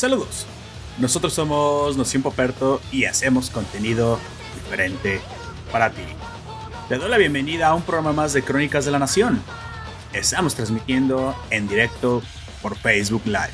Saludos. 0.00 0.46
Nosotros 0.96 1.34
somos 1.34 1.98
Noción 1.98 2.22
Poperto 2.22 2.80
y 2.90 3.04
hacemos 3.04 3.50
contenido 3.50 4.18
diferente 4.54 5.20
para 5.70 5.90
ti. 5.90 6.00
Te 6.88 6.96
doy 6.96 7.10
la 7.10 7.18
bienvenida 7.18 7.66
a 7.66 7.74
un 7.74 7.82
programa 7.82 8.14
más 8.14 8.32
de 8.32 8.42
Crónicas 8.42 8.86
de 8.86 8.92
la 8.92 8.98
Nación. 8.98 9.42
Estamos 10.14 10.54
transmitiendo 10.54 11.36
en 11.50 11.68
directo 11.68 12.22
por 12.62 12.78
Facebook 12.78 13.26
Live. 13.26 13.52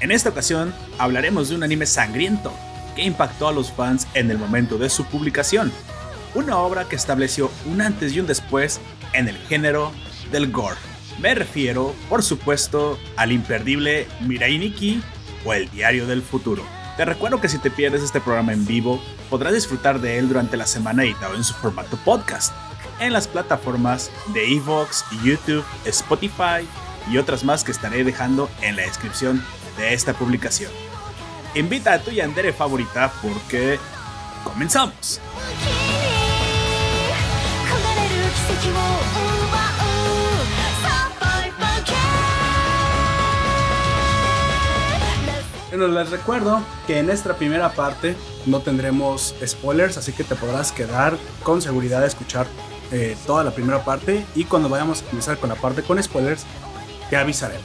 En 0.00 0.10
esta 0.10 0.30
ocasión 0.30 0.72
hablaremos 0.96 1.50
de 1.50 1.56
un 1.56 1.64
anime 1.64 1.84
sangriento 1.84 2.50
que 2.96 3.04
impactó 3.04 3.48
a 3.48 3.52
los 3.52 3.70
fans 3.70 4.06
en 4.14 4.30
el 4.30 4.38
momento 4.38 4.78
de 4.78 4.88
su 4.88 5.04
publicación. 5.04 5.70
Una 6.34 6.56
obra 6.56 6.88
que 6.88 6.96
estableció 6.96 7.50
un 7.66 7.82
antes 7.82 8.14
y 8.14 8.20
un 8.20 8.26
después 8.26 8.80
en 9.12 9.28
el 9.28 9.36
género 9.36 9.92
del 10.32 10.50
gore. 10.50 10.78
Me 11.20 11.34
refiero, 11.34 11.94
por 12.08 12.22
supuesto, 12.22 12.98
al 13.16 13.32
imperdible 13.32 14.08
Mirai 14.22 14.56
Nikki 14.56 15.02
o 15.44 15.52
El 15.52 15.70
Diario 15.70 16.06
del 16.06 16.22
Futuro. 16.22 16.62
Te 16.96 17.04
recuerdo 17.04 17.40
que 17.40 17.48
si 17.48 17.58
te 17.58 17.70
pierdes 17.70 18.02
este 18.02 18.20
programa 18.20 18.52
en 18.52 18.66
vivo, 18.66 19.02
podrás 19.28 19.52
disfrutar 19.52 20.00
de 20.00 20.18
él 20.18 20.28
durante 20.28 20.56
la 20.56 20.66
semana 20.66 21.02
editado 21.04 21.34
en 21.34 21.44
su 21.44 21.54
formato 21.54 21.96
podcast, 22.04 22.54
en 23.00 23.12
las 23.12 23.26
plataformas 23.26 24.10
de 24.32 24.54
Evox, 24.54 25.04
YouTube, 25.24 25.64
Spotify 25.84 26.66
y 27.10 27.18
otras 27.18 27.44
más 27.44 27.64
que 27.64 27.72
estaré 27.72 28.04
dejando 28.04 28.48
en 28.62 28.76
la 28.76 28.82
descripción 28.82 29.44
de 29.76 29.92
esta 29.94 30.14
publicación. 30.14 30.70
Invita 31.54 31.94
a 31.94 31.98
tu 31.98 32.10
Yandere 32.10 32.52
favorita 32.52 33.12
porque 33.20 33.78
comenzamos. 34.44 35.20
Bueno, 45.76 45.88
les 45.88 46.08
recuerdo 46.08 46.62
que 46.86 47.00
en 47.00 47.10
esta 47.10 47.36
primera 47.36 47.72
parte 47.72 48.14
no 48.46 48.60
tendremos 48.60 49.34
spoilers, 49.44 49.98
así 49.98 50.12
que 50.12 50.22
te 50.22 50.36
podrás 50.36 50.70
quedar 50.70 51.18
con 51.42 51.60
seguridad 51.60 52.02
de 52.02 52.06
escuchar 52.06 52.46
eh, 52.92 53.16
toda 53.26 53.42
la 53.42 53.50
primera 53.50 53.84
parte 53.84 54.24
y 54.36 54.44
cuando 54.44 54.68
vayamos 54.68 55.02
a 55.02 55.06
comenzar 55.06 55.36
con 55.38 55.48
la 55.48 55.56
parte 55.56 55.82
con 55.82 56.00
spoilers, 56.00 56.46
te 57.10 57.16
avisaré. 57.16 57.56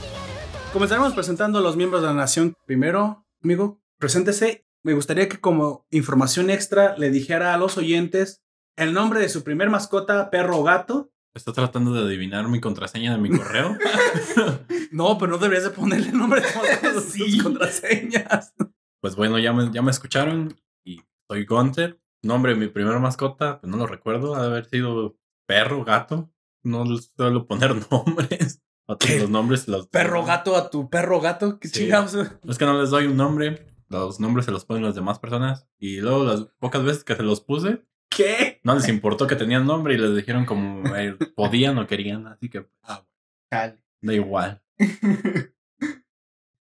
Comenzaremos 0.73 1.13
presentando 1.13 1.59
a 1.59 1.61
los 1.61 1.75
miembros 1.75 2.01
de 2.01 2.07
la 2.07 2.15
nación. 2.15 2.55
Primero, 2.65 3.27
amigo, 3.43 3.79
preséntese. 3.99 4.65
Me 4.81 4.93
gustaría 4.93 5.29
que 5.29 5.39
como 5.39 5.85
información 5.91 6.49
extra 6.49 6.97
le 6.97 7.11
dijera 7.11 7.53
a 7.53 7.57
los 7.59 7.77
oyentes 7.77 8.41
el 8.75 8.91
nombre 8.91 9.19
de 9.19 9.29
su 9.29 9.43
primer 9.43 9.69
mascota, 9.69 10.31
perro 10.31 10.57
o 10.57 10.63
gato. 10.63 11.11
¿Está 11.35 11.53
tratando 11.53 11.93
de 11.93 12.01
adivinar 12.01 12.47
mi 12.47 12.59
contraseña 12.59 13.13
de 13.13 13.19
mi 13.19 13.29
correo? 13.29 13.77
no, 14.91 15.17
pero 15.17 15.31
no 15.31 15.37
deberías 15.37 15.63
de 15.63 15.69
ponerle 15.69 16.11
nombre 16.11 16.41
de 16.41 16.47
todas 16.51 17.03
sus 17.13 17.43
contraseñas. 17.43 18.55
Pues 19.01 19.15
bueno, 19.15 19.37
ya 19.37 19.53
me, 19.53 19.71
ya 19.71 19.81
me 19.81 19.91
escucharon 19.91 20.59
y 20.83 21.01
soy 21.29 21.45
Gunter. 21.45 22.01
Nombre 22.21 22.53
de 22.53 22.59
mi 22.59 22.67
primera 22.67 22.99
mascota, 22.99 23.61
pues 23.61 23.71
no 23.71 23.77
lo 23.77 23.87
recuerdo, 23.87 24.35
ha 24.35 24.41
de 24.41 24.47
haber 24.47 24.65
sido 24.65 25.17
perro, 25.47 25.85
gato. 25.85 26.31
No 26.63 26.85
suelo 26.97 27.45
poner 27.47 27.75
nombres. 27.91 28.61
Los 28.87 29.29
nombres 29.29 29.67
los... 29.67 29.87
Perro 29.87 30.25
gato 30.25 30.55
a 30.55 30.69
tu 30.71 30.89
perro 30.89 31.21
gato, 31.21 31.59
qué 31.59 31.69
chingados. 31.69 32.17
Es 32.47 32.57
que 32.57 32.65
no 32.65 32.81
les 32.81 32.89
doy 32.89 33.05
un 33.05 33.15
nombre, 33.15 33.67
los 33.87 34.19
nombres 34.19 34.45
se 34.45 34.51
los 34.51 34.65
ponen 34.65 34.83
las 34.83 34.95
demás 34.95 35.19
personas. 35.19 35.67
Y 35.77 36.01
luego 36.01 36.25
las 36.25 36.47
pocas 36.59 36.83
veces 36.83 37.03
que 37.03 37.15
se 37.15 37.23
los 37.23 37.41
puse, 37.41 37.85
¿Qué? 38.09 38.59
No 38.63 38.75
les 38.75 38.87
importó 38.87 39.27
que 39.27 39.35
tenían 39.35 39.65
nombre 39.65 39.93
y 39.93 39.97
les 39.97 40.15
dijeron 40.15 40.45
como 40.45 40.95
eh, 40.95 41.15
podían 41.35 41.77
o 41.77 41.87
querían, 41.87 42.27
así 42.27 42.49
que 42.49 42.67
ah, 42.83 43.05
da 43.51 44.13
igual. 44.13 44.61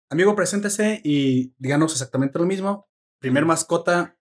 Amigo, 0.09 0.35
preséntese 0.35 1.01
y 1.03 1.53
díganos 1.57 1.93
exactamente 1.93 2.39
lo 2.39 2.45
mismo. 2.45 2.89
Primer 3.19 3.45
mascota 3.45 4.17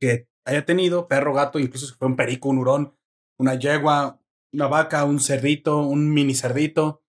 que 0.00 0.28
haya 0.44 0.64
tenido, 0.64 1.08
perro, 1.08 1.32
gato, 1.32 1.58
incluso 1.58 1.86
si 1.86 1.94
fue 1.94 2.08
un 2.08 2.16
perico, 2.16 2.48
un 2.48 2.58
hurón, 2.58 2.96
una 3.38 3.54
yegua, 3.54 4.20
una 4.52 4.66
vaca, 4.66 5.04
un 5.04 5.20
cerdito, 5.20 5.80
un 5.80 6.12
mini 6.12 6.34
cerdito, 6.34 7.04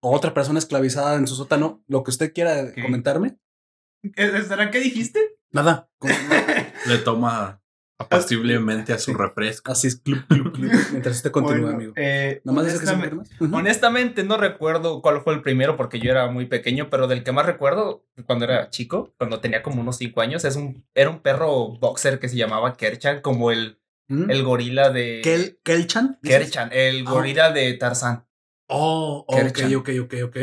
o 0.00 0.14
otra 0.14 0.34
persona 0.34 0.58
esclavizada 0.58 1.16
en 1.16 1.26
su 1.26 1.34
sótano, 1.34 1.82
lo 1.86 2.02
que 2.02 2.10
usted 2.10 2.32
quiera 2.32 2.72
comentarme. 2.74 3.38
¿Será 4.14 4.70
qué 4.70 4.80
dijiste? 4.80 5.20
Nada. 5.50 5.90
Le 6.86 6.98
toma 6.98 7.61
apaciblemente 8.02 8.92
a 8.92 8.98
su 8.98 9.14
refresco. 9.14 9.72
Así 9.72 9.88
es, 9.88 9.96
club, 9.96 10.26
club, 10.28 10.52
club. 10.52 10.70
Mientras 10.92 11.16
usted 11.16 11.30
continúa, 11.30 11.70
amigo. 11.70 11.92
Eh, 11.96 12.40
honestamente, 12.44 13.16
honestamente, 13.40 14.24
no 14.24 14.36
recuerdo 14.36 15.00
cuál 15.02 15.22
fue 15.22 15.34
el 15.34 15.42
primero 15.42 15.76
porque 15.76 15.98
yo 15.98 16.10
era 16.10 16.30
muy 16.30 16.46
pequeño, 16.46 16.90
pero 16.90 17.06
del 17.08 17.24
que 17.24 17.32
más 17.32 17.46
recuerdo 17.46 18.04
cuando 18.26 18.44
era 18.44 18.70
chico, 18.70 19.14
cuando 19.18 19.40
tenía 19.40 19.62
como 19.62 19.80
unos 19.80 19.96
cinco 19.96 20.20
años, 20.20 20.44
es 20.44 20.56
un, 20.56 20.84
era 20.94 21.10
un 21.10 21.20
perro 21.20 21.78
boxer 21.78 22.18
que 22.18 22.28
se 22.28 22.36
llamaba 22.36 22.76
Kerchan, 22.76 23.20
como 23.20 23.50
el, 23.50 23.80
¿Mm? 24.08 24.30
el 24.30 24.42
gorila 24.42 24.90
de. 24.90 25.20
¿Kel, 25.22 25.58
¿Kelchan? 25.62 26.18
Kerchan, 26.22 26.70
el 26.72 27.06
ah. 27.06 27.10
gorila 27.10 27.50
de 27.52 27.72
Tarzán. 27.74 28.26
Oh, 28.68 29.24
ok, 29.26 29.58
ok, 29.76 29.90
ok, 30.02 30.14
ok. 30.24 30.36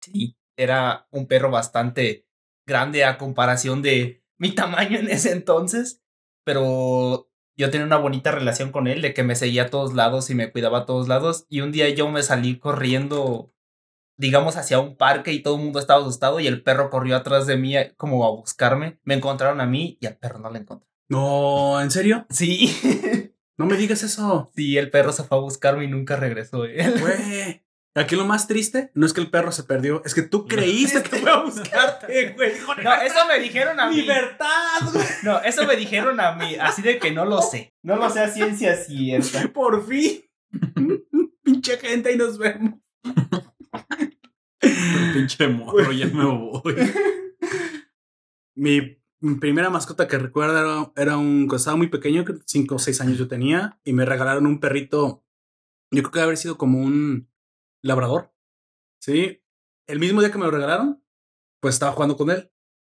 Sí, 0.00 0.36
era 0.56 1.06
un 1.10 1.26
perro 1.26 1.50
bastante 1.50 2.26
grande 2.66 3.04
a 3.04 3.18
comparación 3.18 3.82
de 3.82 4.24
mi 4.38 4.54
tamaño 4.54 4.98
en 4.98 5.08
ese 5.08 5.32
entonces 5.32 6.03
pero 6.44 7.28
yo 7.56 7.70
tenía 7.70 7.86
una 7.86 7.96
bonita 7.96 8.30
relación 8.30 8.72
con 8.72 8.86
él, 8.86 9.02
de 9.02 9.14
que 9.14 9.22
me 9.22 9.36
seguía 9.36 9.64
a 9.64 9.70
todos 9.70 9.94
lados 9.94 10.30
y 10.30 10.34
me 10.34 10.50
cuidaba 10.50 10.80
a 10.80 10.86
todos 10.86 11.08
lados. 11.08 11.46
Y 11.48 11.60
un 11.60 11.72
día 11.72 11.88
yo 11.90 12.10
me 12.10 12.22
salí 12.22 12.58
corriendo, 12.58 13.52
digamos, 14.16 14.56
hacia 14.56 14.80
un 14.80 14.96
parque 14.96 15.32
y 15.32 15.42
todo 15.42 15.56
el 15.56 15.62
mundo 15.62 15.78
estaba 15.78 16.00
asustado 16.00 16.40
y 16.40 16.46
el 16.46 16.62
perro 16.62 16.90
corrió 16.90 17.16
atrás 17.16 17.46
de 17.46 17.56
mí 17.56 17.76
eh, 17.76 17.94
como 17.96 18.24
a 18.24 18.30
buscarme. 18.30 18.98
Me 19.04 19.14
encontraron 19.14 19.60
a 19.60 19.66
mí 19.66 19.98
y 20.00 20.06
al 20.06 20.16
perro 20.16 20.38
no 20.38 20.50
le 20.50 20.60
encontré. 20.60 20.88
No, 21.08 21.80
¿en 21.80 21.90
serio? 21.90 22.26
Sí. 22.30 23.32
no 23.56 23.66
me 23.66 23.76
digas 23.76 24.02
eso. 24.02 24.50
Sí, 24.54 24.76
el 24.76 24.90
perro 24.90 25.12
se 25.12 25.24
fue 25.24 25.38
a 25.38 25.40
buscarme 25.40 25.84
y 25.84 25.88
nunca 25.88 26.16
regresó. 26.16 26.58
Güey. 26.58 27.63
Aquí 27.96 28.16
lo 28.16 28.24
más 28.24 28.48
triste 28.48 28.90
no 28.94 29.06
es 29.06 29.12
que 29.12 29.20
el 29.20 29.30
perro 29.30 29.52
se 29.52 29.62
perdió, 29.62 30.02
es 30.04 30.14
que 30.14 30.22
tú 30.22 30.46
creíste 30.48 31.00
que 31.04 31.16
fue 31.18 31.30
a 31.30 31.42
buscarte, 31.44 32.32
güey. 32.32 32.52
No, 32.82 32.92
eso 32.94 33.26
me 33.28 33.38
dijeron 33.38 33.78
a 33.78 33.88
mí. 33.88 33.96
¡Libertad, 33.96 34.80
güey! 34.92 35.06
No, 35.22 35.40
eso 35.40 35.64
me 35.64 35.76
dijeron 35.76 36.18
a 36.18 36.32
mí, 36.34 36.56
así 36.56 36.82
de 36.82 36.98
que 36.98 37.12
no 37.12 37.24
lo 37.24 37.40
sé. 37.40 37.72
No 37.82 37.94
lo 37.94 38.10
sé 38.10 38.20
a 38.20 38.28
ciencia 38.28 38.74
cierta. 38.76 39.46
Por 39.52 39.86
fin. 39.86 40.24
Pinche 41.44 41.78
gente 41.78 42.12
y 42.12 42.16
nos 42.16 42.36
vemos. 42.36 42.80
Pinche 45.12 45.46
morro, 45.46 45.92
ya 45.92 46.06
me 46.06 46.24
voy. 46.24 46.76
Mi, 48.56 48.98
primera 49.38 49.70
mascota 49.70 50.08
que 50.08 50.18
recuerdo 50.18 50.92
era, 50.96 51.16
un. 51.16 51.48
estaba 51.54 51.76
muy 51.76 51.88
pequeño, 51.88 52.24
5 52.44 52.74
o 52.74 52.78
6 52.78 53.00
años 53.02 53.18
yo 53.18 53.28
tenía, 53.28 53.78
y 53.84 53.92
me 53.92 54.04
regalaron 54.04 54.46
un 54.46 54.58
perrito. 54.58 55.24
Yo 55.92 56.02
creo 56.02 56.10
que 56.10 56.18
debe 56.18 56.24
haber 56.24 56.38
sido 56.38 56.58
como 56.58 56.80
un 56.80 57.28
labrador. 57.84 58.32
Sí. 59.00 59.42
El 59.86 59.98
mismo 59.98 60.20
día 60.20 60.32
que 60.32 60.38
me 60.38 60.44
lo 60.44 60.50
regalaron, 60.50 61.02
pues 61.60 61.74
estaba 61.74 61.92
jugando 61.92 62.16
con 62.16 62.30
él. 62.30 62.50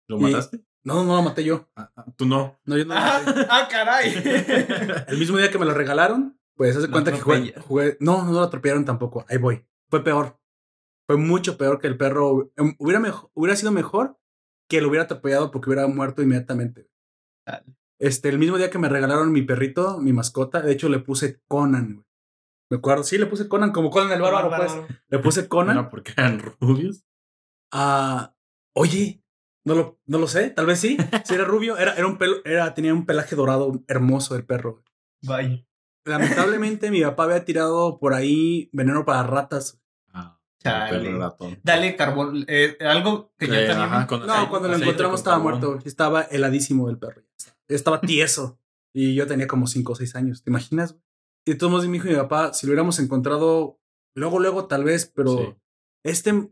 ¿Lo 0.08 0.18
mataste? 0.18 0.64
No, 0.84 1.04
no 1.04 1.16
lo 1.16 1.22
maté 1.22 1.44
yo. 1.44 1.68
Ah, 1.76 1.90
ah, 1.96 2.06
tú 2.16 2.26
no. 2.26 2.60
No, 2.64 2.76
yo 2.76 2.84
no. 2.84 2.94
ah, 2.96 3.68
caray. 3.70 4.14
el 5.08 5.18
mismo 5.18 5.38
día 5.38 5.50
que 5.50 5.58
me 5.58 5.64
lo 5.64 5.74
regalaron, 5.74 6.38
pues 6.54 6.76
hace 6.76 6.90
cuenta 6.90 7.12
que 7.12 7.20
jugué, 7.20 7.96
No, 8.00 8.24
no 8.24 8.32
lo 8.32 8.40
atropellaron 8.40 8.84
tampoco. 8.84 9.24
Ahí 9.28 9.38
voy. 9.38 9.64
Fue 9.88 10.04
peor. 10.04 10.38
Fue 11.06 11.16
mucho 11.16 11.56
peor 11.56 11.80
que 11.80 11.86
el 11.86 11.96
perro. 11.96 12.52
Em, 12.56 12.74
hubiera, 12.78 13.00
hubiera 13.34 13.56
sido 13.56 13.72
mejor 13.72 14.18
que 14.68 14.80
lo 14.80 14.88
hubiera 14.88 15.04
atropellado 15.04 15.50
porque 15.50 15.70
hubiera 15.70 15.86
muerto 15.86 16.22
inmediatamente. 16.22 16.88
Este, 17.98 18.28
el 18.28 18.38
mismo 18.38 18.58
día 18.58 18.70
que 18.70 18.78
me 18.78 18.88
regalaron 18.88 19.32
mi 19.32 19.42
perrito, 19.42 19.98
mi 19.98 20.12
mascota, 20.12 20.60
de 20.60 20.72
hecho 20.72 20.88
le 20.88 20.98
puse 20.98 21.40
Conan, 21.46 22.04
me 22.72 22.78
acuerdo, 22.78 23.04
sí, 23.04 23.18
le 23.18 23.26
puse 23.26 23.48
Conan, 23.48 23.70
como 23.70 23.90
Conan 23.90 24.10
el 24.12 24.22
bárbaro, 24.22 24.50
pues. 24.56 24.72
Le 25.08 25.18
puse 25.18 25.46
Conan. 25.46 25.76
No, 25.76 25.90
porque 25.90 26.12
eran 26.16 26.38
rubios. 26.58 27.04
Ah, 27.70 28.34
oye, 28.74 29.22
no 29.66 29.74
lo, 29.74 30.00
no 30.06 30.16
lo 30.16 30.26
sé, 30.26 30.48
tal 30.48 30.64
vez 30.64 30.78
sí. 30.80 30.96
Si 31.26 31.34
era 31.34 31.44
rubio, 31.44 31.76
era, 31.76 31.92
era 31.92 32.06
un 32.06 32.16
pelo, 32.16 32.36
era, 32.46 32.72
tenía 32.72 32.94
un 32.94 33.04
pelaje 33.04 33.36
dorado 33.36 33.84
hermoso 33.88 34.36
el 34.36 34.46
perro. 34.46 34.82
Vaya. 35.20 35.62
Lamentablemente 36.06 36.90
mi 36.90 37.02
papá 37.02 37.24
había 37.24 37.44
tirado 37.44 37.98
por 37.98 38.14
ahí 38.14 38.70
veneno 38.72 39.04
para 39.04 39.22
ratas. 39.22 39.78
Ah, 40.14 40.40
Dale, 40.64 41.12
Dale 41.62 41.94
carbón, 41.94 42.46
eh, 42.48 42.78
algo 42.80 43.34
que 43.36 43.48
ya 43.48 43.66
tenía. 43.66 44.06
no, 44.26 44.48
cuando 44.48 44.68
lo 44.68 44.76
encontramos 44.76 45.20
estaba 45.20 45.38
muerto. 45.38 45.78
Estaba 45.84 46.22
heladísimo 46.22 46.88
el 46.88 46.96
perro. 46.96 47.22
Estaba 47.68 48.00
tieso. 48.00 48.58
y 48.94 49.14
yo 49.14 49.26
tenía 49.26 49.46
como 49.46 49.66
5 49.66 49.92
o 49.92 49.94
6 49.94 50.16
años. 50.16 50.42
¿Te 50.42 50.48
imaginas? 50.48 50.96
Y 51.44 51.56
todos 51.56 51.86
mi 51.88 51.96
hijo 51.96 52.08
y 52.08 52.10
mi 52.10 52.16
papá, 52.16 52.52
si 52.52 52.66
lo 52.66 52.70
hubiéramos 52.70 52.98
encontrado 52.98 53.80
luego, 54.14 54.38
luego 54.38 54.66
tal 54.66 54.84
vez, 54.84 55.10
pero 55.14 55.60
este, 56.04 56.50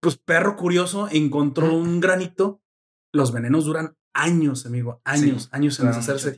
pues 0.00 0.16
perro 0.16 0.56
curioso 0.56 1.08
encontró 1.10 1.74
un 1.74 2.00
granito. 2.00 2.62
Los 3.12 3.32
venenos 3.32 3.64
duran 3.64 3.96
años, 4.14 4.64
amigo, 4.66 5.00
años, 5.04 5.48
años 5.52 5.78
en 5.80 5.86
deshacerse. 5.88 6.34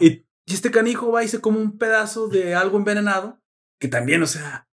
Y, 0.00 0.06
y 0.06 0.54
este 0.54 0.70
canijo 0.70 1.12
va 1.12 1.24
y 1.24 1.28
se 1.28 1.40
come 1.40 1.58
un 1.58 1.78
pedazo 1.78 2.28
de 2.28 2.54
algo 2.54 2.78
envenenado, 2.78 3.40
que 3.78 3.88
también, 3.88 4.22
o 4.22 4.26
sea, 4.26 4.70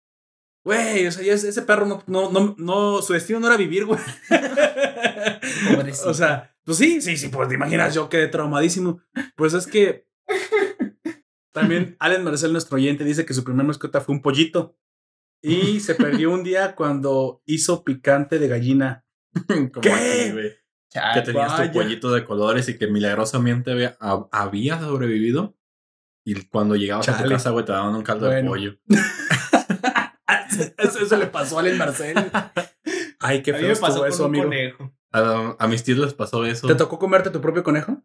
Güey, 0.68 1.08
o 1.08 1.12
sea, 1.14 1.24
ya 1.24 1.32
ese 1.32 1.48
ese 1.48 1.62
perro 1.62 1.86
no, 1.86 2.04
no, 2.08 2.30
no, 2.30 2.54
no, 2.58 3.02
su 3.02 3.14
destino 3.14 3.40
no 3.40 3.48
era 3.48 3.56
vivir, 3.56 3.86
güey. 3.86 4.02
O 6.06 6.14
sea, 6.14 6.54
pues 6.66 6.78
sí, 6.78 7.02
sí, 7.02 7.16
sí, 7.16 7.30
pues 7.30 7.48
te 7.48 7.56
imaginas, 7.56 7.96
yo 7.96 8.10
quedé 8.10 8.28
traumadísimo. 8.28 9.00
Pues 9.38 9.54
es 9.54 9.66
que 9.66 10.07
también 11.60 11.96
Allen 12.00 12.24
Marcel, 12.24 12.52
nuestro 12.52 12.76
oyente, 12.78 13.04
dice 13.04 13.26
que 13.26 13.34
su 13.34 13.44
primer 13.44 13.66
mascota 13.66 14.02
fue 14.02 14.16
un 14.16 14.22
pollito. 14.22 14.78
Y 15.42 15.80
se 15.82 15.96
perdió 15.96 16.32
un 16.32 16.44
día 16.44 16.76
cuando 16.76 17.42
hizo 17.46 17.84
picante 17.84 18.40
de 18.40 18.48
gallina. 18.48 19.06
Como 19.48 19.82
¿Qué? 19.82 20.56
Chale. 20.90 21.16
Que 21.20 21.22
tenías 21.32 21.52
vaya. 21.58 21.72
tu 21.72 21.78
pollito 21.80 22.12
de 22.12 22.24
colores 22.24 22.70
y 22.70 22.78
que 22.78 22.88
milagrosamente 22.88 23.72
había, 23.72 23.98
hab- 24.00 24.30
había 24.32 24.80
sobrevivido. 24.80 25.56
Y 26.26 26.34
cuando 26.48 26.76
llegabas 26.76 27.08
a 27.10 27.14
tu 27.14 27.20
Chale. 27.20 27.36
casa, 27.36 27.50
güey, 27.52 27.66
te 27.66 27.72
daban 27.72 27.94
un 27.96 28.04
caldo 28.04 28.28
de 28.30 28.44
pollo. 28.44 28.78
eso, 30.78 31.00
eso 31.00 31.18
le 31.18 31.28
pasó 31.28 31.58
a 31.58 31.62
Allen 31.62 31.78
Marcel. 31.78 32.16
Ay, 33.20 33.42
qué 33.42 33.52
A 33.52 33.54
mí 33.56 33.60
feo 33.62 33.70
me 33.70 33.76
pasó 33.80 34.00
con 34.00 34.08
eso, 34.10 34.24
un 34.26 34.30
amigo. 34.30 34.44
conejo. 34.46 34.94
A, 35.12 35.56
a 35.60 35.68
mis 35.68 35.84
tíos 35.84 36.00
les 36.00 36.14
pasó 36.14 36.46
eso. 36.46 36.68
¿Te 36.68 36.76
tocó 36.76 37.00
comerte 37.00 37.30
tu 37.30 37.42
propio 37.42 37.64
conejo? 37.64 38.04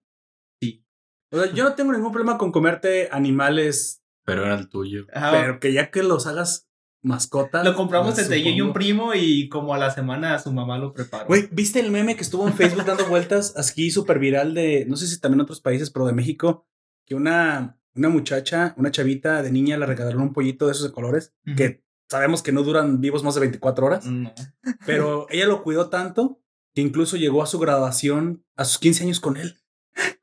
O 1.32 1.42
sea, 1.42 1.52
yo 1.52 1.64
no 1.64 1.74
tengo 1.74 1.92
ningún 1.92 2.12
problema 2.12 2.38
con 2.38 2.52
comerte 2.52 3.08
animales, 3.10 4.02
Pero 4.24 4.44
era 4.44 4.54
el 4.54 4.68
tuyo. 4.68 5.06
Ajá. 5.12 5.30
pero 5.32 5.58
que 5.60 5.72
ya 5.72 5.90
que 5.90 6.02
los 6.02 6.26
hagas 6.26 6.68
mascotas. 7.02 7.64
Lo 7.64 7.74
compramos 7.74 8.16
entre 8.18 8.42
yo 8.42 8.50
y 8.50 8.60
un 8.60 8.72
primo 8.72 9.12
y 9.14 9.48
como 9.48 9.74
a 9.74 9.78
la 9.78 9.90
semana 9.90 10.38
su 10.38 10.52
mamá 10.52 10.78
lo 10.78 10.92
preparó. 10.92 11.26
Güey, 11.26 11.48
¿viste 11.50 11.80
el 11.80 11.90
meme 11.90 12.14
que 12.14 12.22
estuvo 12.22 12.46
en 12.46 12.54
Facebook 12.54 12.84
dando 12.84 13.06
vueltas 13.06 13.54
aquí 13.56 13.90
súper 13.90 14.18
viral 14.20 14.54
de, 14.54 14.84
no 14.88 14.96
sé 14.96 15.08
si 15.08 15.18
también 15.20 15.40
en 15.40 15.44
otros 15.44 15.60
países, 15.60 15.90
pero 15.90 16.06
de 16.06 16.12
México, 16.12 16.68
que 17.04 17.14
una, 17.16 17.76
una 17.96 18.08
muchacha, 18.08 18.74
una 18.76 18.92
chavita 18.92 19.42
de 19.42 19.50
niña 19.50 19.76
le 19.78 19.86
regalaron 19.86 20.22
un 20.22 20.32
pollito 20.32 20.66
de 20.66 20.72
esos 20.72 20.86
de 20.86 20.92
colores, 20.92 21.34
que 21.56 21.82
sabemos 22.08 22.42
que 22.42 22.52
no 22.52 22.62
duran 22.62 23.00
vivos 23.00 23.24
más 23.24 23.34
de 23.34 23.40
24 23.40 23.86
horas, 23.86 24.06
No. 24.06 24.32
pero 24.86 25.26
ella 25.30 25.46
lo 25.46 25.62
cuidó 25.64 25.88
tanto 25.88 26.40
que 26.74 26.82
incluso 26.82 27.16
llegó 27.16 27.42
a 27.42 27.46
su 27.46 27.58
graduación 27.58 28.44
a 28.54 28.64
sus 28.64 28.78
15 28.78 29.04
años 29.04 29.18
con 29.20 29.36
él. 29.36 29.58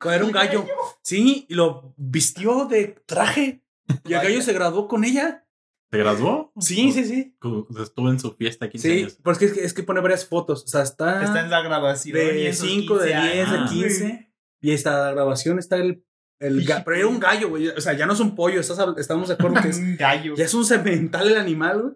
Era 0.04 0.26
un 0.26 0.32
gallo. 0.32 0.66
Sí, 1.04 1.46
y 1.50 1.54
lo 1.56 1.94
vistió 1.98 2.66
de 2.66 2.96
traje. 3.06 3.62
Y 4.06 4.14
el 4.14 4.22
gallo 4.22 4.42
se 4.42 4.54
graduó 4.54 4.88
con 4.88 5.04
ella. 5.04 5.46
¿Te 5.92 5.98
graduó? 5.98 6.52
Sí, 6.60 6.92
sí, 6.92 7.04
sí. 7.06 7.36
Cu- 7.42 7.68
Estuve 7.82 8.12
en 8.12 8.20
su 8.20 8.32
fiesta 8.36 8.70
15 8.70 8.88
Sí, 8.88 9.00
años. 9.02 9.18
porque 9.24 9.46
es 9.46 9.54
que, 9.54 9.64
es 9.66 9.74
que 9.74 9.82
pone 9.84 10.02
varias 10.02 10.28
fotos. 10.28 10.64
O 10.64 10.68
sea, 10.68 10.84
está, 10.84 11.24
Está 11.24 11.42
en 11.42 11.50
la 11.50 11.62
grabación. 11.62 12.16
y 12.16 12.20
de 12.20 12.48
en 12.48 12.56
sus 12.56 12.68
5, 12.70 12.98
de 13.00 13.08
15 13.12 13.22
10, 13.34 13.34
de 13.52 13.58
años. 13.58 13.72
15. 13.72 14.34
Y 14.62 14.72
esta 14.74 15.06
la 15.06 15.12
grabación 15.12 15.58
está 15.58 15.78
el. 15.78 16.06
el 16.40 16.64
ga- 16.68 16.84
pero 16.86 16.98
era 16.98 17.08
un 17.08 17.20
gallo, 17.20 17.50
güey. 17.50 17.70
O 17.70 17.82
sea, 17.82 17.94
ya 17.94 18.06
no 18.06 18.14
es 18.14 18.20
un 18.20 18.36
pollo. 18.36 18.60
estás 18.62 18.78
estamos 18.98 19.28
de 19.30 19.34
acuerdo 19.34 19.62
que 19.62 19.70
es. 19.70 19.78
Un 19.80 19.98
gallo. 19.98 20.36
Ya 20.36 20.46
es 20.46 20.54
un 20.54 20.66
cemental 20.66 21.28
el 21.28 21.38
animal, 21.38 21.82
güey. 21.82 21.94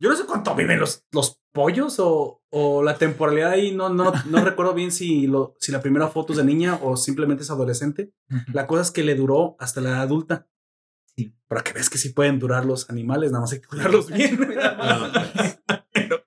Yo 0.00 0.10
no 0.10 0.16
sé 0.16 0.24
cuánto 0.26 0.54
viven 0.56 0.80
los, 0.80 1.04
los 1.12 1.40
pollos 1.52 1.98
o, 1.98 2.42
o 2.50 2.82
la 2.82 2.98
temporalidad 2.98 3.52
ahí. 3.52 3.74
No, 3.74 3.88
no, 3.88 4.12
no 4.26 4.44
recuerdo 4.44 4.74
bien 4.74 4.90
si, 4.90 5.26
lo, 5.26 5.54
si 5.60 5.72
la 5.72 5.80
primera 5.80 6.08
foto 6.08 6.32
es 6.32 6.38
de 6.38 6.44
niña 6.44 6.78
o 6.82 6.96
simplemente 6.96 7.42
es 7.42 7.50
adolescente. 7.50 8.12
La 8.52 8.66
cosa 8.66 8.82
es 8.82 8.90
que 8.90 9.04
le 9.04 9.14
duró 9.14 9.56
hasta 9.58 9.80
la 9.80 9.90
edad 9.90 10.02
adulta. 10.02 10.48
Sí. 11.16 11.34
Para 11.46 11.62
que 11.62 11.72
veas 11.72 11.90
que 11.90 11.98
sí 11.98 12.10
pueden 12.10 12.38
durar 12.38 12.64
los 12.64 12.88
animales, 12.90 13.30
nada 13.30 13.42
más 13.42 13.52
hay 13.52 13.60
que 13.60 13.68
cuidarlos 13.68 14.10
bien. 14.10 14.38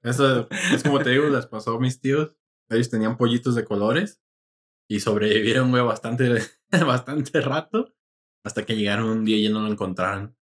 Eso 0.04 0.48
es 0.72 0.84
como 0.84 1.00
te 1.00 1.10
digo, 1.10 1.26
les 1.26 1.48
pasó 1.48 1.76
a 1.76 1.80
mis 1.80 2.00
tíos. 2.00 2.36
Ellos 2.70 2.90
tenían 2.90 3.18
pollitos 3.18 3.56
de 3.56 3.66
colores 3.66 4.22
y 4.88 5.00
sobrevivieron, 5.00 5.72
güey, 5.72 5.84
bastante, 5.84 6.42
bastante 6.86 7.42
rato 7.42 7.96
hasta 8.44 8.64
que 8.64 8.76
llegaron 8.76 9.10
un 9.10 9.26
día 9.26 9.38
y 9.38 9.44
ya 9.44 9.50
no 9.50 9.62
lo 9.62 9.72
encontraron. 9.72 10.38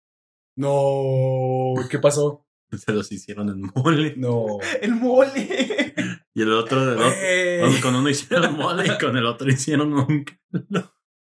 no, 0.57 1.75
¿qué 1.91 1.99
pasó? 1.99 2.48
Se 2.77 2.93
los 2.93 3.11
hicieron 3.13 3.49
en 3.49 3.63
mole. 3.75 4.15
No. 4.17 4.59
El 4.83 4.95
mole. 4.95 5.95
Y 6.35 6.43
el 6.43 6.53
otro, 6.53 6.87
del 6.87 6.99
otro 6.99 7.81
con 7.83 7.95
uno 7.97 8.09
hicieron 8.09 8.57
mole 8.57 8.87
y 8.87 8.99
con 8.99 9.17
el 9.17 9.27
otro 9.27 9.49
hicieron 9.51 9.93
un 9.93 10.25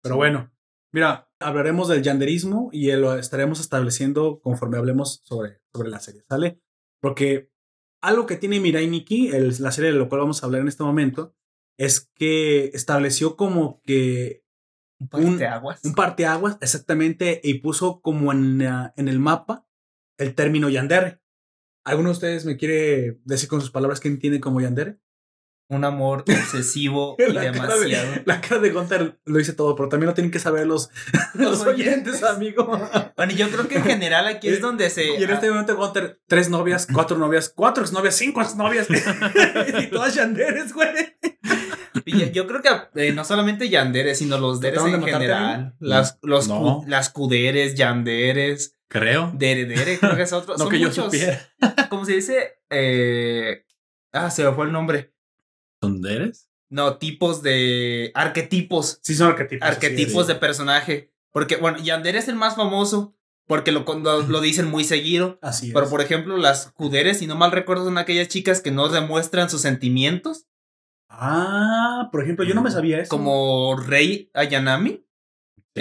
Pero 0.03 0.15
bueno, 0.17 0.51
mira, 0.93 1.31
hablaremos 1.39 1.87
del 1.87 2.03
yanderismo 2.03 2.69
y 2.71 2.91
lo 2.91 3.15
estaremos 3.17 3.59
estableciendo 3.59 4.39
conforme 4.39 4.77
hablemos 4.77 5.21
sobre, 5.23 5.61
sobre 5.73 5.89
la 5.89 5.99
serie, 5.99 6.23
¿sale? 6.29 6.61
Porque 7.01 7.49
algo 8.03 8.25
que 8.27 8.35
tiene 8.37 8.59
Mirai 8.59 8.87
Nikki, 8.87 9.29
el- 9.29 9.55
la 9.59 9.71
serie 9.71 9.91
de 9.91 9.97
la 9.99 10.07
cual 10.07 10.21
vamos 10.21 10.43
a 10.43 10.45
hablar 10.45 10.61
en 10.61 10.67
este 10.67 10.83
momento, 10.83 11.35
es 11.77 12.09
que 12.15 12.65
estableció 12.73 13.35
como 13.35 13.81
que 13.83 14.43
Un 15.11 15.37
de 15.37 15.47
aguas. 15.47 15.79
un 15.83 15.95
parteaguas 15.95 16.57
exactamente 16.61 17.41
y 17.43 17.55
puso 17.55 18.01
como 18.01 18.31
en, 18.31 18.61
en 18.61 19.07
el 19.07 19.19
mapa 19.19 19.65
el 20.19 20.35
término 20.35 20.69
yandere. 20.69 21.19
¿Alguno 21.85 22.09
de 22.09 22.13
ustedes 22.13 22.45
me 22.45 22.57
quiere 22.57 23.19
decir 23.25 23.49
con 23.49 23.61
sus 23.61 23.71
palabras 23.71 23.99
qué 23.99 24.07
entiende 24.07 24.39
como 24.39 24.61
yandere? 24.61 24.97
Un 25.71 25.85
amor 25.85 26.21
obsesivo 26.27 27.15
y 27.19 27.31
La 27.31 27.41
cara, 27.51 27.75
demasiado. 27.75 28.11
de, 28.13 28.23
la 28.25 28.41
cara 28.41 28.59
de 28.59 28.71
Gunter 28.71 29.19
lo 29.25 29.37
dice 29.37 29.53
todo, 29.53 29.75
pero 29.75 29.87
también 29.87 30.07
lo 30.07 30.15
tienen 30.15 30.31
que 30.31 30.39
saber 30.39 30.65
los, 30.65 30.89
los 31.35 31.61
oyentes, 31.61 32.23
amigo. 32.23 32.65
Bueno, 33.15 33.33
yo 33.33 33.49
creo 33.49 33.67
que 33.67 33.75
en 33.77 33.83
general 33.83 34.25
aquí 34.27 34.47
es 34.47 34.61
donde 34.61 34.89
se. 34.89 35.05
Y 35.19 35.23
en 35.23 35.29
este 35.29 35.47
momento 35.49 35.75
Gunter, 35.77 36.19
tres 36.27 36.49
novias, 36.49 36.87
cuatro 36.91 37.17
novias, 37.19 37.49
cuatro 37.55 37.83
exnovias, 37.83 38.15
cinco 38.15 38.41
exnovias. 38.41 38.87
y 39.79 39.87
todas 39.87 40.15
yanderes, 40.15 40.73
güey. 40.73 40.89
Y 42.05 42.31
yo, 42.31 42.47
creo 42.47 42.61
que 42.63 42.69
eh, 43.07 43.11
no 43.13 43.23
solamente 43.23 43.69
yanderes, 43.69 44.17
sino 44.17 44.39
los 44.39 44.59
deres 44.61 44.81
¿Trataron 44.81 45.07
en 45.07 45.13
general. 45.13 45.75
Las, 45.79 46.17
los, 46.23 46.47
No. 46.47 46.79
cu- 46.79 46.85
las 46.87 47.09
cuderes, 47.11 47.75
yanderes, 47.75 48.75
Creo. 48.89 49.31
deredere, 49.35 49.99
creo 49.99 50.15
que 50.15 50.23
es 50.23 50.33
otro. 50.33 50.53
No 50.57 50.65
Son 50.65 50.69
que 50.69 50.79
yo 50.79 50.89
muchos, 50.89 51.05
supiera. 51.05 51.39
¿Cómo 51.89 52.05
se 52.05 52.15
dice? 52.15 52.59
Eh, 52.69 53.63
ah, 54.11 54.29
se 54.29 54.43
me 54.43 54.51
fue 54.51 54.65
el 54.65 54.71
nombre. 54.71 55.13
¿Sonderes? 55.81 56.49
No, 56.69 56.97
tipos 56.97 57.41
de. 57.41 58.11
Arquetipos. 58.15 58.99
Sí, 59.01 59.15
son 59.15 59.29
arquetipos. 59.29 59.67
arquetipos 59.67 60.25
sí. 60.25 60.33
de 60.33 60.39
personaje. 60.39 61.13
Porque, 61.31 61.55
bueno, 61.55 61.77
Yandere 61.77 62.17
es 62.17 62.27
el 62.27 62.35
más 62.35 62.55
famoso. 62.55 63.15
Porque 63.47 63.71
lo, 63.71 63.83
lo, 63.83 64.21
lo 64.23 64.41
dicen 64.41 64.67
muy 64.67 64.83
seguido. 64.83 65.39
Así 65.41 65.67
es. 65.67 65.73
Pero, 65.73 65.89
por 65.89 66.01
ejemplo, 66.01 66.37
las 66.37 66.71
Kuderes, 66.71 67.19
si 67.19 67.27
no 67.27 67.35
mal 67.35 67.51
recuerdo, 67.51 67.85
son 67.85 67.97
aquellas 67.97 68.27
chicas 68.27 68.61
que 68.61 68.71
no 68.71 68.89
demuestran 68.89 69.49
sus 69.49 69.61
sentimientos. 69.61 70.45
Ah, 71.09 72.09
por 72.11 72.21
ejemplo, 72.21 72.45
yo 72.45 72.53
no 72.53 72.61
me 72.61 72.69
sabía 72.69 72.99
eso. 72.99 73.09
Como 73.09 73.75
Rei 73.77 74.29
Ayanami. 74.33 75.03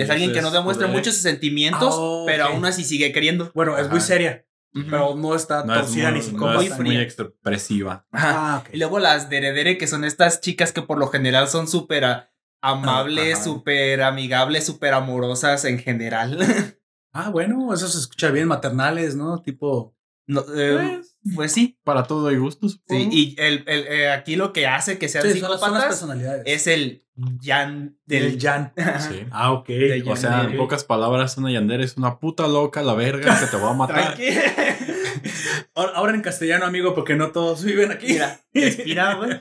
Es 0.03 0.11
alguien 0.11 0.33
que 0.33 0.43
no 0.43 0.51
demuestra 0.51 0.87
muchos 0.89 1.15
sus 1.15 1.23
sentimientos, 1.23 1.95
Ah, 1.99 2.23
pero 2.27 2.45
aún 2.47 2.65
así 2.65 2.85
sigue 2.85 3.13
queriendo. 3.13 3.51
Bueno, 3.55 3.77
es 3.79 3.89
muy 3.91 4.01
seria, 4.01 4.45
pero 4.91 5.15
no 5.15 5.35
está 5.35 5.65
No 5.65 5.75
es 5.75 5.81
torcida 5.83 6.11
muy, 6.11 6.21
ni 6.21 6.27
no 6.27 6.31
psicópata. 6.31 6.63
es 6.65 6.79
muy 6.81 6.97
expresiva. 6.99 8.07
Ajá. 8.13 8.55
Ah, 8.55 8.59
ok. 8.59 8.75
Y 8.75 8.79
luego 8.79 8.99
las 8.99 9.29
Deredere, 9.31 9.79
que 9.79 9.87
son 9.87 10.05
estas 10.05 10.41
chicas 10.41 10.73
que 10.73 10.83
por 10.83 10.99
lo 10.99 11.09
general 11.09 11.49
son 11.49 11.67
súper 11.69 12.29
amables, 12.61 13.43
súper 13.43 14.03
amigables, 14.03 14.67
súper 14.67 14.95
amorosas 14.95 15.65
en 15.65 15.79
general. 15.79 16.39
Ah, 17.11 17.31
bueno, 17.31 17.73
eso 17.73 17.89
se 17.89 17.99
escucha 17.99 18.31
bien, 18.31 18.47
maternales, 18.47 19.17
¿no? 19.17 19.41
Tipo. 19.41 19.97
No, 20.29 20.45
eh, 20.55 21.01
pues 21.35 21.53
sí. 21.53 21.79
Para 21.85 22.05
todo 22.05 22.29
hay 22.29 22.37
gusto, 22.37 22.69
Sí, 22.69 22.79
y 23.11 23.35
el, 23.39 23.65
el, 23.67 23.87
eh, 23.89 24.11
aquí 24.11 24.37
lo 24.37 24.53
que 24.53 24.67
hace 24.67 24.99
que 24.99 25.09
sean 25.09 25.25
Sí, 25.25 25.33
psicópatas 25.33 25.87
personalidades. 25.87 26.43
es 26.47 26.67
el 26.67 27.05
Yan 27.41 27.99
del 28.05 28.39
Jan. 28.41 28.73
Sí. 29.09 29.27
Ah, 29.31 29.53
ok. 29.53 29.67
De 29.69 30.05
O 30.07 30.17
sea, 30.17 30.45
en 30.45 30.57
pocas 30.57 30.85
palabras, 30.85 31.37
una 31.39 31.51
yandera 31.51 31.83
es 31.83 31.97
una 31.97 32.19
puta 32.19 32.47
loca, 32.47 32.83
la 32.83 32.95
verga, 32.95 33.41
que 33.41 33.47
te 33.47 33.57
va 33.57 33.71
a 33.71 33.75
matar. 33.75 34.17
Ahora, 35.75 35.93
ahora 35.95 36.15
en 36.15 36.21
castellano, 36.23 36.65
amigo, 36.67 36.95
porque 36.95 37.15
no 37.15 37.31
todos 37.31 37.65
viven 37.65 37.91
aquí. 37.93 38.09
Mira, 38.09 38.41
respira, 38.53 39.15
güey. 39.15 39.41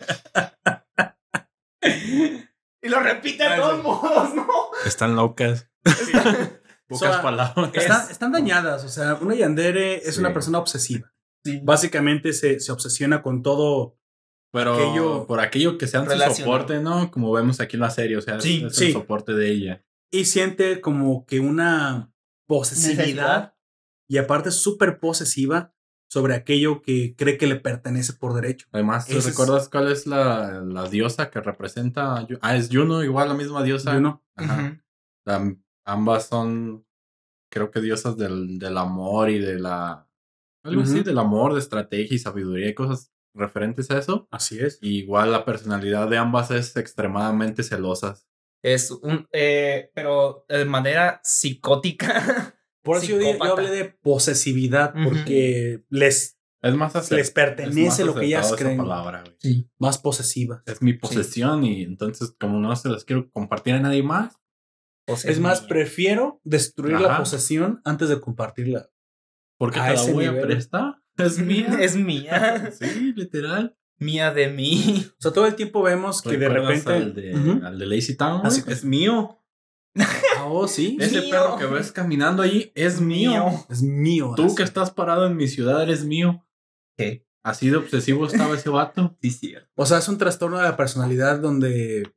Y 2.82 2.89
lo 2.89 3.00
repite 3.00 3.44
de 3.44 3.56
todos 3.58 3.84
modos, 3.84 4.34
¿no? 4.36 4.48
Están 4.86 5.15
locas. 5.15 5.67
Pocas 6.88 7.10
O 7.10 7.13
sea, 7.13 7.22
palabras. 7.22 7.72
Están, 7.74 8.08
están 8.12 8.32
dañadas, 8.32 8.84
o 8.84 8.89
sea, 8.89 9.15
una 9.15 9.36
yandere 9.36 9.98
es 9.98 10.15
Sí. 10.15 10.20
una 10.22 10.34
persona 10.34 10.60
obsesiva. 10.60 11.13
Sí. 11.46 11.60
Básicamente 11.63 12.34
se, 12.34 12.60
se 12.60 12.72
obsesiona 12.72 13.22
con 13.22 13.41
todo. 13.44 13.98
Pero 14.53 14.74
aquello- 14.75 15.27
por 15.27 15.39
aquello 15.41 15.77
que 15.77 15.88
sean 15.88 16.08
su 16.10 16.36
soporte, 16.36 16.79
¿no? 16.79 17.12
Como 17.12 17.32
vemos 17.34 17.60
aquí 17.60 17.75
en 17.75 17.82
la 17.82 17.89
serie, 17.89 18.15
o 18.17 18.22
sea, 18.22 18.38
es- 18.38 18.44
Sí, 18.44 18.63
es, 18.65 18.75
sí. 18.75 18.86
el 18.88 18.94
soporte 18.94 19.34
de 19.34 19.51
ella. 19.51 19.86
Y 20.12 20.24
siente 20.25 20.79
como 20.79 21.25
que 21.25 21.41
una 21.41 22.13
posesividad 22.48 22.98
Necesidad. 22.98 23.56
y 24.10 24.17
aparte 24.17 24.51
súper 24.51 25.00
posesiva 25.00 25.74
sobre 26.10 26.34
aquello 26.36 26.82
que 26.82 27.13
cree 27.17 27.38
que 27.38 27.46
le 27.48 27.58
pertenece 27.58 28.13
por 28.13 28.34
derecho. 28.34 28.67
Además, 28.72 29.06
¿te 29.06 29.12
Ese 29.12 29.20
es- 29.20 29.25
recuerdas 29.38 29.67
cuál 29.67 29.91
es 29.91 30.08
la, 30.08 30.62
la 30.65 30.88
diosa 30.88 31.29
que 31.29 31.41
representa? 31.41 32.25
Ah, 32.41 32.56
es 32.56 32.70
Juno, 32.72 33.03
igual 33.03 33.27
la 33.27 33.34
misma 33.36 33.62
diosa. 33.63 33.94
Juno. 33.94 34.24
Ajá. 34.38 34.82
Am- 35.25 35.62
ambas 35.88 36.27
son, 36.27 36.86
creo 37.50 37.72
que 37.72 37.82
diosas 37.82 38.17
del, 38.17 38.60
del 38.60 38.77
amor 38.77 39.29
y 39.29 39.39
de 39.39 39.60
la... 39.60 40.08
Algo 40.63 40.82
así, 40.82 41.01
del 41.01 41.17
amor, 41.17 41.53
de 41.53 41.60
estrategia 41.60 42.13
y 42.15 42.20
sabiduría 42.20 42.67
y 42.70 42.74
cosas 42.74 43.13
referentes 43.34 43.89
a 43.89 43.98
eso. 43.98 44.27
Así 44.32 44.60
es. 44.60 44.79
Y 44.82 44.98
igual 44.98 45.32
la 45.32 45.46
personalidad 45.46 46.10
de 46.10 46.17
ambas 46.17 46.51
es 46.51 46.75
extremadamente 46.75 47.63
celosas. 47.63 48.27
Es 48.62 48.91
un. 48.91 49.27
Eh, 49.32 49.91
pero 49.94 50.46
de 50.50 50.65
manera 50.65 51.22
psicótica. 51.24 52.53
Por 52.84 52.98
eso 52.98 53.20
yo, 53.20 53.20
yo 53.20 53.44
hablé 53.44 53.70
de 53.70 53.86
posesividad, 53.86 54.94
porque 55.03 55.84
les 55.89 56.39
Es 56.62 56.74
más 56.74 56.96
les 57.12 57.27
es 57.27 57.32
pertenece 57.32 57.86
más 57.86 58.00
lo 58.00 58.15
que 58.15 58.25
ellas 58.25 58.53
creen. 58.58 58.77
palabra, 58.77 59.22
güey. 59.22 59.36
Sí. 59.39 59.70
Más 59.77 59.98
posesiva. 59.98 60.63
Es 60.65 60.82
mi 60.82 60.94
posesión 60.94 61.65
y 61.65 61.84
entonces 61.84 62.34
como 62.39 62.60
no 62.60 62.74
se 62.77 62.88
las 62.89 63.03
quiero 63.03 63.29
compartir 63.32 63.74
a 63.74 63.79
nadie 63.82 64.03
más, 64.03 64.38
Es 65.07 65.39
más, 65.39 65.61
prefiero 65.61 66.41
destruir 66.43 66.99
la 66.99 67.17
posesión 67.17 67.81
antes 67.85 68.09
de 68.09 68.19
compartirla. 68.19 68.89
porque 69.57 69.79
A 69.79 69.87
te 69.87 69.93
la 69.95 70.13
voy 70.13 70.25
a 70.25 70.41
prestar. 70.41 71.01
Es 71.17 71.39
mía. 71.39 71.77
Es 71.81 71.95
mía. 71.95 72.71
Sí, 72.79 73.13
literal. 73.15 73.75
mía 73.99 74.31
de 74.33 74.49
mí. 74.49 75.05
O 75.17 75.21
sea, 75.21 75.31
todo 75.31 75.47
el 75.47 75.55
tiempo 75.55 75.81
vemos 75.81 76.21
que 76.21 76.37
de 76.37 76.49
¿Recuerdas 76.49 76.85
repente. 76.85 76.93
Al 76.93 77.13
de, 77.15 77.35
Ujú. 77.53 77.65
al 77.65 77.79
de 77.79 77.85
Lazy 77.87 78.15
Town, 78.15 78.41
Así 78.45 78.61
es 78.67 78.83
mío. 78.85 79.41
Ah, 79.97 80.45
oh, 80.45 80.67
sí. 80.67 80.97
Ese 81.01 81.21
Mío. 81.21 81.29
perro 81.31 81.57
que 81.57 81.65
ves 81.65 81.91
caminando 81.91 82.43
ahí 82.43 82.71
es 82.75 83.01
mío. 83.01 83.65
Es 83.69 83.81
mío. 83.81 84.33
Tú 84.35 84.45
así. 84.45 84.55
que 84.55 84.63
estás 84.63 84.91
parado 84.91 85.25
en 85.25 85.35
mi 85.35 85.47
ciudad 85.47 85.81
eres 85.81 86.05
mío. 86.05 86.45
¿Qué? 86.97 87.25
Así 87.43 87.69
de 87.69 87.77
obsesivo 87.77 88.27
estaba 88.27 88.55
ese 88.55 88.69
vato. 88.69 89.17
Sí, 89.21 89.31
cierto. 89.31 89.69
O 89.75 89.85
sea, 89.85 89.99
es 89.99 90.07
un 90.09 90.17
trastorno 90.17 90.57
de 90.57 90.63
la 90.65 90.75
personalidad 90.77 91.39
donde 91.39 92.11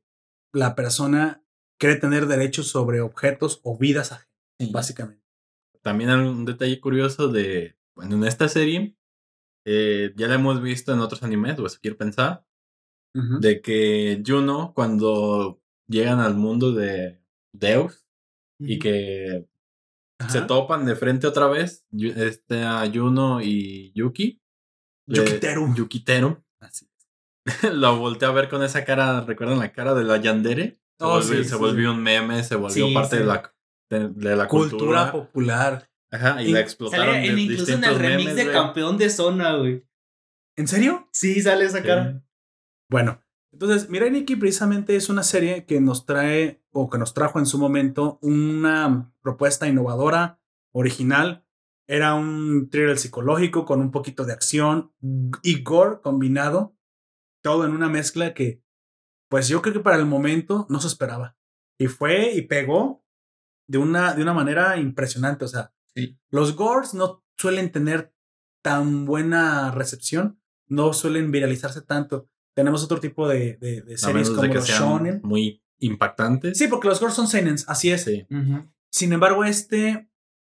la 0.53 0.75
persona 0.75 1.40
quiere 1.81 1.95
tener 1.95 2.27
derechos 2.27 2.67
sobre 2.67 3.01
objetos 3.01 3.59
o 3.63 3.75
vidas 3.75 4.11
ajenas, 4.11 4.71
básicamente. 4.71 5.25
También 5.81 6.11
hay 6.11 6.19
un 6.19 6.45
detalle 6.45 6.79
curioso 6.79 7.27
de, 7.27 7.75
bueno, 7.95 8.17
en 8.17 8.23
esta 8.25 8.47
serie, 8.47 8.95
eh, 9.65 10.13
ya 10.15 10.27
la 10.27 10.35
hemos 10.35 10.61
visto 10.61 10.93
en 10.93 10.99
otros 10.99 11.23
animes, 11.23 11.57
o 11.57 11.65
eso 11.65 11.79
quiero 11.81 11.97
pensar, 11.97 12.45
de 13.13 13.61
que 13.61 14.23
Juno, 14.25 14.73
cuando 14.73 15.59
llegan 15.87 16.19
al 16.19 16.35
mundo 16.35 16.71
de 16.71 17.19
Deus 17.51 18.05
y 18.57 18.79
que 18.79 19.49
se 20.29 20.41
topan 20.43 20.85
de 20.85 20.95
frente 20.95 21.27
otra 21.27 21.47
vez, 21.47 21.85
este, 21.91 22.63
a 22.63 22.89
Juno 22.93 23.41
y 23.41 23.91
Yuki. 23.93 24.39
Yukiteru. 25.07 25.73
Yukiteru. 25.73 26.41
Así. 26.59 26.87
Lo 27.73 27.97
volteé 27.97 28.29
a 28.29 28.31
ver 28.31 28.49
con 28.49 28.63
esa 28.63 28.85
cara, 28.85 29.21
¿recuerdan 29.21 29.59
la 29.59 29.73
cara 29.73 29.93
de 29.95 30.03
la 30.03 30.17
Yandere? 30.17 30.80
Se, 31.01 31.05
Oh, 31.07 31.09
volvió, 31.15 31.37
sí, 31.37 31.43
se 31.43 31.49
sí. 31.49 31.55
volvió 31.55 31.91
un 31.91 32.01
meme, 32.03 32.43
se 32.43 32.55
volvió 32.55 32.87
Sí, 32.87 32.93
parte 32.93 33.17
de 33.19 33.25
la, 33.25 33.53
de, 33.89 34.09
de 34.09 34.35
la 34.35 34.47
Cultura, 34.47 35.09
cultura. 35.09 35.11
popular. 35.11 35.89
Ajá, 36.11 36.41
y 36.43 36.49
Y 36.49 36.51
la 36.51 36.59
explotaron 36.59 37.15
Sale 37.15 37.27
en, 37.27 37.35
de 37.35 37.41
incluso 37.41 37.71
en 37.73 37.83
el 37.83 37.95
remix 37.97 38.17
memes, 38.19 38.35
de 38.35 38.43
güey. 38.43 38.53
campeón 38.55 38.97
de 38.97 39.09
zona, 39.09 39.55
güey. 39.55 39.85
¿En 40.57 40.67
serio? 40.67 41.07
Sí, 41.11 41.41
sale 41.41 41.65
esa 41.65 41.81
cara. 41.81 42.23
Bueno, 42.89 43.21
entonces, 43.53 43.89
Mirai 43.89 44.11
Nikki 44.11 44.35
precisamente 44.35 44.95
es 44.95 45.09
una 45.09 45.23
serie 45.23 45.65
que 45.65 45.81
nos 45.81 46.05
trae 46.05 46.61
o 46.71 46.89
que 46.89 46.97
nos 46.97 47.13
trajo 47.13 47.39
en 47.39 47.45
su 47.45 47.57
momento 47.57 48.19
una 48.21 49.11
propuesta 49.21 49.67
innovadora, 49.67 50.39
original. 50.73 51.45
Era 51.87 52.13
un 52.13 52.69
thriller 52.69 52.97
psicológico 52.97 53.65
con 53.65 53.79
un 53.81 53.91
poquito 53.91 54.23
de 54.25 54.33
acción 54.33 54.93
y 55.43 55.63
gore 55.63 55.99
combinado, 56.01 56.75
todo 57.41 57.65
en 57.65 57.71
una 57.71 57.89
mezcla 57.89 58.33
que, 58.33 58.61
pues 59.31 59.47
yo 59.47 59.61
creo 59.61 59.73
que 59.73 59.79
para 59.79 59.95
el 59.95 60.05
momento 60.05 60.65
no 60.69 60.81
se 60.81 60.87
esperaba. 60.87 61.37
Y 61.79 61.87
fue 61.87 62.33
y 62.33 62.41
pegó 62.41 63.05
de 63.65 63.77
una, 63.77 64.13
de 64.13 64.21
una 64.23 64.33
manera 64.33 64.75
impresionante. 64.77 65.45
O 65.45 65.47
sea, 65.47 65.71
Sí. 65.95 66.17
los 66.29 66.55
gores 66.57 66.93
no 66.93 67.23
suelen 67.37 67.71
tener 67.71 68.13
tan 68.61 69.05
buena 69.05 69.71
recepción, 69.71 70.39
no 70.67 70.91
suelen 70.91 71.31
viralizarse 71.31 71.81
tanto. 71.81 72.27
Tenemos 72.55 72.83
otro 72.83 72.99
tipo 72.99 73.27
de, 73.29 73.55
de, 73.57 73.81
de 73.81 73.97
series 73.97 74.27
de 74.29 74.35
como 74.35 74.47
que 74.49 74.55
los 74.55 74.65
sean 74.67 74.79
shonen. 74.81 75.21
muy 75.23 75.63
impactantes. 75.79 76.57
Sí, 76.57 76.67
porque 76.67 76.89
los 76.89 76.99
gore 76.99 77.13
son 77.13 77.27
seinens, 77.29 77.63
así 77.69 77.89
es. 77.89 78.03
Sí. 78.03 78.27
Sin 78.91 79.13
embargo, 79.13 79.45
este, 79.45 80.09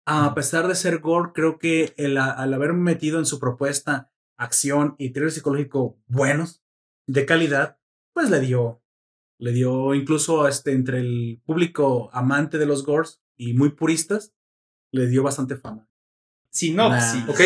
a 0.07 0.33
pesar 0.33 0.67
de 0.69 0.75
ser 0.75 0.99
gore, 0.99 1.31
creo 1.33 1.59
que 1.59 1.93
el, 1.97 2.17
al 2.17 2.53
haber 2.53 2.71
metido 2.73 3.19
en 3.19 3.25
su 3.25 3.37
propuesta 3.39 4.09
acción 4.37 4.95
y 4.97 5.09
thriller 5.11 5.31
psicológico 5.31 5.99
buenos, 6.07 6.63
de 7.07 7.25
calidad, 7.25 7.77
pues 8.13 8.29
le 8.29 8.39
dio, 8.39 8.81
le 9.39 9.51
dio 9.51 9.93
incluso 9.93 10.47
este, 10.47 10.71
entre 10.73 10.99
el 10.99 11.41
público 11.45 12.09
amante 12.13 12.57
de 12.57 12.65
los 12.65 12.85
gores 12.85 13.21
y 13.37 13.53
muy 13.53 13.69
puristas, 13.69 14.33
le 14.91 15.07
dio 15.07 15.23
bastante 15.23 15.55
fama. 15.55 15.89
Sinopsis. 16.49 17.27
Ok. 17.29 17.39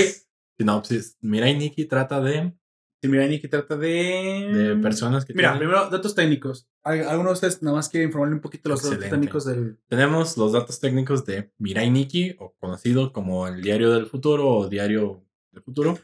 Sinopsis. 0.58 1.18
Mirai 1.22 1.56
Nikki 1.58 1.86
trata 1.86 2.20
de, 2.22 2.54
Si 3.02 3.08
mira, 3.08 3.28
Nikki 3.28 3.48
trata 3.48 3.78
de... 3.78 4.50
de 4.52 4.76
personas 4.78 5.26
que 5.26 5.34
Mira, 5.34 5.50
tienen- 5.52 5.60
primero, 5.70 5.90
datos 5.90 6.16
técnicos. 6.16 6.68
¿Al- 6.84 7.08
¿Alguno 7.08 7.30
de 7.30 7.34
ustedes 7.34 7.62
nada 7.62 7.76
más 7.78 7.90
quiere 7.90 8.06
informarle 8.06 8.36
un 8.36 8.42
poquito 8.42 8.70
los 8.70 8.82
datos 8.82 9.10
técnicos 9.10 9.46
del... 9.46 9.78
Tenemos 9.88 10.38
los 10.38 10.54
datos 10.54 10.80
técnicos 10.80 11.26
de 11.26 11.52
Mirai 11.60 11.92
Nikki, 11.92 12.36
o 12.40 12.56
conocido 12.60 13.12
como 13.14 13.48
el 13.48 13.62
Diario 13.62 13.92
del 13.92 14.08
Futuro 14.08 14.50
o 14.50 14.70
Diario 14.70 15.24
del 15.52 15.62
Futuro, 15.64 16.00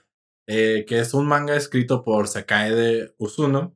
eh, 0.48 0.86
que 0.88 1.00
es 1.00 1.14
un 1.14 1.26
manga 1.28 1.56
escrito 1.56 2.04
por 2.04 2.28
Sakae 2.28 2.72
de 2.76 3.16
Usuno 3.18 3.76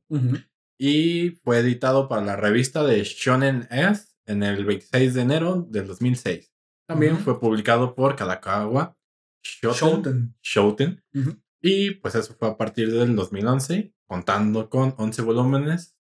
y 0.78 1.32
fue 1.44 1.60
editado 1.60 2.08
para 2.08 2.24
la 2.24 2.36
revista 2.36 2.84
de 2.84 3.04
Shonen 3.04 3.68
S 3.72 4.08
en 4.26 4.44
el 4.44 4.66
26 4.66 5.14
de 5.14 5.22
enero 5.22 5.66
del 5.70 5.88
2006. 5.88 6.52
También 6.88 7.14
Ujú. 7.16 7.24
fue 7.24 7.40
publicado 7.40 7.96
por 7.96 8.16
Kalakawa 8.16 8.98
Shoten, 9.44 9.74
Shoten. 9.90 10.36
Shoten, 10.42 11.04
Ujú. 11.14 11.42
y 11.62 11.92
pues 11.92 12.16
eso 12.16 12.34
fue 12.34 12.48
a 12.50 12.58
partir 12.58 12.92
del 12.92 13.16
2011, 13.16 13.94
contando 14.08 14.70
con 14.70 14.94
11 14.98 15.22
volúmenes. 15.22 15.96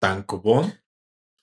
Tankobon 0.00 0.72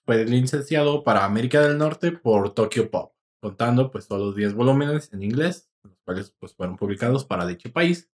fue 0.06 0.26
licenciado 0.26 1.04
para 1.04 1.24
América 1.26 1.62
del 1.62 1.78
Norte 1.78 2.12
por 2.12 2.54
Tokyo 2.54 2.90
Pop, 2.92 3.14
contando 3.42 3.90
pues 3.90 4.06
solo 4.06 4.34
10 4.34 4.54
volúmenes 4.54 5.14
en 5.14 5.24
inglés, 5.24 5.70
los 5.84 5.98
cuales 6.04 6.36
pues 6.40 6.54
fueron 6.56 6.76
publicados 6.76 7.24
para 7.26 7.46
dicho 7.48 7.72
país. 7.72 8.12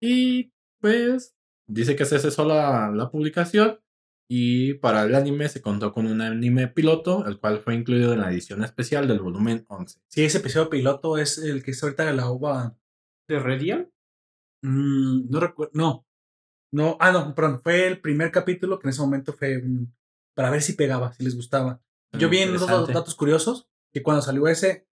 Y 0.00 0.52
pues 0.80 1.36
dice 1.66 1.96
que 1.96 2.04
se 2.04 2.18
cesó 2.20 2.44
la, 2.44 2.90
la 2.94 3.10
publicación 3.10 3.80
y 4.34 4.72
para 4.72 5.02
el 5.02 5.14
anime 5.14 5.50
se 5.50 5.60
contó 5.60 5.92
con 5.92 6.06
un 6.06 6.22
anime 6.22 6.66
piloto, 6.66 7.26
el 7.26 7.38
cual 7.38 7.58
fue 7.58 7.74
incluido 7.74 8.14
en 8.14 8.22
la 8.22 8.32
edición 8.32 8.64
especial 8.64 9.06
del 9.06 9.20
volumen 9.20 9.66
11. 9.68 10.00
Sí, 10.08 10.24
ese 10.24 10.38
episodio 10.38 10.70
piloto 10.70 11.18
es 11.18 11.36
el 11.36 11.62
que 11.62 11.72
es 11.72 11.82
ahorita 11.82 12.06
de 12.06 12.14
la 12.14 12.30
uva. 12.30 12.74
¿De 13.28 13.38
Redian? 13.38 13.92
Mm, 14.62 15.28
no 15.28 15.38
recuerdo. 15.38 15.72
No. 15.74 16.06
No. 16.72 16.96
Ah, 16.98 17.12
no, 17.12 17.34
perdón. 17.34 17.60
Fue 17.62 17.86
el 17.86 18.00
primer 18.00 18.32
capítulo 18.32 18.78
que 18.78 18.86
en 18.86 18.92
ese 18.92 19.02
momento 19.02 19.34
fue 19.34 19.62
para 20.34 20.48
ver 20.48 20.62
si 20.62 20.72
pegaba, 20.72 21.12
si 21.12 21.24
les 21.24 21.36
gustaba. 21.36 21.82
Yo 22.18 22.30
vi 22.30 22.38
en 22.38 22.52
Interesante. 22.52 22.94
datos 22.94 23.14
curiosos 23.14 23.68
que 23.92 24.02
cuando 24.02 24.22
salió 24.22 24.48
ese, 24.48 24.88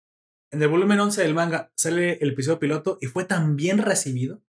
en 0.50 0.60
el 0.60 0.68
volumen 0.68 0.98
11 0.98 1.22
del 1.22 1.34
manga, 1.34 1.70
sale 1.76 2.18
el 2.20 2.30
episodio 2.30 2.58
piloto 2.58 2.98
y 3.00 3.06
fue 3.06 3.24
tan 3.24 3.54
bien 3.54 3.78
recibido 3.78 4.42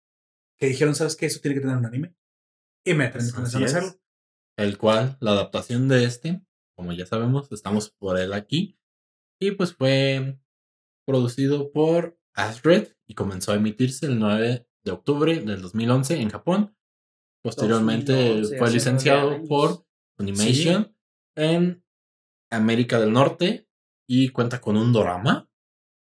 que 0.56 0.66
dijeron, 0.66 0.94
¿sabes 0.94 1.14
qué? 1.14 1.26
Eso 1.26 1.40
tiene 1.40 1.56
que 1.56 1.60
tener 1.60 1.76
un 1.76 1.84
anime. 1.84 2.14
Y 2.86 2.94
me 2.94 3.10
comenzaron 3.10 3.64
a 3.64 3.66
hacerlo. 3.66 4.00
El 4.58 4.76
cual 4.76 5.16
la 5.20 5.30
adaptación 5.30 5.88
de 5.88 6.04
este, 6.04 6.42
como 6.76 6.92
ya 6.92 7.06
sabemos, 7.06 7.50
estamos 7.52 7.90
por 7.90 8.18
él 8.18 8.32
aquí, 8.32 8.76
y 9.40 9.52
pues 9.52 9.72
fue 9.72 10.40
producido 11.06 11.70
por 11.70 12.18
Astrid 12.34 12.88
y 13.06 13.14
comenzó 13.14 13.52
a 13.52 13.54
emitirse 13.54 14.06
el 14.06 14.18
9 14.18 14.68
de 14.84 14.90
octubre 14.90 15.38
del 15.40 15.62
2011 15.62 16.20
en 16.20 16.30
Japón. 16.30 16.76
Posteriormente 17.42 18.12
2011, 18.12 18.58
fue 18.58 18.70
licenciado 18.70 19.42
por 19.44 19.86
Funimation 20.16 20.94
en 21.36 21.84
América 22.50 22.98
del 22.98 23.12
Norte 23.12 23.68
y 24.08 24.30
cuenta 24.30 24.60
con 24.60 24.76
un 24.76 24.92
dorama. 24.92 25.48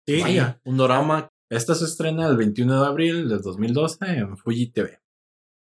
Sí. 0.06 0.22
Vaya, 0.22 0.60
un 0.66 0.76
dorama. 0.76 1.30
Esta 1.50 1.74
se 1.74 1.86
estrena 1.86 2.28
el 2.28 2.36
21 2.36 2.82
de 2.82 2.88
abril 2.88 3.30
del 3.30 3.42
2012 3.42 4.06
en 4.06 4.38
Fuji 4.38 4.72
TV. 4.72 5.02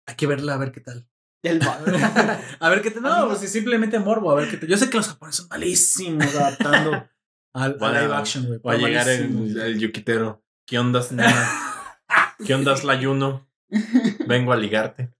Hay 0.07 0.15
que 0.15 0.27
verla 0.27 0.55
a 0.55 0.57
ver 0.57 0.71
qué 0.71 0.81
tal. 0.81 1.07
El 1.41 1.61
a 2.59 2.69
ver 2.69 2.81
qué 2.81 2.91
tal. 2.91 3.01
No, 3.03 3.27
pues 3.27 3.39
simplemente 3.49 3.97
morbo, 3.99 4.31
a 4.31 4.35
ver 4.35 4.49
qué 4.49 4.57
tal. 4.57 4.67
Yo 4.69 4.77
sé 4.77 4.89
que 4.89 4.97
los 4.97 5.07
japoneses 5.07 5.41
son 5.41 5.47
malísimos 5.49 6.35
adaptando 6.35 7.07
al, 7.53 7.77
a 7.79 7.91
live 8.01 8.13
action, 8.15 8.45
güey. 8.47 8.59
Va 8.59 8.73
a 8.73 8.77
llegar 8.77 9.07
el, 9.07 9.57
el 9.59 9.79
yuquitero. 9.79 10.43
¿Qué 10.67 10.77
ondas, 10.79 11.11
nena? 11.13 11.49
¿Qué 12.45 12.53
ondas, 12.53 12.83
la 12.83 12.95
Yuno? 12.99 13.49
Vengo 14.27 14.51
a 14.51 14.57
ligarte. 14.57 15.13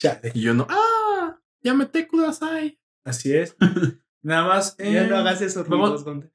Chale. 0.00 0.32
Y 0.34 0.40
Yuno, 0.42 0.66
¡ah! 0.68 1.38
¡Yamete 1.62 2.06
kudasai! 2.08 2.80
Así 3.04 3.34
es. 3.34 3.56
Nada 4.22 4.46
más. 4.48 4.76
Ya 4.78 5.02
eh, 5.04 5.06
no 5.06 5.16
hagas 5.18 5.40
esos 5.40 5.68
vamos- 5.68 5.90
ruidos, 5.90 6.04
Gonte. 6.04 6.32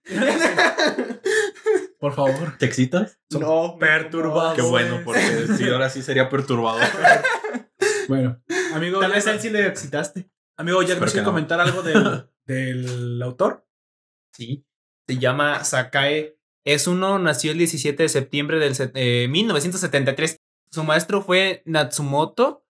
Por 2.00 2.14
favor. 2.14 2.58
¿Te 2.58 2.66
excitas? 2.66 3.20
Son 3.30 3.42
No, 3.42 3.78
perturbados. 3.80 4.54
Qué 4.56 4.62
bueno, 4.62 5.02
porque 5.04 5.48
sí, 5.58 5.68
ahora 5.70 5.90
sí 5.90 6.02
sería 6.02 6.30
perturbador. 6.30 6.82
Bueno, 8.10 8.42
amigo. 8.74 9.00
Tal 9.00 9.12
vez 9.12 9.28
él 9.28 9.40
sí 9.40 9.52
le 9.52 9.68
excitaste. 9.68 10.28
Amigo, 10.58 10.82
¿ya 10.82 10.96
quieres 10.96 11.16
no. 11.16 11.24
comentar 11.24 11.62
algo 11.62 11.84
del, 11.84 12.28
del 12.48 13.22
autor? 13.22 13.68
Sí. 14.34 14.66
Se 15.08 15.20
llama 15.20 15.64
Sakae. 15.64 16.36
Es 16.66 16.88
uno, 16.88 17.20
nació 17.20 17.52
el 17.52 17.60
17 17.60 18.02
de 18.02 18.10
septiembre 18.10 18.58
del 18.58 18.74
eh, 18.96 19.28
1973. 19.30 20.38
Su 20.72 20.84
maestro 20.84 21.22
fue 21.22 21.62
Natsumoto 21.66 22.66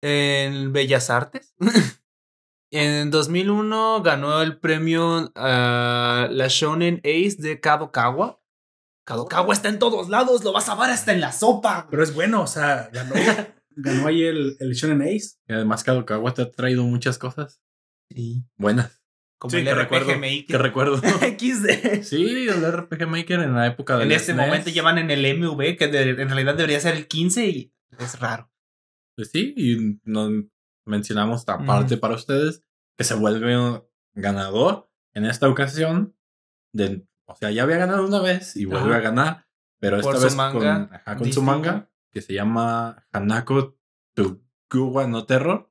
en 0.00 0.72
Bellas 0.72 1.10
Artes. 1.10 1.56
en 2.70 3.10
2001 3.10 4.02
ganó 4.02 4.42
el 4.42 4.60
premio 4.60 5.32
a 5.34 6.28
la 6.30 6.46
Shonen 6.46 6.98
Ace 6.98 7.36
de 7.38 7.58
Kadokawa. 7.60 8.40
Kadokawa 9.04 9.54
está 9.54 9.70
en 9.70 9.80
todos 9.80 10.08
lados, 10.08 10.44
lo 10.44 10.52
vas 10.52 10.68
a 10.68 10.76
ver 10.76 10.90
hasta 10.90 11.12
en 11.12 11.20
la 11.20 11.32
sopa. 11.32 11.88
Pero 11.90 12.04
es 12.04 12.14
bueno, 12.14 12.42
o 12.42 12.46
sea, 12.46 12.90
ganó, 12.92 13.14
ganó 13.80 14.06
ahí 14.06 14.22
el, 14.24 14.56
el 14.60 14.72
Shonen 14.74 15.02
Ace. 15.02 15.36
Y 15.46 15.52
además 15.52 15.84
Kadokawa 15.84 16.34
te 16.34 16.42
ha 16.42 16.50
traído 16.50 16.84
muchas 16.84 17.18
cosas 17.18 17.60
Sí. 18.10 18.42
buenas. 18.56 19.02
Como 19.38 19.50
Sí, 19.52 19.58
el 19.58 19.64
que 19.64 19.70
RPG 19.74 19.78
recuerdo, 19.82 20.14
Maker. 20.18 20.46
que 20.46 20.58
recuerdo. 20.58 20.96
XD. 21.38 22.02
sí, 22.02 22.48
el 22.48 22.72
RPG 22.72 23.06
Maker 23.06 23.40
en 23.40 23.54
la 23.54 23.66
época 23.68 23.96
de 23.96 24.04
En 24.04 24.12
este 24.12 24.34
momento 24.34 24.70
llevan 24.70 24.98
en 24.98 25.10
el 25.10 25.24
MV, 25.38 25.76
que 25.76 25.86
de- 25.88 26.10
en 26.22 26.28
realidad 26.28 26.54
debería 26.56 26.80
ser 26.80 26.96
el 26.96 27.06
15 27.06 27.46
y 27.46 27.72
es 27.98 28.18
raro. 28.18 28.50
Pues 29.16 29.30
sí, 29.30 29.54
y 29.56 30.00
nos 30.04 30.32
mencionamos 30.86 31.44
aparte 31.48 31.96
para 31.98 32.14
ustedes 32.14 32.62
que 32.96 33.04
se 33.04 33.14
vuelve 33.14 33.56
un 33.58 33.82
ganador 34.14 34.90
en 35.14 35.24
esta 35.24 35.48
ocasión. 35.48 36.16
Del, 36.72 37.08
o 37.26 37.34
sea, 37.36 37.50
ya 37.50 37.62
había 37.62 37.76
ganado 37.78 38.06
una 38.06 38.20
vez 38.20 38.56
y 38.56 38.64
vuelve 38.64 38.88
Ajá. 38.90 38.96
a 38.96 39.00
ganar, 39.00 39.46
pero 39.80 39.96
esta 39.96 40.08
Por 40.10 40.18
su 40.18 40.24
vez 40.24 40.34
manga 40.36 40.52
con, 40.88 40.94
ajá, 40.94 41.16
con 41.16 41.32
su 41.32 41.42
manga 41.42 41.90
que 42.18 42.22
se 42.26 42.34
llama 42.34 43.06
Hanako 43.12 43.78
Tokuwa 44.16 45.06
no 45.06 45.24
Terror. 45.24 45.70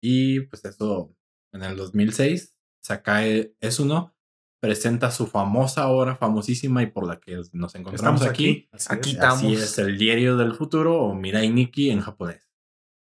Y 0.00 0.40
pues 0.42 0.64
eso, 0.64 1.12
en 1.52 1.62
el 1.64 1.76
2006, 1.76 2.54
Sakae 2.84 3.54
es 3.60 3.80
uno 3.80 4.14
presenta 4.60 5.10
su 5.10 5.26
famosa 5.26 5.88
obra 5.88 6.14
famosísima 6.14 6.84
y 6.84 6.86
por 6.86 7.04
la 7.04 7.18
que 7.18 7.34
nos 7.52 7.74
encontramos 7.74 7.94
Estamos 7.94 8.22
aquí. 8.22 8.50
aquí. 8.50 8.68
Así 8.70 8.88
Aquí 8.90 9.08
es. 9.10 9.14
estamos. 9.16 9.38
Así 9.42 9.52
es, 9.54 9.78
el 9.78 9.98
diario 9.98 10.36
del 10.36 10.54
futuro 10.54 11.00
o 11.02 11.14
Mirai 11.16 11.50
Nikki 11.50 11.90
en 11.90 12.00
japonés. 12.00 12.48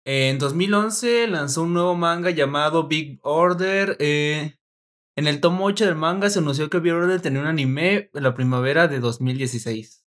En 0.05 0.39
2011 0.39 1.27
lanzó 1.27 1.63
un 1.63 1.73
nuevo 1.73 1.95
manga 1.95 2.29
llamado 2.29 2.87
Big 2.87 3.19
Order. 3.23 3.97
eh, 3.99 4.55
en 5.17 5.27
el 5.27 5.41
tomo 5.41 5.65
8 5.65 5.85
del 5.85 5.95
manga 5.95 6.29
se 6.29 6.39
anunció 6.39 6.69
que 6.69 6.79
Big 6.79 6.93
Order 6.93 7.19
tenía 7.19 7.41
un 7.41 7.47
anime 7.47 8.09
en 8.13 8.23
la 8.23 8.33
primavera 8.33 8.87
de 8.87 9.01
2016. 9.01 10.05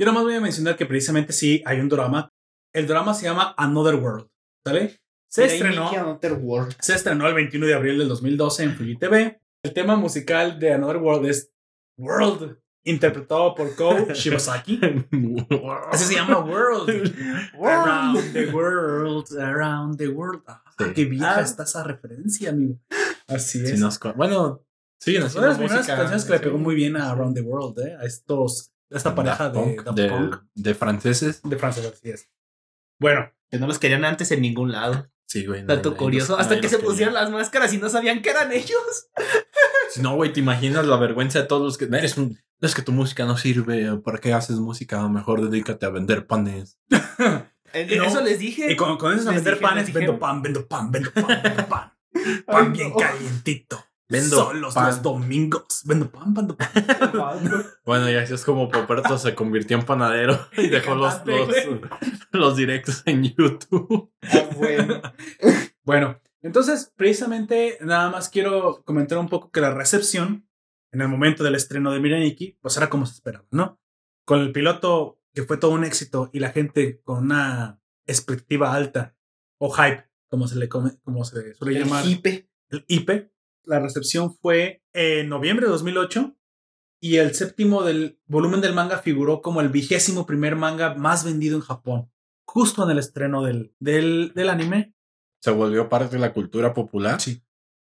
Yo 0.00 0.06
nomás 0.06 0.22
voy 0.22 0.34
a 0.34 0.40
mencionar 0.40 0.76
que 0.76 0.86
precisamente 0.86 1.30
sí 1.34 1.62
hay 1.66 1.78
un 1.78 1.90
drama. 1.90 2.32
El 2.74 2.86
drama 2.86 3.12
se 3.12 3.24
llama 3.24 3.54
Another 3.58 3.96
World. 3.96 4.28
¿Sale? 4.66 4.98
Se 5.28 5.44
estrenó, 5.44 5.90
se 6.80 6.94
estrenó 6.94 7.28
el 7.28 7.34
21 7.34 7.66
de 7.66 7.74
abril 7.74 7.98
del 7.98 8.08
2012 8.08 8.62
en 8.64 8.74
Fuji 8.76 8.96
TV. 8.96 9.42
El 9.62 9.74
tema 9.74 9.96
musical 9.96 10.58
de 10.58 10.72
Another 10.72 10.96
World 10.96 11.26
es 11.26 11.52
World, 11.98 12.56
interpretado 12.84 13.54
por 13.54 13.74
Ko 13.76 14.06
Shibasaki. 14.14 14.80
Así 15.92 16.04
se 16.06 16.14
llama 16.14 16.38
World. 16.40 17.14
Around 17.62 18.32
the 18.32 18.46
world, 18.46 19.38
around 19.38 19.98
the 19.98 20.08
world. 20.08 20.42
Ah, 20.46 20.62
Sí. 20.78 20.84
qué 20.94 21.04
vieja 21.04 21.36
Ah. 21.36 21.40
está 21.42 21.64
esa 21.64 21.84
referencia, 21.84 22.48
amigo. 22.48 22.78
Así 23.28 23.62
es. 23.62 23.72
Sí 23.72 23.76
nos 23.76 23.98
co- 23.98 24.14
bueno, 24.14 24.64
sí, 24.98 25.14
Una 25.16 25.26
nos 25.26 25.34
de 25.34 25.40
las 25.42 25.58
primeras 25.58 25.86
canciones 25.86 26.24
que 26.24 26.32
le 26.32 26.40
pegó 26.40 26.56
muy 26.56 26.74
bien 26.74 26.96
a 26.96 27.10
Around 27.10 27.34
the 27.34 27.42
World, 27.42 27.78
¿eh? 27.86 27.96
A 28.00 28.04
estos, 28.06 28.72
esta 28.90 29.14
pareja 29.14 29.48
de 29.50 29.76
Daft 29.76 29.96
de, 29.96 30.08
Punk 30.08 30.36
de 30.54 30.74
franceses. 30.74 31.40
de 31.42 31.56
Francia, 31.56 31.82
así 31.92 32.10
es. 32.10 32.28
Bueno, 32.98 33.30
Que 33.50 33.58
no 33.58 33.66
los 33.66 33.78
querían 33.78 34.04
antes 34.04 34.30
en 34.30 34.42
ningún 34.42 34.72
lado. 34.72 35.10
Sí, 35.26 35.46
güey. 35.46 35.62
no, 35.62 35.96
curioso. 35.96 36.34
no, 36.34 36.38
Hasta 36.40 36.56
no, 36.56 36.60
que 36.60 36.68
se 36.68 36.78
pusieron 36.78 37.14
las 37.14 37.30
máscaras 37.30 37.72
y 37.72 37.78
no 37.78 37.88
sabían 37.88 38.20
que 38.20 38.30
eran 38.30 38.50
ellos. 38.52 39.08
Si 39.90 40.02
no, 40.02 40.14
güey, 40.16 40.32
te 40.32 40.40
imaginas 40.40 40.86
la 40.86 40.96
vergüenza 40.96 41.40
de 41.40 41.46
todos 41.46 41.62
los 41.62 41.78
que. 41.78 41.84
Eres 41.84 42.16
un. 42.18 42.38
Es 42.60 42.74
que 42.74 42.82
tu 42.82 42.92
música 42.92 43.24
no 43.24 43.36
sirve. 43.36 43.96
¿Para 43.98 44.18
qué 44.18 44.32
haces 44.32 44.56
música? 44.58 45.08
Mejor 45.08 45.48
dedícate 45.48 45.86
a 45.86 45.90
vender 45.90 46.26
panes. 46.26 46.78
Eh, 47.72 47.96
No. 47.96 48.02
Eso 48.04 48.20
les 48.20 48.40
dije. 48.40 48.72
y 48.72 48.74
con, 48.74 48.98
con 48.98 49.16
eso 49.16 49.30
a 49.30 49.32
vender 49.32 49.54
dije, 49.54 49.62
panes, 49.64 49.92
vendo 49.92 50.18
pan, 50.18 50.42
vendo 50.42 50.66
pan, 50.66 50.90
vendo 50.90 51.12
pan, 51.12 51.26
vendo 51.40 51.68
pan. 51.68 51.92
Pan 52.44 52.72
bien 52.72 52.88
no. 52.90 52.96
calientito. 52.96 53.84
Vendo 54.10 54.36
Solos 54.36 54.74
pan. 54.74 54.86
los 54.88 55.02
domingos. 55.02 55.82
Vendo 55.84 56.10
pan, 56.10 56.34
vendo 56.34 56.56
pan. 56.56 56.68
Bueno, 57.84 58.10
y 58.10 58.14
así 58.16 58.34
es 58.34 58.44
como 58.44 58.68
Poperto 58.68 59.16
se 59.18 59.34
convirtió 59.34 59.78
en 59.78 59.86
panadero 59.86 60.38
y 60.56 60.68
dejó 60.68 60.94
los, 60.94 61.24
los, 61.26 61.48
los 62.32 62.56
directos 62.56 63.02
en 63.06 63.22
YouTube. 63.24 64.12
Ah, 64.22 64.48
bueno. 64.56 65.00
Bueno, 65.84 66.20
entonces, 66.42 66.92
precisamente, 66.96 67.78
nada 67.80 68.10
más 68.10 68.28
quiero 68.28 68.82
comentar 68.84 69.18
un 69.18 69.28
poco 69.28 69.50
que 69.50 69.60
la 69.60 69.72
recepción 69.74 70.48
en 70.92 71.00
el 71.02 71.08
momento 71.08 71.44
del 71.44 71.54
estreno 71.54 71.92
de 71.92 72.00
Miraniki, 72.00 72.58
pues 72.60 72.76
era 72.76 72.90
como 72.90 73.06
se 73.06 73.14
esperaba, 73.14 73.46
¿no? 73.50 73.80
Con 74.24 74.40
el 74.40 74.52
piloto 74.52 75.20
que 75.32 75.44
fue 75.44 75.56
todo 75.56 75.70
un 75.70 75.84
éxito 75.84 76.30
y 76.32 76.40
la 76.40 76.50
gente 76.50 77.00
con 77.02 77.24
una 77.24 77.80
expectativa 78.06 78.74
alta 78.74 79.14
o 79.58 79.70
hype, 79.70 80.08
como 80.28 80.48
se 80.48 80.56
le, 80.58 80.68
come- 80.68 80.98
como 81.04 81.24
se 81.24 81.54
suele 81.54 81.76
El 81.78 81.84
llamar, 81.84 82.04
hipe. 82.06 82.50
el 82.70 82.84
IP, 82.88 83.30
la 83.64 83.80
recepción 83.80 84.34
fue 84.36 84.82
en 84.92 85.28
noviembre 85.28 85.66
de 85.66 85.72
2008 85.72 86.36
y 87.02 87.16
el 87.16 87.34
séptimo 87.34 87.82
del 87.82 88.18
volumen 88.26 88.60
del 88.60 88.74
manga 88.74 88.98
figuró 88.98 89.40
como 89.42 89.60
el 89.60 89.68
vigésimo 89.68 90.26
primer 90.26 90.56
manga 90.56 90.94
más 90.94 91.24
vendido 91.24 91.56
en 91.56 91.62
Japón, 91.62 92.10
justo 92.46 92.84
en 92.84 92.90
el 92.90 92.98
estreno 92.98 93.42
del, 93.42 93.74
del, 93.78 94.32
del 94.34 94.48
anime. 94.50 94.94
Se 95.42 95.50
volvió 95.50 95.88
parte 95.88 96.16
de 96.16 96.20
la 96.20 96.32
cultura 96.34 96.74
popular 96.74 97.20
Sí. 97.20 97.42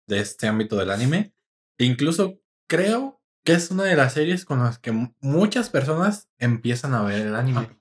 de 0.08 0.20
este 0.20 0.48
ámbito 0.48 0.76
del 0.78 0.90
anime. 0.90 1.34
E 1.78 1.86
incluso 1.86 2.40
creo 2.68 3.22
que 3.44 3.54
es 3.54 3.70
una 3.70 3.84
de 3.84 3.96
las 3.96 4.14
series 4.14 4.44
con 4.46 4.60
las 4.60 4.80
que 4.80 4.92
mu- 4.92 5.14
muchas 5.20 5.70
personas 5.70 6.30
empiezan 6.40 6.96
a 6.96 7.04
ver 7.04 7.28
el 7.28 7.36
anime. 7.36 7.80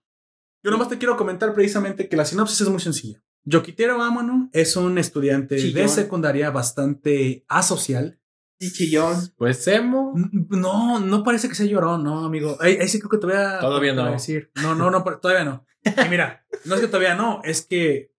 Yo 0.62 0.70
nomás 0.70 0.88
te 0.90 0.99
quiero 0.99 1.16
comentar 1.16 1.55
precisamente 1.55 2.09
que 2.09 2.16
la 2.16 2.27
sinopsis 2.27 2.61
es 2.62 2.68
muy 2.68 2.81
sencilla. 2.81 3.23
Yokitero 3.44 4.02
Amano 4.02 4.48
es 4.52 4.76
un 4.76 4.98
estudiante 4.98 5.54
de 5.57 5.88
secundaria 5.88 6.50
bastante 6.50 7.44
asocial. 7.48 8.18
Y 8.59 8.70
chillón. 8.72 9.16
Pues 9.37 9.66
emo. 9.68 10.14
No, 10.48 11.00
no 11.00 11.24
parece 11.24 11.48
que 11.48 11.54
sea 11.54 11.66
llorón, 11.66 12.04
no, 12.04 12.24
amigo. 12.24 12.57
Ahí, 12.61 12.78
ahí 12.80 12.88
sí 12.88 12.98
creo 12.98 13.11
que 13.11 13.18
te 13.18 13.26
voy 13.26 13.35
a, 13.37 13.59
Todavía 13.59 13.90
te 13.92 13.96
voy 13.98 14.04
a 14.07 14.11
no. 14.11 14.12
decir. 14.12 14.50
No, 14.62 14.74
no, 14.74 14.90
no, 14.90 15.04
pero 15.04 15.18
todavía 15.18 15.44
no. 15.44 15.66
Y 15.85 16.09
mira, 16.09 16.46
no 16.64 16.74
es 16.76 16.80
que 16.80 16.87
todavía 16.87 17.14
no, 17.14 17.42
es 17.44 17.66
que 17.66 18.12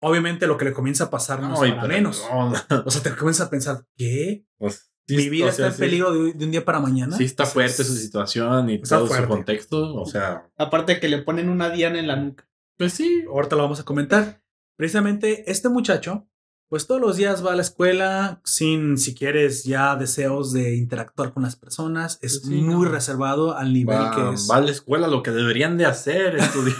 obviamente 0.00 0.46
lo 0.46 0.56
que 0.56 0.64
le 0.64 0.72
comienza 0.72 1.04
a 1.04 1.10
pasar 1.10 1.40
no, 1.40 1.54
es 1.62 1.68
y 1.68 1.72
para 1.72 1.82
pero 1.82 1.94
menos. 1.94 2.24
no, 2.30 2.50
no, 2.50 2.82
O 2.84 2.90
sea, 2.90 3.02
te 3.02 3.14
comienzas 3.14 3.46
a 3.46 3.50
pensar, 3.50 3.86
¿qué? 3.96 4.44
pues, 4.58 4.90
sí, 5.06 5.16
Mi 5.16 5.28
vida 5.28 5.46
o 5.46 5.52
sea, 5.52 5.66
está 5.66 5.66
en 5.68 5.72
sí- 5.74 5.80
peligro 5.80 6.12
de, 6.12 6.32
de 6.32 6.44
un 6.44 6.50
día 6.50 6.64
para 6.64 6.80
mañana. 6.80 7.16
Sí 7.16 7.24
está 7.24 7.44
O 7.44 7.46
sea, 7.46 7.52
fuerte 7.54 7.82
es- 7.82 7.88
su 7.88 7.94
situación 7.94 8.70
y 8.70 8.80
todo 8.82 9.06
fuerte. 9.06 9.24
su 9.24 9.28
contexto. 9.28 9.94
O 9.94 10.06
sea, 10.06 10.48
Aparte 10.56 10.98
que 10.98 11.08
le 11.08 11.18
ponen 11.22 11.48
una 11.48 11.70
diana 11.70 12.00
en 12.00 12.08
la 12.08 12.16
nuca. 12.16 12.48
pues 12.76 12.94
sí. 12.94 13.24
ahorita 13.28 13.54
lo 13.56 13.62
vamos 13.62 13.78
a 13.78 13.84
comentar. 13.84 14.42
Precisamente 14.76 15.50
este 15.50 15.68
muchacho, 15.68 16.28
pues 16.68 16.86
todos 16.86 17.00
los 17.00 17.16
días 17.16 17.44
va 17.46 17.52
a 17.52 17.56
la 17.56 17.62
escuela 17.62 18.40
sin, 18.44 18.98
si 18.98 19.14
quieres, 19.14 19.64
ya 19.64 19.94
deseos 19.96 20.52
de 20.52 20.74
interactuar 20.76 21.32
con 21.32 21.42
las 21.44 21.56
personas. 21.56 22.18
Es 22.22 22.42
sí, 22.42 22.48
muy 22.62 22.84
no. 22.86 22.90
reservado 22.92 23.56
al 23.56 23.72
nivel 23.72 23.96
Va, 23.96 24.10
que 24.14 24.34
es. 24.34 24.48
va 24.50 24.56
a 24.56 24.60
la 24.60 24.70
escuela 24.72 25.06
lo 25.08 25.22
que 25.22 25.30
deberían 25.30 25.76
de 25.78 25.86
hacer, 25.86 26.36
estudiar. 26.38 26.76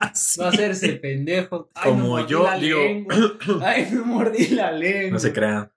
A 0.00 0.48
hacerse 0.48 0.94
pendejo. 0.94 1.70
Ay, 1.74 1.92
me 1.92 1.96
Como 1.98 2.08
mordí 2.10 2.26
yo 2.30 2.42
la 2.44 2.58
digo. 2.58 2.78
lengua. 2.78 3.14
Ay, 3.62 3.88
me 3.92 4.00
mordí 4.00 4.48
la 4.48 4.72
lengua. 4.72 5.12
no 5.12 5.18
se 5.18 5.32
crean. 5.32 5.72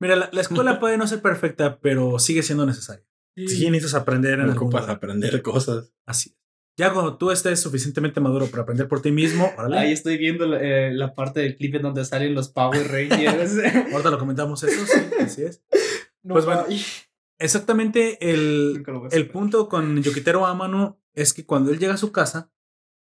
Mira, 0.00 0.16
la, 0.16 0.30
la 0.32 0.40
escuela 0.40 0.80
puede 0.80 0.96
no 0.96 1.06
ser 1.06 1.20
perfecta, 1.20 1.78
pero 1.80 2.18
sigue 2.18 2.42
siendo 2.42 2.64
necesaria. 2.66 3.04
Sí, 3.36 3.70
necesitas 3.70 3.94
aprender 4.00 4.38
en 4.40 4.46
no 4.46 4.52
ocupas 4.52 4.88
aprender 4.88 5.40
cosas. 5.42 5.92
Así. 6.06 6.34
Ya 6.80 6.94
cuando 6.94 7.18
tú 7.18 7.30
estés 7.30 7.60
suficientemente 7.60 8.20
maduro 8.20 8.46
para 8.46 8.62
aprender 8.62 8.88
por 8.88 9.02
ti 9.02 9.12
mismo, 9.12 9.52
órale. 9.58 9.78
Ahí 9.78 9.92
estoy 9.92 10.16
viendo 10.16 10.46
la, 10.46 10.62
eh, 10.62 10.90
la 10.94 11.14
parte 11.14 11.40
del 11.40 11.54
clip 11.58 11.74
en 11.74 11.82
donde 11.82 12.06
salen 12.06 12.34
los 12.34 12.48
Power 12.48 12.90
Rangers. 12.90 13.52
Ahorita 13.92 14.10
lo 14.10 14.18
comentamos 14.18 14.62
eso, 14.62 14.86
sí, 14.86 15.00
así 15.20 15.42
es. 15.42 15.62
No, 16.22 16.34
Pues 16.34 16.44
bueno, 16.44 16.64
Exactamente 17.38 18.30
el, 18.30 18.82
El 19.10 19.28
punto 19.30 19.68
con 19.68 20.02
Yokitero 20.02 20.44
Amano 20.46 21.00
es 21.14 21.32
que 21.34 21.44
cuando 21.46 21.70
él 21.70 21.78
llega 21.78 21.94
a 21.94 21.98
su 21.98 22.12
casa, 22.12 22.50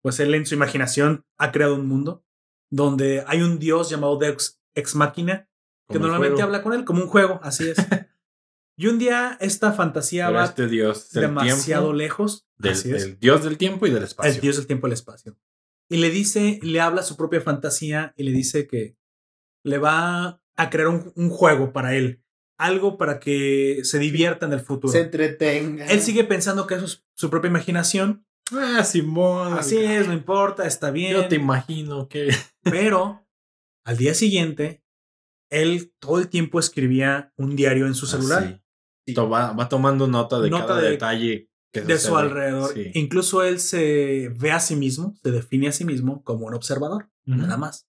pues 0.03 0.19
él 0.19 0.35
en 0.35 0.47
su 0.47 0.55
imaginación 0.55 1.25
ha 1.37 1.53
creado 1.53 1.75
un 1.75 1.87
mundo 1.87 2.25
donde 2.71 3.25
hay 3.27 3.43
un 3.43 3.59
dios 3.59 3.91
llamado 3.91 4.19
Deus 4.19 4.61
Ex 4.75 4.95
Machina 4.95 5.49
que 5.89 5.99
Como 5.99 6.09
normalmente 6.09 6.43
habla 6.43 6.63
con 6.63 6.75
él 6.75 6.85
como 6.85 7.03
un 7.03 7.09
juego, 7.09 7.41
así 7.43 7.69
es. 7.71 7.77
y 8.81 8.87
un 8.87 9.01
día 9.01 9.37
esta 9.41 9.73
fantasía 9.73 10.27
Pero 10.29 10.39
va 10.39 10.45
este 10.45 10.69
dios 10.69 11.11
demasiado 11.11 11.87
tiempo, 11.87 11.93
lejos, 11.95 12.49
del, 12.57 12.73
así 12.73 12.93
es, 12.93 13.03
del 13.03 13.19
dios 13.19 13.43
del 13.43 13.59
tiempo 13.59 13.89
y 13.89 13.91
del 13.91 14.05
espacio. 14.05 14.33
el 14.33 14.41
dios 14.41 14.57
del 14.57 14.69
tiempo 14.69 14.87
y 14.87 14.91
el 14.91 14.95
espacio. 14.95 15.37
Y 15.89 15.97
le 15.97 16.11
dice, 16.11 16.61
le 16.63 16.81
habla 16.81 17.03
su 17.03 17.17
propia 17.17 17.41
fantasía 17.41 18.15
y 18.17 18.23
le 18.23 18.31
dice 18.31 18.69
que 18.69 18.97
le 19.65 19.79
va 19.79 20.41
a 20.55 20.71
crear 20.71 20.87
un, 20.87 21.13
un 21.17 21.29
juego 21.29 21.73
para 21.73 21.97
él, 21.97 22.23
algo 22.57 22.99
para 22.99 23.19
que 23.19 23.81
se 23.83 23.99
divierta 23.99 24.47
en 24.47 24.53
el 24.53 24.61
futuro. 24.61 24.93
Se 24.93 25.01
entretenga. 25.01 25.87
Él 25.87 26.01
sigue 26.01 26.23
pensando 26.23 26.69
que 26.69 26.77
eso 26.77 26.85
es 26.85 27.05
su 27.15 27.31
propia 27.31 27.49
imaginación. 27.49 28.29
Ah, 28.53 28.85
Simón. 28.85 29.55
Así 29.55 29.77
es, 29.77 30.07
no 30.07 30.13
importa, 30.13 30.69
está 30.69 30.93
bien. 30.93 31.15
Yo 31.15 31.27
te 31.27 31.35
imagino 31.35 32.09
que. 32.09 32.29
Pero 32.63 33.27
al 33.85 33.97
día 33.97 34.15
siguiente, 34.15 34.85
él 35.51 35.93
todo 35.99 36.19
el 36.19 36.29
tiempo 36.29 36.61
escribía 36.61 37.33
un 37.37 37.57
diario 37.57 37.89
en 37.89 37.95
su 37.95 38.07
celular 38.07 38.45
Así. 38.45 38.61
Va, 39.15 39.53
va 39.53 39.69
tomando 39.69 40.07
nota 40.07 40.41
de 40.41 40.51
Nota 40.51 40.67
cada 40.67 40.81
de- 40.81 40.91
detalle 40.91 41.49
que 41.73 41.83
de 41.83 41.99
su 41.99 42.17
alrededor. 42.17 42.73
Sí. 42.73 42.91
Incluso 42.95 43.43
él 43.43 43.61
se 43.61 44.31
ve 44.39 44.53
a 44.53 44.61
sí 44.61 44.75
mismo, 44.77 45.15
se 45.23 45.31
define 45.31 45.69
a 45.69 45.73
sí 45.73 45.85
mismo 45.85 46.23
como 46.25 46.47
un 46.47 46.55
observador, 46.55 47.11
nada 47.27 47.57
más. 47.57 47.87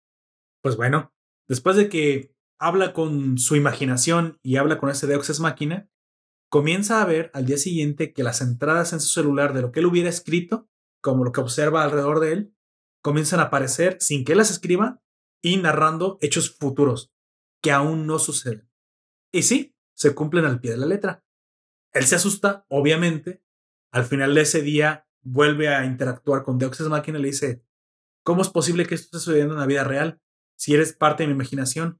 Pues 0.61 0.75
bueno, 0.77 1.11
después 1.47 1.75
de 1.75 1.89
que 1.89 2.33
habla 2.59 2.93
con 2.93 3.37
su 3.37 3.55
imaginación 3.55 4.37
y 4.43 4.57
habla 4.57 4.77
con 4.77 4.89
ese 4.89 5.07
Deus 5.07 5.27
Ex 5.29 5.39
Máquina, 5.39 5.89
comienza 6.49 7.01
a 7.01 7.05
ver 7.05 7.31
al 7.33 7.45
día 7.47 7.57
siguiente 7.57 8.13
que 8.13 8.23
las 8.23 8.41
entradas 8.41 8.93
en 8.93 8.99
su 9.01 9.09
celular 9.09 9.53
de 9.53 9.63
lo 9.63 9.71
que 9.71 9.79
él 9.79 9.87
hubiera 9.87 10.07
escrito, 10.09 10.69
como 11.01 11.23
lo 11.25 11.31
que 11.31 11.41
observa 11.41 11.83
alrededor 11.83 12.19
de 12.19 12.31
él, 12.33 12.55
comienzan 13.01 13.39
a 13.39 13.43
aparecer 13.43 13.97
sin 13.99 14.23
que 14.23 14.33
él 14.33 14.37
las 14.37 14.51
escriba 14.51 15.01
y 15.43 15.57
narrando 15.57 16.17
hechos 16.21 16.55
futuros 16.55 17.11
que 17.61 17.71
aún 17.71 18.05
no 18.05 18.19
suceden. 18.19 18.69
Y 19.33 19.41
sí, 19.43 19.72
se 19.95 20.13
cumplen 20.15 20.45
al 20.45 20.59
pie 20.59 20.71
de 20.71 20.77
la 20.77 20.85
letra. 20.85 21.23
Él 21.91 22.05
se 22.05 22.15
asusta, 22.15 22.65
obviamente. 22.69 23.43
Al 23.91 24.05
final 24.05 24.33
de 24.33 24.41
ese 24.41 24.61
día 24.61 25.07
vuelve 25.21 25.67
a 25.73 25.85
interactuar 25.85 26.43
con 26.43 26.57
Deus 26.57 26.79
Ex 26.79 26.89
Machina 26.89 27.19
y 27.19 27.21
le 27.21 27.27
dice, 27.29 27.63
¿cómo 28.23 28.41
es 28.41 28.49
posible 28.49 28.85
que 28.85 28.95
esto 28.95 29.05
esté 29.17 29.19
sucediendo 29.19 29.53
en 29.53 29.59
la 29.59 29.65
vida 29.67 29.83
real 29.83 30.19
si 30.55 30.73
eres 30.73 30.93
parte 30.93 31.23
de 31.23 31.27
mi 31.27 31.33
imaginación? 31.33 31.99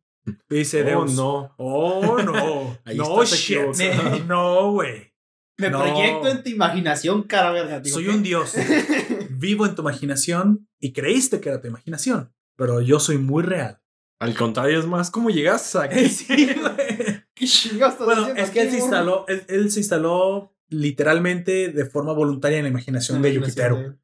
Y 0.50 0.56
dice 0.56 0.82
Oh, 0.82 0.86
Deus, 0.86 1.16
no. 1.16 1.54
oh 1.58 2.18
no, 2.24 2.78
Ahí 2.86 2.98
no 2.98 3.24
shit, 3.26 3.62
no 4.28 4.72
güey. 4.72 5.14
Me 5.58 5.70
No. 5.70 5.80
proyecto 5.84 6.28
en 6.30 6.44
tu 6.44 6.50
imaginación, 6.50 7.24
cara 7.24 7.52
verga. 7.52 7.80
Digo, 7.80 7.94
Soy 7.94 8.06
¿qué? 8.06 8.10
un 8.12 8.24
dios. 8.24 8.56
Vivo 9.30 9.66
en 9.68 9.76
tu 9.76 9.82
imaginación 9.84 10.68
y 10.80 10.94
creíste 10.94 11.40
que 11.40 11.50
era 11.50 11.62
tu 11.62 11.68
imaginación, 11.68 12.34
pero 12.56 12.82
yo 12.82 13.00
soy 13.00 13.18
muy 13.20 13.44
real. 13.44 13.80
Al 14.20 14.34
contrario, 14.36 14.80
es 14.80 14.86
más, 14.88 15.12
¿cómo 15.12 15.30
llegaste 15.30 15.78
aquí? 15.80 16.08
Sí, 16.10 16.56
güey. 16.56 17.03
¿Qué 17.44 17.70
chingados 17.70 17.94
estás 17.94 18.06
Bueno, 18.06 18.22
haciendo 18.22 18.44
es 18.44 18.50
que 18.52 18.62
él 18.62 18.70
se 18.72 18.78
instaló, 18.78 19.26
él, 19.28 19.46
él 19.48 19.72
se 19.72 19.80
instaló 19.80 20.56
literalmente 20.70 21.70
de 21.70 21.86
forma 21.86 22.14
voluntaria 22.14 22.58
en 22.58 22.64
la 22.64 22.70
imaginación 22.70 23.22
de 23.22 23.34
Yukiteru. 23.34 24.00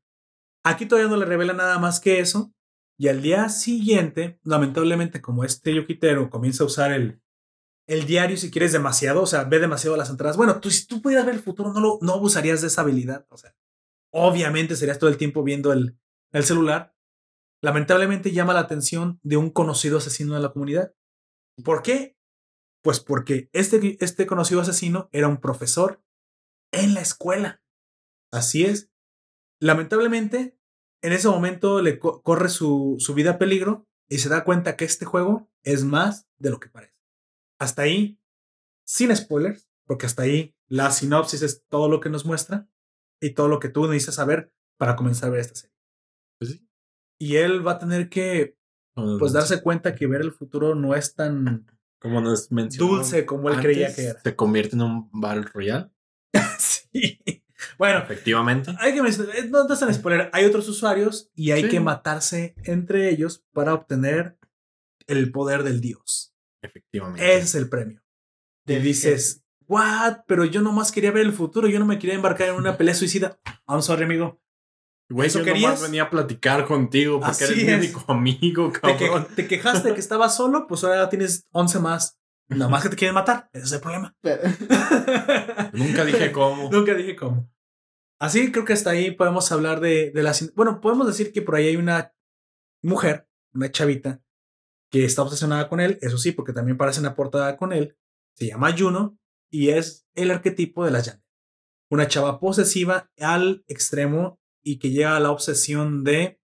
Aquí 0.64 0.86
todavía 0.86 1.10
no 1.10 1.18
le 1.18 1.26
revela 1.26 1.54
nada 1.54 1.80
más 1.80 2.00
que 2.00 2.20
eso. 2.20 2.54
Y 2.98 3.08
al 3.08 3.22
día 3.22 3.48
siguiente, 3.48 4.40
lamentablemente, 4.44 5.22
como 5.22 5.46
este 5.46 5.74
Yukiteru 5.74 6.30
comienza 6.30 6.64
a 6.64 6.68
usar 6.68 6.92
el, 6.92 7.22
el 7.88 8.06
diario, 8.06 8.36
si 8.36 8.52
quieres, 8.52 8.74
demasiado, 8.74 9.22
o 9.22 9.26
sea, 9.26 9.46
ve 9.46 9.60
demasiado 9.60 9.96
las 9.96 10.10
entradas. 10.10 10.36
Bueno, 10.36 10.60
tú, 10.60 10.70
si 10.70 10.86
tú 10.86 11.02
pudieras 11.02 11.26
ver 11.26 11.36
el 11.36 11.42
futuro, 11.42 11.72
no, 11.72 11.80
lo, 11.80 12.00
no 12.02 12.14
abusarías 12.14 12.62
de 12.62 12.68
esa 12.68 12.82
habilidad. 12.82 13.26
O 13.30 13.38
sea, 13.38 13.56
obviamente 14.12 14.76
serías 14.76 15.00
todo 15.00 15.10
el 15.10 15.18
tiempo 15.18 15.44
viendo 15.44 15.72
el, 15.72 15.98
el 16.34 16.44
celular. 16.44 16.94
Lamentablemente 17.62 18.32
llama 18.32 18.54
la 18.54 18.62
atención 18.62 19.20
de 19.24 19.38
un 19.38 19.50
conocido 19.50 20.00
asesino 20.00 20.36
de 20.36 20.42
la 20.42 20.52
comunidad. 20.52 20.94
¿Por 21.64 21.82
qué? 21.82 22.19
Pues 22.84 23.00
porque 23.00 23.50
este, 23.54 23.98
este 24.04 24.26
conocido 24.26 24.62
asesino 24.62 25.10
era 25.12 25.28
un 25.28 25.42
profesor 25.42 26.02
en 26.72 26.94
la 26.94 27.02
escuela. 27.02 27.62
Así 28.32 28.64
es. 28.66 28.92
Lamentablemente, 29.62 30.58
en 31.02 31.14
ese 31.14 31.28
momento 31.28 31.82
le 31.82 32.00
co- 32.00 32.22
corre 32.22 32.50
su, 32.50 32.96
su 33.00 33.14
vida 33.14 33.32
a 33.32 33.38
peligro 33.38 33.88
y 34.10 34.20
se 34.20 34.30
da 34.30 34.44
cuenta 34.44 34.78
que 34.78 34.86
este 34.86 35.06
juego 35.06 35.50
es 35.64 35.84
más 35.84 36.28
de 36.38 36.50
lo 36.50 36.60
que 36.60 36.70
parece. 36.70 36.96
Hasta 37.60 37.82
ahí, 37.84 38.20
sin 38.88 39.16
spoilers, 39.16 39.70
porque 39.86 40.06
hasta 40.06 40.24
ahí 40.24 40.56
la 40.68 40.92
sinopsis 40.92 41.42
es 41.42 41.66
todo 41.68 41.90
lo 41.90 42.00
que 42.00 42.10
nos 42.10 42.26
muestra 42.26 42.70
y 43.22 43.32
todo 43.34 43.48
lo 43.50 43.60
que 43.60 43.70
tú 43.70 43.88
necesitas 43.88 44.16
saber 44.16 44.54
para 44.78 44.96
comenzar 44.96 45.30
a 45.30 45.32
ver 45.34 45.42
esta 45.42 45.56
serie. 45.56 45.76
Pues 46.40 46.52
sí. 46.52 46.70
Y 47.20 47.36
él 47.36 47.66
va 47.68 47.74
a 47.74 47.80
tener 47.80 48.10
que 48.10 48.58
pues 49.20 49.34
darse 49.34 49.62
cuenta 49.62 49.96
que 49.96 50.08
ver 50.08 50.22
el 50.22 50.32
futuro 50.32 50.76
no 50.76 50.96
es 50.96 51.16
tan 51.16 51.66
Como 52.00 52.22
nos 52.22 52.52
mencionó 52.52 52.96
dulce 52.96 53.26
como 53.26 53.50
él 53.50 53.56
antes, 53.56 53.66
creía 53.72 53.94
que 53.96 54.06
era. 54.06 54.22
Se 54.22 54.36
convierte 54.36 54.76
en 54.76 54.82
un 54.84 55.10
Battle 55.12 55.44
Royale. 55.54 55.90
sí. 56.60 57.20
Bueno, 57.78 58.00
Efectivamente. 58.00 58.74
hay 58.80 58.94
que 58.94 59.02
mencionar, 59.02 59.36
eh, 59.36 59.48
no, 59.50 59.66
no 59.66 59.74
es 59.74 59.80
tan 59.80 59.94
spoiler, 59.94 60.30
hay 60.32 60.46
otros 60.46 60.68
usuarios 60.70 61.30
y 61.36 61.52
hay 61.52 61.64
Sí. 61.64 61.70
que 61.70 61.80
matarse 61.82 62.56
entre 62.64 63.10
ellos 63.10 63.44
para 63.54 63.74
obtener 63.74 64.38
el 65.08 65.32
poder 65.32 65.64
del 65.64 65.82
dios. 65.82 66.34
Efectivamente. 66.62 67.22
Ese 67.36 67.44
es 67.46 67.56
el 67.56 67.70
premio. 67.70 68.02
Del 68.66 68.84
dices, 68.84 69.44
what? 69.68 70.20
Pero 70.28 70.46
yo 70.46 70.62
nomás 70.62 70.92
quería 70.92 71.12
ver 71.12 71.26
el 71.26 71.34
futuro, 71.34 71.68
yo 71.68 71.80
no 71.80 71.86
me 71.86 72.00
quería 72.00 72.16
embarcar 72.16 72.50
en 72.50 72.56
una 72.56 72.78
pelea 72.78 72.94
suicida. 72.96 73.40
I'm 73.68 73.82
sorry, 73.82 74.04
amigo. 74.06 74.42
Güey, 75.10 75.28
¿Eso 75.28 75.40
yo 75.40 75.46
querías? 75.46 75.64
nomás 75.64 75.82
venía 75.82 76.04
a 76.04 76.10
platicar 76.10 76.66
contigo 76.66 77.20
porque 77.20 77.32
Así 77.44 77.44
eres 77.46 77.66
mi 77.66 77.74
único 77.74 78.12
amigo, 78.12 78.72
Te, 78.72 78.96
que- 78.98 79.08
cabrón. 79.08 79.28
te 79.36 79.48
quejaste 79.48 79.88
de 79.90 79.94
que 79.96 80.00
estabas 80.00 80.36
solo, 80.36 80.68
pues 80.68 80.84
ahora 80.84 81.10
tienes 81.10 81.48
11 81.52 81.80
más. 81.80 82.18
Nada 82.48 82.70
más 82.70 82.84
que 82.84 82.90
te 82.90 82.96
quieren 82.96 83.14
matar. 83.16 83.50
Ese 83.54 83.66
es 83.66 83.72
el 83.74 83.80
problema. 83.82 84.16
Nunca 85.74 86.06
dije 86.06 86.32
cómo. 86.32 86.70
Nunca 86.72 86.94
dije 86.94 87.16
cómo. 87.16 87.50
Así 88.20 88.52
creo 88.52 88.66
que 88.66 88.74
hasta 88.74 88.90
ahí 88.92 89.12
podemos 89.12 89.52
hablar 89.52 89.80
de, 89.80 90.12
de 90.12 90.24
las... 90.24 90.54
Bueno, 90.54 90.82
podemos 90.82 91.08
decir 91.08 91.32
que 91.32 91.42
por 91.42 91.56
ahí 91.56 91.68
hay 91.68 91.76
una 91.78 92.14
mujer, 92.84 93.28
una 93.54 93.72
chavita, 93.72 94.22
que 94.92 95.06
está 95.06 95.22
obsesionada 95.22 95.70
con 95.70 95.80
él, 95.80 95.98
eso 96.02 96.18
sí, 96.18 96.32
porque 96.32 96.52
también 96.52 96.78
parece 96.78 97.00
una 97.00 97.16
portada 97.16 97.56
con 97.56 97.72
él. 97.72 97.96
Se 98.36 98.48
llama 98.48 98.76
Juno 98.78 99.18
y 99.52 99.70
es 99.70 100.06
el 100.16 100.32
arquetipo 100.32 100.84
de 100.84 100.92
la 100.92 101.00
yandere. 101.00 101.24
Una 101.92 102.08
chava 102.08 102.40
posesiva 102.40 103.10
al 103.20 103.64
extremo 103.68 104.39
y 104.64 104.80
que 104.80 104.90
llega 104.92 105.16
a 105.16 105.20
la 105.20 105.32
obsesión 105.32 106.04
de 106.04 106.40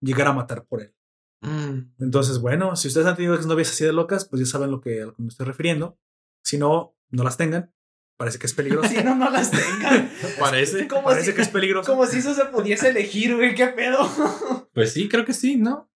llegar 0.00 0.26
a 0.28 0.32
matar 0.32 0.64
por 0.66 0.80
él. 0.82 0.94
Mm, 1.40 1.94
Entonces, 2.00 2.40
bueno, 2.40 2.74
si 2.76 2.88
ustedes 2.88 3.06
han 3.06 3.16
tenido 3.16 3.36
novias 3.42 3.70
así 3.70 3.84
de 3.84 3.92
locas, 3.92 4.24
pues 4.28 4.40
ya 4.40 4.46
saben 4.46 4.70
lo 4.70 4.80
que, 4.80 5.02
a 5.02 5.06
lo 5.06 5.14
que 5.14 5.22
me 5.22 5.28
estoy 5.28 5.46
refiriendo. 5.46 5.98
Si 6.44 6.58
no, 6.58 6.96
no 7.10 7.22
las 7.24 7.36
tengan. 7.36 7.72
Parece 8.18 8.38
que 8.40 8.46
es 8.46 8.54
peligroso. 8.54 8.88
Si 8.94 9.02
no, 9.04 9.14
no 9.14 9.30
las 9.30 9.50
tengan. 9.50 10.10
Parece. 10.40 10.88
Como 10.88 11.04
Parece 11.04 11.30
si, 11.30 11.36
que 11.36 11.42
es 11.42 11.48
peligroso. 11.48 11.90
como 11.90 12.06
si 12.06 12.18
eso 12.18 12.34
se 12.34 12.44
pudiese 12.46 12.88
elegir, 12.88 13.36
güey. 13.36 13.54
¿Qué 13.54 13.68
pedo? 13.68 13.98
Pues 14.74 14.92
sí, 14.92 15.08
creo 15.08 15.24
que 15.24 15.32
sí, 15.34 15.56
¿no? 15.56 15.90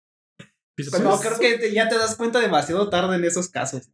Pues 0.75 0.91
no, 1.01 1.11
pues, 1.11 1.21
creo 1.21 1.39
que 1.39 1.59
te- 1.59 1.73
ya 1.73 1.89
te 1.89 1.97
das 1.97 2.17
cuenta 2.17 2.41
demasiado 2.41 2.89
tarde 2.89 3.15
en 3.17 3.25
esos 3.25 3.49
casos. 3.49 3.91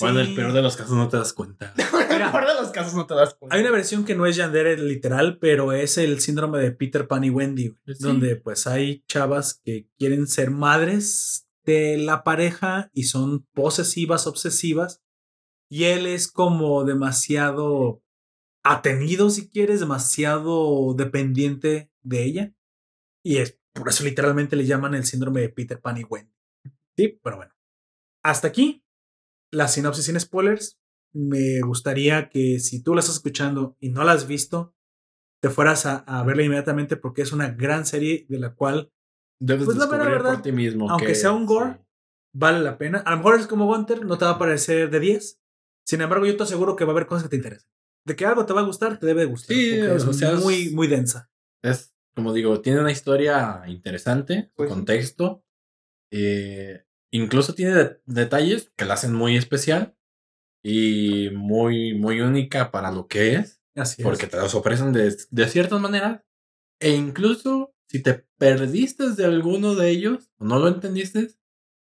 Bueno, 0.00 0.20
sí. 0.22 0.30
el 0.30 0.34
peor 0.34 0.52
de 0.52 0.62
los 0.62 0.76
casos 0.76 0.96
no 0.96 1.08
te 1.08 1.16
das 1.16 1.32
cuenta. 1.32 1.74
En 2.14 2.20
el 2.20 2.26
mejor 2.26 2.46
de 2.46 2.54
los 2.54 2.70
casos 2.70 2.94
no 2.94 3.06
te 3.06 3.14
das 3.14 3.34
cuenta. 3.34 3.54
Hay 3.56 3.62
una 3.62 3.72
versión 3.72 4.04
que 4.04 4.14
no 4.14 4.24
es 4.26 4.36
Yandere 4.36 4.76
literal, 4.78 5.38
pero 5.40 5.72
es 5.72 5.98
el 5.98 6.20
síndrome 6.20 6.58
de 6.60 6.70
Peter 6.70 7.08
Pan 7.08 7.24
y 7.24 7.30
Wendy, 7.30 7.76
Sí. 7.86 7.94
donde 7.98 8.36
pues 8.36 8.66
hay 8.68 9.02
chavas 9.08 9.60
que 9.64 9.88
quieren 9.98 10.26
ser 10.28 10.50
madres 10.50 11.48
de 11.64 11.96
la 11.98 12.22
pareja 12.24 12.88
y 12.92 13.04
son 13.04 13.46
posesivas, 13.52 14.26
obsesivas, 14.28 15.02
y 15.68 15.84
él 15.84 16.06
es 16.06 16.30
como 16.30 16.84
demasiado 16.84 18.02
atenido, 18.62 19.28
si 19.30 19.48
quieres, 19.48 19.80
demasiado 19.80 20.94
dependiente 20.94 21.90
de 22.02 22.24
ella, 22.24 22.54
y 23.24 23.38
es 23.38 23.58
por 23.72 23.88
eso 23.88 24.04
literalmente 24.04 24.54
le 24.56 24.66
llaman 24.66 24.94
el 24.94 25.04
síndrome 25.04 25.40
de 25.40 25.48
Peter 25.48 25.80
Pan 25.80 25.96
y 25.98 26.04
Wendy. 26.04 26.32
Sí, 26.96 27.18
pero 27.22 27.36
bueno. 27.38 27.52
Hasta 28.22 28.46
aquí 28.48 28.83
la 29.54 29.68
sinopsis 29.68 30.04
sin 30.06 30.18
spoilers 30.20 30.78
me 31.14 31.60
gustaría 31.60 32.28
que 32.28 32.58
si 32.60 32.82
tú 32.82 32.94
la 32.94 33.00
estás 33.00 33.16
escuchando 33.16 33.76
y 33.80 33.90
no 33.90 34.02
la 34.04 34.12
has 34.12 34.26
visto, 34.26 34.74
te 35.40 35.48
fueras 35.50 35.86
a, 35.86 35.98
a 35.98 36.22
verla 36.24 36.42
inmediatamente 36.42 36.96
porque 36.96 37.22
es 37.22 37.32
una 37.32 37.50
gran 37.50 37.86
serie 37.86 38.26
de 38.28 38.38
la 38.38 38.54
cual 38.54 38.90
Debes 39.40 39.64
Pues 39.66 39.76
la 39.76 39.86
descubrir 39.86 40.10
verdad, 40.10 40.32
por 40.34 40.42
ti 40.42 40.52
mismo. 40.52 40.90
aunque 40.90 41.08
que- 41.08 41.14
sea 41.14 41.32
un 41.32 41.44
gore, 41.46 41.74
sí. 41.74 41.80
vale 42.34 42.60
la 42.60 42.78
pena. 42.78 42.98
A 43.00 43.10
lo 43.10 43.16
mejor 43.18 43.38
es 43.38 43.46
como 43.46 43.66
Gunter, 43.66 44.04
no 44.04 44.16
te 44.16 44.24
va 44.24 44.32
a 44.32 44.38
parecer 44.38 44.90
de 44.90 45.00
10. 45.00 45.40
Sin 45.86 46.00
embargo, 46.00 46.24
yo 46.24 46.36
te 46.36 46.44
aseguro 46.44 46.76
que 46.76 46.84
va 46.84 46.92
a 46.92 46.94
haber 46.94 47.06
cosas 47.06 47.24
que 47.24 47.28
te 47.30 47.36
interesen. 47.36 47.68
De 48.06 48.16
que 48.16 48.24
algo 48.26 48.46
te 48.46 48.52
va 48.54 48.60
a 48.60 48.64
gustar, 48.64 48.98
te 48.98 49.06
debe 49.06 49.20
de 49.22 49.26
gustar. 49.26 49.54
Sí, 49.56 49.70
es 49.72 50.04
o 50.04 50.12
sea, 50.12 50.36
muy, 50.36 50.70
muy 50.70 50.86
densa. 50.86 51.30
Es, 51.62 51.94
como 52.14 52.32
digo, 52.32 52.60
tiene 52.60 52.80
una 52.80 52.92
historia 52.92 53.62
interesante, 53.66 54.50
Pues 54.54 54.70
contexto. 54.70 55.44
eh, 56.10 56.83
incluso 57.14 57.54
tiene 57.54 57.74
de- 57.74 58.00
detalles 58.06 58.72
que 58.76 58.84
la 58.84 58.94
hacen 58.94 59.14
muy 59.14 59.36
especial 59.36 59.96
y 60.62 61.30
muy, 61.34 61.94
muy 61.94 62.20
única 62.20 62.70
para 62.70 62.90
lo 62.90 63.06
que 63.06 63.34
es. 63.36 63.60
Así 63.76 64.02
porque 64.02 64.24
es. 64.24 64.30
te 64.30 64.36
los 64.36 64.54
ofrecen 64.54 64.92
de, 64.92 65.16
de 65.30 65.48
ciertas 65.48 65.80
maneras. 65.80 66.22
E 66.80 66.90
incluso 66.90 67.74
si 67.88 68.02
te 68.02 68.26
perdiste 68.38 69.10
de 69.12 69.24
alguno 69.24 69.74
de 69.74 69.90
ellos 69.90 70.30
o 70.38 70.44
no 70.44 70.58
lo 70.58 70.68
entendiste, 70.68 71.28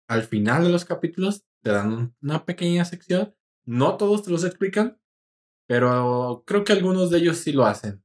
al 0.10 0.23
final 0.23 0.63
de 0.63 0.69
los 0.69 0.86
capítulos 0.86 1.45
te 1.63 1.71
dan 1.71 2.15
una 2.21 2.45
pequeña 2.45 2.86
sección. 2.86 3.36
No 3.65 3.97
todos 3.97 4.23
te 4.23 4.32
los 4.32 4.43
explican, 4.45 4.99
pero 5.67 6.43
creo 6.45 6.63
que 6.63 6.73
algunos 6.73 7.10
de 7.12 7.19
ellos 7.19 7.38
sí 7.38 7.51
lo 7.51 7.65
hacen. 7.65 8.03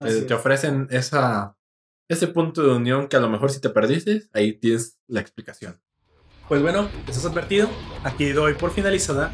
Te, 0.00 0.22
te 0.22 0.34
ofrecen 0.34 0.88
esa, 0.90 1.56
ese 2.08 2.28
punto 2.28 2.62
de 2.62 2.74
unión 2.76 3.08
que 3.08 3.16
a 3.16 3.20
lo 3.20 3.28
mejor 3.28 3.50
si 3.50 3.60
te 3.60 3.70
perdiste, 3.70 4.28
ahí 4.32 4.54
tienes 4.58 4.98
la 5.08 5.20
explicación. 5.20 5.80
Pues 6.48 6.62
bueno, 6.62 6.88
estás 7.06 7.26
advertido. 7.26 7.68
Aquí 8.04 8.30
doy 8.30 8.54
por 8.54 8.70
finalizada 8.70 9.32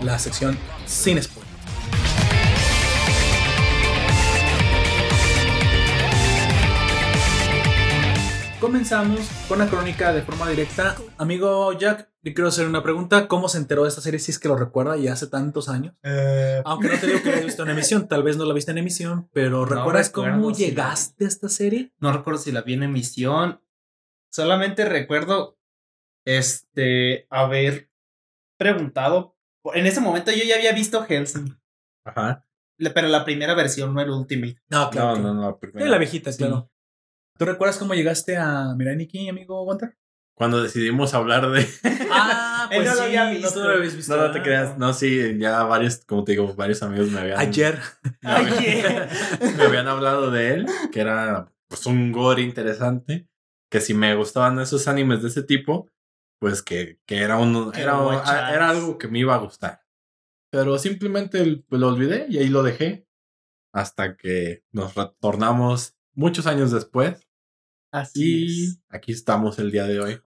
la 0.00 0.20
sección 0.20 0.56
sin 0.86 1.20
spoilers. 1.20 1.48
Comenzamos 8.60 9.20
con 9.48 9.58
la 9.58 9.66
crónica 9.66 10.12
de 10.12 10.22
forma 10.22 10.48
directa. 10.48 10.94
Amigo 11.16 11.72
Jack, 11.72 12.08
le 12.22 12.34
quiero 12.34 12.48
hacer 12.48 12.68
una 12.68 12.84
pregunta. 12.84 13.26
¿Cómo 13.26 13.48
se 13.48 13.58
enteró 13.58 13.82
de 13.82 13.88
esta 13.88 14.00
serie 14.00 14.20
si 14.20 14.30
es 14.30 14.38
que 14.38 14.46
lo 14.46 14.56
recuerda 14.56 14.96
ya 14.96 15.14
hace 15.14 15.26
tantos 15.26 15.68
años? 15.68 15.96
Aunque 16.64 16.86
no 16.86 16.98
te 17.00 17.08
digo 17.08 17.20
que 17.20 17.30
la 17.30 17.34
hayas 17.34 17.46
visto 17.46 17.64
en 17.64 17.70
emisión, 17.70 18.06
tal 18.06 18.22
vez 18.22 18.36
no 18.36 18.44
la 18.44 18.54
viste 18.54 18.70
en 18.70 18.78
emisión, 18.78 19.28
pero 19.32 19.64
¿recuerdas 19.64 20.10
cómo 20.10 20.52
llegaste 20.52 21.24
a 21.24 21.28
esta 21.28 21.48
serie? 21.48 21.92
No 21.98 22.12
recuerdo 22.12 22.38
si 22.38 22.52
la 22.52 22.62
vi 22.62 22.74
en 22.74 22.84
emisión. 22.84 23.60
Solamente 24.30 24.84
recuerdo 24.84 25.57
este 26.36 27.26
haber 27.30 27.88
preguntado. 28.58 29.36
En 29.74 29.86
ese 29.86 30.00
momento 30.00 30.30
yo 30.32 30.44
ya 30.44 30.56
había 30.56 30.72
visto 30.72 31.02
Helsing. 31.04 31.56
Ajá. 32.04 32.44
Le- 32.78 32.90
Pero 32.90 33.08
la 33.08 33.24
primera 33.24 33.54
versión, 33.54 33.92
no 33.94 34.00
el 34.00 34.10
Ultimate. 34.10 34.60
No, 34.68 34.90
claro. 34.90 35.16
No, 35.16 35.34
no, 35.34 35.34
no. 35.34 35.42
la 35.42 35.52
Sí, 35.52 35.58
primera. 35.60 35.90
la 35.90 35.98
viejita, 35.98 36.32
Sí. 36.32 36.38
claro. 36.38 36.70
¿Tú 37.38 37.44
recuerdas 37.44 37.78
cómo 37.78 37.94
llegaste 37.94 38.36
a 38.36 38.74
Miraniki, 38.76 39.28
amigo 39.28 39.62
Gunter? 39.64 39.96
Cuando 40.34 40.62
decidimos 40.62 41.14
hablar 41.14 41.50
de. 41.50 41.66
Ah, 42.10 42.68
Él 42.72 42.84
no 42.84 42.94
lo 42.94 43.02
había 43.02 43.24
no 43.24 43.30
visto. 43.32 43.52
tú 43.52 43.60
no 43.60 43.68
lo 43.68 43.74
habías 43.76 43.94
visto. 43.96 44.16
No, 44.16 44.26
no 44.26 44.32
te 44.32 44.38
Ah. 44.38 44.42
creas. 44.42 44.78
No, 44.78 44.92
sí, 44.92 45.36
ya 45.38 45.62
varios, 45.64 46.04
como 46.06 46.24
te 46.24 46.32
digo, 46.32 46.54
varios 46.54 46.82
amigos 46.82 47.10
me 47.10 47.20
habían. 47.20 47.38
Ayer. 47.38 47.78
me 48.22 48.30
habían- 48.30 49.08
me 49.56 49.62
habían 49.64 49.88
hablado 49.88 50.30
de 50.30 50.54
él, 50.54 50.66
que 50.92 51.00
era 51.00 51.52
pues 51.68 51.84
un 51.86 52.12
gore 52.12 52.42
interesante. 52.42 53.28
Que 53.70 53.80
si 53.80 53.92
me 53.94 54.14
gustaban 54.14 54.58
esos 54.60 54.88
animes 54.88 55.20
de 55.22 55.28
ese 55.28 55.42
tipo, 55.42 55.90
pues 56.38 56.62
que, 56.62 57.00
que 57.06 57.18
era 57.18 57.38
un 57.38 57.72
era, 57.74 57.98
echas. 58.14 58.52
era 58.52 58.68
algo 58.70 58.98
que 58.98 59.08
me 59.08 59.20
iba 59.20 59.34
a 59.34 59.38
gustar. 59.38 59.80
Pero 60.50 60.78
simplemente 60.78 61.64
pues, 61.68 61.80
lo 61.80 61.88
olvidé 61.88 62.26
y 62.28 62.38
ahí 62.38 62.48
lo 62.48 62.62
dejé. 62.62 63.06
Hasta 63.72 64.16
que 64.16 64.64
nos 64.72 64.94
retornamos 64.94 65.96
muchos 66.14 66.46
años 66.46 66.70
después. 66.70 67.28
Así 67.92 68.44
Y 68.46 68.64
es. 68.64 68.82
aquí 68.88 69.12
estamos 69.12 69.58
el 69.58 69.70
día 69.70 69.86
de 69.86 70.00
hoy. 70.00 70.20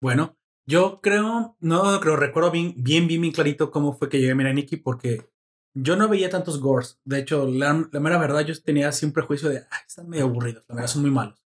Bueno, 0.00 0.36
yo 0.66 1.00
creo, 1.00 1.56
no 1.60 2.00
creo, 2.00 2.16
recuerdo 2.16 2.50
bien, 2.50 2.74
bien, 2.76 3.06
bien, 3.06 3.20
bien 3.20 3.32
clarito 3.32 3.70
cómo 3.70 3.94
fue 3.94 4.08
que 4.08 4.18
llegué 4.18 4.32
a 4.32 4.34
Miraniki 4.34 4.76
porque 4.76 5.30
yo 5.74 5.96
no 5.96 6.08
veía 6.08 6.30
tantos 6.30 6.60
gores. 6.60 7.00
De 7.04 7.18
hecho, 7.18 7.46
la, 7.46 7.88
la 7.90 8.00
mera 8.00 8.18
verdad, 8.18 8.40
yo 8.40 8.54
tenía 8.62 8.90
un 9.02 9.12
prejuicio 9.12 9.48
de, 9.48 9.58
ay, 9.58 9.80
están 9.86 10.08
medio 10.08 10.24
aburridos, 10.24 10.64
la 10.68 10.74
verdad, 10.74 10.88
son 10.88 11.02
muy 11.02 11.10
malos. 11.10 11.42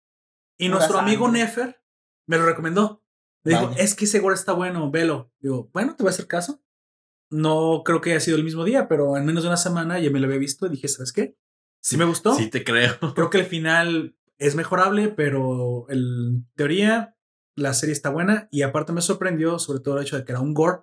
Y 0.58 0.68
nuestro 0.68 0.98
amigo. 0.98 1.28
Nefer 1.30 1.82
me 2.26 2.38
lo 2.38 2.46
recomendó. 2.46 2.99
Vaya. 3.44 3.70
es 3.78 3.94
que 3.94 4.04
ese 4.04 4.20
gore 4.20 4.34
está 4.34 4.52
bueno, 4.52 4.90
velo. 4.90 5.32
Digo, 5.40 5.70
bueno, 5.72 5.96
te 5.96 6.02
voy 6.02 6.10
a 6.10 6.14
hacer 6.14 6.26
caso. 6.26 6.62
No 7.30 7.82
creo 7.84 8.00
que 8.00 8.10
haya 8.10 8.20
sido 8.20 8.36
el 8.36 8.44
mismo 8.44 8.64
día, 8.64 8.88
pero 8.88 9.16
en 9.16 9.24
menos 9.24 9.42
de 9.44 9.48
una 9.48 9.56
semana 9.56 9.98
ya 10.00 10.10
me 10.10 10.18
lo 10.18 10.26
había 10.26 10.38
visto 10.38 10.66
y 10.66 10.70
dije, 10.70 10.88
¿sabes 10.88 11.12
qué? 11.12 11.36
Sí 11.82 11.96
me 11.96 12.04
gustó. 12.04 12.34
Sí 12.34 12.48
te 12.50 12.64
creo. 12.64 12.94
Creo 13.14 13.30
que 13.30 13.38
el 13.38 13.46
final 13.46 14.16
es 14.38 14.54
mejorable, 14.56 15.08
pero 15.08 15.86
en 15.90 16.48
teoría 16.56 17.16
la 17.56 17.72
serie 17.74 17.92
está 17.92 18.10
buena 18.10 18.48
y 18.50 18.62
aparte 18.62 18.92
me 18.92 19.00
sorprendió 19.02 19.58
sobre 19.58 19.80
todo 19.80 19.96
el 19.98 20.02
hecho 20.04 20.16
de 20.16 20.24
que 20.24 20.32
era 20.32 20.40
un 20.40 20.54
gore 20.54 20.82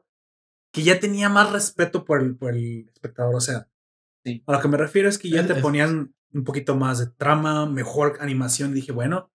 que 0.71 0.83
ya 0.83 0.99
tenía 0.99 1.27
más 1.29 1.51
respeto 1.51 2.05
por 2.05 2.21
el, 2.21 2.35
por 2.37 2.53
el 2.55 2.89
espectador. 2.93 3.35
O 3.35 3.41
sea, 3.41 3.69
Sí. 4.23 4.43
a 4.45 4.51
lo 4.53 4.59
que 4.61 4.67
me 4.67 4.77
refiero 4.77 5.07
es 5.09 5.17
que 5.17 5.29
ya 5.29 5.41
Es- 5.41 5.47
te 5.47 5.55
ponían 5.55 6.13
un 6.33 6.43
poquito 6.43 6.75
más 6.75 6.99
de 6.99 7.07
trama, 7.07 7.65
mejor 7.65 8.17
animación. 8.19 8.73
Dije, 8.73 8.91
bueno, 8.91 9.31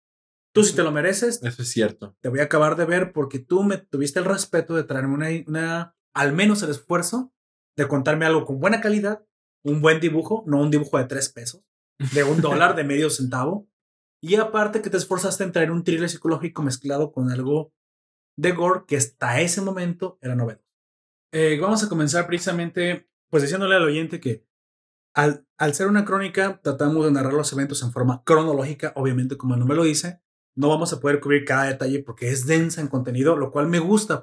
tú 0.52 0.64
si 0.64 0.74
te 0.74 0.82
lo 0.82 0.92
mereces, 0.92 1.42
Eso 1.42 1.62
es 1.62 1.68
cierto. 1.68 2.16
te 2.20 2.28
voy 2.28 2.40
a 2.40 2.44
acabar 2.44 2.76
de 2.76 2.84
ver 2.84 3.12
porque 3.12 3.38
tú 3.38 3.62
me 3.62 3.78
tuviste 3.78 4.18
el 4.18 4.24
respeto 4.24 4.74
de 4.74 4.84
traerme 4.84 5.14
una, 5.14 5.28
una 5.46 5.96
al 6.14 6.32
menos 6.32 6.62
el 6.62 6.70
esfuerzo 6.70 7.32
de 7.76 7.88
contarme 7.88 8.26
algo 8.26 8.44
con 8.44 8.60
buena 8.60 8.80
calidad, 8.80 9.24
un 9.64 9.80
buen 9.80 10.00
dibujo, 10.00 10.44
no 10.46 10.60
un 10.60 10.70
dibujo 10.70 10.98
de 10.98 11.04
tres 11.04 11.30
pesos, 11.30 11.64
de 12.12 12.24
un 12.24 12.40
dólar, 12.40 12.76
de 12.76 12.84
medio 12.84 13.10
centavo. 13.10 13.68
Y 14.22 14.36
aparte 14.36 14.82
que 14.82 14.90
te 14.90 14.98
esforzaste 14.98 15.42
en 15.44 15.52
traer 15.52 15.70
un 15.70 15.82
thriller 15.82 16.08
psicológico 16.08 16.62
mezclado 16.62 17.12
con 17.12 17.30
algo 17.30 17.72
de 18.36 18.52
gore 18.52 18.84
que 18.86 18.96
hasta 18.96 19.40
ese 19.40 19.60
momento 19.60 20.18
era 20.20 20.34
novedoso. 20.36 20.64
Eh, 21.32 21.58
vamos 21.60 21.82
a 21.82 21.88
comenzar 21.88 22.26
precisamente 22.26 23.08
pues 23.30 23.42
diciéndole 23.42 23.74
al 23.74 23.84
oyente 23.84 24.20
que 24.20 24.46
al, 25.14 25.46
al 25.58 25.74
ser 25.74 25.86
una 25.88 26.04
crónica 26.04 26.60
tratamos 26.62 27.04
de 27.04 27.12
narrar 27.12 27.32
los 27.32 27.52
eventos 27.52 27.82
en 27.82 27.92
forma 27.92 28.22
cronológica, 28.24 28.92
obviamente 28.96 29.36
como 29.36 29.54
el 29.54 29.60
nombre 29.60 29.76
lo 29.76 29.84
dice, 29.84 30.21
no 30.56 30.68
vamos 30.68 30.92
a 30.92 31.00
poder 31.00 31.20
cubrir 31.20 31.44
cada 31.44 31.64
detalle 31.64 32.02
porque 32.02 32.28
es 32.28 32.46
densa 32.46 32.80
en 32.80 32.88
contenido, 32.88 33.36
lo 33.36 33.50
cual 33.50 33.68
me 33.68 33.78
gusta, 33.78 34.22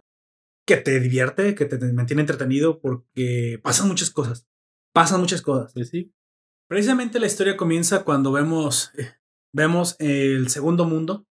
que 0.65 0.77
te 0.77 0.99
divierte, 0.99 1.55
que 1.55 1.65
te 1.65 1.79
mantiene 1.93 2.21
entretenido 2.21 2.79
porque 2.79 3.59
pasan 3.63 3.87
muchas 3.87 4.11
cosas, 4.11 4.47
pasan 4.93 5.19
muchas 5.19 5.41
cosas. 5.41 5.71
Sí, 5.73 5.85
sí. 5.85 6.13
Precisamente 6.69 7.19
la 7.19 7.25
historia 7.25 7.57
comienza 7.57 8.03
cuando 8.03 8.31
vemos, 8.31 8.91
eh, 8.95 9.13
vemos 9.51 9.95
el 9.97 10.49
segundo 10.49 10.85
mundo 10.85 11.25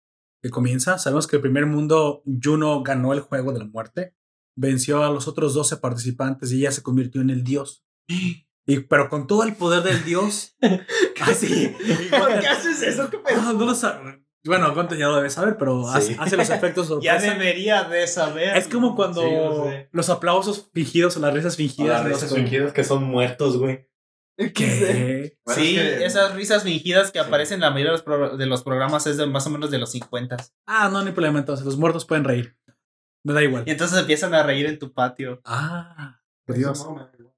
que 0.40 0.50
comienza. 0.50 0.98
Sabemos 0.98 1.26
que 1.26 1.36
el 1.36 1.42
primer 1.42 1.66
mundo, 1.66 2.22
Juno 2.40 2.82
ganó 2.84 3.12
el 3.12 3.20
juego 3.20 3.52
de 3.52 3.58
la 3.58 3.64
muerte, 3.64 4.14
venció 4.56 5.02
a 5.02 5.10
los 5.10 5.26
otros 5.26 5.54
12 5.54 5.78
participantes 5.78 6.52
y 6.52 6.60
ella 6.60 6.70
se 6.70 6.82
convirtió 6.82 7.20
en 7.20 7.30
el 7.30 7.42
dios. 7.42 7.84
Y, 8.66 8.80
pero 8.80 9.10
con 9.10 9.26
todo 9.26 9.42
el 9.42 9.54
poder 9.56 9.82
del 9.82 10.04
dios. 10.06 10.56
así. 11.20 11.76
¿Por 12.08 12.40
qué 12.40 12.46
haces 12.46 12.82
eso? 12.82 13.10
¿Qué? 13.10 13.18
Ah, 13.26 13.52
no 13.54 13.66
lo 13.66 13.74
sabe. 13.74 14.23
Bueno, 14.44 14.74
Gonta 14.74 14.94
ya 14.94 15.06
lo 15.08 15.16
debe 15.16 15.30
saber, 15.30 15.56
pero 15.56 15.88
hace, 15.88 16.14
Sí. 16.14 16.16
hace 16.20 16.36
los 16.36 16.50
efectos 16.50 16.88
Ya 17.02 17.14
sorpresa. 17.14 17.38
debería 17.38 17.84
de 17.84 18.06
saber. 18.06 18.56
Es 18.56 18.68
como 18.68 18.94
cuando 18.94 19.22
Sí, 19.22 19.30
lo 19.34 19.64
sé. 19.64 19.88
los 19.92 20.10
aplausos 20.10 20.68
fingidos 20.72 21.16
o 21.16 21.20
las 21.20 21.32
risas 21.32 21.56
fingidas. 21.56 22.04
no 22.04 22.14
sé. 22.16 22.72
que 22.74 22.84
son 22.84 23.04
muertos, 23.04 23.56
güey. 23.56 23.88
¿Qué? 24.36 25.36
Bueno, 25.44 25.62
sí, 25.62 25.76
es 25.78 25.98
que- 25.98 26.04
esas 26.06 26.34
risas 26.34 26.64
fingidas 26.64 27.12
que 27.12 27.20
Sí. 27.20 27.24
aparecen 27.24 27.54
en 27.56 27.60
la 27.60 27.70
mayoría 27.70 27.92
de 27.92 27.98
los, 27.98 28.02
pro- 28.02 28.36
de 28.36 28.46
los 28.46 28.62
programas 28.64 29.06
es 29.06 29.16
de 29.16 29.26
más 29.26 29.46
o 29.46 29.50
menos 29.50 29.70
de 29.70 29.78
los 29.78 29.92
50. 29.92 30.36
Ah, 30.66 30.88
no, 30.92 31.00
no 31.00 31.06
hay 31.06 31.12
problema 31.12 31.38
entonces. 31.38 31.64
Los 31.64 31.76
muertos 31.76 32.04
pueden 32.04 32.24
reír. 32.24 32.56
Me 33.24 33.32
da 33.32 33.42
igual. 33.42 33.62
Y 33.66 33.70
entonces 33.70 33.96
empiezan 33.98 34.34
a 34.34 34.42
reír 34.42 34.66
en 34.66 34.78
tu 34.78 34.92
patio. 34.92 35.40
Ah, 35.44 36.20
por 36.44 36.56
Dios. 36.56 36.84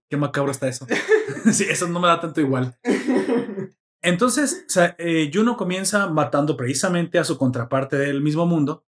Qué 0.09 0.17
macabro 0.17 0.51
está 0.51 0.69
eso. 0.69 0.87
sí, 1.53 1.67
eso 1.69 1.87
no 1.87 2.01
me 2.01 2.09
da 2.09 2.19
tanto 2.21 2.41
igual. 2.41 2.77
Entonces, 4.07 4.65
o 4.67 4.71
sea, 4.71 4.95
eh, 4.99 5.31
Juno 5.33 5.57
comienza 5.57 6.07
matando 6.09 6.57
precisamente 6.57 7.19
a 7.19 7.25
su 7.25 7.37
contraparte 7.39 7.97
del 7.97 8.23
mismo 8.23 8.47
mundo. 8.47 8.87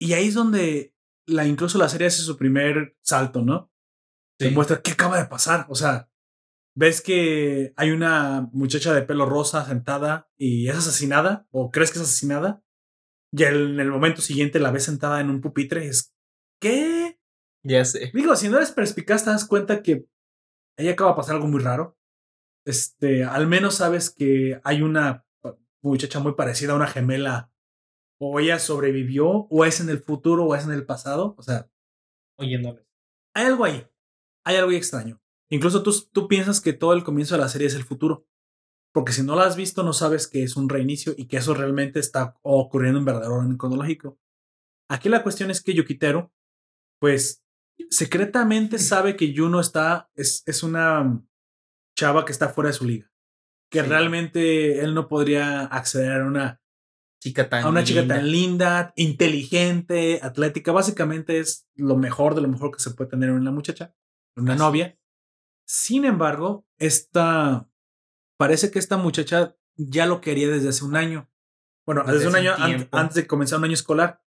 Y 0.00 0.12
ahí 0.12 0.28
es 0.28 0.34
donde 0.34 0.94
la, 1.26 1.46
incluso 1.46 1.78
la 1.78 1.88
serie 1.88 2.08
hace 2.08 2.22
su 2.22 2.36
primer 2.36 2.96
salto, 3.02 3.42
¿no? 3.42 3.72
Te 4.38 4.48
Sí. 4.48 4.54
muestra 4.54 4.82
qué 4.82 4.92
acaba 4.92 5.18
de 5.18 5.26
pasar. 5.26 5.66
O 5.68 5.74
sea, 5.74 6.10
ves 6.76 7.00
que 7.00 7.72
hay 7.76 7.90
una 7.92 8.48
muchacha 8.52 8.92
de 8.92 9.02
pelo 9.02 9.26
rosa 9.26 9.64
sentada 9.64 10.30
y 10.36 10.68
es 10.68 10.76
asesinada, 10.76 11.46
o 11.50 11.70
crees 11.70 11.90
que 11.90 11.98
es 11.98 12.04
asesinada, 12.04 12.62
y 13.34 13.44
en 13.44 13.80
el 13.80 13.90
momento 13.90 14.20
siguiente 14.20 14.58
la 14.58 14.70
ves 14.70 14.84
sentada 14.84 15.20
en 15.20 15.30
un 15.30 15.40
pupitre 15.40 15.84
y 15.84 15.88
es, 15.88 16.14
¿qué? 16.60 17.18
Ya 17.64 17.84
sé. 17.84 18.10
Digo, 18.12 18.36
si 18.36 18.48
no 18.48 18.56
eres 18.58 18.72
perspicaz, 18.72 19.24
te 19.24 19.30
das 19.30 19.46
cuenta 19.46 19.82
que 19.82 20.06
ahí 20.78 20.88
acaba 20.88 21.12
de 21.12 21.16
pasar 21.16 21.36
algo 21.36 21.46
muy 21.48 21.62
raro. 21.62 21.96
Este, 22.64 23.24
al 23.24 23.46
menos 23.46 23.76
sabes 23.76 24.10
que 24.10 24.60
hay 24.64 24.82
una 24.82 25.26
muchacha 25.82 26.20
muy 26.20 26.34
parecida 26.34 26.72
a 26.72 26.76
una 26.76 26.86
gemela. 26.86 27.50
O 28.18 28.38
ella 28.38 28.60
sobrevivió, 28.60 29.48
o 29.50 29.64
es 29.64 29.80
en 29.80 29.88
el 29.88 29.98
futuro, 29.98 30.44
o 30.44 30.54
es 30.54 30.64
en 30.64 30.70
el 30.70 30.86
pasado. 30.86 31.34
O 31.36 31.42
sea, 31.42 31.68
Oyéndole. 32.38 32.86
hay 33.34 33.46
algo 33.46 33.64
ahí. 33.64 33.86
Hay 34.44 34.56
algo 34.56 34.70
ahí 34.70 34.76
extraño. 34.76 35.20
Incluso 35.50 35.82
tú, 35.82 35.92
tú 36.12 36.28
piensas 36.28 36.60
que 36.60 36.72
todo 36.72 36.92
el 36.92 37.04
comienzo 37.04 37.34
de 37.34 37.40
la 37.40 37.48
serie 37.48 37.66
es 37.66 37.74
el 37.74 37.84
futuro. 37.84 38.26
Porque 38.92 39.12
si 39.12 39.22
no 39.22 39.34
la 39.34 39.44
has 39.44 39.56
visto, 39.56 39.82
no 39.82 39.92
sabes 39.92 40.28
que 40.28 40.42
es 40.42 40.56
un 40.56 40.68
reinicio 40.68 41.14
y 41.16 41.26
que 41.26 41.38
eso 41.38 41.54
realmente 41.54 41.98
está 41.98 42.38
ocurriendo 42.42 42.98
en 42.98 43.04
verdadero 43.06 43.36
orden 43.36 43.56
cronológico. 43.56 44.18
Aquí 44.88 45.08
la 45.08 45.22
cuestión 45.22 45.50
es 45.50 45.62
que 45.62 45.74
Yukitero, 45.74 46.32
pues, 47.00 47.42
secretamente 47.90 48.78
sabe 48.78 49.16
que 49.16 49.34
Juno 49.36 49.60
está, 49.60 50.10
es, 50.14 50.42
es 50.46 50.62
una 50.62 51.24
chava 51.96 52.24
que 52.24 52.32
está 52.32 52.48
fuera 52.48 52.68
de 52.68 52.74
su 52.74 52.84
liga. 52.84 53.10
Que 53.70 53.82
Sí. 53.82 53.88
realmente 53.88 54.80
él 54.80 54.94
no 54.94 55.08
podría 55.08 55.62
acceder 55.62 56.20
a 56.20 56.26
una, 56.26 56.60
Chica 57.20 57.48
tan 57.48 57.64
a 57.64 57.68
una 57.68 57.84
chica 57.84 58.00
linda. 58.00 58.14
tan 58.16 58.30
linda, 58.30 58.92
inteligente, 58.96 60.20
atlética. 60.22 60.72
Básicamente 60.72 61.38
es 61.38 61.68
lo 61.76 61.96
mejor 61.96 62.34
de 62.34 62.40
lo 62.42 62.48
mejor 62.48 62.70
que 62.72 62.82
se 62.82 62.90
puede 62.90 63.10
tener 63.10 63.28
en 63.30 63.36
una 63.36 63.52
muchacha, 63.52 63.94
una 64.36 64.54
Así 64.54 64.58
novia. 64.62 64.98
Sin 65.64 66.04
embargo, 66.04 66.66
esta 66.78 67.68
parece 68.38 68.70
que 68.70 68.78
esta 68.80 68.96
muchacha 68.96 69.56
ya 69.76 70.06
lo 70.06 70.20
quería 70.20 70.48
desde 70.48 70.68
hace 70.70 70.84
un 70.84 70.96
año. 70.96 71.30
Bueno, 71.86 72.02
desde, 72.02 72.14
Desde 72.14 72.28
un 72.28 72.36
año 72.36 72.52
an- 72.58 72.88
antes 72.92 73.14
de 73.14 73.26
comenzar 73.26 73.58
un 73.58 73.64
año 73.66 73.74
escolar, 73.74 74.20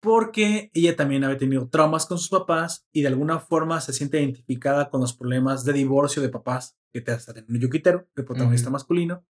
porque 0.00 0.70
ella 0.74 0.94
también 0.96 1.24
había 1.24 1.38
tenido 1.38 1.68
traumas 1.68 2.06
con 2.06 2.18
sus 2.18 2.28
papás 2.28 2.86
y 2.92 3.02
de 3.02 3.08
alguna 3.08 3.40
forma 3.40 3.80
se 3.80 3.92
siente 3.92 4.18
identificada 4.20 4.90
con 4.90 5.00
los 5.00 5.12
problemas 5.16 5.64
de 5.64 5.72
divorcio 5.72 6.22
de 6.22 6.28
papás 6.28 6.77
que 6.92 7.00
te 7.00 7.12
hace 7.12 7.32
tener 7.32 7.60
Yukitero, 7.60 8.08
el 8.16 8.24
protagonista 8.24 8.70
masculino. 8.70 9.26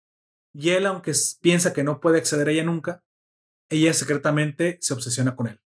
Y 0.53 0.69
él, 0.69 0.85
aunque 0.85 1.11
piensa 1.41 1.73
que 1.73 1.83
no 1.83 1.99
puede 1.99 2.17
acceder 2.17 2.47
a 2.47 2.51
ella 2.51 2.63
nunca, 2.63 3.03
ella 3.69 3.93
secretamente 3.93 4.77
se 4.81 4.93
obsesiona 4.93 5.35
con 5.35 5.47
él. 5.47 5.61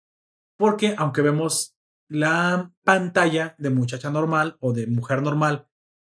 Porque 0.58 0.96
aunque 0.98 1.22
vemos 1.22 1.76
la 2.08 2.72
pantalla 2.84 3.56
de 3.58 3.70
muchacha 3.70 4.10
normal 4.10 4.58
o 4.60 4.74
de 4.74 4.88
mujer 4.88 5.22
normal 5.22 5.68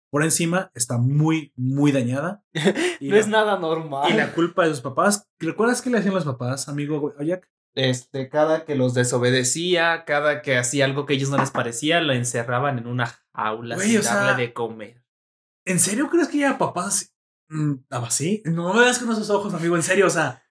por 0.09 0.23
encima, 0.23 0.71
está 0.73 0.97
muy, 0.97 1.53
muy 1.55 1.91
dañada. 1.91 2.43
Y, 2.99 3.09
No 3.09 3.15
es 3.15 3.27
la, 3.27 3.39
nada 3.39 3.59
normal. 3.59 4.11
y 4.11 4.13
la 4.13 4.31
culpa 4.33 4.65
de 4.65 4.71
sus 4.71 4.81
papás. 4.81 5.29
¿Recuerdas 5.39 5.81
qué 5.81 5.89
le 5.89 5.97
hacían 5.97 6.13
los 6.13 6.25
papás, 6.25 6.67
amigo 6.69 7.13
Oyak? 7.17 7.49
Este, 7.73 8.27
cada 8.29 8.65
que 8.65 8.75
los 8.75 8.93
desobedecía, 8.93 10.03
cada 10.05 10.41
que 10.41 10.57
hacía 10.57 10.83
algo 10.83 11.05
que 11.05 11.13
a 11.13 11.15
ellos 11.15 11.29
no 11.29 11.37
les 11.37 11.51
parecía, 11.51 12.01
lo 12.01 12.11
encerraban 12.11 12.77
en 12.77 12.87
una 12.87 13.07
jaula 13.33 13.75
Güey, 13.75 13.91
sin 13.91 14.03
sea, 14.03 14.15
darle 14.15 14.43
de 14.43 14.53
comer. 14.53 15.00
¿En 15.65 15.79
serio 15.79 16.09
crees 16.09 16.27
que 16.27 16.37
ella 16.37 16.57
papás 16.57 17.13
mm, 17.49 17.73
así? 17.89 18.41
No 18.45 18.73
me 18.73 18.81
veas 18.81 18.99
con 18.99 19.11
esos 19.11 19.29
ojos, 19.29 19.53
amigo, 19.53 19.75
en 19.75 19.83
serio, 19.83 20.07
o 20.07 20.09
sea, 20.09 20.43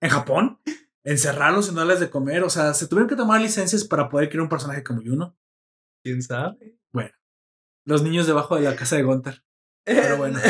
en 0.00 0.10
Japón, 0.10 0.60
encerrarlos 1.04 1.68
y 1.68 1.72
no 1.72 1.78
darles 1.78 2.00
de 2.00 2.10
comer, 2.10 2.42
o 2.42 2.50
sea, 2.50 2.74
se 2.74 2.88
tuvieron 2.88 3.08
que 3.08 3.16
tomar 3.16 3.40
licencias 3.40 3.84
para 3.84 4.08
poder 4.08 4.28
crear 4.28 4.42
un 4.42 4.48
personaje 4.48 4.82
como 4.82 5.02
Yuno. 5.02 5.36
¿Quién 6.02 6.22
sabe? 6.22 6.78
Los 7.86 8.02
niños 8.02 8.26
debajo 8.26 8.56
de 8.56 8.62
la 8.62 8.74
casa 8.74 8.96
de 8.96 9.04
Gunther. 9.04 9.44
Pero 9.84 10.16
bueno. 10.18 10.40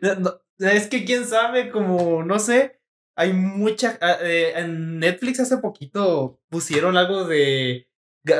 No, 0.00 0.40
es 0.58 0.86
que 0.86 1.04
quién 1.04 1.26
sabe, 1.26 1.70
como, 1.70 2.22
no 2.22 2.38
sé, 2.38 2.80
hay 3.16 3.32
mucha... 3.32 3.98
ah, 4.00 4.18
eh, 4.22 4.52
en 4.56 5.00
Netflix 5.00 5.40
hace 5.40 5.58
poquito 5.58 6.40
pusieron 6.48 6.96
algo 6.96 7.24
de 7.24 7.88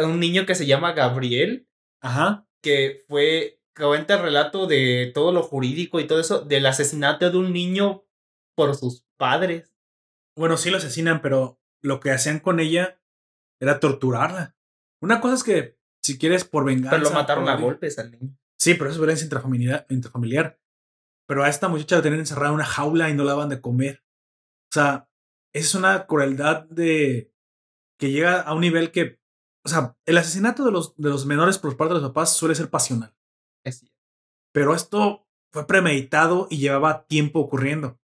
un 0.05 0.21
niño 0.21 0.47
que 0.47 0.55
se 0.55 0.67
llama 0.67 0.93
Gabriel, 0.93 1.69
Ajá. 2.01 2.47
que 2.63 3.05
fue, 3.09 3.58
cuenta 3.79 4.15
el 4.15 4.23
relato 4.23 4.67
de 4.67 5.11
todo 5.15 5.33
lo 5.33 5.43
jurídico 5.43 6.01
y 6.01 6.07
todo 6.07 6.21
eso, 6.21 6.41
del 6.41 6.67
asesinato 6.67 7.31
de 7.31 7.39
un 7.39 7.53
niño 7.53 8.05
por 8.55 8.75
sus 8.75 9.05
padres. 9.17 9.73
Bueno, 10.37 10.57
sí 10.57 10.71
lo 10.71 10.77
asesinan, 10.77 11.23
pero 11.23 11.61
lo 11.83 12.01
que 12.01 12.11
hacían 12.11 12.41
con 12.41 12.61
ella 12.61 13.01
era 13.61 13.81
torturarla. 13.81 14.57
Una 15.01 15.21
cosa 15.21 15.35
es 15.35 15.45
que 15.45 15.79
si 16.03 16.19
quieres 16.19 16.45
por 16.45 16.65
venganza. 16.65 16.91
Pero 16.91 17.05
lo 17.05 17.11
mataron 17.13 17.45
por 17.45 17.53
a 17.53 17.57
golpes 17.57 17.99
al 17.99 18.11
niño. 18.11 18.37
Sí, 18.59 18.75
pero 18.75 18.87
eso 18.87 18.97
es 18.97 19.01
violencia 19.01 19.25
intrafamiliar, 19.25 19.87
intrafamiliar. 19.89 20.61
Pero 21.27 21.45
a 21.45 21.49
esta 21.49 21.69
muchacha 21.69 21.97
la 21.97 22.03
tenían 22.03 22.21
encerrada 22.21 22.49
en 22.49 22.55
una 22.55 22.65
jaula 22.65 23.11
y 23.11 23.15
no 23.15 23.25
la 23.25 23.33
daban 23.33 23.49
de 23.49 23.61
comer. 23.61 24.05
O 24.71 24.75
sea, 24.75 25.09
es 25.53 25.75
una 25.75 26.07
crueldad 26.07 26.65
de 26.65 27.33
que 27.99 28.11
llega 28.11 28.41
a 28.41 28.55
un 28.55 28.61
nivel 28.61 28.91
que, 28.91 29.21
o 29.65 29.69
sea, 29.69 29.97
el 30.07 30.19
asesinato 30.19 30.65
de 30.65 30.73
los, 30.73 30.97
de 30.97 31.09
los 31.09 31.27
menores 31.27 31.59
por 31.59 31.77
parte 31.77 31.95
de 31.95 32.01
los 32.01 32.11
papás 32.11 32.37
suele 32.37 32.55
ser 32.55 32.71
pasional. 32.71 33.15
Pero 34.53 34.75
esto 34.75 35.27
fue 35.53 35.67
premeditado 35.67 36.47
y 36.51 36.59
llevaba 36.59 37.07
tiempo 37.07 37.41
ocurriendo. 37.41 37.99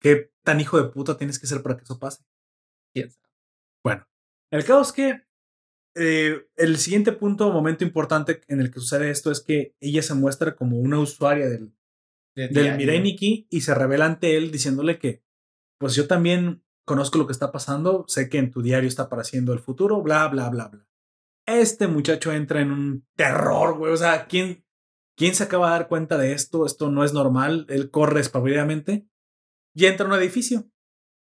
¿Qué 0.00 0.32
tan 0.42 0.60
hijo 0.60 0.82
de 0.82 0.88
puta 0.90 1.16
tienes 1.16 1.38
que 1.38 1.46
ser 1.46 1.62
para 1.62 1.76
que 1.76 1.84
eso 1.84 1.98
pase? 1.98 2.24
¿Quién 2.92 3.10
sabe? 3.10 3.28
Bueno, 3.84 4.08
el 4.50 4.64
caso 4.64 4.82
es 4.82 4.92
que 4.92 5.22
eh, 5.94 6.46
el 6.56 6.78
siguiente 6.78 7.12
punto 7.12 7.52
momento 7.52 7.84
importante 7.84 8.40
en 8.48 8.60
el 8.60 8.70
que 8.70 8.80
sucede 8.80 9.10
esto 9.10 9.30
es 9.30 9.40
que 9.40 9.76
ella 9.80 10.02
se 10.02 10.14
muestra 10.14 10.56
como 10.56 10.78
una 10.78 10.98
usuaria 10.98 11.48
del, 11.48 11.72
De 12.34 12.48
del 12.48 13.02
Nikki 13.02 13.46
y 13.50 13.60
se 13.60 13.74
revela 13.74 14.06
ante 14.06 14.36
él 14.36 14.50
diciéndole 14.50 14.98
que, 14.98 15.22
pues 15.78 15.94
yo 15.94 16.06
también 16.06 16.64
conozco 16.84 17.18
lo 17.18 17.26
que 17.26 17.32
está 17.32 17.52
pasando, 17.52 18.04
sé 18.08 18.28
que 18.28 18.38
en 18.38 18.50
tu 18.50 18.62
diario 18.62 18.88
está 18.88 19.04
apareciendo 19.04 19.52
el 19.52 19.58
futuro, 19.58 20.02
bla, 20.02 20.26
bla, 20.28 20.48
bla, 20.48 20.68
bla. 20.68 20.86
Este 21.46 21.88
muchacho 21.88 22.32
entra 22.32 22.60
en 22.60 22.70
un 22.70 23.06
terror, 23.16 23.76
güey. 23.76 23.92
O 23.92 23.96
sea, 23.96 24.26
¿quién, 24.26 24.64
¿quién 25.16 25.34
se 25.34 25.44
acaba 25.44 25.66
de 25.66 25.72
dar 25.72 25.88
cuenta 25.88 26.18
de 26.18 26.32
esto? 26.32 26.66
Esto 26.66 26.90
no 26.90 27.04
es 27.04 27.12
normal. 27.12 27.66
Él 27.68 27.90
corre 27.90 28.20
espabilidamente 28.20 29.08
y 29.74 29.86
entra 29.86 30.06
a 30.06 30.08
un 30.08 30.14
edificio. 30.14 30.70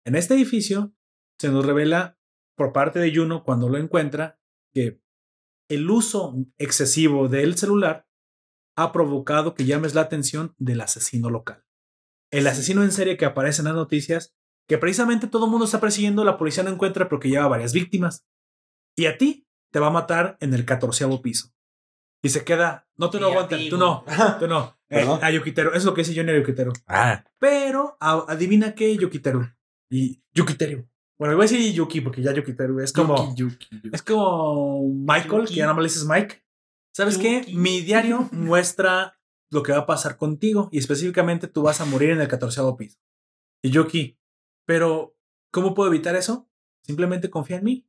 En 0.05 0.15
este 0.15 0.33
edificio 0.33 0.93
se 1.39 1.49
nos 1.49 1.65
revela 1.65 2.17
por 2.55 2.73
parte 2.73 2.99
de 2.99 3.13
Juno 3.13 3.43
cuando 3.43 3.69
lo 3.69 3.77
encuentra 3.77 4.39
que 4.73 5.01
el 5.69 5.89
uso 5.89 6.35
excesivo 6.57 7.27
del 7.29 7.57
celular 7.57 8.07
ha 8.75 8.91
provocado 8.91 9.53
que 9.53 9.65
llames 9.65 9.93
la 9.93 10.01
atención 10.01 10.55
del 10.57 10.81
asesino 10.81 11.29
local. 11.29 11.63
El 12.31 12.47
asesino 12.47 12.83
en 12.83 12.91
serie 12.91 13.17
que 13.17 13.25
aparece 13.25 13.61
en 13.61 13.65
las 13.65 13.75
noticias, 13.75 14.35
que 14.67 14.77
precisamente 14.77 15.27
todo 15.27 15.45
el 15.45 15.51
mundo 15.51 15.65
está 15.65 15.79
persiguiendo, 15.79 16.23
la 16.23 16.37
policía 16.37 16.63
no 16.63 16.71
encuentra 16.71 17.07
porque 17.07 17.29
lleva 17.29 17.47
varias 17.47 17.73
víctimas. 17.73 18.25
Y 18.95 19.05
a 19.05 19.17
ti 19.17 19.47
te 19.71 19.79
va 19.79 19.87
a 19.87 19.91
matar 19.91 20.37
en 20.39 20.53
el 20.53 20.65
catorceavo 20.65 21.21
piso. 21.21 21.52
Y 22.23 22.29
se 22.29 22.43
queda, 22.43 22.87
no 22.97 23.09
te 23.09 23.19
lo 23.19 23.27
aguantan, 23.27 23.59
tú 23.69 23.77
no, 23.77 24.03
tú 24.39 24.47
no. 24.47 24.75
Eh, 24.89 25.05
a 25.21 25.29
Yukiteru, 25.31 25.71
es 25.73 25.83
lo 25.85 25.93
que 25.93 26.01
dice 26.01 26.15
Johnny 26.15 26.31
a 26.31 26.37
Yukiteru. 26.39 26.71
Ah, 26.87 27.23
Pero 27.39 27.97
a- 27.99 28.25
adivina 28.29 28.73
qué, 28.73 28.95
Yukiteru. 28.95 29.45
Y 29.91 30.21
Yukiteru. 30.33 30.87
Bueno, 31.19 31.35
voy 31.35 31.45
a 31.45 31.49
decir 31.49 31.73
Yuki 31.73 32.01
porque 32.01 32.21
ya 32.21 32.33
Yukiteru 32.33 32.79
es 32.79 32.91
como. 32.93 33.35
Yuki, 33.35 33.67
Yuki. 33.71 33.89
Es 33.93 34.01
como 34.01 34.87
Michael, 34.89 35.41
Yuki. 35.43 35.53
que 35.53 35.59
ya 35.59 35.67
no 35.67 35.73
me 35.75 35.81
le 35.81 35.87
dices 35.87 36.05
Mike. 36.05 36.43
¿Sabes 36.95 37.17
qué? 37.17 37.45
Mi 37.53 37.81
diario 37.81 38.29
muestra 38.31 39.19
lo 39.51 39.61
que 39.63 39.71
va 39.71 39.79
a 39.79 39.85
pasar 39.85 40.17
contigo 40.17 40.69
y 40.71 40.79
específicamente 40.79 41.47
tú 41.47 41.61
vas 41.63 41.81
a 41.81 41.85
morir 41.85 42.11
en 42.11 42.21
el 42.21 42.27
catorceavo 42.27 42.75
piso. 42.77 42.97
Y 43.61 43.69
Yuki, 43.69 44.17
pero 44.65 45.15
¿cómo 45.51 45.73
puedo 45.73 45.89
evitar 45.89 46.15
eso? 46.15 46.49
Simplemente 46.83 47.29
confía 47.29 47.57
en 47.57 47.63
mí. 47.63 47.87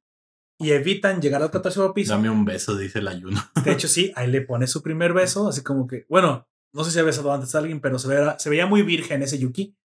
Y 0.58 0.70
evitan 0.70 1.20
llegar 1.20 1.42
al 1.42 1.50
catorceavo 1.50 1.92
piso. 1.94 2.12
Dame 2.12 2.30
un 2.30 2.44
beso, 2.44 2.76
dice 2.76 3.00
el 3.00 3.08
ayuno. 3.08 3.40
De 3.64 3.72
hecho, 3.72 3.88
sí, 3.88 4.12
ahí 4.16 4.28
le 4.30 4.40
pone 4.40 4.66
su 4.66 4.82
primer 4.82 5.12
beso, 5.12 5.48
así 5.48 5.62
como 5.62 5.86
que, 5.86 6.06
bueno, 6.08 6.48
no 6.72 6.84
sé 6.84 6.90
si 6.92 6.98
ha 6.98 7.02
besado 7.02 7.32
antes 7.32 7.54
a 7.54 7.58
alguien, 7.58 7.80
pero 7.80 7.98
se 7.98 8.08
veía, 8.08 8.38
se 8.38 8.50
veía 8.50 8.66
muy 8.66 8.82
virgen 8.82 9.22
ese 9.22 9.38
Yuki. 9.38 9.76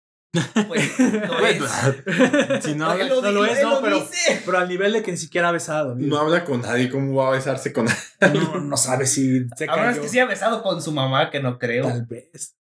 Pues, 0.68 0.98
lo 1.28 1.46
es. 1.46 2.64
si 2.64 2.74
no, 2.74 2.90
habla, 2.90 3.04
lo 3.08 3.22
no 3.22 3.30
lo 3.30 3.44
es, 3.46 3.62
no, 3.62 3.76
lo 3.76 3.80
pero- 3.82 4.00
dice. 4.00 4.42
Pero 4.44 4.58
al 4.58 4.68
nivel 4.68 4.92
de 4.92 5.02
que 5.02 5.10
ni 5.10 5.16
siquiera 5.16 5.48
ha 5.48 5.52
besado. 5.52 5.94
no 5.96 6.18
habla 6.18 6.44
con 6.44 6.60
nadie, 6.60 6.90
¿cómo 6.90 7.14
va 7.14 7.28
a 7.28 7.32
besarse 7.32 7.72
con 7.72 7.86
nadie? 7.86 8.38
No, 8.40 8.60
no 8.60 8.76
sabe 8.76 9.06
si 9.06 9.46
se 9.56 9.64
A 9.64 9.74
menos 9.76 9.90
cayó. 9.92 10.02
que 10.02 10.08
sí 10.08 10.18
ha 10.18 10.26
besado 10.26 10.62
con 10.62 10.82
su 10.82 10.92
mamá, 10.92 11.30
que 11.30 11.40
no 11.40 11.58
creo. 11.58 11.86
Tal 11.86 12.04
vez. 12.04 12.56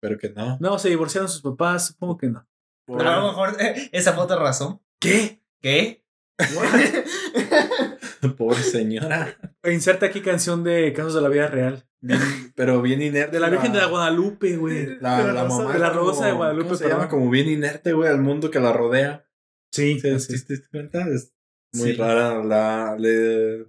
Pero 0.00 0.18
que 0.18 0.30
no. 0.30 0.58
No, 0.60 0.78
se 0.80 0.88
divorciaron 0.88 1.28
sus 1.28 1.42
papás, 1.42 1.86
supongo 1.86 2.16
que 2.18 2.26
no. 2.26 2.44
Pero 2.86 3.08
a 3.08 3.20
lo 3.20 3.28
mejor 3.28 3.56
eh, 3.60 3.88
esa 3.92 4.18
otra 4.20 4.36
razón. 4.36 4.80
¿Qué? 5.00 5.40
¿Qué? 5.60 6.01
Pobre 8.36 8.58
señora. 8.62 9.36
Inserta 9.64 10.06
aquí 10.06 10.20
canción 10.20 10.64
de 10.64 10.92
casos 10.92 11.14
de 11.14 11.20
la 11.22 11.28
vida 11.28 11.48
real. 11.48 11.84
Bien- 12.00 12.20
pero 12.56 12.82
bien 12.82 13.00
inerte. 13.02 13.32
De 13.36 13.40
la 13.40 13.48
Virgen 13.50 13.72
de 13.72 13.78
la 13.78 13.86
Guadalupe, 13.86 14.56
güey. 14.56 14.98
La, 15.00 15.24
de 15.26 15.32
la 15.32 15.44
mamá 15.44 15.72
de 15.72 15.78
la 15.78 15.92
como- 15.92 16.00
Rosa 16.10 16.26
de 16.26 16.32
Guadalupe, 16.32 16.64
¿cómo 16.64 16.76
se 16.76 16.88
llama? 16.88 17.08
Como 17.08 17.30
bien 17.30 17.48
inerte, 17.48 17.92
güey, 17.92 18.08
al 18.10 18.20
mundo 18.20 18.50
que 18.50 18.60
la 18.60 18.72
rodea. 18.72 19.26
Sí, 19.72 19.98
¿Te, 20.00 20.18
sí. 20.18 20.44
te 20.44 20.54
diste 20.54 20.68
cuenta? 20.70 21.06
Es 21.08 21.32
muy 21.74 21.90
Sí. 21.92 21.96
rara. 21.96 22.42
La, 22.44 22.96
le, 22.98 23.66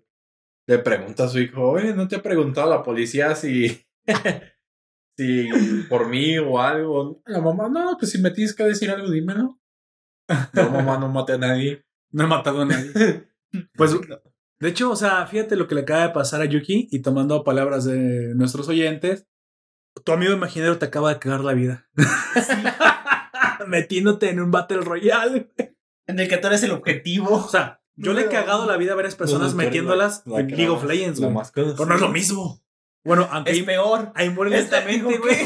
le 0.67 0.79
pregunta 0.79 1.25
a 1.25 1.29
su 1.29 1.39
hijo, 1.39 1.61
oye, 1.69 1.93
¿no 1.93 2.07
te 2.07 2.15
ha 2.17 2.23
preguntado 2.23 2.69
la 2.69 2.83
policía 2.83 3.35
si, 3.35 3.85
si 5.17 5.49
por 5.89 6.07
mí 6.09 6.37
o 6.39 6.59
algo? 6.59 7.21
La 7.25 7.39
mamá, 7.39 7.69
no, 7.69 7.95
pues 7.99 8.11
si 8.11 8.19
me 8.21 8.31
tienes 8.31 8.53
que 8.55 8.63
decir 8.63 8.89
algo, 8.89 9.09
dímelo. 9.11 9.59
No, 10.53 10.69
mamá, 10.69 10.97
no 10.97 11.09
mate 11.09 11.33
a 11.33 11.37
nadie. 11.37 11.85
No 12.13 12.23
he 12.23 12.27
matado 12.27 12.61
a 12.61 12.65
nadie. 12.65 13.27
Pues, 13.75 13.95
de 14.59 14.67
hecho, 14.69 14.89
o 14.89 14.95
sea, 14.95 15.27
fíjate 15.27 15.55
lo 15.55 15.67
que 15.67 15.75
le 15.75 15.81
acaba 15.81 16.07
de 16.07 16.09
pasar 16.13 16.41
a 16.41 16.45
Yuki 16.45 16.87
y 16.89 17.03
tomando 17.03 17.43
palabras 17.43 17.83
de 17.85 18.33
nuestros 18.33 18.67
oyentes, 18.67 19.27
tu 20.03 20.11
amigo 20.11 20.33
imaginario 20.33 20.79
te 20.79 20.85
acaba 20.85 21.13
de 21.13 21.19
cagar 21.19 21.41
la 21.41 21.53
vida. 21.53 21.87
Metiéndote 23.67 24.29
en 24.29 24.39
un 24.39 24.51
Battle 24.51 24.81
Royale. 24.81 25.49
En 26.07 26.19
el 26.19 26.27
que 26.27 26.37
tú 26.37 26.47
eres 26.47 26.63
el 26.63 26.71
objetivo. 26.71 27.35
O 27.35 27.47
sea, 27.47 27.81
yo 27.95 28.13
le 28.13 28.21
he 28.21 28.27
cagado 28.29 28.65
la 28.65 28.77
vida 28.77 28.93
a 28.93 28.95
varias 28.95 29.15
personas 29.15 29.53
eres 29.53 29.55
metiéndolas 29.55 30.23
la- 30.25 30.33
la 30.33 30.39
en 30.41 30.47
League 30.47 30.69
of 30.69 30.83
Legends, 30.83 31.19
güey. 31.19 31.33
Pero 31.53 31.85
no 31.85 31.95
es 31.95 32.01
lo 32.01 32.09
mismo. 32.09 32.61
Bueno, 33.05 33.27
aunque 33.31 33.51
Es 33.51 33.63
peor. 33.63 34.11
ahí 34.15 34.29
mueren 34.29 34.53
Es- 34.53 34.61
lentamente, 34.71 35.07
digo, 35.09 35.21
güey. 35.21 35.37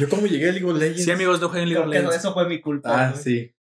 Yo 0.00 0.08
como 0.08 0.26
llegué 0.26 0.48
a 0.48 0.52
League 0.52 0.66
of 0.70 0.78
Legends. 0.78 1.04
Sí, 1.04 1.10
amigos, 1.10 1.40
no 1.40 1.48
jueguen 1.48 1.68
League 1.68 1.82
Creo 1.82 1.88
of 1.88 1.92
que 1.92 1.98
Legends. 1.98 2.16
eso 2.24 2.32
fue 2.32 2.48
mi 2.48 2.60
culpa. 2.60 3.08
Ah, 3.08 3.14
sí. 3.14 3.53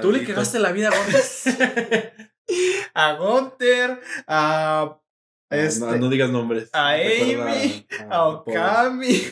Tú 0.00 0.12
le 0.12 0.24
cagaste 0.24 0.58
la 0.58 0.72
vida 0.72 0.88
a 0.88 0.96
Gómez. 0.96 1.44
A 2.94 3.12
Gunter, 3.14 4.00
a. 4.26 4.96
Ah, 5.52 5.56
Este, 5.56 5.80
no, 5.84 5.96
no 5.96 6.08
digas 6.08 6.30
nombres. 6.30 6.68
a 6.72 6.94
Amy, 6.94 7.86
a- 8.00 8.02
a 8.02 8.16
a- 8.16 8.28
Okami. 8.28 9.22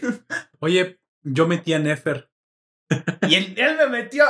Oye, 0.60 1.00
yo 1.24 1.46
metí 1.48 1.72
a 1.74 1.78
Nefer. 1.80 2.30
Y 3.28 3.34
él, 3.34 3.54
él 3.56 3.76
me 3.76 3.88
metió. 3.88 4.24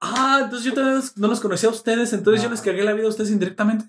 Ah, 0.00 0.40
entonces 0.44 0.64
yo 0.66 0.74
también 0.74 0.96
los- 0.96 1.16
no 1.18 1.28
los 1.28 1.40
conocía 1.40 1.68
a 1.68 1.72
ustedes, 1.72 2.12
entonces 2.14 2.42
yo 2.42 2.48
les 2.50 2.60
cagué 2.62 2.82
la 2.82 2.92
vida 2.94 3.06
a 3.06 3.10
ustedes 3.10 3.30
indirectamente. 3.30 3.84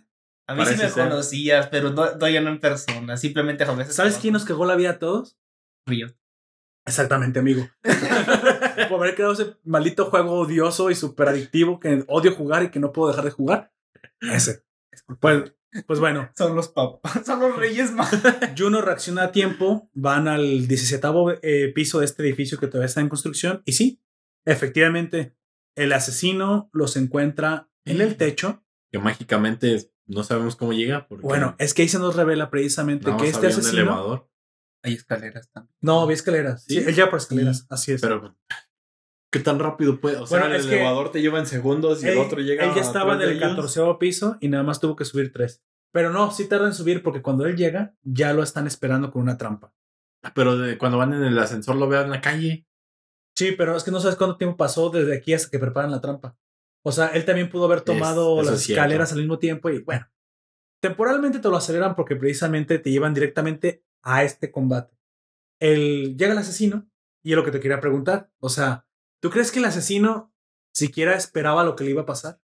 A 0.48 0.56
mí 0.56 0.66
sí 0.66 0.72
me 0.76 0.90
ser. 0.90 1.04
conocías, 1.08 1.68
pero 1.68 1.92
no, 1.92 2.16
no, 2.16 2.28
yo 2.28 2.42
no 2.42 2.50
en 2.50 2.60
persona. 2.60 3.16
Simplemente 3.18 3.64
a 3.64 3.72
veces. 3.72 3.96
¿Sabes 3.96 4.18
quién 4.18 4.34
nos 4.34 4.44
cagó 4.46 4.66
la 4.66 4.76
vida 4.76 4.92
a 4.92 5.00
todos? 5.00 5.38
Río. 5.86 6.08
Exactamente, 6.86 7.40
amigo. 7.40 7.68
Por 8.90 9.00
haber 9.00 9.16
creado 9.16 9.34
ese 9.34 9.56
maldito 9.64 10.06
juego 10.06 10.40
odioso 10.40 10.90
y 10.90 10.96
súper 10.96 11.30
adictivo 11.30 11.80
que 11.80 12.04
odio 12.08 12.36
jugar 12.36 12.64
y 12.64 12.70
que 12.70 12.80
no 12.80 12.92
puedo 12.92 13.10
dejar 13.10 13.26
de 13.26 13.32
jugar. 13.32 13.72
Ese. 14.22 14.64
Pues, 15.20 15.54
pues 15.86 16.00
bueno, 16.00 16.30
Son 16.36 16.56
los 16.56 16.70
papás. 16.70 17.22
Son 17.26 17.40
los 17.40 17.56
reyes 17.56 17.92
más. 17.92 18.12
Juno 18.58 18.82
reacciona 18.82 19.24
a 19.24 19.32
tiempo, 19.32 19.90
van 19.94 20.28
al 20.28 20.68
17 20.68 21.08
eh, 21.42 21.72
piso 21.74 22.00
de 22.00 22.06
este 22.06 22.24
edificio 22.24 22.60
que 22.60 22.68
todavía 22.68 22.88
está 22.88 23.02
en 23.02 23.10
construcción 23.10 23.62
y 23.66 23.74
sí, 23.74 24.02
efectivamente, 24.46 25.36
el 25.76 25.94
asesino 25.94 26.70
los 26.74 26.96
encuentra 26.98 27.70
en 27.86 28.02
el 28.02 28.18
techo. 28.18 28.64
Que 28.92 29.00
mágicamente 29.00 29.92
no 30.06 30.24
sabemos 30.24 30.56
cómo 30.56 30.74
llega. 30.74 31.08
Porque 31.08 31.24
Bueno, 31.24 31.56
es 31.60 31.74
que 31.74 31.84
ahí 31.84 31.90
se 31.90 32.00
nos 32.00 32.16
revela 32.16 32.50
precisamente 32.50 33.16
que 33.18 33.28
este 33.28 33.48
asesino... 33.48 34.29
Hay 34.84 34.94
escaleras 34.94 35.50
también. 35.52 35.74
No, 35.82 36.02
había 36.02 36.16
escaleras. 36.16 36.64
Sí, 36.68 36.76
¿Sí? 36.82 36.86
él 36.88 36.96
lleva 36.96 37.10
por 37.10 37.20
escaleras, 37.20 37.66
así 37.70 37.92
es. 37.92 38.02
Pero, 38.02 38.36
¿qué 39.32 39.40
tan 39.40 39.60
rápido 39.60 40.00
puede? 40.00 40.18
O 40.18 40.26
sea, 40.26 40.40
Bueno, 40.40 40.56
el 40.56 40.62
elevador 40.66 41.12
te 41.12 41.22
lleva 41.22 41.40
en 41.40 41.46
segundos 41.46 42.04
y 42.04 42.08
el 42.08 42.18
otro 42.18 42.40
llega. 42.42 42.64
él 42.66 42.72
ya 42.76 42.82
estaba 42.82 43.16
en 43.16 43.22
el 43.22 43.30
ellos. 43.32 43.50
14 43.50 43.82
piso 44.00 44.38
y 44.40 44.48
nada 44.48 44.64
más 44.64 44.80
tuvo 44.80 44.96
que 44.96 45.06
subir 45.06 45.32
tres. 45.34 45.62
Pero 45.92 46.12
no, 46.12 46.32
sí 46.32 46.48
tarda 46.48 46.68
en 46.68 46.74
subir 46.74 47.02
porque 47.04 47.22
cuando 47.22 47.46
él 47.46 47.56
llega 47.58 47.96
ya 48.04 48.34
lo 48.34 48.44
están 48.44 48.68
esperando 48.68 49.12
con 49.12 49.22
una 49.24 49.38
trampa. 49.38 49.74
Pero 50.36 50.58
de- 50.58 50.78
cuando 50.78 50.98
van 50.98 51.14
en 51.14 51.24
el 51.24 51.38
ascensor 51.40 51.76
lo 51.76 51.88
vean 51.90 52.06
en 52.06 52.12
la 52.12 52.22
calle. 52.22 52.66
Sí, 53.36 53.54
pero 53.54 53.76
es 53.76 53.84
que 53.84 53.92
no 53.92 54.00
sabes 54.00 54.16
cuánto 54.18 54.38
tiempo 54.38 54.56
pasó 54.58 54.90
desde 54.90 55.16
aquí 55.16 55.34
hasta 55.34 55.50
que 55.50 55.60
preparan 55.60 55.92
la 55.92 56.02
trampa. 56.02 56.38
O 56.86 56.92
sea, 56.92 57.08
él 57.08 57.26
también 57.26 57.50
pudo 57.50 57.66
haber 57.66 57.82
tomado 57.82 58.42
las 58.42 58.54
es 58.56 58.62
cierto. 58.64 58.82
escaleras 58.82 59.12
al 59.14 59.20
mismo 59.20 59.40
tiempo 59.40 59.70
y 59.70 59.80
bueno, 59.80 60.08
temporalmente 60.82 61.40
te 61.40 61.50
lo 61.50 61.58
aceleran 61.58 61.96
porque 61.96 62.16
precisamente 62.16 62.80
te 62.80 62.92
llevan 62.92 63.14
directamente 63.14 63.84
a 64.02 64.24
este 64.24 64.52
combate. 64.52 64.98
el, 65.60 66.18
llega 66.18 66.34
el 66.34 66.38
asesino 66.38 66.90
y 67.24 67.32
es 67.32 67.36
lo 67.36 67.44
que 67.44 67.52
te 67.52 67.60
quería 67.60 67.80
preguntar. 67.80 68.32
O 68.40 68.50
sea, 68.50 68.88
¿tú 69.22 69.30
crees 69.30 69.52
que 69.52 69.60
el 69.60 69.66
asesino 69.66 70.34
siquiera 70.74 71.16
esperaba 71.16 71.64
lo 71.64 71.76
que 71.76 71.84
le 71.84 71.92
iba 71.92 72.04
a 72.04 72.06
pasar? 72.06 72.40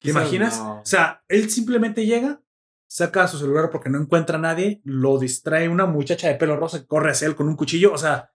¿Te 0.00 0.10
imaginas? 0.10 0.58
no. 0.58 0.80
O 0.80 0.86
sea, 0.86 1.24
él 1.28 1.48
simplemente 1.50 2.04
llega, 2.04 2.42
saca 2.88 3.28
su 3.28 3.38
celular 3.38 3.70
porque 3.70 3.88
no 3.88 4.00
encuentra 4.00 4.36
a 4.36 4.40
nadie, 4.40 4.80
lo 4.84 5.18
distrae 5.18 5.68
una 5.68 5.86
muchacha 5.86 6.28
de 6.28 6.34
pelo 6.34 6.56
rosa 6.56 6.80
que 6.80 6.86
corre 6.86 7.12
hacia 7.12 7.28
él 7.28 7.36
con 7.36 7.48
un 7.48 7.56
cuchillo. 7.56 7.92
O 7.92 7.98
sea, 7.98 8.32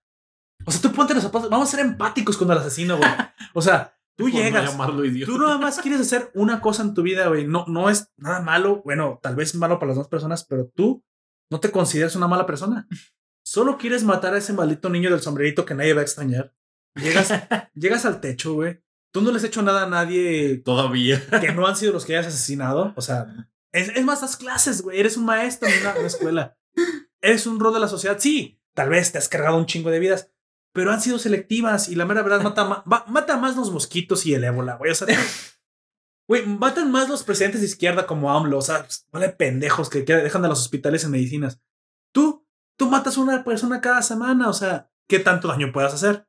o 0.66 0.72
sea, 0.72 0.82
tú 0.82 0.92
ponte 0.92 1.14
los 1.14 1.24
zapatos. 1.24 1.50
Vamos 1.50 1.68
a 1.68 1.78
ser 1.78 1.86
empáticos 1.86 2.38
con 2.38 2.50
el 2.52 2.58
asesino, 2.58 2.98
güey. 2.98 3.10
O 3.54 3.62
sea, 3.62 3.96
tú 4.16 4.28
no 4.28 4.34
llegas. 4.34 4.76
idiota. 5.06 5.32
Tú 5.32 5.38
nada 5.38 5.58
más 5.58 5.80
quieres 5.80 6.02
hacer 6.02 6.32
una 6.34 6.62
cosa 6.62 6.84
en 6.84 6.94
tu 6.94 7.04
vida, 7.04 7.28
güey. 7.28 7.46
No, 7.46 7.66
no 7.68 7.90
es 7.90 8.12
nada 8.18 8.42
malo. 8.42 8.82
Bueno, 8.84 9.20
tal 9.22 9.36
vez 9.36 9.56
malo 9.56 9.80
para 9.80 9.90
las 9.90 9.98
dos 9.98 10.08
personas, 10.08 10.44
pero 10.44 10.68
tú 10.68 11.04
no 11.50 11.60
te 11.60 11.72
consideras 11.72 12.16
una 12.16 12.28
mala 12.28 12.46
persona. 12.46 12.88
Solo 13.46 13.78
quieres 13.78 14.04
matar 14.04 14.34
a 14.34 14.38
ese 14.40 14.54
maldito 14.54 14.90
niño 14.90 15.10
del 15.10 15.22
sombrerito 15.22 15.66
que 15.66 15.74
nadie 15.76 15.94
va 15.94 16.02
a 16.02 16.04
extrañar. 16.04 16.54
Llegas, 16.96 17.30
llegas 17.76 18.06
al 18.06 18.20
techo, 18.22 18.54
güey. 18.54 18.82
Tú 19.14 19.22
no 19.22 19.32
les 19.32 19.42
has 19.44 19.48
hecho 19.50 19.62
nada 19.62 19.84
a 19.84 19.90
nadie 19.90 20.58
Todavía. 20.58 21.22
que 21.42 21.54
no 21.54 21.66
han 21.66 21.76
sido 21.78 21.94
los 21.94 22.06
que 22.06 22.16
hayas 22.18 22.34
asesinado. 22.34 22.94
O 22.98 23.02
sea, 23.02 23.28
es, 23.72 23.90
es 23.90 24.04
más, 24.04 24.22
das 24.22 24.36
clases, 24.38 24.82
güey. 24.82 25.00
Eres 25.00 25.16
un 25.18 25.26
maestro 25.26 25.70
en 25.70 25.80
una, 25.82 25.96
una 25.96 26.08
escuela. 26.08 26.58
Eres 27.22 27.48
un 27.48 27.60
rol 27.60 27.74
de 27.74 27.80
la 27.80 27.88
sociedad. 27.88 28.18
Sí, 28.20 28.60
tal 28.76 28.90
vez 28.90 29.12
te 29.12 29.18
has 29.18 29.30
cargado 29.30 29.58
un 29.58 29.66
chingo 29.66 29.90
de 29.90 30.00
vidas, 30.00 30.30
pero 30.74 30.92
han 30.92 31.02
sido 31.02 31.18
selectivas 31.18 31.88
y 31.90 31.96
la 31.96 32.06
mera 32.06 32.22
verdad 32.22 32.42
mata, 32.42 32.84
ma- 32.86 33.06
mata 33.08 33.38
más 33.38 33.56
los 33.56 33.72
mosquitos 33.72 34.26
y 34.26 34.34
el 34.34 34.44
ébola, 34.44 34.76
güey. 34.76 34.92
O 34.92 34.96
sea, 34.96 35.08
güey, 36.28 36.46
matan 36.46 36.92
más 36.92 37.10
los 37.10 37.24
presidentes 37.24 37.62
de 37.62 37.68
izquierda 37.68 38.06
como 38.08 38.32
AMLO. 38.32 38.58
O 38.58 38.62
sea, 38.62 38.86
vale 39.12 39.30
pendejos 39.30 39.90
que, 39.90 40.06
que 40.06 40.14
dejan 40.16 40.42
de 40.42 40.50
los 40.50 40.60
hospitales 40.62 41.04
en 41.04 41.12
medicinas. 41.12 41.60
Tú, 42.14 42.46
tú 42.78 42.90
matas 42.90 43.18
a 43.18 43.22
una 43.22 43.44
persona 43.44 43.82
cada 43.82 44.02
semana. 44.02 44.50
O 44.50 44.54
sea, 44.54 44.90
¿qué 45.08 45.20
tanto 45.20 45.48
daño 45.48 45.72
puedas 45.72 45.94
hacer? 45.94 46.28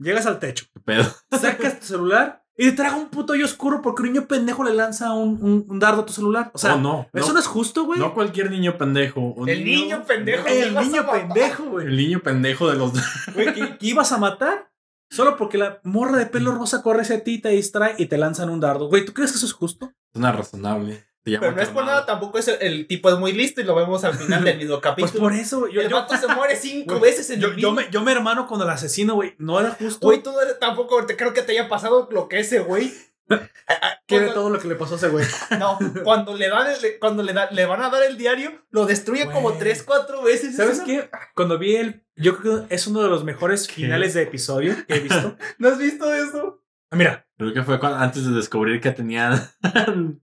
Llegas 0.00 0.26
al 0.26 0.40
techo 0.40 0.66
¿Qué 0.74 0.80
pedo? 0.80 1.04
sacas 1.30 1.78
tu 1.80 1.86
celular 1.86 2.44
y 2.56 2.66
te 2.70 2.72
traga 2.76 2.96
un 2.96 3.08
puto 3.08 3.32
hoyo 3.32 3.44
oscuro 3.44 3.80
porque 3.82 4.02
un 4.02 4.12
niño 4.12 4.26
pendejo 4.28 4.62
le 4.64 4.74
lanza 4.74 5.12
un, 5.12 5.38
un- 5.42 5.66
un 5.68 5.78
dardo 5.80 6.02
a 6.02 6.06
tu 6.06 6.12
celular. 6.12 6.50
O 6.54 6.58
sea, 6.58 6.74
Oh, 6.74 6.78
no. 6.80 7.08
eso 7.12 7.28
no, 7.28 7.34
no 7.34 7.38
es 7.40 7.46
justo, 7.46 7.84
güey. 7.84 7.98
no 8.00 8.12
cualquier 8.14 8.50
niño 8.50 8.76
pendejo. 8.78 9.34
El 9.46 9.64
niño 9.64 10.04
pendejo. 10.04 10.46
el 10.46 10.74
niño 10.74 11.06
pendejo, 11.10 11.64
güey. 11.64 11.86
El 11.86 11.96
niño 11.96 12.20
pendejo 12.20 12.68
de 12.70 12.76
los. 12.76 12.92
Güey, 13.34 13.54
que, 13.54 13.78
que 13.78 13.86
ibas 13.86 14.10
a 14.12 14.18
matar 14.18 14.70
solo 15.14 15.36
porque 15.36 15.58
la 15.58 15.80
morra 15.84 16.18
de 16.18 16.26
pelo 16.26 16.52
rosa 16.52 16.82
corre 16.82 17.02
hacia 17.02 17.22
ti, 17.24 17.40
te 17.40 17.50
distrae 17.50 17.94
y 17.98 18.06
te 18.06 18.18
lanzan 18.18 18.50
un 18.50 18.60
dardo. 18.60 18.88
Güey, 18.88 19.04
¿tú 19.04 19.12
crees 19.14 19.30
que 19.32 19.36
eso 19.38 19.46
es 19.46 19.52
justo? 19.52 19.92
Suena 20.12 20.32
razonable. 20.32 21.06
Se 21.24 21.30
llama 21.30 21.40
Pero 21.46 21.56
no 21.56 21.62
es 21.62 21.68
por 21.70 21.84
nada, 21.86 22.04
tampoco 22.04 22.36
es 22.38 22.48
el, 22.48 22.56
el 22.60 22.86
tipo 22.86 23.08
es 23.08 23.18
muy 23.18 23.32
listo 23.32 23.62
y 23.62 23.64
lo 23.64 23.74
vemos 23.74 24.04
al 24.04 24.12
final 24.14 24.44
del 24.44 24.58
video 24.58 24.80
Pues 24.82 24.94
capítulo. 24.94 25.20
por 25.22 25.32
eso, 25.32 25.60
güey. 25.60 25.72
Yo, 25.72 25.80
el 25.80 25.88
yo, 25.88 25.96
vato 25.96 26.14
se 26.18 26.26
muere 26.28 26.54
cinco 26.56 27.00
veces 27.00 27.30
en 27.30 27.40
yo, 27.40 27.48
el 27.48 27.52
yo 27.54 27.56
video. 27.56 27.72
me, 27.72 27.90
yo 27.90 28.02
me 28.02 28.12
hermano 28.12 28.46
con 28.46 28.60
el 28.60 28.68
asesino, 28.68 29.14
güey. 29.14 29.34
No 29.38 29.58
era 29.58 29.70
justo. 29.70 30.06
Güey, 30.06 30.22
tú 30.22 30.32
no 30.32 30.42
eres- 30.42 30.58
tampoco 30.58 31.06
te 31.06 31.16
creo 31.16 31.32
que 31.32 31.40
te 31.40 31.52
haya 31.52 31.66
pasado 31.68 32.08
lo 32.10 32.28
que 32.28 32.40
ese 32.40 32.58
güey. 32.58 32.92
Ah, 33.30 33.40
ah, 33.68 33.98
¿Qué 34.06 34.16
de 34.16 34.26
cuando- 34.26 34.34
todo 34.40 34.50
lo 34.50 34.58
que 34.58 34.68
le 34.68 34.74
pasó 34.74 34.94
a 34.94 34.96
ese 34.98 35.08
güey? 35.08 35.24
No, 35.58 35.78
cuando 36.04 36.36
le 36.36 36.48
dan 36.50 36.66
el- 36.70 36.98
cuando 37.00 37.22
le, 37.22 37.32
da- 37.32 37.50
le 37.50 37.64
van 37.66 37.82
a 37.82 37.88
dar 37.90 38.02
el 38.02 38.18
diario, 38.18 38.62
lo 38.70 38.84
destruye 38.86 39.24
como 39.26 39.48
Güey. 39.48 39.58
tres, 39.58 39.82
cuatro 39.82 40.22
veces. 40.22 40.56
¿Sabes 40.56 40.76
¿Eso 40.78 40.84
qué? 40.86 41.08
Cuando 41.34 41.58
vi 41.58 41.76
el. 41.76 42.04
Yo 42.16 42.36
creo 42.38 42.68
que 42.68 42.74
es 42.74 42.86
uno 42.86 43.02
de 43.02 43.08
los 43.08 43.24
mejores 43.24 43.66
finales 43.68 44.12
de 44.14 44.22
episodio 44.22 44.76
que 44.86 44.96
he 44.96 45.00
visto. 45.00 45.36
¿No 45.58 45.68
has 45.68 45.78
visto 45.78 46.12
eso? 46.12 46.62
Ah, 46.90 46.96
mira, 46.96 47.26
Creo 47.38 47.52
que 47.54 47.62
fue 47.62 47.80
cuando- 47.80 47.98
antes 47.98 48.24
de 48.26 48.32
descubrir 48.32 48.80
que 48.80 48.90
tenían. 48.92 49.40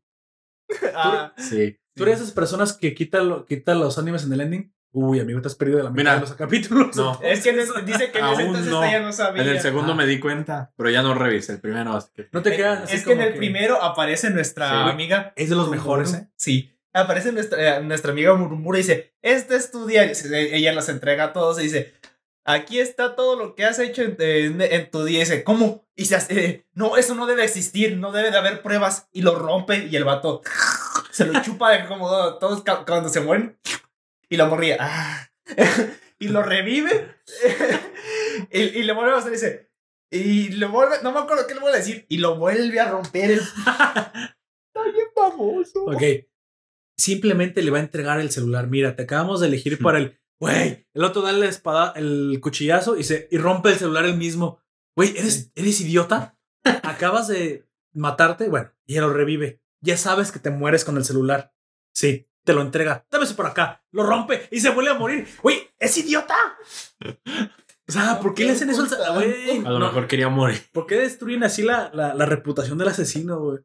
Ah, 0.96 1.34
sí. 1.38 1.78
¿Tú 1.96 2.04
eres 2.04 2.20
de 2.20 2.24
esas 2.24 2.34
personas 2.36 2.74
que 2.74 2.94
quitan 2.94 3.28
lo- 3.28 3.46
quita 3.46 3.74
los 3.76 3.98
animes 3.98 4.24
en 4.24 4.34
el 4.34 4.42
ending? 4.42 4.74
Uy, 4.94 5.20
amigo, 5.22 5.42
te 5.42 5.48
has 5.48 5.56
perdido 5.56 5.78
de 5.78 5.84
la 5.86 5.90
mitad 5.90 6.02
Mira. 6.04 6.14
de 6.16 6.20
los 6.22 6.34
capítulos. 6.34 6.96
No. 6.98 7.18
es 7.24 7.42
que 7.42 7.52
en 7.52 7.60
ese- 7.60 7.82
dice 7.86 8.12
que 8.12 8.20
en 8.20 8.26
ese 8.26 8.34
Aún 8.34 8.42
entonces 8.42 8.72
no. 8.72 8.84
ella 8.84 9.00
no 9.00 9.14
sabía. 9.14 9.42
En 9.44 9.50
el 9.50 9.62
segundo 9.62 9.94
Ah. 9.94 9.96
me 9.96 10.06
di 10.06 10.20
cuenta, 10.20 10.74
pero 10.76 10.90
ya 10.90 11.02
no 11.02 11.14
revisé 11.14 11.54
el 11.54 11.62
primero, 11.62 11.94
así 11.96 12.10
que. 12.14 12.28
No 12.34 12.42
te 12.42 12.54
Eh, 12.54 12.58
quedas 12.58 12.84
así 12.84 12.96
es 12.98 13.04
que 13.06 13.14
en 13.14 13.18
como 13.20 13.28
el 13.30 13.36
primero 13.36 13.82
aparece 13.82 14.30
nuestra 14.32 14.68
Sí. 14.86 14.90
amiga. 14.92 15.32
Es 15.38 15.50
de 15.50 15.56
los 15.56 15.70
mejores, 15.70 16.14
¿eh? 16.14 16.28
Sí. 16.36 16.78
Aparece 16.94 17.32
nuestra, 17.32 17.78
eh, 17.78 17.84
nuestra 17.84 18.12
amiga 18.12 18.34
Murmura 18.34 18.78
y 18.78 18.82
dice, 18.82 19.16
este 19.22 19.56
es 19.56 19.72
tu 19.72 19.86
diario. 19.86 20.14
Se- 20.14 20.56
Ella 20.58 20.74
los 20.74 20.90
entrega 20.90 21.24
a 21.26 21.34
todos 21.34 21.58
y 21.62 21.64
dice, 21.64 21.94
aquí 22.44 22.80
está 22.82 23.16
todo 23.16 23.38
lo 23.38 23.56
que 23.56 23.64
has 23.64 23.80
hecho 23.80 24.02
en, 24.02 24.18
en- 24.20 24.62
en 24.62 24.92
tu 24.92 25.06
día. 25.06 25.20
Y 25.20 25.22
dice, 25.22 25.46
¿cómo? 25.46 25.88
Y 25.96 26.04
se 26.06 26.18
hace, 26.18 26.46
eh, 26.46 26.66
no, 26.74 26.98
eso 26.98 27.16
no 27.16 27.28
debe 27.28 27.46
existir, 27.46 27.96
no 27.96 28.12
debe 28.12 28.30
de 28.30 28.38
haber 28.38 28.62
pruebas. 28.62 29.08
Y 29.14 29.22
lo 29.22 29.36
rompe 29.40 29.88
y 29.90 29.96
el 29.96 30.04
vato 30.04 30.42
se 31.12 31.26
lo 31.28 31.42
chupa 31.42 31.72
de 31.72 31.86
como 31.88 32.10
todos 32.40 32.62
ca- 32.64 32.84
cuando 32.86 33.08
se 33.08 33.22
mueren. 33.22 33.58
Y 34.32 34.38
lo 34.38 34.48
morría. 34.48 34.78
"Ah". 34.80 35.30
y 36.20 36.30
lo 36.30 36.42
revive. 36.42 37.16
y, 38.52 38.60
y 38.62 38.84
le 38.84 38.94
vuelve 38.94 39.12
a 39.12 39.18
hacer 39.18 39.34
ese. 39.34 39.72
Y 40.10 40.50
le 40.50 40.66
vuelve, 40.68 40.96
no 41.04 41.12
me 41.12 41.20
acuerdo 41.20 41.46
qué 41.48 41.54
le 41.54 41.60
vuelve 41.60 41.78
a 41.78 41.82
decir. 41.82 42.06
Y 42.10 42.18
lo 42.18 42.38
vuelve 42.38 42.80
a 42.80 42.90
romper 42.90 43.32
el. 43.32 43.40
Está 43.40 44.84
bien 44.86 45.08
famoso. 45.14 45.84
Ok. 45.86 46.02
Simplemente 46.98 47.62
le 47.62 47.72
va 47.72 47.80
a 47.80 47.82
entregar 47.82 48.22
el 48.22 48.32
celular. 48.32 48.68
Mira, 48.68 48.96
te 48.96 49.04
acabamos 49.04 49.42
de 49.42 49.48
elegir 49.48 49.80
para 49.80 49.98
el. 49.98 50.18
Güey, 50.40 50.88
el 50.94 51.04
otro 51.04 51.22
da 51.22 51.34
la 51.34 51.46
espada, 51.46 51.94
el 51.96 52.40
cuchillazo 52.42 52.98
y 52.98 53.04
se 53.04 53.28
y 53.32 53.38
rompe 53.38 53.70
el 53.70 53.76
celular 53.76 54.06
el 54.06 54.18
mismo. 54.18 54.60
Güey, 54.96 55.16
¿eres, 55.18 55.52
¿eres 55.56 55.82
idiota? 55.82 56.38
Acabas 56.64 57.28
de 57.28 57.68
matarte. 57.94 58.50
Bueno, 58.50 58.72
y 58.86 58.98
lo 59.00 59.12
revive. 59.14 59.62
Ya 59.82 59.98
sabes 59.98 60.32
que 60.32 60.40
te 60.40 60.50
mueres 60.50 60.84
con 60.86 60.98
el 60.98 61.06
celular. 61.06 61.54
Sí, 61.94 62.28
te 62.44 62.54
lo 62.54 62.62
entrega. 62.62 63.06
Dame 63.12 63.26
por 63.28 63.46
acá. 63.46 63.84
Lo 63.92 64.04
rompe 64.04 64.48
y 64.52 64.60
se 64.60 64.70
vuelve 64.70 64.92
a 64.92 64.96
morir. 64.96 65.28
Güey, 65.42 65.70
¿es 65.80 65.98
idiota? 65.98 66.36
O 67.88 67.92
sea, 67.92 68.20
¿por 68.20 68.34
qué 68.34 68.46
le 68.46 68.52
hacen 68.52 68.70
eso 68.70 68.84
al 68.84 69.14
güey? 69.16 69.60
A 69.66 69.70
lo 69.70 69.80
no, 69.80 69.88
mejor 69.88 70.08
quería 70.08 70.30
morir. 70.30 70.62
¿Por 70.72 70.86
qué 70.88 70.96
destruyen 70.96 71.44
así 71.44 71.62
la, 71.62 71.92
la, 71.94 72.14
la 72.14 72.26
reputación 72.26 72.78
del 72.78 72.88
asesino, 72.88 73.40
güey? 73.40 73.60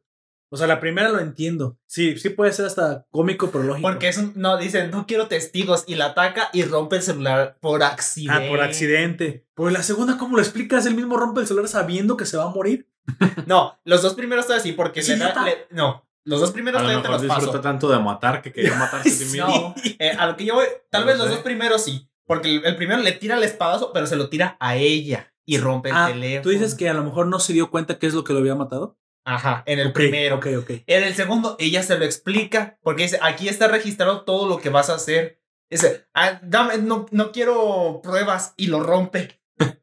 O 0.49 0.55
sea, 0.57 0.65
la 0.67 0.79
primera 0.79 1.09
lo 1.09 1.19
entiendo. 1.19 1.77
Sí, 1.87 2.17
sí 2.17 2.29
puede 2.29 2.53
ser 2.53 2.65
hasta 2.65 3.05
cómico, 3.11 3.51
pero 3.51 3.65
lógico. 3.65 3.87
Porque 3.87 4.07
es 4.07 4.17
un. 4.17 4.31
No, 4.35 4.57
dicen, 4.57 4.91
no 4.91 5.05
quiero 5.05 5.27
testigos. 5.27 5.83
Y 5.87 5.95
la 5.95 6.05
ataca 6.07 6.49
y 6.53 6.63
rompe 6.63 6.95
el 6.97 7.01
celular 7.01 7.57
por 7.59 7.83
accidente. 7.83 8.45
Ah, 8.45 8.49
por 8.49 8.61
accidente. 8.61 9.45
Por 9.53 9.71
la 9.73 9.83
segunda, 9.83 10.17
¿cómo 10.17 10.37
lo 10.37 10.41
explicas? 10.41 10.85
Él 10.85 10.95
mismo 10.95 11.17
rompe 11.17 11.41
el 11.41 11.47
celular 11.47 11.67
sabiendo 11.67 12.15
que 12.15 12.25
se 12.25 12.37
va 12.37 12.45
a 12.45 12.49
morir. 12.49 12.87
No, 13.45 13.77
los 13.85 14.01
dos 14.01 14.13
primeros 14.15 14.45
están 14.45 14.59
así 14.59 14.71
porque 14.73 15.01
Sí, 15.01 15.13
le 15.13 15.19
da. 15.19 15.43
le- 15.43 15.67
no, 15.71 16.06
los 16.27 16.41
dos 16.41 16.51
primeros 16.51 16.81
A 16.81 16.83
lo 16.83 17.01
te 17.01 17.07
los 17.09 17.23
paso. 17.25 17.59
tanto 17.61 17.89
de 17.89 17.99
matar 17.99 18.41
que 18.41 18.51
quería 18.51 18.75
matarse 18.75 19.09
a 19.09 19.11
sí 19.13 19.25
mismo. 19.25 19.47
No, 19.47 19.75
eh, 19.99 20.11
a 20.17 20.27
lo 20.27 20.37
que 20.37 20.45
yo 20.45 20.55
voy. 20.55 20.65
Tal 20.89 21.01
No 21.01 21.07
vez 21.07 21.17
lo 21.17 21.23
los 21.25 21.33
dos 21.33 21.43
primeros 21.43 21.83
sí. 21.83 22.09
Porque 22.25 22.55
el, 22.57 22.65
el 22.65 22.75
primero 22.75 23.01
le 23.01 23.13
tira 23.13 23.37
el 23.37 23.43
espadazo, 23.43 23.91
pero 23.93 24.05
se 24.07 24.15
lo 24.17 24.29
tira 24.29 24.57
a 24.59 24.75
ella. 24.75 25.33
Y 25.45 25.57
rompe 25.57 25.89
el 25.89 25.95
Ah, 25.95 26.07
teléfono. 26.11 26.41
tú 26.43 26.49
dices 26.49 26.75
que 26.75 26.89
a 26.89 26.93
lo 26.93 27.03
mejor 27.03 27.27
no 27.27 27.39
se 27.39 27.53
dio 27.53 27.71
cuenta 27.71 27.97
qué 27.99 28.07
es 28.07 28.13
lo 28.13 28.23
que 28.25 28.33
lo 28.33 28.39
había 28.39 28.55
matado. 28.55 28.97
Ajá, 29.23 29.63
en 29.65 29.79
el 29.79 29.93
primero. 29.93 30.35
Ok, 30.37 30.47
ok. 30.59 30.69
En 30.85 31.03
el 31.03 31.13
segundo, 31.15 31.55
ella 31.59 31.83
se 31.83 31.97
lo 31.97 32.03
explica. 32.05 32.77
Porque 32.81 33.03
dice: 33.03 33.19
aquí 33.21 33.47
está 33.47 33.67
registrado 33.69 34.23
todo 34.25 34.47
lo 34.47 34.59
que 34.59 34.69
vas 34.69 34.89
a 34.89 34.95
hacer. 34.95 35.41
Dice: 35.69 36.07
ah, 36.13 36.39
dame, 36.43 36.77
no, 36.79 37.05
no 37.11 37.31
quiero 37.31 38.01
pruebas. 38.03 38.53
Y 38.57 38.67
lo 38.67 38.81
rompe. 38.81 39.41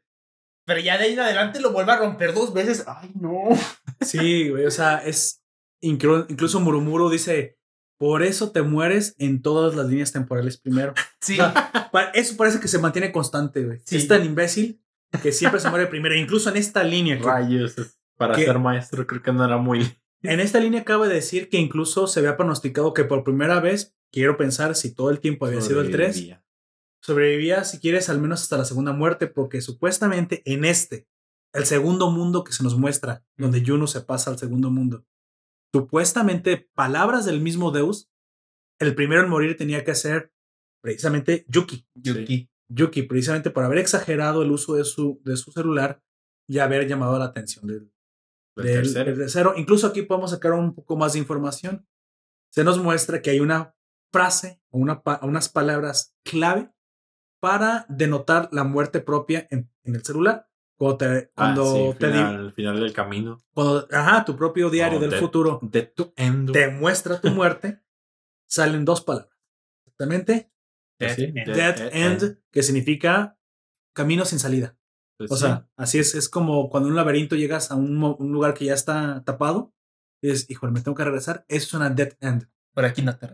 Pero 0.67 0.81
ya 0.81 0.97
de 0.99 1.05
ahí 1.05 1.13
en 1.15 1.21
adelante 1.21 1.61
lo 1.61 1.73
vuelve 1.73 1.93
a 1.93 1.97
romper 1.97 2.33
dos 2.35 2.53
veces. 2.53 2.85
Ay, 2.87 3.11
no. 3.15 3.49
Sí, 4.01 4.49
güey. 4.51 4.67
O 4.67 4.71
sea, 4.71 4.99
es. 5.05 5.43
Inclu- 5.85 6.27
Incluso 6.29 6.61
Murumuro 6.61 7.09
dice: 7.11 7.59
Por 7.99 8.23
eso 8.23 8.51
te 8.53 8.63
mueres 8.63 9.15
en 9.19 9.43
todas 9.43 9.75
las 9.77 9.87
líneas 9.87 10.13
temporales 10.13 10.59
primero. 10.59 10.95
Sí. 11.21 11.35
O 11.35 11.37
sea, 11.37 11.89
pa- 11.91 12.11
eso 12.13 12.37
parece 12.37 12.61
que 12.61 12.69
se 12.69 12.79
mantiene 12.79 13.11
constante, 13.11 13.65
güey. 13.65 13.81
Sí. 13.87 13.97
Es 13.97 14.09
tan 14.09 14.25
imbécil 14.27 14.83
que 15.23 15.33
siempre 15.33 15.59
se 15.61 15.71
muere 15.71 15.87
primero. 15.87 16.15
Incluso 16.15 16.51
en 16.51 16.57
esta 16.59 16.83
línea. 16.85 17.17
que- 17.19 17.25
Rayos. 17.25 17.75
Para 18.17 18.35
ser 18.37 18.59
maestro 18.59 19.07
creo 19.07 19.23
que 19.23 19.33
no 19.33 19.45
era 19.45 19.57
muy. 19.57 19.81
En 20.23 20.41
esta 20.41 20.59
línea 20.59 20.81
acaba 20.81 21.07
de 21.07 21.15
decir 21.15 21.51
que 21.51 21.59
incluso 21.59 22.07
se 22.07 22.19
había 22.21 22.37
pronosticado 22.39 22.95
que 22.95 23.05
por 23.05 23.25
primera 23.25 23.61
vez, 23.61 23.95
quiero 24.11 24.39
pensar 24.39 24.75
si 24.75 24.95
todo 24.95 25.11
el 25.11 25.21
tiempo 25.21 25.45
había 25.45 25.61
sido 25.61 25.83
el 25.83 25.91
3, 25.91 26.15
sobrevivía. 26.15 26.45
sobrevivía 27.03 27.65
si 27.65 27.79
quieres 27.79 28.09
al 28.09 28.21
menos 28.21 28.41
hasta 28.43 28.57
la 28.57 28.65
segunda 28.65 28.93
muerte, 28.93 29.27
porque 29.27 29.61
supuestamente 29.61 30.41
en 30.47 30.65
este, 30.65 31.07
el 31.53 31.67
segundo 31.67 32.11
mundo 32.11 32.43
que 32.43 32.53
se 32.53 32.63
nos 32.63 32.75
muestra, 32.77 33.23
donde 33.37 33.63
Juno 33.67 33.87
se 33.87 34.01
pasa 34.01 34.31
al 34.31 34.39
segundo 34.39 34.71
mundo, 34.71 35.05
supuestamente 35.75 36.71
palabras 36.73 37.25
del 37.25 37.41
mismo 37.41 37.73
Deus, 37.73 38.09
el 38.79 38.95
primero 38.95 39.23
en 39.23 39.29
morir 39.29 39.57
tenía 39.57 39.83
que 39.83 39.97
ser 39.97 40.33
precisamente 40.81 41.45
Yuki. 41.49 41.85
Yuki. 41.95 42.49
Yuki, 42.69 43.03
precisamente 43.03 43.51
por 43.51 43.65
haber 43.65 43.79
exagerado 43.79 44.43
el 44.43 44.53
uso 44.53 44.77
de 44.77 44.85
su, 44.85 45.21
de 45.25 45.37
su 45.37 45.51
celular 45.51 46.01
y 46.49 46.61
haber 46.61 46.87
llamado 46.87 47.19
la 47.19 47.25
atención 47.25 47.67
del, 47.67 47.93
El 48.57 48.65
del, 48.65 48.75
tercero. 48.83 49.05
del 49.07 49.19
tercero. 49.19 49.55
Incluso 49.57 49.89
aquí 49.89 50.03
podemos 50.03 50.31
sacar 50.31 50.53
un 50.53 50.77
poco 50.77 50.97
más 50.97 51.15
de 51.15 51.19
información. 51.19 51.89
Se 52.53 52.63
nos 52.63 52.79
muestra 52.79 53.21
que 53.21 53.31
hay 53.31 53.41
una 53.41 53.75
frase 54.13 54.63
o 54.71 54.79
una, 54.79 55.03
unas 55.23 55.49
palabras 55.49 56.15
clave 56.25 56.71
para 57.41 57.85
denotar 57.89 58.49
la 58.53 58.63
muerte 58.63 59.01
propia 59.01 59.49
en, 59.51 59.73
en 59.83 59.97
el 59.97 60.05
celular. 60.05 60.49
Cuando 60.77 60.97
te, 60.99 61.07
Ah, 61.07 61.31
cuando 61.37 61.65
sí, 61.93 61.99
te 61.99 62.07
final, 62.09 62.37
al 62.37 62.53
final 62.53 62.81
del 62.81 62.93
camino. 62.93 63.39
cuando- 63.53 63.87
ajá, 63.93 64.25
tu 64.25 64.37
propio 64.37 64.71
diario 64.71 64.99
Oh, 64.99 65.01
del 65.01 65.11
de- 65.11 65.19
futuro 65.19 65.61
De 65.63 65.83
tu 65.83 66.13
end. 66.17 66.53
te 66.53 66.69
muestra 66.69 67.21
tu 67.21 67.31
muerte, 67.31 67.81
salen 68.49 68.85
dos 68.85 69.01
palabras. 69.03 69.31
Exactamente, 69.87 70.51
Sí, 71.01 71.27
Dead 71.33 71.47
dead 71.47 71.77
dead 71.77 71.91
end, 71.93 72.39
que 72.51 72.63
significa 72.63 73.37
camino 73.95 74.25
sin 74.25 74.39
salida. 74.39 74.77
Pues 75.19 75.31
O 75.31 75.37
sí. 75.37 75.43
sea, 75.43 75.69
así 75.77 75.99
es. 75.99 76.15
Es 76.15 76.29
como 76.29 76.71
cuando 76.71 76.89
en 76.89 76.93
un 76.93 76.97
laberinto 76.97 77.37
llegas 77.37 77.71
a 77.71 77.75
un, 77.75 78.03
un 78.03 78.33
lugar 78.33 78.55
que 78.55 78.65
ya 78.65 78.75
está 78.75 79.23
tapado. 79.25 79.75
Y 80.23 80.29
dices, 80.29 80.49
híjole, 80.51 80.73
me 80.73 80.81
tengo 80.81 80.97
que 80.97 81.05
regresar. 81.05 81.45
Eso 81.49 81.67
es 81.67 81.75
una 81.75 81.91
dead 81.91 82.15
end. 82.21 82.49
Por 82.73 82.85
aquí 82.85 83.03
no 83.03 83.17
te 83.19 83.29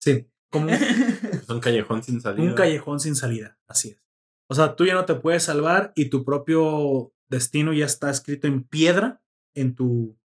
Sí. 0.00 0.28
Como 0.50 0.66
un, 0.66 0.70
es 0.72 0.80
un 1.48 1.60
callejón 1.60 2.02
sin 2.02 2.20
salida. 2.20 2.44
un 2.46 2.54
callejón 2.54 3.00
sin 3.00 3.16
salida. 3.16 3.58
Así 3.66 3.90
es. 3.90 4.03
O 4.48 4.54
sea, 4.54 4.76
tú 4.76 4.84
ya 4.84 4.94
no 4.94 5.04
te 5.04 5.14
puedes 5.14 5.44
salvar 5.44 5.92
y 5.96 6.06
tu 6.06 6.24
propio 6.24 7.12
destino 7.28 7.72
ya 7.72 7.86
está 7.86 8.10
escrito 8.10 8.46
en 8.46 8.64
piedra 8.64 9.22
en 9.54 9.74
tu. 9.74 10.18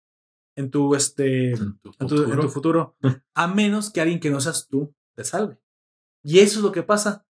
En 0.57 0.71
tu 0.71 0.95
este. 0.95 1.53
En 1.53 1.79
tu 1.79 1.93
en 1.99 2.07
tu, 2.09 2.15
en 2.17 2.23
futuro. 2.23 2.43
tu 2.43 2.49
futuro, 2.49 2.97
a 3.35 3.47
menos 3.47 3.91
que 3.91 4.01
alguien 4.01 4.21
que 4.21 4.31
no 4.31 4.41
seas 4.41 4.69
tú 4.69 4.95
te 5.15 5.25
salve. 5.25 5.59
Y 6.23 6.39
eso 6.41 6.59
es 6.59 6.65
lo 6.65 6.73
que 6.73 6.83
pasa. 6.83 7.27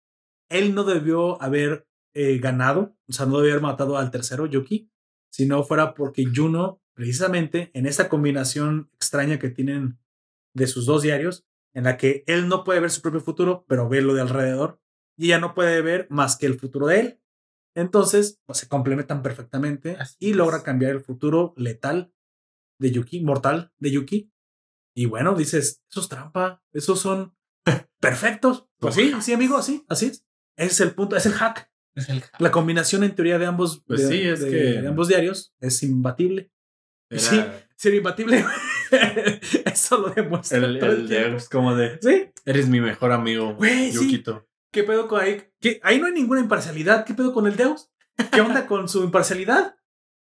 Él 0.51 0.75
no 0.75 0.85
debió 0.85 1.41
haber 1.41 1.87
eh, 2.15 2.39
ganado, 2.39 2.95
o 3.09 3.13
sea, 3.13 3.27
no 3.27 3.39
debió 3.39 3.53
haber 3.53 3.63
matado 3.63 3.97
al 3.97 4.11
tercero, 4.11 4.45
Yuki, 4.45 4.91
si 5.33 5.47
no 5.47 5.65
fuera 5.65 5.95
porque 5.95 6.27
Juno, 6.35 6.83
precisamente 6.95 7.71
en 7.73 7.87
esta 7.87 8.11
combinación 8.11 8.91
extraña 8.93 9.39
que 9.39 9.49
tienen 9.49 9.99
de 10.55 10.67
sus 10.67 10.85
dos 10.85 11.01
diarios, 11.01 11.47
en 11.75 11.85
la 11.85 11.97
que 11.97 12.23
él 12.27 12.49
no 12.49 12.65
puede 12.65 12.81
ver 12.81 12.91
su 12.91 13.01
propio 13.01 13.21
futuro, 13.21 13.65
pero 13.67 13.89
ve 13.89 14.03
lo 14.03 14.13
de 14.13 14.21
alrededor, 14.21 14.82
y 15.17 15.27
ella 15.27 15.39
no 15.41 15.55
puede 15.55 15.81
ver 15.83 16.07
más 16.11 16.37
que 16.37 16.47
el 16.47 16.59
futuro 16.59 16.87
de 16.87 17.01
él. 17.01 17.19
Entonces, 17.75 18.41
pues, 18.45 18.59
se 18.59 18.69
complementan 18.69 19.23
perfectamente 19.23 19.97
Así 19.99 20.17
y 20.19 20.31
es. 20.31 20.37
logra 20.37 20.63
cambiar 20.63 20.93
el 20.93 21.01
futuro 21.01 21.55
letal 21.57 22.13
de 22.79 22.91
Yuki, 22.91 23.21
mortal 23.23 23.73
de 23.79 23.91
Yuki. 23.93 24.33
Y 24.95 25.07
bueno, 25.07 25.35
dices, 25.35 25.83
eso 25.91 26.01
es 26.01 26.09
trampa, 26.09 26.63
esos 26.73 27.01
son 27.01 27.35
perfectos. 28.01 28.69
Pues 28.79 28.95
sí, 28.95 29.13
sí, 29.23 29.33
amigo, 29.33 29.57
así, 29.57 29.85
así 29.89 30.07
es. 30.07 30.27
Ese 30.57 30.71
es 30.73 30.81
el 30.81 30.95
punto, 30.95 31.17
es 31.17 31.25
el 31.27 31.33
hack. 31.33 31.71
Es 31.95 32.09
el 32.09 32.23
La 32.39 32.51
combinación 32.51 33.05
en 33.05 33.15
teoría 33.15 33.39
de 33.39 33.47
ambos, 33.47 33.83
Pues 33.87 34.03
de, 34.03 34.09
sí, 34.09 34.23
es 34.29 34.41
de- 34.41 34.51
que- 34.51 34.81
de 34.83 34.89
ambos 34.89 35.09
diarios 35.09 35.55
es 35.61 35.83
imbatible. 35.83 36.51
Era 37.11 37.21
Sí, 37.21 37.43
ser 37.77 37.95
imbatible. 37.95 38.45
Eso 39.65 39.99
lo 39.99 40.11
demuestra. 40.11 40.59
El, 40.59 40.77
el 40.77 40.85
el. 40.85 41.09
Deus 41.09 41.49
como 41.49 41.75
de, 41.75 41.99
Sí, 42.03 42.31
eres 42.45 42.69
mi 42.69 42.81
mejor 42.81 43.13
amigo, 43.13 43.55
Güey, 43.55 43.93
sí. 43.93 44.23
¿Qué 44.73 44.83
pedo 44.83 45.07
con 45.07 45.21
ahí? 45.21 45.45
¿Qué? 45.61 45.81
Ahí 45.85 46.01
no 46.01 46.07
hay 46.07 46.13
ninguna 46.13 46.41
imparcialidad. 46.41 47.05
¿Qué 47.05 47.15
pedo 47.15 47.33
con 47.33 47.47
el 47.47 47.57
Deus? 47.57 47.91
¿Qué 48.33 48.41
onda 48.41 48.67
con 48.67 48.89
su 48.89 49.05
imparcialidad? 49.05 49.77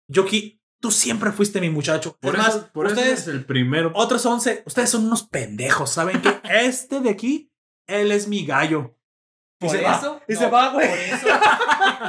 Yoki, 0.08 0.62
tú 0.80 0.90
siempre 0.92 1.32
fuiste 1.32 1.60
mi 1.60 1.70
muchacho. 1.70 2.16
Por 2.20 2.34
es 2.36 2.40
más, 2.40 2.48
eso, 2.56 2.70
por 2.72 2.86
eso 2.86 2.94
ustedes, 2.94 3.20
es 3.22 3.28
el 3.28 3.44
primero. 3.44 3.90
otros 3.94 4.24
11, 4.24 4.62
ustedes 4.66 4.90
son 4.90 5.04
unos 5.06 5.24
pendejos. 5.24 5.90
¿Saben 5.90 6.22
qué? 6.22 6.38
Este 6.44 7.00
de 7.00 7.10
aquí, 7.10 7.50
él 7.88 8.12
es 8.12 8.28
mi 8.28 8.46
gallo. 8.46 8.92
Y 9.58 9.66
Por 9.68 9.70
se 9.76 9.82
va, 9.82 9.96
eso. 9.96 10.20
y 10.28 10.34
no, 10.34 10.38
se 10.38 10.50
va, 10.50 10.72
güey. 10.74 10.86
Por 10.86 10.98
eso. 10.98 11.26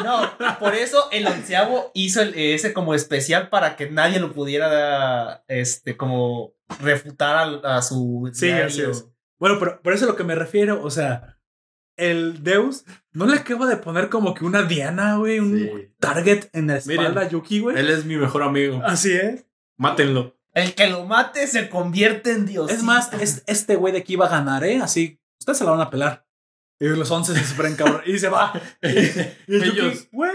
No, 0.04 0.58
por 0.60 0.76
eso 0.76 1.08
el 1.12 1.26
onceavo 1.26 1.92
hizo 1.94 2.22
el- 2.22 2.36
ese 2.36 2.74
como 2.74 2.94
especial 2.94 3.48
para 3.48 3.78
que 3.78 3.90
nadie 3.90 4.20
lo 4.20 4.34
pudiera, 4.34 5.46
este, 5.48 5.96
como 5.96 6.54
refutar 6.82 7.62
a, 7.64 7.78
a 7.78 7.82
su. 7.82 8.30
Sí, 8.34 8.52
así 8.52 8.82
es. 8.82 9.06
Bueno, 9.40 9.58
pero 9.60 9.82
por 9.82 9.94
eso 9.94 10.04
es 10.04 10.10
a 10.10 10.12
lo 10.12 10.18
que 10.18 10.26
me 10.26 10.36
refiero. 10.36 10.84
O 10.84 10.90
sea, 10.92 11.37
el 11.98 12.44
Deus 12.44 12.86
no 13.14 13.26
le 13.26 13.36
acaba 13.38 13.68
de 13.68 13.78
poner 13.78 14.10
como 14.10 14.34
que 14.34 14.46
una 14.46 14.64
diana, 14.64 15.18
güey, 15.18 15.40
un 15.40 15.58
Sí. 15.58 15.94
target 16.00 16.46
en 16.54 16.68
la 16.68 16.78
espalda 16.78 17.10
Miren, 17.10 17.18
a 17.18 17.30
Yuki, 17.30 17.60
güey. 17.60 17.78
Él 17.78 17.90
es 17.90 18.06
mi 18.06 18.16
mejor 18.16 18.44
amigo. 18.44 18.82
Así 18.86 19.12
es. 19.14 19.46
Mátenlo. 19.78 20.36
El 20.54 20.74
que 20.74 20.88
lo 20.88 21.06
mate 21.06 21.46
se 21.48 21.70
convierte 21.70 22.32
en 22.32 22.46
Dios. 22.46 22.72
Es 22.72 22.82
más, 22.84 23.12
es, 23.14 23.44
este 23.48 23.76
güey 23.76 23.94
de 23.94 24.00
aquí 24.00 24.16
va 24.16 24.26
a 24.28 24.30
ganar, 24.30 24.64
¿eh? 24.64 24.80
Así, 24.82 25.20
ustedes 25.40 25.58
se 25.60 25.64
la 25.66 25.72
van 25.72 25.82
a 25.82 25.90
pelar. 25.90 26.26
Y 26.80 26.86
los 26.88 27.10
11 27.10 27.34
se 27.36 27.44
superan 27.46 27.76
cabrón. 27.76 28.02
Y 28.06 28.18
se 28.20 28.30
va. 28.30 28.54
Y, 28.84 28.88
y 28.88 29.56
el 29.56 29.64
Yuki, 29.64 29.80
Ellos 29.80 30.08
güey. 30.12 30.32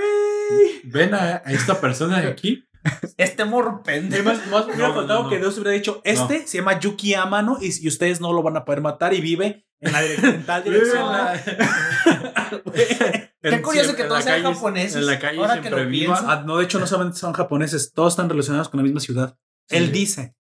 ven 0.85 1.15
a, 1.15 1.43
a 1.45 1.53
esta 1.53 1.81
persona 1.81 2.21
de 2.21 2.29
aquí. 2.29 2.69
Este 3.17 3.45
morro 3.45 3.81
Y 3.83 3.87
pendejo. 3.87 4.25
más, 4.25 4.45
más 4.49 4.67
me 4.67 4.75
hubiera 4.75 4.89
No, 4.89 5.07
no. 5.23 5.29
que 5.29 5.39
Dios 5.39 5.55
hubiera 5.57 5.71
dicho, 5.71 6.01
este 6.05 6.47
se 6.49 6.59
llama 6.59 6.81
Yuki 6.81 7.15
Amano 7.15 7.59
y, 7.61 7.71
y 7.85 7.87
ustedes 7.89 8.21
no 8.21 8.33
lo 8.33 8.43
van 8.43 8.57
a 8.57 8.65
poder 8.65 8.81
matar 8.81 9.15
y 9.15 9.21
vive 9.21 9.65
en 9.83 9.93
la 9.93 10.03
dire- 10.03 10.29
en 10.35 10.47
tal 10.47 10.65
dirección. 10.65 11.05
Qué 13.43 13.63
curioso 13.63 13.95
que 13.97 14.05
todos 14.05 14.25
sean 14.25 14.43
japoneses. 14.43 14.97
En 14.97 15.07
la 15.07 15.19
calle 15.19 15.39
Ahora 15.39 15.55
que 15.57 15.61
siempre 15.63 15.85
lo 15.85 15.91
viva. 15.91 16.15
pienso. 16.15 16.31
Ah, 16.31 16.43
no, 16.47 16.59
de 16.59 16.65
hecho, 16.65 16.79
no 16.79 16.87
solamente 16.87 17.19
son 17.19 17.33
japoneses, 17.33 17.93
todos 17.93 18.13
están 18.15 18.29
relacionados 18.29 18.69
con 18.69 18.79
la 18.79 18.85
misma 18.85 19.01
ciudad. 19.01 19.37
Él 19.69 19.91
dice, 19.93 20.37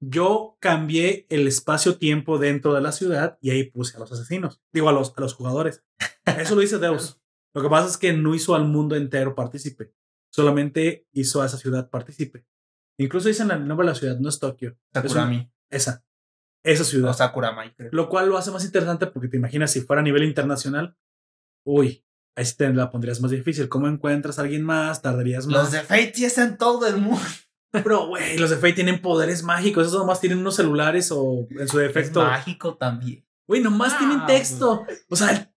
yo 0.00 0.56
cambié 0.60 1.26
el 1.30 1.46
espacio-tiempo 1.46 2.38
dentro 2.38 2.74
de 2.74 2.80
la 2.80 2.92
ciudad 2.92 3.38
y 3.40 3.50
ahí 3.50 3.64
puse 3.64 3.96
a 3.96 4.00
los 4.00 4.12
asesinos. 4.12 4.60
Digo, 4.72 4.88
a 4.88 4.92
los, 4.92 5.12
a 5.16 5.20
los 5.20 5.34
jugadores. 5.34 5.82
Eso 6.24 6.54
lo 6.54 6.60
dice 6.60 6.78
Deus. 6.78 7.20
Lo 7.54 7.62
que 7.62 7.70
pasa 7.70 7.88
es 7.88 7.96
que 7.96 8.12
no 8.12 8.34
hizo 8.34 8.54
al 8.54 8.66
mundo 8.66 8.96
entero 8.96 9.34
partícipe. 9.34 9.94
Solamente 10.30 11.06
hizo 11.12 11.40
a 11.40 11.46
esa 11.46 11.56
ciudad 11.56 11.88
partícipe. 11.88 12.44
Incluso 12.98 13.28
dicen 13.28 13.50
el 13.50 13.66
nombre 13.66 13.86
de 13.86 13.92
la 13.94 13.98
ciudad, 13.98 14.18
no 14.18 14.28
es 14.28 14.38
Tokio. 14.38 14.76
Sakurami. 14.92 15.50
Esa. 15.70 16.04
Esa 16.66 16.84
ciudad. 16.84 17.10
O 17.10 17.14
Sakuramai, 17.14 17.74
creo. 17.74 17.90
Lo 17.92 18.08
cual 18.08 18.28
lo 18.28 18.36
hace 18.36 18.50
más 18.50 18.64
interesante 18.64 19.06
porque 19.06 19.28
te 19.28 19.36
imaginas 19.36 19.70
si 19.70 19.80
fuera 19.80 20.00
a 20.00 20.04
nivel 20.04 20.24
internacional. 20.24 20.96
Uy, 21.64 22.04
ahí 22.36 22.44
sí 22.44 22.56
te 22.56 22.72
la 22.72 22.90
pondrías 22.90 23.20
más 23.20 23.30
difícil. 23.30 23.68
¿Cómo 23.68 23.88
encuentras 23.88 24.38
a 24.38 24.42
alguien 24.42 24.62
más? 24.64 25.02
Tardarías 25.02 25.46
más. 25.46 25.54
Los 25.56 25.72
de 25.72 25.80
Fate 25.80 26.12
sí 26.14 26.24
están 26.24 26.48
en 26.50 26.58
todo 26.58 26.86
el 26.86 26.96
mundo. 26.98 27.20
Pero, 27.72 28.06
güey, 28.08 28.38
los 28.38 28.50
de 28.50 28.56
Fate 28.56 28.72
tienen 28.74 29.02
poderes 29.02 29.42
mágicos. 29.42 29.86
Esos 29.86 29.98
nomás 30.00 30.20
tienen 30.20 30.38
unos 30.38 30.56
celulares 30.56 31.10
o 31.12 31.46
en 31.50 31.68
su 31.68 31.80
Es 31.80 31.86
defecto. 31.94 32.22
mágico 32.22 32.76
también. 32.76 33.24
Güey, 33.48 33.60
nomás 33.62 33.92
Ah, 33.94 33.98
tienen 33.98 34.26
texto. 34.26 34.84
O 35.08 35.16
sea, 35.16 35.52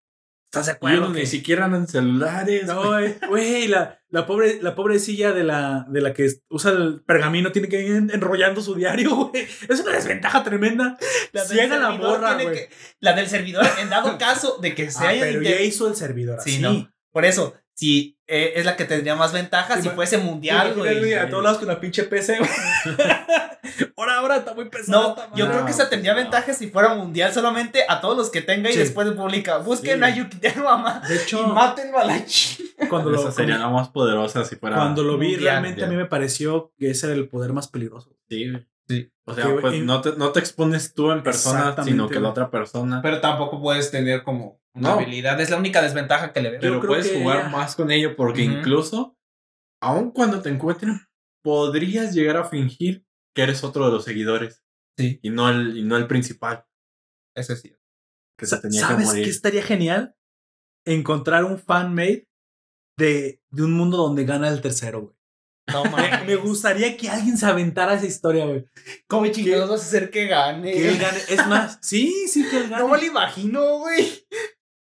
¿estás 0.50 0.66
de 0.66 0.72
acuerdo? 0.72 1.12
que- 1.12 1.20
ni 1.20 1.26
siquiera 1.26 1.66
andan 1.66 1.86
celulares. 1.86 2.66
No, 2.66 2.88
güey, 2.88 3.14
güey, 3.28 3.68
la, 3.68 4.00
la, 4.10 4.26
pobre, 4.26 4.58
la 4.60 4.74
pobrecilla 4.74 5.32
de 5.32 5.44
la, 5.44 5.86
de 5.88 6.00
la 6.00 6.12
que 6.12 6.28
usa 6.48 6.72
el 6.72 7.02
pergamino 7.06 7.52
tiene 7.52 7.68
que 7.68 7.80
ir 7.82 7.92
en- 7.94 8.10
enrollando 8.12 8.60
su 8.60 8.74
diario, 8.74 9.14
güey. 9.30 9.46
Es 9.68 9.80
una 9.80 9.92
desventaja 9.92 10.42
tremenda. 10.42 10.98
La 11.32 11.44
del 11.44 11.50
Ciega 11.58 11.78
la 11.78 11.86
servidor 11.90 12.18
morra, 12.18 12.36
tiene 12.36 12.42
güey. 12.52 12.56
que- 12.68 12.74
La 12.98 13.12
del 13.14 13.28
servidor, 13.28 13.64
en 13.80 13.90
dado 13.90 14.18
caso 14.18 14.58
de 14.60 14.74
que 14.74 14.90
se 14.90 15.04
Ah, 15.04 15.08
haya 15.10 15.20
pero 15.22 15.38
inter- 15.38 15.58
ya 15.58 15.62
hizo 15.62 15.88
el 15.88 15.94
servidor 15.94 16.40
así. 16.40 16.56
Sí, 16.56 16.58
no. 16.60 16.92
Por 17.12 17.24
eso, 17.24 17.54
si 17.80 18.18
eh, 18.26 18.52
es 18.56 18.66
la 18.66 18.76
que 18.76 18.84
tendría 18.84 19.16
más 19.16 19.32
ventaja 19.32 19.76
Sí, 19.76 19.82
si 19.84 19.88
fuese 19.88 20.18
mundial, 20.18 20.74
güey. 20.76 21.14
A 21.14 21.30
todos 21.30 21.42
lados 21.42 21.58
con 21.58 21.66
la 21.68 21.80
pinche 21.80 22.04
PC, 22.04 22.38
güey. 22.38 22.50
ahora, 23.96 24.18
ahora 24.18 24.36
está 24.36 24.52
muy 24.54 24.66
pesado. 24.68 25.00
No, 25.02 25.08
esta 25.22 25.34
yo 25.34 25.48
creo 25.48 25.64
que 25.64 25.70
esa 25.70 25.88
tendría 25.88 26.12
ventaja 26.14 26.52
si 26.52 26.68
fuera 26.68 26.94
mundial 26.94 27.32
solamente 27.32 27.84
a 27.88 28.02
todos 28.02 28.16
los 28.18 28.28
que 28.30 28.42
tenga 28.42 28.68
y 28.68 28.74
Sí. 28.74 28.80
después 28.80 29.08
publica. 29.12 29.56
Busquen 29.58 29.98
Sí. 29.98 30.04
a 30.04 30.14
Yukiteru 30.14 30.68
Ama 30.68 31.00
De 31.08 31.14
y 31.14 31.18
hecho, 31.18 31.46
mátenlo 31.48 31.98
a 31.98 32.04
la 32.04 32.22
chica. 32.26 32.86
cuando 32.90 33.10
lo, 33.10 33.18
Esa 33.18 33.32
sería 33.32 33.56
la 33.58 33.68
más 33.70 33.88
poderosa 33.88 34.44
si 34.44 34.56
fuera. 34.56 34.76
cuando 34.76 35.02
lo 35.02 35.16
vi, 35.16 35.28
mundial, 35.30 35.42
realmente 35.44 35.84
a 35.84 35.88
mí 35.88 35.96
me 35.96 36.06
pareció 36.06 36.72
que 36.78 36.90
ese 36.90 37.06
era 37.06 37.14
el 37.16 37.28
poder 37.28 37.54
más 37.54 37.68
peligroso. 37.68 38.14
Sí, 38.28 38.50
güey. 38.50 38.66
Sí. 38.88 39.10
O 39.24 39.34
sea, 39.34 39.46
Que, 39.46 39.52
pues 39.54 39.74
en- 39.74 39.86
no 39.86 40.00
te, 40.02 40.12
no 40.16 40.30
te 40.32 40.40
expones 40.40 40.92
tú 40.94 41.12
en 41.12 41.22
persona, 41.22 41.74
sino 41.82 42.08
que 42.08 42.20
la 42.20 42.28
otra 42.28 42.50
persona. 42.50 43.00
Pero 43.02 43.20
tampoco 43.20 43.60
puedes 43.62 43.90
tener 43.90 44.22
como 44.22 44.59
una 44.74 44.88
No. 44.90 44.94
habilidad. 44.94 45.40
Es 45.40 45.50
la 45.50 45.56
única 45.56 45.82
desventaja 45.82 46.32
que 46.32 46.40
le 46.40 46.50
veo. 46.50 46.60
Pero 46.60 46.80
creo 46.80 46.90
puedes 46.92 47.08
que 47.08 47.20
jugar 47.20 47.50
más 47.50 47.74
con 47.76 47.90
ello 47.90 48.14
porque 48.16 48.42
incluso, 48.42 49.16
aun 49.82 50.10
cuando 50.12 50.40
te 50.42 50.48
encuentren, 50.50 51.00
podrías 51.42 52.14
llegar 52.14 52.36
a 52.36 52.44
fingir 52.44 53.04
que 53.34 53.42
eres 53.42 53.64
otro 53.64 53.86
de 53.86 53.92
los 53.92 54.04
seguidores. 54.04 54.62
Sí. 54.98 55.18
Y 55.22 55.30
no 55.30 55.48
el, 55.48 55.76
y 55.78 55.82
no 55.84 55.96
el 55.96 56.06
principal, 56.06 56.66
Eso 57.34 57.52
es 57.54 57.62
cierto. 57.62 57.80
que 58.38 58.46
se 58.46 58.58
tenía 58.60 58.80
que 58.82 58.86
¿Sabes 58.86 59.06
morir. 59.06 59.24
qué 59.24 59.30
estaría 59.30 59.62
genial? 59.62 60.14
Encontrar 60.84 61.44
un 61.44 61.58
fanmade 61.58 62.28
de, 62.98 63.42
de 63.50 63.62
un 63.64 63.72
mundo 63.72 63.96
donde 63.96 64.24
gana 64.24 64.48
el 64.48 64.60
tercero, 64.60 65.00
güey. 65.02 65.16
No 65.72 65.84
me 66.26 66.34
gustaría 66.36 66.96
que 66.96 67.08
alguien 67.08 67.38
se 67.38 67.46
aventara 67.46 67.94
esa 67.94 68.06
historia, 68.06 68.44
güey. 68.44 68.66
¿Cómo 69.06 69.26
chingados 69.28 69.70
vas 69.70 69.82
a 69.82 69.84
hacer 69.84 70.10
que 70.10 70.26
gane? 70.26 70.72
Que 70.72 70.88
él 70.88 70.98
gane. 70.98 71.18
Es 71.28 71.46
más, 71.46 71.78
sí, 71.80 72.26
sí, 72.28 72.44
que 72.50 72.56
él 72.58 72.68
gane. 72.68 72.82
No 72.82 72.88
me 72.88 72.98
lo 72.98 73.04
imagino, 73.04 73.78
güey. 73.78 74.26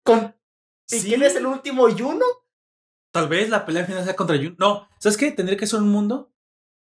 Con... 0.05 0.35
¿Y 0.91 0.99
Sí. 1.01 1.09
quién 1.09 1.23
es 1.23 1.35
el 1.37 1.47
último 1.47 1.89
Yuno? 1.89 2.25
Tal 3.13 3.29
vez 3.29 3.49
la 3.49 3.65
pelea 3.65 3.85
final 3.87 4.05
sea 4.05 4.15
contra 4.17 4.37
Juno. 4.37 4.55
No, 4.59 4.89
¿sabes 4.99 5.17
qué? 5.17 5.33
Tendría 5.33 5.57
que 5.59 5.67
ser 5.67 5.81
un 5.81 5.89
mundo 5.89 6.33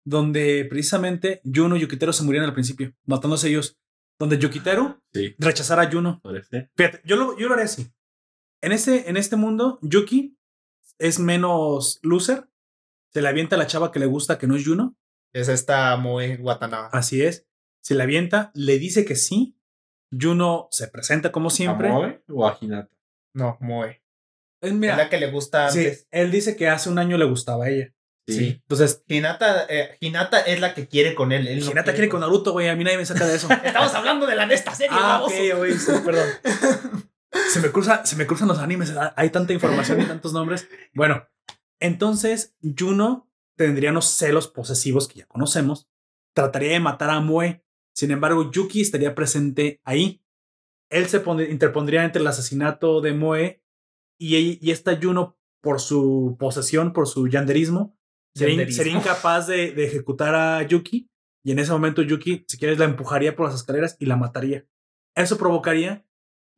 donde 0.04 0.66
precisamente 0.68 1.40
Juno 1.44 1.76
y 1.76 1.80
Yukiteru 1.80 2.12
se 2.12 2.22
murieran 2.24 2.48
al 2.48 2.54
principio, 2.54 2.92
matándose 3.06 3.48
ellos. 3.48 3.78
Donde 4.18 4.38
Yukiteru 4.38 5.00
Sí, 5.12 5.34
rechazara 5.38 5.82
a 5.82 5.90
Juno. 5.90 6.20
parece. 6.22 6.70
Fíjate, 6.76 7.00
yo 7.04 7.16
lo, 7.16 7.38
yo 7.38 7.48
lo 7.48 7.54
haré 7.54 7.64
así. 7.64 7.90
En 8.62 8.72
este, 8.72 9.08
en 9.08 9.16
este 9.16 9.36
mundo, 9.36 9.78
Yuki 9.82 10.38
es 10.98 11.18
menos 11.18 11.98
loser. 12.02 12.48
Se 13.12 13.22
le 13.22 13.28
avienta 13.28 13.56
a 13.56 13.58
la 13.58 13.66
chava 13.66 13.90
que 13.92 13.98
le 13.98 14.06
gusta, 14.06 14.38
que 14.38 14.46
no 14.46 14.56
es 14.56 14.64
Juno. 14.66 14.96
Es 15.32 15.48
esta 15.48 15.96
Moe 15.96 16.36
Watanabe. 16.36 16.88
Así 16.92 17.22
es. 17.22 17.46
Se 17.82 17.94
le 17.94 18.02
avienta, 18.02 18.50
le 18.54 18.78
dice 18.78 19.04
que 19.04 19.16
sí. 19.16 19.56
Juno 20.12 20.68
se 20.70 20.86
presenta 20.88 21.32
como 21.32 21.50
siempre. 21.50 21.88
¿A 21.88 21.92
Moe 21.92 22.22
o 22.28 22.46
a 22.46 22.56
Hinata? 22.60 22.93
No, 23.34 23.58
Moe. 23.60 23.90
Eh, 23.90 24.00
Es 24.62 24.72
mira, 24.72 24.96
la 24.96 25.08
que 25.10 25.18
le 25.18 25.30
gusta 25.30 25.68
sí, 25.70 25.88
él 26.10 26.30
dice 26.30 26.56
que 26.56 26.68
hace 26.68 26.88
un 26.88 26.98
año 26.98 27.18
le 27.18 27.24
gustaba 27.26 27.66
a 27.66 27.70
ella. 27.70 27.92
Sí. 28.26 28.60
Entonces, 28.62 29.02
Hinata, 29.06 29.66
eh, 29.68 29.98
Hinata 30.00 30.40
es 30.40 30.58
la 30.58 30.72
que 30.72 30.88
quiere 30.88 31.14
con 31.14 31.30
él. 31.32 31.46
él 31.46 31.60
no 31.60 31.70
Hinata 31.70 31.92
quiere 31.92 32.08
con 32.08 32.20
Naruto, 32.20 32.52
güey. 32.52 32.68
A 32.68 32.76
mí 32.76 32.82
nadie 32.82 32.96
me 32.96 33.04
saca 33.04 33.26
de 33.26 33.36
eso. 33.36 33.48
Estamos 33.64 33.92
hablando 33.94 34.26
de 34.26 34.34
la 34.34 34.46
de 34.46 34.54
esta 34.54 34.74
serie, 34.74 34.96
ah, 34.98 35.18
baboso. 35.18 35.34
ok, 35.34 35.58
güey, 35.58 35.74
sí, 35.74 35.92
perdón. 36.04 36.28
Se 37.52 37.58
me, 37.60 37.70
cruza, 37.72 38.06
se 38.06 38.14
me 38.14 38.26
cruzan 38.28 38.46
los 38.46 38.60
animes. 38.60 38.94
Hay 39.16 39.30
tanta 39.30 39.52
información 39.52 40.00
y 40.00 40.04
tantos 40.04 40.32
nombres. 40.32 40.68
Bueno, 40.94 41.26
Entonces, 41.80 42.54
Juno 42.78 43.28
tendría 43.56 43.90
unos 43.90 44.06
celos 44.06 44.46
posesivos 44.48 45.08
que 45.08 45.18
ya 45.18 45.26
conocemos. 45.26 45.88
Trataría 46.32 46.70
de 46.70 46.80
matar 46.80 47.10
a 47.10 47.20
Moe. 47.20 47.64
Sin 47.92 48.12
embargo, 48.12 48.50
Yuki 48.52 48.80
estaría 48.80 49.14
presente 49.16 49.80
ahí. 49.84 50.23
Él 50.90 51.06
se 51.06 51.22
interpondría 51.50 52.04
entre 52.04 52.20
el 52.20 52.26
asesinato 52.26 53.00
de 53.00 53.12
Moe 53.12 53.62
y, 54.18 54.58
y 54.64 54.70
esta 54.70 54.98
Juno, 55.00 55.38
por 55.62 55.80
su 55.80 56.36
posesión, 56.38 56.92
por 56.92 57.08
su 57.08 57.26
yanderismo, 57.26 57.96
sería, 58.34 58.70
sería 58.70 58.94
incapaz 58.94 59.46
de, 59.46 59.72
de, 59.72 59.84
ejecutar 59.84 60.34
a 60.34 60.62
Yuki. 60.62 61.10
Y 61.42 61.52
en 61.52 61.58
ese 61.58 61.72
momento, 61.72 62.02
Yuki, 62.02 62.44
si 62.48 62.58
quieres, 62.58 62.78
la 62.78 62.84
empujaría 62.84 63.36
por 63.36 63.46
las 63.46 63.54
escaleras 63.54 63.96
y 63.98 64.06
la 64.06 64.16
mataría. 64.16 64.66
Eso 65.14 65.38
provocaría 65.38 66.06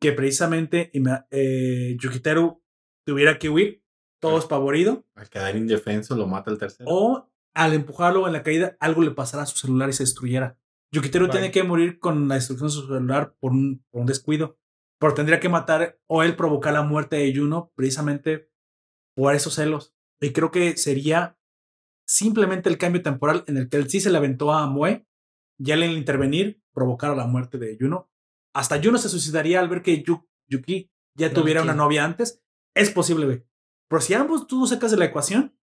que 0.00 0.12
precisamente 0.12 0.90
eh, 1.30 1.96
Yukiteru 1.98 2.62
tuviera 3.04 3.38
que 3.38 3.48
huir, 3.48 3.82
todo 4.20 4.38
espavorido. 4.38 5.06
Al 5.14 5.28
quedar 5.28 5.56
indefenso, 5.56 6.16
lo 6.16 6.26
mata 6.26 6.50
el 6.50 6.58
tercero. 6.58 6.88
O 6.90 7.30
al 7.54 7.72
empujarlo 7.72 8.26
en 8.26 8.32
la 8.32 8.42
caída, 8.42 8.76
algo 8.80 9.02
le 9.02 9.12
pasará 9.12 9.44
a 9.44 9.46
su 9.46 9.56
celular 9.56 9.88
y 9.88 9.92
se 9.92 10.02
destruyera. 10.02 10.58
Yukiteru 10.92 11.28
tiene 11.28 11.50
que 11.50 11.62
morir 11.62 11.98
con 11.98 12.28
la 12.28 12.36
destrucción 12.36 12.68
de 12.68 12.74
su 12.74 12.86
celular 12.86 13.34
por 13.40 13.52
un, 13.52 13.84
por 13.90 14.00
un 14.00 14.06
descuido. 14.06 14.58
Pero 14.98 15.14
tendría 15.14 15.40
que 15.40 15.48
matar 15.48 15.98
o 16.06 16.22
él 16.22 16.36
provocar 16.36 16.72
la 16.72 16.82
muerte 16.82 17.16
de 17.16 17.34
Juno 17.34 17.72
precisamente 17.74 18.50
por 19.14 19.34
esos 19.34 19.54
celos. 19.54 19.94
Y 20.20 20.32
creo 20.32 20.50
que 20.50 20.76
sería 20.76 21.38
simplemente 22.06 22.68
el 22.68 22.78
cambio 22.78 23.02
temporal 23.02 23.44
en 23.46 23.58
el 23.58 23.68
que 23.68 23.76
él 23.76 23.90
sí 23.90 24.00
se 24.00 24.10
le 24.10 24.18
aventó 24.18 24.52
a 24.52 24.66
Moe 24.66 25.06
y 25.58 25.72
al 25.72 25.84
intervenir 25.84 26.62
provocar 26.72 27.16
la 27.16 27.26
muerte 27.26 27.58
de 27.58 27.76
Juno. 27.78 28.10
Hasta 28.54 28.80
Juno 28.82 28.98
se 28.98 29.08
suicidaría 29.08 29.60
al 29.60 29.68
ver 29.68 29.82
que 29.82 30.02
Yuki 30.02 30.90
ya 31.14 31.32
tuviera 31.32 31.62
una 31.62 31.74
novia 31.74 32.04
antes. 32.04 32.42
Es 32.74 32.90
posible, 32.90 33.26
güey. 33.26 33.46
Pero 33.88 34.00
si 34.00 34.14
ambos 34.14 34.46
tú 34.46 34.66
sacas 34.66 34.90
de 34.90 34.96
la 34.96 35.06
ecuación, 35.06 35.58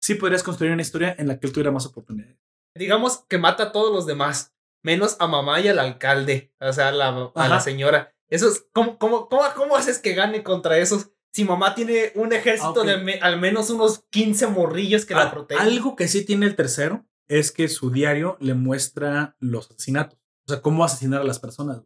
sí 0.00 0.14
podrías 0.14 0.42
construir 0.42 0.72
una 0.72 0.82
historia 0.82 1.14
en 1.18 1.28
la 1.28 1.38
que 1.38 1.46
él 1.46 1.52
tuviera 1.52 1.70
más 1.70 1.86
oportunidades. 1.86 2.38
Digamos 2.74 3.24
que 3.28 3.38
mata 3.38 3.64
a 3.64 3.72
todos 3.72 3.92
los 3.92 4.06
demás, 4.06 4.51
menos 4.82 5.16
a 5.20 5.26
mamá 5.26 5.60
y 5.60 5.68
al 5.68 5.78
alcalde, 5.78 6.52
o 6.60 6.72
sea, 6.72 6.88
a 6.88 6.92
la, 6.92 7.30
a 7.34 7.48
la 7.48 7.60
señora. 7.60 8.14
Esos, 8.28 8.66
¿cómo, 8.72 8.98
cómo, 8.98 9.28
cómo, 9.28 9.42
¿Cómo 9.54 9.76
haces 9.76 9.98
que 9.98 10.14
gane 10.14 10.42
contra 10.42 10.78
esos? 10.78 11.10
Si 11.32 11.44
mamá 11.44 11.74
tiene 11.74 12.12
un 12.14 12.32
ejército 12.32 12.82
de 12.82 13.18
al 13.20 13.40
menos 13.40 13.70
unos 13.70 14.00
15 14.10 14.48
morrillos 14.48 15.06
que 15.06 15.14
la 15.14 15.30
protegen. 15.30 15.62
Algo 15.62 15.96
que 15.96 16.08
sí 16.08 16.24
tiene 16.24 16.46
el 16.46 16.56
tercero 16.56 17.06
es 17.28 17.52
que 17.52 17.68
su 17.68 17.90
diario 17.90 18.36
le 18.40 18.54
muestra 18.54 19.36
los 19.38 19.70
asesinatos. 19.70 20.18
O 20.46 20.52
sea, 20.52 20.60
cómo 20.60 20.84
asesinar 20.84 21.22
a 21.22 21.24
las 21.24 21.38
personas. 21.38 21.82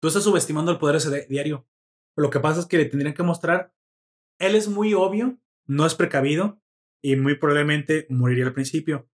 Tú 0.00 0.08
estás 0.08 0.24
subestimando 0.24 0.72
el 0.72 0.78
poder 0.78 0.94
de 0.94 0.98
ese 0.98 1.26
diario. 1.28 1.66
Lo 2.16 2.30
que 2.30 2.40
pasa 2.40 2.60
es 2.60 2.66
que 2.66 2.78
le 2.78 2.86
tendrían 2.86 3.14
que 3.14 3.22
mostrar. 3.22 3.74
Él 4.38 4.54
es 4.54 4.68
muy 4.68 4.94
obvio, 4.94 5.38
no 5.66 5.84
es 5.84 5.94
precavido 5.94 6.62
y 7.02 7.16
muy 7.16 7.36
probablemente 7.36 8.06
moriría 8.08 8.46
al 8.46 8.54
principio. 8.54 9.10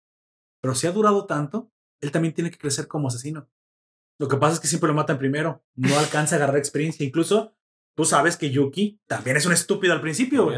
Pero 0.61 0.75
si 0.75 0.85
ha 0.85 0.91
durado 0.91 1.25
tanto, 1.25 1.71
él 2.01 2.11
también 2.11 2.33
tiene 2.33 2.51
que 2.51 2.57
crecer 2.57 2.87
como 2.87 3.07
asesino. 3.07 3.49
Lo 4.17 4.27
que 4.27 4.37
pasa 4.37 4.55
es 4.55 4.59
que 4.59 4.67
siempre 4.67 4.87
lo 4.87 4.93
matan 4.93 5.17
primero. 5.17 5.63
No 5.75 5.97
alcanza 5.99 6.35
a 6.35 6.37
agarrar 6.37 6.57
experiencia. 6.57 7.05
Incluso 7.05 7.55
tú 7.95 8.05
sabes 8.05 8.37
que 8.37 8.49
Yuki 8.49 9.01
también 9.07 9.37
es 9.37 9.45
un 9.45 9.53
estúpido 9.53 9.93
al 9.93 10.01
principio. 10.01 10.51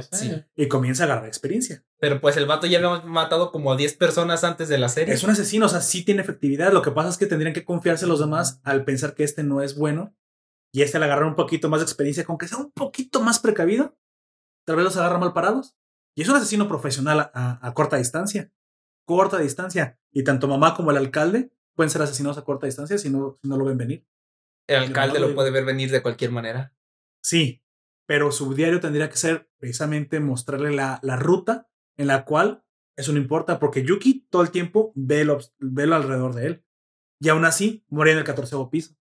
Y 0.55 0.67
comienza 0.67 1.03
a 1.03 1.05
agarrar 1.07 1.27
experiencia. 1.27 1.83
Pero 1.99 2.21
pues 2.21 2.37
el 2.37 2.45
vato 2.45 2.67
ya 2.67 2.77
había 2.77 3.01
matado 3.05 3.51
como 3.51 3.71
a 3.71 3.77
10 3.77 3.95
personas 3.95 4.43
antes 4.43 4.69
de 4.69 4.77
la 4.77 4.89
serie. 4.89 5.13
Es 5.13 5.23
un 5.23 5.31
asesino, 5.31 5.65
o 5.65 5.69
sea, 5.69 5.81
sí 5.81 6.03
tiene 6.03 6.21
efectividad. 6.21 6.71
Lo 6.71 6.81
que 6.81 6.91
pasa 6.91 7.09
es 7.09 7.17
que 7.17 7.25
tendrían 7.25 7.53
que 7.53 7.65
confiarse 7.65 8.05
los 8.05 8.19
demás 8.19 8.59
al 8.63 8.85
pensar 8.85 9.15
que 9.15 9.23
este 9.23 9.43
no 9.43 9.61
es 9.61 9.75
bueno. 9.75 10.15
Y 10.71 10.83
este 10.83 10.99
le 10.99 11.05
agarra 11.05 11.25
un 11.25 11.35
poquito 11.35 11.69
más 11.69 11.79
de 11.79 11.85
experiencia, 11.85 12.25
con 12.25 12.37
que 12.37 12.47
sea 12.47 12.59
un 12.59 12.71
poquito 12.71 13.21
más 13.21 13.39
precavido. 13.39 13.97
Tal 14.65 14.75
vez 14.75 14.85
los 14.85 14.97
agarra 14.97 15.17
mal 15.17 15.33
parados. 15.33 15.75
Y 16.15 16.21
es 16.21 16.29
un 16.29 16.35
asesino 16.35 16.67
profesional 16.67 17.31
a, 17.33 17.65
a 17.65 17.73
corta 17.73 17.97
distancia. 17.97 18.51
Corta 19.07 19.39
distancia. 19.39 19.97
Y 20.11 20.25
tanto 20.25 20.49
mamá 20.49 20.75
como 20.75 20.91
el 20.91 20.97
alcalde 20.97 21.49
pueden 21.75 21.89
ser 21.89 22.01
asesinados 22.01 22.37
a 22.37 22.43
corta 22.43 22.65
distancia 22.65 22.97
si 22.97 23.09
no, 23.09 23.39
no 23.41 23.57
lo 23.57 23.63
ven 23.63 23.77
venir. 23.77 24.05
El 24.67 24.83
alcalde 24.83 25.19
lo 25.19 25.33
puede 25.33 25.49
ver 25.49 25.63
venir 25.63 25.89
de 25.91 26.01
cualquier 26.01 26.31
manera. 26.31 26.75
Sí, 27.23 27.63
pero 28.05 28.33
su 28.33 28.53
diario 28.53 28.81
tendría 28.81 29.09
que 29.09 29.15
ser 29.15 29.49
precisamente 29.59 30.19
mostrarle 30.19 30.71
la, 30.71 30.99
la 31.03 31.15
ruta 31.15 31.69
en 31.95 32.07
la 32.07 32.25
cual 32.25 32.65
eso 32.97 33.13
no 33.13 33.19
importa, 33.19 33.59
porque 33.59 33.83
Yuki 33.83 34.27
todo 34.29 34.41
el 34.41 34.51
tiempo 34.51 34.91
ve 34.93 35.23
lo, 35.23 35.39
ve 35.59 35.87
lo 35.87 35.95
alrededor 35.95 36.35
de 36.35 36.47
él. 36.47 36.65
Y 37.21 37.29
aún 37.29 37.45
así, 37.45 37.85
muere 37.87 38.11
en 38.11 38.17
el 38.17 38.23
catorceavo 38.25 38.69
piso. 38.69 38.97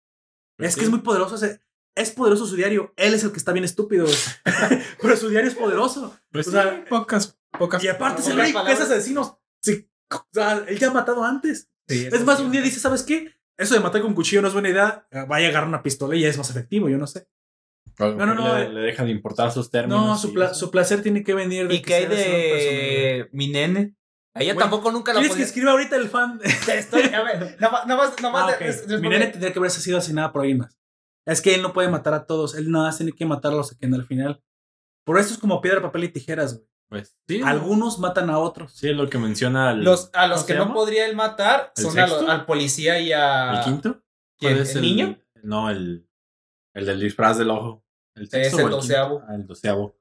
Pues 0.58 0.70
es 0.70 0.76
que 0.78 0.86
es 0.86 0.90
muy 0.90 1.02
poderoso. 1.02 1.36
Ese, 1.36 1.62
es 1.96 2.12
poderoso 2.12 2.48
su 2.48 2.56
diario. 2.56 2.94
Él 2.96 3.14
es 3.14 3.24
el 3.24 3.32
que 3.32 3.38
está 3.38 3.52
bien 3.52 3.66
estúpido. 3.66 4.08
pero 5.02 5.16
su 5.18 5.30
diario 5.30 5.50
es 5.50 5.56
poderoso. 5.56 6.18
Pues 6.32 6.48
o 6.48 6.52
sea, 6.52 6.86
pocas, 6.86 7.38
pocas. 7.58 7.84
Y 7.84 7.90
aparte 7.90 8.22
es 8.22 8.28
el 8.30 8.38
que 8.38 8.72
es 8.72 8.82
asesino. 8.82 9.41
O 10.12 10.28
sea, 10.34 10.64
él 10.68 10.78
ya 10.78 10.90
ha 10.90 10.94
matado 10.94 11.24
antes 11.24 11.72
es 11.92 12.26
más, 12.26 12.40
un 12.40 12.52
día 12.52 12.62
dice, 12.62 12.80
¿sabes 12.80 13.04
qué? 13.04 13.34
Eso 13.58 13.76
de 13.76 13.80
matar 13.80 14.02
con 14.02 14.14
cuchillo 14.14 14.42
no 14.42 14.48
es 14.48 14.54
buena 14.54 14.70
idea. 14.70 15.08
Vaya 15.28 15.48
a 15.48 15.50
agarrar 15.50 15.68
una 15.68 15.84
pistola 15.84 16.16
y 16.16 16.22
ya 16.22 16.30
es 16.30 16.38
más 16.38 16.50
efectivo, 16.50 16.90
yo 16.90 16.98
no 16.98 17.08
sé. 17.08 17.28
No, 18.00 18.26
no, 18.26 18.34
no. 18.34 18.58
Le, 18.58 18.70
le, 18.70 18.82
deja 18.82 19.04
de 19.04 19.12
importar 19.12 19.52
sus 19.52 19.70
términos. 19.70 20.06
No, 20.06 20.18
su, 20.18 20.56
su 20.56 20.72
placer 20.72 21.04
tiene 21.04 21.24
que 21.24 21.34
venir 21.34 21.68
de. 21.68 21.76
¿Y 21.76 21.82
qué 21.82 21.96
hay 21.96 22.06
de 22.08 23.30
mi 23.32 23.50
nene? 23.50 23.96
A 24.34 24.42
ella 24.42 24.56
tampoco 24.56 24.92
nunca 24.92 25.14
la 25.14 25.20
¿Quieres 25.20 25.36
que 25.36 25.44
escriba 25.44 25.72
ahorita 25.72 25.98
el 25.98 26.08
fan? 26.08 26.40
Estoy, 26.44 27.04
a 27.14 27.22
ver, 27.22 27.58
nada 27.60 27.86
más, 27.86 27.86
nada 28.22 28.32
más. 28.32 28.56
Ah, 28.60 28.98
mi 29.00 29.10
nene 29.10 29.28
tendría 29.28 29.52
que 29.52 29.60
haberse 29.60 29.82
sido 29.82 29.98
asesinada 29.98 30.32
por 30.32 30.42
alguien 30.42 30.60
más. 30.60 30.80
Es 31.28 31.42
que 31.42 31.54
él 31.54 31.62
no 31.62 31.74
puede 31.74 31.90
matar 31.90 32.14
a 32.14 32.26
todos. 32.26 32.56
Él 32.56 32.72
nada 32.72 32.86
más 32.86 32.98
tiene 32.98 33.12
que 33.12 33.26
matarlos 33.26 33.74
a 33.74 33.76
quien 33.76 33.94
al 33.94 34.06
final. 34.06 34.42
Por 35.06 35.20
eso 35.20 35.34
es 35.34 35.40
como 35.40 35.62
piedra, 35.62 35.82
papel 35.82 36.06
y 36.06 36.10
tijeras, 36.10 36.56
güey. 36.56 36.71
Pues, 36.92 37.16
Algunos 37.46 38.00
matan 38.00 38.30
a 38.30 38.38
otros. 38.38 38.74
Sí, 38.74 38.90
es 38.90 38.96
lo 38.98 39.10
que 39.10 39.18
menciona. 39.18 39.74
los, 39.74 40.10
a 40.12 40.28
los 40.28 40.44
que 40.44 40.56
no 40.56 40.74
podría 40.74 41.06
él 41.06 41.16
matar 41.16 41.72
son 41.74 41.98
al 41.98 42.46
policía 42.46 43.00
y 43.00 43.14
a. 43.14 43.60
¿El 43.60 43.64
quinto? 43.64 44.04
¿Quién, 44.38 44.58
es 44.58 44.76
¿El, 44.76 44.82
niño? 44.82 45.18
No, 45.42 45.70
el, 45.70 46.06
el 46.74 46.86
del 46.86 47.00
disfraz 47.00 47.38
del 47.38 47.50
ojo. 47.50 47.86
El 48.14 48.28
es 48.30 48.54
el 48.54 48.70
doceavo. 48.70 49.24
Ah, 49.26 49.36
el 49.36 49.48
doceavo. 49.48 49.96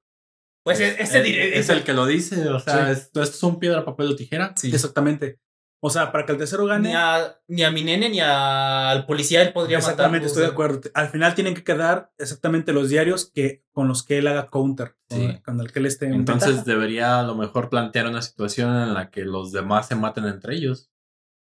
Pues 0.64 0.80
ese 0.80 1.00
es, 1.00 1.14
es, 1.14 1.68
el 1.68 1.84
que 1.84 1.92
lo 1.92 2.06
dice. 2.06 2.48
O 2.48 2.58
sea, 2.58 2.90
esto, 2.90 3.22
es 3.22 3.40
un 3.44 3.60
piedra, 3.60 3.84
papel 3.84 4.08
o 4.08 4.16
tijera. 4.16 4.52
Sí, 4.56 4.68
exactamente. 4.74 5.38
O 5.82 5.88
sea, 5.88 6.12
para 6.12 6.26
que 6.26 6.32
el 6.32 6.38
tercero 6.38 6.66
gane. 6.66 6.90
Ni 6.90 6.94
a, 6.94 7.38
ni 7.48 7.62
a 7.62 7.70
mi 7.70 7.82
nene 7.82 8.10
ni 8.10 8.20
al 8.20 9.06
policía 9.06 9.40
él 9.40 9.52
podría 9.52 9.78
matar. 9.78 9.92
Exactamente, 9.92 10.26
estoy 10.26 10.42
de 10.42 10.48
acuerdo. 10.48 10.80
Al 10.92 11.08
final 11.08 11.34
tienen 11.34 11.54
que 11.54 11.64
quedar 11.64 12.12
exactamente 12.18 12.74
los 12.74 12.90
diarios 12.90 13.30
que, 13.32 13.64
con 13.72 13.88
los 13.88 14.02
que 14.02 14.18
él 14.18 14.26
haga 14.26 14.50
counter. 14.50 14.96
Con 15.42 15.60
el 15.60 15.72
que 15.72 15.78
él 15.78 15.86
esté 15.86 16.06
en 16.06 16.14
Entonces 16.14 16.64
debería 16.66 17.18
a 17.18 17.22
lo 17.22 17.34
mejor 17.34 17.70
plantear 17.70 18.06
una 18.06 18.20
situación 18.20 18.76
en 18.76 18.94
la 18.94 19.10
que 19.10 19.24
los 19.24 19.52
demás 19.52 19.88
se 19.88 19.96
maten 19.96 20.26
entre 20.26 20.54
ellos. 20.54 20.90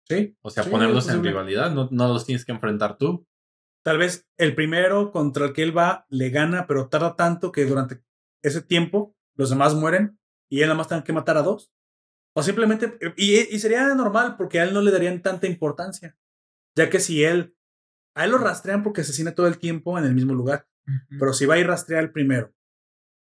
Sí. 0.07 0.38
O 0.41 0.51
sea, 0.51 0.63
ponerlos 0.63 1.09
en 1.09 1.23
rivalidad. 1.23 1.71
No, 1.71 1.89
no 1.91 2.07
los 2.07 2.25
tienes 2.25 2.45
que 2.45 2.51
enfrentar 2.51 2.97
tú. 2.97 3.27
Tal 3.83 3.97
vez 3.97 4.27
el 4.38 4.53
primero 4.53 5.11
contra 5.11 5.47
el 5.47 5.53
que 5.53 5.63
él 5.63 5.75
va 5.75 6.05
le 6.09 6.29
gana, 6.29 6.67
pero 6.67 6.89
tarda 6.89 7.15
tanto 7.15 7.51
que 7.51 7.65
durante 7.65 8.03
ese 8.43 8.61
tiempo 8.61 9.15
los 9.35 9.49
demás 9.49 9.73
mueren 9.73 10.19
y 10.49 10.61
él 10.61 10.67
nada 10.67 10.77
más 10.77 10.88
tiene 10.88 11.03
que 11.03 11.13
matar 11.13 11.38
a 11.38 11.41
dos. 11.41 11.71
O 12.38 12.43
simplemente, 12.43 12.99
y, 13.15 13.55
y, 13.55 13.59
sería 13.59 13.95
normal 13.95 14.38
porque 14.38 14.59
a 14.59 14.63
él 14.63 14.71
no 14.71 14.83
le 14.83 14.91
darían 14.91 15.23
tanta 15.23 15.47
importancia, 15.47 16.15
ya 16.75 16.88
que 16.88 16.99
si 16.99 17.23
él, 17.23 17.57
a 18.15 18.25
él 18.25 18.31
lo 18.31 18.38
rastrean 18.38 18.83
porque 18.83 19.01
asesina 19.01 19.33
todo 19.33 19.47
el 19.47 19.57
tiempo 19.57 19.97
en 19.97 20.05
el 20.05 20.13
mismo 20.13 20.35
lugar, 20.35 20.67
pero 21.17 21.33
si 21.33 21.47
va 21.47 21.55
a 21.55 21.57
ir 21.57 21.65
rastrear 21.65 22.03
el 22.03 22.11
primero, 22.11 22.53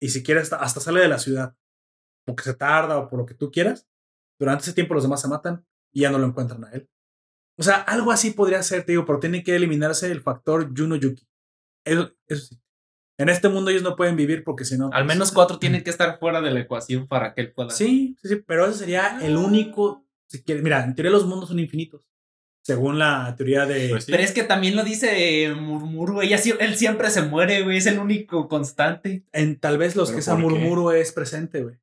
y 0.00 0.08
si 0.08 0.24
quiere 0.24 0.40
hasta, 0.40 0.56
hasta 0.56 0.80
sale 0.80 0.98
de 0.98 1.06
la 1.06 1.20
ciudad, 1.20 1.56
porque 2.26 2.42
se 2.42 2.54
tarda 2.54 2.98
o 2.98 3.08
por 3.08 3.20
lo 3.20 3.24
que 3.24 3.34
tú 3.34 3.52
quieras, 3.52 3.88
durante 4.36 4.64
ese 4.64 4.72
tiempo 4.72 4.94
los 4.94 5.04
demás 5.04 5.20
se 5.20 5.28
matan 5.28 5.64
y 5.92 6.00
ya 6.00 6.10
no 6.10 6.18
lo 6.18 6.26
encuentran 6.26 6.64
a 6.64 6.72
él. 6.72 6.90
O 7.56 7.62
sea, 7.62 7.76
algo 7.82 8.10
así 8.10 8.32
podría 8.32 8.64
ser, 8.64 8.84
te 8.84 8.90
digo, 8.90 9.06
pero 9.06 9.20
tiene 9.20 9.44
que 9.44 9.54
eliminarse 9.54 10.10
el 10.10 10.22
factor 10.22 10.76
Juno 10.76 10.96
Yuki. 10.96 11.28
Eso, 11.84 12.12
eso 12.26 12.46
sí. 12.46 12.60
En 13.16 13.28
este 13.28 13.48
mundo 13.48 13.70
ellos 13.70 13.82
no 13.82 13.96
pueden 13.96 14.16
vivir 14.16 14.42
porque 14.42 14.64
si 14.64 14.76
no. 14.76 14.90
Al 14.92 15.04
menos 15.04 15.28
pues, 15.28 15.34
cuatro 15.34 15.58
tienen 15.58 15.84
que 15.84 15.90
estar 15.90 16.18
fuera 16.18 16.40
de 16.40 16.50
la 16.50 16.60
ecuación 16.60 17.06
para 17.06 17.32
que 17.32 17.42
él 17.42 17.52
pueda. 17.52 17.70
Sí, 17.70 18.16
sí, 18.20 18.28
sí, 18.28 18.36
pero 18.46 18.66
ese 18.66 18.80
sería 18.80 19.18
el 19.22 19.36
único. 19.36 20.04
Si 20.26 20.42
quieres, 20.42 20.64
mira, 20.64 20.84
en 20.84 20.94
teoría 20.94 21.12
los 21.12 21.26
mundos 21.26 21.48
son 21.48 21.60
infinitos. 21.60 22.08
Según 22.62 22.98
la 22.98 23.34
teoría 23.36 23.66
de. 23.66 23.90
Pues 23.90 24.06
pero 24.06 24.22
es 24.22 24.32
que 24.32 24.42
también 24.42 24.74
lo 24.74 24.82
dice 24.82 25.54
Murmuro, 25.54 26.22
ella, 26.22 26.40
él 26.60 26.76
siempre 26.76 27.10
se 27.10 27.22
muere, 27.22 27.62
güey, 27.62 27.76
es 27.76 27.86
el 27.86 27.98
único 27.98 28.48
constante. 28.48 29.22
En 29.32 29.60
tal 29.60 29.76
vez 29.76 29.96
los 29.96 30.10
que 30.10 30.20
esa 30.20 30.34
Murmuro 30.34 30.90
es 30.90 31.12
presente, 31.12 31.62
güey. 31.62 31.76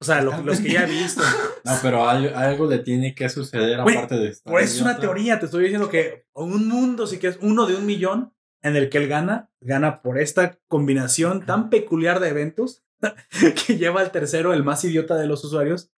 O 0.00 0.04
sea, 0.04 0.20
los 0.20 0.60
que 0.60 0.72
ya 0.72 0.84
he 0.84 0.90
visto. 0.90 1.22
No, 1.64 1.72
pero 1.80 2.06
algo, 2.06 2.66
le 2.66 2.80
tiene 2.80 3.14
que 3.14 3.26
suceder 3.30 3.80
aparte 3.80 4.16
de 4.16 4.28
esto. 4.28 4.50
Pues 4.50 4.74
es 4.74 4.82
una 4.82 4.98
teoría, 4.98 5.40
te 5.40 5.46
estoy 5.46 5.62
diciendo 5.62 5.88
que 5.88 6.26
un 6.34 6.68
mundo, 6.68 7.06
si 7.06 7.16
quieres, 7.16 7.38
uno 7.40 7.64
de 7.64 7.74
un 7.74 7.86
millón, 7.86 8.33
en 8.64 8.76
el 8.76 8.88
que 8.90 8.98
él 8.98 9.08
gana, 9.08 9.52
gana 9.60 10.02
por 10.02 10.18
esta 10.18 10.58
combinación 10.68 11.46
tan 11.46 11.70
peculiar 11.70 12.18
de 12.18 12.30
eventos 12.30 12.84
que 13.66 13.76
lleva 13.76 14.00
al 14.00 14.10
tercero, 14.10 14.52
el 14.52 14.64
más 14.64 14.84
idiota 14.84 15.16
de 15.16 15.26
los 15.26 15.44
usuarios, 15.44 15.92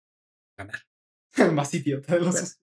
ganar. 0.58 0.80
El 1.36 1.52
más 1.52 1.72
idiota 1.72 2.14
de 2.14 2.20
los 2.20 2.28
usuarios. 2.28 2.60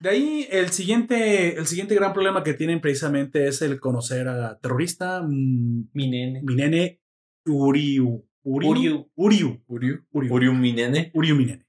De 0.00 0.10
ahí, 0.10 0.48
el 0.50 0.70
siguiente, 0.70 1.56
el 1.56 1.66
siguiente 1.66 1.94
gran 1.94 2.12
problema 2.12 2.44
que 2.44 2.54
tienen 2.54 2.80
precisamente 2.80 3.48
es 3.48 3.62
el 3.62 3.80
conocer 3.80 4.28
a 4.28 4.36
la 4.36 4.58
terrorista 4.58 5.22
mm, 5.22 5.90
mi 5.92 6.10
nene. 6.10 6.42
Mi 6.44 6.54
nene 6.54 7.00
Uriu. 7.46 8.24
Uriu. 8.44 8.70
Uriu. 8.70 9.10
Uriu. 9.16 9.62
Uriu. 9.66 10.06
Uriu. 10.12 10.34
Uriu 10.34 10.54
Minene. 10.54 11.10
Uriu 11.14 11.34
Minene. 11.34 11.66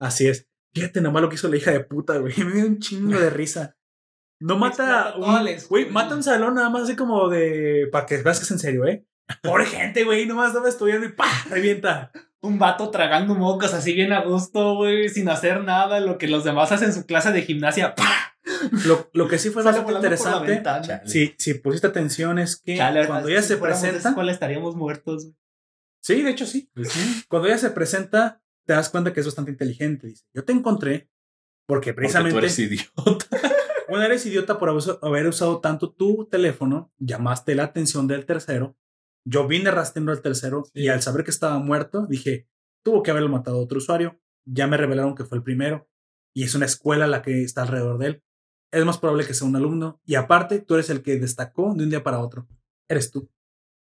Así 0.00 0.28
es. 0.28 0.48
Fíjate 0.74 1.00
nomás 1.00 1.22
lo 1.22 1.28
que 1.28 1.36
hizo 1.36 1.48
la 1.48 1.56
hija 1.56 1.72
de 1.72 1.80
puta, 1.80 2.18
güey. 2.18 2.34
Me 2.44 2.52
dio 2.52 2.66
un 2.66 2.78
chingo 2.78 3.18
de 3.18 3.30
risa. 3.30 3.76
No 4.40 4.56
mata. 4.58 5.14
Güey, 5.68 5.88
mata 5.90 6.14
un 6.14 6.22
salón 6.22 6.54
nada 6.54 6.70
más 6.70 6.82
así 6.84 6.96
como 6.96 7.28
de. 7.28 7.88
Para 7.90 8.06
que 8.06 8.18
veas 8.18 8.38
que 8.38 8.44
es 8.44 8.50
en 8.50 8.58
serio, 8.58 8.86
¿eh? 8.86 9.04
Pobre 9.42 9.66
gente, 9.66 10.04
güey. 10.04 10.26
Nomás 10.26 10.48
estaba 10.48 10.68
estudiando 10.68 11.06
y 11.06 11.12
¡pah! 11.12 11.26
Revienta. 11.50 12.12
Un 12.42 12.58
vato 12.58 12.90
tragando 12.90 13.34
mocos 13.34 13.74
así 13.74 13.92
bien 13.94 14.12
a 14.12 14.22
gusto, 14.22 14.76
güey, 14.76 15.08
sin 15.08 15.28
hacer 15.28 15.64
nada, 15.64 15.98
lo 16.00 16.16
que 16.18 16.28
los 16.28 16.44
demás 16.44 16.70
hacen 16.70 16.88
en 16.88 16.94
su 16.94 17.04
clase 17.06 17.32
de 17.32 17.42
gimnasia. 17.42 17.94
¡pah! 17.94 18.36
Lo, 18.84 19.10
lo 19.14 19.26
que 19.26 19.38
sí 19.38 19.50
fue 19.50 19.64
bastante 19.64 19.92
interesante. 19.92 20.62
Si, 21.06 21.34
si 21.38 21.54
pusiste 21.54 21.88
atención 21.88 22.38
es 22.38 22.56
que 22.56 22.76
Chale, 22.76 23.06
cuando 23.08 23.26
si 23.26 23.32
ella 23.32 23.42
se 23.42 23.48
de 23.48 23.54
esa 23.54 23.62
presenta. 23.66 24.08
escuela 24.10 24.30
estaríamos 24.30 24.76
muertos. 24.76 25.24
güey. 25.24 25.36
Sí, 26.00 26.22
de 26.22 26.30
hecho 26.30 26.46
sí. 26.46 26.70
Pues 26.72 26.92
sí. 26.92 27.24
Cuando 27.28 27.48
ella 27.48 27.58
se 27.58 27.70
presenta, 27.70 28.40
te 28.64 28.74
das 28.74 28.90
cuenta 28.90 29.12
que 29.12 29.18
es 29.20 29.26
bastante 29.26 29.50
inteligente. 29.50 30.06
Dice, 30.06 30.24
yo 30.32 30.44
te 30.44 30.52
encontré 30.52 31.08
porque 31.66 31.92
Porque 31.92 31.92
tú 31.92 31.96
precisamente... 31.96 32.38
eres 32.38 32.58
idiota. 32.60 33.26
Bueno, 33.88 34.04
eres 34.04 34.26
idiota 34.26 34.58
por 34.58 34.68
haber- 35.02 35.26
usado 35.28 35.60
tanto 35.60 35.92
tu 35.92 36.26
teléfono, 36.26 36.92
llamaste 36.98 37.54
la 37.54 37.64
atención 37.64 38.06
del 38.06 38.26
tercero. 38.26 38.76
Yo 39.24 39.46
vine 39.46 39.70
rastreando 39.70 40.12
al 40.12 40.22
tercero 40.22 40.64
Sí. 40.64 40.82
y 40.82 40.88
al 40.88 41.02
saber 41.02 41.24
que 41.24 41.30
estaba 41.30 41.58
muerto, 41.58 42.06
dije, 42.06 42.48
tuvo 42.84 43.02
que 43.02 43.10
haberlo 43.10 43.28
matado 43.28 43.58
otro 43.58 43.78
usuario. 43.78 44.20
Ya 44.44 44.66
me 44.66 44.76
revelaron 44.76 45.14
que 45.14 45.24
fue 45.24 45.38
el 45.38 45.44
primero 45.44 45.88
y 46.34 46.44
es 46.44 46.54
una 46.54 46.66
escuela 46.66 47.06
la 47.06 47.22
que 47.22 47.42
está 47.42 47.62
alrededor 47.62 47.98
de 47.98 48.06
él. 48.06 48.22
Es 48.72 48.84
más 48.84 48.98
probable 48.98 49.26
que 49.26 49.34
sea 49.34 49.46
un 49.48 49.56
alumno 49.56 50.00
y 50.04 50.14
aparte 50.16 50.60
tú 50.60 50.74
eres 50.74 50.90
el 50.90 51.02
que 51.02 51.18
destacó 51.18 51.74
de 51.74 51.84
un 51.84 51.90
día 51.90 52.02
para 52.02 52.20
otro. 52.20 52.46
Eres 52.88 53.10
tú. 53.10 53.30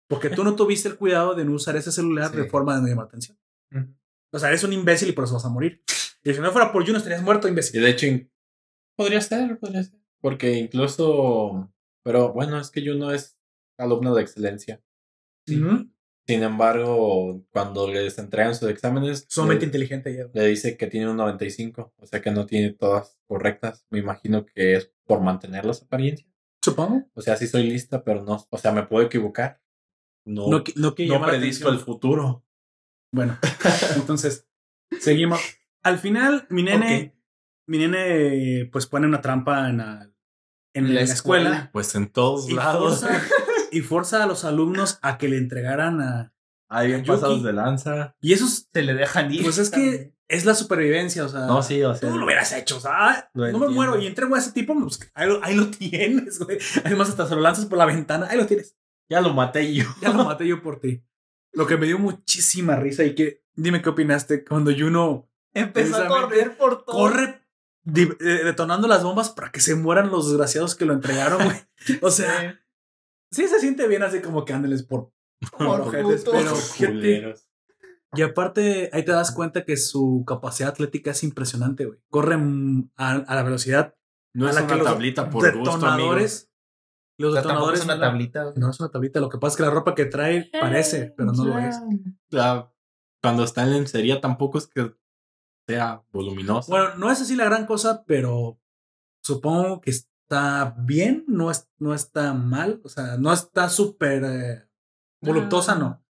Porque 0.08 0.30
tú 0.30 0.44
no 0.44 0.54
tuviste 0.54 0.88
el 0.88 0.96
cuidado 0.96 1.34
de 1.34 1.44
no 1.44 1.52
usar 1.52 1.76
ese 1.76 1.90
celular 1.92 2.30
de 2.30 2.48
forma 2.48 2.76
de 2.76 2.82
no 2.82 2.88
llamar 2.88 3.06
atención. 3.06 3.38
Ujú. 3.72 3.94
O 4.32 4.38
sea, 4.38 4.48
eres 4.50 4.62
un 4.64 4.72
imbécil 4.72 5.08
y 5.08 5.12
por 5.12 5.24
eso 5.24 5.34
vas 5.34 5.44
a 5.44 5.48
morir. 5.48 5.82
Y 6.22 6.32
si 6.32 6.40
no 6.40 6.52
fuera 6.52 6.72
por 6.72 6.84
Juno 6.84 6.98
estarías 6.98 7.22
muerto, 7.22 7.48
Y 7.48 7.50
imbécil. 7.50 7.82
de 7.82 7.90
hecho, 7.90 8.06
podría 8.96 9.20
ser, 9.20 9.58
podría 9.58 9.82
ser. 9.84 10.00
Porque 10.20 10.54
incluso. 10.54 11.72
Pero 12.02 12.32
bueno, 12.32 12.58
es 12.60 12.70
que 12.70 12.82
yo 12.82 12.94
no 12.94 13.12
es 13.12 13.38
alumno 13.78 14.14
de 14.14 14.22
excelencia. 14.22 14.82
Sin 15.46 16.42
embargo, 16.42 17.44
cuando 17.50 17.88
les 17.88 18.18
entregan 18.18 18.54
sus 18.54 18.68
exámenes, 18.68 19.26
Sumamente 19.28 19.66
le, 19.66 19.68
inteligente 19.68 20.16
ya. 20.16 20.24
le 20.32 20.48
dice 20.48 20.76
que 20.76 20.88
tiene 20.88 21.08
un 21.08 21.16
95, 21.16 21.94
o 21.96 22.06
sea 22.06 22.20
que 22.20 22.32
no 22.32 22.46
tiene 22.46 22.72
todas 22.72 23.16
correctas. 23.28 23.86
Me 23.90 24.00
imagino 24.00 24.44
que 24.44 24.74
es 24.74 24.92
por 25.04 25.20
mantener 25.20 25.64
las 25.64 25.82
apariencias. 25.82 26.28
Supongo. 26.64 27.04
O 27.14 27.20
sea, 27.20 27.36
sí 27.36 27.46
soy 27.46 27.62
lista, 27.64 28.02
pero 28.02 28.24
no, 28.24 28.44
o 28.50 28.58
sea, 28.58 28.72
me 28.72 28.82
puedo 28.82 29.06
equivocar. 29.06 29.60
No, 30.24 30.48
No, 30.48 30.64
no, 30.74 30.94
que 30.96 31.06
no 31.06 31.24
predisco 31.24 31.68
el 31.68 31.78
futuro. 31.78 32.44
Bueno, 33.12 33.38
entonces, 33.94 34.48
seguimos. 34.98 35.40
Al 35.84 35.98
final, 36.00 36.48
mi 36.50 36.64
nene, 36.64 37.15
mi 37.66 37.78
nene, 37.78 38.68
pues 38.72 38.86
pone 38.86 39.06
una 39.06 39.20
trampa 39.20 39.68
en 39.68 39.78
la, 39.78 40.10
en 40.74 40.94
la 40.94 41.00
escuela, 41.02 41.70
Pues 41.72 41.94
en 41.94 42.08
todos 42.08 42.48
y 42.48 42.54
lados. 42.54 43.00
forza, 43.00 43.22
y 43.72 43.80
forza 43.80 44.22
a 44.22 44.26
los 44.26 44.44
alumnos 44.44 44.98
a 45.02 45.18
que 45.18 45.28
le 45.28 45.38
entregaran 45.38 46.00
a... 46.00 46.32
Hay 46.68 46.88
bien 46.88 47.04
pasados 47.04 47.42
de 47.44 47.52
lanza. 47.52 48.16
Y 48.20 48.32
eso 48.32 48.44
es, 48.46 48.68
Se 48.72 48.82
le 48.82 48.94
dejan 48.94 49.32
ir. 49.32 49.42
pues 49.44 49.58
es 49.58 49.70
que 49.70 50.12
es 50.28 50.44
la 50.44 50.54
supervivencia, 50.54 51.24
o 51.24 51.28
sea... 51.28 51.46
No, 51.46 51.62
sí, 51.62 51.82
o 51.84 51.94
sea. 51.94 52.10
Tú 52.10 52.18
lo 52.18 52.24
hubieras 52.24 52.52
hecho, 52.52 52.78
o 52.78 52.80
sea, 52.80 53.30
Lo 53.34 53.50
no 53.52 53.58
me 53.60 53.68
muero 53.68 54.00
y 54.00 54.06
entrego 54.06 54.34
a 54.34 54.38
ese 54.40 54.50
tipo, 54.52 54.74
pues 54.80 54.98
ahí 55.14 55.28
lo, 55.28 55.42
ahí 55.44 55.54
lo 55.54 55.68
tienes, 55.70 56.40
güey. 56.40 56.58
Además, 56.84 57.08
hasta 57.10 57.26
se 57.28 57.36
lo 57.36 57.40
lanzas 57.40 57.66
por 57.66 57.78
la 57.78 57.86
ventana, 57.86 58.26
ahí 58.28 58.36
lo 58.36 58.46
tienes. 58.46 58.76
Ya 59.08 59.20
lo 59.20 59.32
maté 59.32 59.72
yo. 59.72 59.84
Ya 60.00 60.10
lo 60.10 60.24
maté 60.24 60.46
yo 60.48 60.60
por 60.62 60.80
ti. 60.80 61.04
Lo 61.52 61.66
que 61.66 61.76
me 61.76 61.86
dio 61.86 61.98
muchísima 61.98 62.74
risa 62.76 63.04
y 63.04 63.14
que, 63.14 63.44
dime 63.54 63.80
qué 63.80 63.88
opinaste 63.88 64.44
cuando 64.44 64.72
Juno 64.76 65.30
Empezó 65.54 65.96
a 66.02 66.08
correr 66.08 66.56
por 66.58 66.84
todo. 66.84 66.94
corre 66.96 67.45
detonando 67.86 68.88
las 68.88 69.02
bombas 69.04 69.30
para 69.30 69.50
que 69.52 69.60
se 69.60 69.74
mueran 69.76 70.10
los 70.10 70.28
desgraciados 70.28 70.74
que 70.74 70.84
lo 70.84 70.92
entregaron, 70.92 71.44
güey. 71.44 71.56
O 72.02 72.10
sea, 72.10 72.58
sí 73.30 73.46
se 73.48 73.60
siente 73.60 73.86
bien 73.86 74.02
así 74.02 74.20
como 74.20 74.44
que 74.44 74.52
ándeles 74.52 74.82
por... 74.82 75.12
Por 75.56 75.90
pero 75.90 76.08
Culeros. 76.78 77.48
y 78.14 78.22
aparte 78.22 78.88
ahí 78.92 79.04
te 79.04 79.12
das 79.12 79.30
cuenta 79.32 79.64
que 79.64 79.76
su 79.76 80.24
capacidad 80.26 80.70
atlética 80.70 81.10
es 81.10 81.22
impresionante, 81.22 81.84
güey. 81.84 81.98
Corre 82.08 82.36
a, 82.96 83.10
a 83.16 83.34
la 83.34 83.42
velocidad 83.42 83.94
No 84.34 84.46
a 84.46 84.50
es 84.50 84.54
la 84.56 84.62
una 84.62 84.72
que 84.72 84.78
los 84.78 84.86
tablita 84.86 85.30
por 85.30 85.54
gusto, 85.56 85.74
detonadores... 85.76 86.50
Los 87.18 87.30
O 87.30 87.32
sea, 87.34 87.42
detonadores... 87.42 87.80
es 87.80 87.84
una 87.86 88.00
tablita. 88.00 88.52
No 88.56 88.70
es 88.70 88.80
una 88.80 88.90
tablita, 88.90 89.20
lo 89.20 89.28
que 89.30 89.38
pasa 89.38 89.52
es 89.52 89.56
que 89.58 89.62
la 89.62 89.70
ropa 89.70 89.94
que 89.94 90.04
trae 90.06 90.50
parece, 90.60 91.14
pero 91.16 91.32
no 91.32 91.44
lo 91.44 91.58
es. 91.58 91.76
La- 92.30 92.70
cuando 93.22 93.44
está 93.44 93.62
en 93.62 93.72
lencería 93.72 94.20
tampoco 94.20 94.58
es 94.58 94.66
que 94.66 94.94
sea 95.66 96.02
voluminosa. 96.12 96.70
Bueno, 96.70 96.94
no 96.96 97.10
es 97.10 97.20
así 97.20 97.34
la 97.36 97.44
gran 97.46 97.66
cosa, 97.66 98.04
pero 98.06 98.58
supongo 99.22 99.80
que 99.80 99.90
está 99.90 100.74
bien, 100.78 101.24
no, 101.26 101.50
es, 101.50 101.68
no 101.78 101.94
está 101.94 102.32
mal, 102.34 102.80
o 102.84 102.88
sea, 102.88 103.16
no 103.16 103.32
está 103.32 103.68
súper 103.68 104.22
eh, 104.24 104.68
voluptuosa, 105.20 105.74
no. 105.74 106.02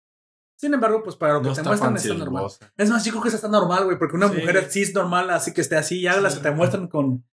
Sin 0.59 0.73
embargo, 0.73 1.03
pues 1.03 1.17
para 1.17 1.35
lo 1.35 1.43
que 1.43 1.49
no 1.49 1.55
te 1.55 1.61
está 1.61 1.69
muestran 1.71 1.97
está 1.97 2.15
normal. 2.15 2.47
Es 2.77 2.89
más, 2.91 3.03
creo 3.07 3.21
que 3.21 3.29
esa 3.29 3.37
está 3.37 3.49
normal, 3.49 3.85
güey, 3.85 3.99
porque 3.99 4.17
una 4.17 4.29
Sí. 4.29 4.37
mujer 4.39 4.67
sí 4.71 4.83
es 4.83 4.95
normal, 4.95 5.29
así 5.31 5.53
que 5.53 5.61
esté 5.61 5.77
así, 5.77 6.01
ya 6.01 6.19
las 6.21 6.33
Sí. 6.35 6.39
que 6.41 6.49
te 6.49 6.55
muestran 6.55 6.89
con, 6.89 7.27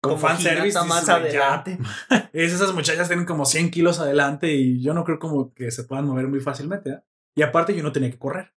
con 0.00 0.18
fanservice. 0.18 0.78
Más 0.86 1.08
adelante. 1.08 1.78
Es- 2.32 2.52
esas 2.52 2.72
muchachas 2.72 3.08
tienen 3.08 3.26
como 3.26 3.44
100 3.46 3.70
kilos 3.70 3.98
adelante 4.00 4.52
y 4.54 4.80
yo 4.80 4.94
no 4.94 5.04
creo 5.04 5.18
como 5.18 5.52
que 5.54 5.70
se 5.72 5.82
puedan 5.84 6.06
mover 6.06 6.28
muy 6.28 6.40
fácilmente. 6.40 6.90
¿eh? 6.90 7.02
Y 7.36 7.42
aparte 7.42 7.74
yo 7.76 7.82
no 7.82 7.92
tenía 7.92 8.10
que 8.10 8.18
correr. 8.18 8.54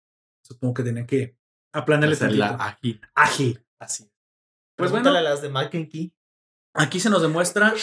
Supongo 0.45 0.75
que 0.75 0.83
tenía 0.83 1.07
que 1.07 1.37
aplanarle 1.73 2.15
Hacerla 2.15 2.57
tantito. 2.59 2.63
ágil. 2.65 3.01
Ágil. 3.15 3.67
Así. 3.79 4.05
Pues 4.77 4.91
Pregúntale 4.91 5.17
bueno, 5.17 5.29
a 5.29 5.31
las 5.31 5.43
de 5.43 5.49
Mac 5.49 5.75
and 5.75 5.89
Key. 5.91 6.15
aquí 6.75 7.01
se 7.01 7.11
nos 7.11 7.23
demuestra 7.23 7.75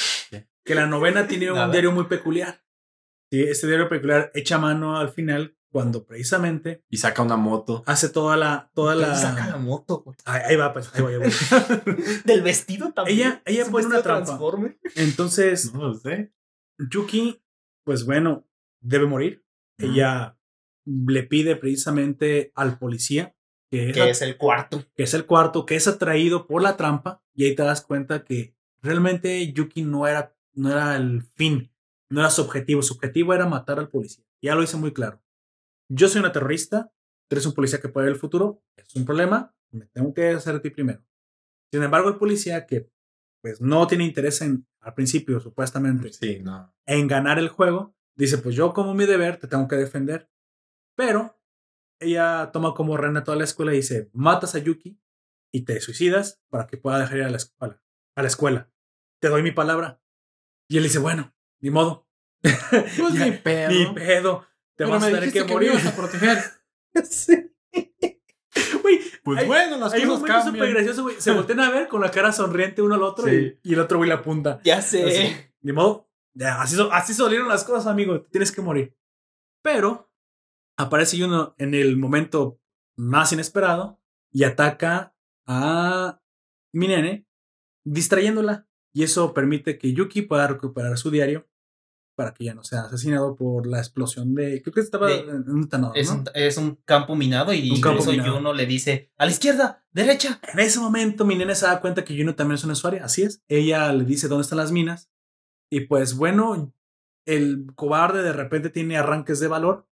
que 0.66 0.76
la 0.76 0.86
novena 0.88 1.28
tiene 1.28 1.52
un 1.52 1.72
diario 1.72 1.92
muy 1.92 2.06
peculiar. 2.06 2.64
Sí, 3.32 3.42
este 3.44 3.68
diario 3.68 3.90
peculiar 3.90 4.32
echa 4.34 4.58
mano 4.58 4.98
al 4.98 5.10
final 5.10 5.56
cuando 5.72 6.04
precisamente 6.08 6.84
Y 6.90 6.98
saca 6.98 7.22
una 7.22 7.38
moto. 7.38 7.84
hace 7.86 8.10
toda 8.10 8.36
la... 8.38 8.72
Toda 8.74 8.96
la... 8.96 9.16
Saca 9.16 9.48
la 9.48 9.58
moto. 9.58 10.04
Ahí, 10.26 10.42
ahí 10.48 10.56
va, 10.56 10.74
pues, 10.74 10.90
ahí 10.96 11.02
voy, 11.04 11.14
ahí 11.14 11.20
voy. 11.20 11.96
Del 12.26 12.42
vestido 12.42 12.92
también. 12.92 13.20
Ella- 13.20 13.42
ella 13.46 13.66
pone 13.70 13.86
una 13.86 14.02
trampa. 14.02 14.40
Entonces, 14.96 15.72
No 15.74 15.90
lo 15.90 15.94
sé. 15.94 16.34
Yuki, 16.80 17.44
pues 17.86 18.04
bueno, 18.06 18.48
debe 18.82 19.06
morir. 19.06 19.46
Ella 19.78 20.38
le 20.86 21.22
pide 21.24 21.56
precisamente 21.56 22.52
al 22.56 22.80
policía, 22.80 23.36
que 23.70 23.90
es, 23.90 23.96
Que 23.96 24.10
es 24.10 24.22
el 24.22 24.38
cuarto. 24.38 24.84
que 24.96 25.04
es 25.04 25.14
el 25.14 25.26
cuarto, 25.26 25.66
que 25.66 25.76
es 25.76 25.88
atraído 25.88 26.48
por 26.48 26.62
la 26.62 26.76
trampa, 26.78 27.22
y 27.34 27.46
ahí 27.46 27.56
te 27.56 27.64
das 27.64 27.82
cuenta 27.82 28.24
que 28.24 28.56
realmente 28.82 29.52
Yuki 29.52 29.84
no 29.84 30.08
era, 30.08 30.36
no 30.54 30.72
era 30.72 30.96
el 30.96 31.24
fin, 31.36 31.72
no 32.10 32.22
era 32.22 32.30
su 32.30 32.42
objetivo, 32.42 32.82
su 32.82 32.94
objetivo 32.96 33.34
era 33.34 33.46
matar 33.46 33.80
al 33.80 33.90
policía. 33.90 34.24
Ya 34.42 34.56
lo 34.56 34.64
hice 34.64 34.78
muy 34.78 34.94
claro. 34.94 35.22
Yo 35.90 36.08
soy 36.08 36.20
una 36.20 36.32
terrorista, 36.32 36.92
tú 37.28 37.36
eres 37.36 37.46
un 37.46 37.54
policía 37.54 37.80
que 37.80 37.90
puede 37.90 38.06
ver 38.08 38.14
el 38.16 38.20
futuro, 38.20 38.64
es 38.76 38.96
un 38.96 39.06
problema, 39.06 39.54
me 39.72 39.86
tengo 39.88 40.14
que 40.14 40.30
hacer 40.30 40.56
a 40.56 40.62
ti 40.62 40.70
primero. 40.70 41.02
Sin 41.72 41.84
embargo, 41.84 42.10
el 42.10 42.18
policía 42.18 42.66
que 42.66 42.90
pues 43.42 43.62
no 43.62 43.86
tiene 43.88 44.04
interés 44.06 44.42
en, 44.42 44.68
al 44.82 44.94
principio, 44.96 45.40
supuestamente, 45.40 46.12
Sí, 46.12 46.40
no. 46.42 46.74
en 46.86 47.08
ganar 47.08 47.40
el 47.40 47.48
juego, 47.50 47.96
dice, 48.16 48.38
pues 48.40 48.56
yo 48.56 48.74
como 48.74 48.94
mi 48.94 49.06
deber 49.06 49.38
te 49.38 49.48
tengo 49.48 49.68
que 49.68 49.76
defender. 49.78 50.30
Pero 50.96 51.39
ella 52.00 52.50
toma 52.54 52.74
como 52.74 52.97
reina 52.97 53.24
toda 53.24 53.38
la 53.38 53.43
escuela 53.43 53.74
y 53.74 53.78
dice, 53.78 54.10
matas 54.14 54.56
a 54.56 54.60
Yuki 54.60 55.00
y 55.52 55.62
te 55.66 55.80
suicidas 55.82 56.41
para 56.50 56.68
que 56.68 56.78
pueda 56.78 57.00
dejar 57.00 57.18
ir 57.18 57.24
a 57.24 57.30
la 57.30 57.38
escuela. 57.38 57.82
A 58.16 58.22
la 58.22 58.28
escuela. 58.28 58.72
Te 59.20 59.28
doy 59.30 59.43
mi 59.43 59.52
palabra. 59.52 60.02
Y 60.68 60.78
él 60.78 60.84
dice, 60.84 61.00
bueno, 61.00 61.34
ni 61.60 61.70
modo. 61.72 62.08
Pues 62.41 63.14
Ya, 63.14 63.26
ni 63.26 63.32
pedo. 63.38 63.70
Ni 63.72 63.86
pedo. 63.93 64.41
Te 64.76 64.86
Pero 64.86 64.89
vas 64.91 65.04
a 65.04 65.08
me 65.08 65.14
tener 65.14 65.34
que 65.34 65.39
que 65.39 65.45
me 65.45 65.52
morir. 65.52 65.72
ibas 65.72 65.86
a 65.86 65.95
proteger. 65.95 66.38
Sí. 67.04 67.52
Güey, 68.82 69.00
Pues 69.24 69.39
Hay- 69.41 69.47
bueno, 69.47 69.78
las 69.78 69.93
hay 69.93 70.02
un 70.04 70.08
cosas 70.10 70.22
momento 70.22 70.39
súper 70.45 70.60
cambian. 70.60 70.74
gracioso, 70.74 71.04
güey. 71.04 71.16
Se 71.20 71.32
voltean 71.32 71.60
a 71.60 71.70
ver 71.70 71.88
con 71.88 72.02
la 72.02 72.10
cara 72.12 72.32
sonriente 72.32 72.82
uno 72.82 72.95
al 72.95 73.04
otro 73.04 73.26
Sí. 73.28 73.58
y, 73.64 73.70
y 73.72 73.74
el 73.74 73.80
otro 73.80 73.97
güey 73.97 74.10
la 74.10 74.16
apunta. 74.16 74.60
Ya 74.64 74.82
sé. 74.82 75.04
Así, 75.06 75.36
ni 75.62 75.72
modo. 75.72 76.10
Ya, 76.34 76.62
así, 76.62 76.76
así 76.91 77.14
salieron 77.14 77.47
las 77.47 77.64
cosas, 77.64 77.88
amigo. 77.88 78.22
Tienes 78.32 78.52
que 78.52 78.62
morir. 78.62 78.95
Pero 79.62 80.09
aparece 80.80 81.24
uno 81.24 81.54
en 81.58 81.74
el 81.74 81.98
momento 81.98 82.60
más 82.98 83.32
inesperado 83.34 84.00
y 84.32 84.44
ataca 84.44 85.14
a 85.46 86.22
mi 86.74 86.88
nene, 86.88 87.26
distrayéndola. 87.86 88.68
Y 88.94 89.04
eso 89.04 89.34
permite 89.34 89.78
que 89.78 89.94
Yuki 89.94 90.24
pueda 90.24 90.48
recuperar 90.48 90.98
su 90.98 91.12
diario 91.12 91.48
para 92.16 92.34
que 92.34 92.44
ya 92.46 92.54
no 92.54 92.64
sea 92.64 92.82
asesinado 92.82 93.36
por 93.36 93.66
la 93.68 93.78
explosión 93.80 94.34
de. 94.36 94.62
Creo 94.62 94.74
que 94.74 94.82
estaba 94.82 95.08
De- 95.08 95.20
en 95.20 95.50
un 95.50 95.62
detonador, 95.62 95.98
Es, 95.98 96.10
¿no? 96.12 96.18
un, 96.20 96.26
es 96.34 96.58
un 96.58 96.76
campo 96.86 97.16
minado 97.16 97.54
y 97.54 97.72
Un 97.72 97.82
campo 97.82 98.04
minado. 98.06 98.36
Juno 98.36 98.54
le 98.54 98.66
dice 98.66 99.12
a 99.18 99.26
la 99.26 99.32
izquierda, 99.32 99.86
derecha. 99.92 100.40
En 100.54 100.60
ese 100.60 100.80
momento, 100.80 101.24
mi 101.26 101.36
nene 101.36 101.56
se 101.56 101.66
da 101.66 101.80
cuenta 101.82 102.04
que 102.04 102.18
Juno 102.18 102.36
también 102.36 102.56
es 102.56 102.64
una 102.64 102.74
usuaria. 102.74 103.06
Así 103.06 103.22
es. 103.24 103.42
Ella 103.48 103.92
le 103.94 104.04
dice 104.06 104.28
dónde 104.28 104.42
están 104.44 104.58
las 104.58 104.72
minas. 104.72 105.10
Y 105.72 105.82
pues 105.82 106.16
bueno, 106.16 106.74
el 107.26 107.68
cobarde 107.76 108.24
de 108.24 108.34
repente 108.34 108.70
tiene 108.70 108.98
arranques 108.98 109.40
de 109.40 109.48
valor 109.48 109.88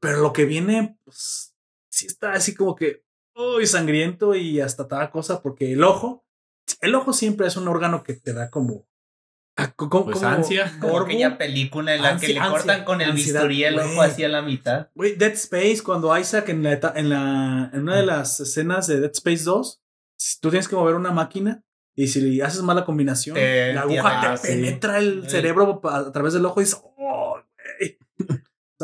Pero 0.00 0.20
lo 0.20 0.32
que 0.32 0.44
viene, 0.44 0.98
pues 1.04 1.54
sí 1.90 2.06
está 2.06 2.32
así 2.32 2.54
como 2.54 2.74
que 2.74 3.02
uy, 3.36 3.66
sangriento 3.66 4.34
y 4.34 4.60
hasta 4.60 4.86
toda 4.86 5.10
cosa, 5.10 5.42
porque 5.42 5.72
el 5.72 5.82
ojo, 5.84 6.24
el 6.80 6.94
ojo 6.94 7.12
siempre 7.12 7.46
es 7.46 7.56
un 7.56 7.68
órgano 7.68 8.02
que 8.04 8.14
te 8.14 8.32
da 8.32 8.50
como. 8.50 8.86
ah, 9.56 9.72
Pues 9.76 9.88
como 9.90 10.10
ansia. 10.26 10.72
Como 10.80 11.00
aquella 11.00 11.36
película 11.36 11.94
en 11.94 12.02
la 12.02 12.10
Ansia- 12.16 12.26
que 12.28 12.34
le 12.34 12.40
ansia- 12.40 12.50
cortan 12.50 12.84
con 12.84 13.00
el 13.00 13.10
ansiedad, 13.10 13.40
bisturí 13.42 13.64
el 13.64 13.78
ojo 13.78 13.94
güey. 13.96 14.10
hacia 14.10 14.28
la 14.28 14.42
mitad. 14.42 14.88
Dead 14.94 15.32
Space, 15.32 15.82
cuando 15.84 16.16
Isaac 16.18 16.48
en, 16.48 16.62
la, 16.62 16.92
en, 16.94 17.08
la, 17.08 17.70
en 17.72 17.80
una 17.82 17.96
de 17.96 18.06
las 18.06 18.40
escenas 18.40 18.86
de 18.86 19.00
Dead 19.00 19.10
Space 19.12 19.44
2, 19.44 19.82
si 20.16 20.40
tú 20.40 20.50
tienes 20.50 20.68
que 20.68 20.76
mover 20.76 20.94
una 20.94 21.10
máquina 21.10 21.62
y 21.96 22.08
si 22.08 22.20
le 22.20 22.42
haces 22.42 22.62
mala 22.62 22.84
combinación, 22.84 23.34
Te 23.34 23.72
la 23.72 23.82
aguja 23.82 24.32
te 24.32 24.36
sí. 24.38 24.46
penetra 24.54 24.98
el 24.98 25.28
cerebro 25.28 25.80
a 25.84 26.10
través 26.12 26.32
del 26.32 26.44
ojo 26.46 26.60
y 26.60 26.64
dices, 26.64 26.80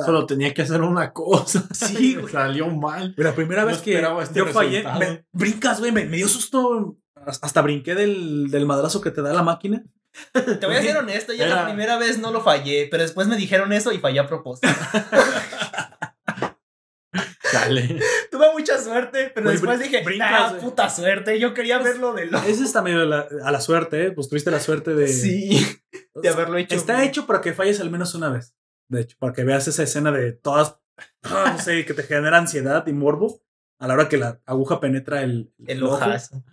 sea, 0.01 0.07
Solo 0.07 0.27
tenía 0.27 0.53
que 0.55 0.63
hacer 0.63 0.81
una 0.83 1.13
cosa. 1.13 1.65
Sí, 1.75 2.15
güey. 2.21 2.33
Salió 2.33 2.69
mal. 2.69 3.15
la 3.17 3.35
primera 3.35 3.63
no 3.63 3.69
vez 3.69 3.79
que 3.79 4.01
este 4.23 4.39
yo 4.39 4.47
fallé, 4.47 4.85
me- 4.99 5.25
brincas, 5.33 5.79
güey, 5.81 5.93
me, 5.93 6.05
me 6.05 6.17
dio 6.17 6.29
susto. 6.29 6.97
Hasta 7.27 7.61
brinqué 7.63 7.95
del, 7.95 8.51
del 8.51 8.65
madrazo 8.67 9.01
que 9.01 9.11
te 9.11 9.21
da 9.23 9.33
la 9.35 9.43
máquina. 9.43 9.85
Te 10.33 10.67
voy 10.67 10.75
a 10.77 10.83
ser 10.83 10.97
honesto, 10.97 11.33
yo 11.33 11.47
la 11.47 11.53
Era- 11.53 11.65
primera 11.67 11.99
vez 11.99 12.19
no 12.19 12.33
lo 12.33 12.41
fallé, 12.41 12.89
pero 12.91 13.03
después 13.03 13.29
me 13.29 13.37
dijeron 13.37 13.73
eso 13.73 13.93
y 13.93 13.99
fallé 13.99 14.21
a 14.21 14.27
propósito. 14.27 14.69
Dale. 17.53 17.99
Tuve 18.31 18.53
mucha 18.53 18.79
suerte, 18.81 19.33
pero 19.35 19.51
después 19.51 19.81
dije, 19.81 20.03
güey. 20.03 20.19
puta 20.61 20.89
suerte, 20.89 21.39
yo 21.41 21.53
quería 21.53 21.79
verlo 21.79 22.13
de 22.13 22.27
lo... 22.27 22.39
Ese 22.39 22.63
está 22.65 22.81
medio 22.81 23.03
a 23.03 23.07
la, 23.07 23.27
a 23.45 23.51
la 23.51 23.61
suerte, 23.61 24.07
¿eh? 24.07 24.13
Pues 24.13 24.29
tuviste 24.29 24.51
la 24.53 24.61
suerte 24.61 24.95
de. 24.95 25.09
Sí, 25.09 25.67
de 26.15 26.29
haberlo 26.29 26.59
hecho. 26.59 26.77
Está 26.77 27.05
hecho 27.05 27.27
para 27.27 27.41
que 27.41 27.53
falles 27.53 27.81
al 27.81 27.91
menos 27.91 28.15
una 28.15 28.29
vez. 28.31 28.55
De 28.91 29.01
hecho, 29.03 29.17
para 29.19 29.33
que 29.33 29.45
veas 29.45 29.67
esa 29.69 29.83
escena 29.83 30.13
de 30.13 30.33
todas, 30.33 30.79
ah, 31.23 31.55
no 31.57 31.59
sé, 31.63 31.85
que 31.87 31.95
te 31.95 32.03
genera 32.03 32.37
ansiedad 32.39 32.87
y 32.87 32.93
morbo 32.93 33.41
a 33.79 33.87
la 33.89 33.95
hora 33.95 34.09
que 34.09 34.19
la 34.19 34.41
aguja 34.45 34.79
penetra 34.81 35.23
el, 35.23 35.53
El 35.67 35.83
ojo. 35.83 35.95
ojazo. 35.95 36.45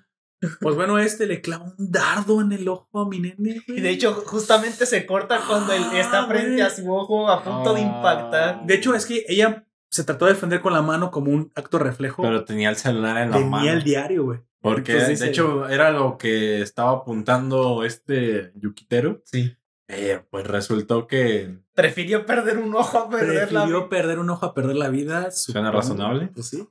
Pues 0.62 0.76
bueno, 0.76 1.00
este 1.00 1.26
le 1.26 1.42
clava 1.42 1.74
un 1.78 1.92
dardo 1.92 2.42
en 2.42 2.52
el 2.52 2.68
ojo 2.70 3.00
a 3.02 3.10
mi 3.10 3.20
nene, 3.20 3.62
güey. 3.68 3.80
Y 3.80 3.82
de 3.82 3.90
hecho, 3.90 4.14
justamente 4.14 4.86
se 4.86 5.06
corta 5.08 5.42
cuando 5.48 5.74
él 5.74 5.82
está 5.96 6.24
Ah, 6.24 6.28
frente 6.28 6.52
güey. 6.52 6.62
a 6.62 6.70
su 6.70 6.94
ojo 6.94 7.28
a 7.28 7.44
punto 7.44 7.74
de 7.74 7.82
Ah. 7.82 7.84
impactar. 7.84 8.66
De 8.66 8.76
hecho, 8.76 8.94
es 8.94 9.08
que 9.08 9.26
ella 9.28 9.68
se 9.90 10.04
trató 10.04 10.26
de 10.26 10.34
defender 10.34 10.62
con 10.62 10.74
la 10.74 10.84
mano 10.84 11.10
como 11.10 11.32
un 11.32 11.52
acto 11.56 11.80
reflejo. 11.80 12.22
Pero 12.22 12.46
tenía 12.46 12.70
el 12.70 12.76
celular 12.76 13.18
en 13.18 13.32
la 13.32 13.38
Tenía 13.38 13.50
mano. 13.50 13.72
el 13.72 13.84
diario, 13.84 14.26
güey. 14.26 14.40
Porque 14.62 14.92
Entonces 14.92 15.20
de 15.20 15.26
dice- 15.26 15.30
hecho 15.30 15.68
era 15.70 15.90
lo 15.92 16.18
que 16.20 16.62
estaba 16.62 16.92
apuntando 16.92 17.84
este 17.84 18.52
Yukitero. 18.56 19.24
Sí. 19.26 19.58
Eh, 19.88 20.22
pues 20.30 20.46
resultó 20.46 21.08
que 21.08 21.58
Prefirió 21.78 22.26
perder 22.26 22.58
un 22.58 22.74
ojo 22.74 22.98
a 22.98 23.08
perder 23.08 23.52
la 23.52 23.62
Prefirió 23.62 23.88
perder 23.88 24.18
un 24.18 24.32
ojo 24.32 24.48
a 24.48 24.54
perder 24.56 24.78
la 24.78 24.90
vida. 24.90 25.30
supongo. 25.30 25.70
razonable. 25.70 26.28
Pues 26.34 26.48
sí. 26.48 26.68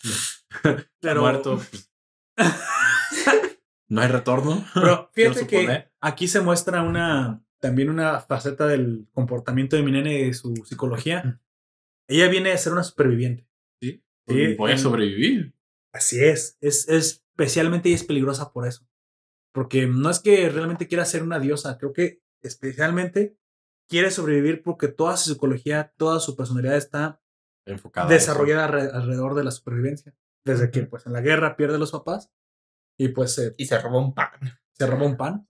Pero 1.00 1.20
muerto. 1.20 1.60
pues, 1.70 1.88
no 3.88 4.00
hay 4.00 4.08
retorno. 4.08 4.66
Pero 4.74 5.08
fíjate 5.14 5.46
que 5.46 5.92
aquí 6.00 6.26
se 6.26 6.40
muestra 6.40 6.82
una 6.82 7.44
también 7.60 7.90
una 7.90 8.18
faceta 8.18 8.66
del 8.66 9.06
comportamiento 9.12 9.76
de 9.76 9.84
mi 9.84 9.92
nene 9.92 10.18
y 10.18 10.24
de 10.24 10.34
su 10.34 10.52
psicología. 10.66 11.40
Ella 12.08 12.26
viene 12.26 12.50
a 12.50 12.58
ser 12.58 12.72
una 12.72 12.82
superviviente. 12.82 13.46
Sí. 13.80 14.02
Sí, 14.26 14.54
Voy 14.56 14.72
a 14.72 14.78
sobrevivir. 14.78 15.54
Así 15.92 16.24
es. 16.24 16.58
Es, 16.60 16.88
es 16.88 17.24
especialmente 17.30 17.88
ella 17.88 17.96
es 17.96 18.04
peligrosa 18.04 18.52
por 18.52 18.66
eso. 18.66 18.84
Porque 19.54 19.86
no 19.86 20.10
es 20.10 20.18
que 20.18 20.48
realmente 20.48 20.88
quiera 20.88 21.04
ser 21.04 21.22
una 21.22 21.38
diosa, 21.38 21.78
creo 21.78 21.92
que 21.92 22.20
especialmente 22.42 23.36
quiere 23.90 24.10
sobrevivir 24.10 24.62
porque 24.62 24.88
toda 24.88 25.16
su 25.18 25.30
psicología, 25.32 25.92
toda 25.98 26.20
su 26.20 26.36
personalidad 26.36 26.76
está 26.76 27.20
Enfocada. 27.66 28.08
desarrollada 28.08 28.68
alre- 28.68 28.90
alrededor 28.94 29.34
de 29.34 29.44
la 29.44 29.50
supervivencia. 29.50 30.14
Desde 30.46 30.70
que 30.70 30.84
pues 30.84 31.04
en 31.06 31.12
la 31.12 31.20
guerra 31.20 31.56
pierde 31.56 31.74
a 31.74 31.78
los 31.78 31.90
papás 31.90 32.30
y 32.98 33.08
pues 33.08 33.34
se, 33.34 33.54
Y 33.58 33.66
se 33.66 33.78
robó 33.78 33.98
un 33.98 34.14
pan. 34.14 34.30
se 34.72 34.86
roba 34.86 35.04
un 35.04 35.16
pan. 35.18 35.46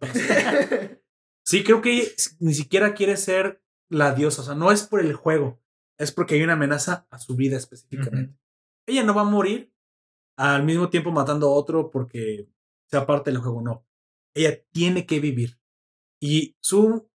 Sí, 1.45 1.65
creo 1.65 1.81
que 1.81 2.13
ni 2.39 2.55
siquiera 2.55 2.95
quiere 2.95 3.17
ser 3.17 3.63
la 3.89 4.15
diosa. 4.15 4.43
O 4.43 4.45
sea, 4.45 4.55
no 4.55 4.71
es 4.73 4.83
por 4.85 5.01
el 5.01 5.15
juego. 5.15 5.61
Es 5.99 6.13
porque 6.13 6.35
hay 6.37 6.43
una 6.43 6.53
amenaza 6.55 7.07
a 7.11 7.19
su 7.19 7.37
vida 7.37 7.57
específicamente. 7.57 8.39
Ella 8.87 9.03
no 9.05 9.15
va 9.15 9.23
a 9.23 9.25
morir 9.25 9.73
al 10.39 10.65
mismo 10.65 10.89
tiempo 10.91 11.11
matando 11.11 11.49
a 11.49 11.53
otro 11.55 11.91
porque 11.91 12.49
sea 12.89 13.07
parte 13.07 13.31
del 13.31 13.41
juego. 13.41 13.61
No. 13.63 13.87
Ella 14.35 14.63
tiene 14.73 15.07
que 15.07 15.21
vivir. 15.21 15.59
Y 16.23 16.57
su, 16.61 17.10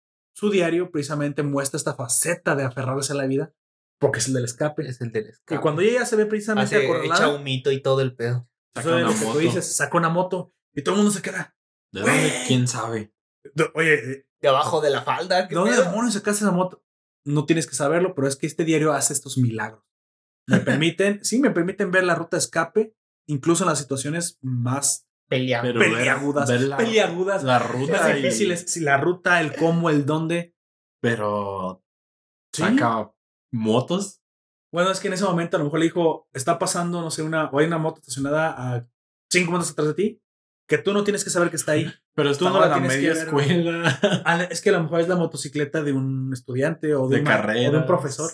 su 0.41 0.49
diario 0.49 0.89
precisamente 0.89 1.43
muestra 1.43 1.77
esta 1.77 1.93
faceta 1.93 2.55
de 2.55 2.63
aferrarse 2.63 3.13
a 3.13 3.15
la 3.15 3.27
vida 3.27 3.53
porque 3.99 4.17
es 4.17 4.27
el 4.27 4.33
del 4.33 4.45
escape. 4.45 4.87
Es 4.87 4.99
el 5.01 5.11
del 5.11 5.27
Y 5.27 5.29
escape. 5.29 5.61
cuando 5.61 5.83
ella 5.83 6.03
se 6.07 6.15
ve 6.15 6.25
precisamente 6.25 6.75
Hace, 6.75 6.83
echa 6.83 6.93
acorralada, 6.95 7.35
un 7.35 7.43
mito 7.43 7.71
y 7.71 7.79
todo 7.79 8.01
el 8.01 8.15
pedo. 8.15 8.49
Saca 8.75 8.95
una 8.95 9.07
tú 9.13 9.25
moto. 9.25 9.37
dices, 9.37 9.75
saca 9.75 9.95
una 9.97 10.09
moto 10.09 10.51
y 10.73 10.81
todo 10.81 10.95
el 10.95 11.01
mundo 11.01 11.13
se 11.13 11.21
queda. 11.21 11.55
¿De 11.93 12.01
dónde? 12.01 12.33
¿Quién 12.47 12.67
sabe? 12.67 13.13
Oye, 13.75 14.25
De 14.41 14.47
abajo 14.47 14.81
de 14.81 14.89
la 14.89 15.03
falda. 15.03 15.43
¿De 15.43 15.47
¿qué 15.49 15.53
dónde 15.53 15.77
demonios 15.77 16.15
sacaste 16.15 16.43
esa 16.43 16.51
moto? 16.51 16.83
No 17.23 17.45
tienes 17.45 17.67
que 17.67 17.75
saberlo, 17.75 18.15
pero 18.15 18.27
es 18.27 18.35
que 18.35 18.47
este 18.47 18.65
diario 18.65 18.93
hace 18.93 19.13
estos 19.13 19.37
milagros. 19.37 19.83
Me 20.47 20.57
permiten, 20.61 21.23
sí, 21.23 21.39
me 21.39 21.51
permiten 21.51 21.91
ver 21.91 22.03
la 22.03 22.15
ruta 22.15 22.37
de 22.37 22.41
escape, 22.41 22.95
incluso 23.27 23.63
en 23.63 23.69
las 23.69 23.77
situaciones 23.77 24.39
más 24.41 25.07
Pelea. 25.31 25.61
Pero 25.61 25.79
ver- 25.79 25.93
peliagudas. 25.93 26.49
ver 26.49 26.61
la- 26.61 26.77
peliagudas. 26.77 27.43
La 27.43 27.57
más 27.59 27.71
ruta. 27.71 28.11
y- 28.11 28.21
difíciles. 28.21 28.65
Si 28.67 28.81
la 28.81 28.97
ruta, 28.97 29.39
el 29.41 29.55
cómo, 29.55 29.89
el 29.89 30.05
dónde. 30.05 30.53
Pero 31.01 31.81
Sí. 32.53 32.61
saca 32.63 33.11
motos. 33.53 34.21
Bueno, 34.73 34.91
es 34.91 34.99
que 34.99 35.07
en 35.07 35.13
ese 35.13 35.23
momento 35.23 35.55
a 35.57 35.59
lo 35.59 35.65
mejor 35.65 35.79
le 35.79 35.85
dijo, 35.85 36.27
está 36.33 36.59
pasando, 36.59 37.01
no 37.01 37.09
sé, 37.11 37.23
una, 37.23 37.45
o 37.49 37.59
hay 37.59 37.65
una 37.67 37.77
moto 37.77 37.99
estacionada 37.99 38.49
a 38.75 38.87
cinco 39.31 39.51
metros 39.51 39.71
atrás 39.71 39.87
de 39.87 39.93
ti, 39.93 40.21
que 40.67 40.77
tú 40.77 40.93
no 40.93 41.03
tienes 41.03 41.23
que 41.23 41.29
saber 41.29 41.49
que 41.49 41.55
está 41.55 41.73
ahí. 41.73 41.85
Pero 42.15 42.35
Tú 42.37 42.45
no 42.49 42.59
la 42.59 42.65
en 42.65 42.71
la 42.71 42.75
tienes 42.77 42.91
media 42.97 43.09
que 43.13 43.17
ver, 43.17 43.27
escuela. 43.27 43.99
Ah, 44.25 44.43
Es 44.49 44.61
que 44.61 44.69
a 44.69 44.73
lo 44.73 44.83
mejor 44.83 44.99
es 44.99 45.07
la 45.07 45.15
motocicleta 45.15 45.81
de 45.81 45.93
un 45.93 46.31
estudiante 46.33 46.93
o 46.93 47.07
de, 47.07 47.15
De 47.17 47.21
un 47.21 47.27
ma- 47.27 47.31
o 47.35 47.37
de 47.37 47.41
carreras. 47.41 47.73
un 47.73 47.85
profesor. 47.85 48.31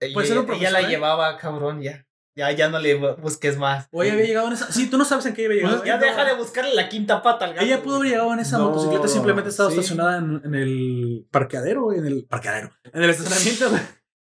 Ella, 0.00 0.14
Puede 0.14 0.26
ser 0.26 0.38
un 0.38 0.44
ella 0.44 0.46
profesor, 0.54 0.72
la 0.72 0.80
¿eh? 0.80 0.88
llevaba, 0.90 1.36
cabrón, 1.36 1.80
ya. 1.82 2.04
Ya, 2.34 2.50
ya 2.52 2.70
no 2.70 2.78
le 2.78 2.98
bu- 2.98 3.16
busques 3.20 3.58
más. 3.58 3.88
O 3.92 4.02
ella 4.02 4.14
había 4.14 4.24
llegado 4.24 4.46
en 4.48 4.54
esa. 4.54 4.72
Sí, 4.72 4.88
tú 4.88 4.96
no 4.96 5.04
sabes 5.04 5.26
en 5.26 5.34
qué 5.34 5.44
había 5.46 5.56
llegado. 5.58 5.76
Pues 5.78 5.86
ya 5.86 5.98
deja 5.98 6.24
de 6.24 6.34
buscarle 6.34 6.74
la 6.74 6.88
quinta 6.88 7.22
pata 7.22 7.44
al 7.44 7.52
gato. 7.54 7.64
Ella 7.66 7.82
pudo 7.82 7.96
haber 7.96 8.10
llegado 8.10 8.32
en 8.32 8.40
esa 8.40 8.56
No, 8.58 8.70
motocicleta, 8.70 9.06
simplemente 9.08 9.50
estaba 9.50 9.70
sí. 9.70 9.76
estacionada 9.78 10.18
en, 10.18 10.40
en 10.44 10.54
el 10.54 11.26
parqueadero, 11.30 11.92
en 11.92 12.06
el 12.06 12.24
parqueadero, 12.24 12.70
en 12.84 13.02
el 13.02 13.10
estacionamiento. 13.10 13.70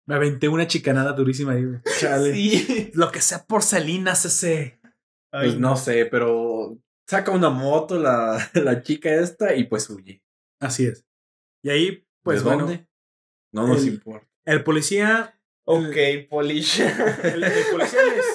Me 0.08 0.16
aventé 0.16 0.50
una 0.50 0.66
chicanada 0.66 1.14
durísima 1.14 1.52
ahí. 1.54 1.64
Chale. 2.00 2.34
Sí. 2.34 2.92
Lo 2.96 3.12
que 3.12 3.22
sea 3.22 3.46
porcelinas 3.46 4.26
ese. 4.26 4.80
Pues 5.32 5.58
no 5.60 5.78
sé, 5.78 6.06
pero 6.08 6.78
saca 7.08 7.32
una 7.32 7.50
moto 7.52 7.98
la, 8.00 8.50
la 8.56 8.82
chica 8.82 9.14
esta 9.14 9.54
y 9.56 9.66
pues 9.66 9.90
huye. 9.92 10.24
Así 10.60 10.86
es. 10.88 11.06
Y 11.64 11.70
ahí, 11.70 12.08
pues 12.24 12.40
¿De 12.44 12.50
bueno, 12.50 12.66
dónde? 12.66 12.88
No 13.54 13.68
nos 13.68 13.84
el- 13.84 13.90
importa. 13.94 14.28
el 14.46 14.64
policía, 14.64 15.40
Ok, 15.66 15.96
Polish. 16.30 16.80
el, 17.24 17.44
el 17.44 17.64
policía 17.72 18.00
les, 18.04 18.26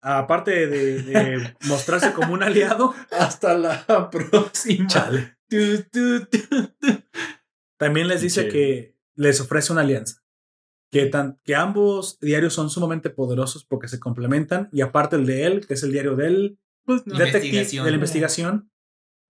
aparte 0.00 0.66
de, 0.66 1.02
de 1.02 1.56
mostrarse 1.68 2.12
como 2.12 2.32
un 2.34 2.42
aliado, 2.42 2.94
Hasta 3.10 3.54
la 3.56 4.10
próxima. 4.10 4.86
chale. 4.86 5.36
Tu, 5.48 5.82
tu, 5.90 6.24
tu, 6.26 6.38
tu. 6.78 7.02
También 7.78 8.08
les 8.08 8.20
dice 8.22 8.48
que 8.48 8.96
les 9.16 9.40
ofrece 9.40 9.72
una 9.72 9.82
alianza. 9.82 10.22
Que, 10.90 11.06
tan, 11.06 11.40
que 11.44 11.54
ambos 11.54 12.18
diarios 12.20 12.52
son 12.52 12.68
sumamente 12.70 13.08
poderosos 13.10 13.64
porque 13.64 13.88
se 13.88 13.98
complementan. 13.98 14.68
Y 14.72 14.82
aparte 14.82 15.16
el 15.16 15.26
de 15.26 15.46
él, 15.46 15.66
que 15.66 15.74
es 15.74 15.82
el 15.82 15.90
diario 15.92 16.16
del 16.16 16.58
Pues 16.84 17.04
detective 17.04 17.26
Investigación. 17.48 17.84
de 17.84 17.90
la 17.90 17.94
investigación, 17.96 18.72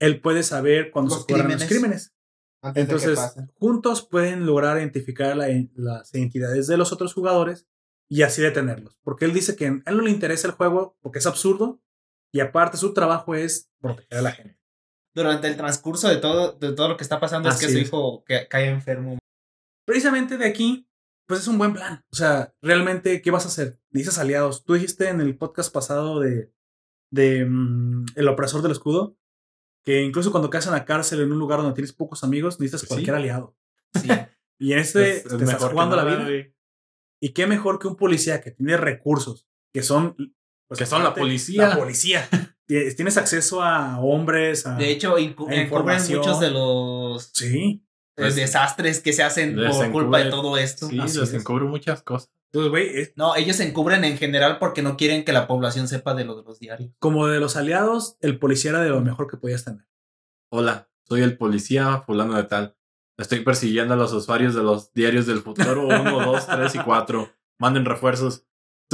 él 0.01 0.21
puede 0.21 0.43
saber 0.43 0.91
cuando 0.91 1.15
Los 1.15 1.25
se 1.25 1.33
ocurren 1.33 1.53
los 1.53 1.65
crímenes. 1.65 2.15
Antes 2.63 2.85
Entonces, 2.85 3.19
pasen. 3.19 3.51
juntos 3.59 4.07
pueden 4.07 4.47
lograr 4.47 4.79
identificar 4.79 5.37
la- 5.37 5.49
las 5.75 6.15
identidades 6.15 6.69
de 6.69 6.77
los 6.77 6.93
otros 6.93 7.13
jugadores 7.13 7.67
y 8.09 8.23
así 8.23 8.41
detenerlos. 8.41 8.99
Porque 9.03 9.25
él 9.25 9.33
dice 9.33 9.57
que 9.57 9.67
a 9.67 9.91
él 9.91 9.97
no 9.97 10.03
le 10.03 10.11
interesa 10.11 10.47
el 10.47 10.55
juego 10.55 10.97
porque 11.01 11.19
es 11.19 11.27
absurdo 11.27 11.81
y 12.33 12.41
aparte 12.41 12.77
su 12.77 12.95
trabajo 12.95 13.35
es 13.35 13.71
proteger 13.81 14.19
a 14.19 14.23
la 14.23 14.33
gente. 14.33 14.59
Durante 15.15 15.49
el 15.49 15.57
transcurso 15.57 16.09
de 16.09 16.17
todo, 16.17 16.53
de 16.53 16.73
todo 16.73 16.89
lo 16.89 16.97
que 16.97 17.03
está 17.03 17.21
pasando 17.21 17.49
es 17.49 17.59
que 17.59 17.69
su 17.69 17.79
hijo 17.79 18.25
que, 18.25 18.47
cae 18.49 18.69
enfermo. 18.69 19.19
Precisamente 19.85 20.39
de 20.39 20.47
aquí, 20.47 20.89
pues 21.27 21.41
es 21.41 21.49
un 21.49 21.59
buen 21.59 21.73
plan. 21.75 22.03
O 22.13 22.17
sea, 22.17 22.55
realmente, 22.63 23.21
¿qué 23.21 23.31
vas 23.31 23.45
a 23.45 23.49
hacer? 23.49 23.79
Necesitas 23.91 24.19
aliados. 24.21 24.65
Tú 24.65 24.75
dijiste 24.75 25.09
en 25.09 25.21
el 25.21 25.37
podcast 25.37 25.73
pasado 25.73 26.21
de, 26.21 26.53
de 27.11 27.45
mm, 27.45 28.07
El 28.17 28.29
opresor 28.29 28.63
del 28.63 28.73
escudo 28.73 29.17
que 29.85 30.03
incluso 30.03 30.31
cuando 30.31 30.49
caes 30.51 30.67
en 30.67 30.73
la 30.73 30.85
cárcel 30.85 31.21
en 31.21 31.33
un 31.33 31.39
lugar 31.39 31.59
donde 31.61 31.75
tienes 31.75 31.93
pocos 31.93 32.23
amigos, 32.25 32.61
necesitas 32.61 32.83
Pues 32.83 32.89
cualquier 32.89 33.17
sí. 33.17 33.21
aliado. 33.21 33.57
Sí. 34.01 34.09
Y 34.59 34.73
en 34.75 34.79
este 34.79 35.17
Es- 35.17 35.27
es 35.27 35.37
te 35.39 35.43
estás 35.45 35.65
jugando 35.65 35.97
la 35.97 36.05
vida. 36.05 36.29
Y 37.21 37.31
qué 37.31 37.49
mejor 37.49 37.81
que 37.81 37.89
un 37.89 37.97
policía 37.97 38.41
que 38.41 38.53
tiene 38.53 38.77
recursos, 38.77 39.49
que 39.75 39.83
son... 39.83 40.15
pues, 40.69 40.79
Que 40.79 40.87
son 40.87 41.03
la 41.03 41.15
policía. 41.15 41.69
La 41.69 41.77
policía. 41.79 42.29
Tienes 42.69 43.17
acceso 43.17 43.61
a 43.63 43.99
hombres, 44.01 44.65
a... 44.67 44.77
De 44.77 44.91
hecho, 44.91 45.19
encubren 45.19 45.69
muchos 45.69 46.39
de 46.39 46.51
los 46.51 47.31
sí. 47.35 47.85
eh, 47.85 47.89
Pues, 48.17 48.37
desastres 48.37 49.01
que 49.01 49.13
se 49.13 49.25
hacen 49.25 49.57
por 49.57 49.91
culpa 49.91 50.19
de 50.19 50.31
todo 50.31 50.57
esto. 50.57 50.87
Sí, 50.89 50.99
Así 51.01 51.19
les 51.19 51.31
es. 51.31 51.35
encubre 51.41 51.65
muchas 51.65 52.03
cosas. 52.03 52.31
Entonces, 52.53 52.71
güey, 52.71 53.01
es 53.01 53.13
No, 53.17 53.35
ellos 53.35 53.57
se 53.57 53.67
encubren 53.67 54.05
en 54.05 54.19
general 54.19 54.59
porque 54.59 54.83
no 54.83 54.97
quieren 54.97 55.25
que 55.25 55.33
la 55.33 55.47
población 55.47 55.89
sepa 55.89 56.15
de 56.15 56.25
lo 56.25 56.37
de 56.37 56.43
los 56.43 56.59
diarios. 56.59 56.91
como 56.99 57.27
de 57.27 57.41
los 57.41 57.57
aliados, 57.57 58.17
el 58.21 58.39
policía 58.39 58.73
era 58.73 58.81
de 58.81 58.91
lo 58.91 59.01
mejor 59.01 59.29
que 59.31 59.39
podías 59.39 59.65
tener. 59.65 59.87
Hola, 60.51 60.91
soy 61.09 61.23
el 61.23 61.39
policía 61.39 62.03
fulano 62.03 62.35
de 62.35 62.45
tal. 62.45 62.77
Estoy 63.19 63.41
persiguiendo 63.41 63.95
a 63.95 63.97
los 63.97 64.13
usuarios 64.13 64.55
de 64.55 64.63
los 64.63 64.93
diarios 64.93 65.27
del 65.27 65.41
futuro 65.41 65.87
1, 65.87 66.27
2, 66.27 66.47
3 66.47 66.75
y 66.75 66.79
4. 66.79 67.31
Manden 67.59 67.85
refuerzos. 67.85 68.45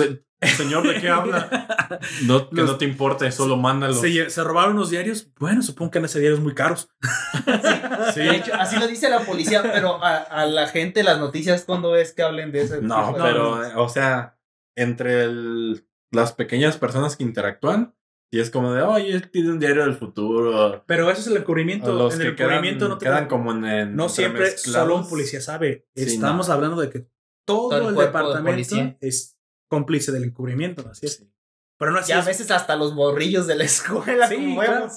Se- 0.03 0.25
Señor, 0.57 0.87
¿de 0.87 1.01
qué 1.01 1.09
habla? 1.11 1.99
No, 2.27 2.49
que 2.49 2.57
Los- 2.57 2.71
no 2.71 2.77
te 2.79 2.85
importe, 2.85 3.31
solo 3.33 3.57
mándalos. 3.57 4.01
Se, 4.01 4.45
robaron 4.45 4.75
unos 4.75 4.91
diarios. 4.91 5.33
Bueno, 5.39 5.63
supongo 5.63 5.91
que 5.91 5.99
han 5.99 6.03
de 6.05 6.09
ser 6.09 6.21
diarios 6.21 6.41
muy 6.41 6.55
caros. 6.55 6.91
Sí. 8.15 8.21
De 8.21 8.37
hecho, 8.37 8.55
así 8.55 8.79
lo 8.79 8.87
dice 8.87 9.11
la 9.11 9.21
policía, 9.21 9.63
pero 9.63 10.03
a, 10.03 10.17
a 10.19 10.47
la 10.47 10.67
gente 10.69 11.03
las 11.03 11.19
noticias 11.19 11.65
cuando 11.65 11.97
es 11.97 12.13
que 12.13 12.23
hablen 12.23 12.53
de 12.53 12.63
eso. 12.63 12.81
No, 12.81 13.15
pero, 13.21 13.83
o 13.83 13.89
sea, 13.89 14.39
entre 14.77 15.25
el- 15.25 15.85
las 16.13 16.33
pequeñas 16.33 16.77
personas 16.79 17.17
que 17.17 17.25
interactúan, 17.25 17.95
y 18.31 18.41
es 18.41 18.51
como 18.51 18.73
de, 18.73 18.83
oye, 18.83 19.11
él 19.13 19.31
tiene 19.31 19.51
un 19.51 19.59
diario 19.59 19.83
del 19.83 19.95
futuro. 19.95 20.85
Pero 20.87 21.11
eso 21.11 21.21
es 21.23 21.27
el 21.29 21.39
encubrimiento. 21.39 21.93
los 21.93 22.15
en 22.15 22.21
que 22.21 22.27
el 22.29 22.37
quedan, 22.37 22.79
no 22.89 22.99
te 22.99 23.05
quedan 23.07 23.27
como 23.27 23.53
en, 23.53 23.65
en 23.65 23.97
No 23.97 24.09
siempre 24.09 24.57
solo 24.57 24.97
un 24.97 25.09
policía 25.09 25.41
sabe. 25.41 25.87
Sí, 25.97 26.05
Estamos 26.05 26.49
hablando 26.51 26.81
de 26.81 26.91
que 26.91 27.01
todo, 27.47 27.71
Todo 27.71 27.77
el 27.81 27.87
el, 27.89 27.95
de 27.97 28.05
departamento 28.07 28.97
es 29.01 29.38
cómplice 29.69 30.13
del 30.13 30.25
encubrimiento. 30.25 30.89
Así 30.91 31.07
es. 31.07 31.17
Sí. 31.17 31.31
Pero 31.79 31.93
no 31.93 31.99
así 31.99 32.11
Ya 32.11 32.17
a 32.17 32.21
es. 32.21 32.27
veces 32.27 32.51
hasta 32.51 32.75
los 32.77 32.95
borrillos 32.95 33.47
de 33.47 33.57
la 33.57 33.65
escuela, 33.65 34.27
Sí, 34.29 34.35
como 34.37 34.61
claro. 34.61 34.89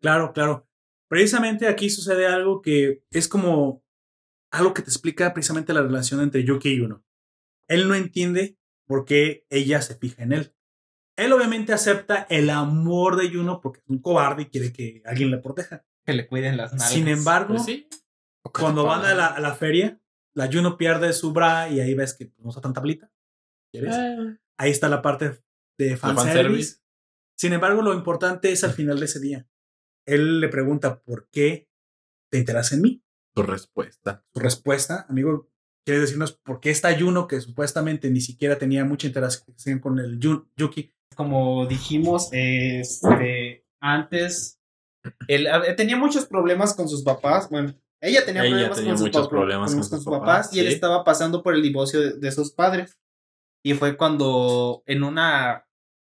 Claro, 0.00 0.32
claro. 0.32 0.66
Precisamente 1.08 1.66
aquí 1.68 1.90
sucede 1.90 2.26
algo 2.26 2.62
que 2.62 3.04
es 3.10 3.28
como 3.28 3.82
algo 4.52 4.72
que 4.74 4.82
te 4.82 4.88
explica 4.90 5.32
precisamente 5.34 5.72
la 5.72 5.82
relación 5.82 6.20
entre 6.20 6.44
Yuki 6.44 6.70
y 6.70 6.80
Uno. 6.80 7.04
Él 7.68 7.86
no 7.88 7.94
entiende 7.94 8.56
por 8.86 9.04
qué 9.04 9.46
ella 9.50 9.80
se 9.82 9.94
fija 9.96 10.22
en 10.22 10.32
él. 10.32 10.54
Él 11.16 11.32
obviamente 11.32 11.72
acepta 11.72 12.26
el 12.30 12.48
amor 12.50 13.16
de 13.16 13.30
Yuno 13.30 13.60
porque 13.60 13.80
es 13.80 13.88
un 13.88 13.98
cobarde 14.00 14.42
y 14.42 14.46
quiere 14.46 14.72
que 14.72 15.02
alguien 15.04 15.30
le 15.30 15.38
proteja. 15.38 15.84
Que 16.04 16.14
le 16.14 16.26
cuiden 16.26 16.56
las 16.56 16.72
nalgas. 16.72 16.90
Sin 16.90 17.06
embargo, 17.08 17.54
Pues 17.54 17.64
sí. 17.66 17.88
cuando 18.54 18.84
van 18.84 19.04
a 19.04 19.14
la, 19.14 19.26
a 19.26 19.38
la 19.40 19.54
feria, 19.54 20.00
la 20.34 20.48
Juno 20.50 20.78
pierde 20.78 21.12
su 21.12 21.32
bra 21.32 21.68
y 21.68 21.78
ahí 21.80 21.94
ves 21.94 22.14
que 22.14 22.32
no 22.38 22.48
usa 22.48 22.62
tanta 22.62 22.80
tablita. 22.80 23.10
¿Quieres? 23.72 23.94
Ahí 24.58 24.70
está 24.70 24.88
la 24.88 25.02
parte 25.02 25.40
de 25.78 25.96
fanservice. 25.96 26.34
fanservice. 26.34 26.76
Sin 27.38 27.52
embargo, 27.52 27.82
lo 27.82 27.94
importante 27.94 28.52
es 28.52 28.64
al 28.64 28.72
final 28.72 28.98
de 28.98 29.06
ese 29.06 29.20
día. 29.20 29.46
Él 30.06 30.40
le 30.40 30.48
pregunta, 30.48 31.00
¿por 31.00 31.28
qué 31.30 31.68
te 32.30 32.38
interesas 32.38 32.72
en 32.72 32.82
mí? 32.82 33.02
Tu 33.34 33.42
respuesta. 33.42 34.24
Su 34.34 34.40
respuesta, 34.40 35.06
amigo, 35.08 35.48
quiere 35.86 36.00
decirnos 36.00 36.32
por 36.32 36.60
qué 36.60 36.70
está 36.70 36.98
Juno, 36.98 37.26
que 37.28 37.40
supuestamente 37.40 38.10
ni 38.10 38.20
siquiera 38.20 38.58
tenía 38.58 38.84
mucha 38.84 39.06
interacción 39.06 39.78
con 39.78 39.98
el 39.98 40.18
Yuki. 40.18 40.92
Como 41.16 41.66
dijimos, 41.66 42.28
este, 42.32 43.64
antes, 43.80 44.60
él 45.28 45.48
tenía 45.76 45.96
muchos 45.96 46.26
problemas 46.26 46.74
con 46.74 46.88
sus 46.88 47.02
papás. 47.02 47.48
Bueno, 47.48 47.74
ella 48.02 48.24
tenía 48.24 48.42
Ella 48.42 48.50
problemas 48.50 48.76
tenía 48.76 48.90
con, 48.92 48.98
sus, 48.98 49.06
muchos 49.06 49.26
pap- 49.26 49.30
problemas 49.30 49.74
con 49.74 49.84
sus 49.84 50.04
papás, 50.04 50.54
y 50.54 50.60
él 50.60 50.66
estaba 50.68 51.04
pasando 51.04 51.42
por 51.42 51.54
el 51.54 51.62
divorcio 51.62 52.00
de, 52.00 52.12
de 52.18 52.32
sus 52.32 52.52
padres. 52.52 52.98
Y 53.62 53.74
fue 53.74 53.96
cuando 53.96 54.82
en 54.86 55.02
una 55.02 55.66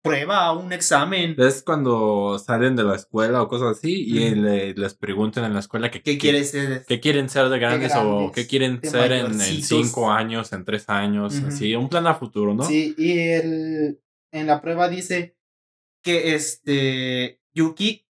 prueba, 0.03 0.53
un 0.53 0.73
examen, 0.73 1.35
Es 1.39 1.63
cuando 1.63 2.39
salen 2.39 2.75
de 2.77 2.85
la 2.85 2.97
escuela 2.97 3.43
o 3.43 3.49
cosas 3.49 3.79
así 3.79 4.05
y 4.07 4.35
le- 4.35 4.75
les 4.75 4.95
preguntan 4.95 5.45
en 5.45 5.53
la 5.55 5.61
escuela 5.61 5.91
que, 5.91 6.03
¿qué 6.03 6.17
quiere 6.17 6.43
ser? 6.45 6.85
¿Qué 6.87 7.01
quieren 7.01 7.29
ser 7.29 7.49
de 7.49 7.59
grandes, 7.59 7.95
o 7.97 8.17
grandes, 8.17 8.35
qué 8.35 8.47
quieren 8.47 8.81
ser 8.83 9.13
en, 9.13 9.41
cinco 9.63 10.11
años, 10.11 10.53
en 10.53 10.65
tres 10.65 10.89
años? 10.89 11.43
Así, 11.43 11.75
un 11.75 11.89
plan 11.89 12.07
a 12.07 12.15
futuro, 12.15 12.55
¿no? 12.55 12.65
Sí, 12.65 12.95
y 12.97 13.19
él 13.19 14.01
en 14.33 14.47
la 14.47 14.61
prueba 14.61 14.89
dice 14.89 15.37
que 16.03 16.35
este 16.35 17.41
Yuki, 17.53 18.07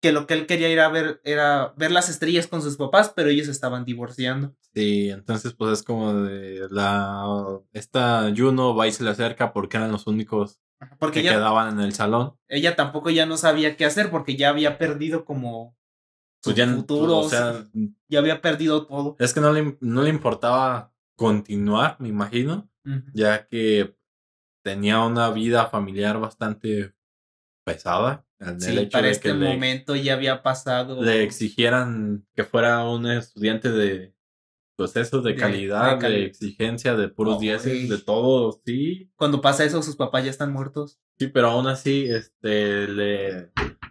que 0.00 0.12
lo 0.12 0.26
que 0.26 0.34
él 0.34 0.46
quería 0.46 0.70
ir 0.70 0.80
a 0.80 0.88
ver 0.88 1.20
era 1.24 1.74
ver 1.76 1.90
las 1.90 2.08
estrellas 2.08 2.46
con 2.46 2.62
sus 2.62 2.76
papás, 2.76 3.12
pero 3.14 3.28
ellos 3.28 3.48
estaban 3.48 3.84
divorciando. 3.84 4.54
Sí, 4.74 5.10
entonces 5.10 5.54
pues 5.54 5.72
es 5.80 5.82
como 5.82 6.14
de 6.14 6.68
la... 6.70 7.24
Esta 7.72 8.32
Juno 8.36 8.76
va 8.76 8.86
y 8.86 8.92
se 8.92 9.02
le 9.02 9.10
acerca 9.10 9.52
porque 9.52 9.76
eran 9.76 9.90
los 9.90 10.06
únicos 10.06 10.60
Porque 10.98 11.20
que 11.20 11.20
ella, 11.26 11.32
quedaban 11.34 11.74
en 11.74 11.80
el 11.84 11.92
salón. 11.94 12.34
ella 12.48 12.76
tampoco 12.76 13.10
ya 13.10 13.26
no 13.26 13.36
sabía 13.36 13.76
qué 13.76 13.84
hacer 13.84 14.10
porque 14.10 14.36
ya 14.36 14.50
había 14.50 14.78
perdido 14.78 15.24
como 15.24 15.74
su 16.40 16.50
Pues 16.50 16.56
ya, 16.56 16.66
futuro, 16.66 17.18
o 17.18 17.28
sea, 17.28 17.64
ya 18.08 18.18
había 18.20 18.40
perdido 18.40 18.86
todo. 18.86 19.16
es 19.18 19.34
que 19.34 19.40
no 19.40 19.52
le, 19.52 19.76
no 19.80 20.02
le 20.02 20.10
importaba 20.10 20.92
continuar, 21.16 21.96
me 21.98 22.08
imagino, 22.08 22.68
ya 23.12 23.48
que 23.48 23.96
tenía 24.62 25.00
una 25.00 25.30
vida 25.30 25.66
familiar 25.66 26.20
bastante 26.20 26.94
pesada. 27.64 28.24
Sí, 28.60 28.76
hecho 28.78 28.90
para 28.92 29.06
de 29.08 29.12
este 29.12 29.30
que 29.30 29.34
le- 29.34 29.54
momento 29.54 29.96
ya 29.96 30.14
había 30.14 30.42
pasado. 30.42 31.02
le 31.02 31.22
exigieran 31.24 32.26
que 32.34 32.44
fuera 32.44 32.84
un 32.88 33.06
estudiante 33.10 33.70
de 33.70 34.14
pues 34.78 34.94
eso, 34.96 35.20
de, 35.20 35.32
De- 35.32 35.36
calidad, 35.38 35.98
de 35.98 36.24
exigencia, 36.24 36.94
de 36.94 37.08
puros 37.08 37.34
No, 37.34 37.40
dieces, 37.40 37.88
de 37.88 37.98
todo, 37.98 38.58
sí, 38.64 39.10
Cuando 39.16 39.40
pasa 39.40 39.64
eso, 39.64 39.82
sus 39.82 39.96
papás 39.96 40.24
ya 40.24 40.30
están 40.30 40.52
muertos. 40.52 40.98
sí, 41.18 41.26
pero 41.26 41.48
aún 41.50 41.66
así, 41.66 42.06
este, 42.08 42.86
le, 42.86 43.38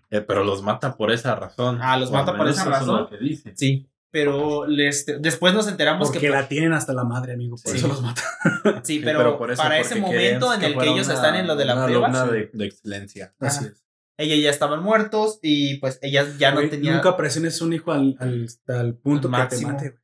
eh, 0.09 0.21
pero 0.25 0.45
los 0.45 0.63
mata 0.63 0.95
por 0.95 1.11
esa 1.11 1.35
razón. 1.35 1.79
Ah, 1.81 1.97
los 1.97 2.07
al 2.09 2.13
mata 2.15 2.37
por 2.37 2.47
esa 2.47 2.63
razón. 2.65 3.01
lo 3.01 3.09
que 3.09 3.17
dice. 3.17 3.51
Sí. 3.55 3.87
Pero 4.09 4.65
este, 4.65 5.19
después 5.19 5.53
nos 5.53 5.67
enteramos 5.67 6.07
Porque 6.07 6.21
que 6.21 6.29
la 6.29 6.47
tienen 6.47 6.71
hasta 6.71 6.93
la 6.93 7.03
madre, 7.03 7.33
amigo. 7.33 7.57
Por 7.61 7.73
Sí. 7.73 7.77
eso 7.79 7.89
los 7.89 8.01
mata. 8.01 8.23
Sí, 8.83 8.99
Sí, 8.99 9.01
pero, 9.03 9.37
por 9.37 9.51
eso, 9.51 9.61
para 9.61 9.79
ese 9.79 9.99
momento 9.99 10.53
en 10.53 10.63
el 10.63 10.77
que 10.77 10.85
ellos 10.89 11.05
una- 11.07 11.15
están 11.15 11.35
en 11.35 11.45
lo 11.45 11.57
de 11.57 11.65
la 11.65 11.75
una 11.75 11.85
prueba, 11.85 12.27
de, 12.27 12.49
de 12.53 12.65
excelencia. 12.65 13.35
Así 13.39 13.65
es. 13.65 13.83
ellos 14.17 14.41
ya 14.41 14.49
estaban 14.49 14.81
muertos 14.81 15.37
y 15.43 15.75
pues 15.75 15.99
ella 16.01 16.25
ya 16.39 16.51
no 16.51 16.57
Güey, 16.57 16.69
tenía. 16.69 16.93
Nunca 16.93 17.17
presiones 17.17 17.61
un 17.61 17.73
hijo 17.73 17.91
al, 17.91 18.15
al- 18.19 18.45
hasta 18.45 18.79
el 18.81 18.95
punto 18.95 19.27
Al 19.27 19.33
que 19.49 19.55
te 19.57 19.61
máximo. 19.65 19.71
mate. 19.73 19.89
güey. 19.89 20.01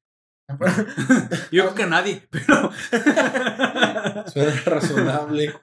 Yo 1.51 1.63
creo 1.63 1.75
que 1.75 1.83
a 1.83 1.87
nadie, 1.87 2.27
pero. 2.29 2.71
Suena 4.27 4.61
razonable. 4.65 5.53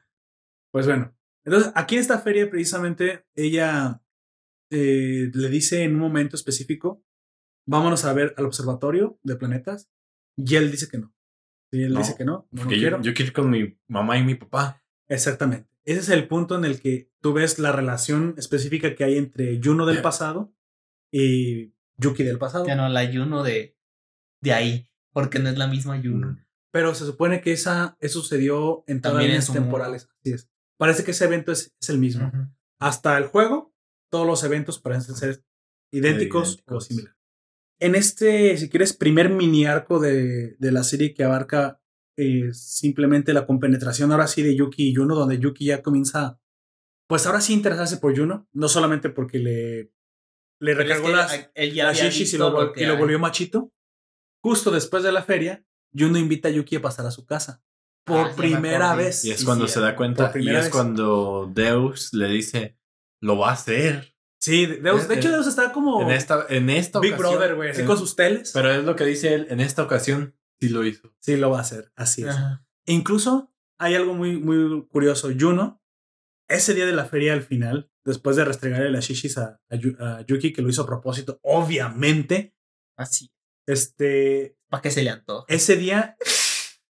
Pues 0.73 0.87
bueno. 0.87 1.15
Entonces, 1.45 1.73
aquí 1.75 1.95
en 1.97 2.03
esta 2.03 2.19
feria, 2.19 2.51
precisamente, 2.51 3.27
ella 3.35 4.03
eh, 4.71 5.31
le 5.33 5.49
dice 5.49 5.83
en 5.85 5.95
un 5.95 6.01
momento 6.01 6.37
específico: 6.37 7.05
Vámonos 7.67 8.05
a 8.05 8.13
ver 8.13 8.35
al 8.37 8.47
observatorio 8.47 9.19
de 9.23 9.37
planetas. 9.37 9.91
Y 10.37 10.57
él 10.57 10.71
dice 10.71 10.89
que 10.89 10.99
no. 10.99 11.15
Y 11.73 11.85
él 11.85 11.93
No, 11.93 12.01
dice 12.01 12.15
que 12.17 12.25
no, 12.25 12.33
no, 12.33 12.49
no 12.51 12.63
Porque 12.63 12.79
quiero. 12.79 12.97
yo, 12.99 13.05
yo 13.05 13.15
quiero 13.15 13.29
ir 13.29 13.33
con 13.33 13.51
mi 13.51 13.79
mamá 13.89 14.19
y 14.19 14.25
mi 14.25 14.35
papá. 14.35 14.83
Exactamente. 15.09 15.69
Ese 15.85 16.01
es 16.01 16.09
el 16.11 16.29
punto 16.29 16.57
en 16.57 16.65
el 16.65 16.81
que 16.81 17.11
tú 17.21 17.33
ves 17.33 17.59
la 17.59 17.73
relación 17.73 18.35
específica 18.39 18.95
que 18.95 19.05
hay 19.05 19.17
entre 19.17 19.61
Juno 19.63 19.87
del 19.87 20.03
pasado 20.03 20.55
y 21.13 21.75
Yuki 21.97 22.23
del 22.23 22.39
pasado. 22.39 22.67
Ya 22.67 22.77
no, 22.77 22.89
la 22.89 23.05
Yuno 23.05 23.43
de, 23.43 23.77
de 24.41 24.53
ahí. 24.53 24.87
Porque 25.13 25.39
no 25.39 25.49
es 25.49 25.59
la 25.59 25.67
misma 25.67 26.01
Yuno. 26.01 26.29
Mm. 26.29 26.45
Pero 26.73 26.95
se 26.95 27.05
supone 27.05 27.41
que 27.41 27.53
esa, 27.53 27.97
eso 28.01 28.21
sucedió 28.21 28.85
en 28.87 29.01
todas 29.01 29.15
las 29.15 29.23
También 29.23 29.37
en 29.37 29.43
su 29.43 29.53
temporales. 29.53 30.09
Así 30.21 30.33
es. 30.33 30.49
Parece 30.79 31.05
que 31.05 31.11
ese 31.11 31.25
evento 31.25 31.53
es, 31.53 31.75
es 31.81 31.89
el 31.89 31.99
mismo. 31.99 32.31
Hasta 32.79 33.19
el 33.19 33.25
juego, 33.27 33.75
todos 34.11 34.27
los 34.27 34.45
eventos 34.45 34.79
parecen 34.79 35.17
ser 35.17 35.45
idénticos, 35.93 36.55
Idénticos. 36.55 36.77
o 36.77 36.81
similares. 36.81 37.17
En 37.81 37.95
este, 37.95 38.57
si 38.57 38.69
quieres, 38.69 38.93
primer 38.93 39.31
mini 39.31 39.67
arco 39.67 39.99
de, 39.99 40.57
de 40.59 40.73
la 40.73 40.85
serie 40.85 41.13
que 41.13 41.25
abarca 41.25 41.81
eh, 42.17 42.53
simplemente 42.53 43.33
la 43.33 43.47
compenetración 43.47 44.13
ahora 44.13 44.27
sí 44.27 44.43
de 44.43 44.55
Yuki 44.55 44.91
y 44.91 44.95
Juno, 44.95 45.15
donde 45.15 45.39
Yuki 45.39 45.67
ya 45.67 45.83
comienza, 45.83 46.39
pues 47.09 47.27
ahora 47.27 47.41
sí 47.41 47.55
interesarse 47.55 47.97
por 47.97 48.17
Juno, 48.17 48.47
no 48.53 48.69
solamente 48.69 49.09
porque 49.09 49.39
le, 49.39 49.93
le 50.61 50.73
es 50.73 50.77
recargó 50.77 51.07
que 51.07 51.13
las, 51.15 51.51
él 51.55 51.73
ya 51.73 51.87
las 51.87 51.99
y 52.03 52.37
lo, 52.37 52.77
y 52.77 52.85
lo 52.85 52.99
volvió 52.99 53.19
machito. 53.19 53.73
Justo 54.43 54.71
después 54.71 55.03
de 55.03 55.13
la 55.13 55.23
feria, 55.23 55.65
Juno 55.97 56.19
invita 56.19 56.49
a 56.49 56.51
Yuki 56.51 56.77
a 56.77 56.83
pasar 56.83 57.07
a 57.07 57.11
su 57.11 57.27
casa. 57.27 57.63
Por 58.05 58.29
Ah, 58.29 58.33
primera 58.37 58.95
vez. 58.95 59.25
Y 59.25 59.31
es 59.31 59.45
cuando 59.45 59.67
sí, 59.69 59.75
se 59.75 59.81
da 59.81 59.95
cuenta, 59.95 60.33
y 60.35 60.49
es 60.49 60.55
vez. 60.65 60.69
cuando 60.71 61.51
Deus 61.55 62.13
le 62.15 62.29
dice, 62.29 62.79
lo 63.21 63.37
va 63.39 63.51
a 63.51 63.53
hacer. 63.53 64.15
Sí, 64.41 64.65
Deus, 64.67 65.07
de 65.07 65.15
Eh, 65.15 65.19
hecho 65.19 65.29
eh, 65.29 65.33
Deus 65.33 65.47
está 65.47 65.71
como 65.73 66.01
En 66.01 66.11
esta, 66.11 66.47
en 66.49 66.71
esta 66.71 66.99
Big 66.99 67.13
ocasión. 67.13 67.35
Brother, 67.39 67.55
güey, 67.57 67.71
así 67.71 67.83
en- 67.83 67.87
con 67.87 67.99
sus 67.99 68.17
teles. 68.17 68.53
Pero 68.55 68.71
es 68.73 68.85
lo 68.85 68.97
que 68.97 69.05
dice 69.05 69.35
él, 69.35 69.47
en 69.51 69.61
esta 69.61 69.83
ocasión 69.83 70.35
sí 70.59 70.71
lo 70.71 70.85
hizo. 70.85 71.15
Sí, 71.21 71.37
lo 71.37 71.51
va 71.51 71.59
a 71.59 71.61
hacer, 71.61 71.93
así 71.95 72.23
es. 72.23 72.29
Ajá. 72.31 72.65
E 72.87 72.93
incluso 72.95 73.53
hay 73.79 73.95
algo 73.97 74.15
muy, 74.15 74.39
muy 74.39 74.87
curioso. 74.89 75.29
Juno, 75.39 75.83
ese 76.49 76.73
día 76.75 76.87
de 76.87 76.93
la 76.93 77.05
feria 77.05 77.35
al 77.35 77.43
final, 77.43 77.91
después 78.05 78.35
de 78.37 78.47
restregarle 78.47 78.91
las 78.91 79.05
shishis 79.05 79.37
a, 79.37 79.61
a 79.69 80.17
a 80.17 80.21
Yuki, 80.27 80.55
que 80.55 80.63
lo 80.63 80.71
hizo 80.71 80.83
a 80.83 80.87
propósito, 80.87 81.39
obviamente, 81.43 82.55
Así. 82.97 83.31
Este, 83.73 84.57
Para 84.69 84.83
que 84.83 84.91
se 84.91 85.03
le 85.03 85.11
antoje. 85.11 85.55
ese 85.55 85.77
día 85.77 86.17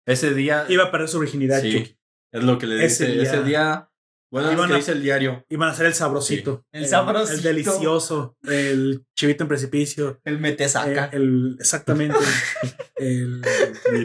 Ese 0.06 0.34
día 0.34 0.66
iba 0.70 0.86
a 0.86 0.92
perder 0.92 1.08
su 1.10 1.20
virginidad. 1.20 1.62
Sí. 1.62 1.98
Es 2.32 2.44
lo 2.44 2.58
que 2.58 2.68
le 2.68 2.84
Ese 2.86 3.06
dice. 3.06 3.14
día- 3.20 3.24
ese 3.24 3.44
día, 3.44 3.92
bueno, 4.32 4.48
es 4.50 4.54
Iban 4.56 4.68
que 4.68 4.74
a- 4.74 4.78
dice 4.78 4.92
el 4.92 5.02
diario. 5.04 5.46
Iban 5.50 5.70
a 5.70 5.74
ser 5.76 5.86
el 5.88 5.94
sabrosito. 5.94 6.66
El 6.72 6.88
sabrosito. 6.88 7.38
El 7.38 7.44
delicioso. 7.44 8.38
El 8.44 9.06
chivito 9.16 9.44
en 9.44 9.48
precipicio. 9.48 10.20
El 10.24 10.40
metesaca. 10.40 11.06
El, 11.12 11.22
el- 11.22 11.58
exactamente. 11.60 12.18
el, 12.96 13.42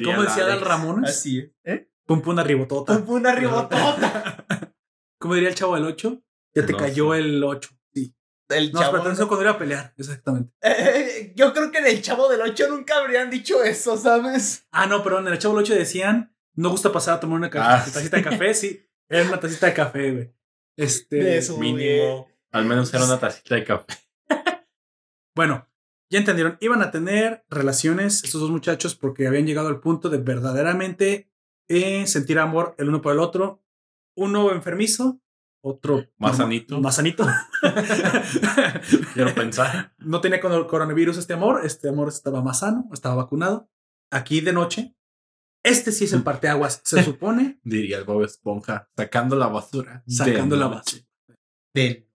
¿Cómo 0.04 0.22
decía. 0.22 0.44
Dal 0.46 0.60
Ramones? 0.60 1.10
Así 1.10 1.38
es. 1.40 1.50
¿Eh? 1.64 1.88
Pum 2.06 2.20
pum 2.22 2.32
una 2.34 2.44
ribotota. 2.44 2.94
Pum, 2.94 3.04
pum, 3.06 3.14
una 3.16 3.34
ribotota. 3.34 4.44
¿Cómo 5.18 5.34
diría 5.34 5.48
el 5.48 5.54
chavo 5.54 5.74
del 5.74 5.84
8? 5.84 6.22
Ya 6.54 6.66
te 6.66 6.74
cayó 6.74 7.14
el 7.14 7.42
8. 7.42 7.70
El 8.48 8.72
No, 8.72 8.80
chavo. 8.80 8.98
pero 8.98 9.10
eso 9.12 9.26
cuando 9.28 9.44
iba 9.44 9.52
a 9.52 9.58
pelear, 9.58 9.94
exactamente. 9.96 10.52
Eh, 10.60 11.32
yo 11.34 11.52
creo 11.54 11.70
que 11.70 11.78
en 11.78 11.86
el 11.86 12.02
chavo 12.02 12.28
del 12.28 12.42
8 12.42 12.68
nunca 12.68 12.96
habrían 12.98 13.30
dicho 13.30 13.62
eso, 13.64 13.96
¿sabes? 13.96 14.66
Ah, 14.70 14.86
no, 14.86 15.02
perdón, 15.02 15.26
en 15.26 15.32
el 15.32 15.38
chavo 15.38 15.54
del 15.54 15.64
8 15.64 15.74
decían, 15.74 16.34
no 16.54 16.70
gusta 16.70 16.92
pasar 16.92 17.14
a 17.14 17.20
tomar 17.20 17.38
una 17.38 17.46
Ah, 17.54 17.84
tacita 17.92 18.16
de 18.18 18.22
café, 18.22 18.52
sí. 18.54 18.86
Era 19.08 19.26
una 19.28 19.40
tacita 19.40 19.66
de 19.66 19.74
café, 19.74 20.10
güey. 20.12 20.34
Este. 20.76 21.16
De 21.16 21.38
eso. 21.38 21.56
Mínimo. 21.58 22.28
Al 22.52 22.64
menos 22.66 22.92
era 22.94 23.04
una 23.04 23.18
tacita 23.18 23.54
de 23.54 23.64
café. 23.64 23.86
Bueno, 25.36 25.68
ya 26.10 26.20
entendieron, 26.20 26.56
iban 26.60 26.80
a 26.82 26.92
tener 26.92 27.44
relaciones 27.50 28.22
estos 28.22 28.40
dos 28.40 28.50
muchachos 28.50 28.94
porque 28.94 29.26
habían 29.26 29.46
llegado 29.46 29.66
al 29.66 29.80
punto 29.80 30.08
de 30.08 30.18
verdaderamente 30.18 31.28
eh, 31.68 32.06
sentir 32.06 32.38
amor 32.38 32.76
el 32.78 32.88
uno 32.88 33.02
por 33.02 33.12
el 33.14 33.18
otro. 33.18 33.60
Uno 34.16 34.52
enfermizo, 34.52 35.20
otro 35.64 36.06
Más 36.18 36.36
sanito. 36.36 36.78
Más 36.80 36.96
sanito. 36.96 37.26
Quiero 39.14 39.34
pensar. 39.34 39.94
no 39.98 40.20
tenía 40.20 40.40
con 40.40 40.52
el 40.52 40.66
coronavirus 40.66 41.16
este 41.16 41.32
amor, 41.32 41.64
este 41.64 41.88
amor 41.88 42.08
estaba 42.08 42.42
más 42.42 42.60
sano, 42.60 42.88
estaba 42.92 43.14
vacunado. 43.16 43.70
Aquí 44.10 44.42
de 44.42 44.52
noche, 44.52 44.94
este 45.64 45.90
sí 45.90 46.04
es 46.04 46.12
el 46.12 46.22
parteaguas, 46.22 46.82
se 46.84 47.02
supone, 47.04 47.60
Diría 47.64 47.96
el 47.96 48.04
Bob 48.04 48.22
Esponja. 48.22 48.90
Sacando 48.94 49.36
la 49.36 49.48
basura. 49.48 50.04
sacando 50.06 50.54
De 50.54 50.60
la 50.60 50.68
base. 50.68 51.08
Del. 51.72 52.08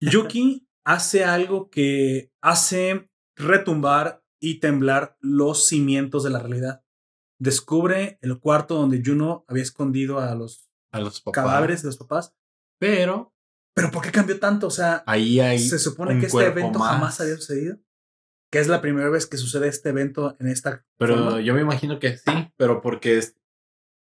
Yuki 0.00 0.68
hace 0.84 1.24
algo 1.24 1.70
que 1.70 2.30
hace 2.42 3.08
retumbar 3.36 4.22
y 4.38 4.60
temblar 4.60 5.16
los 5.20 5.66
cimientos 5.66 6.24
de 6.24 6.30
la 6.30 6.40
realidad. 6.40 6.84
Descubre 7.38 8.18
el 8.20 8.38
cuarto 8.38 8.74
donde 8.74 9.02
Juno 9.04 9.46
había 9.48 9.62
escondido 9.62 10.20
a 10.20 10.34
los 10.34 10.68
A 10.90 11.00
los 11.00 11.22
cadáveres 11.22 11.82
de 11.82 11.86
los 11.86 11.96
papás. 11.96 12.34
Pero 12.82 13.32
Pero 13.74 13.90
¿por 13.90 14.02
qué 14.02 14.10
cambió 14.10 14.38
tanto? 14.40 14.66
O 14.66 14.70
sea, 14.70 15.02
ahí 15.06 15.38
hay. 15.40 15.58
se 15.58 15.78
supone 15.78 16.18
que 16.20 16.26
este 16.26 16.44
evento 16.46 16.78
más. 16.80 16.90
jamás 16.94 17.20
había 17.20 17.36
sucedido. 17.36 17.78
Que 18.50 18.58
es 18.58 18.68
la 18.68 18.82
primera 18.82 19.08
vez 19.08 19.26
que 19.26 19.38
sucede 19.38 19.68
este 19.68 19.88
evento 19.90 20.36
en 20.40 20.48
esta 20.48 20.84
Pero 20.98 21.14
forma. 21.16 21.40
yo 21.40 21.54
me 21.54 21.62
imagino 21.62 21.98
que 21.98 22.18
sí. 22.18 22.52
Pero 22.58 22.82
porque 22.82 23.16
es- 23.18 23.34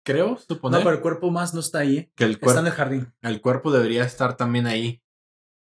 creo 0.03 0.29
No, 0.31 0.37
suponer 0.39 0.79
pero 0.83 0.95
el 0.95 1.01
cuerpo 1.01 1.29
más 1.29 1.53
no 1.53 1.59
está 1.59 1.79
ahí. 1.79 2.11
que 2.15 2.23
el 2.23 2.31
Está 2.41 2.61
en 2.61 2.65
el 2.67 2.71
jardín. 2.71 3.13
el 3.21 3.41
cuerpo 3.41 3.71
debería 3.71 4.03
estar 4.05 4.37
también 4.37 4.65
ahí. 4.65 5.03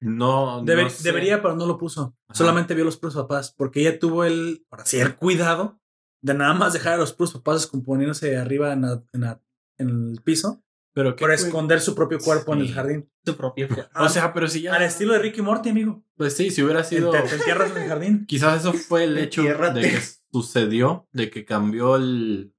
No. 0.02 0.64
Debe- 0.64 0.84
no 0.86 0.90
sé. 0.90 1.04
Debería, 1.04 1.42
pero 1.44 1.56
no 1.56 1.68
lo 1.68 1.78
puso. 1.78 2.16
Ajá. 2.28 2.38
Solamente 2.38 2.74
vio 2.74 2.86
los 2.86 2.98
puros 2.98 3.14
papás, 3.16 3.54
porque 3.56 3.82
ella 3.82 4.00
tuvo 4.00 4.24
el, 4.24 4.66
sí, 4.86 5.00
el 5.00 5.16
cuidado 5.16 5.80
de 6.24 6.34
nada 6.34 6.54
más 6.56 6.74
dejar 6.74 6.94
a 6.94 6.98
los 6.98 7.14
puros 7.14 7.34
papás 7.34 7.62
descomponiéndose 7.62 8.36
arriba 8.38 8.74
en, 8.74 8.82
la- 8.82 9.04
en, 9.14 9.22
la- 9.22 9.42
en 9.78 9.90
el 10.14 10.22
piso 10.24 10.64
Pero 10.94 11.16
qué 11.16 11.22
por 11.22 11.32
esconder 11.32 11.80
su 11.80 11.96
propio 11.96 12.20
cuerpo 12.20 12.54
en 12.54 12.60
el 12.62 12.68
Sí. 12.68 12.74
jardín. 12.74 13.10
Su 13.26 13.38
propio. 13.38 13.68
O 13.96 14.10
sea, 14.10 14.34
pero 14.34 14.48
si 14.48 14.62
ya. 14.64 14.76
Al 14.76 14.84
estilo 14.84 15.14
de 15.14 15.20
Ricky 15.20 15.42
Morty, 15.42 15.70
amigo. 15.70 16.04
Pues 16.18 16.36
sí, 16.36 16.50
si 16.52 16.62
hubiera 16.64 16.84
sido. 16.84 17.12
Te, 17.12 17.22
te 17.22 17.36
entierras 17.36 17.72
en 17.72 17.84
el 17.84 17.88
jardín. 17.90 18.26
Quizás 18.28 18.60
eso 18.62 18.74
fue 18.74 19.06
el 19.06 19.18
hecho 19.18 19.42
Entiérrate. 19.42 19.80
de 19.80 19.90
que 19.90 20.00
sucedió, 20.34 21.08
de 21.14 21.30
que 21.30 21.46
cambió 21.46 21.96
el 21.96 22.54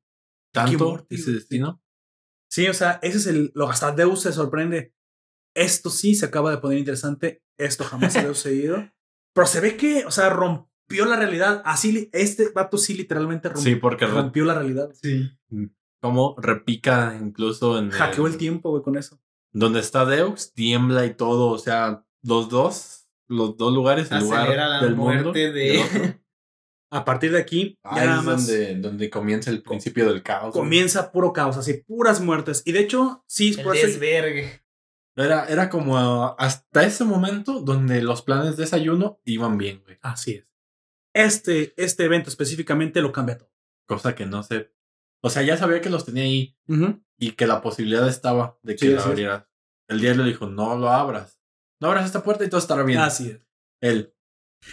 tanto 0.53 0.91
Morty, 0.91 1.15
ese 1.17 1.33
destino. 1.33 1.83
Sí, 2.51 2.69
o 2.69 2.75
sea, 2.75 2.99
ese 3.03 3.19
es 3.19 3.27
el. 3.27 3.53
Lo 3.55 3.69
hasta 3.69 3.93
Deus 3.93 4.23
se 4.23 4.33
sorprende. 4.33 4.95
Esto 5.55 5.91
sí 5.91 6.15
se 6.15 6.25
acaba 6.27 6.51
de 6.51 6.59
poner 6.59 6.79
interesante. 6.79 7.43
Esto 7.59 7.85
jamás 7.85 8.17
había 8.17 8.29
sucedido. 8.29 8.77
Pero 9.35 9.47
se 9.47 9.61
ve 9.61 9.77
que, 9.77 10.05
o 10.07 10.11
sea, 10.11 10.31
rompió 10.31 11.05
la 11.07 11.17
realidad. 11.17 11.63
Así, 11.65 12.09
este 12.13 12.51
vato 12.51 12.77
sí 12.79 12.95
literalmente 12.95 13.49
rompió, 13.49 13.65
Sí, 13.75 13.77
porque 13.79 14.07
rompió 14.07 14.45
la 14.47 14.55
realidad. 14.55 14.89
Sí. 15.03 15.31
Como 16.03 16.35
repica 16.37 17.17
incluso 17.19 17.79
en 17.79 17.91
Hackeó 17.91 18.27
el 18.27 18.37
tiempo, 18.37 18.71
güey, 18.71 18.83
con 18.83 18.99
eso. 18.99 19.21
donde 19.53 19.79
está 19.79 20.05
Deux, 20.05 20.53
tiembla 20.53 21.07
y 21.07 21.15
todo, 21.15 21.51
o 21.51 21.59
sea, 21.59 22.05
los 22.23 22.49
dos, 22.49 23.09
los 23.29 23.57
dos 23.57 23.73
lugares, 23.73 24.11
el 24.11 24.19
lugar 24.21 24.49
la 24.49 24.83
del 24.83 24.97
muerte 24.97 25.23
mundo, 25.23 25.33
de-. 25.33 26.21
A 26.91 27.07
partir 27.07 27.33
de 27.33 27.39
aquí, 27.39 27.79
ya 27.83 27.91
Ahí 27.91 28.07
nada 28.07 28.19
es 28.19 28.25
más 28.27 28.47
donde, 28.47 28.75
donde 28.75 29.09
comienza 29.09 29.51
el 29.51 29.63
principio 29.63 30.07
del 30.13 30.23
caos. 30.23 30.53
güey. 30.53 30.65
comienza 30.65 31.11
puro 31.11 31.33
caos, 31.33 31.57
así, 31.57 31.83
puras 31.87 32.21
muertes. 32.21 32.63
Y 32.67 32.73
de 32.73 32.81
hecho, 32.81 33.25
sí, 33.27 33.51
es 33.51 33.59
por 33.59 33.75
eso. 33.75 33.99
Era, 35.17 35.47
era 35.47 35.71
como 35.71 35.97
ah, 35.97 36.37
hasta 36.39 36.85
ese 36.85 37.05
momento 37.05 37.61
donde 37.61 38.03
los 38.03 38.21
planes 38.21 38.57
de 38.57 38.65
desayuno 38.65 39.21
iban 39.25 39.57
bien, 39.57 39.83
güey. 39.85 39.99
Así 40.03 40.33
es. 40.33 40.47
Este, 41.15 41.73
este 41.83 42.05
evento 42.05 42.29
específicamente 42.29 43.01
lo 43.01 43.11
cambia 43.11 43.39
todo. 43.39 43.53
Cosa 43.87 44.15
que 44.15 44.27
no 44.27 44.43
sé. 44.43 44.71
O 45.23 45.31
sea, 45.31 45.43
ya 45.43 45.57
sabía 45.57 45.81
que 45.81 45.91
los 45.91 46.05
tenía 46.05 46.25
ahí 46.25 46.57
y 47.19 47.33
que 47.33 47.47
la 47.47 47.63
posibilidad 47.63 48.09
estaba 48.09 48.59
de 48.63 48.75
que 48.77 48.87
Sí, 48.87 48.93
es. 48.93 49.07
abrieras. 49.07 49.47
El 49.89 50.01
diario 50.01 50.23
le 50.23 50.31
dijo, 50.31 50.47
no 50.47 50.77
lo 50.77 50.91
abras. 50.91 51.41
No 51.81 51.89
abras 51.89 52.07
esta 52.07 52.23
puerta 52.23 52.45
y 52.45 52.49
todo 52.49 52.59
estará 52.61 52.83
bien. 52.83 52.99
Así 53.01 53.31
es. 53.31 53.41
Él. 53.81 54.15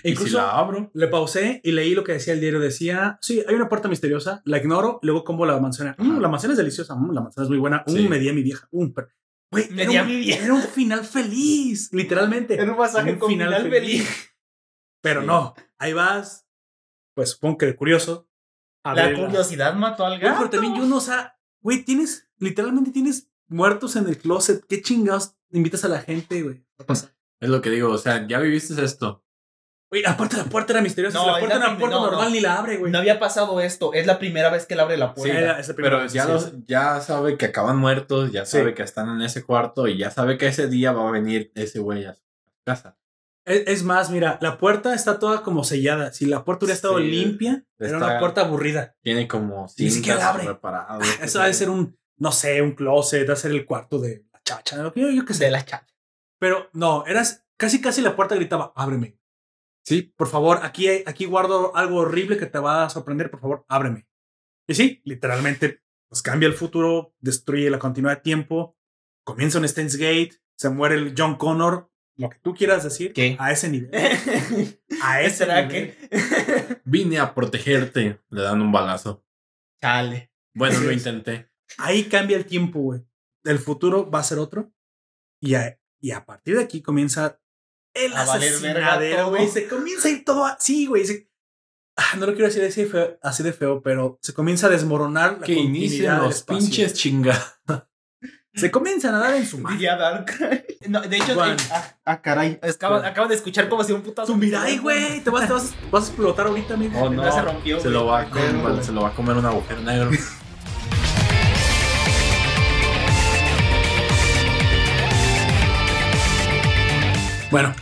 ¿y 0.03 0.11
Incluso 0.11 0.29
si 0.29 0.35
la 0.35 0.51
abro. 0.57 0.91
le 0.93 1.07
pausé 1.07 1.61
y 1.63 1.71
leí 1.71 1.95
lo 1.95 2.03
que 2.03 2.11
decía 2.13 2.33
el 2.33 2.39
diario. 2.41 2.59
Decía, 2.59 3.17
sí, 3.21 3.43
hay 3.47 3.55
una 3.55 3.67
puerta 3.69 3.87
misteriosa, 3.89 4.41
la 4.45 4.57
ignoro, 4.59 4.99
luego 5.01 5.23
como 5.23 5.45
la 5.47 5.59
manzana. 5.59 5.95
Mm, 5.97 6.19
la 6.19 6.27
manzana 6.27 6.53
es 6.53 6.57
deliciosa, 6.59 6.95
mm, 6.95 7.11
la 7.11 7.21
manzana 7.21 7.45
es 7.45 7.49
muy 7.49 7.57
buena. 7.57 7.83
Mm, 7.87 7.91
Sí. 7.91 8.07
me 8.07 8.19
di 8.19 8.29
a 8.29 8.33
mi 8.33 8.43
vieja. 8.43 8.67
Pero- 8.71 9.09
Güey, 9.51 9.67
era. 9.79 10.07
Era 10.07 10.53
un 10.53 10.61
final 10.61 11.03
feliz, 11.03 11.89
literalmente. 11.91 12.53
Era 12.53 12.71
un 12.71 12.77
masaje 12.77 13.13
Un 13.13 13.19
con 13.19 13.29
final, 13.29 13.67
feliz. 13.67 14.07
Pero 15.01 15.21
Sí. 15.21 15.27
no, 15.27 15.55
ahí 15.79 15.93
vas. 15.93 16.45
Pues 17.15 17.31
supongo 17.31 17.57
que 17.57 17.65
de 17.65 17.75
curioso. 17.75 18.28
A 18.91 18.95
La 18.95 19.05
ver 19.07 19.15
curiosidad 19.19 19.73
mató 19.75 20.05
al 20.05 20.19
Güey, 20.19 20.23
gato. 20.31 20.37
pero 20.39 20.49
también 20.49 20.75
yo 20.75 20.85
no, 20.85 20.97
o 20.97 21.01
sea, 21.01 21.35
güey, 21.61 21.83
tienes, 21.83 22.27
literalmente 22.37 22.91
tienes 22.91 23.29
muertos 23.47 23.95
en 23.95 24.07
el 24.07 24.17
closet. 24.17 24.63
¿Qué 24.67 24.81
chingados 24.81 25.35
invitas 25.51 25.83
a 25.85 25.87
la 25.89 25.99
gente, 26.01 26.41
güey? 26.43 26.63
¿Qué 26.77 26.83
pasa? 26.85 27.13
Es 27.39 27.49
lo 27.49 27.61
que 27.61 27.69
digo, 27.69 27.89
o 27.91 27.97
sea, 27.97 28.27
ya 28.27 28.39
viviste 28.39 28.83
esto. 28.83 29.23
Güey, 29.91 30.03
aparte 30.05 30.37
la 30.37 30.43
puerta 30.43 30.73
era 30.73 30.81
misteriosa. 30.83 31.17
No, 31.17 31.23
si 31.23 31.29
la 31.31 31.33
es 31.37 31.39
puerta 31.39 31.57
la 31.57 31.61
era 31.65 31.69
una 31.71 31.79
puerta 31.79 31.95
no, 31.97 32.05
normal 32.05 32.25
no. 32.25 32.29
ni 32.35 32.41
la 32.41 32.57
abre, 32.59 32.77
güey. 32.77 32.91
No 32.91 32.99
había 32.99 33.19
pasado 33.19 33.59
esto. 33.59 33.91
Es 33.93 34.05
la 34.05 34.19
primera 34.19 34.51
vez 34.51 34.67
que 34.67 34.75
él 34.75 34.81
abre 34.81 34.97
la 34.97 35.07
Sí, 35.07 35.13
puerta. 35.21 35.39
era 35.39 35.59
esa 35.59 35.73
primera 35.73 35.95
Pero 35.95 36.03
vez, 36.03 36.13
ya, 36.13 36.25
sí. 36.25 36.31
los, 36.31 36.53
ya 36.67 37.01
sabe 37.01 37.37
que 37.37 37.45
acaban 37.47 37.77
muertos, 37.77 38.31
ya 38.31 38.45
Sí. 38.45 38.57
sabe 38.59 38.75
que 38.75 38.83
están 38.83 39.09
en 39.09 39.21
ese 39.23 39.43
cuarto 39.43 39.87
y 39.87 39.97
ya 39.97 40.11
sabe 40.11 40.37
que 40.37 40.45
ese 40.45 40.67
día 40.67 40.91
va 40.91 41.09
a 41.09 41.11
venir 41.11 41.51
ese 41.55 41.79
güey 41.79 42.05
a 42.05 42.13
su 42.13 42.21
casa. 42.63 42.98
Es, 43.49 43.63
es 43.67 43.83
más, 43.83 44.09
mira, 44.11 44.37
la 44.41 44.57
puerta 44.57 44.93
está 44.93 45.19
toda 45.19 45.41
como 45.43 45.63
sellada. 45.63 46.13
Si 46.13 46.25
la 46.25 46.45
puerta 46.45 46.65
hubiera 46.65 46.75
estado 46.75 46.99
Sí, 46.99 47.05
limpia, 47.05 47.65
era 47.77 47.97
una 47.97 48.19
puerta 48.19 48.41
aburrida. 48.41 48.95
Tiene 49.01 49.27
como 49.27 49.67
Ni 49.77 49.89
siquiera 49.89 50.29
abre. 50.29 50.45
reparadas. 50.45 50.99
Eso 51.21 51.41
ha 51.41 51.47
de 51.47 51.53
ser 51.53 51.69
un, 51.69 51.97
no 52.17 52.31
sé, 52.31 52.61
un 52.61 52.73
closet, 52.73 53.29
a 53.29 53.35
ser 53.35 53.51
el 53.51 53.65
cuarto 53.65 53.99
de 53.99 54.25
la 54.31 54.41
chacha, 54.43 54.77
lo 54.77 54.93
que 54.93 55.01
yo, 55.01 55.09
yo 55.09 55.25
qué 55.25 55.33
sé. 55.33 55.45
de 55.45 55.51
la 55.51 55.65
chat. 55.65 55.83
Pero 56.39 56.69
no, 56.73 57.05
eras 57.05 57.45
casi 57.57 57.81
casi 57.81 58.01
la 58.01 58.15
puerta 58.15 58.35
gritaba, 58.35 58.71
ábreme. 58.75 59.17
Sí, 59.85 60.03
Por 60.15 60.27
favor, 60.27 60.59
aquí, 60.61 60.87
aquí 61.07 61.25
guardo 61.25 61.75
algo 61.75 61.97
horrible 62.01 62.37
que 62.37 62.45
te 62.45 62.59
va 62.59 62.83
a 62.85 62.89
sorprender, 62.89 63.31
por 63.31 63.39
favor, 63.41 63.65
ábreme. 63.67 64.07
Y 64.67 64.75
sí, 64.75 65.01
literalmente, 65.03 65.81
pues 66.07 66.21
cambia 66.21 66.45
el 66.47 66.53
futuro, 66.53 67.15
destruye 67.19 67.69
la 67.71 67.79
continuidad 67.79 68.17
de 68.17 68.21
tiempo, 68.21 68.77
comienza 69.23 69.57
un 69.57 69.67
Steins 69.67 69.95
Gate, 69.95 70.31
se 70.55 70.69
muere 70.69 70.95
el 70.95 71.15
John 71.17 71.37
Connor, 71.37 71.88
lo 72.19 72.29
que 72.29 72.37
tú 72.39 72.53
quieras 72.53 72.83
decir, 72.83 73.13
¿Qué? 73.13 73.35
a 73.39 73.51
ese 73.51 73.69
nivel. 73.69 73.91
A 75.01 75.21
ese 75.21 75.37
¿Será 75.37 75.61
nivel. 75.65 75.95
que? 75.95 76.81
vine 76.83 77.19
a 77.19 77.33
protegerte. 77.33 78.19
Le 78.29 78.41
dan 78.41 78.61
un 78.61 78.71
balazo. 78.71 79.23
Chale. 79.81 80.31
Bueno, 80.53 80.79
lo 80.81 80.91
intenté. 80.91 81.49
Ahí 81.77 82.03
cambia 82.05 82.35
el 82.35 82.45
tiempo, 82.45 82.79
güey. 82.79 83.01
El 83.45 83.59
futuro 83.59 84.09
va 84.11 84.19
a 84.19 84.23
ser 84.23 84.39
otro. 84.39 84.73
Y 85.41 85.55
a, 85.55 85.79
y 86.01 86.11
a 86.11 86.25
partir 86.25 86.57
de 86.57 86.63
aquí 86.63 86.81
comienza 86.81 87.39
el 87.93 88.13
A 88.13 88.23
asesinadero, 88.23 89.29
güey. 89.29 89.47
Se 89.47 89.67
comienza 89.67 90.09
a 90.09 90.11
ir 90.11 90.25
todo 90.25 90.45
así, 90.45 90.85
güey. 90.85 91.05
Ah, 91.95 92.15
no 92.17 92.25
lo 92.25 92.33
quiero 92.33 92.47
decir 92.47 92.63
así 92.63 92.83
de, 92.83 92.89
feo, 92.89 93.17
así 93.21 93.43
de 93.43 93.53
feo, 93.53 93.81
pero 93.81 94.19
se 94.21 94.33
comienza 94.33 94.67
a 94.67 94.69
desmoronar 94.69 95.39
la 95.39 95.45
Que 95.45 95.55
del 95.55 95.71
los 96.17 96.35
espacio. 96.35 96.59
pinches 96.59 96.93
chingados. 96.93 97.55
Se 98.55 98.71
comienzan 98.71 99.13
a 99.15 99.19
dar 99.19 99.35
en 99.35 99.45
su 99.47 99.59
madre. 99.59 99.87
No, 100.87 101.01
de 101.01 101.17
hecho, 101.17 101.35
Juan. 101.35 101.51
eh, 101.51 101.63
ah, 101.71 101.83
ah, 102.05 102.21
caray. 102.21 102.59
Acaban, 102.63 103.05
acaban 103.05 103.29
de 103.29 103.35
escuchar 103.35 103.69
como 103.69 103.83
si 103.83 103.91
un 103.91 104.01
putazo. 104.01 104.31
Tú 104.31 104.37
mira 104.37 104.63
ahí, 104.63 104.77
güey. 104.77 105.21
Te 105.21 105.29
vas, 105.29 105.45
te 105.45 105.53
vas, 105.53 105.75
vas 105.91 106.03
a 106.05 106.07
explotar 106.07 106.47
ahorita, 106.47 106.73
amigo. 106.73 106.99
Oh, 106.99 107.09
no. 107.09 107.31
Se 107.31 107.41
rompió, 107.41 107.77
Se 107.77 107.83
güey. 107.83 107.93
lo, 107.93 108.05
va 108.07 108.21
a 108.21 108.29
comer, 108.29 108.83
se 108.83 108.91
lo 108.91 109.01
va 109.01 109.09
a 109.09 109.13
comer 109.13 109.35
un 109.37 109.45
agujero 109.45 109.81
negro. 109.81 110.09
Bueno, 117.51 117.73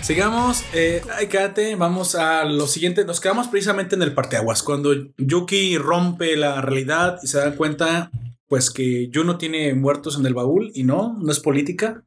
sigamos. 0.00 0.62
Eh, 0.72 1.02
ay, 1.14 1.26
cállate, 1.26 1.74
vamos 1.76 2.14
a 2.14 2.44
lo 2.44 2.66
siguiente. 2.66 3.04
Nos 3.04 3.20
quedamos 3.20 3.48
precisamente 3.48 3.96
en 3.96 4.02
el 4.02 4.14
parteaguas. 4.14 4.62
Cuando 4.62 4.94
Yuki 5.18 5.76
rompe 5.76 6.36
la 6.36 6.62
realidad 6.62 7.18
y 7.22 7.26
se 7.26 7.38
da 7.38 7.54
cuenta, 7.54 8.10
pues 8.48 8.70
que 8.70 9.10
Juno 9.12 9.38
tiene 9.38 9.74
muertos 9.74 10.18
en 10.18 10.26
el 10.26 10.34
baúl 10.34 10.70
y 10.74 10.84
no, 10.84 11.16
no 11.20 11.30
es 11.32 11.40
política. 11.40 12.04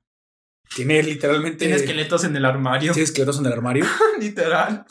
Tiene 0.75 1.01
literalmente. 1.03 1.57
Tiene 1.65 1.75
esqueletos 1.75 2.23
en 2.23 2.35
el 2.35 2.45
armario. 2.45 2.93
Tiene 2.93 3.03
esqueletos 3.05 3.39
en 3.39 3.45
el 3.47 3.53
armario. 3.53 3.85
Literal. 4.19 4.85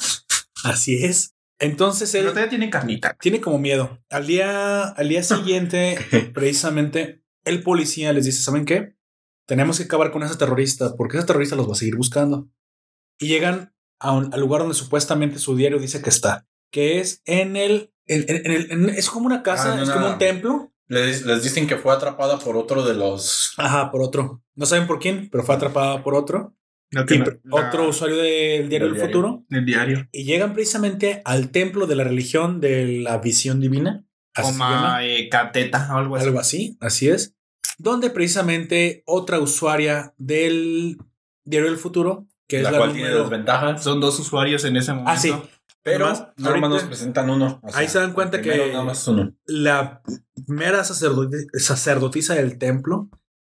Así 0.65 1.05
es. 1.05 1.35
Entonces 1.61 2.15
él 2.15 2.23
Pero 2.23 2.33
todavía 2.33 2.51
tiene 2.51 2.70
carnita. 2.70 3.16
tiene 3.20 3.41
como 3.41 3.59
miedo. 3.59 3.99
Al 4.11 4.27
día, 4.27 4.83
al 4.89 5.09
día 5.09 5.23
siguiente, 5.23 5.99
precisamente, 6.35 7.23
el 7.45 7.62
policía 7.62 8.12
les 8.12 8.25
dice, 8.25 8.43
¿saben 8.43 8.65
qué? 8.65 8.97
Tenemos 9.47 9.79
que 9.79 9.85
acabar 9.85 10.11
con 10.11 10.23
esa 10.23 10.37
terrorista 10.39 10.95
porque 10.97 11.16
esa 11.16 11.27
terrorista 11.27 11.57
los 11.57 11.69
va 11.69 11.73
a 11.73 11.77
seguir 11.77 11.97
buscando. 11.97 12.49
Y 13.19 13.29
llegan 13.29 13.75
a 14.01 14.12
un- 14.12 14.33
al 14.33 14.41
lugar 14.41 14.61
donde 14.61 14.75
supuestamente 14.77 15.39
su 15.39 15.57
diario 15.57 15.79
dice 15.79 16.03
que 16.03 16.11
está, 16.11 16.47
que 16.73 17.01
es 17.01 17.23
en 17.25 17.57
el... 17.57 17.93
en- 18.07 18.25
en- 18.29 18.70
en 18.70 18.85
el- 18.85 18.91
es 18.91 19.09
como 19.11 19.27
una 19.27 19.43
casa, 19.43 19.75
Ah, 19.77 19.83
es 19.83 19.91
como 19.91 20.11
un 20.11 20.19
templo. 20.19 20.73
Les, 20.89 21.24
les 21.27 21.43
dicen 21.43 21.66
que 21.66 21.77
fue 21.77 21.93
atrapada 21.93 22.39
por 22.39 22.56
otro 22.56 22.82
de 22.85 22.94
los. 22.94 23.52
Ajá, 23.59 23.90
por 23.90 24.02
otro. 24.02 24.43
No 24.55 24.66
saben 24.66 24.86
por 24.86 24.98
quién, 24.98 25.28
pero 25.31 25.44
fue 25.44 25.55
atrapada 25.55 26.02
por 26.02 26.15
otro. 26.15 26.55
No, 26.90 27.02
Y 27.06 27.23
otro 27.51 27.89
usuario 27.90 28.16
del 28.16 28.70
diario 28.70 28.86
Del 28.86 28.94
del 28.94 28.94
diario. 28.94 29.06
futuro. 29.06 29.44
El 29.51 29.65
diario. 29.66 30.09
Y 30.10 30.24
llegan 30.24 30.55
precisamente 30.55 31.20
al 31.27 31.51
templo 31.51 31.86
de 31.86 31.94
la 31.97 32.05
religión 32.05 32.60
de 32.62 33.01
la 33.02 33.19
visión 33.19 33.60
divina. 33.60 34.06
Como 34.35 34.65
eh, 35.02 35.28
cateta 35.31 35.89
o 35.94 35.98
algo 35.98 36.16
así. 36.16 36.27
Algo 36.27 36.40
así, 36.40 36.77
así 36.81 37.09
es. 37.10 37.35
Donde 37.77 38.09
precisamente 38.10 39.02
otra 39.05 39.39
usuaria 39.40 40.15
del 40.16 40.97
Diario 41.44 41.69
del 41.69 41.78
Futuro, 41.78 42.27
que 42.48 42.62
la 42.62 42.69
es 42.69 42.73
la 42.73 42.78
cual 42.78 42.93
tiene 42.93 43.09
número- 43.09 43.24
desventajas. 43.24 43.85
Son 43.85 44.01
dos 44.01 44.19
usuarios 44.19 44.65
en 44.65 44.77
ese 44.78 44.93
momento. 44.93 45.10
Ah, 45.12 45.16
sí. 45.19 45.35
Pero 45.93 46.06
Además, 46.06 46.28
nada 46.36 46.56
más 46.59 46.70
nos 46.70 46.82
presentan 46.85 47.31
uno. 47.31 47.60
o 47.62 47.70
sea, 47.70 47.81
Ahí 47.81 47.89
se 47.89 47.98
dan 47.98 48.12
cuenta 48.12 48.40
que- 48.43 48.70
Nada 48.73 48.85
más 48.85 49.06
uno. 49.09 49.35
la 49.47 50.02
mera 50.47 50.82
sacerdotisa 50.85 52.35
del 52.35 52.59
templo, 52.59 53.09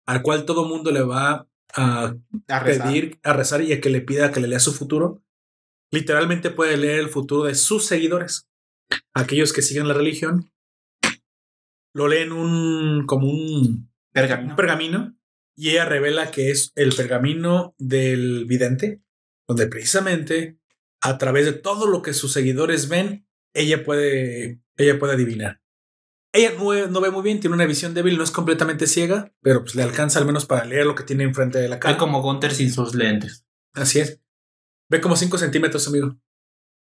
al 0.05 0.21
cual 0.21 0.45
todo 0.45 0.67
mundo 0.67 0.91
le 0.91 1.01
va 1.01 1.47
a 1.73 2.15
pedir, 2.63 3.19
a 3.23 3.33
rezar 3.33 3.61
y 3.61 3.73
a 3.73 3.81
que 3.81 3.89
le 3.89 4.01
pida 4.01 4.31
que 4.31 4.39
le 4.39 4.47
lea 4.47 4.59
su 4.59 4.73
futuro, 4.73 5.21
literalmente 5.91 6.49
puede 6.51 6.77
leer 6.77 6.99
el 6.99 7.09
futuro 7.09 7.43
de 7.45 7.55
sus 7.55 7.85
seguidores, 7.85 8.47
aquellos 9.13 9.51
que 9.53 9.61
siguen 9.61 9.87
la 9.87 9.93
religión. 9.93 10.51
Lo 11.93 12.07
leen 12.07 12.31
un 12.31 13.05
como 13.05 13.27
un 13.29 13.89
Pergamino. 14.13 14.49
un 14.51 14.55
pergamino 14.55 15.17
y 15.57 15.69
ella 15.71 15.85
revela 15.85 16.31
que 16.31 16.51
es 16.51 16.71
el 16.75 16.93
pergamino 16.93 17.73
del 17.77 18.45
vidente, 18.45 19.01
donde 19.47 19.67
precisamente 19.67 20.59
a 21.09 21.17
través 21.17 21.45
de 21.45 21.53
todo 21.53 21.87
lo 21.87 22.01
que 22.01 22.13
sus 22.13 22.33
seguidores 22.33 22.89
ven, 22.89 23.27
ella 23.53 23.83
puede, 23.83 24.61
ella 24.77 24.99
puede 24.99 25.13
adivinar. 25.13 25.61
Ella 26.33 26.51
no, 26.57 26.67
ve- 26.67 26.87
no 26.89 26.99
ve 27.01 27.11
muy 27.11 27.21
bien, 27.23 27.39
tiene 27.39 27.55
una 27.55 27.65
visión 27.65 27.93
débil, 27.93 28.17
no 28.17 28.23
es 28.23 28.31
completamente 28.31 28.87
ciega, 28.87 29.33
pero 29.41 29.61
pues 29.61 29.75
le 29.75 29.83
alcanza 29.83 30.19
al 30.19 30.25
menos 30.25 30.45
para 30.45 30.65
leer 30.65 30.85
lo 30.85 30.95
que 30.95 31.03
tiene 31.03 31.23
enfrente 31.23 31.59
de 31.59 31.69
la 31.69 31.75
Ve 31.75 31.79
cara. 31.79 31.97
como 31.97 32.21
Gunter 32.21 32.53
sin 32.53 32.71
sus 32.71 32.93
lentes. 32.95 33.45
Así 33.73 33.99
es. 33.99 34.19
Ve 34.89 34.99
como 35.01 35.15
5 35.15 35.37
centímetros, 35.37 35.87
amigo. 35.87 36.17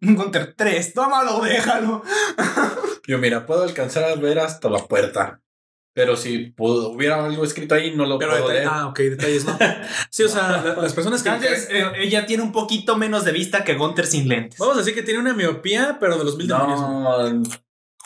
Gunter 0.02 0.54
3, 0.56 0.94
tómalo, 0.94 1.42
déjalo. 1.42 2.04
Yo, 3.08 3.18
mira, 3.20 3.46
puedo 3.46 3.64
alcanzar 3.64 4.04
a 4.04 4.16
ver 4.16 4.40
hasta 4.40 4.70
la 4.70 4.86
puerta. 4.88 5.42
Pero 5.98 6.16
si 6.16 6.52
pudo- 6.52 6.90
hubiera 6.92 7.26
algo 7.26 7.44
escrito 7.44 7.74
ahí, 7.74 7.96
no 7.96 8.06
lo 8.06 8.20
Pero 8.20 8.30
puedo 8.34 8.52
leer. 8.52 8.68
ah, 8.70 8.86
ok, 8.86 9.00
detalles 9.00 9.46
no. 9.46 9.58
Sí, 10.12 10.22
o 10.22 10.30
sea, 10.30 10.62
la- 10.64 10.76
las 10.76 10.94
personas 10.94 11.24
que... 11.24 11.30
Entonces, 11.30 11.68
eh, 11.72 11.86
ella 11.98 12.28
tiene 12.28 12.44
un 12.44 12.52
poquito 12.52 12.96
menos 12.98 13.26
de 13.26 13.32
vista 13.32 13.64
que 13.64 13.74
Gunter 13.74 14.06
sin 14.06 14.28
lentes. 14.28 14.60
Vamos 14.60 14.76
a 14.76 14.80
decir 14.82 14.94
que 14.94 15.02
tiene 15.02 15.20
una 15.20 15.34
miopía, 15.34 15.98
pero 16.00 16.20
de 16.20 16.24
los 16.24 16.38
mil 16.38 16.48
demonios. 16.48 16.80
No, 16.80 17.42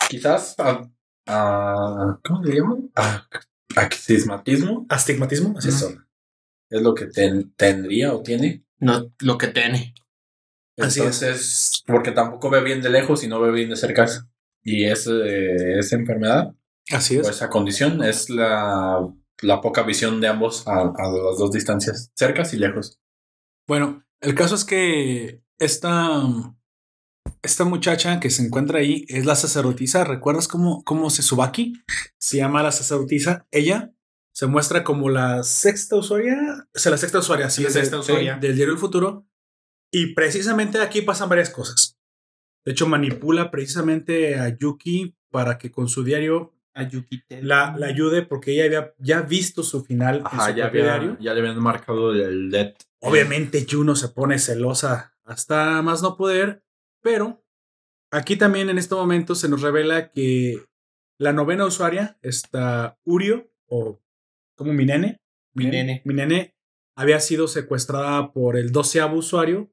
quizás 0.10 0.56
a, 0.58 0.90
a- 1.28 2.20
¿cómo 2.24 2.42
le 2.46 2.56
llaman? 2.56 2.90
A, 2.96 3.28
axismatismo. 3.76 4.86
Astigmatismo, 4.88 5.58
así 5.58 5.68
es. 5.68 5.76
Eso 5.76 5.94
es 6.70 6.82
lo 6.82 6.94
que 6.96 7.08
ten- 7.08 7.52
tendría 7.58 8.14
o 8.14 8.22
tiene. 8.24 8.64
No, 8.80 9.12
lo 9.20 9.38
que 9.38 9.48
tiene. 9.48 9.94
Así 10.80 11.02
es. 11.02 11.22
Entonces, 11.22 11.84
porque 11.86 12.12
tampoco 12.14 12.50
ve 12.50 12.62
bien 12.62 12.82
de 12.82 12.90
lejos 12.90 13.22
y 13.26 13.28
no 13.28 13.42
ve 13.42 13.52
bien 13.52 13.70
de 13.70 13.76
cerca. 13.76 14.08
Y 14.64 14.86
ese, 14.86 15.78
esa 15.78 15.96
enfermedad 15.98 16.54
Así 16.92 17.18
es. 17.18 17.28
o 17.28 17.30
esa 17.30 17.50
condición 17.50 18.04
es 18.04 18.30
la, 18.30 19.08
la 19.42 19.62
poca 19.62 19.84
visión 19.84 20.22
de 20.22 20.28
ambos 20.28 20.68
a, 20.68 20.80
a 20.82 21.12
las 21.12 21.38
dos 21.38 21.52
distancias, 21.52 22.12
cercas 22.16 22.54
y 22.54 22.58
lejos. 22.58 23.00
Bueno, 23.68 24.04
el 24.22 24.36
caso 24.36 24.56
es 24.56 24.66
que 24.66 25.44
esta, 25.60 26.22
esta 27.42 27.64
muchacha 27.66 28.20
que 28.20 28.30
se 28.30 28.44
encuentra 28.46 28.80
ahí 28.80 29.06
es 29.08 29.26
la 29.26 29.36
sacerdotisa. 29.36 30.04
¿Recuerdas 30.04 30.48
cómo, 30.48 30.84
cómo 30.84 31.10
se 31.10 31.22
Subaki 31.22 31.74
se 32.20 32.38
llama 32.38 32.64
la 32.64 32.72
sacerdotisa? 32.72 33.46
Ella 33.52 33.94
se 34.34 34.48
muestra 34.48 34.84
como 34.84 35.10
la 35.10 35.44
sexta 35.44 35.96
usuaria, 35.98 36.68
o 36.74 36.80
sea, 36.80 36.92
la 36.92 36.98
sexta 36.98 37.20
usuaria, 37.20 37.50
sí, 37.50 37.64
La 37.64 37.68
es 37.70 37.74
de- 37.74 37.80
sexta 37.82 38.00
usuaria. 38.00 38.38
del 38.38 38.56
diario 38.56 38.74
del 38.74 38.80
futuro. 38.82 39.26
Y 39.94 40.14
precisamente 40.14 40.80
aquí 40.80 41.02
pasan 41.02 41.28
varias 41.30 41.50
cosas. 41.50 41.98
De 42.66 42.72
hecho, 42.72 42.88
manipula 42.88 43.52
precisamente 43.52 44.40
a 44.40 44.56
Yuki 44.58 45.18
para 45.32 45.58
que 45.58 45.72
con 45.72 45.90
su 45.90 46.04
diario 46.04 46.54
A 46.74 46.84
Yuki 46.88 47.22
la, 47.42 47.76
la 47.78 47.88
ayude 47.88 48.22
porque 48.22 48.54
ella 48.54 48.66
había 48.66 48.94
ya 49.00 49.22
visto 49.22 49.62
su 49.64 49.84
final 49.84 50.20
en 50.20 50.26
Ajá, 50.28 50.50
su 50.52 50.56
ya, 50.56 50.64
propio 50.66 50.82
había- 50.82 50.94
diario. 51.00 51.18
ya 51.20 51.34
le 51.34 51.40
habían 51.42 51.60
marcado 51.60 52.14
el 52.14 52.50
LED. 52.50 52.74
Obviamente 53.02 53.66
Juno 53.70 53.96
se 53.96 54.08
pone 54.10 54.40
celosa 54.40 55.14
hasta 55.26 55.82
más 55.82 56.02
no 56.02 56.16
poder, 56.16 56.64
pero 57.02 57.44
aquí 58.12 58.36
también 58.38 58.70
en 58.70 58.78
este 58.78 58.96
momento 58.96 59.36
se 59.36 59.50
nos 59.50 59.62
revela 59.62 60.12
que 60.12 60.64
la 61.20 61.34
novena 61.34 61.66
usuaria, 61.66 62.18
esta 62.22 62.98
Urio, 63.04 63.52
o 63.68 64.00
como 64.56 64.72
mi 64.74 64.86
nene, 64.86 65.20
Mi 65.54 65.66
nene. 65.66 66.02
mi 66.06 66.14
nene 66.14 66.56
había 66.96 67.20
sido 67.20 67.48
secuestrada 67.48 68.32
por 68.32 68.56
el 68.58 68.72
doceavo 68.72 69.18
usuario. 69.18 69.72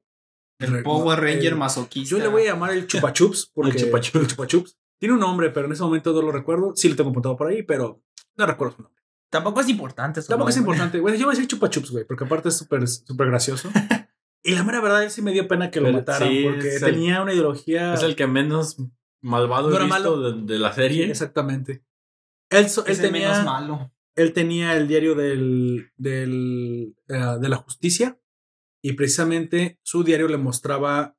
El 0.59 0.83
Power 0.83 1.19
Ranger 1.21 1.53
El- 1.53 1.55
masoquista. 1.55 2.09
Yo 2.09 2.19
le 2.21 2.27
voy 2.27 2.41
a 2.43 2.45
llamar 2.47 2.71
el 2.71 2.85
Chupa 2.87 3.13
Chups 3.13 3.49
porque 3.53 3.71
El 3.77 3.85
Chupa 3.85 4.01
Chups. 4.01 4.15
el 4.23 4.27
Chupa 4.27 4.47
Chups. 4.47 4.77
Tiene 4.99 5.13
un 5.13 5.19
nombre, 5.21 5.49
pero 5.49 5.65
en 5.65 5.71
ese 5.71 5.81
momento 5.83 6.13
no 6.13 6.21
lo 6.21 6.31
recuerdo. 6.31 6.73
Sí 6.75 6.89
lo 6.89 6.95
tengo 6.95 7.09
apuntado 7.11 7.35
por 7.37 7.47
ahí, 7.47 7.63
pero 7.63 8.03
no 8.37 8.45
recuerdo 8.45 8.75
su 8.75 8.81
nombre. 8.83 9.01
Tampoco 9.31 9.61
es 9.61 9.69
importante. 9.69 10.21
su 10.21 10.27
Tampoco 10.27 10.49
es 10.49 10.57
importante. 10.57 10.99
Bueno, 10.99 11.17
yo 11.17 11.25
voy 11.25 11.33
a 11.33 11.35
decir 11.35 11.47
chupa 11.47 11.69
chups, 11.69 11.91
güey, 11.91 12.05
porque 12.05 12.23
aparte 12.25 12.49
es 12.49 12.57
súper 12.57 12.87
súper 12.87 13.27
gracioso. 13.27 13.69
y 14.43 14.55
la 14.55 14.63
mera 14.63 14.81
verdad, 14.81 15.03
él 15.03 15.11
sí 15.11 15.21
me 15.21 15.31
dio 15.31 15.47
pena 15.47 15.71
que 15.71 15.79
lo 15.79 15.85
Pero 15.87 15.97
mataran, 15.99 16.29
sí, 16.29 16.43
porque 16.43 16.75
el- 16.75 16.81
tenía 16.81 17.21
una 17.21 17.33
ideología. 17.33 17.93
Es 17.93 18.03
el 18.03 18.15
que 18.15 18.27
menos 18.27 18.77
malvado 19.21 19.69
No 19.69 19.73
he 19.75 19.77
era 19.77 19.85
visto 19.85 19.99
malo. 20.17 20.31
de, 20.33 20.53
de 20.53 20.59
la 20.59 20.69
Sí, 20.73 20.81
serie. 20.81 21.09
exactamente. 21.09 21.83
Él, 22.49 22.65
el 22.65 22.65
menos 22.65 22.99
tenía, 22.99 23.43
malo. 23.43 23.93
él 24.15 24.33
tenía 24.33 24.75
el 24.75 24.87
diario 24.87 25.13
del, 25.15 25.91
del, 25.97 26.95
eh, 27.07 27.37
de 27.39 27.49
la 27.49 27.57
justicia 27.57 28.19
y 28.81 28.93
precisamente 28.93 29.79
su 29.83 30.03
diario 30.03 30.27
le 30.27 30.37
mostraba 30.37 31.15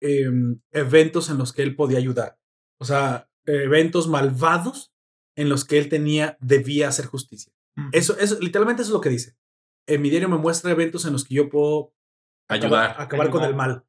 em, 0.00 0.60
eventos 0.72 1.28
en 1.28 1.36
los 1.38 1.52
que 1.52 1.62
él 1.62 1.76
podía 1.76 1.98
ayudar. 1.98 2.38
O 2.78 2.84
sea, 2.84 3.28
eventos 3.46 4.08
malvados 4.08 4.92
en 5.36 5.48
los 5.48 5.64
que 5.64 5.78
él 5.78 5.88
tenía, 5.88 6.36
debía 6.40 6.88
hacer 6.88 7.06
justicia. 7.06 7.52
Eso, 7.92 8.16
eso, 8.18 8.38
literalmente 8.40 8.82
eso 8.82 8.90
es 8.90 8.94
lo 8.94 9.00
que 9.00 9.08
dice. 9.08 9.36
En 9.86 10.00
mi 10.00 10.08
diario 10.10 10.28
me 10.28 10.38
muestra 10.38 10.70
eventos 10.70 11.04
en 11.06 11.12
los 11.12 11.24
que 11.24 11.34
yo 11.34 11.48
puedo 11.48 11.92
Ayudar. 12.48 12.84
acabar, 12.90 13.00
acabar 13.02 13.30
con 13.30 13.40
Ayudar. 13.42 13.50
el 13.50 13.56
mal. 13.56 13.84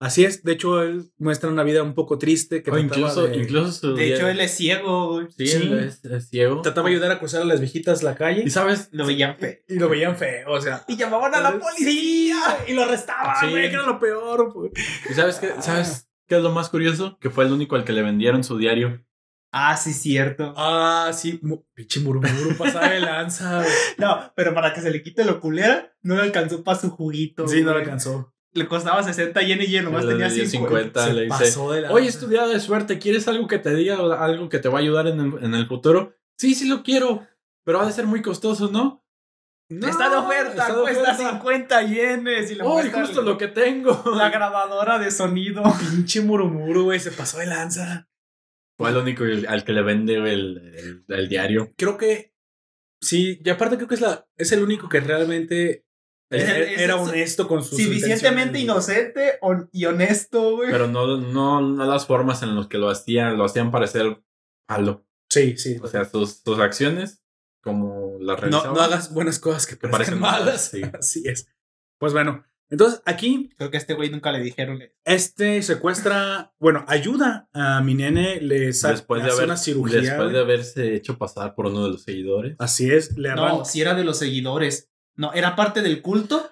Así 0.00 0.24
es. 0.24 0.42
De 0.42 0.52
hecho, 0.52 0.82
él 0.82 1.12
muestra 1.18 1.48
una 1.48 1.62
vida 1.62 1.84
un 1.84 1.94
poco 1.94 2.18
triste 2.18 2.64
que 2.64 2.72
O 2.72 2.74
trataba 2.74 2.98
incluso, 2.98 3.28
de, 3.28 3.36
incluso 3.36 3.72
su 3.72 3.94
De 3.94 4.12
hecho, 4.12 4.26
él 4.28 4.40
es 4.40 4.50
ciego. 4.56 5.22
sí, 5.38 5.46
sí. 5.46 5.56
él 5.62 5.78
es, 5.84 6.04
es 6.04 6.28
ciego. 6.28 6.60
trataba 6.62 6.88
de 6.88 6.96
ayudar 6.96 7.12
a 7.12 7.18
cruzar 7.20 7.42
a 7.42 7.44
las 7.44 7.60
viejitas 7.60 8.02
la 8.02 8.16
calle 8.16 8.42
Y 8.44 8.50
sabes, 8.50 8.88
Lo 8.90 9.06
veían 9.06 9.36
feo. 9.38 9.58
y 9.68 9.74
lo 9.78 9.88
veían 9.88 10.16
feo. 10.16 10.50
O 10.50 10.60
sea, 10.60 10.84
Y 10.88 10.96
llamaban 10.96 11.32
a 11.36 11.40
la 11.40 11.56
policía. 11.60 12.36
y 12.66 12.72
lo 12.72 12.82
arrestaban, 12.82 13.36
Sí. 13.38 13.50
güey, 13.50 13.68
que 13.70 13.74
era 13.76 13.86
lo 13.86 14.00
peor. 14.00 14.52
güey. 14.52 14.72
¿y 15.08 15.14
sabes 15.14 15.36
qué, 15.36 15.52
sabes 15.60 16.08
qué 16.26 16.36
es 16.36 16.42
lo 16.42 16.50
más 16.50 16.68
curioso? 16.68 17.18
Que 17.20 17.30
fue 17.30 17.44
el 17.44 17.52
único 17.52 17.76
al 17.76 17.84
que 17.84 17.92
le 17.92 18.02
vendieron 18.02 18.44
su 18.44 18.56
diario. 18.58 19.04
Ah, 19.54 19.76
sí, 19.76 19.92
cierto. 19.92 20.54
Ah, 20.56 21.10
sí, 21.12 21.38
mu- 21.42 21.62
pinche 21.74 22.00
murmuro 22.00 22.56
pasaba 22.56 22.88
de 22.88 23.00
lanza. 23.00 23.58
güey. 23.58 23.68
No, 23.98 24.32
pero 24.34 24.54
para 24.54 24.72
que 24.72 24.80
se 24.80 24.90
le 24.90 25.02
quite 25.02 25.24
lo 25.24 25.40
culera, 25.40 25.94
no 26.02 26.16
le 26.16 26.22
alcanzó 26.22 26.64
para 26.64 26.78
su 26.78 26.90
juguito. 26.90 27.46
Sí, 27.46 27.62
no 27.62 27.72
le 27.74 27.80
alcanzó. 27.80 28.32
Le 28.54 28.66
costaba 28.66 29.02
60 29.02 29.40
yen 29.42 29.60
y 29.62 29.80
nomás 29.80 30.06
tenía 30.06 30.28
dio 30.28 30.46
50. 30.46 31.06
le 31.08 31.12
Se 31.14 31.20
dice, 31.22 31.28
pasó 31.28 31.72
de 31.72 31.82
lanza. 31.82 31.94
Oye, 31.94 32.08
es 32.08 32.18
tu 32.18 32.28
día 32.28 32.46
de 32.46 32.60
suerte, 32.60 32.98
¿quieres 32.98 33.28
algo 33.28 33.46
que 33.46 33.58
te 33.58 33.74
diga 33.74 34.00
o 34.02 34.12
algo 34.12 34.48
que 34.48 34.58
te 34.58 34.68
va 34.68 34.78
a 34.78 34.82
ayudar 34.82 35.06
en 35.06 35.20
el, 35.20 35.44
en 35.44 35.54
el 35.54 35.66
futuro? 35.66 36.14
Sí, 36.38 36.54
sí 36.54 36.66
lo 36.68 36.82
quiero, 36.82 37.26
pero 37.64 37.80
ha 37.80 37.86
de 37.86 37.92
ser 37.92 38.06
muy 38.06 38.20
costoso, 38.22 38.70
¿no? 38.70 39.01
No, 39.80 39.88
está 39.88 40.08
de 40.10 40.16
oferta, 40.16 40.50
está 40.62 40.74
de 40.76 40.82
cuesta 40.82 41.12
oferta. 41.12 41.30
50 41.30 41.82
yenes. 41.82 42.50
Y 42.50 42.54
le 42.56 42.62
¡Uy, 42.64 42.68
muestra 42.72 43.00
justo 43.06 43.22
lo 43.22 43.38
que 43.38 43.48
tengo! 43.48 44.02
La 44.16 44.30
grabadora 44.30 44.98
de 44.98 45.10
sonido. 45.10 45.62
Pinche 45.80 46.20
murmuro, 46.20 46.84
güey, 46.84 47.00
se 47.00 47.10
pasó 47.12 47.38
de 47.38 47.46
lanza. 47.46 48.08
Fue 48.78 48.90
el 48.90 48.96
único 48.96 49.24
al 49.24 49.46
al 49.46 49.64
que 49.64 49.72
le 49.72 49.82
vende 49.82 50.14
el, 50.14 50.24
el- 50.26 51.04
el 51.08 51.28
diario. 51.28 51.72
creo 51.76 51.96
que 51.96 52.32
sí, 53.00 53.40
y 53.44 53.50
aparte 53.50 53.76
creo 53.76 53.86
que 53.88 53.94
es 53.96 54.00
la 54.00 54.26
es 54.36 54.50
el 54.52 54.62
único 54.62 54.88
que 54.88 55.00
realmente 55.00 55.84
Es- 56.30 56.42
era, 56.48 56.58
es- 56.58 56.80
era 56.80 56.94
es- 56.94 57.00
honesto 57.00 57.46
con 57.48 57.62
sus 57.62 57.82
Suficientemente 57.82 58.58
inocente 58.58 59.38
y 59.72 59.84
honesto, 59.84 60.56
güey. 60.56 60.70
Pero 60.70 60.88
no, 60.88 61.18
no, 61.18 61.60
no 61.60 61.84
las 61.84 62.06
formas 62.06 62.42
en 62.42 62.56
las 62.56 62.66
que 62.66 62.78
lo 62.78 62.88
hacían, 62.88 63.36
lo 63.36 63.44
hacían 63.44 63.70
parecer 63.70 64.22
malo. 64.68 65.06
Sí, 65.30 65.56
sí. 65.58 65.76
O 65.82 65.86
sea, 65.86 66.04
sus, 66.04 66.40
sus 66.44 66.58
acciones, 66.58 67.22
como 67.62 68.01
no, 68.22 68.74
no 68.74 68.80
hagas 68.80 69.12
buenas 69.12 69.38
cosas 69.38 69.66
que 69.66 69.76
Que 69.78 69.88
parecen 69.88 70.18
parecen 70.18 70.20
malas. 70.20 70.44
malas, 70.46 70.68
sí. 70.70 70.82
Así 70.98 71.22
es. 71.28 71.48
Pues 71.98 72.12
bueno, 72.12 72.44
Entonces, 72.70 73.02
aquí, 73.04 73.50
Creo 73.56 73.70
que 73.70 73.76
a 73.76 73.80
este 73.80 73.94
güey 73.94 74.10
nunca 74.10 74.32
le 74.32 74.40
dijeron. 74.40 74.80
este 75.04 75.62
secuestra, 75.62 76.54
bueno, 76.58 76.84
ayuda 76.88 77.48
a 77.52 77.80
mi 77.82 77.94
nene, 77.94 78.40
le, 78.40 78.72
sa- 78.72 78.90
Después 78.92 79.22
de, 79.22 79.28
hace 79.28 79.36
haber, 79.38 79.48
una 79.48 79.56
cirugía. 79.56 80.00
después 80.00 80.18
güey. 80.22 80.32
de 80.32 80.40
haberse 80.40 80.94
hecho 80.94 81.18
pasar 81.18 81.54
por 81.54 81.66
uno 81.66 81.84
de 81.84 81.90
los 81.90 82.02
seguidores. 82.02 82.56
Así 82.58 82.90
es, 82.90 83.16
le 83.18 83.30
arranca. 83.30 83.52
No, 83.58 83.64
si 83.64 83.80
era 83.80 83.94
de 83.94 84.04
los 84.04 84.18
seguidores. 84.18 84.90
No, 85.14 85.32
era 85.34 85.54
parte 85.56 85.82
del 85.82 86.00
culto. 86.02 86.50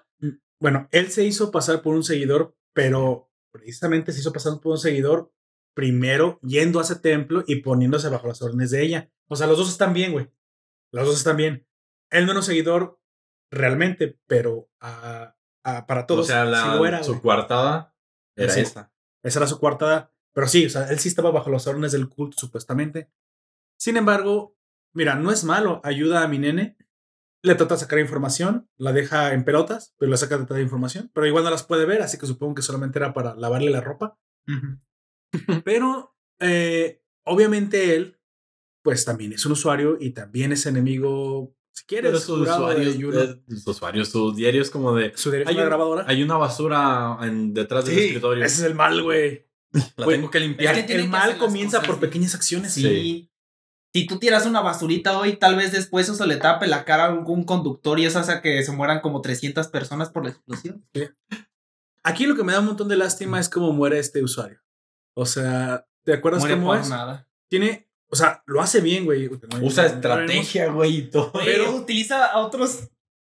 Bueno, 0.61 0.89
él 0.93 1.11
se 1.11 1.25
hizo 1.25 1.51
pasar 1.51 1.81
por 1.81 1.95
un 1.95 2.05
seguidor, 2.05 2.55
pero 2.75 3.31
precisamente 3.51 4.13
se 4.13 4.21
hizo 4.21 4.33
pasar 4.33 4.61
por 4.61 4.73
un 4.73 4.79
seguidor 4.79 5.33
primero 5.75 6.39
yendo 6.43 6.79
a 6.79 6.83
ese 6.83 6.97
templo 6.97 7.43
y 7.47 7.57
poniéndose 7.63 8.09
bajo 8.11 8.29
las 8.29 8.43
órdenes 8.43 8.71
de 8.71 8.83
ella. 8.85 9.11
O 9.29 9.37
sea, 9.37 9.47
los 9.47 9.57
dos 9.57 9.71
están 9.71 9.95
bien, 9.95 10.13
güey. 10.13 10.29
Los 10.93 11.07
dos 11.07 11.17
están 11.19 11.37
bien. 11.37 11.67
Él 12.11 12.29
un 12.29 12.43
seguidor 12.43 13.01
realmente, 13.53 14.19
pero 14.27 14.69
ah, 14.81 15.37
ah, 15.65 15.87
para 15.87 16.07
todos 16.07 16.27
o 16.27 16.29
sea, 16.29 16.45
la, 16.45 16.62
sí 16.62 16.69
lo 16.79 16.87
era, 16.87 17.03
su 17.03 17.12
güey. 17.12 17.23
coartada 17.23 17.95
era 18.37 18.53
Sí. 18.53 18.61
esa. 18.61 18.93
Esa 19.23 19.39
era 19.41 19.47
su 19.47 19.59
cuartada. 19.59 20.12
Pero 20.33 20.47
sí, 20.47 20.67
o 20.67 20.71
sea, 20.71 20.89
él 20.91 20.99
sí 20.99 21.09
estaba 21.09 21.31
bajo 21.31 21.51
las 21.51 21.67
órdenes 21.67 21.93
del 21.93 22.09
culto, 22.09 22.37
supuestamente. 22.39 23.11
Sin 23.79 23.97
embargo, 23.97 24.57
mira, 24.95 25.15
no 25.17 25.31
es 25.31 25.45
malo. 25.45 25.81
Ayuda 25.85 26.23
a 26.23 26.29
mi 26.29 26.39
nene. 26.39 26.77
Le 27.43 27.55
trata 27.55 27.75
de 27.75 27.81
sacar 27.81 27.99
información. 27.99 28.69
La 28.77 28.93
deja 28.93 29.33
en 29.35 29.45
pelotas, 29.45 29.95
pero 29.99 30.11
le 30.11 30.17
saca 30.17 30.39
de 30.39 30.47
toda 30.47 30.61
información. 30.61 31.11
Pero 31.15 31.27
igual 31.27 31.45
no 31.45 31.51
las 31.51 31.65
puede 31.65 31.87
ver, 31.87 32.03
así 32.03 32.19
que 32.19 32.27
supongo 32.27 32.55
que 32.55 32.62
solamente 32.62 32.99
era 32.99 33.12
para 33.12 33.35
lavarle 33.35 33.71
la 33.71 33.81
ropa. 33.81 34.19
Pero, 35.65 36.17
eh, 36.41 37.03
obviamente 37.25 37.95
él, 37.97 38.20
pues 38.82 39.05
también 39.05 39.32
es 39.32 39.44
un 39.47 39.52
usuario 39.52 39.97
y 40.01 40.11
también 40.11 40.52
es 40.52 40.66
enemigo, 40.66 41.55
si 41.73 41.85
quieres, 41.85 42.11
Pero 42.11 42.20
sus 42.20 42.44
de 42.47 42.51
usuarios, 42.52 42.94
eh, 42.97 43.43
sus 43.48 43.66
usuarios, 43.66 44.09
sus 44.09 44.36
diarios 44.36 44.70
como 44.70 44.94
de... 44.94 45.12
Su 45.16 45.31
derecho 45.31 45.51
hay 45.51 45.55
una 45.57 45.65
un- 45.65 45.69
grabadora. 45.69 46.05
Hay 46.09 46.23
una 46.23 46.36
basura 46.36 47.19
en, 47.23 47.52
detrás 47.55 47.85
del 47.85 47.94
Sí, 47.97 48.05
escritorio. 48.07 48.44
ese 48.44 48.62
es 48.62 48.66
el 48.66 48.74
mal, 48.74 49.02
güey. 49.02 49.47
La 49.97 50.07
tengo 50.07 50.31
que 50.31 50.40
limpiar. 50.40 50.74
es 50.74 50.81
que 50.81 50.86
tiene 50.86 51.02
El 51.02 51.07
que 51.09 51.12
mal 51.12 51.39
comienza 51.39 51.78
cosas 51.78 51.90
por 51.93 52.01
pequeñas 52.01 52.35
acciones. 52.35 52.73
Sí. 52.74 53.31
Si 53.93 54.07
tú 54.07 54.19
tiras 54.20 54.47
una 54.47 54.61
basurita 54.61 55.19
hoy, 55.19 55.36
tal 55.36 55.57
vez 55.57 55.73
después 55.73 56.09
eso 56.09 56.24
le 56.27 56.36
tape 56.36 56.66
la 56.69 56.85
cara 56.85 57.07
a 57.07 57.09
algún 57.09 57.44
conductor 57.44 57.98
y 57.98 58.07
eso 58.07 58.20
hace 58.20 58.40
que 58.40 58.62
se 58.62 58.70
mueran 58.73 59.01
como 59.01 59.20
300 59.20 59.66
personas 59.69 60.11
por 60.11 60.24
la 60.24 60.31
explosión. 60.31 60.86
Aquí 62.05 62.27
lo 62.27 62.36
que 62.36 62.44
me 62.44 62.52
da 62.52 62.61
un 62.61 62.66
montón 62.66 62.89
de 62.89 62.97
lástima 62.97 63.40
es 63.40 63.48
cómo 63.48 63.73
muere 63.73 63.98
este 63.98 64.23
usuario. 64.23 64.61
O 65.16 65.27
sea, 65.27 65.86
¿te 66.05 66.12
acuerdas 66.15 66.40
Muere 66.40 66.55
cómo 66.55 66.69
por 66.69 66.78
es? 66.78 66.89
nada. 66.89 67.28
Tiene, 67.48 67.90
o 68.11 68.16
sea, 68.16 68.43
lo 68.47 68.61
hace 68.61 68.81
bien, 68.81 69.05
güey. 69.05 69.31
Usa 69.62 69.87
estrategia, 69.87 70.69
güey, 70.70 70.97
y 70.99 71.03
todo. 71.11 71.32
Pero 71.45 71.74
utiliza 71.74 72.27
a 72.27 72.39
otros 72.41 72.89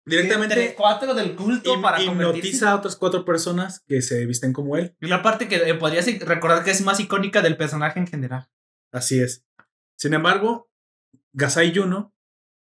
Directamente 0.05 0.55
tres, 0.55 0.73
cuatro 0.77 1.13
del 1.13 1.35
culto 1.35 1.73
hip- 1.75 1.81
para 1.81 2.01
hipnotiza 2.01 2.71
a 2.71 2.75
otras 2.77 2.95
cuatro 2.95 3.25
personas 3.25 3.81
que 3.85 4.01
se 4.01 4.25
visten 4.25 4.53
como 4.53 4.77
él. 4.77 4.95
Y 5.01 5.07
la 5.07 5.21
parte 5.21 5.49
que 5.49 5.57
eh, 5.57 5.73
podrías 5.73 6.05
recordar 6.21 6.63
que 6.63 6.71
es 6.71 6.81
más 6.81 6.99
icónica 7.01 7.41
del 7.41 7.57
personaje 7.57 7.99
en 7.99 8.07
general. 8.07 8.47
Así 8.93 9.19
es. 9.19 9.45
Sin 9.97 10.13
embargo, 10.13 10.71
Gasai 11.33 11.73
Yuno, 11.73 12.13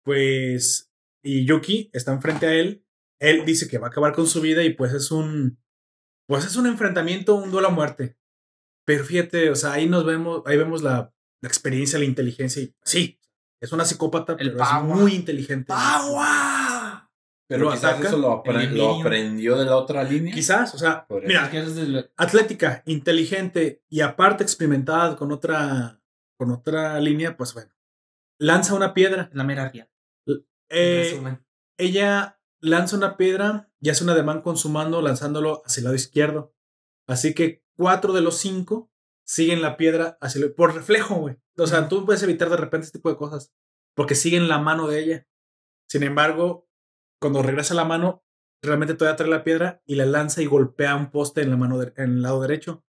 pues, 0.04 0.92
y 1.24 1.44
Yuki 1.44 1.90
están 1.92 2.20
frente 2.22 2.46
a 2.46 2.54
él. 2.54 2.84
Él 3.20 3.44
dice 3.44 3.66
que 3.68 3.78
va 3.78 3.86
a 3.88 3.90
acabar 3.90 4.12
con 4.12 4.26
su 4.26 4.40
vida 4.40 4.62
y 4.62 4.74
pues 4.74 4.92
es 4.92 5.10
un, 5.10 5.58
pues 6.28 6.44
es 6.44 6.56
un 6.56 6.66
enfrentamiento, 6.66 7.34
un 7.34 7.50
duelo 7.50 7.68
a 7.68 7.72
muerte. 7.72 8.16
Pero 8.86 9.04
fíjate, 9.04 9.50
o 9.50 9.56
sea, 9.56 9.72
ahí 9.72 9.88
nos 9.88 10.04
vemos, 10.04 10.42
ahí 10.46 10.58
vemos 10.58 10.82
la, 10.82 11.13
la 11.44 11.48
experiencia, 11.48 11.98
la 11.98 12.04
inteligencia 12.06 12.62
y 12.62 12.74
sí, 12.82 13.20
es 13.60 13.70
una 13.72 13.84
psicópata, 13.84 14.32
El 14.38 14.52
pero 14.52 14.64
es 14.64 14.82
muy 14.82 15.12
inteligente. 15.14 15.72
Pero 17.46 17.64
Lo 17.66 17.70
quizás 17.72 17.84
ataca, 17.92 18.08
eso 18.08 18.16
lo, 18.16 18.42
apre- 18.42 19.00
aprendió 19.00 19.56
de 19.58 19.66
la 19.66 19.76
otra 19.76 20.02
línea. 20.02 20.34
Quizás, 20.34 20.74
o 20.74 20.78
sea, 20.78 21.06
Por 21.06 21.26
mira, 21.26 21.50
Que 21.50 21.58
es 21.60 21.74
del- 21.76 22.10
atlética, 22.16 22.82
inteligente 22.86 23.82
y 23.90 24.00
aparte 24.00 24.42
experimentada 24.42 25.14
con 25.16 25.30
otra, 25.30 26.00
con 26.38 26.50
otra 26.50 26.98
línea, 27.00 27.36
pues 27.36 27.52
bueno, 27.52 27.70
lanza 28.38 28.74
una 28.74 28.94
piedra. 28.94 29.28
la 29.34 29.44
mera 29.44 29.68
ría. 29.68 29.90
Eh, 30.70 31.20
ella 31.78 32.40
lanza 32.60 32.96
una 32.96 33.18
piedra 33.18 33.70
y 33.80 33.90
hace 33.90 34.02
un 34.04 34.10
ademán 34.10 34.40
con 34.40 34.56
su 34.56 34.70
mano 34.70 35.02
lanzándolo 35.02 35.62
hacia 35.66 35.80
el 35.80 35.84
lado 35.84 35.96
izquierdo. 35.96 36.54
Así 37.06 37.34
que 37.34 37.62
cuatro 37.76 38.14
de 38.14 38.22
los 38.22 38.38
cinco 38.38 38.90
siguen 39.26 39.62
la 39.62 39.76
piedra 39.76 40.18
hacia 40.20 40.40
el- 40.44 40.52
por 40.54 40.74
reflejo, 40.74 41.16
güey. 41.16 41.36
O 41.56 41.66
sea, 41.66 41.88
tú 41.88 42.04
puedes 42.04 42.22
evitar 42.22 42.50
de 42.50 42.56
repente 42.56 42.86
este 42.86 42.98
tipo 42.98 43.10
de 43.10 43.16
cosas 43.16 43.52
porque 43.94 44.14
siguen 44.14 44.48
la 44.48 44.58
mano 44.58 44.86
de 44.88 44.98
ella. 45.02 45.26
Sin 45.88 46.02
embargo, 46.02 46.68
cuando 47.20 47.42
regresa 47.42 47.74
la 47.74 47.84
mano, 47.84 48.24
realmente 48.62 48.94
todavía 48.94 49.16
trae 49.16 49.30
la 49.30 49.44
piedra 49.44 49.82
y 49.86 49.94
la 49.94 50.06
lanza 50.06 50.42
y 50.42 50.46
golpea 50.46 50.96
un 50.96 51.10
poste 51.10 51.42
en 51.42 51.50
la 51.50 51.56
mano 51.56 51.78
de- 51.78 51.92
en 51.96 52.10
el 52.14 52.22
lado 52.22 52.40
derecho. 52.40 52.84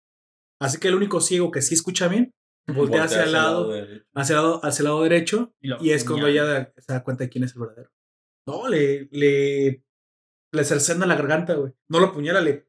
Así 0.60 0.80
que 0.80 0.90
el 0.90 0.96
único 0.96 1.22
ciego 1.22 1.50
que 1.52 1.62
sí 1.62 1.74
escucha 1.74 2.08
bien 2.08 2.34
voltea 3.02 3.04
hacia 3.06 3.24
el 3.24 3.32
lado, 3.32 3.72
hacia 4.14 4.36
el 4.36 4.42
lado, 4.42 4.62
hacia 4.64 4.82
el 4.82 4.86
lado 4.86 5.04
derecho 5.04 5.54
Y, 5.60 5.90
es 5.92 6.06
cuando 6.06 6.28
ella 6.28 6.72
se 6.78 6.94
da 6.94 7.04
cuenta 7.04 7.24
de 7.24 7.30
quién 7.30 7.44
es 7.44 7.54
el 7.56 7.62
verdadero. 7.62 7.92
No, 8.48 8.68
le, 8.68 9.08
le, 9.12 9.84
le 10.52 10.64
cercena 10.64 11.06
la 11.06 11.16
garganta, 11.16 11.54
güey. 11.56 11.74
No 11.90 12.00
lo 12.00 12.08
apuñala, 12.08 12.42
le 12.42 12.68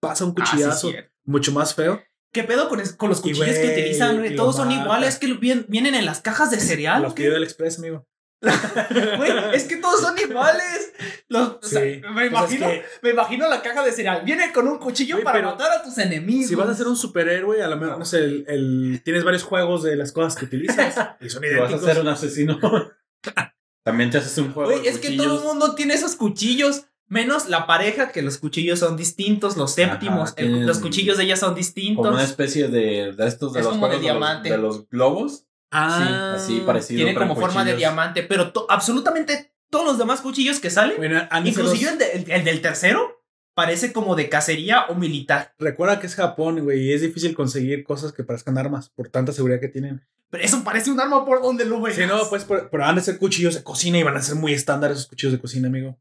pasa 0.00 0.24
un 0.24 0.34
Ah, 0.38 0.44
sí, 0.46 0.52
cuchillazo 0.52 0.90
mucho 1.24 1.52
más 1.52 1.74
feo. 1.74 2.00
¿Qué 2.32 2.44
pedo 2.44 2.68
con, 2.68 2.80
es- 2.80 2.92
con 2.92 3.08
los 3.08 3.20
cuchillos 3.20 3.56
que 3.56 3.72
utilizan? 3.72 4.36
Todos 4.36 4.56
son 4.56 4.70
iguales, 4.72 5.18
que 5.18 5.26
vien- 5.34 5.64
vienen 5.68 5.94
en 5.94 6.04
las 6.04 6.20
cajas 6.20 6.50
de 6.50 6.60
cereal. 6.60 7.02
Los 7.02 7.12
¿o 7.12 7.14
pidió 7.14 7.32
del 7.32 7.44
Express, 7.44 7.78
amigo. 7.78 8.06
Güey, 9.16 9.32
es 9.54 9.64
que 9.64 9.76
todos 9.76 10.00
son 10.02 10.16
iguales. 10.18 10.92
Los, 11.28 11.48
o 11.48 11.58
sea, 11.62 11.80
Sí. 11.80 12.02
me, 12.12 12.28
Pues 12.30 12.44
es 12.44 12.52
imagino, 12.58 12.66
que 12.68 12.84
me 13.02 13.10
imagino 13.10 13.48
la 13.48 13.62
caja 13.62 13.82
de 13.82 13.92
cereal. 13.92 14.22
Viene 14.24 14.52
con 14.52 14.68
un 14.68 14.78
cuchillo 14.78 15.22
para 15.24 15.40
matar 15.42 15.72
a 15.72 15.82
tus 15.82 15.96
enemigos. 15.98 16.48
si 16.48 16.54
vas 16.54 16.68
a 16.68 16.74
ser 16.74 16.86
un 16.86 16.96
superhéroe, 16.96 17.62
a 17.62 17.68
lo 17.68 17.76
mejor, 17.78 17.98
no 17.98 18.04
sé, 18.04 18.18
el, 18.18 18.44
el- 18.48 19.00
tienes 19.04 19.24
varios 19.24 19.42
juegos 19.42 19.82
de 19.82 19.96
las 19.96 20.12
cosas 20.12 20.36
que 20.36 20.44
utilizas 20.44 20.94
y 21.20 21.30
son 21.30 21.42
Si 21.42 21.48
vas 21.54 21.54
a 21.54 21.76
idénticos. 21.76 21.84
ser 21.84 22.00
un 22.00 22.08
asesino. 22.08 22.60
También 23.84 24.10
te 24.10 24.18
haces 24.18 24.36
un 24.38 24.52
juego. 24.52 24.70
Güey, 24.70 24.86
es 24.86 24.98
que 24.98 25.16
todo 25.16 25.38
el 25.38 25.44
mundo 25.44 25.74
tiene 25.74 25.94
esos 25.94 26.16
cuchillos. 26.16 26.84
Menos 27.08 27.48
la 27.48 27.66
pareja, 27.66 28.10
que 28.10 28.20
los 28.22 28.38
cuchillos 28.38 28.80
son 28.80 28.96
distintos, 28.96 29.56
los 29.56 29.72
séptimos, 29.74 30.34
el- 30.36 30.66
los 30.66 30.78
cuchillos 30.78 31.16
de 31.18 31.24
ella 31.24 31.36
son 31.36 31.50
Como 31.50 31.52
una 31.52 31.58
distintos. 31.58 32.22
especie 32.22 32.68
de, 32.68 33.12
de 33.12 33.26
estos 33.28 33.52
de 33.52 33.60
Es 33.60 33.64
los 33.66 33.74
como 33.74 33.86
de 33.86 33.92
de 33.92 33.96
los- 33.98 34.02
diamante. 34.02 34.50
de 34.50 34.58
los 34.58 34.88
globos. 34.88 35.44
Ah, 35.70 36.34
así 36.36 36.60
parecido. 36.66 36.98
Tiene 36.98 37.12
pero 37.14 37.28
como 37.28 37.40
forma 37.40 37.64
de 37.64 37.76
diamante, 37.76 38.22
pero 38.22 38.52
to- 38.52 38.66
absolutamente 38.68 39.52
todos 39.70 39.84
los 39.84 39.98
demás 39.98 40.20
cuchillos 40.20 40.58
que 40.60 40.70
salen, 40.70 40.96
Bueno, 40.96 41.22
inclusive 41.44 41.92
los- 41.92 41.92
el, 41.92 41.98
de- 41.98 42.12
el- 42.12 42.30
el 42.30 42.44
del 42.44 42.60
tercero, 42.60 43.22
parece 43.54 43.92
como 43.92 44.16
de 44.16 44.28
cacería 44.28 44.86
o 44.88 44.94
militar. 44.94 45.54
recuerda 45.58 45.98
que 46.00 46.06
es 46.06 46.14
Japón, 46.14 46.60
güey, 46.64 46.82
y 46.88 46.92
es 46.92 47.02
difícil 47.02 47.34
conseguir 47.34 47.84
cosas 47.84 48.12
que 48.12 48.22
parezcan 48.24 48.58
armas 48.58 48.90
por 48.90 49.08
tanta 49.08 49.32
seguridad 49.32 49.60
que 49.60 49.68
tienen. 49.68 50.04
Pero 50.30 50.42
eso 50.44 50.62
parece 50.64 50.90
un 50.90 51.00
arma 51.00 51.24
por 51.24 51.40
donde 51.40 51.64
lo 51.64 51.80
veas. 51.80 51.96
Sí, 51.96 52.04
no, 52.06 52.28
pues, 52.28 52.44
pero, 52.44 52.68
pero 52.70 52.82
van 52.82 52.98
a 52.98 53.00
ser 53.00 53.18
cuchillos 53.18 53.54
de 53.54 53.62
cocina 53.62 53.96
y 53.98 54.02
van 54.02 54.16
a 54.16 54.22
ser 54.22 54.34
muy 54.34 54.52
estándar 54.52 54.90
esos 54.90 55.06
cuchillos 55.06 55.32
de 55.32 55.40
cocina, 55.40 55.68
amigo. 55.68 55.98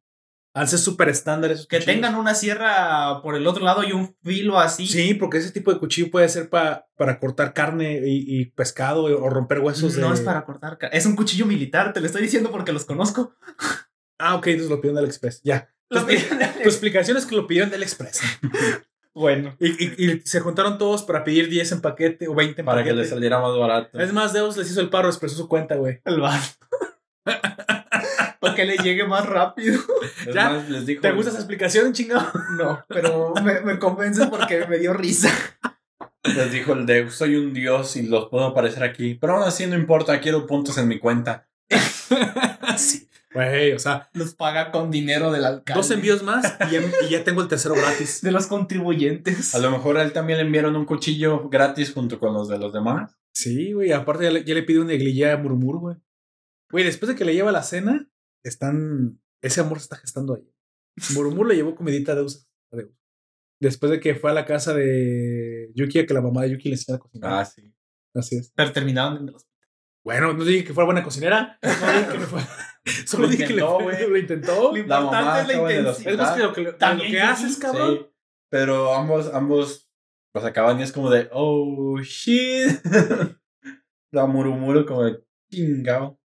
Van 0.56 0.64
a 0.64 0.68
ser 0.68 0.80
súper 0.80 1.10
estándar 1.10 1.52
esos 1.52 1.68
Que 1.68 1.78
cuchillos. 1.78 1.94
tengan 1.96 2.16
una 2.16 2.34
sierra 2.34 3.22
por 3.22 3.36
el 3.36 3.46
otro 3.46 3.64
lado 3.66 3.84
y 3.84 3.92
un 3.92 4.16
filo 4.24 4.58
así. 4.60 4.88
Sí, 4.88 5.14
porque 5.14 5.38
ese 5.40 5.52
tipo 5.52 5.72
de 5.74 5.78
cuchillo 5.80 6.10
puede 6.10 6.30
ser 6.30 6.50
pa- 6.50 6.88
para 6.98 7.20
cortar 7.20 7.54
carne 7.54 8.00
y, 8.06 8.24
y 8.40 8.46
pescado 8.46 9.04
o 9.04 9.30
romper 9.30 9.60
huesos 9.60 9.98
no 9.98 10.08
de... 10.08 10.14
es 10.16 10.22
para 10.22 10.46
cortar. 10.46 10.78
ca- 10.78 10.88
Es 10.88 11.06
un 11.06 11.16
cuchillo 11.18 11.46
militar, 11.46 11.92
te 11.92 12.00
lo 12.00 12.06
estoy 12.06 12.22
diciendo 12.22 12.52
porque 12.52 12.72
los 12.72 12.86
conozco. 12.86 13.36
Ah, 14.18 14.36
ok, 14.36 14.48
entonces 14.48 14.70
lo 14.72 14.80
pidieron 14.80 14.96
del 15.02 15.06
Express. 15.12 15.42
Ya. 15.44 15.70
Tu, 15.90 15.98
expli- 16.00 16.54
tu 16.64 16.70
explicación 16.70 17.18
es 17.18 17.26
que 17.26 17.36
lo 17.36 17.46
pidieron 17.48 17.70
del 17.70 17.84
Express. 17.84 18.22
Bueno. 19.18 19.56
Y, 19.62 19.68
y- 19.82 20.12
y 20.12 20.22
se 20.26 20.42
juntaron 20.42 20.78
todos 20.78 21.04
para 21.04 21.24
pedir 21.24 21.48
10 21.50 21.72
en 21.72 21.80
paquete 21.82 22.28
o 22.28 22.36
20 22.36 22.60
en 22.62 22.66
Para 22.66 22.84
que 22.84 22.90
paquete. 22.90 23.02
le 23.04 23.08
saliera 23.10 23.40
más 23.40 23.58
barato. 23.58 23.98
Es 23.98 24.12
más, 24.12 24.34
Deus 24.34 24.58
les 24.58 24.70
hizo 24.70 24.82
el 24.82 24.90
paro, 24.90 25.08
expresó 25.08 25.38
su 25.38 25.48
cuenta, 25.48 25.76
güey. 25.76 26.02
El 26.04 26.20
bar. 26.20 26.38
para 28.40 28.56
que 28.56 28.66
le 28.66 28.78
llegue 28.78 29.06
más 29.06 29.26
rápido. 29.26 29.80
Es 30.28 30.34
ya. 30.34 30.50
más, 30.50 30.70
les 30.70 30.86
dijo, 30.86 31.02
¿Te 31.02 31.12
gusta 31.12 31.30
esa 31.32 31.40
explicación, 31.40 31.94
chingado? 31.94 32.32
No, 32.58 32.84
pero 32.88 33.34
me, 33.44 33.62
me 33.62 33.80
convences 33.80 34.28
porque 34.28 34.66
me 34.68 34.78
dio 34.78 34.94
risa. 34.94 35.30
Les 36.24 36.52
dijo 36.52 36.74
el 36.74 36.86
Deus, 36.86 37.14
soy 37.14 37.36
un 37.36 37.54
dios 37.54 37.96
y 37.98 38.04
los 38.04 38.30
puedo 38.30 38.46
aparecer 38.46 38.84
aquí. 38.84 39.16
Pero 39.16 39.36
aún 39.36 39.44
así 39.44 39.68
no 39.68 39.76
importa, 39.76 40.20
quiero 40.22 40.48
puntos 40.48 40.78
en 40.78 40.88
mi 40.88 41.00
cuenta. 41.00 41.48
Sí. 42.78 43.08
Güey, 43.34 43.74
o 43.74 43.80
sea, 43.80 44.10
Los 44.14 44.34
paga 44.34 44.72
con 44.72 44.90
dinero 44.92 45.30
del 45.32 45.44
alcalde. 45.46 45.78
dos 45.78 45.92
envíos 45.92 46.24
más 46.24 46.56
y 46.70 46.74
ya, 46.74 46.82
y 47.06 47.10
ya 47.10 47.24
tengo 47.26 47.42
el 47.42 47.50
tercero 47.50 47.76
gratis. 47.76 48.22
De 48.22 48.32
los 48.32 48.48
contribuyentes. 48.48 49.54
A 49.56 49.60
lo 49.60 49.72
mejor 49.72 49.98
a 49.98 50.04
él 50.04 50.14
también 50.14 50.40
le 50.40 50.46
enviaron 50.46 50.76
un 50.78 50.86
cuchillo 50.86 51.50
gratis 51.50 51.92
junto 51.94 52.18
con 52.18 52.34
los 52.34 52.48
de 52.48 52.58
los 52.58 52.72
demás. 52.72 53.18
Sí, 53.34 53.74
güey, 53.74 53.92
aparte 53.92 54.24
ya 54.24 54.32
le, 54.32 54.44
ya 54.46 54.54
le 54.54 54.64
pide 54.64 54.80
un 54.80 54.88
negligé 54.88 55.30
a 55.30 55.38
Murmur, 55.38 55.80
güey. 55.80 55.98
Güey, 56.72 56.84
después 56.84 57.10
de 57.10 57.16
que 57.16 57.26
le 57.26 57.34
lleva 57.34 57.52
la 57.52 57.64
cena, 57.64 58.10
están... 58.44 59.20
Ese 59.42 59.62
amor 59.62 59.80
se 59.80 59.84
está 59.84 59.98
gestando 59.98 60.36
ahí. 60.36 60.50
Murmur 61.14 61.48
le 61.48 61.56
llevó 61.56 61.76
comidita 61.76 62.14
a 62.14 62.16
Deus. 62.16 62.48
a 62.72 62.78
Deus. 62.78 62.92
Después 63.62 63.92
de 63.92 64.00
que 64.00 64.16
fue 64.16 64.32
a 64.32 64.34
la 64.34 64.46
casa 64.46 64.74
de 64.74 65.72
Yuki, 65.76 66.00
a 66.00 66.06
que 66.06 66.14
la 66.14 66.22
mamá 66.22 66.42
de 66.44 66.52
Yuki 66.52 66.70
le 66.70 66.76
enseñara 66.76 66.98
a 66.98 67.00
cocinar. 67.02 67.34
Ah, 67.34 67.46
sí. 67.46 67.74
Así 68.14 68.38
es. 68.38 68.52
Pero 68.56 68.72
terminaron 68.72 69.18
en 69.18 69.34
los 69.34 69.46
Bueno, 70.04 70.34
no 70.34 70.44
dije 70.44 70.64
que 70.64 70.74
fuera 70.74 70.86
buena 70.86 71.04
cocinera. 71.04 71.60
No 71.64 71.92
dije 71.94 72.12
que 72.12 72.18
me 72.18 72.26
fue. 72.26 72.42
Solo 73.06 73.24
Lo 73.24 73.30
dije 73.30 73.46
que 73.48 73.54
le 73.54 73.62
intentó, 73.62 73.80
fue- 73.80 73.94
güey. 73.96 74.10
lo 74.10 74.18
intentó. 74.18 74.72
Lo 74.76 74.88
La 74.88 75.02
mamá 75.02 75.42
importante 75.42 75.42
es 75.42 75.48
la 75.48 75.82
intención. 75.82 76.14
Es 76.14 76.18
más 76.18 76.32
que 76.36 76.44
lo 76.44 76.54
que, 76.54 76.62
lo 76.64 76.78
que 76.78 77.22
haces, 77.22 77.58
cabrón. 77.58 77.98
Sí, 77.98 78.06
pero 78.50 78.94
ambos, 78.94 79.34
ambos 79.34 79.90
los 80.34 80.44
acaban 80.46 80.80
y 80.80 80.84
es 80.84 80.92
como 80.92 81.10
de, 81.10 81.30
oh, 81.32 82.00
shit. 82.02 82.80
la 84.12 84.26
murmuro 84.28 84.86
como 84.86 85.04
de, 85.04 85.24
chingao. 85.52 86.20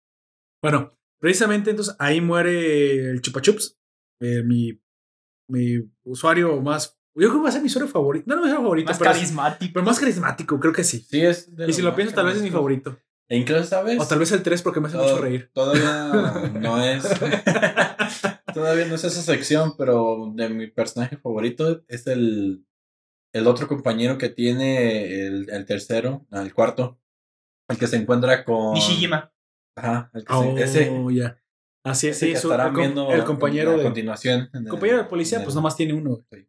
Bueno, 0.62 0.96
precisamente 1.18 1.70
entonces 1.70 1.94
ahí 1.98 2.20
muere 2.20 3.10
el 3.10 3.20
Chupa 3.22 3.40
Chups. 3.40 3.78
eh, 4.20 4.42
mi, 4.44 4.78
mi 5.48 5.78
usuario 6.04 6.60
más. 6.60 6.96
Yo 7.14 7.28
creo 7.28 7.40
que 7.40 7.42
va 7.44 7.48
a 7.48 7.52
ser 7.52 7.62
mi 7.62 7.66
usuario 7.66 7.88
favorito. 7.90 8.24
No, 8.28 8.36
no 8.36 8.42
mi 8.42 8.46
usuario 8.48 8.62
favorito, 8.64 8.88
Más 8.90 8.98
pero, 8.98 9.10
carismático. 9.12 9.72
pero 9.74 9.84
más 9.86 9.98
carismático, 9.98 10.60
creo 10.60 10.72
que 10.72 10.84
sí. 10.84 11.00
Sí, 11.00 11.20
es 11.22 11.54
de 11.56 11.68
Y 11.68 11.72
si 11.72 11.82
lo 11.82 11.88
más 11.88 11.96
piensas, 11.96 12.14
tal 12.14 12.26
vez 12.26 12.36
es 12.36 12.42
mi 12.42 12.50
favorito. 12.50 12.98
E 13.28 13.36
incluso, 13.36 13.64
¿sabes? 13.64 13.98
O 14.00 14.06
tal 14.06 14.18
vez 14.18 14.32
el 14.32 14.42
3 14.42 14.62
porque 14.62 14.80
me 14.80 14.88
hace 14.88 14.96
mucho 14.96 15.18
reír. 15.18 15.50
Todavía 15.52 16.50
no 16.60 16.82
es. 16.82 17.04
todavía 18.54 18.86
no 18.86 18.94
es 18.96 19.04
esa 19.04 19.22
sección, 19.22 19.76
pero 19.76 20.32
de 20.34 20.48
mi 20.48 20.66
personaje 20.68 21.16
favorito 21.16 21.82
es 21.88 22.06
el. 22.06 22.64
El 23.32 23.46
otro 23.46 23.68
compañero 23.68 24.18
que 24.18 24.28
tiene 24.28 25.26
el, 25.26 25.48
el 25.50 25.64
tercero, 25.64 26.26
el 26.32 26.52
cuarto. 26.52 26.98
El 27.68 27.78
que 27.78 27.86
se 27.86 27.96
encuentra 27.96 28.44
con. 28.44 28.74
Nishijima. 28.74 29.32
Ajá, 29.76 30.10
el 30.14 30.24
que 30.24 30.32
Oh, 30.32 30.56
se, 30.56 30.62
ese, 30.64 30.92
ya. 31.14 31.36
Así 31.84 32.08
es, 32.08 32.18
sí. 32.18 32.32
que 32.32 32.36
su- 32.38 32.48
estarán 32.48 32.74
el, 32.74 32.76
viendo 32.76 33.10
el 33.10 33.24
compañero 33.24 33.72
a 33.72 33.76
de. 33.76 33.82
continuación. 33.82 34.50
el- 34.52 34.68
compañero 34.68 34.98
de 34.98 35.04
policía, 35.04 35.38
en 35.38 35.44
pues 35.44 35.54
nomás 35.54 35.76
tiene 35.76 35.94
uno. 35.94 36.24
Sí. 36.30 36.46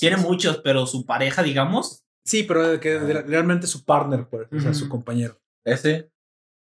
Tiene 0.00 0.16
es. 0.16 0.22
muchos, 0.22 0.58
pero 0.62 0.86
su 0.86 1.04
pareja, 1.06 1.42
digamos, 1.42 2.02
Sí, 2.24 2.42
pero 2.42 2.80
que 2.80 2.94
Ah. 2.94 3.04
de- 3.04 3.22
realmente 3.22 3.68
su 3.68 3.84
partner, 3.84 4.26
pues, 4.28 4.48
o 4.52 4.58
sea, 4.60 4.74
su 4.74 4.88
compañero. 4.88 5.40
Ese. 5.64 6.10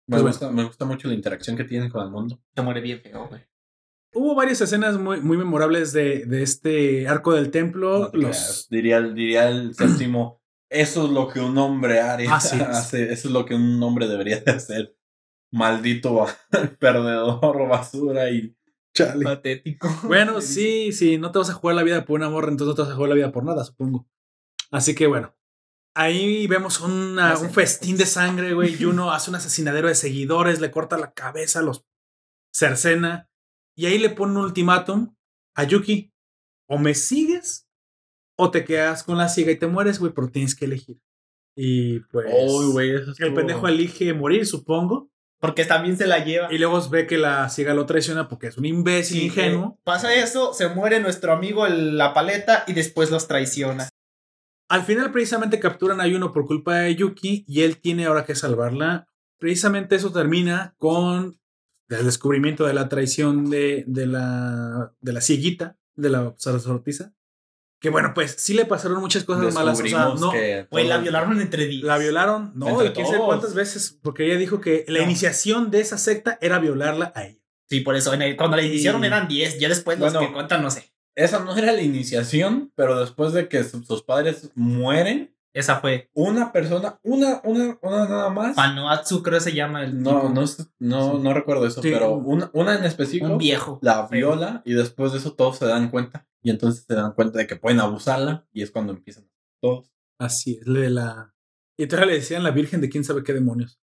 Me, 0.08 0.16
Pues 0.16 0.22
bueno. 0.22 0.26
gusta, 0.36 0.50
me 0.50 0.64
gusta 0.64 0.84
mucho 0.84 1.06
la 1.06 1.14
interacción 1.14 1.56
que 1.56 1.62
tiene 1.64 1.88
con 1.88 2.02
el 2.04 2.10
mundo. 2.10 2.42
se 2.56 2.60
muere 2.62 2.80
bien 2.80 3.00
feo, 3.00 3.28
güey. 3.28 3.40
Hubo 4.12 4.34
varias 4.34 4.60
escenas 4.60 4.98
muy, 4.98 5.20
muy 5.20 5.36
memorables 5.36 5.92
de, 5.92 6.26
de 6.26 6.42
este 6.42 7.06
arco 7.08 7.32
del 7.34 7.50
templo. 7.52 8.00
No 8.00 8.10
te 8.10 8.18
los. 8.18 8.66
Diría, 8.68 8.96
el- 8.98 9.14
diría 9.14 9.48
el 9.48 9.74
séptimo. 10.10 10.40
Eso 10.70 11.04
es 11.06 11.10
lo 11.12 11.28
que 11.28 11.38
un 11.40 11.56
hombre 11.56 12.00
haría. 12.00 12.34
Así 12.34 12.56
es. 12.56 12.62
hace. 12.68 13.12
Eso 13.12 13.28
es 13.28 13.32
lo 13.32 13.46
que 13.46 13.54
un 13.54 13.80
hombre 13.82 14.08
debería 14.08 14.40
de 14.40 14.50
hacer. 14.50 14.96
Maldito 15.54 16.26
perdedor, 16.78 17.68
basura 17.68 18.30
y. 18.30 18.56
Chale. 18.96 19.24
Patético. 19.24 19.88
Bueno, 20.04 20.40
sí, 20.40 20.92
sí, 20.92 21.18
no 21.18 21.30
te 21.32 21.38
vas 21.38 21.50
a 21.50 21.54
jugar 21.54 21.76
la 21.76 21.82
vida 21.82 22.04
por 22.04 22.18
una 22.20 22.30
morra, 22.30 22.48
entonces 22.48 22.68
no 22.68 22.74
te 22.74 22.82
vas 22.82 22.90
a 22.90 22.94
jugar 22.94 23.08
la 23.10 23.14
vida 23.16 23.32
por 23.32 23.44
nada, 23.44 23.64
supongo. 23.64 24.06
Así 24.70 24.94
que 24.94 25.06
bueno, 25.06 25.34
ahí 25.96 26.46
vemos 26.46 26.80
una- 26.80 27.36
un 27.38 27.50
festín 27.50 27.96
de 27.96 28.06
sangre, 28.06 28.52
güey. 28.54 28.76
Yuno 28.76 29.12
hace 29.12 29.30
un 29.30 29.36
asesinadero 29.36 29.88
de 29.88 29.94
seguidores, 29.94 30.60
le 30.60 30.70
corta 30.70 30.96
la 30.98 31.12
cabeza, 31.12 31.62
los 31.62 31.84
cercena. 32.52 33.28
Y 33.76 33.86
ahí 33.86 33.98
le 33.98 34.10
pone 34.10 34.32
un 34.32 34.38
ultimátum 34.44 35.14
a 35.56 35.64
Yuki. 35.64 36.12
O 36.68 36.78
me 36.78 36.94
sigues 36.94 37.68
o 38.38 38.50
te 38.50 38.64
quedas 38.64 39.02
con 39.04 39.18
la 39.18 39.28
ciega 39.28 39.52
y 39.52 39.58
te 39.58 39.66
mueres, 39.66 39.98
güey, 39.98 40.12
pero 40.12 40.30
tienes 40.30 40.54
que 40.54 40.64
elegir. 40.64 40.98
Y 41.56 42.00
pues 42.00 42.26
Oh, 42.32 42.80
eso 42.80 43.12
el 43.18 43.34
pendejo 43.34 43.68
elige 43.68 44.12
morir, 44.14 44.46
supongo. 44.46 45.10
Porque 45.44 45.66
también 45.66 45.96
se 45.98 46.06
la 46.06 46.24
lleva. 46.24 46.50
Y 46.52 46.56
luego 46.58 46.80
ve 46.88 47.06
que 47.06 47.18
la 47.18 47.48
ciega 47.50 47.74
lo 47.74 47.84
traiciona 47.84 48.28
porque 48.28 48.46
es 48.46 48.56
un 48.56 48.64
imbécil 48.64 49.18
Sí, 49.18 49.26
ingenuo. 49.26 49.74
eh, 49.76 49.80
pasa 49.84 50.14
eso, 50.14 50.54
se 50.54 50.68
muere 50.68 51.00
nuestro 51.00 51.32
amigo 51.34 51.66
el- 51.66 51.98
la 51.98 52.14
paleta 52.14 52.64
y 52.66 52.72
después 52.72 53.10
los 53.10 53.28
traiciona. 53.28 53.88
Al 54.70 54.82
final, 54.84 55.12
precisamente 55.12 55.60
capturan 55.60 56.00
a 56.00 56.06
Yuno 56.06 56.32
por 56.32 56.46
culpa 56.46 56.76
de 56.78 56.94
Yuki 56.94 57.44
y 57.46 57.60
él 57.62 57.76
tiene 57.82 58.06
ahora 58.06 58.24
que 58.24 58.34
salvarla. 58.34 59.06
Precisamente 59.38 59.96
eso 59.96 60.10
termina 60.10 60.74
con 60.78 61.38
el 61.90 62.04
descubrimiento 62.06 62.64
de 62.64 62.72
la 62.72 62.88
traición 62.88 63.50
de, 63.50 63.84
de 63.86 64.06
la, 64.06 64.94
de 65.00 65.12
la 65.12 65.20
cieguita, 65.20 65.76
de 65.94 66.08
la 66.08 66.34
sacerdotisa. 66.38 67.12
Que 67.84 67.90
bueno, 67.90 68.12
pues 68.14 68.34
sí 68.38 68.54
le 68.54 68.64
pasaron 68.64 68.98
muchas 68.98 69.24
cosas 69.24 69.52
malas. 69.52 69.78
O 69.78 69.86
sea, 69.86 70.14
no, 70.18 70.30
que 70.32 70.66
Güey, 70.70 70.88
la 70.88 70.96
violaron 70.96 71.38
entre 71.42 71.66
10. 71.66 71.84
la 71.84 71.98
violaron, 71.98 72.52
no, 72.54 72.68
Entre 72.70 72.86
y 72.86 72.92
quién 72.92 73.06
sabe 73.06 73.18
cuántas 73.18 73.52
veces, 73.52 73.98
porque 74.00 74.24
ella 74.24 74.38
dijo 74.38 74.58
que 74.62 74.86
la 74.88 75.00
No. 75.00 75.04
iniciación 75.04 75.70
de 75.70 75.82
esa 75.82 75.98
secta 75.98 76.38
era 76.40 76.58
violarla 76.58 77.12
a 77.14 77.26
ella. 77.26 77.38
Sí, 77.68 77.80
por 77.80 77.94
eso. 77.94 78.14
en 78.14 78.22
el- 78.22 78.36
cuando 78.38 78.56
la 78.56 78.62
iniciaron 78.62 79.04
eran 79.04 79.28
10. 79.28 79.58
Ya 79.58 79.68
después 79.68 79.98
los 79.98 80.14
Bueno. 80.14 80.26
que 80.28 80.32
cuentan, 80.32 80.62
no 80.62 80.70
sé. 80.70 80.94
Esa 81.14 81.40
no 81.40 81.54
era 81.58 81.72
la 81.72 81.82
iniciación, 81.82 82.72
pero 82.74 82.98
después 82.98 83.34
de 83.34 83.48
que 83.50 83.62
su- 83.64 83.84
sus 83.84 84.02
padres 84.02 84.50
mueren, 84.54 85.33
Esa 85.54 85.80
fue. 85.80 86.10
una 86.14 86.50
persona, 86.52 86.98
una, 87.04 87.40
una, 87.44 87.78
una 87.80 88.08
nada 88.08 88.28
más. 88.30 88.56
Panoatsu, 88.56 89.22
creo 89.22 89.38
que 89.38 89.44
se 89.44 89.54
llama 89.54 89.84
el 89.84 90.02
No, 90.02 90.20
tipo. 90.22 90.28
no, 90.30 90.44
no, 90.80 91.18
no 91.20 91.32
recuerdo 91.32 91.66
eso, 91.66 91.80
Sí. 91.80 91.90
pero 91.92 92.12
una, 92.14 92.50
una 92.52 92.76
en 92.76 92.84
específico 92.84 93.26
Un 93.32 93.38
viejo. 93.38 93.78
la 93.80 94.06
viola 94.08 94.62
y 94.64 94.74
después 94.74 95.12
de 95.12 95.18
eso 95.18 95.34
todos 95.34 95.56
se 95.58 95.66
dan 95.66 95.90
cuenta 95.90 96.26
y 96.42 96.50
entonces 96.50 96.84
se 96.86 96.94
dan 96.94 97.12
cuenta 97.12 97.38
de 97.38 97.46
que 97.46 97.56
pueden 97.56 97.78
abusarla 97.80 98.46
y 98.52 98.62
es 98.62 98.70
cuando 98.72 98.92
empiezan 98.92 99.30
todos. 99.62 99.92
Así 100.18 100.58
es, 100.60 100.64
de 100.66 100.90
la. 100.90 101.34
Y 101.78 101.86
todavía 101.86 102.12
le 102.12 102.18
decían 102.18 102.42
la 102.42 102.50
virgen 102.50 102.80
de 102.80 102.88
quién 102.90 103.04
sabe 103.04 103.22
qué 103.22 103.32
demonios. 103.32 103.80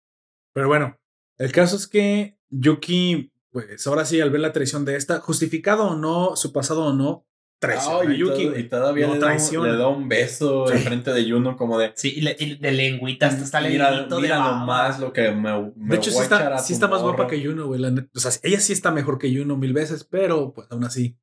Pero 0.53 0.67
bueno, 0.67 0.97
el 1.37 1.51
caso 1.53 1.77
es 1.77 1.87
que 1.87 2.37
Yuki, 2.49 3.31
pues 3.49 3.87
ahora 3.87 4.03
sí, 4.05 4.19
al 4.21 4.29
ver 4.29 4.41
la 4.41 4.51
traición 4.53 4.83
de 4.85 4.95
esta, 4.97 5.19
justificado 5.21 5.87
o 5.87 5.95
no, 5.95 6.35
su 6.35 6.51
pasado 6.53 6.85
o 6.85 6.93
no, 6.93 7.25
traiciona 7.61 7.99
Ay, 8.01 8.07
a 8.07 8.13
y, 8.13 8.17
Yuki. 8.17 8.43
todo- 8.47 8.57
y 8.59 8.63
todavía 8.67 9.07
No 9.07 9.13
le, 9.13 9.19
da 9.19 9.25
un, 9.27 9.31
traiciona. 9.31 9.71
le 9.71 9.77
da 9.77 9.87
un 9.87 10.09
beso 10.09 10.65
Sí. 10.67 10.73
en 10.73 10.79
frente 10.79 11.13
de 11.13 11.29
Juno 11.31 11.55
como 11.55 11.77
de 11.77 11.91
Sí, 11.95 12.11
y, 12.17 12.21
le- 12.21 12.35
y 12.39 12.55
de 12.55 12.71
lengüita 12.71 13.27
hasta 13.27 13.43
está 13.43 13.61
mira, 13.61 14.07
mira 14.19 14.37
nomás 14.39 14.99
lo 14.99 15.13
que 15.13 15.31
me, 15.31 15.71
me 15.75 15.89
de 15.89 15.95
hecho, 15.95 16.09
sí 16.11 16.17
a 16.19 16.23
está, 16.23 16.55
a 16.55 16.57
sí 16.57 16.69
tu 16.69 16.73
está 16.73 16.87
más 16.87 17.01
guapa 17.03 17.27
que 17.27 17.39
Yuno, 17.39 17.67
güey. 17.67 17.79
la. 17.79 17.89
O 18.15 18.19
sea, 18.19 18.31
ella 18.43 18.59
sí 18.59 18.73
está 18.73 18.91
mejor 18.91 19.19
que 19.19 19.31
Yuno 19.31 19.55
mil 19.57 19.73
veces, 19.73 20.03
pero 20.03 20.51
pues 20.53 20.67
aún 20.71 20.83
así. 20.83 21.15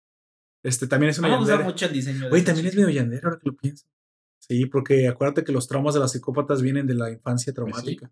Este 0.63 0.87
también 0.87 1.11
es 1.11 1.19
una 1.19 1.29
No 1.29 1.35
me 1.35 1.39
gusta 1.41 1.53
yandera. 1.55 1.71
mucho 1.71 1.87
el 1.87 1.93
diseño. 1.93 2.29
Güey, 2.31 2.43
también 2.43 2.67
es 2.67 2.75
medio 2.77 2.89
yandera 2.91 3.23
ahora 3.29 3.39
que 3.43 3.49
lo 3.51 3.57
pienso. 3.57 3.87
Sí, 4.39 4.67
porque 4.67 5.09
acuérdate 5.09 5.45
que 5.45 5.53
los 5.53 5.69
traumas 5.69 5.95
de 5.95 6.01
las 6.01 6.13
psicópatas 6.13 6.63
vienen 6.63 6.87
de 6.87 6.95
la 6.95 7.11
infancia 7.11 7.53
Pues 7.53 7.67
traumática. 7.73 8.11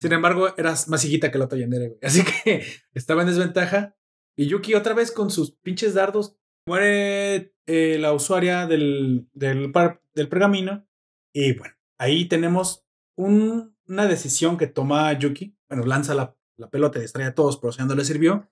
Sin 0.00 0.12
embargo, 0.12 0.54
eras 0.56 0.88
más 0.88 1.04
hijita 1.04 1.30
que 1.30 1.38
la 1.38 1.46
otra 1.46 1.58
yandera, 1.58 1.86
güey. 1.86 1.98
Así 2.02 2.22
que 2.24 2.64
estaba 2.94 3.22
en 3.22 3.28
desventaja. 3.28 3.96
Y 4.36 4.46
Yuki 4.46 4.74
otra 4.74 4.94
vez 4.94 5.10
con 5.10 5.30
sus 5.30 5.52
pinches 5.52 5.94
dardos. 5.94 6.36
Muere 6.66 7.54
eh, 7.66 7.96
la 7.98 8.12
usuaria 8.12 8.66
del, 8.66 9.28
del, 9.32 9.70
par- 9.72 10.02
del 10.14 10.28
pergamino. 10.28 10.86
Y 11.32 11.52
bueno, 11.56 11.74
ahí 11.98 12.26
tenemos 12.26 12.84
un- 13.16 13.76
una 13.86 14.06
decisión 14.06 14.56
que 14.58 14.66
toma 14.66 15.12
Yuki. 15.12 15.56
Bueno, 15.68 15.84
lanza 15.84 16.14
la, 16.14 16.36
la 16.56 16.68
pelota 16.70 16.98
y 16.98 17.02
distrae 17.02 17.26
a 17.26 17.34
todos, 17.34 17.58
pero 17.58 17.72
si 17.72 17.82
no 17.84 17.94
le 17.94 18.04
sirvió. 18.04 18.50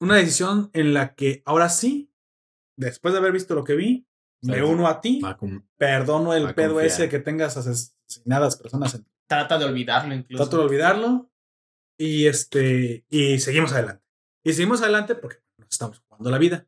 Una 0.00 0.16
decisión 0.16 0.70
en 0.74 0.94
la 0.94 1.14
que 1.14 1.42
ahora 1.44 1.68
sí, 1.70 2.12
después 2.76 3.12
de 3.12 3.18
haber 3.18 3.32
visto 3.32 3.54
lo 3.54 3.64
que 3.64 3.74
vi, 3.74 4.06
me 4.42 4.62
uno 4.62 4.86
a 4.86 5.00
ti. 5.00 5.20
Perdono 5.76 6.32
el 6.34 6.54
pedo 6.54 6.74
confiar. 6.74 6.86
ese 6.86 7.08
que 7.08 7.18
tengas 7.18 7.56
asesinadas 7.56 8.56
personas 8.56 8.94
en 8.94 9.06
Trata 9.26 9.58
de 9.58 9.64
olvidarlo 9.64 10.14
incluso. 10.14 10.44
Trato 10.44 10.58
de 10.58 10.64
olvidarlo. 10.64 11.30
Y 11.98 12.26
este. 12.26 13.04
Y 13.10 13.40
seguimos 13.40 13.72
adelante. 13.72 14.04
Y 14.44 14.52
seguimos 14.52 14.80
adelante 14.80 15.14
porque 15.16 15.38
nos 15.58 15.68
estamos 15.70 15.98
jugando 16.06 16.30
la 16.30 16.38
vida. 16.38 16.66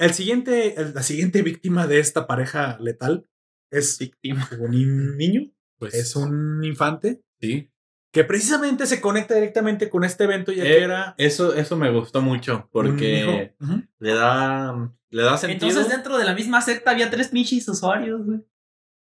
El 0.00 0.14
siguiente, 0.14 0.80
el- 0.80 0.94
la 0.94 1.02
siguiente 1.02 1.42
víctima 1.42 1.86
de 1.86 1.98
esta 2.00 2.26
pareja 2.26 2.78
letal 2.80 3.26
es 3.70 3.98
Víctima. 3.98 4.48
un 4.58 4.70
ni- 4.70 4.84
niño, 5.16 5.50
pues 5.78 5.94
es 5.94 6.16
un 6.16 6.64
infante, 6.64 7.22
sí. 7.40 7.70
que 8.12 8.24
precisamente 8.24 8.86
se 8.86 9.00
conecta 9.00 9.34
directamente 9.34 9.88
con 9.88 10.02
este 10.04 10.24
evento, 10.24 10.50
ya 10.50 10.64
Eh, 10.64 10.66
que 10.66 10.82
era. 10.82 11.14
Eso, 11.18 11.54
eso 11.54 11.76
me 11.76 11.90
gustó 11.92 12.20
mucho 12.22 12.68
porque 12.72 13.54
le 14.00 14.12
da, 14.14 14.92
le 15.10 15.22
da 15.22 15.36
sentido. 15.36 15.68
Entonces 15.68 15.92
dentro 15.92 16.18
de 16.18 16.24
la 16.24 16.34
misma 16.34 16.60
secta 16.60 16.90
había 16.90 17.08
tres 17.10 17.28
pinches 17.28 17.68
usuarios, 17.68 18.24
güey. 18.26 18.40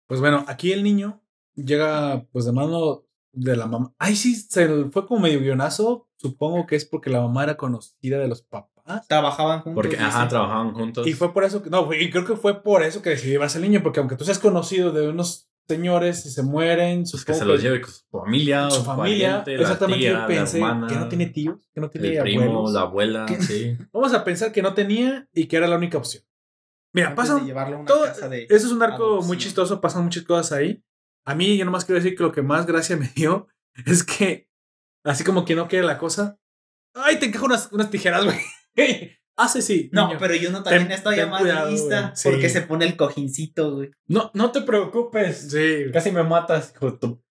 Pues 0.06 0.20
bueno, 0.20 0.44
aquí 0.46 0.70
el 0.72 0.84
niño 0.84 1.20
llega, 1.56 2.26
pues 2.30 2.44
de 2.44 2.52
mano 2.52 3.04
de 3.32 3.56
la 3.56 3.66
mamá. 3.66 3.92
Ay, 3.98 4.14
sí, 4.14 4.34
se 4.36 4.68
le 4.68 4.90
fue 4.90 5.06
como 5.06 5.22
medio 5.22 5.40
guionazo. 5.40 6.06
Supongo 6.16 6.66
que 6.66 6.76
es 6.76 6.84
porque 6.84 7.10
la 7.10 7.20
mamá 7.22 7.42
era 7.44 7.56
conocida 7.56 8.18
de 8.18 8.28
los 8.28 8.42
papás. 8.42 8.70
Trabajaban 9.08 9.60
juntos. 9.60 9.74
porque, 9.74 9.96
dice. 9.96 10.02
ajá, 10.08 10.28
trabajaban 10.28 10.72
juntos. 10.72 11.06
Y 11.06 11.12
fue 11.12 11.32
por 11.32 11.44
eso 11.44 11.62
que, 11.62 11.70
no, 11.70 11.88
y 11.92 12.10
creo 12.10 12.24
que 12.24 12.36
fue 12.36 12.62
por 12.62 12.82
eso 12.82 13.00
que 13.02 13.10
decidió 13.10 13.32
llevarse 13.32 13.58
al 13.58 13.62
niño, 13.62 13.82
porque 13.82 14.00
aunque 14.00 14.16
tú 14.16 14.24
seas 14.24 14.38
conocido 14.38 14.90
de 14.92 15.08
unos 15.08 15.48
señores 15.68 16.26
y 16.26 16.30
se 16.30 16.42
mueren, 16.42 17.04
Pues 17.10 17.24
que 17.24 17.34
se 17.34 17.44
los 17.44 17.62
lleve 17.62 17.80
con 17.80 17.92
su 17.92 18.02
familia, 18.10 18.68
su 18.70 18.82
familia, 18.82 19.44
pariente, 19.44 19.56
la 19.56 19.62
exactamente, 19.62 20.00
tía, 20.00 20.20
yo 20.20 20.26
pensé 20.26 20.58
la 20.60 20.66
hermana, 20.68 20.86
que 20.88 20.94
no 20.96 21.08
tiene 21.08 21.26
tíos, 21.26 21.70
que 21.72 21.80
no 21.80 21.88
tiene 21.88 22.08
el 22.16 22.22
primo, 22.22 22.70
la 22.70 22.80
abuela, 22.80 23.26
sí. 23.40 23.76
Vamos 23.92 24.12
a 24.12 24.24
pensar 24.24 24.50
que 24.52 24.60
no 24.62 24.74
tenía 24.74 25.28
y 25.32 25.46
que 25.46 25.56
era 25.56 25.68
la 25.68 25.76
única 25.76 25.98
opción. 25.98 26.24
Mira, 26.92 27.08
Antes 27.10 27.16
pasa 27.28 27.38
de 27.38 27.46
llevarlo 27.46 27.76
a 27.76 27.78
una 27.80 27.86
todo, 27.86 28.04
casa 28.04 28.28
de 28.28 28.42
eso 28.50 28.66
es 28.66 28.72
un 28.72 28.82
arco 28.82 29.04
adopción. 29.04 29.26
muy 29.28 29.38
chistoso, 29.38 29.80
pasan 29.80 30.02
muchas 30.04 30.24
cosas 30.24 30.52
ahí. 30.52 30.82
A 31.24 31.34
mí, 31.36 31.56
yo 31.56 31.64
nomás 31.64 31.84
quiero 31.84 32.00
decir 32.02 32.16
que 32.16 32.24
lo 32.24 32.32
que 32.32 32.42
más 32.42 32.66
gracia 32.66 32.96
me 32.98 33.08
dio 33.14 33.46
es 33.86 34.02
que, 34.02 34.48
así 35.04 35.22
como 35.24 35.44
que 35.44 35.54
no 35.54 35.68
quiere 35.68 35.86
la 35.86 35.96
cosa, 35.96 36.38
ay, 36.94 37.18
te 37.18 37.26
encajo 37.26 37.46
unas, 37.46 37.70
unas 37.72 37.88
tijeras, 37.88 38.24
güey. 38.24 38.36
Hace 39.36 39.62
sí. 39.62 39.88
No, 39.92 40.08
niño. 40.08 40.18
pero 40.20 40.34
yo 40.34 40.50
no 40.50 40.62
también 40.62 40.88
Ten- 40.88 40.92
estoy 40.98 41.16
ten 41.16 41.30
más 41.30 41.40
cuidado, 41.40 41.70
lista. 41.70 42.14
Sí. 42.14 42.28
porque 42.28 42.48
se 42.50 42.62
pone 42.62 42.84
el 42.84 42.96
cojincito, 42.96 43.74
güey. 43.76 43.90
No, 44.06 44.30
no 44.34 44.52
te 44.52 44.60
preocupes. 44.62 45.50
Sí. 45.50 45.86
Casi 45.92 46.10
me 46.12 46.22
matas, 46.22 46.72
hijo 46.76 46.90
de 46.92 46.98
tu 46.98 47.22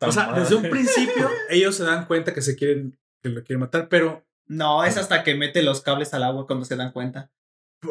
O 0.00 0.12
sea, 0.12 0.26
madre. 0.28 0.40
desde 0.40 0.54
un 0.56 0.62
principio 0.70 1.30
ellos 1.50 1.74
se 1.76 1.84
dan 1.84 2.06
cuenta 2.06 2.32
que 2.32 2.40
se 2.42 2.56
quieren, 2.56 2.98
que 3.22 3.28
lo 3.28 3.42
quieren 3.44 3.60
matar, 3.60 3.88
pero 3.88 4.24
No, 4.46 4.84
es 4.84 4.96
hasta 4.96 5.22
que 5.22 5.34
mete 5.34 5.62
los 5.62 5.80
cables 5.82 6.12
al 6.14 6.22
agua 6.24 6.46
cuando 6.46 6.64
se 6.64 6.76
dan 6.76 6.92
cuenta. 6.92 7.30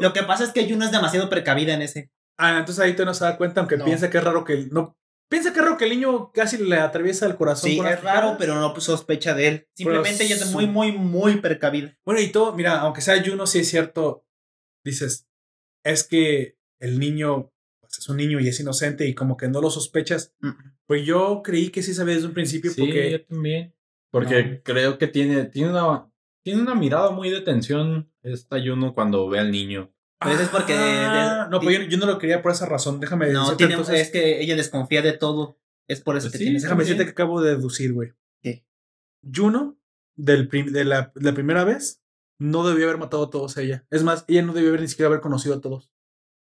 Lo 0.01 0.13
que 0.13 0.23
pasa 0.23 0.43
es 0.43 0.51
que 0.51 0.67
Juno 0.69 0.83
es 0.85 0.91
demasiado 0.91 1.29
precavida 1.29 1.73
en 1.73 1.81
ese. 1.83 2.11
ah, 2.37 2.57
entonces 2.59 2.83
ahí 2.83 2.95
tú 2.95 3.05
no 3.05 3.13
se 3.13 3.23
da 3.23 3.37
cuenta, 3.37 3.61
aunque 3.61 3.77
No. 3.77 3.85
piensa 3.85 4.09
que 4.09 4.17
es 4.17 4.23
raro 4.23 4.43
que 4.43 4.67
no 4.71 4.97
piensa 5.29 5.53
que 5.53 5.59
es 5.59 5.65
raro 5.65 5.77
que 5.77 5.85
el 5.85 5.91
niño 5.91 6.31
casi 6.33 6.57
le 6.57 6.77
atraviesa 6.77 7.25
el 7.25 7.35
corazón. 7.37 7.69
Sí, 7.69 7.77
con 7.77 7.87
es 7.87 8.01
raro, 8.01 8.35
pero 8.37 8.55
no 8.55 8.77
sospecha 8.79 9.33
de 9.33 9.47
él. 9.47 9.67
Simplemente 9.75 10.23
ella 10.25 10.35
es 10.35 10.51
muy, 10.51 10.67
muy, 10.67 10.91
muy 10.91 11.37
precavida. 11.37 11.97
Bueno, 12.03 12.19
y 12.19 12.31
todo, 12.31 12.53
mira, 12.55 12.79
aunque 12.81 13.01
sea 13.01 13.23
Juno, 13.23 13.47
sí 13.47 13.59
es 13.59 13.69
cierto, 13.69 14.25
dices, 14.83 15.27
es 15.83 16.03
que 16.03 16.57
el 16.79 16.99
niño 16.99 17.51
pues, 17.79 17.99
es 17.99 18.09
un 18.09 18.17
niño 18.17 18.39
y 18.39 18.47
es 18.47 18.59
inocente 18.59 19.07
y 19.07 19.13
como 19.15 19.37
que 19.37 19.47
no 19.47 19.61
lo 19.61 19.69
sospechas. 19.69 20.35
Pues 20.85 21.05
yo 21.05 21.41
creí 21.43 21.69
que 21.69 21.83
sí 21.83 21.93
sabía 21.93 22.15
desde 22.15 22.27
un 22.27 22.33
principio 22.33 22.71
Sí, 22.71 22.81
porque 22.81 23.11
yo 23.11 23.25
también. 23.25 23.75
Porque 24.11 24.43
No. 24.43 24.61
creo 24.63 24.97
que 24.97 25.07
tiene, 25.07 25.45
tiene, 25.45 25.69
una, 25.69 26.11
tiene 26.43 26.61
una 26.61 26.73
mirada 26.75 27.11
muy 27.11 27.29
de 27.29 27.41
tensión 27.41 28.11
esta 28.23 28.59
Juno 28.59 28.93
cuando 28.93 29.29
ve 29.29 29.39
al 29.39 29.51
niño. 29.51 29.93
Pues 30.21 30.39
es 30.39 30.49
porque 30.49 30.73
de- 30.73 30.79
Ah, 30.79 31.43
de- 31.45 31.49
no, 31.51 31.61
pues 31.61 31.77
yo, 31.79 31.83
yo 31.85 31.97
no 31.97 32.05
lo 32.05 32.17
quería 32.17 32.41
por 32.41 32.51
esa 32.51 32.65
razón. 32.65 32.99
Déjame 32.99 33.31
No, 33.31 33.41
decirte 33.41 33.57
tiene, 33.57 33.73
entonces- 33.73 34.01
es 34.01 34.11
que 34.11 34.41
ella 34.41 34.55
desconfía 34.55 35.01
de 35.01 35.13
todo. 35.13 35.57
Es 35.87 36.01
por 36.01 36.17
eso 36.17 36.25
Pues 36.25 36.33
que 36.33 36.37
sí, 36.39 36.43
tiene 36.45 36.59
Déjame 36.59 36.83
decirte 36.83 37.05
que 37.05 37.11
acabo 37.11 37.41
de 37.41 37.55
deducir, 37.55 37.93
güey. 37.93 38.13
¿Qué? 38.43 38.65
Juno, 39.33 39.79
del 40.17 40.47
prim- 40.47 40.71
de, 40.71 40.83
la, 40.85 41.11
de 41.15 41.21
la 41.31 41.33
primera 41.33 41.63
vez, 41.63 42.03
no 42.39 42.67
debió 42.67 42.85
haber 42.85 42.99
matado 42.99 43.23
a 43.23 43.29
todos 43.29 43.57
ella. 43.57 43.85
Es 43.89 44.03
más, 44.03 44.25
ella 44.27 44.41
no 44.43 44.53
debió 44.53 44.69
haber 44.69 44.81
ni 44.81 44.87
siquiera 44.87 45.07
haber 45.07 45.21
conocido 45.21 45.55
a 45.55 45.61
todos. 45.61 45.89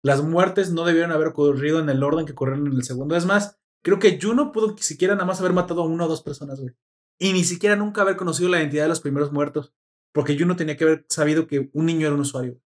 Las 0.04 0.24
muertes 0.24 0.72
no 0.72 0.86
debieron 0.86 1.12
haber 1.12 1.28
ocurrido 1.28 1.80
en 1.80 1.90
el 1.90 2.02
orden 2.04 2.26
que 2.26 2.32
ocurrieron 2.32 2.68
en 2.68 2.74
el 2.74 2.84
segundo. 2.84 3.16
Es 3.16 3.26
más, 3.26 3.58
creo 3.84 4.00
que 4.00 4.18
Juno 4.22 4.52
pudo 4.52 4.72
ni 4.74 4.82
siquiera 4.82 5.14
nada 5.16 5.26
más 5.26 5.40
haber 5.40 5.54
matado 5.54 5.82
a 5.82 5.86
una 5.88 6.06
o 6.06 6.08
dos 6.08 6.24
personas, 6.24 6.60
güey. 6.62 6.74
Y 7.20 7.34
ni 7.34 7.44
siquiera 7.44 7.76
nunca 7.76 8.02
haber 8.02 8.16
conocido 8.16 8.48
la 8.50 8.60
identidad 8.60 8.84
de 8.84 8.90
los 8.90 9.02
primeros 9.02 9.32
muertos. 9.32 9.74
Porque 10.14 10.38
Juno 10.40 10.56
tenía 10.56 10.78
que 10.78 10.84
haber 10.86 11.06
sabido 11.10 11.48
que 11.48 11.70
un 11.74 11.86
niño 11.86 12.08
era 12.08 12.16
un 12.16 12.22
usuario. 12.22 12.60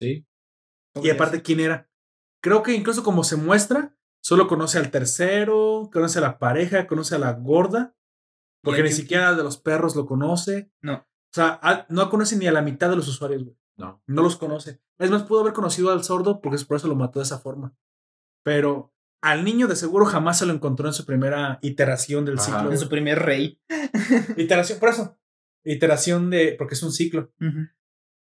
Sí. 0.00 0.26
Y 0.94 1.10
aparte, 1.10 1.42
¿quién 1.42 1.60
era? 1.60 1.88
Creo 2.42 2.62
que 2.62 2.72
incluso 2.74 3.02
como 3.02 3.24
se 3.24 3.36
muestra, 3.36 3.96
solo 4.22 4.48
conoce 4.48 4.78
al 4.78 4.90
tercero, 4.90 5.90
conoce 5.92 6.18
a 6.18 6.22
la 6.22 6.38
pareja, 6.38 6.86
conoce 6.86 7.14
a 7.14 7.18
la 7.18 7.32
gorda, 7.32 7.94
porque 8.62 8.82
ni 8.82 8.90
siquiera 8.92 9.34
de 9.34 9.42
los 9.42 9.58
perros 9.58 9.94
lo 9.96 10.06
conoce. 10.06 10.70
No. 10.82 10.94
O 10.94 11.34
sea, 11.34 11.58
a- 11.62 11.86
no 11.88 12.08
conoce 12.10 12.36
ni 12.36 12.46
a 12.46 12.52
la 12.52 12.62
mitad 12.62 12.88
de 12.90 12.96
los 12.96 13.08
usuarios, 13.08 13.44
güey. 13.44 13.56
No. 13.76 14.02
No 14.06 14.22
los 14.22 14.36
conoce. 14.36 14.80
Es 14.98 15.10
más, 15.10 15.22
pudo 15.22 15.40
haber 15.40 15.52
conocido 15.52 15.90
al 15.90 16.02
sordo 16.02 16.40
porque 16.40 16.56
es 16.56 16.64
por 16.64 16.76
eso 16.76 16.88
lo 16.88 16.96
mató 16.96 17.20
de 17.20 17.24
esa 17.24 17.38
forma. 17.38 17.76
Pero 18.44 18.92
al 19.22 19.44
niño 19.44 19.66
de 19.68 19.76
seguro 19.76 20.04
jamás 20.04 20.38
se 20.38 20.46
lo 20.46 20.52
encontró 20.52 20.88
en 20.88 20.94
su 20.94 21.04
primera 21.04 21.58
iteración 21.62 22.24
del 22.24 22.38
Ajá. 22.38 22.44
ciclo. 22.58 22.72
En 22.72 22.78
su 22.78 22.88
primer 22.88 23.20
rey. 23.20 23.60
Iteración, 24.36 24.78
por 24.80 24.88
eso. 24.88 25.18
Iteración 25.64 26.30
de. 26.30 26.54
porque 26.58 26.74
es 26.74 26.82
un 26.82 26.92
ciclo. 26.92 27.32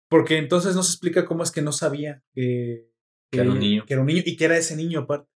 Porque 0.09 0.39
entonces 0.39 0.74
no 0.77 0.83
se 0.83 0.93
explica 0.93 1.24
cómo 1.24 1.43
es 1.43 1.51
que 1.51 1.62
no 1.62 1.73
sabía 1.73 2.23
que, 2.35 2.89
Que 3.33 3.41
era 3.41 3.51
un 3.51 3.59
niño. 3.59 3.85
Que 3.87 3.95
era 3.95 4.01
un 4.03 4.07
niño 4.07 4.23
y 4.24 4.37
que 4.37 4.45
era 4.45 4.57
ese 4.57 4.77
niño 4.77 5.01
aparte. 5.01 5.28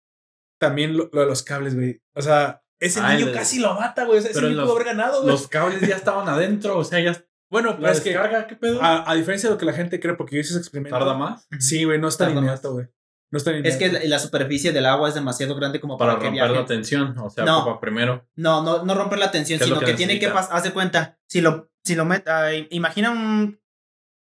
También 0.60 0.96
lo, 0.98 1.10
lo 1.12 1.22
de 1.22 1.28
los 1.28 1.42
cables, 1.44 1.76
güey. 1.76 2.02
O 2.16 2.22
sea, 2.22 2.62
ese 2.80 3.00
Ah, 3.02 3.14
niño 3.14 3.28
de- 3.28 3.32
casi 3.34 3.60
lo 3.60 3.74
mata, 3.76 4.06
güey. 4.06 4.20
Ese 4.20 4.30
Pero 4.34 4.48
niño 4.48 4.58
los- 4.58 4.66
pudo 4.70 4.76
haber 4.76 4.88
ganado, 4.88 5.22
güey. 5.22 5.32
Los 5.32 5.48
cables 5.48 5.82
ya 5.88 5.96
estaban 5.96 6.28
adentro, 6.30 6.78
o 6.78 6.84
sea, 6.84 7.00
ya 7.00 7.24
Bueno, 7.52 7.76
pero 7.80 7.92
es 7.92 8.02
que 8.02 8.10
descarga, 8.12 8.46
¿qué 8.48 8.56
pedo? 8.56 8.82
a, 8.82 9.10
a 9.10 9.16
diferencia 9.16 9.50
de 9.50 9.56
lo 9.56 9.60
que 9.60 9.66
la 9.66 9.74
gente 9.74 10.00
cree, 10.00 10.14
porque 10.16 10.36
yo 10.36 10.42
hice 10.42 10.52
ese 10.52 10.60
experimento. 10.60 10.98
¿Tarda 11.00 11.14
más? 11.16 11.48
Sí, 11.60 11.84
güey, 11.84 12.00
no 12.00 12.08
es 12.08 12.18
tan 12.18 12.30
inmediato, 12.32 12.74
güey. 12.74 12.88
No 13.32 13.38
es 13.38 13.44
tan 13.44 13.66
Es 13.66 13.78
que 13.78 13.92
la, 13.92 14.00
la 14.04 14.20
superficie 14.20 14.72
del 14.72 14.86
agua 14.86 15.08
es 15.10 15.16
demasiado 15.16 15.56
grande 15.56 15.80
como 15.80 15.98
para, 15.98 16.12
Para 16.14 16.20
que 16.22 16.26
romper 16.28 16.44
viaje. 16.48 16.62
la 16.62 16.66
tensión, 16.68 17.18
o 17.20 17.30
sea, 17.30 17.46
No. 17.46 17.64
para 17.66 17.80
primero. 17.80 18.28
No, 18.36 18.62
no, 18.64 18.84
no 18.84 18.94
romper 18.96 19.20
la 19.20 19.32
tensión, 19.32 19.58
¿Qué 19.60 19.64
es 19.66 19.70
lo 19.70 19.76
sino 19.78 19.86
que 19.86 19.92
que, 19.94 19.98
tiene 19.98 20.20
que 20.20 20.30
pasar. 20.30 20.56
Haz 20.58 20.64
de 20.64 20.72
cuenta, 20.74 21.20
si 21.28 21.42
lo, 21.42 21.72
si 21.84 21.96
lo 21.96 22.06
met, 22.06 22.24
imagina 22.72 23.12
un, 23.12 23.60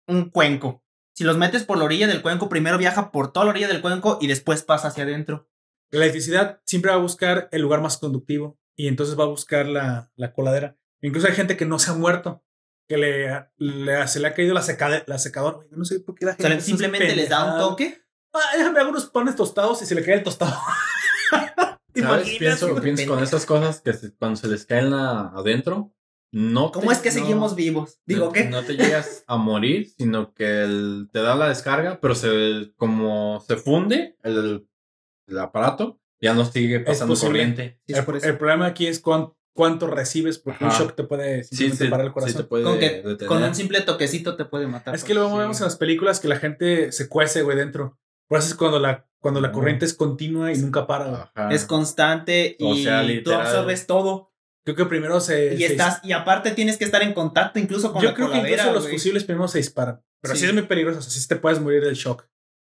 un 0.08 0.30
cuenco. 0.30 0.84
Si 1.14 1.24
los 1.24 1.38
metes 1.38 1.64
por 1.64 1.78
la 1.78 1.84
orilla 1.86 2.08
del 2.08 2.22
cuenco, 2.22 2.48
primero 2.50 2.78
viaja 2.78 3.12
por 3.12 3.32
toda 3.32 3.46
la 3.46 3.52
orilla 3.52 3.68
del 3.68 3.82
cuenco 3.82 4.18
y 4.22 4.28
después 4.28 4.64
pasa 4.64 4.90
hacia 4.90 5.04
adentro. 5.04 5.50
La 5.90 6.00
electricidad 6.04 6.62
siempre 6.66 6.92
va 6.92 6.98
a 6.98 7.02
buscar 7.02 7.50
el 7.52 7.62
lugar 7.62 7.82
más 7.82 7.98
conductivo 7.98 8.60
y 8.76 8.88
entonces 8.88 9.18
va 9.20 9.24
a 9.24 9.28
buscar 9.28 9.66
la, 9.68 10.12
la 10.16 10.34
coladera. 10.34 10.78
Incluso 11.02 11.28
hay 11.28 11.34
gente 11.34 11.58
que 11.58 11.66
no 11.66 11.80
se 11.80 11.90
ha 11.92 11.94
muerto, 11.94 12.44
que 12.88 12.98
le, 12.98 13.48
le- 13.58 14.08
se 14.08 14.20
le 14.20 14.28
ha 14.28 14.34
caído 14.34 14.54
la, 14.54 14.62
secade- 14.62 15.04
la 15.08 15.18
secadora. 15.18 15.60
No 15.72 15.86
sé 15.86 16.00
por 16.02 16.14
qué 16.16 16.26
la 16.26 16.32
O 16.34 16.36
gente. 16.36 16.52
sea, 16.52 16.62
simplemente 16.62 17.16
les 17.16 17.30
da 17.30 17.54
un 17.54 17.60
toque. 17.60 18.02
Ah, 18.34 18.40
déjame 18.58 18.80
hago 18.80 18.90
unos 18.90 19.06
panes 19.08 19.36
tostados 19.36 19.82
y 19.82 19.86
se 19.86 19.96
le 19.96 20.04
cae 20.04 20.16
el 20.16 20.24
tostado. 20.24 20.56
¿Te 21.94 22.02
¿Sabes? 22.02 22.28
Pienso, 22.38 22.80
pienso 22.80 23.08
con 23.08 23.24
esas 23.24 23.46
cosas 23.46 23.82
que 23.82 23.94
se- 23.94 24.14
cuando 24.16 24.36
se 24.36 24.48
les 24.48 24.66
caen 24.66 24.92
la, 24.92 25.30
adentro, 25.36 25.94
no 26.32 26.72
¿Cómo 26.72 26.88
te- 26.88 26.94
es 26.94 27.00
que 27.00 27.10
no- 27.10 27.16
seguimos 27.16 27.56
vivos? 27.56 28.00
Digo, 28.06 28.26
no, 28.28 28.32
¿qué? 28.32 28.44
No 28.46 28.64
te 28.64 28.76
llegas 28.76 29.24
a 29.28 29.38
morir, 29.38 29.90
sino 29.98 30.34
que 30.34 30.64
el- 30.64 31.10
te 31.12 31.20
da 31.22 31.36
la 31.36 31.50
descarga, 31.50 32.00
pero 32.02 32.16
se 32.16 32.72
como 32.76 33.40
se 33.48 33.56
funde 33.58 34.18
el, 34.24 34.68
el 35.28 35.40
aparato, 35.40 36.00
ya 36.22 36.34
no 36.34 36.46
sigue 36.46 36.80
pasando 36.82 37.16
corriente. 37.16 37.80
Sí, 37.88 37.94
el, 37.94 38.04
por 38.06 38.18
eso. 38.18 38.28
el 38.28 38.38
problema 38.38 38.66
aquí 38.68 38.88
es 38.88 39.00
cuán- 39.00 39.34
cuánto 39.54 39.88
recibes, 39.88 40.38
porque 40.38 40.66
un 40.66 40.70
shock 40.72 40.96
te 40.96 41.04
puede 41.04 41.44
Sí, 41.44 41.70
parar 41.90 42.02
el 42.02 42.08
sí 42.10 42.14
corazón. 42.14 42.42
te 42.42 42.44
puede 42.44 42.64
con, 42.64 42.78
que, 42.80 43.04
un 43.28 43.56
simple 43.56 43.82
toquecito 43.82 44.36
te 44.36 44.46
puede 44.46 44.68
matar. 44.68 44.94
es 44.96 45.04
que 45.04 45.14
luego 45.16 45.32
sí. 45.32 45.38
vemos 45.40 45.60
en 45.60 45.64
las 45.66 45.78
películas 45.78 46.20
que 46.20 46.28
la 46.28 46.38
gente 46.38 46.92
se 46.92 47.08
cuece, 47.10 47.42
güey, 47.42 47.58
dentro. 47.58 47.98
Por 48.28 48.40
eso 48.40 48.50
es 48.50 48.56
cuando 48.56 48.80
la, 48.80 49.08
cuando 49.20 49.42
la 49.42 49.52
corriente 49.52 49.86
es 49.86 49.94
continua 49.96 50.52
y 50.54 50.58
nunca 50.58 50.86
para. 50.86 51.32
Ajá. 51.36 51.50
Es 51.52 51.66
constante 51.66 52.56
y 52.60 52.66
O 52.72 52.76
sea, 52.76 53.04
tú 53.24 53.32
absorbes 53.32 53.88
todo. 53.88 54.32
Creo 54.68 54.76
que 54.76 54.86
primero 54.86 55.22
se. 55.22 55.54
Y 55.54 55.60
se 55.60 55.66
estás, 55.68 56.02
y 56.04 56.12
aparte 56.12 56.52
tienes 56.52 56.76
que 56.76 56.84
estar 56.84 57.02
en 57.02 57.14
contacto 57.14 57.58
incluso 57.58 57.94
con 57.94 58.02
Yo 58.02 58.10
la 58.10 58.16
creo 58.16 58.30
que 58.30 58.40
incluso 58.40 58.74
los 58.74 58.90
fusibles 58.90 59.24
primero 59.24 59.48
se 59.48 59.60
disparan. 59.60 60.04
Pero 60.20 60.36
sí. 60.36 60.42
Sí. 60.42 60.48
es 60.48 60.54
muy 60.54 60.64
peligroso. 60.64 61.00
O 61.00 61.02
sea, 61.02 61.10
sí 61.10 61.26
te 61.26 61.38
puedes 61.38 61.62
morir 61.62 61.82
del 61.82 61.96
shock. 61.96 62.28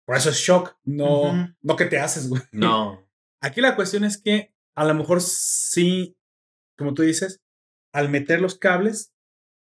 Por 0.05 0.15
eso 0.15 0.29
es 0.29 0.37
shock, 0.37 0.77
no, 0.85 1.55
no 1.63 1.77
que 1.77 1.87
te 1.87 1.99
haces, 1.99 2.29
güey. 2.29 2.43
No. 2.53 3.09
Aquí 3.41 3.63
la 3.63 3.75
cuestión 3.75 4.05
es 4.05 4.21
que 4.21 4.55
a 4.77 4.85
lo 4.85 4.93
mejor 4.93 5.23
sí, 5.23 6.19
como 6.77 6.93
tú 6.93 7.01
dices, 7.01 7.41
al 7.95 8.11
meter 8.11 8.43
los 8.43 8.59
cables, 8.59 9.15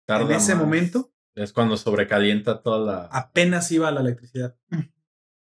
tarda 0.06 0.26
en 0.26 0.32
ese 0.32 0.54
más. 0.54 0.64
momento, 0.64 1.14
Es 1.34 1.54
cuando 1.54 1.78
sobrecalienta 1.78 2.60
toda 2.60 2.78
la. 2.78 3.04
apenas 3.06 3.72
iba 3.72 3.90
la 3.90 4.02
electricidad. 4.02 4.54
Mm. 4.68 4.82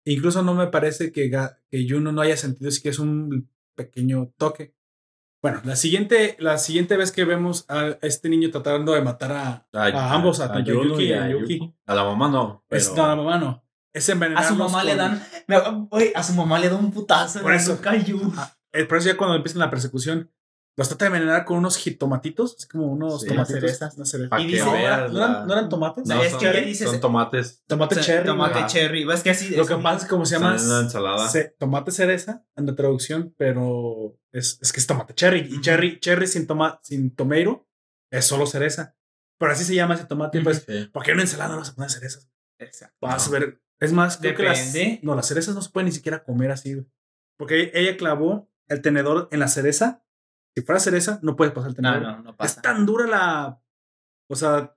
Incluso 0.05 0.43
no 0.43 0.53
me 0.53 0.67
parece 0.67 1.13
que, 1.13 1.31
que 1.31 1.87
Juno 1.89 2.13
no 2.13 2.21
haya 2.21 2.37
sentido 2.37 2.71
sí 2.71 2.83
que 2.83 2.91
es 2.91 2.99
un 2.99 3.49
pequeño 3.75 4.35
toque. 4.37 4.75
Bueno, 5.41 5.61
la 5.65 5.77
siguiente, 5.77 6.37
la 6.41 6.59
siguiente 6.59 6.97
vez 6.97 7.13
que 7.13 7.25
vemos 7.25 7.65
a 7.69 7.97
este 8.03 8.29
niño 8.29 8.51
tratando 8.51 8.93
de 8.93 9.03
matar 9.03 9.33
a, 9.33 9.67
a 9.73 10.13
ambos, 10.15 10.41
a, 10.41 10.53
a 10.53 10.61
Yuki 10.65 11.05
y 11.05 11.13
a 11.13 11.25
a 11.25 11.29
Yuki, 11.31 11.59
Yuki. 11.59 11.75
A 11.87 11.95
la 11.95 12.05
mamá 12.05 12.29
no. 12.29 12.65
Pero... 12.69 12.81
es, 12.83 12.93
no, 12.95 13.05
a 13.05 13.09
la 13.09 13.17
mamá 13.17 13.39
no. 13.39 13.65
Es 13.93 14.09
A 14.09 14.13
envenenarlos 14.13 14.49
su 14.51 14.57
mamá 14.57 14.85
le 14.85 14.97
dan. 14.97 15.23
me- 15.47 15.61
güey, 15.89 16.13
a 16.15 16.23
su 16.23 16.35
mamá 16.35 16.59
le 16.59 16.69
da 16.69 16.77
un 16.77 16.91
putazo. 16.93 17.41
Por 17.41 17.53
en 17.53 17.59
eso. 17.59 17.77
su 17.77 17.83
cayú. 17.83 18.33
Eh, 18.73 18.85
por 18.85 18.99
eso 18.99 19.09
ya 19.09 19.17
cuando 19.17 19.37
empiezan 19.37 19.61
la 19.61 19.71
persecución, 19.71 20.31
los 20.79 20.89
trata 20.89 21.05
de 21.05 21.07
envenenar 21.09 21.45
con 21.45 21.59
unos 21.59 21.77
jitomatitos, 21.77 22.55
así 22.57 22.69
como 22.69 22.87
unos 22.87 23.21
Sí, 23.23 23.29
tomatitos. 23.29 23.61
cerezas. 23.61 23.97
unas 23.97 24.09
cerezas. 24.11 24.31
Pa' 24.31 24.41
Y 24.41 24.47
dice- 24.47 24.65
No, 24.65 24.73
veas 24.73 25.13
¿no 25.13 25.19
la- 25.19 25.25
eran, 25.27 25.47
no 25.49 25.53
eran 25.53 25.69
tomates? 25.69 26.07
No, 26.07 26.23
es 26.23 26.31
son, 26.31 26.41
que 26.41 26.47
ya 26.47 26.53
dices- 26.61 26.89
son 26.91 27.01
tomates. 27.01 27.63
Tomate 27.67 27.95
O 27.95 27.97
sea, 27.97 28.05
cherry. 28.07 28.27
Tomate 28.27 28.67
cherry. 28.69 29.13
Es 29.13 29.23
que 29.23 29.31
así. 29.31 29.55
Lo 29.57 29.63
es 29.63 29.69
que 29.69 29.75
un- 29.75 29.83
pasa 29.83 29.97
es 29.99 30.03
que 30.05 30.09
como 30.11 30.25
se 30.25 30.37
llama 30.37 30.57
la 30.57 30.81
ensalada. 30.81 31.29
ce- 31.29 31.55
tomate 31.59 31.91
cereza 31.91 32.45
en 32.57 32.67
la 32.67 32.75
traducción, 32.75 33.35
pero 33.37 34.17
es, 34.33 34.59
es 34.63 34.73
que 34.73 34.81
es 34.81 34.87
tomate 34.87 35.15
cherry. 35.15 35.41
Y 35.53 35.61
cherry, 35.61 35.99
cherry 36.01 36.27
sin, 36.27 36.47
toma, 36.47 36.81
sin 36.83 37.15
tomeiro 37.15 37.69
es 38.11 38.25
solo 38.25 38.47
cereza. 38.47 38.95
Pero 39.39 39.53
así 39.53 39.65
se 39.65 39.75
llama 39.75 39.95
ese 39.95 40.05
tomate. 40.07 40.41
Pues, 40.43 40.65
Sí. 40.67 40.89
¿por 40.93 41.03
qué 41.03 41.11
en 41.11 41.17
una 41.17 41.25
ensalada 41.25 41.51
no 41.51 41.59
vas 41.59 41.71
a 41.71 41.75
poner 41.75 41.91
cerezas? 41.91 42.29
Exacto. 42.59 42.97
Vas 43.01 43.27
a 43.27 43.31
ver. 43.31 43.61
Es 43.81 43.93
más, 43.93 44.17
creo 44.17 44.35
que 44.35 44.43
las, 44.45 44.73
Depende. 44.73 45.01
no, 45.03 45.15
las 45.15 45.27
cerezas 45.27 45.55
no 45.55 45.63
se 45.63 45.71
pueden 45.71 45.87
ni 45.87 45.93
siquiera 45.93 46.25
comer 46.25 46.51
así, 46.51 46.75
güey. 46.75 46.87
Porque 47.37 47.71
ella 47.75 47.97
clavó 47.97 48.49
el 48.69 48.81
tenedor 48.83 49.29
en 49.31 49.39
la 49.41 49.47
cereza. 49.49 50.05
Si 50.61 50.65
fuera 50.67 50.81
cereza, 50.81 51.19
no 51.23 51.37
puedes 51.37 51.53
pasar 51.55 51.71
el 51.71 51.77
tenedor. 51.77 52.03
no, 52.03 52.23
no 52.23 52.31
es 52.31 52.37
pasa. 52.37 52.63
tan 52.63 52.85
dura 52.87 53.07
la. 53.07 53.61
O 54.31 54.37
sea, 54.37 54.75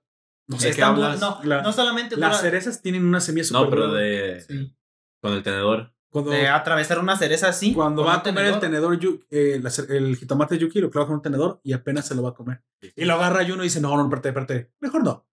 no 0.48 0.58
sé 0.58 0.70
Es 0.70 0.76
tan 0.76 0.94
dura-. 0.94 1.16
No, 1.16 1.40
La- 1.44 1.62
no 1.62 1.72
solamente 1.72 2.16
las 2.16 2.30
dura- 2.30 2.40
cerezas 2.42 2.80
tienen 2.82 3.04
una 3.06 3.20
semilla 3.20 3.44
super 3.44 3.62
No, 3.64 3.70
pero 3.70 3.86
dura. 3.88 4.00
de. 4.00 4.40
Sí. 4.42 4.76
Con 5.20 5.32
el 5.32 5.42
tenedor. 5.42 5.92
Cuando, 6.10 6.30
de 6.30 6.46
atravesar 6.48 6.98
una 6.98 7.16
cereza 7.16 7.48
así. 7.48 7.72
cuando 7.72 8.04
va 8.04 8.16
a 8.16 8.22
comer 8.22 8.44
el 8.44 8.60
tenedor. 8.60 8.98
eh, 9.30 9.58
la 9.62 9.70
el 9.94 10.16
jitomate 10.16 10.58
yuki, 10.58 10.78
lo 10.80 10.90
clava 10.90 11.06
con 11.06 11.16
un 11.16 11.22
tenedor 11.22 11.60
y 11.64 11.72
apenas 11.72 12.06
se 12.06 12.14
lo 12.14 12.22
va 12.22 12.30
a 12.30 12.34
comer. 12.34 12.62
Y 12.94 13.04
lo 13.06 13.14
agarra 13.14 13.42
y 13.42 13.50
uno 13.50 13.62
y 13.62 13.66
dice, 13.68 13.80
no, 13.80 13.96
no, 13.96 14.02
espérate, 14.04 14.28
espérate. 14.28 14.72
Mejor 14.80 15.02
no. 15.04 15.26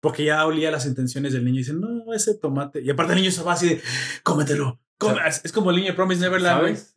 Porque 0.00 0.24
ya 0.24 0.46
olía 0.46 0.70
las 0.70 0.86
intenciones 0.86 1.34
del 1.34 1.44
niño 1.44 1.56
y 1.56 1.58
dice, 1.58 1.74
no, 1.74 2.12
ese 2.14 2.34
tomate. 2.36 2.80
Y 2.80 2.88
aparte 2.90 3.12
el 3.12 3.18
niño 3.20 3.30
se 3.30 3.42
va 3.42 3.52
así 3.52 3.68
de, 3.68 3.82
cómetelo. 4.22 4.80
come". 4.98 5.14
¿Sabes? 5.16 5.42
Es 5.44 5.52
como 5.52 5.70
el 5.70 5.76
niño 5.76 5.88
de 5.88 5.94
Promise 5.94 6.20
Neverland. 6.22 6.58
¿Sabes? 6.60 6.93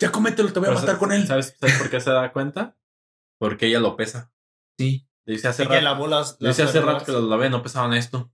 Ya 0.00 0.10
cómetelo, 0.10 0.52
te 0.52 0.60
voy 0.60 0.70
a 0.70 0.72
matar 0.72 0.98
con 0.98 1.12
él. 1.12 1.26
¿Sabes, 1.26 1.56
¿Sabes 1.60 1.78
por 1.78 1.90
qué 1.90 2.00
se 2.00 2.10
da 2.10 2.32
cuenta? 2.32 2.76
Porque 3.38 3.66
ella 3.66 3.80
lo 3.80 3.96
pesa. 3.96 4.32
Sí. 4.78 5.06
Dice 5.26 5.48
hace 5.48 5.64
rato, 5.64 5.80
lavó 5.82 6.06
las. 6.06 6.38
las 6.40 6.56
dice 6.56 6.68
hace 6.68 6.80
rato 6.80 7.04
que 7.04 7.12
los 7.12 7.24
lavé, 7.24 7.50
no 7.50 7.62
pesaban 7.62 7.92
esto. 7.92 8.32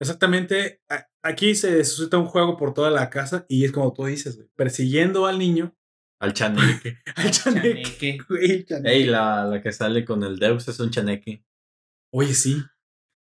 Exactamente. 0.00 0.82
Aquí 1.22 1.54
se 1.54 1.84
suscita 1.84 2.18
un 2.18 2.26
juego 2.26 2.56
por 2.56 2.72
toda 2.72 2.90
la 2.90 3.10
casa 3.10 3.44
y 3.48 3.64
es 3.64 3.72
como 3.72 3.92
tú 3.92 4.04
dices, 4.04 4.36
güey, 4.36 4.48
persiguiendo 4.56 5.26
al 5.26 5.38
niño 5.38 5.76
Al 6.20 6.32
chaneque. 6.32 6.98
Al 7.16 7.30
chaneque. 7.30 7.82
Chaneque. 7.82 8.18
Güey, 8.28 8.50
el 8.50 8.66
chaneque. 8.66 8.96
Ey, 8.96 9.04
la, 9.04 9.44
la 9.44 9.62
que 9.62 9.72
sale 9.72 10.04
con 10.04 10.22
el 10.22 10.38
Deus 10.38 10.68
es 10.68 10.80
un 10.80 10.90
chaneque. 10.90 11.44
Oye, 12.12 12.34
sí. 12.34 12.62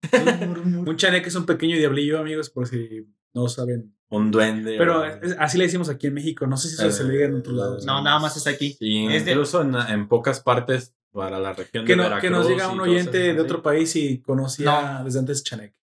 un 0.11 0.95
chaneque 0.97 1.29
es 1.29 1.35
un 1.35 1.45
pequeño 1.45 1.75
diablillo, 1.77 2.19
amigos, 2.19 2.49
por 2.49 2.67
si 2.67 3.07
no 3.33 3.47
saben. 3.49 3.96
Un 4.09 4.31
duende. 4.31 4.77
Pero 4.77 5.01
o- 5.01 5.05
así 5.39 5.57
le 5.57 5.65
decimos 5.65 5.89
aquí 5.89 6.07
en 6.07 6.13
México. 6.13 6.47
No 6.47 6.55
sé 6.57 6.69
si 6.69 6.75
eso 6.75 6.87
Eh, 6.87 6.91
se 6.91 7.03
le 7.03 7.13
diga 7.13 7.25
en 7.25 7.35
otros 7.35 7.55
lados. 7.55 7.85
No, 7.85 8.01
nada 8.01 8.19
más 8.19 8.37
es 8.37 8.47
aquí. 8.47 8.73
Sí, 8.79 9.05
es 9.09 9.25
de- 9.25 9.31
incluso 9.31 9.61
en, 9.61 9.75
en 9.75 10.07
pocas 10.07 10.39
partes 10.39 10.95
para 11.11 11.39
la 11.39 11.51
región 11.53 11.83
Que, 11.85 11.93
de 11.93 11.97
no- 11.97 12.03
Veracruz. 12.03 12.21
que 12.21 12.29
nos 12.29 12.47
diga 12.47 12.69
un 12.69 12.79
oyente 12.79 13.17
de 13.17 13.31
así. 13.31 13.39
otro 13.39 13.61
país 13.61 13.95
y 13.95 14.21
conocía 14.21 15.01
desde 15.03 15.19
antes 15.19 15.43
chaneque. 15.43 15.75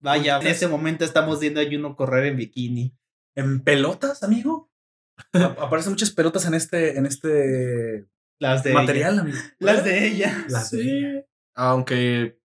Vaya, 0.00 0.38
en 0.40 0.46
este 0.48 0.66
momento 0.68 1.04
estamos 1.04 1.38
viendo 1.40 1.60
a 1.60 1.64
Juno 1.64 1.94
correr 1.96 2.26
en 2.26 2.36
bikini. 2.36 2.92
¿En 3.36 3.60
pelotas, 3.62 4.22
amigo? 4.22 4.70
Aparecen 5.32 5.92
muchas 5.92 6.10
pelotas 6.10 6.44
en 6.46 6.54
este, 6.54 6.98
en 6.98 7.06
este 7.06 8.06
Las 8.38 8.64
de 8.64 8.72
material, 8.74 9.12
ella. 9.14 9.22
amigo. 9.22 9.38
Las 9.60 9.84
de 9.84 10.06
ella. 10.08 10.44
Las 10.48 10.70
de 10.72 10.82
Sí. 10.82 11.24
Aunque. 11.54 12.38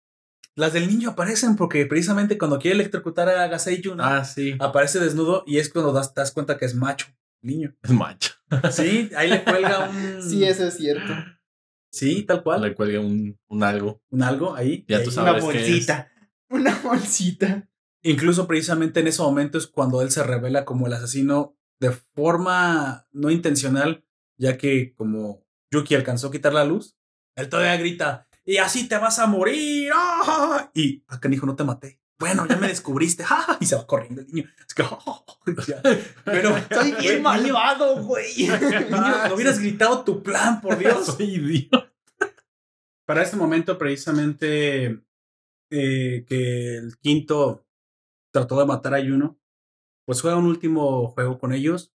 Las 0.58 0.74
del 0.74 0.88
niño 0.88 1.12
aparecen 1.12 1.56
porque 1.56 1.86
precisamente 1.86 2.38
cuando 2.38 2.58
quiere 2.60 2.76
electrocutar 2.76 3.30
a 3.30 3.48
Gasei 3.48 3.82
Juno, 3.82 4.04
Ah, 4.04 4.26
sí. 4.26 4.56
aparece 4.60 5.00
desnudo 5.00 5.44
y 5.48 5.60
es 5.60 5.70
cuando 5.70 5.94
das- 5.94 6.14
te 6.14 6.20
das 6.22 6.32
cuenta 6.32 6.58
que 6.58 6.66
es 6.66 6.74
macho, 6.76 7.08
niño. 7.42 7.76
Es 7.84 7.92
macho. 7.92 8.34
Sí, 8.72 9.10
ahí 9.16 9.30
le 9.30 9.44
cuelga 9.44 9.90
un. 9.90 10.22
Sí, 10.30 10.44
eso 10.44 10.66
es 10.68 10.76
cierto. 10.78 11.14
Sí, 11.92 12.24
tal 12.24 12.44
cual. 12.44 12.62
Le 12.62 12.74
cuelga 12.76 13.00
un, 13.00 13.40
un 13.48 13.64
algo. 13.64 14.02
Un 14.10 14.24
algo 14.24 14.56
ahí. 14.56 14.84
Ya 14.88 15.04
tú 15.04 15.12
sabes. 15.12 15.44
Una 15.44 15.52
qué 15.54 15.60
es. 15.60 15.64
bolsita. 15.70 16.12
Una 16.50 16.76
bolsita. 16.84 17.70
Incluso 18.04 18.48
precisamente 18.48 19.00
en 19.02 19.08
ese 19.08 19.22
momento 19.22 19.58
es 19.58 19.68
cuando 19.68 20.02
él 20.02 20.12
se 20.12 20.24
revela 20.24 20.66
como 20.66 20.88
el 20.88 20.94
asesino 20.94 21.56
de 21.80 21.92
forma 21.92 23.08
no 23.12 23.30
intencional, 23.30 24.04
ya 24.38 24.58
que 24.58 24.94
como 24.96 25.46
Yuki 25.72 25.96
alcanzó 25.96 26.28
a 26.28 26.32
quitar 26.32 26.54
la 26.54 26.66
luz, 26.66 26.98
él 27.36 27.50
todavía 27.50 27.78
grita, 27.78 28.27
y 28.48 28.58
así 28.58 28.88
te 28.88 28.98
vas 28.98 29.20
a 29.20 29.28
morir. 29.28 29.92
¡ah!". 29.94 30.72
Y 30.74 31.04
acá 31.08 31.28
dijo, 31.28 31.46
no 31.46 31.58
te 31.58 31.66
maté. 31.66 32.00
Bueno, 32.18 32.48
ya 32.48 32.56
me 32.56 32.70
descubriste. 32.70 33.26
¡ah! 33.30 33.58
Y 33.60 33.66
se 33.66 33.76
va 33.76 33.86
corriendo 33.86 34.22
el 34.22 34.28
niño. 34.28 34.50
Es 34.66 34.74
que. 34.74 34.84
Ya. 35.68 35.82
Pero 36.26 36.56
Soy 36.72 36.94
bien 36.94 37.22
malvado, 37.22 38.04
güey. 38.04 38.34
Niño, 38.38 39.28
no 39.30 39.36
hubieras 39.36 39.60
gritado 39.60 40.04
tu 40.04 40.24
plan, 40.24 40.60
por 40.62 40.78
Dios. 40.78 41.06
Soy 41.06 41.36
idiota. 41.36 41.92
Para 43.06 43.24
este 43.24 43.38
momento, 43.38 43.78
precisamente, 43.78 45.02
eh, 45.70 46.26
que 46.28 46.78
el 46.78 46.98
quinto 47.00 47.66
trató 48.32 48.60
de 48.60 48.66
matar 48.66 48.94
a 48.94 49.00
Yuno, 49.00 49.40
pues 50.06 50.22
juega 50.22 50.38
un 50.38 50.48
último 50.48 51.08
juego 51.08 51.40
con 51.40 51.54
ellos, 51.54 51.94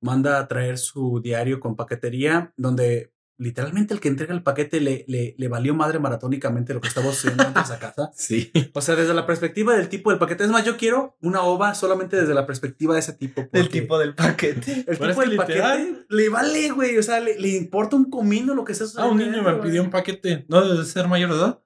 manda 0.00 0.38
a 0.38 0.46
traer 0.46 0.78
su 0.78 1.20
diario 1.20 1.58
con 1.58 1.74
paquetería, 1.74 2.52
donde 2.56 3.12
literalmente 3.42 3.92
el 3.92 4.00
que 4.00 4.08
entrega 4.08 4.32
el 4.34 4.42
paquete 4.42 4.80
le, 4.80 5.04
le, 5.08 5.34
le 5.36 5.48
valió 5.48 5.74
madre 5.74 5.98
maratónicamente 5.98 6.72
lo 6.74 6.80
que 6.80 6.88
estaba 6.88 7.06
sucediendo 7.08 7.44
antes 7.44 7.70
a 7.70 7.78
casa. 7.78 8.10
Sí. 8.16 8.50
O 8.74 8.80
sea, 8.80 8.94
desde 8.94 9.12
la 9.14 9.26
perspectiva 9.26 9.74
del 9.76 9.88
tipo 9.88 10.10
del 10.10 10.18
paquete. 10.18 10.44
Es 10.44 10.50
más, 10.50 10.64
yo 10.64 10.76
quiero 10.76 11.16
una 11.20 11.42
ova 11.42 11.74
solamente 11.74 12.16
desde 12.16 12.34
la 12.34 12.46
perspectiva 12.46 12.94
de 12.94 13.00
ese 13.00 13.12
tipo. 13.14 13.48
El 13.52 13.68
tipo 13.68 13.98
del 13.98 14.14
paquete. 14.14 14.84
El 14.86 14.98
tipo 14.98 15.20
del 15.20 15.30
literal- 15.30 15.78
paquete 15.78 16.06
le 16.08 16.28
vale, 16.28 16.70
güey. 16.70 16.96
O 16.98 17.02
sea, 17.02 17.20
le, 17.20 17.38
le 17.38 17.48
importa 17.48 17.96
un 17.96 18.08
comino 18.10 18.54
lo 18.54 18.64
que 18.64 18.74
sea. 18.74 18.86
Ah, 18.96 19.06
un 19.06 19.18
niño 19.18 19.42
me 19.42 19.54
pidió 19.54 19.82
un 19.82 19.90
paquete. 19.90 20.44
¿No 20.48 20.66
debe 20.66 20.84
ser 20.84 21.08
mayor 21.08 21.30
de 21.30 21.36
edad? 21.36 21.58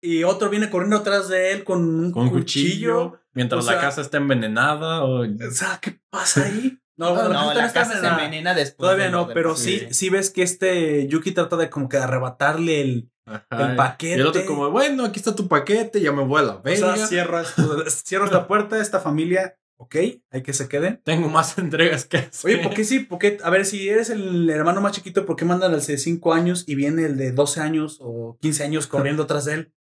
Y 0.00 0.24
otro 0.24 0.50
viene 0.50 0.68
corriendo 0.68 0.96
atrás 0.96 1.28
de 1.28 1.52
él 1.52 1.62
con 1.62 1.82
un 1.82 2.10
Con 2.10 2.28
cuchillo. 2.30 3.10
cuchillo. 3.10 3.18
Mientras 3.34 3.64
O 3.64 3.66
sea- 3.68 3.76
la 3.76 3.80
casa 3.82 4.00
está 4.00 4.16
envenenada. 4.16 5.04
O... 5.04 5.22
O 5.22 5.50
sea, 5.52 5.78
¿qué 5.80 6.00
pasa 6.10 6.44
ahí? 6.44 6.78
No, 6.96 7.14
bueno, 7.14 7.30
no, 7.30 7.46
no 7.46 7.54
la 7.54 7.66
está 7.66 7.80
casa 7.80 7.92
se 7.92 7.96
envenenada. 7.98 8.24
envenena 8.24 8.54
después. 8.54 8.76
Todavía 8.86 9.10
no, 9.10 9.28
pero 9.28 9.56
sí, 9.56 9.86
sí 9.90 10.10
ves 10.10 10.30
que 10.30 10.42
este 10.42 11.06
Yuki 11.08 11.32
trata 11.32 11.56
de 11.56 11.70
como 11.70 11.88
que 11.88 11.96
de 11.96 12.02
arrebatarle 12.02 12.80
el, 12.80 13.10
Ajá. 13.26 13.70
el 13.70 13.76
paquete. 13.76 14.16
Y 14.16 14.20
el 14.20 14.26
otro 14.26 14.44
como, 14.46 14.70
bueno, 14.70 15.04
aquí 15.04 15.18
está 15.18 15.34
tu 15.34 15.48
paquete, 15.48 16.00
ya 16.00 16.12
me 16.12 16.22
voy 16.24 16.40
a 16.40 16.44
la 16.44 16.54
o 16.56 16.62
sea, 16.76 16.96
cierras, 17.06 17.54
cierras 18.04 18.30
la 18.30 18.46
puerta 18.46 18.76
de 18.76 18.82
esta 18.82 19.00
familia. 19.00 19.56
Ok, 19.78 19.96
hay 20.30 20.42
que 20.44 20.52
se 20.52 20.68
queden. 20.68 21.00
Tengo 21.02 21.28
más 21.28 21.58
entregas 21.58 22.04
que 22.04 22.18
hacer. 22.18 22.54
Oye, 22.54 22.62
¿por 22.62 22.72
qué 22.72 22.84
sí? 22.84 23.00
Porque, 23.00 23.38
a 23.42 23.50
ver, 23.50 23.66
si 23.66 23.88
eres 23.88 24.10
el 24.10 24.48
hermano 24.48 24.80
más 24.80 24.92
chiquito, 24.92 25.26
¿por 25.26 25.34
qué 25.34 25.44
mandan 25.44 25.72
al 25.74 25.84
de 25.84 25.98
5 25.98 26.34
años 26.34 26.64
y 26.68 26.76
viene 26.76 27.04
el 27.06 27.16
de 27.16 27.32
12 27.32 27.60
años 27.60 27.98
o 28.00 28.38
15 28.40 28.62
años 28.62 28.86
corriendo 28.86 29.24
atrás 29.24 29.44
de 29.46 29.54
él? 29.54 29.74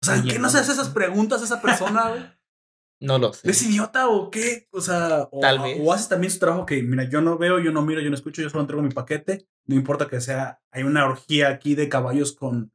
O 0.00 0.06
sea, 0.06 0.22
¿qué 0.22 0.38
no 0.38 0.48
se 0.48 0.58
hace 0.58 0.72
esas 0.72 0.90
preguntas 0.90 1.42
a 1.42 1.44
esa 1.44 1.60
persona, 1.60 2.10
güey? 2.10 2.22
No 3.02 3.18
lo 3.18 3.32
sé. 3.32 3.50
¿Es 3.50 3.62
idiota 3.62 4.08
o 4.08 4.30
qué? 4.30 4.68
O 4.70 4.80
sea, 4.80 5.28
o, 5.32 5.40
Tal 5.40 5.58
vez. 5.60 5.78
o 5.80 5.92
haces 5.92 6.08
también 6.08 6.30
su 6.30 6.38
trabajo 6.38 6.64
que, 6.66 6.82
mira, 6.82 7.04
yo 7.08 7.20
no 7.20 7.36
veo, 7.36 7.58
yo 7.58 7.72
no 7.72 7.82
miro, 7.82 8.00
yo 8.00 8.08
no 8.10 8.14
escucho, 8.14 8.40
yo 8.42 8.48
solo 8.50 8.62
entrego 8.62 8.80
mi 8.82 8.90
paquete. 8.90 9.46
No 9.66 9.74
importa 9.74 10.06
que 10.08 10.20
sea, 10.20 10.60
hay 10.70 10.84
una 10.84 11.04
orgía 11.06 11.48
aquí 11.48 11.74
de 11.74 11.88
caballos 11.88 12.32
con, 12.32 12.72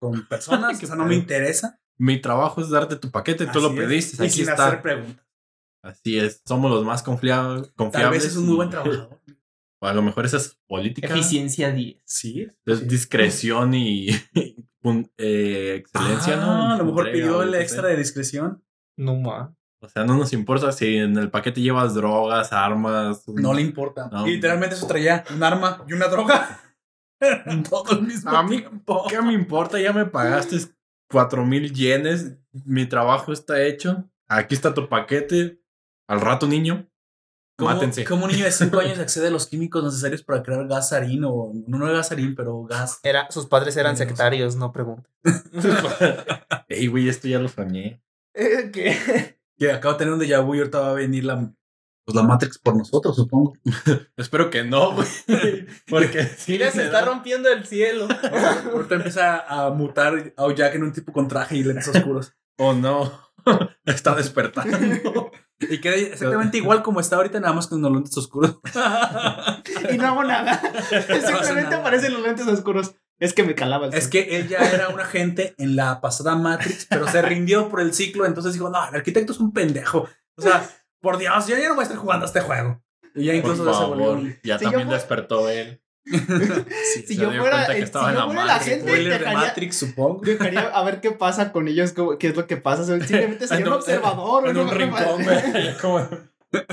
con 0.00 0.26
personas, 0.28 0.82
o 0.82 0.86
sea, 0.86 0.96
no 0.96 1.04
me 1.06 1.14
interesa. 1.16 1.80
Mi 1.98 2.20
trabajo 2.20 2.60
es 2.60 2.70
darte 2.70 2.96
tu 2.96 3.10
paquete, 3.10 3.44
tú 3.46 3.50
Así 3.50 3.60
lo 3.62 3.70
es. 3.70 3.76
pediste, 3.76 4.22
Y 4.22 4.26
aquí 4.26 4.36
sin 4.36 4.48
está. 4.48 4.66
hacer 4.68 4.82
preguntas. 4.82 5.24
Así 5.82 6.18
es, 6.18 6.40
somos 6.46 6.70
los 6.70 6.84
más 6.84 7.04
confia- 7.04 7.70
confiables. 7.76 7.92
Tal 7.92 8.10
vez 8.10 8.24
es 8.24 8.36
un 8.36 8.46
muy 8.46 8.56
buen 8.56 8.70
trabajador. 8.70 9.20
O 9.80 9.86
a 9.86 9.92
lo 9.92 10.02
mejor 10.02 10.24
esa 10.24 10.38
es 10.38 10.58
política. 10.66 11.08
Eficiencia 11.08 11.70
10. 11.72 12.00
Sí. 12.04 12.46
Es 12.64 12.78
sí. 12.78 12.84
discreción 12.86 13.74
y 13.74 14.08
un- 14.82 15.10
eh, 15.18 15.74
excelencia, 15.80 16.36
¿no? 16.36 16.42
Ah, 16.52 16.74
a 16.74 16.78
lo 16.78 16.84
mejor 16.86 17.10
pidió 17.12 17.42
el 17.42 17.54
extra 17.54 17.88
de 17.88 17.96
discreción. 17.96 18.62
No 18.96 19.16
más. 19.16 19.50
O 19.84 19.88
sea, 19.88 20.04
no 20.04 20.16
nos 20.16 20.32
importa 20.32 20.72
si 20.72 20.96
en 20.96 21.16
el 21.18 21.30
paquete 21.30 21.60
llevas 21.60 21.94
drogas, 21.94 22.52
armas. 22.52 23.22
un- 23.28 23.36
No 23.42 23.52
le 23.54 23.62
importa. 23.62 24.08
No. 24.10 24.26
Y 24.26 24.32
literalmente 24.32 24.74
eso 24.76 24.86
traía 24.86 25.24
un 25.34 25.42
arma 25.42 25.84
y 25.88 25.92
una 25.92 26.08
droga. 26.08 26.60
Todo 27.70 27.92
el 27.92 28.02
mismo 28.02 28.30
A 28.30 28.42
mí, 28.42 28.58
tiempo. 28.58 29.04
¿qué 29.08 29.20
me 29.22 29.32
importa? 29.32 29.78
Ya 29.80 29.92
me 29.92 30.04
pagaste 30.06 30.58
cuatro 31.10 31.44
mil 31.44 31.72
yenes. 31.72 32.36
Mi 32.64 32.86
trabajo 32.86 33.32
está 33.32 33.62
hecho. 33.62 34.04
Aquí 34.28 34.54
está 34.54 34.74
tu 34.74 34.88
paquete. 34.88 35.60
Al 36.08 36.20
rato, 36.20 36.46
niño. 36.46 36.88
¿Cómo, 37.56 37.70
Mátense. 37.72 38.04
cómo 38.04 38.24
un 38.24 38.32
niño 38.32 38.44
de 38.46 38.50
5 38.50 38.80
años 38.80 38.98
accede 38.98 39.28
a 39.28 39.30
los 39.30 39.46
químicos 39.46 39.84
necesarios 39.84 40.24
para 40.24 40.42
crear 40.42 40.66
gas 40.66 40.88
sarín 40.88 41.22
o 41.24 41.52
no, 41.68 41.78
no 41.78 41.86
gas 41.92 42.08
sarín, 42.08 42.34
pero 42.34 42.64
gas? 42.64 42.98
Era, 43.04 43.30
sus 43.30 43.46
padres 43.46 43.76
eran 43.76 43.96
secretarios, 43.96 44.56
no 44.56 44.72
pregunto. 44.72 45.08
Ey, 46.68 46.88
güey, 46.88 47.08
esto 47.08 47.28
ya 47.28 47.38
lo 47.38 47.46
soñé. 47.48 48.02
¿Qué? 48.34 49.38
Que 49.58 49.72
acabo 49.72 49.94
de 49.94 49.98
tener 49.98 50.14
un 50.14 50.20
déjà 50.20 50.40
vu 50.44 50.54
y 50.54 50.58
ahorita 50.58 50.80
va 50.80 50.90
a 50.90 50.94
venir 50.94 51.24
la, 51.24 51.52
pues, 52.04 52.14
la 52.14 52.22
Matrix 52.22 52.58
por 52.58 52.76
nosotros, 52.76 53.14
supongo. 53.16 53.54
Espero 54.16 54.50
que 54.50 54.64
no, 54.64 54.92
güey. 54.94 55.06
Porque 55.88 56.24
sí. 56.24 56.52
Mira, 56.52 56.70
se 56.70 56.84
está 56.84 57.00
da- 57.00 57.06
rompiendo 57.06 57.48
el 57.48 57.64
cielo. 57.66 58.08
ahorita 58.72 58.94
empieza 58.96 59.38
a 59.46 59.70
mutar 59.70 60.34
a 60.36 60.54
Jack 60.54 60.74
en 60.74 60.82
un 60.84 60.92
tipo 60.92 61.12
con 61.12 61.28
traje 61.28 61.56
y 61.56 61.62
lentes 61.64 61.88
oscuros. 61.88 62.32
Oh, 62.58 62.72
no. 62.72 63.12
está 63.84 64.14
despertando. 64.14 65.30
Y 65.60 65.78
queda 65.78 65.94
exactamente 65.94 66.56
igual 66.58 66.82
como 66.82 67.00
está 67.00 67.16
ahorita, 67.16 67.38
nada 67.40 67.52
más 67.52 67.66
con 67.68 67.80
los 67.80 67.92
lentes 67.92 68.16
oscuros. 68.16 68.58
y 69.92 69.96
no 69.98 70.06
hago 70.06 70.24
nada. 70.24 70.60
Simplemente 70.90 71.62
nada. 71.62 71.76
aparecen 71.78 72.12
los 72.12 72.22
lentes 72.22 72.46
oscuros. 72.46 72.94
Es 73.20 73.32
que 73.32 73.42
me 73.44 73.54
calaba 73.54 73.86
el 73.86 73.94
Es 73.94 74.08
que 74.08 74.36
él 74.36 74.48
ya 74.48 74.58
era 74.58 74.88
un 74.88 75.00
agente 75.00 75.54
en 75.58 75.76
la 75.76 76.00
pasada 76.00 76.34
Matrix, 76.36 76.86
pero 76.90 77.06
se 77.08 77.22
rindió 77.22 77.68
por 77.68 77.80
el 77.80 77.94
ciclo, 77.94 78.26
entonces 78.26 78.52
dijo, 78.54 78.68
no, 78.70 78.88
el 78.88 78.94
arquitecto 78.94 79.32
es 79.32 79.40
un 79.40 79.52
pendejo. 79.52 80.08
O 80.36 80.42
sea, 80.42 80.68
por 81.00 81.18
Dios, 81.18 81.46
yo 81.46 81.56
ya 81.56 81.68
no 81.68 81.74
voy 81.74 81.82
a 81.82 81.84
estar 81.84 81.98
jugando 81.98 82.24
a 82.24 82.28
este 82.28 82.40
juego. 82.40 82.82
Y 83.14 83.26
ya 83.26 83.32
Por 83.32 83.38
incluso 83.52 83.64
se 83.72 83.84
volvió 83.86 84.04
favor. 84.06 84.18
un- 84.18 84.36
Ya 84.42 84.58
Si 84.58 84.64
yo 84.64 84.70
también 84.72 84.88
despertó 84.90 85.48
él. 85.48 85.80
Sí, 86.04 86.18
si 87.06 87.14
se 87.14 87.16
yo 87.16 87.30
dio 87.30 87.40
fuera, 87.40 87.56
cuenta 87.58 87.72
que 87.72 87.78
si 87.78 87.84
estaba 87.84 88.08
en 88.10 88.14
yo 88.14 88.20
la 88.20 88.26
fuera 88.26 88.44
la 88.46 88.58
gente, 88.58 88.92
de 88.92 89.04
dejaría- 89.08 89.32
Matrix, 89.38 89.76
supongo. 89.76 90.20
Dejaría 90.24 90.60
a 90.62 90.84
ver 90.84 91.00
qué 91.00 91.12
pasa 91.12 91.52
con 91.52 91.68
ellos, 91.68 91.94
qué 92.18 92.28
es 92.28 92.36
lo 92.36 92.46
que 92.46 92.56
pasa. 92.56 92.84
Simplemente 92.84 93.46
sería 93.46 93.64
un 93.66 93.72
un- 93.72 93.78
observador. 93.78 94.48
En 94.48 94.54
¿no? 94.56 94.62
un 94.64 94.70
rincón, 94.70 95.22
güey. 95.24 95.76
Como, 95.80 96.08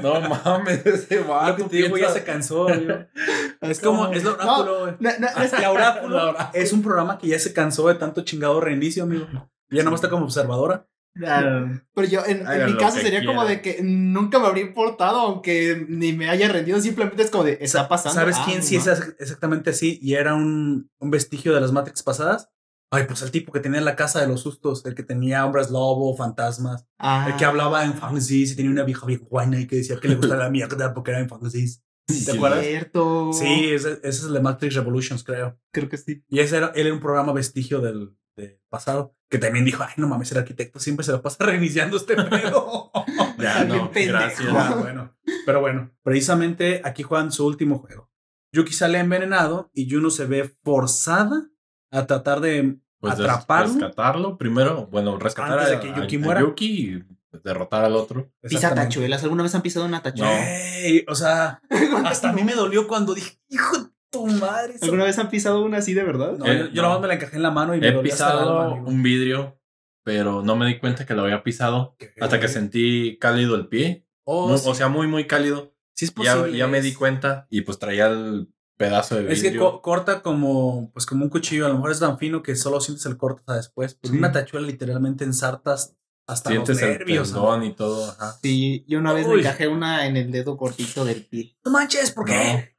No 0.02 0.22
mames, 0.22 0.86
ese 0.86 1.20
vato. 1.20 1.68
digo, 1.70 1.98
ya 1.98 2.10
se 2.10 2.24
cansó. 2.24 2.68
Es 3.62 3.80
como, 3.80 4.08
es 4.08 4.24
lo 4.24 4.34
oráculo, 4.34 4.80
güey. 4.82 4.94
No, 5.00 5.10
no, 5.20 5.44
es 5.44 5.52
La 5.60 5.72
oráculo 5.72 6.16
La 6.18 6.30
oráculo. 6.30 6.50
es 6.62 6.74
un 6.74 6.82
programa 6.82 7.18
que 7.20 7.28
ya 7.28 7.38
se 7.40 7.54
cansó 7.54 7.88
de 7.88 7.96
tanto 7.96 8.22
chingado 8.24 8.60
reinicio, 8.60 9.04
amigo. 9.04 9.28
Ya 9.70 9.84
nomás 9.84 10.00
está 10.00 10.10
como 10.10 10.26
observadora. 10.26 10.88
Pero 11.14 12.08
yo, 12.08 12.26
en, 12.26 12.44
mi 12.66 12.78
caso, 12.78 13.00
sería 13.00 13.26
como 13.26 13.46
de 13.46 13.62
que 13.62 13.82
nunca 13.84 14.40
me 14.40 14.48
habría 14.48 14.64
importado, 14.64 15.20
aunque 15.20 15.86
ni 15.88 16.14
me 16.14 16.30
haya 16.30 16.48
rendido. 16.48 16.80
Simplemente 16.80 17.24
es 17.24 17.30
como 17.30 17.44
de, 17.44 17.58
está 17.62 17.88
pasando. 17.88 18.20
¿Sabes 18.20 18.38
Ah, 18.40 18.44
quién 18.46 18.60
no 18.60 18.64
sí 18.64 18.78
es 18.78 18.88
exactamente 19.20 19.70
así? 19.72 20.00
Y 20.02 20.16
era 20.16 20.34
un, 20.36 20.90
un 21.00 21.12
vestigio 21.12 21.54
de 21.54 21.62
las 21.62 21.72
Matrix 21.72 22.02
pasadas. 22.02 22.50
Ay, 22.94 23.06
pues 23.08 23.22
el 23.22 23.32
tipo 23.32 23.52
que 23.54 23.62
tenía 23.62 23.80
la 23.82 23.96
casa 23.96 24.20
de 24.20 24.28
los 24.28 24.42
sustos, 24.42 24.86
el 24.86 24.96
que 24.96 25.04
tenía 25.04 25.46
hombres 25.46 25.70
lobo, 25.72 26.16
fantasmas, 26.18 26.86
Ah. 27.00 27.28
el 27.30 27.38
que 27.38 27.46
hablaba 27.46 27.86
en 27.86 27.94
fantasies 27.94 28.52
y 28.52 28.56
tenía 28.56 28.70
una 28.72 28.84
vieja 28.84 29.06
bien 29.06 29.22
guayna 29.30 29.60
y 29.62 29.68
que 29.68 29.78
decía 29.78 29.98
que 30.00 30.10
le 30.10 30.16
gustaba 30.16 30.44
la 30.44 30.50
mierda 30.50 30.94
porque 30.94 31.12
era 31.12 31.20
en 31.22 31.30
fantasies. 31.30 31.84
Sí, 32.10 32.26
¿Te 32.26 32.34
acuerdas? 32.34 32.66
Cierto. 32.66 33.32
Sí, 33.32 33.70
ese, 33.72 33.94
ese 33.94 34.10
es 34.10 34.24
el 34.26 34.34
de 34.34 34.42
Matrix 34.42 34.76
Revolutions, 34.76 35.24
creo. 35.24 35.58
creo 35.72 35.88
que 35.88 35.98
sí. 35.98 36.24
Y 36.28 36.40
ese 36.40 36.58
era, 36.58 36.68
él 36.76 36.88
era 36.88 36.94
un 36.94 37.00
programa 37.00 37.32
vestigio 37.32 37.80
del, 37.80 38.18
del 38.36 38.60
pasado, 38.70 39.16
que 39.30 39.38
también 39.38 39.64
dijo, 39.64 39.84
ay, 39.84 39.94
no 39.96 40.10
mames, 40.10 40.30
el 40.34 40.40
arquitecto 40.40 40.80
siempre 40.80 41.06
se 41.06 41.14
lo 41.14 41.22
pasa 41.22 41.38
reiniciando 41.46 41.96
este 41.98 42.16
pedo. 42.16 42.92
Ya, 43.38 43.64
no, 43.64 43.90
gracias. 43.92 44.40
Ya, 44.54 44.76
bueno. 44.76 45.16
Pero 45.48 45.62
bueno, 45.62 45.92
precisamente 46.04 46.82
aquí 46.84 47.02
juegan 47.02 47.32
su 47.32 47.46
último 47.48 47.80
juego. 47.80 48.12
Yuki 48.54 48.72
sale 48.74 49.00
envenenado 49.00 49.72
y 49.74 49.90
Juno 49.90 50.12
se 50.12 50.26
ve 50.26 50.56
forzada 50.64 51.50
a 51.92 52.08
tratar 52.08 52.40
de 52.42 52.78
Pues 53.00 53.14
atraparlo. 53.14 53.74
rescatarlo 53.74 54.38
primero. 54.38 54.88
Bueno, 54.88 55.18
rescatar 55.20 55.60
Antes 55.60 55.70
de 55.70 55.76
a, 55.76 55.80
que 55.80 56.02
Yuki 56.02 56.16
a 56.16 56.20
muera. 56.20 56.40
Yuki 56.42 56.66
y 56.96 57.04
derrotar 57.44 57.86
al 57.86 57.96
otro. 57.96 58.32
Pisa 58.42 58.74
tachuelas. 58.76 59.24
¿Alguna 59.24 59.44
vez 59.44 59.56
han 59.56 59.62
pisado 59.62 59.86
una 59.86 60.02
tachuela? 60.02 60.32
Güey, 60.34 61.06
o 61.08 61.16
sea, 61.16 61.62
hasta 62.06 62.30
a 62.30 62.34
mí 62.34 62.44
me 62.44 62.54
dolió 62.54 62.88
cuando 62.88 63.14
dije, 63.14 63.40
hijo 63.50 63.78
de 63.78 63.90
tu 64.12 64.28
madre. 64.28 64.74
eso-". 64.76 64.86
¿Alguna 64.86 65.06
vez 65.06 65.18
han 65.20 65.30
pisado 65.30 65.64
una 65.64 65.78
así 65.78 65.94
de 65.94 66.04
verdad? 66.04 66.38
No, 66.38 66.46
Eh, 66.46 66.70
yo, 66.74 66.82
no. 66.82 66.90
nomás 66.90 67.02
me 67.02 67.08
la 67.08 67.14
encajé 67.16 67.36
en 67.38 67.44
la 67.44 67.52
mano 67.52 67.76
y 67.76 67.80
me 67.80 67.88
He 67.88 67.92
dolió 67.92 68.12
pisado 68.12 68.60
alma, 68.62 68.74
un 68.86 69.02
vidrio, 69.04 69.58
pero 70.04 70.42
no 70.44 70.56
me 70.56 70.66
di 70.66 70.80
cuenta 70.80 71.06
que 71.06 71.14
lo 71.14 71.24
había 71.24 71.44
pisado 71.44 71.96
hasta 72.20 72.40
que 72.40 72.48
sentí 72.48 73.18
cálido 73.20 73.56
el 73.56 73.68
pie. 73.68 74.06
Oh, 74.24 74.50
Muy- 74.50 74.58
sí. 74.58 74.70
O 74.70 74.76
sea, 74.76 74.88
muy, 74.90 75.08
muy 75.08 75.26
cálido. 75.26 75.74
Sí 75.96 76.06
es 76.06 76.12
posible. 76.12 76.58
ya 76.58 76.68
me 76.68 76.82
di 76.82 76.94
cuenta 76.94 77.48
y 77.50 77.62
pues 77.62 77.78
traía 77.80 78.08
el 78.08 78.50
pedazo 78.82 79.16
de 79.16 79.32
Es 79.34 79.42
que 79.42 79.50
vidrio. 79.50 79.72
co- 79.72 79.82
corta 79.82 80.22
como, 80.22 80.92
pues 80.94 81.06
como 81.06 81.24
un 81.24 81.30
cuchillo, 81.30 81.66
a 81.66 81.70
lo 81.70 81.76
mejor 81.76 81.92
es 81.92 82.00
tan 82.00 82.18
fino 82.18 82.42
que 82.44 82.56
solo 82.56 82.82
sientes 82.82 83.06
el 83.06 83.18
corte 83.18 83.40
hasta 83.42 83.56
después. 83.56 83.96
Pero 84.02 84.12
Sí. 84.14 84.18
una 84.18 84.32
tachuela 84.32 84.68
literalmente 84.68 85.24
ensartas 85.24 85.96
hasta 86.28 86.50
Sientes 86.52 86.76
los 86.76 86.84
el 86.84 86.90
nervios. 86.98 87.32
tendón 87.34 87.64
y 87.64 87.74
todo. 87.74 88.12
Ajá. 88.12 88.38
Sí, 88.42 88.86
yo 88.88 89.00
una 89.00 89.14
vez 89.14 89.26
Uy. 89.28 89.36
me 89.36 89.40
encajé 89.42 89.68
una 89.68 90.06
en 90.08 90.18
el 90.18 90.32
dedo 90.32 90.56
cortito 90.58 91.04
del 91.06 91.26
pie. 91.26 91.58
No 91.66 91.72
manches, 91.72 92.12
¿por 92.12 92.26
qué? 92.26 92.72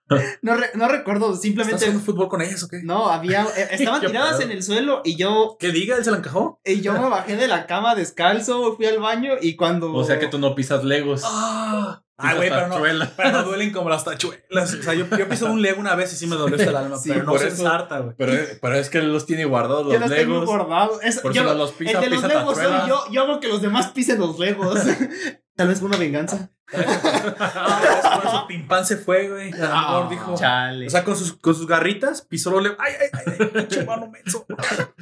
No, 0.42 0.54
re- 0.56 0.70
no 0.74 0.88
recuerdo, 0.88 1.26
¿Estás 1.28 1.40
simplemente. 1.42 1.86
jugando 1.86 2.04
fútbol 2.04 2.28
con 2.28 2.42
ellas 2.42 2.62
o 2.62 2.68
qué? 2.68 2.82
No, 2.82 3.08
había. 3.08 3.44
eh, 3.56 3.68
Estaban 3.72 4.00
tiradas 4.02 4.40
en 4.40 4.50
el 4.50 4.62
suelo 4.62 5.00
y 5.04 5.16
yo. 5.16 5.56
¿Qué 5.58 5.70
diga? 5.72 5.96
¿Él 5.96 6.04
se 6.04 6.10
la 6.10 6.18
encajó? 6.18 6.60
Y 6.64 6.82
yo 6.82 6.92
me 6.92 7.08
bajé 7.08 7.36
de 7.36 7.48
la 7.48 7.66
cama 7.66 7.94
descalzo, 7.94 8.76
fui 8.76 8.84
al 8.86 8.98
baño 8.98 9.32
y 9.40 9.56
cuando. 9.56 9.92
O 9.94 10.04
sea 10.04 10.18
que 10.18 10.26
tú 10.28 10.38
no 10.38 10.54
pisas 10.54 10.84
legos. 10.84 11.22
Ah, 11.24 12.01
pisas 12.18 12.36
güey, 12.36 12.48
pero 12.51 12.68
no, 12.68 12.80
pero 13.16 13.30
no 13.32 13.43
duelen 13.44 13.72
como 13.72 13.89
las 13.90 14.05
tachuelas. 14.05 14.74
O 14.74 14.82
sea, 14.82 14.94
yo, 14.94 15.06
yo 15.16 15.28
piso 15.28 15.47
un 15.47 15.60
lego 15.62 15.80
una 15.80 15.94
vez 15.94 16.12
y 16.12 16.16
sí 16.16 16.26
me 16.26 16.36
dolió 16.36 16.56
hasta 16.56 16.70
el 16.70 16.76
alma, 16.76 16.97
Sí, 17.02 17.09
pero 17.10 17.24
no 17.24 17.39
se 17.39 17.48
eso. 17.48 17.62
ensarta, 17.62 17.98
güey. 18.01 18.14
Pero, 18.16 18.32
pero 18.60 18.74
es 18.76 18.89
que 18.90 18.98
él 18.98 19.12
los 19.12 19.26
tiene 19.26 19.44
guardados 19.44 19.86
Yo 19.86 19.93
los 19.98 20.01
los 20.02 20.10
tengo 20.10 20.40
legos. 20.40 20.47
guardados. 20.47 20.98
Es- 21.02 21.20
Por 21.20 21.32
yo- 21.32 21.43
si 21.43 21.48
no 21.48 21.55
los 21.55 21.70
el 21.70 21.76
pisa, 21.76 22.01
de 22.01 22.10
los 22.10 22.22
pisa 22.22 22.28
legos 22.39 22.56
soy 22.59 22.89
yo. 22.89 23.05
Yo 23.10 23.22
hago 23.22 23.40
que 23.40 23.48
los 23.48 23.62
demás 23.62 23.89
pisen 23.89 24.18
los 24.20 24.39
legos. 24.39 24.78
Tal 25.56 25.68
vez 25.68 25.78
fue 25.80 25.89
una 25.89 25.98
venganza. 25.98 26.51
Ah, 26.74 28.18
por 28.22 28.24
eso 28.26 28.47
Pimpán 28.47 28.86
se 28.86 28.97
fue, 28.97 29.28
güey. 29.28 29.52
A 29.52 29.66
lo 29.66 29.68
mejor 29.76 30.09
dijo. 30.09 30.34
Chale. 30.39 30.86
O 30.86 30.90
sea, 30.90 31.05
con 31.05 31.14
sus, 31.16 31.34
con 31.34 31.55
sus 31.55 31.66
garritas 31.66 32.22
pisó 32.22 32.51
los 32.51 32.62
legos. 32.62 32.78
¡Ay, 32.80 32.94
ay, 32.98 33.09
ay! 33.12 33.36
ay 33.40 33.48
pinche 33.52 33.84
mano 33.84 34.09
menso! 34.10 34.47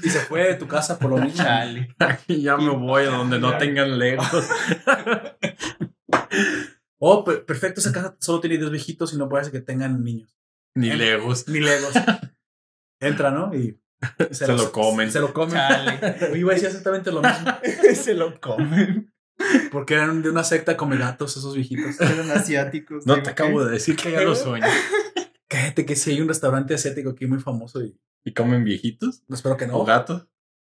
Y 0.03 0.09
se 0.11 0.19
fue 0.21 0.43
de 0.49 0.55
tu 0.55 0.67
casa 0.67 0.99
por 0.99 1.11
lo 1.11 1.19
mismo. 1.19 1.45
chale. 1.45 1.95
Aquí 2.01 2.43
ya 2.43 2.57
me 2.57 2.71
voy 2.71 3.05
a 3.05 3.11
donde 3.11 3.39
no 3.39 3.57
tengan 3.57 3.99
legos. 4.01 4.27
Oh, 7.03 7.25
per- 7.25 7.45
perfecto, 7.47 7.81
esa 7.81 7.93
casa 7.93 8.17
solo 8.21 8.41
tiene 8.41 8.59
dos 8.59 8.71
viejitos 8.71 9.13
y 9.15 9.17
no 9.17 9.29
parece 9.29 9.51
que 9.51 9.61
tengan 9.61 10.05
niños. 10.05 10.37
Ni 10.77 10.93
legos. 10.93 11.49
Ni 11.49 11.61
legos. 11.61 11.93
Entra, 13.01 13.31
¿no? 13.31 13.55
Y 13.55 13.81
Se 14.31 14.47
lo 14.47 14.71
comen. 14.73 15.11
Se 15.11 15.21
lo 15.21 15.33
comen. 15.33 15.55
Chale. 15.57 15.99
Iba 16.39 16.53
a 16.53 16.55
decir 16.55 16.69
exactamente 16.69 17.11
lo 17.11 17.23
mismo. 17.23 17.47
Se 17.95 18.15
lo 18.15 18.41
comen. 18.41 19.13
Porque 19.73 19.95
eran 19.95 20.21
de 20.23 20.29
una 20.31 20.45
secta 20.45 20.77
come 20.77 20.99
gatos 20.99 21.37
esos 21.37 21.55
viejitos. 21.55 21.99
Eran 22.01 22.31
asiáticos. 22.31 23.07
No 23.07 23.23
te 23.23 23.31
acabo 23.31 23.65
de 23.65 23.73
decir 23.73 23.97
que 23.97 24.13
ya 24.13 24.21
lo 24.23 24.35
sueño. 24.35 24.67
Cállate 25.49 25.85
que 25.87 25.97
sí 25.97 26.11
hay 26.13 26.21
un 26.21 26.29
restaurante 26.29 26.75
asiático 26.75 27.11
aquí 27.11 27.27
muy 27.27 27.39
famoso 27.41 27.83
y 27.83 27.99
¿Y 28.25 28.35
comen 28.35 28.65
viejitos? 28.65 29.23
no 29.29 29.35
espero 29.35 29.57
que 29.57 29.67
no. 29.67 29.79
¿O 29.79 29.85
gatos? 29.85 30.27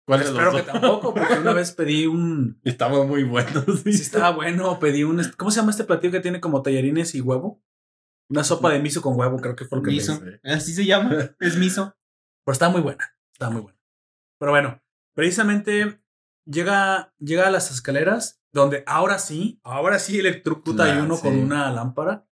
¿Cuál 0.05 0.21
es 0.21 0.27
Espero 0.27 0.51
que 0.51 0.63
tampoco, 0.63 1.13
porque 1.13 1.33
una 1.39 1.53
vez 1.53 1.71
pedí 1.71 2.05
un. 2.07 2.59
Estaban 2.63 3.07
muy 3.07 3.23
buenos. 3.23 3.65
Si 3.83 3.89
estaba 3.89 4.31
bueno, 4.31 4.79
pedí 4.79 5.03
un. 5.03 5.21
¿Cómo 5.37 5.51
se 5.51 5.59
llama 5.59 5.71
este 5.71 5.85
platillo 5.85 6.11
que 6.11 6.19
tiene 6.19 6.41
como 6.41 6.61
tallarines 6.61 7.15
y 7.15 7.21
huevo? 7.21 7.61
Una 8.29 8.43
sopa 8.43 8.69
de 8.71 8.79
miso 8.79 9.01
con 9.01 9.17
huevo, 9.19 9.37
creo 9.37 9.55
que 9.55 9.65
fue 9.65 9.77
lo 9.77 9.83
que. 9.83 9.91
Miso. 9.91 10.21
Así 10.43 10.73
se 10.73 10.85
llama. 10.85 11.11
Es 11.39 11.57
miso. 11.57 11.95
Pero 12.45 12.53
estaba 12.53 12.71
muy 12.71 12.81
buena. 12.81 13.15
Estaba 13.33 13.51
muy 13.51 13.61
buena. 13.61 13.79
Pero 14.39 14.51
bueno, 14.51 14.81
precisamente 15.15 16.01
llega, 16.45 17.13
llega 17.19 17.47
a 17.47 17.51
las 17.51 17.71
escaleras 17.71 18.41
donde 18.51 18.83
ahora 18.85 19.19
sí, 19.19 19.61
ahora 19.63 19.99
sí 19.99 20.19
electrocuta 20.19 20.83
a 20.85 20.99
Ah, 20.99 21.03
uno 21.03 21.15
sí. 21.15 21.21
con 21.23 21.37
una 21.37 21.71
lámpara, 21.71 22.27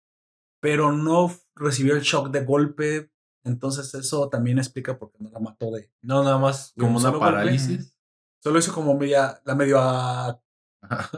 pero 0.60 0.90
no 0.92 1.32
recibió 1.54 1.94
el 1.94 2.00
shock 2.02 2.30
de 2.30 2.44
golpe. 2.44 3.12
Entonces 3.44 3.92
eso 3.94 4.28
también 4.28 4.58
explica 4.58 4.98
por 4.98 5.10
qué 5.12 5.18
no 5.20 5.30
la 5.30 5.38
mató 5.40 5.70
de... 5.70 5.90
No, 6.02 6.22
nada 6.22 6.38
más 6.38 6.72
como 6.78 6.98
una 6.98 7.10
golpe. 7.10 7.24
parálisis. 7.24 7.96
Solo 8.42 8.58
hizo 8.58 8.72
como 8.72 8.96
media, 8.98 9.40
la 9.44 9.54
medio 9.54 9.78
a, 9.80 10.40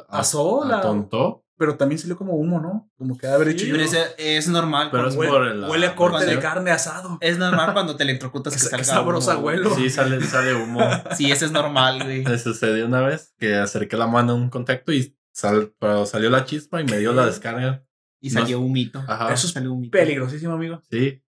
asó, 0.09 0.65
la- 0.65 0.79
Atontó. 0.79 1.45
pero 1.57 1.77
también 1.77 1.99
salió 1.99 2.17
como 2.17 2.35
humo, 2.35 2.61
¿no? 2.61 2.91
Como 2.97 3.17
que 3.17 3.27
haber 3.27 3.49
hecho 3.49 3.65
Sí, 3.65 3.71
ese 3.77 4.15
es 4.17 4.49
normal. 4.49 4.89
Pero 4.91 5.05
cuando- 5.05 5.23
es 5.25 5.31
por 5.31 5.47
el. 5.47 5.65
Huele 5.65 5.87
a 5.87 5.95
corte 5.95 6.27
de 6.27 6.39
carne 6.41 6.71
asado. 6.71 7.19
Es 7.21 7.39
normal 7.39 7.73
cuando 7.75 7.97
te 7.97 8.03
electrocutas 8.03 8.55
que 8.55 8.61
Qué 8.63 8.67
salga 8.69 8.85
sabrosa, 8.85 9.33
abuelo. 9.35 9.75
Sí, 9.77 9.89
sale, 9.91 10.21
sale 10.23 10.55
humo. 10.55 10.81
Sí, 11.17 11.31
ese 11.31 11.45
es 11.47 11.53
normal, 11.53 12.03
güey. 12.03 12.25
Me 12.25 12.39
sucedió 12.39 12.87
una 12.87 13.01
vez 13.03 13.35
que 13.39 13.55
acerqué 13.57 13.97
la 13.97 14.07
mano 14.07 14.33
a 14.33 14.37
un 14.37 14.51
contacto 14.51 14.93
y 14.93 15.17
sal, 15.33 15.75
pero 15.79 16.07
salió 16.07 16.29
la 16.31 16.45
chispa 16.45 16.81
y 16.81 16.85
me 16.85 16.99
dio 16.99 17.13
la 17.13 17.27
descarga. 17.27 17.85
Y 18.21 18.31
salió 18.31 18.61
un 18.61 18.73
mito. 18.73 19.01
Ajá. 19.07 19.33
Eso 19.33 19.47
es. 19.49 19.91
Peligrosísimo, 19.91 20.53
amigo. 20.55 20.81
Sí. 20.91 21.23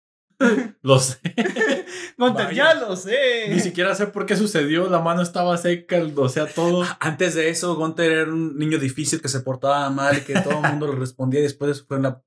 Lo 0.82 0.98
sé. 0.98 1.18
Gunter, 2.18 2.52
ya 2.54 2.74
lo 2.74 2.94
sé. 2.96 3.48
Ni 3.48 3.60
siquiera 3.60 3.94
sé 3.94 4.06
por 4.06 4.26
qué 4.26 4.36
sucedió. 4.36 4.88
La 4.88 5.00
mano 5.00 5.22
estaba 5.22 5.56
seca, 5.58 5.96
el- 5.96 6.12
o 6.16 6.28
sea, 6.28 6.46
todo. 6.46 6.84
Antes 7.00 7.34
de 7.34 7.48
eso, 7.48 7.74
Gunter 7.76 8.10
era 8.12 8.30
un 8.32 8.56
niño 8.58 8.78
difícil 8.78 9.20
que 9.20 9.28
se 9.28 9.40
portaba 9.40 9.88
mal 9.90 10.18
y 10.18 10.20
que 10.22 10.34
todo 10.40 10.54
el 10.64 10.70
mundo 10.70 10.92
le 10.92 10.98
respondía 10.98 11.40
y 11.40 11.44
después 11.44 11.66
de 11.68 11.72
eso 11.72 11.84
fue 11.86 11.98
una- 11.98 12.22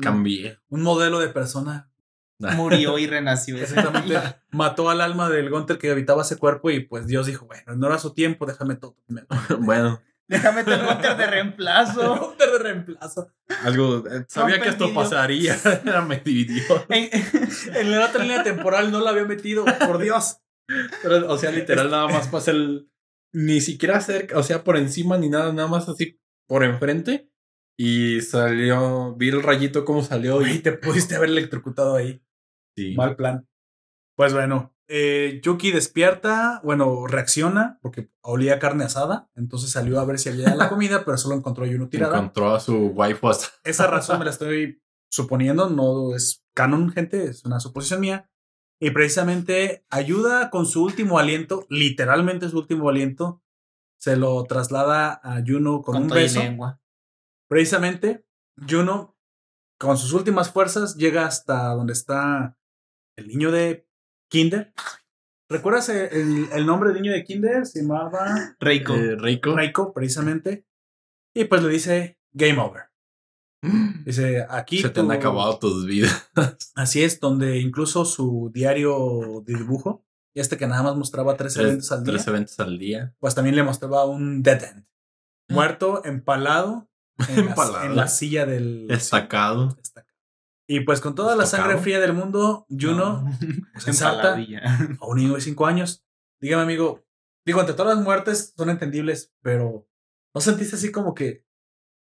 Cambié. 0.00 0.58
un 0.68 0.82
modelo 0.82 1.20
de 1.20 1.28
persona. 1.28 1.90
Murió 2.38 2.98
y 2.98 3.06
renació. 3.06 3.56
Exactamente. 3.58 4.18
Mató 4.50 4.90
al 4.90 5.00
alma 5.00 5.28
del 5.30 5.50
Gunter 5.50 5.78
que 5.78 5.90
habitaba 5.90 6.22
ese 6.22 6.36
cuerpo 6.36 6.70
y 6.70 6.80
pues 6.80 7.06
Dios 7.06 7.26
dijo, 7.26 7.46
bueno, 7.46 7.76
no 7.76 7.86
era 7.86 7.98
su 7.98 8.12
tiempo, 8.12 8.44
déjame 8.46 8.74
todo. 8.76 8.96
primero". 9.06 9.26
Bueno, 9.60 10.00
Déjame 10.26 10.64
tener 10.64 10.86
Gunter 10.86 11.16
de 11.16 11.26
reemplazo. 11.26 12.16
Gunter 12.28 12.50
de 12.52 12.58
reemplazo. 12.58 13.30
algo. 13.62 14.04
eh, 14.08 14.24
sabía 14.28 14.60
que 14.60 14.70
esto 14.70 14.92
pasaría. 14.94 15.56
Era 15.84 16.02
me 16.02 16.18
dividió. 16.18 16.62
En- 16.88 17.10
En 17.74 17.90
la 17.90 18.06
otra 18.06 18.22
línea 18.22 18.42
temporal 18.42 18.90
no 18.90 19.00
la 19.00 19.10
había 19.10 19.24
metido, 19.24 19.64
por 19.86 19.98
Dios. 19.98 20.38
Pero, 21.02 21.30
o 21.30 21.36
sea, 21.38 21.50
literal, 21.50 21.90
nada 21.90 22.08
más 22.08 22.28
pasa 22.28 22.50
el. 22.52 22.90
Ni 23.32 23.60
siquiera 23.60 24.00
cerca, 24.00 24.38
o 24.38 24.42
sea, 24.44 24.62
por 24.64 24.76
encima 24.76 25.18
ni 25.18 25.28
nada, 25.28 25.52
nada 25.52 25.68
más 25.68 25.88
así 25.88 26.20
por 26.48 26.62
enfrente. 26.64 27.28
Y 27.76 28.20
salió. 28.20 29.14
Vi 29.16 29.28
el 29.28 29.42
rayito 29.42 29.84
cómo 29.84 30.02
salió. 30.04 30.40
Y, 30.46 30.60
te 30.60 30.72
pudiste 30.72 31.16
haber 31.16 31.30
electrocutado 31.30 31.96
ahí. 31.96 32.22
sí. 32.76 32.94
Mal 32.96 33.16
plan. 33.16 33.46
Pues 34.16 34.32
bueno, 34.32 34.73
eh, 34.88 35.40
Yuki 35.42 35.70
despierta, 35.70 36.60
bueno, 36.64 37.06
reacciona 37.06 37.78
porque 37.82 38.10
olía 38.20 38.58
carne 38.58 38.84
asada, 38.84 39.30
entonces 39.34 39.70
salió 39.70 39.98
a 40.00 40.04
ver 40.04 40.18
si 40.18 40.28
había 40.28 40.54
la 40.54 40.68
comida, 40.70 41.04
pero 41.04 41.16
solo 41.16 41.34
encontró 41.34 41.64
a 41.64 41.68
Yuno 41.68 41.88
tirada. 41.88 42.16
Encontró 42.16 42.54
a 42.54 42.60
su 42.60 42.88
waifu 42.88 43.28
hasta. 43.28 43.48
Esa 43.64 43.86
razón 43.86 44.18
me 44.18 44.24
la 44.24 44.30
estoy 44.30 44.82
suponiendo, 45.10 45.70
no 45.70 46.14
es 46.14 46.44
canon, 46.54 46.90
gente, 46.90 47.24
es 47.24 47.44
una 47.44 47.60
suposición 47.60 48.00
mía. 48.00 48.30
Y 48.80 48.90
precisamente 48.90 49.86
ayuda 49.88 50.50
con 50.50 50.66
su 50.66 50.82
último 50.84 51.18
aliento, 51.18 51.66
literalmente 51.70 52.48
su 52.48 52.58
último 52.58 52.88
aliento, 52.88 53.42
se 53.98 54.16
lo 54.16 54.42
traslada 54.44 55.20
a 55.22 55.42
Juno 55.46 55.80
con, 55.80 55.94
Con 55.94 56.02
un 56.02 56.08
beso. 56.10 56.40
lengua. 56.40 56.80
Precisamente, 57.48 58.26
Juno, 58.68 59.16
con 59.78 59.96
sus 59.96 60.12
últimas 60.12 60.50
fuerzas, 60.50 60.96
llega 60.96 61.24
hasta 61.26 61.68
donde 61.68 61.92
está 61.92 62.58
el 63.16 63.28
niño 63.28 63.50
de 63.52 63.88
Kinder. 64.28 64.72
¿Recuerdas 65.48 65.88
el, 65.90 66.66
nombre 66.66 66.90
del 66.92 67.02
niño 67.02 67.12
de 67.12 67.24
Kinder? 67.24 67.66
Se 67.66 67.82
llamaba 67.82 68.56
Reiko. 68.58 68.94
Eh, 68.94 69.16
Reiko. 69.16 69.54
Reiko, 69.54 69.92
precisamente. 69.92 70.66
Y 71.34 71.44
pues 71.44 71.62
le 71.62 71.68
dice, 71.68 72.18
Game 72.32 72.58
over. 72.58 72.84
Dice, 74.04 74.46
aquí 74.48 74.82
Se 74.82 74.90
te 74.90 75.00
han 75.00 75.10
acabado 75.10 75.58
tus 75.58 75.86
vidas. 75.86 76.30
Así 76.74 77.02
es, 77.02 77.20
donde 77.20 77.58
incluso 77.58 78.04
su 78.04 78.50
diario 78.52 79.42
de 79.46 79.54
dibujo, 79.54 80.04
este 80.34 80.56
que 80.56 80.66
nada 80.66 80.82
más 80.82 80.96
mostraba 80.96 81.36
tres, 81.36 81.56
eventos 81.56 81.90
al 81.92 82.04
día, 82.04 82.12
tres 82.12 82.26
eventos 82.26 82.60
al 82.60 82.78
día. 82.78 83.14
pues 83.20 83.34
también 83.34 83.56
le 83.56 83.62
mostraba 83.62 84.04
un 84.04 84.42
dead 84.42 84.62
end. 84.62 84.86
Muerto, 85.48 86.04
empalado, 86.04 86.88
en, 87.28 87.36
la- 87.36 87.50
Empalado. 87.50 87.84
en 87.84 87.96
la 87.96 88.08
silla 88.08 88.44
del... 88.46 88.86
Destacado. 88.88 89.76
Estacado. 89.80 90.13
Y 90.66 90.80
pues 90.80 91.00
con 91.00 91.14
toda 91.14 91.36
la 91.36 91.44
Estocado. 91.44 91.68
sangre 91.68 91.82
fría 91.82 92.00
del 92.00 92.14
mundo, 92.14 92.66
Juno 92.70 93.22
No. 93.22 93.38
pues, 93.74 93.86
ensarta 93.88 94.36
Empaladilla. 94.38 94.62
a 95.00 95.06
un 95.06 95.18
niño 95.18 95.34
de 95.34 95.40
5 95.40 95.66
años. 95.66 96.04
Dígame, 96.40 96.62
amigo, 96.62 97.04
digo, 97.46 97.60
entre 97.60 97.74
todas 97.74 97.94
las 97.96 98.04
muertes 98.04 98.54
son 98.56 98.70
entendibles, 98.70 99.32
pero 99.42 99.86
¿no 100.34 100.40
sentiste 100.40 100.76
así 100.76 100.90
como 100.90 101.14
que, 101.14 101.44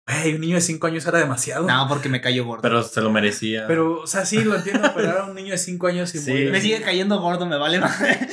hey, 0.07 0.35
un 0.35 0.41
niño 0.43 0.57
de 0.57 0.61
5 0.61 0.87
años 0.87 1.07
era 1.07 1.19
demasiado? 1.19 1.67
No, 1.67 1.87
porque 1.89 2.09
me 2.11 2.21
cayó 2.21 2.45
gordo. 2.45 2.63
Pero 2.63 2.83
se 2.83 3.01
lo 3.01 3.11
merecía. 3.11 3.67
Pero, 3.67 4.01
o 4.01 4.07
sea, 4.07 4.25
sí, 4.27 4.45
lo 4.45 4.55
entiendo, 4.57 4.91
pero 4.95 5.09
era 5.09 5.25
un 5.25 5.35
niño 5.35 5.53
de 5.53 5.59
5 5.59 5.87
años 5.87 6.15
y 6.15 6.19
Sí. 6.19 6.31
muere. 6.31 6.51
me 6.51 6.61
sigue 6.61 6.83
cayendo 6.83 7.19
gordo, 7.21 7.47
me 7.47 7.57
vale 7.59 7.81
madre. 7.81 8.29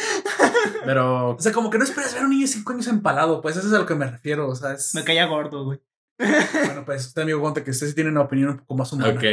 Pero 0.86 1.32
O 1.32 1.40
sea, 1.40 1.52
como 1.52 1.70
que 1.70 1.78
no 1.78 1.84
esperas 1.84 2.14
ver 2.14 2.24
a 2.24 2.26
un 2.26 2.32
niño 2.32 2.44
de 2.46 2.52
5 2.52 2.72
años 2.74 2.88
empalado, 2.88 3.42
pues 3.42 3.56
eso 3.58 3.68
es 3.68 3.74
a 3.74 3.80
lo 3.80 3.86
que 3.86 3.96
me 3.96 4.08
refiero, 4.10 4.48
o 4.50 4.56
sea, 4.56 4.74
es... 4.74 4.94
Me 4.96 5.04
caía 5.04 5.26
gordo, 5.26 5.66
güey. 5.66 5.80
Bueno, 6.20 6.84
pues 6.86 7.06
usted, 7.08 7.22
amigo 7.22 7.40
Gonte, 7.40 7.64
que 7.64 7.72
usted 7.72 7.88
sí 7.88 7.96
tiene 7.96 8.10
una 8.10 8.22
opinión 8.22 8.50
un 8.50 8.58
poco 8.58 8.76
más 8.76 8.92
humana. 8.94 9.14
Ok. 9.14 9.24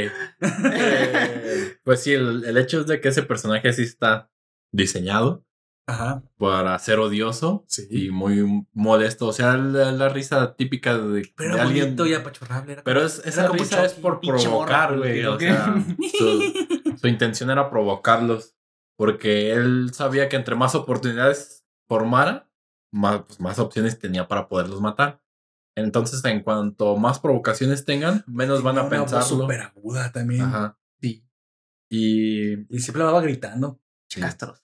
Eh, 0.75 1.77
pues 1.85 2.03
sí, 2.03 2.13
el, 2.13 2.45
el 2.45 2.57
hecho 2.59 2.81
es 2.81 2.87
de 2.87 3.01
que 3.01 3.09
ese 3.09 3.23
personaje 3.23 3.73
sí 3.73 3.83
está 3.83 4.31
diseñado 4.73 5.45
Ajá. 5.87 6.23
para 6.39 6.79
ser 6.79 6.99
odioso 6.99 7.65
Sí. 7.69 7.87
y 7.91 8.11
muy 8.11 8.67
molesto. 8.73 9.27
O 9.29 9.33
sea, 9.33 9.57
la, 9.57 9.93
la 9.93 10.09
risa 10.09 10.55
típica 10.57 10.97
de, 10.99 11.33
Pero 11.37 11.55
de 11.57 11.61
alguien. 11.61 11.97
y 12.07 12.15
apachurrable. 12.15 12.73
Era 12.73 12.83
Pero 12.85 13.03
es, 13.05 13.21
esa 13.25 13.47
como 13.47 13.59
risa 13.61 13.85
es 13.85 13.95
por 13.95 14.21
provocar, 14.21 14.91
morra, 14.93 14.97
güey. 14.99 15.25
¿o 15.25 15.39
sea, 15.39 15.75
su, 16.19 16.97
su 17.01 17.09
intención 17.09 17.51
era 17.51 17.71
provocarlos. 17.71 18.55
Porque 18.97 19.53
él 19.53 19.91
sabía 19.93 20.29
que 20.29 20.37
entre 20.37 20.55
más 20.55 20.75
oportunidades 20.75 21.65
formara, 21.89 22.49
más, 22.93 23.23
pues, 23.27 23.41
más 23.41 23.59
opciones 23.59 23.99
tenía 23.99 24.29
para 24.29 24.49
poderlos 24.49 24.81
matar. 24.81 25.21
Entonces, 25.77 26.25
en 26.25 26.43
cuanto 26.43 26.97
más 26.97 27.19
provocaciones 27.19 27.85
tengan, 27.85 28.23
menos 28.27 28.63
van 28.63 28.79
a 28.79 28.83
voz 28.83 28.91
pensarlo. 28.91 29.27
súper 29.27 29.61
aguda 29.63 30.13
también. 30.13 30.43
Ajá. 30.43 30.79
Sí. 31.01 31.27
Y. 31.91 32.53
Y 32.75 32.81
siempre 32.81 33.03
hablaba 33.03 33.21
gritando. 33.23 33.81
sí. 34.09 34.21
Castros. 34.21 34.61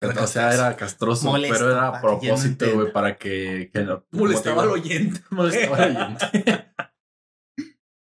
Era 0.00 0.22
O 0.22 0.26
sea, 0.26 0.52
era 0.52 0.76
castroso, 0.76 1.26
Molesto, 1.30 1.56
pero 1.56 1.70
era 1.72 1.88
a 1.88 2.00
propósito, 2.02 2.66
güey, 2.74 2.92
para 2.92 3.16
que, 3.16 3.70
que 3.72 3.80
no- 3.82 4.04
Molestaba 4.10 4.62
al 4.62 4.68
oyente. 4.68 5.20
molestaba 5.30 5.76
al 5.78 5.96
oyente. 5.96 6.72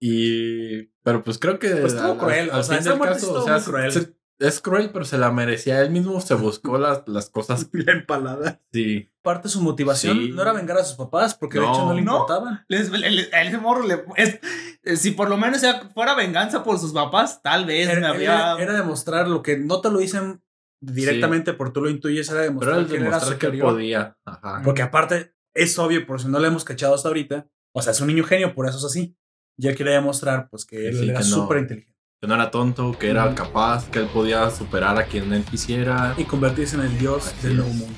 y, 0.01 0.84
pero 1.03 1.23
pues 1.23 1.38
creo 1.38 1.59
que 1.59 1.69
Pues 1.76 1.93
estuvo 1.93 2.13
al- 2.13 2.17
cruel, 2.17 2.49
al 2.51 2.59
o 2.59 2.63
sea, 2.63 2.77
fin 2.77 2.85
del 2.89 2.99
caso, 2.99 3.11
o 3.11 3.15
estuvo 3.39 3.43
sea, 3.43 3.53
muy 3.55 3.63
cruel. 3.63 3.91
se- 3.91 4.15
es 4.39 4.59
cruel, 4.61 4.89
pero 4.91 5.05
se 5.05 5.17
la 5.17 5.31
merecía. 5.31 5.81
Él 5.81 5.91
mismo 5.91 6.19
se 6.21 6.33
buscó 6.35 6.77
las, 6.79 7.03
las 7.07 7.29
cosas. 7.29 7.69
La 7.73 7.91
empalada. 7.93 8.61
Sí. 8.73 9.11
Parte 9.21 9.47
de 9.47 9.51
su 9.53 9.61
motivación 9.61 10.17
Sí. 10.17 10.31
no 10.31 10.41
era 10.41 10.53
vengar 10.53 10.77
a 10.77 10.83
sus 10.83 10.95
papás, 10.97 11.33
porque 11.35 11.59
de 11.59 11.65
hecho 11.65 11.85
no 11.85 11.93
le 11.93 12.01
¿No? 12.01 12.11
importaban. 12.13 12.63
Les, 12.67 12.91
le- 12.91 13.09
le- 13.09 13.33
a 13.35 13.41
ese 13.43 13.57
morro 13.57 13.85
le. 13.87 14.03
es- 14.17 14.39
eh, 14.83 14.97
si 14.97 15.11
por 15.11 15.29
lo 15.29 15.37
menos 15.37 15.61
fuera 15.93 16.13
venganza 16.15 16.63
por 16.63 16.77
sus 16.79 16.93
papás, 16.93 17.41
tal 17.41 17.65
vez 17.65 17.87
me 17.87 17.93
Era, 17.93 18.09
habría. 18.09 18.33
era- 18.53 18.61
era 18.63 18.73
demostrar 18.73 19.27
lo 19.27 19.41
que 19.41 19.57
no 19.57 19.81
te 19.81 19.89
lo 19.89 19.97
dicen 19.99 20.41
directamente, 20.81 21.53
porque 21.53 21.73
tú 21.73 21.81
lo 21.81 21.89
intuyes, 21.89 22.29
era 22.29 22.41
demostrar 22.41 22.85
que 22.85 22.95
era 22.95 23.05
demostrar 23.05 23.37
que 23.39 23.49
podía. 23.57 24.17
Ajá. 24.25 24.61
Porque 24.63 24.81
aparte, 24.83 25.33
es 25.55 25.79
obvio, 25.79 26.05
por 26.05 26.21
si 26.21 26.27
no 26.27 26.37
lo 26.39 26.45
hemos 26.45 26.63
cachado 26.63 26.93
hasta 26.93 27.07
ahorita, 27.07 27.47
o 27.73 27.81
sea, 27.81 27.91
es 27.93 28.01
un 28.01 28.07
niño 28.07 28.23
genio, 28.23 28.53
por 28.53 28.67
eso 28.67 28.77
es 28.77 28.83
así. 28.83 29.17
Y 29.57 29.67
él 29.67 29.75
quería 29.75 29.93
demostrar, 29.93 30.49
pues, 30.49 30.65
que 30.65 30.87
él 30.89 30.97
Sí, 30.99 31.09
era 31.09 31.19
no. 31.21 31.25
súper 31.25 31.59
inteligente. 31.59 31.94
Que 32.26 32.30
no 32.30 32.34
era 32.34 32.49
tonto, 32.49 32.97
que 32.97 33.11
era 33.11 33.35
capaz, 33.35 33.88
que 33.91 33.99
él 33.99 34.07
podía 34.11 34.49
superar 34.49 34.97
a 34.97 35.06
quien 35.06 35.31
él 35.31 35.43
quisiera. 35.43 36.15
Y 36.18 36.23
convertirse 36.23 36.76
en 36.76 36.81
el 36.81 36.97
dios 36.97 37.27
Así 37.27 37.47
del 37.49 37.57
nuevo 37.57 37.72
mundo. 37.72 37.93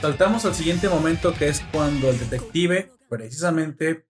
Saltamos 0.00 0.46
al 0.46 0.54
siguiente 0.54 0.88
momento, 0.88 1.34
que 1.34 1.48
es 1.48 1.60
cuando 1.72 2.08
el 2.08 2.18
detective, 2.18 2.90
precisamente, 3.08 4.06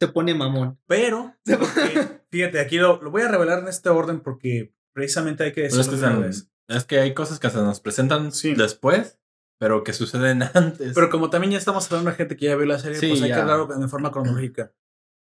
Se 0.00 0.08
pone 0.08 0.34
mamón. 0.34 0.78
pero, 0.86 1.34
porque, 1.44 2.20
fíjate, 2.30 2.60
aquí 2.60 2.78
lo, 2.78 3.02
lo 3.02 3.10
voy 3.10 3.22
a 3.22 3.28
revelar 3.28 3.58
en 3.58 3.68
este 3.68 3.90
orden 3.90 4.20
porque 4.20 4.74
precisamente 4.94 5.44
hay 5.44 5.52
que 5.52 5.62
Pero 5.68 5.80
es, 5.80 5.90
decirlo 5.90 6.22
que 6.22 6.74
es 6.76 6.84
que 6.84 6.98
hay 6.98 7.12
cosas 7.12 7.38
que 7.38 7.50
se 7.50 7.58
nos 7.58 7.80
presentan 7.80 8.32
Sí. 8.32 8.54
después, 8.54 9.18
pero 9.58 9.84
que 9.84 9.92
suceden 9.92 10.42
antes. 10.54 10.92
Pero 10.94 11.10
como 11.10 11.30
también 11.30 11.52
ya 11.52 11.58
estamos 11.58 11.86
hablando 11.90 12.10
de 12.10 12.16
gente 12.16 12.36
que 12.36 12.46
ya 12.46 12.56
vio 12.56 12.66
la 12.66 12.78
serie, 12.78 12.98
Sí, 12.98 13.08
pues 13.08 13.22
hay 13.22 13.28
ya. 13.30 13.34
que 13.36 13.40
hablarlo 13.42 13.66
de 13.66 13.88
forma 13.88 14.10
cronológica. 14.10 14.72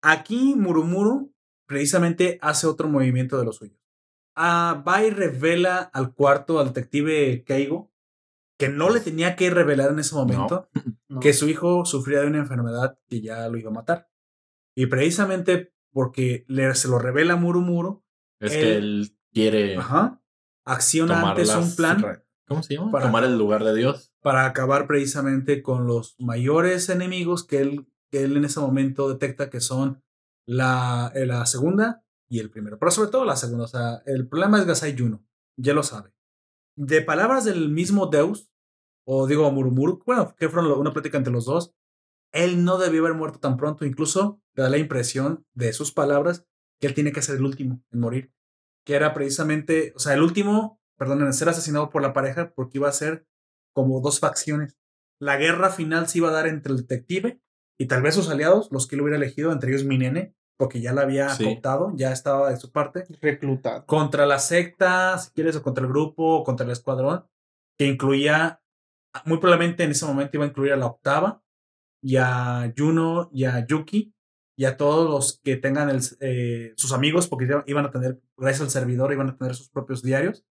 Aquí 0.03 0.55
Murumuru 0.57 1.33
precisamente 1.67 2.39
hace 2.43 2.67
otro 2.67 2.89
movimiento 2.89 3.39
de 3.39 3.45
los 3.45 3.57
suyos. 3.57 3.79
Ah, 4.37 4.83
va 4.87 5.03
y 5.05 5.11
revela 5.11 5.79
al 5.79 6.13
cuarto 6.13 6.59
al 6.59 6.69
detective 6.69 7.45
Keigo 7.45 7.91
que 8.59 8.69
no 8.69 8.91
le 8.91 9.01
tenía 9.01 9.35
que 9.37 9.51
revelar 9.51 9.91
en 9.91 9.99
ese 10.01 10.15
momento 10.15 10.69
No. 11.09 11.21
que 11.21 11.33
su 11.33 11.49
hijo 11.49 11.85
sufría 11.85 12.21
de 12.21 12.27
una 12.29 12.39
enfermedad 12.39 12.99
que 13.09 13.21
ya 13.21 13.49
lo 13.49 13.57
iba 13.59 13.71
a 13.71 13.75
matar. 13.75 14.11
Y 14.77 14.87
precisamente 14.87 15.73
porque 15.93 16.45
le, 16.49 16.75
se 16.75 16.89
lo 16.89 16.99
revela 16.99 17.37
Murumuru, 17.37 18.05
es 18.41 18.53
él- 18.53 18.61
que 18.61 18.77
él 18.77 19.19
quiere 19.33 19.77
ajá, 19.77 20.21
acciona 20.67 21.15
tomar 21.21 21.31
antes 21.39 21.55
un 21.55 21.77
plan 21.77 22.23
¿Cómo 22.47 22.63
se 22.63 22.75
llama? 22.75 22.91
Para- 22.91 23.07
tomar 23.07 23.25
el 23.25 23.39
lugar 23.39 23.65
de 23.65 23.75
Dios. 23.75 24.13
Para 24.25 24.47
acabar 24.47 24.87
precisamente 24.87 25.63
con 25.63 25.87
los 25.87 26.17
mayores 26.19 26.89
enemigos 26.89 27.45
que 27.45 27.59
él, 27.59 27.87
que 28.11 28.25
él 28.25 28.39
en 28.39 28.47
ese 28.47 28.59
momento 28.59 29.07
detecta 29.07 29.51
que 29.51 29.61
son 29.61 30.03
la, 30.47 31.13
eh, 31.15 31.27
la 31.27 31.45
segunda 31.45 32.07
y 32.27 32.39
el 32.39 32.49
primero. 32.49 32.79
Pero 32.79 32.91
sobre 32.91 33.11
todo 33.11 33.27
la 33.27 33.37
segunda. 33.37 33.65
O 33.67 33.69
sea, 33.69 34.03
el 34.07 34.27
problema 34.27 34.59
es 34.59 34.65
Gasai 34.65 34.99
Juno. 34.99 35.23
Ya 35.59 35.75
lo 35.75 35.83
sabe. 35.83 36.15
De 36.75 37.03
palabras 37.03 37.45
del 37.45 37.69
mismo 37.69 38.07
Deus, 38.07 38.49
o 39.07 39.27
digo 39.27 39.51
Murumuru, 39.51 40.03
bueno, 40.07 40.35
que 40.39 40.49
fueron 40.49 40.73
una 40.73 40.95
plática 40.95 41.19
entre 41.19 41.33
los 41.33 41.45
dos, 41.45 41.75
él 42.33 42.65
no 42.65 42.79
debió 42.79 43.03
haber 43.03 43.19
muerto 43.19 43.41
tan 43.41 43.59
pronto. 43.59 43.85
Incluso 43.85 44.41
da 44.55 44.71
la 44.71 44.79
impresión 44.79 45.45
de 45.53 45.75
sus 45.75 45.93
palabras 45.93 46.47
que 46.81 46.87
él 46.87 46.95
tiene 46.95 47.13
que 47.13 47.21
ser 47.21 47.37
el 47.37 47.45
último 47.45 47.85
en 47.93 48.01
morir. 48.01 48.33
Que 48.87 48.95
era 48.95 49.13
precisamente, 49.13 49.93
o 49.95 49.99
sea, 49.99 50.15
el 50.15 50.23
último, 50.23 50.81
perdón, 50.97 51.21
en 51.21 51.35
ser 51.35 51.51
asesinado 51.51 51.91
por 51.91 52.01
la 52.01 52.15
pareja 52.15 52.55
porque 52.55 52.79
iba 52.79 52.89
a 52.89 52.93
ser 52.93 53.27
como 53.75 54.01
dos 54.01 54.21
facciones. 54.21 54.77
La 55.21 55.37
guerra 55.37 55.71
final 55.71 56.09
se 56.09 56.19
iba 56.19 56.29
a 56.29 56.33
dar 56.33 56.47
entre 56.47 56.73
el 56.73 56.79
detective 56.79 57.41
y 57.79 57.87
tal 57.87 58.03
vez 58.03 58.15
sus 58.15 58.29
aliados, 58.31 58.69
los 58.73 58.87
que 58.87 58.97
él 58.97 59.03
hubiera 59.03 59.17
elegido, 59.17 59.53
entre 59.53 59.71
ellos 59.71 59.85
mi 59.85 59.99
nene, 59.99 60.35
porque 60.57 60.81
ya 60.81 60.93
la 60.93 61.03
había 61.03 61.29
Sí. 61.31 61.45
cooptado, 61.45 61.93
ya 61.97 62.13
estaba 62.13 62.51
de 62.51 62.57
su 62.57 62.71
parte, 62.71 63.05
Reclutado. 63.21 63.85
contra 63.87 64.27
la 64.27 64.39
secta, 64.39 65.19
si 65.19 65.31
quieres, 65.33 65.57
o 65.57 65.63
contra 65.63 65.83
el 65.85 65.91
grupo, 65.91 66.37
o 66.39 66.45
contra 66.45 66.65
el 66.65 66.73
escuadrón, 66.73 67.27
que 67.79 67.87
incluía, 67.87 68.61
muy 69.25 69.39
probablemente 69.39 69.83
en 69.85 69.91
ese 69.91 70.07
momento 70.07 70.37
iba 70.37 70.45
a 70.45 70.49
incluir 70.49 70.73
a 70.73 70.77
la 70.77 70.87
octava, 70.87 71.43
y 72.03 72.17
a 72.17 72.73
Juno, 72.77 73.31
y 73.33 73.45
a 73.45 73.67
Yuki, 73.67 74.15
y 74.57 74.65
a 74.67 74.77
todos 74.77 75.11
los 75.11 75.41
que 75.43 75.57
tengan 75.57 75.91
el, 75.91 76.01
eh, 76.21 76.75
sus 76.77 76.93
amigos, 76.93 77.27
porque 77.27 77.47
iba- 77.47 77.65
iban 77.67 77.87
a 77.87 77.91
tener, 77.91 78.21
gracias 78.37 78.61
al 78.63 78.71
servidor, 78.71 79.13
iban 79.13 79.31
a 79.31 79.37
tener 79.37 79.55
sus 79.57 79.69
propios 79.71 80.03
diarios. 80.03 80.45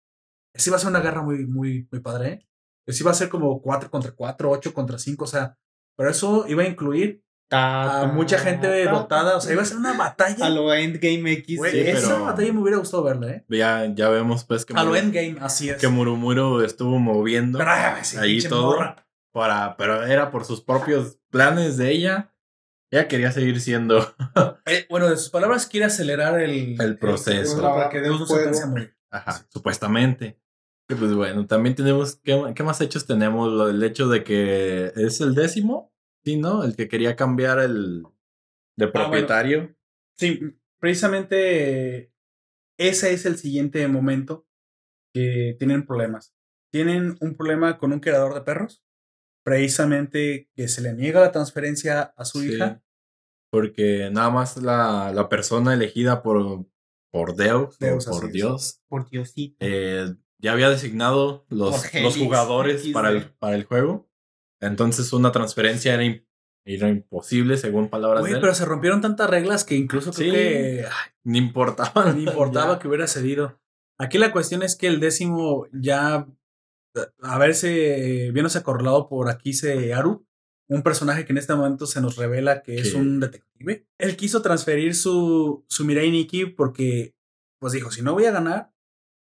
Sí 0.55 0.70
iba 0.70 0.76
a 0.76 0.80
ser 0.80 0.88
una 0.90 1.01
guerra 1.01 1.20
muy, 1.22 1.47
muy, 1.47 1.86
muy 1.90 2.01
padre. 2.01 2.28
¿eh? 2.32 2.47
Sí 2.92 3.02
iba 3.02 3.10
a 3.10 3.14
ser 3.14 3.28
como 3.28 3.60
4 3.62 3.90
contra 3.90 4.12
4, 4.12 4.50
8 4.50 4.74
contra 4.74 4.98
5, 4.98 5.24
o 5.24 5.26
sea, 5.26 5.56
pero 5.96 6.10
eso 6.10 6.44
iba 6.48 6.62
a 6.62 6.66
incluir 6.66 7.22
Ta, 7.48 8.02
a 8.02 8.06
mucha 8.06 8.38
gente 8.38 8.84
ta, 8.84 8.90
dotada, 8.92 9.36
o 9.36 9.40
sea, 9.40 9.52
iba 9.52 9.62
a 9.62 9.64
ser 9.64 9.76
una 9.78 9.92
batalla. 9.96 10.46
A 10.46 10.50
lo 10.50 10.72
Endgame 10.72 11.32
X. 11.32 11.58
Güey, 11.58 11.72
Sí, 11.72 11.80
esa 11.80 12.08
pero- 12.10 12.24
batalla 12.26 12.52
me 12.52 12.60
hubiera 12.60 12.78
gustado 12.78 13.02
verla, 13.02 13.28
¿eh? 13.28 13.44
Ya, 13.48 13.86
ya 13.92 14.08
vemos 14.08 14.44
pues 14.44 14.64
que, 14.64 14.72
A 14.74 14.84
lo 14.84 14.94
Endgame, 14.94 15.36
así 15.40 15.68
es. 15.68 15.76
que 15.78 15.88
Murumuro 15.88 16.62
estuvo 16.62 17.00
moviendo 17.00 17.58
Pero, 17.58 17.70
ay, 17.72 18.04
sí, 18.04 18.16
ahí 18.18 18.40
todo. 18.42 18.76
morra. 18.76 19.04
para, 19.32 19.76
pero 19.76 20.04
era 20.04 20.30
por 20.30 20.44
sus 20.44 20.60
propios 20.60 21.18
planes 21.30 21.76
de 21.76 21.90
ella. 21.90 22.32
Ella 22.92 23.08
quería 23.08 23.32
seguir 23.32 23.60
siendo. 23.60 23.98
Eh, 24.66 24.86
bueno, 24.88 25.08
de 25.10 25.16
sus 25.16 25.30
palabras, 25.30 25.66
quiere 25.66 25.86
acelerar 25.86 26.38
el, 26.40 26.80
El 26.80 26.98
proceso. 26.98 27.60
para 27.60 27.88
que 27.88 28.00
Deus 28.00 28.20
no 28.20 28.26
se 28.26 28.62
a 28.62 28.66
morir. 28.66 28.96
Ajá, 29.10 29.44
supuestamente. 29.48 30.40
Y 30.90 30.94
pues 30.96 31.14
bueno, 31.14 31.46
también 31.46 31.74
tenemos. 31.76 32.16
¿qué, 32.16 32.52
qué 32.54 32.62
más 32.62 32.80
hechos 32.80 33.06
tenemos? 33.06 33.52
Lo 33.52 33.66
del 33.68 33.82
hecho 33.82 34.08
de 34.08 34.24
que 34.24 34.92
es 34.96 35.20
el 35.20 35.34
décimo, 35.34 35.92
¿sí, 36.24 36.36
no? 36.36 36.64
El 36.64 36.74
que 36.74 36.88
quería 36.88 37.14
cambiar 37.16 37.60
el 37.60 38.02
de 38.76 38.86
bueno. 38.86 38.92
propietario. 38.92 39.76
Sí, 40.18 40.40
precisamente 40.80 42.12
ese 42.78 43.12
es 43.12 43.24
el 43.26 43.36
siguiente 43.36 43.86
momento 43.88 44.46
que 45.14 45.54
tienen 45.58 45.86
problemas. 45.86 46.34
Tienen 46.72 47.16
un 47.20 47.36
problema 47.36 47.78
con 47.78 47.92
un 47.92 48.00
criador 48.00 48.34
de 48.34 48.42
perros, 48.42 48.82
precisamente 49.44 50.48
que 50.54 50.68
se 50.68 50.82
le 50.82 50.92
niega 50.92 51.20
la 51.20 51.32
transferencia 51.32 52.02
a 52.16 52.24
su 52.24 52.40
Sí, 52.40 52.52
hija. 52.54 52.82
Porque 53.50 54.10
nada 54.12 54.30
más 54.30 54.56
la, 54.56 55.12
la 55.12 55.28
persona 55.28 55.74
elegida 55.74 56.22
por, 56.22 56.66
por 57.10 57.34
Deus, 57.34 57.76
por 57.78 58.26
es. 58.26 58.32
Dios, 58.32 58.80
Por 58.88 59.08
Diosito. 59.10 59.56
eh, 59.60 60.14
ya 60.40 60.52
había 60.52 60.70
designado 60.70 61.44
los, 61.48 61.92
los 61.94 62.16
jugadores 62.16 62.88
para 62.88 63.10
el, 63.10 63.30
para 63.32 63.56
el 63.56 63.64
juego. 63.64 64.08
Entonces 64.60 65.12
una 65.12 65.32
transferencia 65.32 65.94
era, 65.94 66.22
era 66.66 66.88
imposible 66.88 67.56
según 67.56 67.88
palabras 67.88 68.24
de 68.24 68.32
él. 68.32 68.40
pero 68.40 68.54
se 68.54 68.64
rompieron 68.64 69.00
tantas 69.00 69.28
reglas 69.30 69.64
que 69.64 69.74
incluso 69.76 70.12
creo 70.12 70.30
Sí. 70.30 70.36
que 70.36 70.84
ay, 70.84 71.12
Ni 71.24 71.38
importaba. 71.38 72.12
ni 72.12 72.22
importaba 72.28 72.78
que 72.78 72.88
hubiera 72.88 73.06
cedido. 73.06 73.60
Aquí 73.98 74.18
la 74.18 74.32
cuestión 74.32 74.62
es 74.62 74.76
que 74.76 74.86
el 74.86 74.98
décimo 75.00 75.66
ya 75.72 76.26
a 77.22 77.38
verse 77.38 78.30
viéndose 78.32 78.58
acorralado 78.58 79.08
por 79.08 79.28
Akise 79.28 79.92
Aru, 79.94 80.26
un 80.68 80.82
personaje 80.82 81.24
que 81.24 81.32
en 81.32 81.38
este 81.38 81.54
momento 81.54 81.86
se 81.86 82.00
nos 82.00 82.16
revela 82.16 82.62
que 82.62 82.76
es 82.76 82.94
un 82.94 83.20
detective. 83.20 83.86
Él 83.98 84.16
quiso 84.16 84.40
transferir 84.42 84.94
su, 84.94 85.64
su 85.68 85.84
Mirai 85.84 86.10
Nikki 86.10 86.46
porque, 86.46 87.14
pues 87.60 87.72
dijo, 87.72 87.90
si 87.90 88.02
no 88.02 88.12
voy 88.14 88.24
a 88.24 88.30
ganar, 88.32 88.72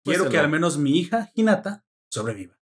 quiero 0.03 0.25
se 0.25 0.29
que 0.29 0.37
al 0.37 0.49
menos 0.49 0.77
mi 0.77 0.99
hija, 0.99 1.31
Hinata, 1.35 1.85
sobreviva. 2.09 2.57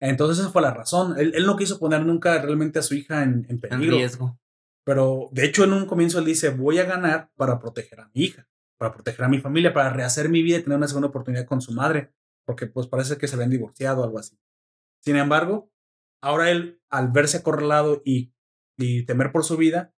Entonces 0.00 0.38
esa 0.38 0.50
fue 0.50 0.62
la 0.62 0.72
razón. 0.72 1.18
Él, 1.18 1.32
él 1.34 1.46
no 1.46 1.56
quiso 1.56 1.78
poner 1.78 2.04
nunca 2.04 2.40
realmente 2.40 2.78
a 2.78 2.82
su 2.82 2.94
hija 2.94 3.22
en, 3.22 3.44
en 3.44 3.50
En 3.50 3.60
peligro. 3.60 3.96
riesgo. 3.96 4.40
Pero 4.84 5.28
de 5.32 5.44
hecho 5.44 5.64
en 5.64 5.74
un 5.74 5.86
comienzo 5.86 6.18
él 6.18 6.24
dice, 6.24 6.48
voy 6.50 6.78
a 6.78 6.84
ganar 6.84 7.30
para 7.36 7.58
proteger 7.58 8.00
a 8.00 8.10
mi 8.14 8.22
hija, 8.24 8.48
para 8.78 8.92
proteger 8.92 9.24
a 9.24 9.28
mi 9.28 9.38
familia, 9.38 9.74
para 9.74 9.90
rehacer 9.92 10.28
mi 10.30 10.42
vida 10.42 10.58
y 10.58 10.62
tener 10.62 10.78
una 10.78 10.88
segunda 10.88 11.08
oportunidad 11.08 11.44
con 11.44 11.60
su 11.60 11.72
madre, 11.72 12.12
porque 12.46 12.66
pues 12.66 12.86
parece 12.86 13.18
que 13.18 13.28
se 13.28 13.34
habían 13.34 13.50
divorciado 13.50 14.00
o 14.00 14.04
algo 14.04 14.18
así. 14.18 14.38
Sin 15.04 15.16
embargo, 15.16 15.70
ahora 16.22 16.50
él, 16.50 16.80
al 16.88 17.08
verse 17.12 17.38
acorralado 17.38 18.00
y, 18.04 18.32
y 18.78 19.04
temer 19.04 19.32
por 19.32 19.44
su 19.44 19.58
vida, 19.58 19.92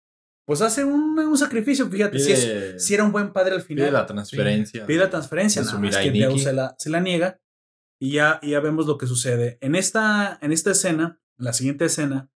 pues 0.50 0.62
hace 0.62 0.82
un, 0.82 1.16
un 1.16 1.38
sacrificio. 1.38 1.88
Fíjate, 1.88 2.18
si, 2.18 2.32
Pide, 2.32 2.74
es, 2.74 2.84
si 2.84 2.92
era 2.92 3.04
un 3.04 3.12
buen 3.12 3.32
padre 3.32 3.54
al 3.54 3.62
final. 3.62 3.84
pide 3.84 3.92
la 3.92 4.04
transferencia. 4.04 4.84
Pide 4.84 4.98
la 4.98 5.08
transferencia, 5.08 5.62
nada 5.62 5.78
más 5.78 5.96
que 5.96 6.10
Deus 6.10 6.42
se 6.42 6.52
la, 6.52 6.74
se 6.76 6.90
la 6.90 6.98
niega 6.98 7.40
y 8.00 8.14
ya, 8.14 8.40
ya 8.42 8.58
vemos 8.58 8.88
lo 8.88 8.98
que 8.98 9.06
sucede. 9.06 9.58
En 9.60 9.76
esta, 9.76 10.40
en 10.42 10.50
esta 10.50 10.72
escena, 10.72 11.20
en 11.38 11.44
la 11.44 11.52
siguiente 11.52 11.84
escena, 11.84 12.32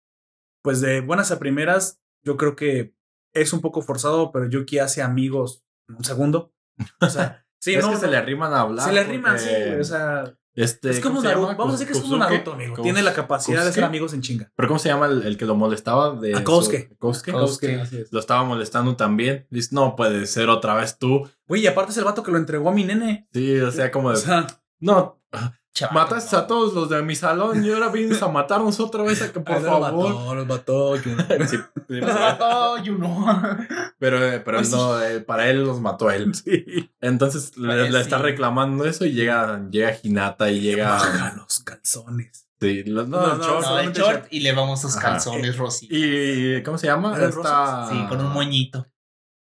pues 0.63 0.79
de 0.79 1.01
buenas 1.01 1.31
a 1.31 1.39
primeras, 1.39 1.99
yo 2.23 2.37
creo 2.37 2.55
que 2.55 2.95
es 3.33 3.51
un 3.51 3.59
poco 3.59 3.81
forzado, 3.81 4.31
pero 4.31 4.49
Yuki 4.49 4.79
hace 4.79 5.01
amigos 5.01 5.65
en 5.89 5.95
un 5.97 6.05
segundo. 6.05 6.53
O 7.01 7.09
sea, 7.09 7.45
sí, 7.59 7.73
es 7.73 7.81
no, 7.81 7.89
que 7.89 7.95
no, 7.95 7.99
se 7.99 8.07
le 8.07 8.15
arriman 8.15 8.53
a 8.53 8.61
hablar. 8.61 8.87
se 8.87 8.93
le 8.93 9.03
riman, 9.03 9.37
sí, 9.37 9.49
o 9.77 9.83
sea, 9.83 10.39
este, 10.55 10.89
es 10.89 10.99
como 10.99 11.15
¿cómo 11.15 11.21
se 11.21 11.27
Naruto. 11.27 11.47
Vamos 11.57 11.67
a 11.67 11.71
decir 11.77 11.87
que 11.87 11.93
es 11.93 12.01
como. 12.03 12.17
Naruto, 12.17 12.53
amigo. 12.53 12.81
Tiene 12.81 13.01
la 13.01 13.13
capacidad 13.13 13.63
de 13.65 13.71
ser 13.71 13.83
amigos 13.83 14.13
en 14.13 14.21
chinga. 14.21 14.51
Pero 14.55 14.67
¿cómo 14.67 14.79
se 14.79 14.89
llama 14.89 15.05
el, 15.07 15.23
el 15.23 15.37
que 15.37 15.45
lo 15.45 15.55
molestaba? 15.55 16.15
De 16.15 16.33
A 16.33 16.37
su- 16.39 16.43
Kosuke. 16.43 16.95
Kosuke. 16.97 17.31
Kosuke. 17.31 17.81
así 17.81 17.97
es. 17.97 18.11
Lo 18.13 18.19
estaba 18.19 18.43
molestando 18.43 18.95
también. 18.95 19.47
Dice, 19.49 19.69
no 19.73 19.95
puede 19.95 20.25
ser 20.27 20.49
otra 20.49 20.73
vez 20.75 20.97
tú. 20.97 21.29
Güey, 21.47 21.63
y 21.63 21.67
aparte 21.67 21.91
es 21.91 21.97
el 21.97 22.03
vato 22.05 22.23
que 22.23 22.31
lo 22.31 22.37
entregó 22.37 22.69
a 22.69 22.73
mi 22.73 22.83
nene. 22.83 23.27
Sí, 23.33 23.59
o 23.59 23.71
sea, 23.71 23.91
como 23.91 24.07
O 24.09 24.11
de, 24.11 24.17
sea, 24.17 24.47
no, 24.79 25.21
Chaval, 25.73 25.93
mataste 25.93 26.35
no. 26.37 26.41
a 26.41 26.47
todos 26.47 26.73
los 26.73 26.89
de 26.89 27.01
mi 27.01 27.15
salón 27.17 27.65
y 27.65 27.69
ahora 27.69 27.89
vienes 27.89 28.21
a 28.23 28.29
matarnos 28.29 28.79
otra 28.79 29.03
vez 29.03 29.21
a 29.21 29.33
que 29.33 29.41
por 29.41 29.55
a 29.55 29.57
él 29.57 29.63
lo 29.65 29.69
favor. 29.71 30.13
mató, 30.13 30.35
lo 30.35 30.45
mató. 30.45 30.95
yo- 30.95 31.01
Sí, 31.49 31.57
sí, 31.89 31.99
Oh, 32.39 32.77
you 32.83 32.95
know. 32.95 33.25
pero 33.99 34.23
eh, 34.25 34.39
pero 34.39 34.59
Pues 34.59 34.71
no, 34.71 35.01
eh, 35.01 35.19
para 35.19 35.49
él 35.49 35.65
los 35.65 35.81
mató 35.81 36.09
él. 36.11 36.33
Sí. 36.33 36.89
Entonces 37.01 37.57
le, 37.57 37.67
Pues 37.75 37.91
le 37.91 37.99
está 37.99 38.17
sí. 38.17 38.23
reclamando 38.23 38.85
eso 38.85 39.03
y 39.05 39.11
llega, 39.11 39.67
llega 39.69 39.97
Hinata 40.01 40.49
y 40.49 40.61
llega. 40.61 40.91
Baja 40.91 41.33
los 41.35 41.59
calzones. 41.59 42.47
Sí, 42.61 42.83
los- 42.85 43.09
no, 43.09 43.19
No, 43.19 43.35
no, 43.35 43.43
short. 43.43 43.65
No, 43.65 43.79
el 43.79 43.91
short 43.91 44.27
y 44.31 44.39
le 44.39 44.53
vamos 44.53 44.79
sus 44.79 44.95
Ajá. 44.95 45.09
calzones 45.11 45.57
rositos. 45.57 45.97
Y 45.97 46.63
¿cómo 46.63 46.77
se 46.77 46.87
llama? 46.87 47.17
¿Eran 47.17 47.31
Esta- 47.31 47.89
Sí, 47.91 48.01
con 48.07 48.21
un 48.25 48.31
moñito. 48.31 48.87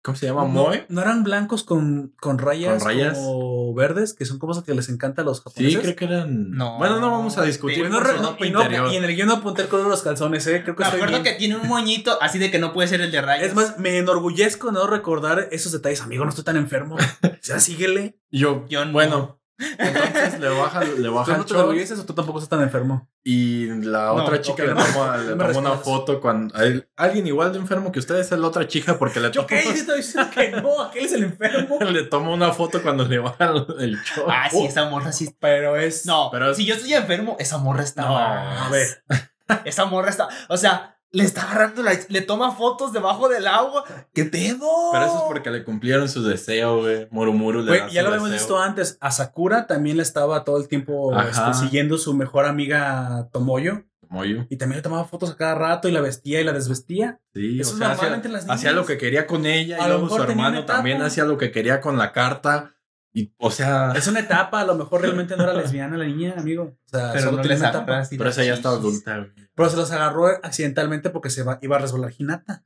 ¿Cómo 0.03 0.15
se 0.17 0.25
llama? 0.27 0.41
No, 0.43 0.47
Moe. 0.47 0.85
¿No 0.89 1.01
eran 1.01 1.23
blancos 1.23 1.63
con, 1.63 2.13
con 2.21 2.37
rayas, 2.37 2.79
Con 2.83 2.87
rayas. 2.93 3.17
como 3.17 3.56
verdes? 3.77 4.13
Que 4.13 4.25
son 4.25 4.39
cosas 4.39 4.65
que 4.65 4.73
les 4.73 4.89
encanta 4.89 5.21
a 5.21 5.25
los 5.25 5.37
Sí, 5.37 5.43
japoneses. 5.45 5.79
creo 5.81 5.95
que 5.95 6.03
eran. 6.05 6.51
No. 6.51 6.77
Bueno, 6.77 6.99
no 6.99 7.09
vamos 7.11 7.37
a 7.37 7.43
discutir. 7.43 7.85
Y, 7.85 7.89
no, 7.89 8.01
no, 8.01 8.35
no- 8.37 8.91
en 8.91 9.03
el 9.05 9.15
guion 9.15 9.29
no 9.29 9.35
apunté 9.35 9.61
el 9.61 9.67
color 9.69 9.85
de 9.85 9.91
los 9.91 10.01
calzones, 10.01 10.45
¿eh? 10.47 10.63
Creo 10.63 10.75
que 10.75 10.83
Me 10.83 10.89
acuerdo 10.89 11.07
bien. 11.07 11.23
que 11.23 11.33
tiene 11.33 11.55
un 11.55 11.65
moñito 11.69 12.21
así 12.21 12.39
de 12.39 12.51
que 12.51 12.59
no 12.59 12.73
puede 12.73 12.89
ser 12.89 12.99
el 12.99 13.11
de 13.11 13.21
rayas. 13.21 13.47
Es 13.47 13.55
más, 13.55 13.79
me 13.79 13.97
enorgullezco 13.97 14.73
no 14.73 14.85
recordar 14.87 15.47
esos 15.51 15.71
detalles. 15.71 16.01
Amigo, 16.01 16.23
no 16.25 16.31
estoy 16.31 16.43
tan 16.43 16.57
enfermo. 16.57 16.97
O 17.23 17.47
sea, 17.47 17.61
síguele. 17.61 18.19
Yo, 18.29 18.65
Yo 18.67 18.83
no. 18.83 18.91
bueno, 18.91 19.39
entonces 19.59 20.39
le 20.39 20.49
baja, 20.49 20.83
le 20.83 21.07
¿Tú 21.07 21.13
baja 21.13 21.31
no 21.33 21.37
el 21.39 21.43
te 21.45 21.49
short 21.49 21.59
enorgulleces 21.61 21.99
o 21.99 22.05
tú 22.05 22.13
tampoco 22.13 22.39
estás 22.39 22.49
tan 22.57 22.61
enfermo? 22.61 23.09
y 23.23 23.65
la 23.83 24.05
No, 24.05 24.13
otra 24.15 24.39
chica 24.41 24.63
le 24.63 24.73
no. 24.73 24.83
toma, 24.85 25.17
le 25.17 25.35
No 25.35 25.35
me 25.47 25.53
toma 25.53 25.71
una 25.71 25.77
foto 25.79 26.21
cuando 26.21 26.55
hay 26.57 26.83
alguien 26.95 27.27
igual 27.27 27.51
de 27.53 27.59
enfermo 27.59 27.91
que 27.91 27.99
ustedes 27.99 28.31
es 28.31 28.39
la 28.39 28.47
otra 28.47 28.67
chica 28.67 28.97
porque 28.97 29.19
le 29.19 29.27
¿Yo 29.31 29.45
toma, 29.45 29.47
qué? 29.47 29.63
Yo 29.65 29.71
estoy 29.71 29.97
diciendo 29.97 30.29
que 30.33 30.51
no. 30.51 30.81
Aquel 30.83 31.05
es 31.05 31.13
el 31.13 31.23
enfermo. 31.23 31.79
le 31.91 32.03
toma 32.03 32.29
una 32.31 32.51
foto 32.53 32.81
cuando 32.81 33.05
le 33.05 33.17
baja 33.19 33.51
el 33.79 33.97
short. 34.03 34.29
Ah, 34.31 34.47
sí, 34.49 34.65
esa 34.65 34.89
morra 34.89 35.11
sí. 35.11 35.35
Pero 35.39 35.75
es. 35.75 36.05
No, 36.05 36.29
Pero 36.31 36.51
es- 36.51 36.57
si 36.57 36.65
yo 36.65 36.75
estoy 36.75 36.93
enfermo, 36.93 37.35
esa 37.39 37.57
morra 37.57 37.83
está 37.83 38.03
No, 38.03 38.13
más. 38.13 38.67
a 38.67 38.69
ver. 38.69 39.03
Esa 39.65 39.85
morra 39.85 40.09
está. 40.09 40.27
O 40.49 40.57
sea, 40.57 40.96
le 41.11 41.23
está 41.23 41.43
agarrando 41.43 41.83
la. 41.83 41.97
Le 42.09 42.21
toma 42.21 42.51
fotos 42.51 42.93
debajo 42.93 43.29
del 43.29 43.47
agua. 43.47 43.83
¿Qué 44.13 44.25
pedo? 44.25 44.67
Pero 44.91 45.05
eso 45.05 45.15
es 45.17 45.23
porque 45.27 45.49
le 45.51 45.63
cumplieron 45.63 46.09
su 46.09 46.23
deseo, 46.23 46.81
güey. 46.81 47.07
Murumuru 47.11 47.61
le 47.61 47.67
Güey, 47.69 47.79
da 47.81 47.87
ya 47.89 48.01
su 48.01 48.07
lo 48.07 48.13
habíamos 48.13 48.31
visto 48.31 48.59
antes. 48.59 48.97
A 49.01 49.11
Sakura 49.11 49.67
también 49.67 49.97
le 49.97 50.03
estaba 50.03 50.43
todo 50.43 50.57
el 50.57 50.67
tiempo 50.67 51.17
este, 51.19 51.53
siguiendo 51.53 51.97
su 51.97 52.13
mejor 52.13 52.45
amiga 52.45 53.29
Tomoyo. 53.31 53.83
Moyo. 54.09 54.45
Y 54.49 54.55
también 54.55 54.77
le 54.77 54.83
tomaba 54.83 55.03
fotos 55.03 55.31
a 55.31 55.35
cada 55.35 55.53
rato 55.55 55.89
y 55.89 55.91
la 55.91 55.99
vestía 55.99 56.39
y 56.39 56.45
la 56.45 56.53
desvestía. 56.53 57.19
Sí, 57.33 57.59
Eso 57.59 57.75
o 57.75 57.77
sea, 57.77 57.91
hacía, 57.91 58.09
las 58.09 58.23
niñas. 58.23 58.45
hacía 58.47 58.71
lo 58.71 58.85
que 58.85 58.97
quería 58.97 59.27
con 59.27 59.45
ella 59.45 59.79
A 59.81 59.85
y 59.85 59.89
luego 59.89 60.07
su 60.09 60.23
hermano 60.23 60.63
también 60.63 61.01
hacía 61.01 61.25
lo 61.25 61.37
que 61.37 61.51
quería 61.51 61.81
con 61.81 61.97
la 61.97 62.13
carta. 62.13 62.73
Y, 63.13 63.33
o 63.37 63.49
sea, 63.49 63.93
Es 63.95 64.07
una 64.07 64.19
etapa, 64.19 64.61
a 64.61 64.65
lo 64.65 64.75
mejor 64.75 65.01
realmente 65.01 65.35
no 65.37 65.43
era 65.43 65.53
lesbiana 65.61 65.97
la 65.97 66.05
niña, 66.05 66.35
amigo. 66.37 66.63
O 66.85 66.89
sea, 66.89 67.11
Pero 67.13 67.25
solo 67.31 67.37
no 67.37 67.43
una 67.43 67.55
etapa. 67.55 68.03
pero 68.09 68.29
esa 68.29 68.43
ya 68.43 68.53
está 68.53 68.69
adulta, 68.69 69.17
güey. 69.17 69.31
Pero 69.55 69.69
se 69.69 69.77
los 69.77 69.91
agarró 69.91 70.27
accidentalmente 70.27 71.09
porque 71.09 71.29
se 71.29 71.43
va- 71.43 71.57
iba 71.61 71.77
a 71.77 71.79
resbalar 71.79 72.13
Hinata. 72.17 72.63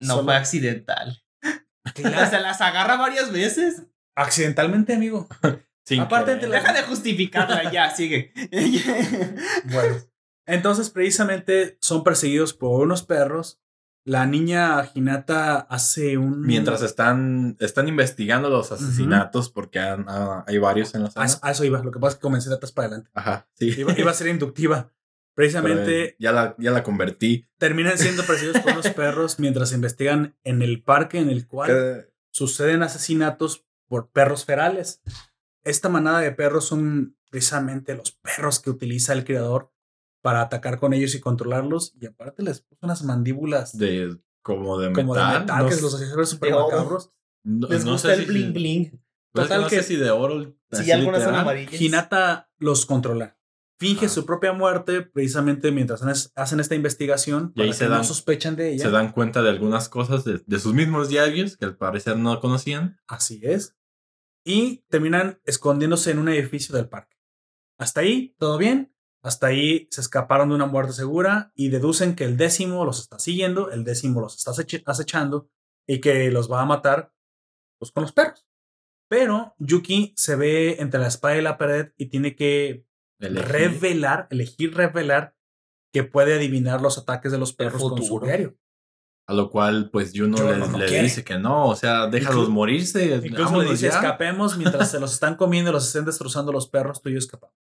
No 0.00 0.14
Solo- 0.16 0.24
fue 0.24 0.36
accidental. 0.36 1.22
Se 1.94 2.02
las 2.40 2.60
agarra 2.60 2.96
varias 2.96 3.32
veces. 3.32 3.84
Accidentalmente, 4.16 4.92
amigo. 4.94 5.28
Sin 5.86 6.00
Aparte 6.00 6.36
la- 6.46 6.56
Deja 6.56 6.72
de 6.72 6.82
justificarla, 6.82 7.70
ya, 7.70 7.90
sigue. 7.94 8.32
Bueno. 9.64 9.96
Entonces, 10.46 10.90
precisamente 10.90 11.78
son 11.80 12.04
perseguidos 12.04 12.52
por 12.54 12.80
unos 12.82 13.02
perros. 13.04 13.60
La 14.08 14.24
niña 14.24 14.88
Hinata 14.94 15.56
hace 15.68 16.16
un. 16.16 16.42
Mientras 16.42 16.80
están, 16.82 17.56
están 17.58 17.88
investigando 17.88 18.48
los 18.48 18.70
asesinatos, 18.70 19.50
porque 19.50 19.80
han- 19.80 20.04
ah, 20.08 20.44
hay 20.46 20.58
varios 20.58 20.94
en 20.94 21.02
la 21.02 21.08
A 21.08 21.10
zona. 21.10 21.26
eso, 21.26 21.38
a 21.42 21.50
eso 21.50 21.64
iba. 21.64 21.82
Lo 21.82 21.90
que 21.90 21.98
pasa 21.98 22.10
es 22.12 22.14
que 22.16 22.22
comencé 22.22 22.48
de 22.48 22.54
atrás 22.54 22.70
para 22.70 22.86
adelante. 22.86 23.10
Ajá, 23.14 23.48
sí. 23.54 23.74
Iba, 23.76 23.98
iba 23.98 24.10
a 24.10 24.14
ser 24.14 24.28
inductiva. 24.28 24.92
Precisamente 25.34 26.04
eh, 26.04 26.16
ya, 26.20 26.30
la, 26.32 26.54
ya 26.58 26.70
la 26.70 26.82
convertí. 26.84 27.46
terminan 27.58 27.98
siendo 27.98 28.22
perseguidos 28.24 28.62
por 28.62 28.72
unos 28.72 28.88
perros 28.90 29.38
mientras 29.40 29.72
investigan 29.72 30.36
en 30.44 30.62
el 30.62 30.82
parque 30.84 31.18
en 31.18 31.28
el 31.28 31.46
cual 31.46 32.08
suceden 32.30 32.82
asesinatos 32.84 33.66
por 33.88 34.10
perros 34.12 34.44
ferales. 34.44 35.02
Esta 35.64 35.88
manada 35.88 36.20
de 36.20 36.30
perros 36.32 36.64
son 36.64 37.16
precisamente 37.28 37.94
los 37.96 38.12
perros 38.12 38.60
que 38.60 38.70
utiliza 38.70 39.12
el 39.12 39.24
criador 39.24 39.72
para 40.22 40.40
atacar 40.42 40.78
con 40.78 40.92
ellos 40.92 41.14
y 41.14 41.20
controlarlos. 41.20 41.94
Y 42.00 42.06
aparte 42.06 42.42
les 42.42 42.60
puso 42.62 42.80
unas 42.82 43.02
mandíbulas 43.04 43.76
de, 43.76 44.16
como 44.42 44.78
de 44.78 44.92
como 44.92 45.14
metal. 45.14 45.32
de 45.32 45.38
metal 45.40 45.62
no 45.64 45.68
que 45.70 45.80
los 45.80 45.94
hacía 45.94 46.14
ver 46.16 46.26
súper 46.26 46.54
macabros. 46.54 47.10
no- 47.44 47.68
Les 47.68 47.84
no 47.84 47.92
gusta 47.92 48.08
sé 48.08 48.14
el 48.14 48.20
si- 48.20 48.26
bling 48.26 48.52
bling. 48.52 49.02
Total 49.32 49.62
no 49.62 49.68
que- 49.68 49.76
sé 49.76 49.82
si 49.82 49.96
de 49.96 50.10
oro. 50.10 50.56
Sí, 50.72 50.90
algunas 50.90 51.22
son 51.22 51.34
amarillas. 51.34 51.80
Hinata 51.80 52.50
los 52.58 52.86
controla. 52.86 53.38
Finge 53.78 54.06
Ah. 54.06 54.08
su 54.08 54.24
propia 54.24 54.54
muerte 54.54 55.02
precisamente 55.02 55.70
mientras 55.70 56.02
hacen 56.34 56.60
esta 56.60 56.74
investigación 56.74 57.52
Y 57.54 57.60
ahí 57.62 57.72
se 57.74 57.80
que 57.84 57.84
no 57.90 57.96
dan- 57.96 58.04
sospechan 58.06 58.56
de 58.56 58.72
ella. 58.72 58.84
Se 58.84 58.90
dan 58.90 59.12
cuenta 59.12 59.42
de 59.42 59.50
algunas 59.50 59.90
cosas 59.90 60.24
de, 60.24 60.42
de 60.46 60.58
sus 60.58 60.72
mismos 60.72 61.10
diarios 61.10 61.58
que 61.58 61.66
al 61.66 61.76
parecer 61.76 62.16
no 62.16 62.40
conocían. 62.40 62.98
Así 63.06 63.40
es. 63.42 63.76
Y 64.44 64.78
terminan 64.88 65.40
escondiéndose 65.44 66.10
en 66.12 66.18
un 66.20 66.28
edificio 66.30 66.74
del 66.74 66.88
parque. 66.88 67.16
Hasta 67.78 68.00
ahí, 68.00 68.34
todo 68.38 68.56
bien. 68.56 68.95
Hasta 69.26 69.48
ahí 69.48 69.88
se 69.90 70.00
escaparon 70.00 70.50
de 70.50 70.54
una 70.54 70.66
muerte 70.66 70.92
segura 70.92 71.50
y 71.56 71.68
deducen 71.68 72.14
que 72.14 72.24
el 72.24 72.36
décimo 72.36 72.84
los 72.84 73.00
está 73.00 73.18
siguiendo, 73.18 73.70
el 73.72 73.82
décimo 73.82 74.20
los 74.20 74.36
está 74.36 74.52
acechando 74.86 75.48
y 75.86 76.00
que 76.00 76.30
los 76.30 76.50
va 76.50 76.62
a 76.62 76.64
matar 76.66 77.12
pues, 77.80 77.90
con 77.90 78.02
los 78.02 78.12
perros. 78.12 78.46
Pero 79.08 79.54
Yuki 79.58 80.12
se 80.16 80.36
ve 80.36 80.76
entre 80.80 81.00
la 81.00 81.08
espada 81.08 81.36
y 81.36 81.42
la 81.42 81.58
pared 81.58 81.92
y 81.96 82.06
tiene 82.06 82.36
que 82.36 82.86
Elegir. 83.18 83.48
revelar, 83.50 84.28
elegir 84.30 84.74
revelar 84.76 85.34
que 85.92 86.04
puede 86.04 86.34
adivinar 86.34 86.80
los 86.80 86.96
ataques 86.98 87.32
de 87.32 87.38
los 87.38 87.52
perros 87.52 87.82
con 87.82 88.02
su 88.02 88.20
diario. 88.20 88.56
A 89.28 89.34
lo 89.34 89.50
cual, 89.50 89.90
pues 89.90 90.12
Juno 90.14 90.36
le, 90.36 90.56
no, 90.56 90.68
no 90.68 90.78
le 90.78 90.86
quiere. 90.86 91.02
dice 91.02 91.24
que 91.24 91.36
no, 91.36 91.66
o 91.68 91.74
sea, 91.74 92.06
déjalos 92.06 92.48
Inclu- 92.48 92.52
morirse. 92.52 93.20
Incluso 93.24 93.60
le 93.60 93.70
dice, 93.70 93.86
ya. 93.88 93.94
escapemos 93.94 94.56
mientras 94.56 94.88
se 94.90 95.00
los 95.00 95.12
están 95.12 95.34
comiendo 95.34 95.70
y 95.70 95.72
los 95.74 95.84
estén 95.86 96.04
destrozando 96.04 96.52
los 96.52 96.68
perros, 96.68 97.02
tú 97.02 97.08
y 97.08 97.14
yo 97.14 97.18
escapamos. 97.18 97.56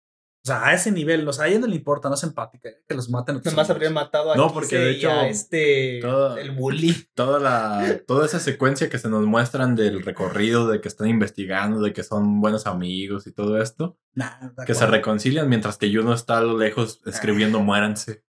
O 0.43 0.47
sea, 0.47 0.65
a 0.65 0.73
ese 0.73 0.91
nivel, 0.91 1.27
o 1.27 1.31
sea, 1.33 1.45
a 1.45 1.47
ella 1.49 1.59
no 1.59 1.67
le 1.67 1.75
importa, 1.75 2.09
no 2.09 2.15
es 2.15 2.23
empática, 2.23 2.69
que 2.87 2.95
los 2.95 3.09
maten. 3.11 3.35
otros 3.35 3.53
Nomás 3.53 3.65
amigos. 3.69 3.75
habrían 3.75 3.93
matado 3.93 4.31
a 4.31 4.35
No, 4.35 4.51
porque 4.51 4.75
de 4.75 4.91
hecho, 4.91 5.11
a 5.11 5.27
este. 5.27 5.99
todo- 6.01 6.35
El 6.37 6.51
bully. 6.51 6.95
Toda, 7.13 7.39
la, 7.39 8.01
toda 8.07 8.25
esa 8.25 8.39
secuencia 8.39 8.89
que 8.89 8.97
se 8.97 9.07
nos 9.07 9.23
muestran 9.27 9.75
del 9.75 10.01
recorrido, 10.03 10.67
de 10.67 10.81
que 10.81 10.87
están 10.87 11.07
investigando, 11.09 11.79
de 11.81 11.93
que 11.93 12.01
son 12.01 12.41
buenos 12.41 12.65
amigos 12.65 13.27
y 13.27 13.31
todo 13.33 13.61
esto, 13.61 13.99
Nah, 14.15 14.49
que 14.65 14.73
se 14.73 14.87
reconcilian 14.87 15.47
mientras 15.47 15.77
que 15.77 15.93
Juno 15.95 16.13
está 16.13 16.39
a 16.39 16.41
lo 16.41 16.57
lejos 16.57 17.01
escribiendo 17.05 17.59
muéranse. 17.59 18.23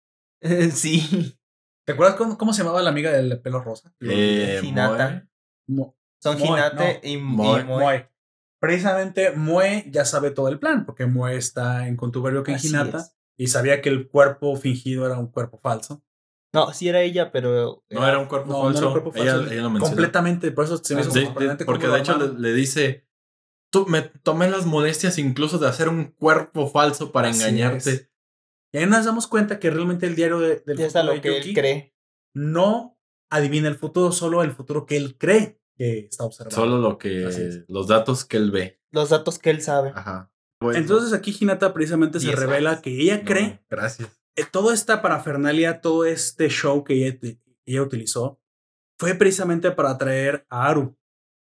sí. 0.72 1.38
¿Te 1.86 1.94
acuerdas 1.94 2.16
cómo, 2.18 2.38
cómo 2.38 2.54
se 2.54 2.64
llamaba 2.64 2.82
la 2.82 2.90
amiga 2.90 3.12
del 3.12 3.40
pelo 3.42 3.62
rosa? 3.62 3.94
Eh, 4.02 4.62
Hinata. 4.64 5.28
Mo- 5.68 5.96
Son 6.22 6.38
Moe, 6.40 6.48
Hinate 6.50 7.02
no. 7.04 7.08
y, 7.10 7.14
y 7.14 7.18
Moe. 7.18 7.64
Moe. 7.64 8.10
Precisamente 8.60 9.32
Moe 9.32 9.86
ya 9.90 10.04
sabe 10.06 10.32
todo 10.32 10.50
el 10.50 10.60
plan, 10.60 10.86
porque 10.86 11.06
Moe 11.06 11.36
está 11.38 11.88
en 11.88 11.96
contubernio 11.96 12.44
con 12.44 12.56
Hinata 12.62 13.08
y 13.38 13.48
sabía 13.48 13.82
que 13.82 13.90
el 13.90 14.10
cuerpo 14.10 14.56
fingido 14.58 15.06
era 15.06 15.18
un 15.18 15.28
cuerpo 15.28 15.60
falso. 15.60 16.04
No, 16.54 16.74
sí 16.74 16.90
era 16.90 17.02
ella, 17.02 17.32
pero. 17.32 17.84
No 17.90 18.08
era 18.08 18.18
un 18.20 18.26
cuerpo 18.26 18.48
No, 18.52 18.64
no 18.64 18.70
era 18.70 18.74
falso. 18.74 18.88
un 18.88 18.92
cuerpo 18.94 19.12
ella, 19.16 19.32
falso. 19.36 19.52
ella 19.52 19.62
lo 19.62 19.70
menciona. 19.70 19.90
Completamente, 19.96 20.52
por 20.52 20.66
eso 20.66 20.78
se 20.78 20.96
me 20.96 21.02
hizo 21.02 21.12
de- 21.12 21.28
porque 21.66 21.88
de 21.88 22.00
hecho 22.00 22.18
le, 22.18 22.54
dice, 22.54 23.08
tú 23.72 23.86
me 23.86 24.02
tomé 24.02 24.50
las 24.50 24.66
molestias 24.66 25.18
incluso 25.20 25.58
de 25.60 25.68
hacer 25.68 25.88
un 25.90 26.06
cuerpo 26.06 26.68
falso 26.68 27.12
para 27.12 27.30
Así 27.30 27.40
engañarte. 27.44 27.90
es. 27.92 28.10
Y 28.74 28.80
ahí 28.80 28.86
nos 28.88 29.06
damos 29.06 29.28
cuenta 29.28 29.60
que 29.60 29.70
realmente 29.70 30.06
el 30.08 30.16
diario 30.16 30.40
de- 30.40 30.62
del 30.66 30.78
Ya 30.78 30.88
está 30.88 31.00
futuro 31.02 31.16
lo 31.16 31.22
de 31.22 31.22
que 31.22 31.38
Yuki 31.38 31.50
él 31.50 31.56
cree. 31.56 31.96
no 32.36 32.98
adivina 33.32 33.68
el 33.70 33.76
futuro, 33.76 34.12
solo 34.12 34.42
el 34.44 34.52
futuro 34.52 34.86
que 34.88 34.98
él 34.98 35.18
cree 35.20 35.59
que 35.80 36.00
está 36.00 36.26
observando. 36.26 36.56
Solo 36.56 36.78
lo 36.78 36.98
que, 36.98 37.64
los 37.70 37.88
datos 37.88 38.26
que 38.26 38.36
él 38.38 38.52
ve. 38.52 38.80
Los 38.92 39.10
datos 39.10 39.40
que 39.40 39.50
él 39.50 39.62
sabe. 39.62 39.94
Ajá. 39.96 40.30
Bueno, 40.62 40.78
Entonces 40.78 41.14
aquí 41.14 41.34
Hinata 41.40 41.74
precisamente 41.74 42.20
se 42.20 42.36
revela 42.36 42.82
que 42.82 42.92
ella 43.02 43.20
no, 43.20 43.24
cree 43.24 43.64
Gracias. 43.70 44.10
eh, 44.36 44.44
toda 44.52 44.74
esta 44.74 45.02
parafernalia, 45.02 45.80
todo 45.80 46.04
este 46.04 46.50
show 46.50 46.84
que 46.84 46.96
ella, 46.96 47.18
te- 47.18 47.40
ella 47.66 47.82
utilizó, 47.82 48.42
fue 49.00 49.16
precisamente 49.16 49.72
para 49.72 49.92
atraer 49.92 50.46
a 50.50 50.68
Aru, 50.68 50.98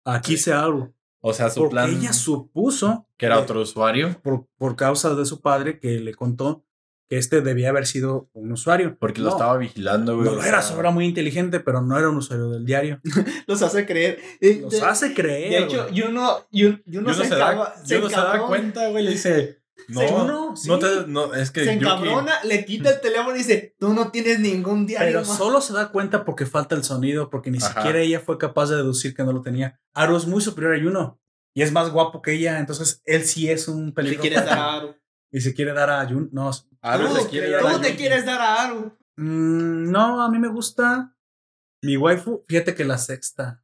a 0.05 0.21
Kise 0.21 0.53
Aru. 0.53 0.93
O 1.21 1.33
sea, 1.33 1.49
su 1.49 1.61
Porque 1.61 1.71
plan. 1.71 1.89
ella 1.89 2.13
supuso 2.13 3.07
Que 3.17 3.25
era 3.25 3.39
otro 3.39 3.61
usuario. 3.61 4.21
por, 4.21 4.47
por 4.57 4.75
causa 4.75 5.15
de 5.15 5.25
su 5.25 5.41
padre 5.41 5.79
que 5.79 5.99
le 5.99 6.13
contó 6.13 6.63
que 7.09 7.17
este 7.17 7.41
debía 7.41 7.69
haber 7.69 7.87
sido 7.87 8.29
un 8.33 8.51
usuario. 8.51 8.95
Porque 8.99 9.19
No, 9.21 9.25
lo 9.27 9.31
estaba 9.31 9.57
vigilando, 9.57 10.15
güey. 10.15 10.25
No 10.29 10.35
lo 10.35 10.43
era, 10.43 10.61
era 10.79 10.91
muy 10.91 11.05
inteligente, 11.05 11.59
pero 11.59 11.81
no 11.81 11.97
era 11.97 12.09
un 12.09 12.17
usuario 12.17 12.49
del 12.49 12.65
diario. 12.65 13.01
Los 13.47 13.61
hace 13.63 13.85
creer. 13.85 14.19
Eh, 14.39 14.59
Los 14.61 14.71
de- 14.73 14.81
hace 14.81 15.13
creer. 15.13 15.49
De 15.51 15.57
hecho, 15.65 15.87
no 15.91 17.13
se, 17.13 17.25
se, 17.25 17.35
da, 17.35 17.75
se 17.83 17.95
yo 17.95 18.01
no 18.01 18.09
se 18.09 18.15
da 18.15 18.21
encabrona, 18.21 18.47
cuenta, 18.47 18.87
güey. 18.89 19.03
Le 19.05 19.11
dice. 19.11 19.57
No, 19.87 20.01
Yuno, 20.07 20.55
sí. 20.57 20.67
no 20.67 20.77
te. 20.77 20.87
No, 21.07 21.33
es 21.33 21.51
que. 21.51 21.63
Se 21.63 21.71
Yuki- 21.73 21.77
encabrona, 21.85 22.33
le 22.43 22.63
quita 22.65 22.89
el 22.91 22.99
teléfono 23.01 23.33
y 23.33 23.39
dice, 23.39 23.75
tú 23.79 23.93
no 23.93 24.11
tienes 24.11 24.39
ningún 24.39 24.85
diario 24.85 25.07
Pero 25.19 25.27
más". 25.27 25.37
solo 25.37 25.61
se 25.61 25.73
da 25.73 25.89
cuenta 25.89 26.25
porque 26.25 26.45
falta 26.45 26.75
el 26.75 26.83
sonido, 26.83 27.29
porque 27.29 27.49
ni 27.49 27.57
Ajá. 27.59 27.73
siquiera 27.73 27.99
ella 27.99 28.19
fue 28.19 28.37
capaz 28.37 28.69
de 28.69 28.75
deducir 28.75 29.15
que 29.15 29.23
no 29.23 29.31
lo 29.31 29.41
tenía. 29.41 29.79
Aru 29.93 30.17
es 30.17 30.27
muy 30.27 30.41
superior 30.41 30.75
a 30.75 30.77
Yuno 30.77 31.19
y 31.55 31.61
es 31.63 31.71
más 31.71 31.89
guapo 31.91 32.21
que 32.21 32.33
ella, 32.33 32.59
entonces 32.59 33.01
él 33.05 33.23
sí 33.23 33.49
es 33.49 33.67
un 33.67 33.87
Le 33.87 33.91
peligro. 33.93 34.21
quieres 34.21 34.45
dar 34.45 34.59
a 34.59 34.73
Aru. 34.75 34.95
Y 35.31 35.41
se 35.41 35.53
quiere 35.53 35.73
dar 35.73 35.89
a 35.89 36.03
Yuno. 36.07 36.29
No, 36.31 36.51
Aru 36.81 37.13
le 37.15 37.27
quiere 37.27 37.49
dar 37.51 37.61
tú 37.61 37.67
a 37.67 37.81
te 37.81 37.87
Yuki. 37.89 37.97
quieres 37.97 38.25
dar 38.25 38.41
a 38.41 38.63
Aru. 38.63 38.97
Mm, 39.17 39.91
no, 39.91 40.21
a 40.23 40.29
mí 40.31 40.39
me 40.39 40.47
gusta 40.47 41.15
mi 41.83 41.97
waifu. 41.97 42.43
Fíjate 42.47 42.73
que 42.75 42.83
la 42.85 42.97
sexta, 42.97 43.63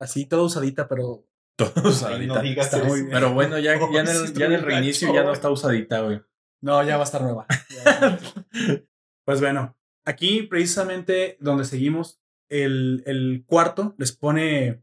así 0.00 0.26
toda 0.26 0.42
usadita, 0.44 0.88
pero 0.88 1.26
Todo 1.56 1.72
Ay, 1.76 1.82
usadita. 1.86 2.34
no 2.34 2.40
digas 2.42 2.66
Está 2.66 2.78
eso. 2.78 2.86
muy 2.86 3.00
bien. 3.00 3.12
Pero 3.12 3.34
bueno, 3.34 3.58
ya, 3.58 3.74
ya 3.78 4.00
en 4.00 4.08
el, 4.08 4.24
está 4.24 4.38
ya 4.40 4.44
en 4.46 4.50
muy 4.52 4.60
el 4.60 4.64
reinicio 4.66 5.08
gacho, 5.08 5.20
ya 5.20 5.24
no 5.24 5.32
está 5.32 5.50
usadita, 5.50 6.00
güey. 6.00 6.22
no, 6.62 6.82
ya 6.82 6.96
va 6.96 7.02
a 7.02 7.04
estar 7.04 7.20
nueva. 7.22 7.46
Ya 7.70 7.84
va 7.84 7.90
a 7.90 8.14
estar 8.14 8.44
nueva. 8.52 8.82
pues 9.26 9.40
bueno, 9.40 9.76
aquí 10.06 10.42
precisamente 10.44 11.36
donde 11.40 11.64
seguimos, 11.64 12.20
el, 12.50 13.02
el 13.06 13.44
cuarto 13.46 13.94
les 13.98 14.12
pone, 14.12 14.82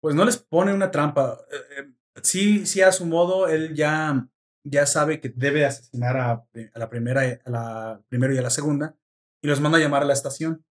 pues 0.00 0.14
no 0.14 0.24
les 0.24 0.38
pone 0.38 0.72
una 0.74 0.90
trampa. 0.90 1.38
Eh, 1.50 1.56
eh, 1.82 1.92
sí, 2.22 2.66
sí, 2.66 2.80
a 2.82 2.90
su 2.92 3.06
modo, 3.06 3.48
él 3.48 3.74
ya, 3.74 4.28
ya 4.64 4.86
sabe 4.86 5.20
que 5.20 5.28
debe 5.34 5.64
asesinar 5.64 6.16
a, 6.16 6.30
a 6.32 6.78
la 6.78 6.88
primera, 6.88 7.22
a 7.44 7.50
la 7.50 8.02
primero 8.08 8.32
y 8.34 8.38
a 8.38 8.42
la 8.42 8.50
segunda, 8.50 8.96
y 9.42 9.48
los 9.48 9.60
manda 9.60 9.78
a 9.78 9.80
llamar 9.80 10.02
a 10.02 10.06
la 10.06 10.12
estación. 10.12 10.64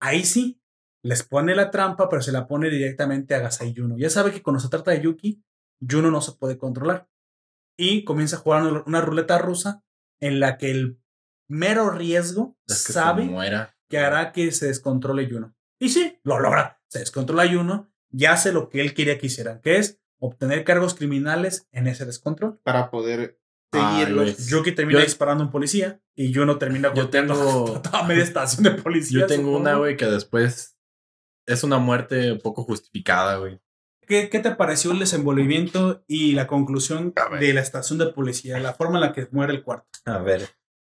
Ahí 0.00 0.24
sí, 0.24 0.60
les 1.02 1.22
pone 1.22 1.54
la 1.54 1.70
trampa, 1.70 2.08
pero 2.08 2.22
se 2.22 2.32
la 2.32 2.46
pone 2.48 2.68
directamente 2.70 3.34
a 3.34 3.38
Gasai 3.38 3.74
Juno. 3.76 3.96
Ya 3.98 4.10
sabe 4.10 4.32
que 4.32 4.42
cuando 4.42 4.60
se 4.60 4.68
trata 4.68 4.90
de 4.90 5.00
Yuki, 5.02 5.44
Juno 5.80 6.10
no 6.10 6.20
se 6.20 6.32
puede 6.32 6.58
controlar. 6.58 7.08
Y 7.78 8.04
comienza 8.04 8.36
a 8.36 8.40
jugar 8.40 8.62
una, 8.62 8.82
una 8.86 9.00
ruleta 9.00 9.38
rusa 9.38 9.84
en 10.20 10.40
la 10.40 10.56
que 10.58 10.70
el 10.70 11.00
mero 11.48 11.90
riesgo 11.90 12.56
Es 12.66 12.86
que 12.86 12.92
sabe 12.92 13.24
muera. 13.26 13.76
que 13.88 13.98
hará 13.98 14.32
que 14.32 14.50
se 14.50 14.66
descontrole 14.66 15.28
Juno. 15.30 15.54
Y 15.78 15.90
sí, 15.90 16.18
lo 16.24 16.40
logra. 16.40 16.80
Se 16.88 16.98
descontrola 17.00 17.46
Juno 17.48 17.92
y 18.10 18.24
hace 18.24 18.52
lo 18.52 18.68
que 18.70 18.80
él 18.80 18.94
quería 18.94 19.18
que 19.18 19.26
hicieran, 19.26 19.60
que 19.60 19.76
es 19.76 20.00
obtener 20.18 20.64
cargos 20.64 20.94
criminales 20.94 21.68
en 21.72 21.86
ese 21.86 22.06
descontrol. 22.06 22.58
Para 22.62 22.90
poder 22.90 23.38
Ay, 23.72 24.00
seguirlo. 24.00 24.22
güey. 24.22 24.36
Yuki 24.48 24.72
termina 24.72 25.00
Yo- 25.00 25.04
disparando 25.04 25.42
a 25.44 25.46
un 25.46 25.52
policía 25.52 26.00
y 26.14 26.32
Juno 26.34 26.58
termina 26.58 26.92
Yo 26.94 27.08
tengo- 27.10 27.80
toda 27.82 28.02
media 28.04 28.22
estación 28.24 28.62
de 28.64 28.70
policía. 28.82 29.20
Yo 29.20 29.26
tengo 29.26 29.42
supongo. 29.48 29.58
una, 29.60 29.74
güey, 29.76 29.96
que 29.96 30.06
después 30.06 30.78
es 31.46 31.62
una 31.64 31.78
muerte 31.78 32.32
un 32.32 32.40
poco 32.40 32.64
justificada, 32.64 33.36
güey. 33.36 33.60
¿Qué, 34.08 34.30
¿Qué 34.30 34.38
te 34.38 34.52
pareció 34.52 34.92
el 34.92 35.00
desenvolvimiento 35.00 36.04
y 36.06 36.32
la 36.32 36.46
conclusión 36.46 37.12
de 37.40 37.52
la 37.52 37.60
estación 37.60 37.98
de 37.98 38.06
policía? 38.06 38.58
La 38.60 38.72
forma 38.72 38.96
en 38.96 39.00
la 39.00 39.12
que 39.12 39.26
muere 39.32 39.52
el 39.52 39.64
cuarto. 39.64 39.86
A 40.04 40.18
ver. 40.18 40.48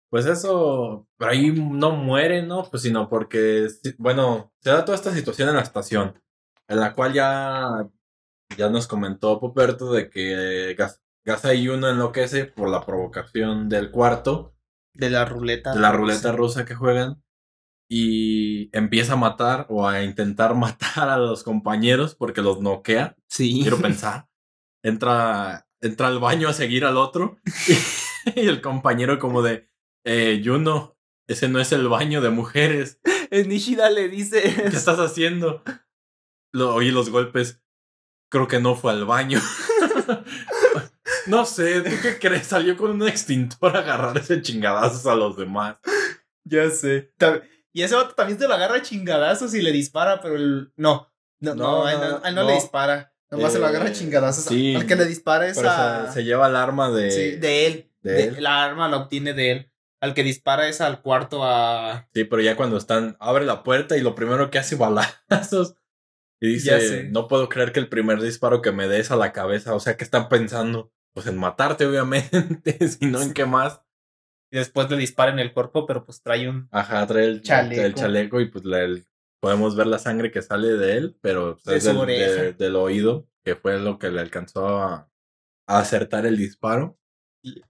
Pues 0.09 0.25
eso, 0.25 1.07
por 1.17 1.29
ahí 1.29 1.51
no 1.51 1.91
muere, 1.91 2.43
¿no? 2.43 2.69
Pues 2.69 2.83
sino 2.83 3.09
porque, 3.09 3.67
bueno, 3.97 4.53
se 4.61 4.69
da 4.69 4.83
toda 4.85 4.97
esta 4.97 5.13
situación 5.13 5.47
en 5.49 5.55
la 5.55 5.61
estación, 5.61 6.21
en 6.67 6.79
la 6.79 6.93
cual 6.93 7.13
ya, 7.13 7.89
ya 8.57 8.69
nos 8.69 8.87
comentó 8.87 9.39
Poperto 9.39 9.91
de 9.93 10.09
que 10.09 10.75
Gas- 10.77 11.01
Gaza 11.25 11.53
y 11.53 11.67
uno 11.69 11.89
enloquece 11.89 12.45
por 12.45 12.69
la 12.69 12.85
provocación 12.85 13.67
del 13.69 13.91
cuarto, 13.91 14.55
De 14.93 15.09
la 15.09 15.25
ruleta. 15.25 15.73
de 15.73 15.79
la 15.79 15.91
ruleta 15.91 16.31
rusa 16.31 16.65
que 16.65 16.75
juegan, 16.75 17.23
y 17.89 18.75
empieza 18.77 19.13
a 19.13 19.17
matar 19.17 19.65
o 19.69 19.87
a 19.87 20.03
intentar 20.03 20.55
matar 20.55 21.09
a 21.09 21.17
los 21.17 21.43
compañeros 21.43 22.15
porque 22.15 22.41
los 22.41 22.61
noquea, 22.61 23.15
Sí. 23.27 23.59
quiero 23.61 23.77
pensar. 23.81 24.27
Entra, 24.83 25.67
entra 25.81 26.07
al 26.07 26.19
baño 26.19 26.47
a 26.47 26.53
seguir 26.53 26.85
al 26.85 26.97
otro 26.97 27.37
y 28.35 28.41
el 28.47 28.61
compañero 28.61 29.17
como 29.19 29.41
de, 29.41 29.67
eh, 30.05 30.41
Juno, 30.45 30.95
ese 31.27 31.49
no 31.49 31.59
es 31.59 31.71
el 31.71 31.87
baño 31.87 32.21
de 32.21 32.29
mujeres. 32.29 32.99
El 33.31 33.49
Nishida 33.49 33.89
le 33.89 34.07
dice. 34.09 34.41
¿Qué 34.43 34.67
estás 34.77 34.99
haciendo? 34.99 35.63
Lo, 36.53 36.75
oí 36.75 36.91
los 36.91 37.09
golpes. 37.09 37.63
Creo 38.35 38.49
que 38.49 38.59
no 38.59 38.75
fue 38.75 38.91
al 38.91 39.05
baño. 39.05 39.39
no 41.27 41.45
sé, 41.45 41.79
¿tú 41.81 41.91
qué 42.01 42.19
crees? 42.19 42.47
Salió 42.47 42.75
con 42.75 42.91
un 42.91 43.07
extintor 43.07 43.75
a 43.77 43.79
agarrarse 43.79 44.41
chingadazos 44.41 45.05
a 45.07 45.15
los 45.15 45.37
demás. 45.37 45.77
Ya 46.43 46.69
sé. 46.69 47.13
Y 47.71 47.83
ese 47.83 47.95
vato 47.95 48.13
también 48.13 48.37
se 48.37 48.45
lo 48.45 48.53
agarra 48.53 48.75
a 48.75 48.81
chingadazos 48.81 49.53
y 49.55 49.61
le 49.61 49.71
dispara, 49.71 50.19
pero 50.21 50.35
el. 50.35 50.73
No. 50.75 51.09
No, 51.39 51.55
no, 51.55 51.63
No, 51.63 51.85
a 51.85 51.93
él 51.93 51.99
no, 52.01 52.09
no, 52.09 52.25
a 52.25 52.27
él 52.29 52.35
no 52.35 52.41
no. 52.43 52.47
le 52.49 52.55
dispara. 52.55 53.13
Nomás 53.31 53.53
se 53.53 53.59
lo 53.59 53.67
agarra 53.67 53.87
Eh, 53.89 53.93
chingadazos. 53.93 54.43
sí. 54.45 54.75
Al 54.75 54.85
que 54.85 54.95
le 54.97 55.05
dispara 55.05 55.47
es 55.47 55.57
a. 55.57 56.11
se, 56.11 56.25
lleva 56.25 56.47
el 56.49 56.57
arma 56.57 56.91
de... 56.91 57.11
sí, 57.11 57.31
de 57.37 57.67
él. 57.67 57.91
de 58.01 58.11
De- 58.11 58.23
él. 58.25 58.35
La 58.43 58.65
arma 58.65 58.89
la 58.89 58.97
obtiene 58.97 59.31
de 59.33 59.51
él. 59.53 59.71
Al 60.01 60.13
que 60.13 60.23
dispara 60.23 60.67
es 60.67 60.81
al 60.81 61.01
cuarto 61.01 61.45
a. 61.45 62.09
Sí, 62.13 62.25
pero 62.25 62.41
ya 62.41 62.57
cuando 62.57 62.75
están, 62.77 63.15
abre 63.21 63.45
la 63.45 63.63
puerta 63.63 63.95
y 63.95 64.01
lo 64.01 64.13
primero 64.13 64.51
que 64.51 64.59
hace 64.59 64.75
balazos. 64.75 65.75
Y 66.45 66.53
dice, 66.53 67.03
no 67.11 67.27
puedo 67.27 67.49
creer 67.49 67.71
que 67.71 67.79
el 67.79 67.89
primer 67.89 68.21
disparo 68.21 68.61
que 68.61 68.71
me 68.71 68.87
des 68.87 69.11
a 69.11 69.15
la 69.15 69.31
cabeza, 69.33 69.73
o 69.75 69.79
sea, 69.79 69.97
que 69.97 70.03
están 70.03 70.29
pensando, 70.29 70.91
pues 71.13 71.27
en 71.27 71.37
matarte, 71.37 71.85
obviamente, 71.85 72.77
si 72.87 73.05
no 73.05 73.21
en 73.21 73.33
qué 73.33 73.45
más. 73.45 73.81
Y 74.51 74.57
después 74.57 74.89
le 74.89 74.97
dispara 74.97 75.31
en 75.31 75.39
el 75.39 75.53
cuerpo, 75.53 75.85
pero 75.85 76.05
pues 76.05 76.21
trae 76.21 76.47
un. 76.47 76.67
Ajá, 76.71 77.05
trae 77.07 77.25
el 77.25 77.41
Chaleco. 77.41 77.81
el 77.81 77.93
chaleco 77.95 78.41
y 78.41 78.49
pues 78.49 78.63
la- 78.65 78.81
el- 78.83 79.05
podemos 79.41 79.75
ver 79.75 79.87
la 79.87 79.99
sangre 79.99 80.31
que 80.31 80.41
sale 80.41 80.69
de 80.77 80.97
él, 80.97 81.17
pero 81.21 81.55
pues, 81.55 81.65
De 81.65 81.75
es 81.77 81.83
del, 81.83 81.95
de- 82.07 82.53
del 82.53 82.75
oído, 82.75 83.27
que 83.43 83.55
fue 83.55 83.79
lo 83.79 83.99
que 83.99 84.09
le 84.09 84.21
alcanzó 84.21 84.67
a, 84.81 85.09
a 85.67 85.77
acertar 85.79 86.25
el 86.25 86.37
disparo. 86.37 86.97
Y, 87.43 87.61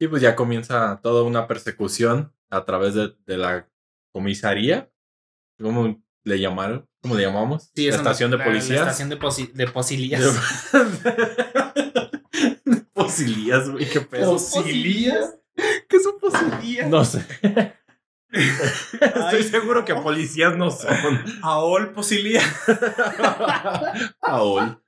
y, 0.00 0.08
pues 0.08 0.20
ya 0.20 0.34
comienza 0.36 1.00
toda 1.02 1.22
una 1.22 1.46
persecución 1.46 2.34
a 2.50 2.64
través 2.64 2.94
de, 2.94 3.14
de 3.24 3.36
la 3.38 3.68
comisaría. 4.12 4.90
¿Cómo 5.60 6.02
le 6.24 6.38
llamaron? 6.40 6.88
¿Cómo 7.00 7.14
le 7.16 7.22
llamamos? 7.22 7.70
Sí, 7.74 7.88
la 7.90 7.96
estación 7.96 8.30
de 8.30 8.38
la- 8.38 8.44
policías. 8.44 8.80
La 8.80 8.86
estación 8.90 9.08
de, 9.08 9.18
posi- 9.18 9.52
de 9.52 9.66
posilías. 9.68 10.22
Posilías, 12.94 13.68
güey, 13.70 13.88
qué 13.88 14.00
pedo. 14.00 14.32
¿Posilías? 14.32 15.34
¿Qué 15.88 16.00
son 16.00 16.18
posilías? 16.18 16.88
No 16.88 17.04
sé. 17.04 17.24
Estoy 18.32 19.42
seguro 19.42 19.84
que 19.84 19.94
policías 19.94 20.56
no 20.56 20.70
son. 20.70 20.96
Aol 21.42 21.92
Posilia. 21.92 22.40
Aol. 24.22 24.82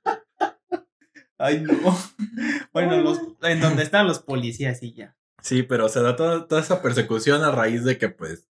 Ay, 1.37 1.59
no. 1.61 1.97
Bueno, 2.73 2.97
los, 3.01 3.19
en 3.43 3.59
donde 3.59 3.83
están 3.83 4.07
los 4.07 4.19
policías 4.19 4.81
y 4.81 4.93
ya. 4.93 5.15
Sí, 5.41 5.61
pero 5.63 5.89
se 5.89 6.01
da 6.01 6.15
toda, 6.15 6.47
toda 6.47 6.61
esa 6.61 6.81
persecución 6.81 7.43
a 7.43 7.51
raíz 7.51 7.83
de 7.83 7.97
que, 7.99 8.09
pues, 8.09 8.47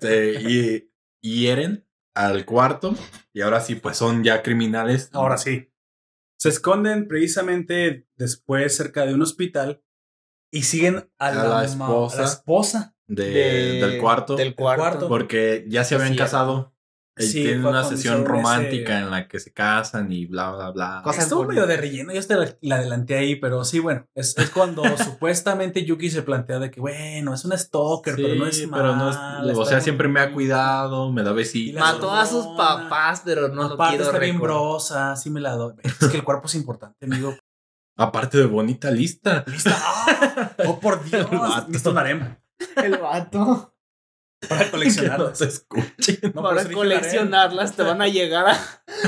se 0.00 0.34
hi- 0.40 0.90
hieren 1.20 1.83
al 2.14 2.44
cuarto 2.44 2.94
y 3.32 3.40
ahora 3.40 3.60
sí, 3.60 3.74
pues 3.74 3.96
son 3.96 4.22
ya 4.24 4.42
criminales. 4.42 5.10
Ahora 5.12 5.36
sí. 5.38 5.70
Se 6.38 6.48
esconden 6.48 7.08
precisamente 7.08 8.06
después 8.16 8.76
cerca 8.76 9.06
de 9.06 9.14
un 9.14 9.22
hospital 9.22 9.82
y 10.52 10.62
siguen 10.64 11.10
a, 11.18 11.26
A 11.28 11.32
la, 11.34 11.42
la 11.44 11.48
ma- 11.48 11.60
a 11.60 11.64
esposa. 11.64 12.18
la 12.20 12.24
esposa. 12.26 12.90
de- 13.06 13.30
De- 13.30 13.86
del 13.86 14.00
cuarto. 14.00 14.36
Del 14.36 14.54
cuarto. 14.54 15.08
Porque 15.08 15.64
ya 15.68 15.84
se 15.84 15.94
habían 15.94 16.12
Sí, 16.12 16.16
casado. 16.18 16.73
Eh, 17.16 17.22
Sí, 17.22 17.42
Tienen 17.44 17.62
fue 17.62 17.70
una 17.70 17.84
sesión 17.84 18.24
romántica 18.24 18.94
ese- 18.94 19.04
en 19.04 19.10
la 19.12 19.28
que 19.28 19.38
se 19.38 19.52
casan 19.52 20.10
y 20.10 20.26
bla, 20.26 20.50
bla, 20.50 20.70
bla. 20.72 21.00
Cosas 21.04 21.24
Estuvo 21.24 21.44
medio 21.44 21.64
de 21.64 21.76
relleno, 21.76 22.12
yo 22.12 22.18
hasta 22.18 22.36
la, 22.36 22.48
la 22.60 22.76
adelanté 22.76 23.16
ahí, 23.16 23.36
pero 23.36 23.64
sí, 23.64 23.78
bueno, 23.78 24.08
es, 24.16 24.36
es 24.36 24.50
cuando 24.50 24.82
supuestamente 24.98 25.84
Yuki 25.84 26.10
se 26.10 26.22
plantea 26.22 26.58
de 26.58 26.72
que, 26.72 26.80
bueno, 26.80 27.32
es 27.34 27.44
un 27.44 27.56
stalker, 27.56 28.16
pero 28.16 28.34
no 28.34 28.46
es 28.46 28.56
Sí, 28.56 28.66
pero 28.66 28.96
no 28.96 29.10
es- 29.10 29.16
mala, 29.16 29.52
o 29.56 29.64
sea, 29.64 29.80
siempre 29.80 30.08
me 30.08 30.18
ha 30.20 30.32
cuidado, 30.32 31.12
me 31.12 31.22
da 31.22 31.30
Y 31.30 31.34
besitos. 31.34 31.80
Mató 31.80 32.10
a 32.10 32.26
sus 32.26 32.46
papás, 32.56 33.22
pero 33.24 33.46
no 33.48 33.68
lo 33.68 33.74
Aparte 33.74 33.96
quiero 33.96 34.04
está 34.10 34.18
bien 34.18 34.40
brosa, 34.40 35.14
sí 35.14 35.30
me 35.30 35.40
la 35.40 35.52
doy. 35.52 35.74
Es 35.84 35.94
que 36.08 36.16
el 36.16 36.24
cuerpo 36.24 36.46
es 36.46 36.54
importante, 36.56 37.06
amigo. 37.06 37.36
Aparte 37.96 38.38
de 38.38 38.46
bonita 38.46 38.90
lista. 38.90 39.44
Lista. 39.46 39.70
¡Ah! 39.78 40.50
¡Oh, 40.66 40.80
por 40.80 41.04
Dios! 41.04 41.28
El 41.30 41.38
vato. 41.38 41.66
Listo 41.70 41.90
un 41.92 41.98
harem 41.98 42.36
El 42.76 42.98
vato. 42.98 43.73
Para 44.48 44.64
Que 44.66 44.70
coleccionarlas. 44.70 45.28
no 45.30 45.34
se 45.36 45.44
escuche. 45.46 46.18
No, 46.34 46.42
Para 46.42 46.60
harem. 46.62 46.72
coleccionarlas 46.72 47.74
te 47.76 47.82
van 47.82 48.00
a 48.02 48.08
llegar 48.08 48.46
a. 48.48 48.58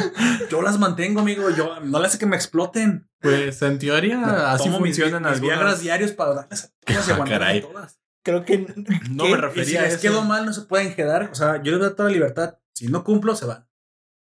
Yo 0.50 0.62
las 0.62 0.78
mantengo, 0.78 1.20
amigo. 1.20 1.50
Yo 1.50 1.80
no 1.80 1.98
le 2.00 2.06
hace 2.06 2.18
que 2.18 2.26
me 2.26 2.36
exploten. 2.36 3.08
Pues 3.20 3.60
en 3.62 3.78
teoría 3.78 4.52
así 4.52 4.64
Tomo 4.64 4.80
mis- 4.80 4.96
funcionan 4.96 5.22
mis 5.22 5.32
algunas. 5.32 5.40
Viagras 5.58 5.80
diarios 5.80 6.12
para 6.12 6.34
darles 6.34 6.64
a 6.64 6.68
todas 6.86 7.08
y 7.08 7.10
Ah, 7.10 7.14
aguantar 7.14 7.60
todas. 7.60 8.00
Creo 8.24 8.44
que. 8.44 8.58
No 9.10 9.24
¿Qué? 9.24 9.30
me 9.30 9.30
Y 9.30 9.34
si 9.34 9.36
refería 9.40 9.80
a 9.82 9.86
eso. 9.86 10.00
quedó 10.00 10.22
mal, 10.22 10.44
no 10.46 10.52
se 10.52 10.62
pueden 10.62 10.94
quedar. 10.94 11.28
O 11.30 11.34
sea, 11.34 11.62
yo 11.62 11.72
les 11.72 11.80
doy 11.80 11.94
toda 11.94 12.08
la 12.08 12.14
libertad. 12.14 12.58
Si 12.74 12.88
no 12.88 13.04
cumplo, 13.04 13.34
se 13.36 13.46
van. 13.46 13.66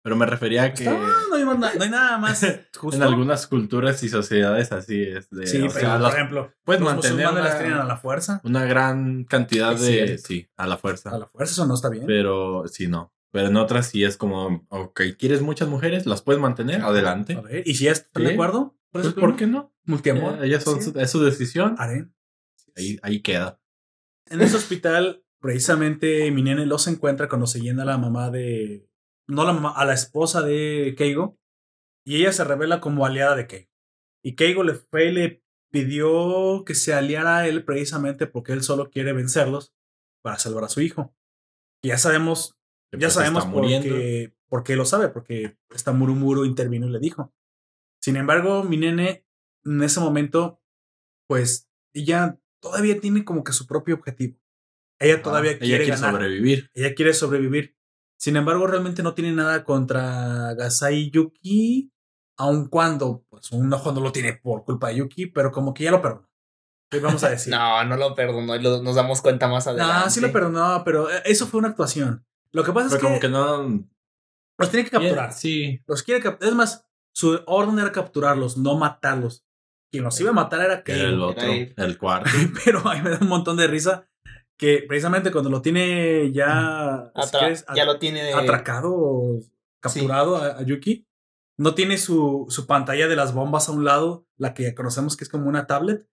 Pero 0.03 0.17
me 0.17 0.27
refería 0.27 0.65
a 0.65 0.75
que 0.75 0.85
Está- 0.85 0.97
no, 0.99 1.34
hay 1.53 1.59
más 1.59 1.73
na- 1.73 1.79
no 1.79 1.85
hay 1.85 1.91
nada 1.91 2.19
más 2.19 2.47
justo. 2.77 2.97
en 2.97 3.03
algunas 3.03 3.47
culturas 3.47 4.03
y 4.03 4.09
sociedades 4.09 4.73
así 4.73 5.03
es. 5.03 5.31
De, 5.31 5.47
Sí, 5.47 5.59
pero 5.59 5.71
sea, 5.71 5.93
por 5.93 6.01
las- 6.03 6.15
ejemplo, 6.15 6.53
puedes 6.65 6.81
los 6.83 6.93
mantener 6.93 7.17
musulmanes 7.27 7.45
las 7.45 7.59
tienen 7.59 7.73
a 7.79 7.81
una, 7.81 7.89
la 7.89 7.97
fuerza. 7.97 8.41
una 8.45 8.65
gran 8.65 9.25
cantidad 9.25 9.77
de. 9.79 10.19
Sí, 10.19 10.49
a 10.57 10.67
la 10.67 10.77
fuerza. 10.77 11.11
A 11.11 11.19
la 11.19 11.27
fuerza 11.27 11.53
eso 11.53 11.67
no 11.67 11.75
está 11.75 11.89
bien. 11.89 12.07
Pero 12.07 12.65
sí, 12.69 12.89
no. 12.89 13.13
Pero 13.31 13.49
en 13.49 13.57
otras 13.57 13.87
sí 13.89 14.05
es 14.05 14.17
como, 14.17 14.65
ok, 14.69 15.01
¿quieres 15.19 15.43
muchas 15.43 15.69
mujeres? 15.69 16.07
¿Las 16.07 16.23
puedes 16.23 16.41
mantener? 16.41 16.83
Adelante. 16.83 17.35
A 17.35 17.41
ver, 17.41 17.67
y 17.67 17.75
si 17.75 17.85
ya 17.87 17.93
están 17.93 18.23
de 18.23 18.29
Sí. 18.29 18.35
acuerdo, 18.35 18.77
Pues, 18.93 19.09
¿por 19.09 19.35
qué 19.35 19.47
no? 19.49 19.75
Multiamor. 19.87 20.35
Eh, 20.41 20.47
ellas 20.47 20.63
son 20.63 20.81
Sí. 20.81 20.93
su, 20.93 21.01
es 21.01 21.11
su 21.11 21.21
decisión. 21.23 21.75
Haré. 21.79 22.09
Ahí, 22.77 22.99
ahí 23.03 23.23
queda. 23.23 23.59
En 24.31 24.41
ese 24.41 24.57
hospital, 24.57 25.25
precisamente 25.41 26.31
mi 26.31 26.43
nene 26.43 26.65
los 26.65 26.87
encuentra 26.87 27.29
cuando 27.29 27.47
se 27.49 27.61
llena 27.61 27.83
a 27.83 27.87
la 27.87 27.99
mamá 27.99 28.31
de. 28.31 28.89
No 29.29 29.45
la 29.45 29.53
mamá, 29.53 29.73
a 29.75 29.85
la 29.85 29.95
esposa 29.95 30.43
de 30.43 30.95
Keigo. 30.97 31.39
Y 32.07 32.17
ella 32.17 32.33
se 32.33 32.45
revela 32.45 32.81
como 32.81 33.07
aliada 33.07 33.37
de 33.37 33.47
Keigo. 33.47 33.71
Y 34.23 34.35
Keigo 34.37 34.63
le 34.63 34.75
fue 34.75 35.07
y 35.07 35.13
le 35.13 35.45
pidió 35.73 36.65
que 36.65 36.75
se 36.75 36.95
aliara 36.95 37.39
a 37.39 37.49
él 37.49 37.65
precisamente 37.65 38.27
porque 38.27 38.53
él 38.53 38.63
solo 38.63 38.91
quiere 38.91 39.13
vencerlos 39.13 39.75
para 40.23 40.39
salvar 40.39 40.65
a 40.65 40.69
su 40.69 40.81
hijo. 40.81 41.15
Y 41.83 41.89
ya 41.89 41.99
sabemos, 41.99 42.57
Que, 42.93 42.99
ya 42.99 43.11
sabemos 43.11 43.45
por 44.49 44.63
qué, 44.63 44.77
lo 44.77 44.85
sabe, 44.85 45.09
porque 45.09 45.59
esta 45.75 45.93
Murumuro 45.93 46.45
intervino 46.45 46.87
y 46.87 46.91
le 46.91 46.99
dijo. 47.01 47.35
Sin 48.01 48.17
embargo, 48.17 48.63
mi 48.63 48.77
nene 48.77 49.27
en 49.65 49.83
ese 49.83 49.99
momento, 50.01 50.61
pues 51.27 51.69
ella 51.95 52.39
todavía 52.63 53.01
tiene 53.01 53.25
como 53.25 53.43
que 53.45 53.53
su 53.53 53.67
propio 53.67 53.97
objetivo. 53.97 54.39
Ella 55.01 55.23
todavía 55.23 55.53
Ah, 55.53 55.59
quiere, 55.59 55.67
ella 55.67 55.85
quiere 55.85 56.01
ganar. 56.01 56.13
sobrevivir. 56.15 56.71
Ella 56.75 56.95
quiere 56.95 57.15
sobrevivir. 57.15 57.77
Sin 58.19 58.37
embargo, 58.37 58.67
realmente 58.67 59.03
no 59.03 59.15
tiene 59.15 59.33
nada 59.33 59.65
contra 59.65 60.55
Gasai 60.55 61.11
Yuki, 61.11 61.91
aun 62.39 62.69
cuando, 62.69 63.25
pues, 63.29 63.53
un 63.53 63.73
ojo 63.73 63.93
no 63.93 64.01
lo 64.01 64.13
tiene 64.13 64.33
por 64.35 64.65
culpa 64.65 64.89
de 64.89 64.97
Yuki, 64.97 65.27
pero 65.27 65.53
como 65.53 65.75
que 65.75 65.85
ya 65.85 65.91
lo 65.91 66.01
perdonó. 66.03 66.29
¿Qué 66.91 67.01
vamos 67.01 67.25
a 67.25 67.31
decir? 67.31 67.53
No, 67.53 67.85
no 67.85 67.97
lo 67.97 68.15
perdonó 68.15 68.55
y 68.55 68.63
lo- 68.63 68.83
nos 68.83 68.95
damos 68.95 69.21
cuenta 69.21 69.49
más 69.49 69.67
adelante. 69.67 70.05
No, 70.05 70.11
sí 70.11 70.21
lo 70.21 70.31
perdonó, 70.33 70.83
pero 70.85 71.11
eh, 71.11 71.23
eso 71.25 71.47
fue 71.47 71.59
una 71.59 71.69
actuación. 71.69 72.25
Lo 72.53 72.63
que 72.63 72.73
pasa 72.73 72.87
Pero 72.89 72.97
es 72.99 73.03
como 73.03 73.15
que, 73.17 73.21
que 73.23 73.29
no. 73.29 73.85
los 74.59 74.71
tiene 74.71 74.85
que 74.85 74.91
capturar. 74.93 75.33
Sí. 75.33 75.81
Los 75.87 76.03
quiere 76.05 76.21
cap- 76.23 76.41
Es 76.43 76.55
más, 76.55 76.87
su 77.13 77.41
orden 77.47 77.79
era 77.81 77.91
capturarlos, 77.91 78.57
no 78.57 78.77
matarlos. 78.77 79.45
Quien 79.91 80.05
los 80.05 80.21
iba 80.21 80.31
a 80.31 80.35
matar 80.35 80.61
era 80.61 80.83
Keigo. 80.85 81.05
el 81.09 81.21
otro, 81.23 81.45
el 81.53 81.99
cuarto. 81.99 82.31
Pero 82.65 82.89
a 82.89 82.95
mí 82.95 83.03
me 83.03 83.11
da 83.11 83.19
un 83.21 83.29
montón 83.29 83.57
de 83.57 83.67
risa 83.67 84.07
que 84.57 84.85
precisamente 84.87 85.33
cuando 85.33 85.51
lo 85.51 85.63
tiene 85.63 86.31
ya, 86.33 87.11
si 87.15 87.21
Atra- 87.21 87.39
quieres, 87.39 87.65
ya 87.75 87.85
lo 87.85 87.99
tiene. 87.99 88.33
atracado 88.33 88.93
o 88.95 89.41
capturado 89.81 90.37
a, 90.37 90.59
a 90.59 90.63
Yuki, 90.63 91.07
no 91.57 91.75
tiene 91.75 91.99
su, 91.99 92.47
su 92.49 92.67
pantalla 92.67 93.07
de 93.09 93.17
las 93.17 93.33
bombas 93.35 93.69
a 93.69 93.73
un 93.73 93.85
lado, 93.85 94.27
la 94.37 94.55
que 94.55 94.75
conocemos 94.75 95.17
que 95.17 95.25
es 95.25 95.31
como 95.31 95.49
una 95.49 95.67
tablet. 95.67 96.07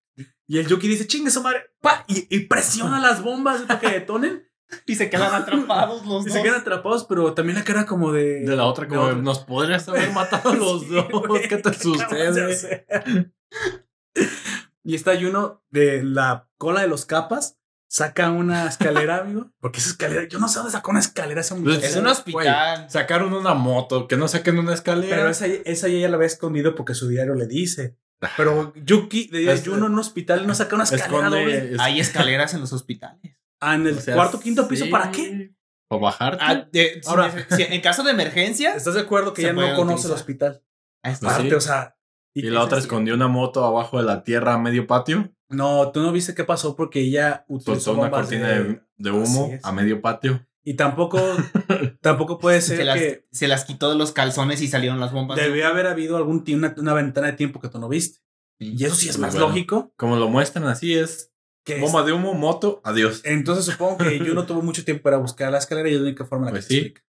Y 0.48 0.58
el 0.60 0.68
Yuki 0.68 0.88
dice, 0.88 1.08
chingue 1.08 1.32
su 1.32 1.42
madre, 1.42 1.72
pa, 1.82 2.04
y, 2.08 2.28
y 2.36 2.42
presiona 2.48 3.00
las 3.00 3.24
bombas 3.24 3.62
para 3.62 3.80
que 3.80 3.90
detonen 3.90 4.46
Y 4.86 4.96
se 4.96 5.10
quedan 5.10 5.34
atrapados 5.34 6.06
los 6.06 6.24
y 6.26 6.30
dos. 6.30 6.34
se 6.34 6.44
quedan 6.44 6.60
atrapados, 6.62 7.06
pero 7.06 7.34
también 7.34 7.58
la 7.58 7.64
cara 7.64 7.86
como 7.86 8.12
de... 8.12 8.42
De 8.42 8.56
la 8.56 8.66
otra, 8.66 8.88
como 8.88 9.06
de 9.06 9.12
otra. 9.12 9.22
nos 9.22 9.40
podrías 9.40 9.88
haber 9.88 10.12
matado 10.14 10.50
a 10.50 10.56
los 10.56 10.82
Sí, 10.82 10.90
dos. 10.90 11.40
¿Qué 11.50 11.58
te 11.58 11.74
sucede? 11.74 12.86
y 14.84 14.96
está 14.96 15.14
Yuno 15.14 15.64
de 15.70 16.04
la 16.04 16.50
cola 16.58 16.82
de 16.82 16.88
los 16.88 17.06
capas, 17.06 17.58
saca 17.92 18.32
una 18.32 18.68
escalera, 18.70 19.18
amigo. 19.18 19.52
Porque 19.60 19.80
esa 19.80 19.90
escalera, 19.90 20.26
yo 20.28 20.40
no 20.40 20.48
sé 20.48 20.60
dónde 20.60 20.72
sacó 20.72 20.92
una 20.92 21.02
escalera 21.02 21.42
ese 21.42 21.56
Pues, 21.56 21.76
Es 21.78 21.82
muchacho. 21.82 22.00
un 22.00 22.08
hospital. 22.08 22.90
Sacaron 22.90 23.34
una 23.34 23.54
moto, 23.54 24.08
que 24.08 24.16
no 24.16 24.30
saquen 24.30 24.58
una 24.60 24.74
escalera. 24.74 25.18
Pero 25.18 25.30
esa, 25.30 25.46
esa 25.48 25.88
ya 25.90 26.08
la 26.08 26.16
había 26.16 26.28
escondido 26.28 26.74
porque 26.74 26.94
su 26.96 27.10
diario 27.10 27.36
le 27.36 27.48
dice. 27.48 27.98
Pero 28.38 28.72
Yuki, 28.76 29.28
de 29.28 29.52
Es- 29.52 29.64
Yuno 29.64 29.88
en 29.88 29.94
un 29.94 30.00
hospital 30.00 30.48
no 30.48 30.56
saca 30.56 30.76
una 30.76 30.86
escalera 30.86 31.30
doble. 31.30 31.54
Esconde. 31.56 31.74
es- 31.76 31.80
Hay 31.82 32.00
escaleras 32.00 32.54
en 32.54 32.62
los 32.62 32.72
hospitales. 32.72 33.20
Ah, 33.60 33.76
en 33.76 33.86
el 33.88 33.98
o 33.98 34.02
sea, 34.02 34.16
cuarto 34.16 34.40
quinto 34.40 34.68
piso, 34.70 34.86
sí. 34.86 34.92
¿para 34.92 35.12
qué? 35.12 35.54
¿Para 35.90 36.02
bajarte? 36.02 37.02
Ah, 37.06 37.10
Ahora- 37.10 37.46
si 37.50 37.64
en 37.64 37.82
caso 37.82 38.04
de 38.04 38.12
emergencia. 38.12 38.74
¿Estás 38.76 38.94
de 38.94 39.02
acuerdo 39.02 39.34
que 39.34 39.42
ella 39.42 39.54
no 39.54 39.76
conoce 39.76 40.08
el 40.08 40.14
hospital? 40.14 40.64
Pues 41.04 41.22
Aparte, 41.22 41.50
sí. 41.50 41.56
o 41.56 41.60
sea. 41.62 41.98
y 42.34 42.44
qué 42.44 42.52
la 42.52 42.62
otra 42.64 42.78
es- 42.78 42.86
escondió 42.86 43.16
una 43.16 43.28
moto 43.28 43.66
abajo 43.66 43.98
de 43.98 44.04
la 44.06 44.24
tierra 44.24 44.54
a 44.54 44.58
medio 44.58 44.88
patio. 44.88 45.34
No, 45.52 45.92
tú 45.92 46.02
no 46.02 46.12
viste 46.12 46.34
qué 46.36 46.44
pasó 46.44 46.76
porque 46.76 47.00
ella 47.02 47.46
utilizó 47.48 47.94
Soltó 47.94 48.02
una 48.02 48.10
cortina 48.12 48.48
de, 48.50 48.82
de 48.98 49.12
humo 49.12 49.52
a 49.64 49.72
medio 49.72 50.02
patio. 50.02 50.46
Y 50.64 50.76
tampoco, 50.76 51.20
tampoco 52.02 52.38
puede 52.38 52.62
ser 52.62 52.78
Se 52.78 52.84
las, 52.86 52.98
que 52.98 53.28
se 53.32 53.48
las 53.48 53.66
quitó 53.66 53.90
de 53.90 53.96
los 53.98 54.12
calzones 54.12 54.62
y 54.62 54.68
salieron 54.68 55.00
las 55.00 55.12
bombas. 55.12 55.38
debió 55.38 55.68
haber 55.68 55.88
habido 55.88 56.18
algún 56.18 56.44
ti- 56.44 56.54
una, 56.54 56.74
una 56.78 56.94
ventana 56.94 57.28
de 57.28 57.34
tiempo 57.34 57.60
que 57.60 57.70
tú 57.70 57.80
no 57.80 57.90
viste. 57.90 58.20
Y 58.60 58.84
eso 58.86 58.94
sí 58.96 59.10
es 59.10 59.16
Pues 59.18 59.22
más 59.22 59.34
bueno. 59.34 59.48
lógico. 59.48 59.92
Como 59.98 60.18
lo 60.18 60.30
muestran 60.30 60.66
así, 60.66 60.94
es 60.94 61.34
Que 61.66 61.76
es- 61.78 61.82
bomba 61.82 62.04
de 62.04 62.14
humo, 62.14 62.34
moto, 62.36 62.80
adiós. 62.84 63.22
Entonces 63.26 63.66
supongo 63.66 63.98
que 63.98 64.20
yo 64.20 64.34
no 64.36 64.46
tuve 64.46 64.62
mucho 64.62 64.86
tiempo 64.86 65.02
para 65.04 65.18
buscar 65.18 65.52
la 65.52 65.58
escalera 65.58 65.90
y 65.90 65.94
es 65.94 66.00
la 66.00 66.06
única 66.08 66.26
forma 66.26 66.48
en 66.50 66.54
la 66.54 66.60
Pues 66.60 66.68
que 66.68 66.74
se 66.76 66.80
sí. 66.80 66.86
explica. 66.88 67.08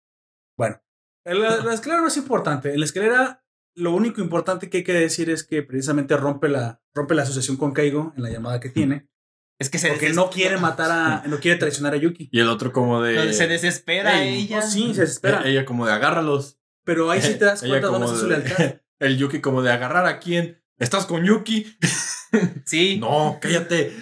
Bueno, 0.56 0.80
la, 1.24 1.56
la 1.62 1.74
escalera 1.74 2.00
no 2.00 2.08
es 2.08 2.16
importante. 2.16 2.72
En 2.72 2.80
la 2.80 2.86
escalera, 2.86 3.41
lo 3.74 3.94
único 3.94 4.20
importante 4.20 4.68
que 4.68 4.78
hay 4.78 4.84
que 4.84 4.92
decir 4.92 5.30
es 5.30 5.44
que 5.44 5.62
precisamente 5.62 6.16
rompe 6.16 6.48
la, 6.48 6.82
rompe 6.94 7.14
la 7.14 7.22
asociación 7.22 7.56
con 7.56 7.72
Kaigo 7.72 8.12
en 8.16 8.22
la 8.22 8.30
llamada 8.30 8.60
que 8.60 8.68
tiene. 8.68 9.08
Es 9.58 9.70
que 9.70 9.78
se 9.78 9.88
Porque 9.88 10.10
no 10.10 10.28
quiere 10.28 10.56
matar 10.56 10.90
a. 10.90 11.22
No 11.28 11.38
quiere 11.38 11.58
traicionar 11.58 11.94
a 11.94 11.96
Yuki. 11.96 12.28
Y 12.32 12.40
el 12.40 12.48
otro 12.48 12.72
como 12.72 13.00
de... 13.00 13.32
Se 13.32 13.46
desespera 13.46 14.22
Ey, 14.22 14.44
ella. 14.44 14.58
Oh, 14.58 14.68
sí, 14.68 14.92
se 14.92 15.02
desespera. 15.02 15.42
Ella 15.44 15.64
como 15.64 15.86
de 15.86 15.92
agárralos. 15.92 16.58
Pero 16.84 17.10
ahí 17.10 17.22
sí 17.22 17.34
te 17.34 17.44
das 17.44 17.62
cuenta 17.66 17.86
dónde 17.86 18.06
está 18.06 18.18
su 18.18 18.26
lealtad. 18.26 18.80
El 18.98 19.18
Yuki 19.18 19.40
como 19.40 19.62
de 19.62 19.70
agarrar 19.70 20.06
a 20.06 20.18
quién. 20.18 20.61
¿Estás 20.82 21.06
con 21.06 21.24
Yuki? 21.24 21.66
Sí. 22.64 22.96
No, 22.98 23.36
cállate. 23.42 23.92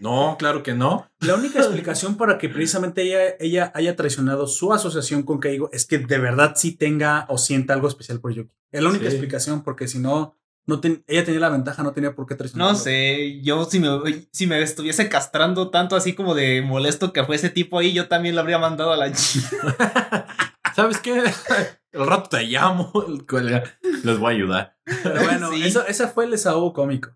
No, 0.00 0.34
claro 0.40 0.64
que 0.64 0.74
no. 0.74 1.08
La 1.20 1.36
única 1.36 1.60
explicación 1.60 2.16
para 2.16 2.36
que 2.36 2.48
precisamente 2.48 3.02
ella, 3.02 3.36
ella 3.38 3.70
haya 3.76 3.94
traicionado 3.94 4.48
su 4.48 4.72
asociación 4.72 5.22
con 5.22 5.38
Keigo 5.38 5.70
es 5.72 5.86
que 5.86 5.98
de 5.98 6.18
verdad 6.18 6.54
sí 6.56 6.72
tenga 6.74 7.26
o 7.28 7.38
sienta 7.38 7.72
algo 7.72 7.86
especial 7.86 8.18
por 8.18 8.32
Yuki. 8.34 8.50
Es 8.72 8.82
la 8.82 8.88
única 8.88 9.04
Sí. 9.04 9.12
explicación 9.12 9.62
porque 9.62 9.86
si 9.86 10.00
no, 10.00 10.36
no 10.66 10.80
ten- 10.80 11.04
ella 11.06 11.24
tenía 11.24 11.38
la 11.38 11.48
ventaja, 11.48 11.84
no 11.84 11.92
tenía 11.92 12.16
por 12.16 12.26
qué 12.26 12.34
traicionar. 12.34 12.72
No 12.72 12.74
sé, 12.76 13.40
yo 13.42 13.64
si 13.66 13.78
me, 13.78 13.88
si 14.32 14.48
me 14.48 14.60
estuviese 14.60 15.08
castrando 15.08 15.70
tanto 15.70 15.94
así 15.94 16.14
como 16.14 16.34
de 16.34 16.62
molesto 16.62 17.12
que 17.12 17.22
fue 17.22 17.36
ese 17.36 17.50
tipo 17.50 17.78
ahí, 17.78 17.92
yo 17.92 18.08
también 18.08 18.34
lo 18.34 18.40
habría 18.40 18.58
mandado 18.58 18.90
a 18.92 18.96
la 18.96 19.12
chica. 19.12 20.26
¿Sabes 20.80 20.98
qué? 20.98 21.22
El 21.92 22.06
rato 22.06 22.28
te 22.30 22.42
llamo. 22.44 22.92
Les 24.04 24.18
voy 24.18 24.32
a 24.32 24.36
ayudar. 24.36 24.76
Pero 24.84 25.22
bueno, 25.24 25.50
Sí. 25.52 25.62
eso, 25.64 25.86
ese 25.86 26.06
fue 26.06 26.24
el 26.24 26.30
desahogo 26.32 26.72
cómico. 26.72 27.10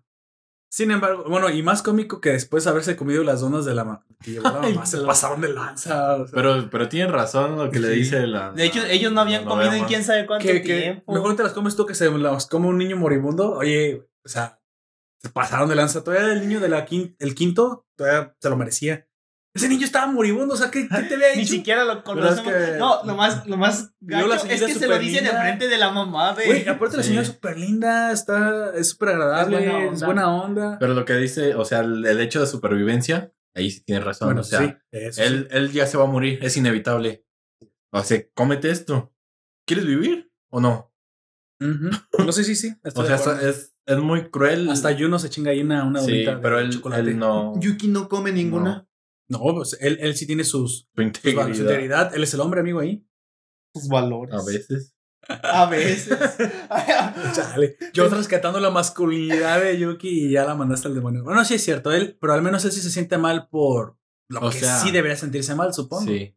Sin 0.69 0.91
embargo, 0.91 1.23
bueno, 1.29 1.49
y 1.49 1.63
más 1.63 1.81
cómico 1.81 2.19
que 2.19 2.31
después 2.31 2.65
de 2.65 2.69
haberse 2.71 2.97
comido 2.97 3.23
las 3.23 3.39
donas 3.39 3.63
de 3.63 3.73
la 3.73 3.85
mamá. 3.85 4.05
Que 4.21 4.31
llevó 4.31 4.49
la 4.49 4.59
Ay, 4.61 4.73
mamá, 4.73 4.85
se 4.85 4.97
no. 4.97 5.05
pasaron 5.05 5.39
de 5.39 5.53
lanza. 5.53 6.15
o 6.15 6.27
sea, 6.27 6.35
Pero, 6.35 6.69
pero 6.69 6.89
tienen 6.89 7.13
razón 7.13 7.57
lo 7.57 7.71
que 7.71 7.79
le 7.79 7.89
dice 7.91 8.27
la. 8.27 8.51
De 8.51 8.65
hecho, 8.65 8.83
ellos 8.85 9.13
no 9.13 9.21
habían 9.21 9.45
comido 9.45 9.71
en 9.71 9.85
quién 9.85 10.03
sabe 10.03 10.25
cuánto 10.25 10.45
tiempo. 10.61 11.13
mejor 11.13 11.35
te 11.37 11.43
las 11.43 11.53
comes 11.53 11.77
tú 11.77 11.85
que 11.85 11.95
se 11.95 12.11
las 12.11 12.47
come 12.47 12.67
un 12.67 12.77
niño 12.77 12.97
moribundo. 12.97 13.53
Oye, 13.53 14.05
o 14.25 14.27
sea, 14.27 14.59
se 15.21 15.29
pasaron 15.29 15.69
de 15.69 15.75
lanza. 15.75 16.03
Todavía 16.03 16.33
el 16.33 16.41
niño 16.45 16.59
de 16.59 16.67
la 16.67 16.85
quin- 16.85 17.15
el 17.19 17.35
quinto, 17.35 17.87
todavía 17.95 18.35
se 18.41 18.49
lo 18.49 18.57
merecía. 18.57 19.07
Ese 19.55 19.69
niño 19.69 19.85
estaba 19.85 20.07
moribundo, 20.07 20.53
o 20.53 20.57
sea, 20.57 20.69
¿qué, 20.69 20.85
qué 20.87 21.03
te 21.03 21.15
había 21.15 21.29
Ni 21.33 21.41
dicho? 21.41 21.53
siquiera 21.53 21.85
lo 21.85 22.03
conocemos. 22.03 22.51
que- 22.53 22.77
No, 22.77 23.03
lo 23.05 23.15
más, 23.15 23.47
lo 23.47 23.55
más 23.55 23.93
la 24.01 24.21
gacho 24.27 24.47
es 24.47 24.61
que 24.61 24.73
se 24.75 24.85
lo 24.87 24.99
dicen 24.99 25.25
enfrente 25.25 25.67
de 25.69 25.77
la 25.77 25.91
mamá 25.91 26.33
de. 26.33 26.45
Güey, 26.45 26.67
aparte 26.67 26.97
la 26.97 27.03
Sí. 27.03 27.07
señora 27.09 27.25
es 27.25 27.33
súper 27.33 27.57
linda, 27.57 28.11
está, 28.11 28.73
es 28.75 28.89
súper 28.89 29.09
agradable, 29.09 29.57
Es 29.57 29.63
buena 29.71 29.85
es 29.85 29.91
onda. 29.93 30.05
buena 30.05 30.35
onda. 30.35 30.77
Pero 30.79 30.93
lo 30.93 31.05
que 31.05 31.13
dice, 31.15 31.55
o 31.55 31.63
sea, 31.63 31.79
el, 31.79 32.05
el 32.05 32.19
hecho 32.19 32.41
de 32.41 32.47
supervivencia, 32.47 33.31
ahí 33.55 33.71
sí 33.71 33.81
tiene 33.85 34.01
razón. 34.03 34.27
Bueno, 34.27 34.41
o 34.41 34.43
sea, 34.43 34.59
sí, 34.91 34.99
sí. 35.13 35.21
él, 35.21 35.47
él 35.51 35.71
ya 35.71 35.87
se 35.87 35.97
va 35.97 36.03
a 36.03 36.07
morir, 36.07 36.37
es 36.41 36.57
inevitable. 36.57 37.25
O 37.93 38.03
sea, 38.03 38.21
cómete 38.33 38.69
esto. 38.71 39.13
¿Quieres 39.65 39.85
vivir 39.85 40.29
o 40.51 40.59
no? 40.59 40.91
Ujú. 41.61 41.89
No 42.25 42.31
sé, 42.33 42.43
sí, 42.43 42.55
sí. 42.55 42.75
estoy 42.83 43.05
O 43.05 43.17
sea, 43.17 43.39
es, 43.49 43.73
es 43.85 43.97
muy 43.99 44.29
cruel. 44.29 44.69
Hasta 44.69 44.93
Juno 44.97 45.17
se 45.17 45.29
chinga 45.29 45.51
ahí 45.51 45.61
una, 45.61 45.85
una 45.85 46.01
Sí, 46.01 46.25
pero 46.41 46.59
él, 46.59 46.71
chocolate. 46.71 47.01
él 47.09 47.17
no. 47.17 47.53
Yuki 47.57 47.87
no 47.87 48.09
come 48.09 48.33
ninguna. 48.33 48.69
No, 48.69 48.89
pues 49.29 49.77
él, 49.81 49.97
él 50.01 50.15
sí 50.15 50.25
tiene 50.27 50.43
sus, 50.43 50.87
Su 50.95 51.11
sus 51.21 51.33
val- 51.35 51.55
su 51.55 51.61
integridad. 51.61 52.13
Él 52.15 52.23
es 52.23 52.33
el 52.33 52.39
hombre, 52.41 52.59
amigo, 52.61 52.79
ahí. 52.79 53.05
Sus 53.73 53.87
valores. 53.87 54.33
A 54.35 54.43
veces. 54.45 54.93
A 55.27 55.65
veces. 55.67 56.17
Chale. 57.33 57.77
Yo 57.93 58.07
rescatando 58.09 58.59
la 58.59 58.69
masculinidad 58.69 59.61
de 59.61 59.77
Yuki 59.79 60.27
y 60.27 60.31
ya 60.31 60.45
la 60.45 60.55
mandaste 60.55 60.87
al 60.87 60.95
demonio. 60.95 61.23
Bueno, 61.23 61.43
sí 61.45 61.55
es 61.55 61.63
cierto, 61.63 61.91
él, 61.91 62.17
pero 62.19 62.33
al 62.33 62.41
menos 62.41 62.63
él 62.65 62.71
sí 62.71 62.81
se 62.81 62.91
siente 62.91 63.17
mal 63.17 63.47
por 63.49 63.97
lo 64.29 64.41
O 64.41 64.49
que 64.49 64.59
sea, 64.59 64.79
sí 64.79 64.91
debería 64.91 65.17
sentirse 65.17 65.55
mal, 65.55 65.73
supongo. 65.73 66.05
Sí. 66.05 66.35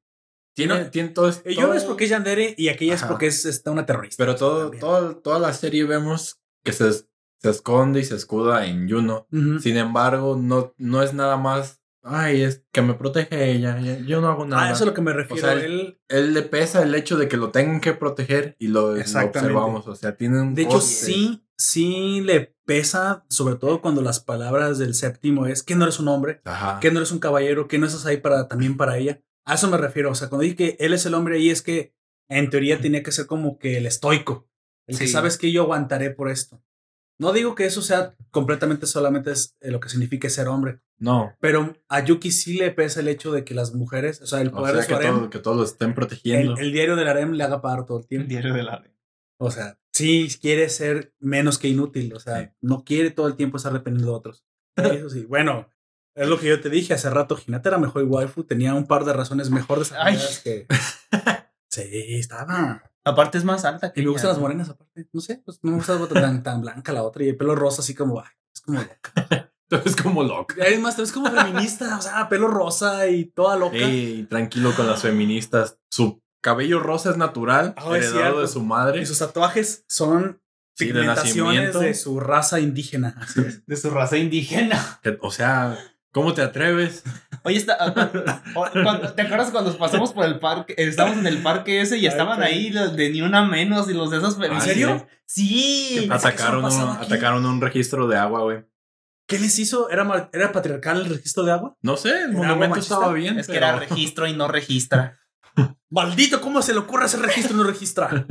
Tiene, 0.55 0.85
No, 0.85 0.91
tiene 0.91 1.11
todo 1.11 1.29
esto. 1.29 1.49
Y 1.49 1.55
yo 1.55 1.73
es 1.75 1.85
porque 1.85 2.05
es 2.05 2.11
Yandere 2.11 2.55
y 2.59 2.69
aquella 2.69 2.95
es 2.95 3.05
porque 3.05 3.27
es 3.29 3.45
está 3.45 3.71
una 3.71 3.87
terrorista. 3.87 4.17
Pero 4.23 4.35
todo, 4.35 4.71
todo, 4.73 5.17
toda 5.19 5.39
la 5.39 5.53
serie 5.53 5.85
vemos 5.85 6.41
que 6.65 6.73
se, 6.73 6.93
se 6.93 7.05
esconde 7.51 8.01
y 8.01 8.05
se 8.05 8.17
escuda 8.17 8.67
en 8.67 8.89
Juno. 8.91 9.29
Ujú. 9.31 9.61
Sin 9.61 9.77
embargo, 9.77 10.37
no, 10.37 10.75
no 10.77 11.03
es 11.03 11.15
nada 11.15 11.37
más, 11.37 11.78
ay, 12.09 12.43
es 12.43 12.65
que 12.73 12.83
me 12.83 12.95
protege 12.95 13.51
ella, 13.53 13.79
yo 14.07 14.21
no 14.21 14.29
hago 14.29 14.45
nada. 14.47 14.65
Ah, 14.69 14.73
eso 14.73 14.85
es 14.85 14.89
lo 14.89 14.95
que 14.95 15.01
me 15.01 15.13
refiero. 15.13 15.41
sea, 15.43 15.53
él, 15.55 16.01
Él 16.09 16.35
le 16.35 16.43
pesa 16.43 16.83
el 16.83 16.95
hecho 16.95 17.17
de 17.17 17.29
que 17.29 17.37
lo 17.37 17.51
tengan 17.51 17.81
que 17.81 17.93
proteger 17.93 18.57
y 18.59 18.69
lo, 18.69 18.93
observamos. 18.95 19.87
O 19.87 19.95
sea, 19.95 20.17
tiene 20.17 20.41
un 20.41 20.55
de 20.55 20.63
hecho, 20.63 20.81
sí, 20.81 21.45
sí 21.57 22.21
le 22.23 22.55
pesa, 22.65 23.25
sobre 23.29 23.57
todo 23.57 23.81
cuando 23.81 24.03
las 24.03 24.21
palabras 24.21 24.79
del 24.79 24.95
séptimo 24.95 25.47
es 25.47 25.63
que 25.63 25.75
no 25.75 25.85
eres 25.85 25.99
un 25.99 26.09
hombre, 26.09 26.41
Ajá. 26.45 26.81
que 26.81 26.91
no 26.91 26.99
eres 26.99 27.13
un 27.13 27.19
caballero, 27.19 27.69
que 27.69 27.79
no 27.79 27.87
estás 27.87 28.07
ahí 28.07 28.19
para 28.19 28.49
también 28.49 28.77
para 28.77 28.99
ella. 28.99 29.21
A 29.47 29.55
eso 29.55 29.69
me 29.69 29.79
refiero. 29.79 30.11
O 30.11 30.15
sea, 30.15 30.29
cuando 30.29 30.43
dije 30.43 30.57
que 30.57 30.77
él 30.79 30.93
es 30.93 31.07
el 31.07 31.15
hombre 31.15 31.37
ahí 31.37 31.51
es 31.51 31.63
que 31.63 31.95
en 32.29 32.51
teoría 32.51 32.81
tenía 32.81 33.03
que 33.03 33.13
ser 33.13 33.27
como 33.27 33.59
que 33.59 33.79
el 33.79 33.87
estoico, 33.87 34.49
el 34.87 34.99
que 34.99 35.07
Sí. 35.07 35.13
sabes 35.13 35.39
que 35.39 35.51
yo 35.51 35.63
aguantaré 35.63 36.11
por 36.11 36.29
esto. 36.29 36.63
No 37.19 37.33
digo 37.33 37.55
que 37.55 37.67
eso 37.67 37.83
sea 37.83 38.15
completamente 38.31 38.87
solamente 38.87 39.33
es 39.33 39.57
eh, 39.61 39.71
lo 39.71 39.81
que 39.81 39.89
significa 39.89 40.29
ser 40.29 40.47
hombre, 40.49 40.81
No. 40.99 41.35
pero 41.41 41.77
a 41.89 42.05
Yuki 42.05 42.31
sí 42.31 42.55
le 42.57 42.71
pesa 42.71 43.01
el 43.01 43.09
hecho 43.09 43.33
de 43.33 43.45
que 43.45 43.55
las 43.55 43.75
mujeres, 43.75 44.21
o 44.23 44.27
sea, 44.27 44.41
el 44.41 44.49
O 44.49 44.53
poder 44.53 44.71
sea, 44.75 44.77
de 44.77 44.83
su 44.83 44.89
que, 44.89 44.95
harem, 44.95 45.15
todo- 45.19 45.31
que 45.31 45.39
todos 45.41 45.57
lo 45.57 45.65
estén 45.65 45.95
protegiendo. 45.95 46.53
el, 46.55 46.59
el 46.67 46.73
diario 46.73 46.95
del 46.97 47.09
harem 47.09 47.33
le 47.33 47.43
haga 47.45 47.61
pagar 47.61 47.87
todo 47.87 47.99
el 47.99 48.07
tiempo. 48.07 48.29
diario 48.29 48.55
de 48.55 48.63
la 48.63 48.85
O 49.41 49.51
sea, 49.51 49.79
sí 49.93 50.29
quiere 50.41 50.69
ser 50.69 51.13
menos 51.19 51.59
que 51.59 51.69
inútil. 51.69 52.13
O 52.15 52.21
sea, 52.21 52.41
Sí. 52.43 52.51
no 52.61 52.85
quiere 52.85 53.11
todo 53.11 53.27
el 53.27 53.35
tiempo 53.37 53.57
estar 53.57 53.73
dependiendo 53.73 54.13
de 54.13 54.17
otros. 54.17 54.45
Eso 54.77 55.11
sí, 55.11 55.25
bueno, 55.25 55.69
es 56.15 56.29
lo 56.29 56.39
que 56.39 56.47
yo 56.49 56.61
te 56.61 56.71
dije 56.71 56.95
hace 56.95 57.11
rato. 57.11 57.37
Hinata 57.47 57.69
era 57.71 57.79
mejor 57.79 58.05
waifu, 58.05 58.45
tenía 58.45 58.75
un 58.75 58.87
par 58.87 59.05
de 59.05 59.13
razones 59.13 59.51
mejor 59.51 59.81
desarrolladas 59.81 60.39
que. 60.41 60.67
Sí, 61.71 61.83
estaba. 62.15 62.88
Aparte 63.05 63.39
es 63.39 63.45
más 63.45 63.65
alta 63.65 63.93
que 63.93 64.01
Y 64.01 64.05
me 64.05 64.11
gustan 64.11 64.31
las 64.31 64.39
morenas, 64.39 64.69
aparte. 64.69 65.09
No 65.13 65.21
sé, 65.21 65.41
pues 65.45 65.61
no 65.63 65.71
me 65.71 65.77
gusta 65.79 65.99
tan, 66.09 66.43
tan 66.43 66.61
blanca 66.61 66.93
la 66.93 67.03
otra 67.03 67.25
y 67.25 67.29
el 67.29 67.37
pelo 67.37 67.55
rosa, 67.55 67.83
así 67.83 67.95
como. 67.95 68.21
ay, 68.21 68.27
es 68.55 68.61
como 68.61 68.81
loca. 68.81 69.51
es 69.85 69.97
como 69.97 70.23
loco. 70.23 70.55
Es 70.59 70.81
más, 70.81 70.99
es 70.99 71.13
como 71.13 71.31
feminista, 71.31 71.97
o 71.97 72.03
sea, 72.03 72.29
pelo 72.29 72.49
rosa 72.49 73.07
y 73.09 73.27
toda 73.27 73.57
loca. 73.57 73.77
Ey, 73.77 74.27
tranquilo 74.29 74.75
con 74.75 74.87
las 74.87 75.03
feministas. 75.03 75.79
Su 75.91 76.23
cabello 76.41 76.81
rosa 76.81 77.11
es 77.11 77.17
natural, 77.17 77.75
es 77.77 77.85
heredado 77.85 78.11
cierto. 78.11 78.41
de 78.41 78.49
su 78.49 78.63
madre. 78.63 79.01
Y 79.01 79.07
sus 79.07 79.19
tatuajes 79.19 79.85
son 79.89 80.41
Sí, 80.79 80.87
de 80.87 80.93
pigmentaciones 80.93 81.81
de 81.81 81.95
su 81.95 82.21
raza 82.21 82.61
indígena. 82.61 83.17
Así 83.19 83.41
es. 83.41 83.67
De 83.67 83.77
su 83.77 83.91
raza 83.91 84.17
indígena. 84.17 85.01
O 85.23 85.33
sea, 85.33 85.77
¿cómo 86.13 86.35
te 86.35 86.43
atreves? 86.43 87.03
Oye, 87.45 87.57
está, 87.57 87.77
ah, 87.81 87.95
cuando- 88.55 89.13
¿te 89.15 89.23
acuerdas 89.23 89.51
cuando 89.51 89.77
pasamos 89.79 90.13
por 90.13 90.25
el 90.27 90.39
parque? 90.39 90.75
Estábamos 90.77 91.19
en 91.19 91.27
el 91.27 91.39
parque 91.43 91.81
ese 91.81 91.99
y 91.99 92.07
estaban 92.07 92.43
ahí 92.43 92.71
los 92.71 92.97
de 92.97 93.11
ni 93.11 93.21
una 93.23 93.45
menos 93.45 93.89
y 93.89 93.95
los 93.95 94.11
de 94.11 94.19
esos 94.19 94.35
¿En 94.35 94.41
feministas. 94.43 94.65
serio? 94.73 95.07
Sí. 95.27 96.09
Atacaron, 96.11 96.65
un, 96.65 96.73
atacaron 96.73 97.61
registro 97.61 98.07
de 98.09 98.17
agua, 98.17 98.41
güey. 98.43 98.65
¿Qué 99.27 99.39
les 99.39 99.59
hizo? 99.59 99.91
¿Era, 99.91 100.31
¿Era 100.33 100.53
patriarcal 100.53 101.01
el 101.03 101.09
registro 101.11 101.45
de 101.45 101.53
agua? 101.53 101.77
No 101.83 101.97
sé, 101.99 102.09
el 102.09 102.17
¿Era 102.17 102.29
agua 102.31 102.47
monumento 102.47 102.79
estaba 102.81 103.13
bien. 103.13 103.39
Es 103.39 103.47
que 103.47 103.57
era 103.59 103.77
registro 103.79 104.27
y 104.27 104.33
no 104.33 104.49
registra. 104.49 105.19
Maldito, 105.91 106.41
¿cómo 106.41 106.63
se 106.63 106.73
le 106.73 106.79
ocurre 106.81 107.05
hacer 107.05 107.21
registro 107.21 107.55
y 107.55 107.59
no 107.59 107.65
registra? 107.65 108.27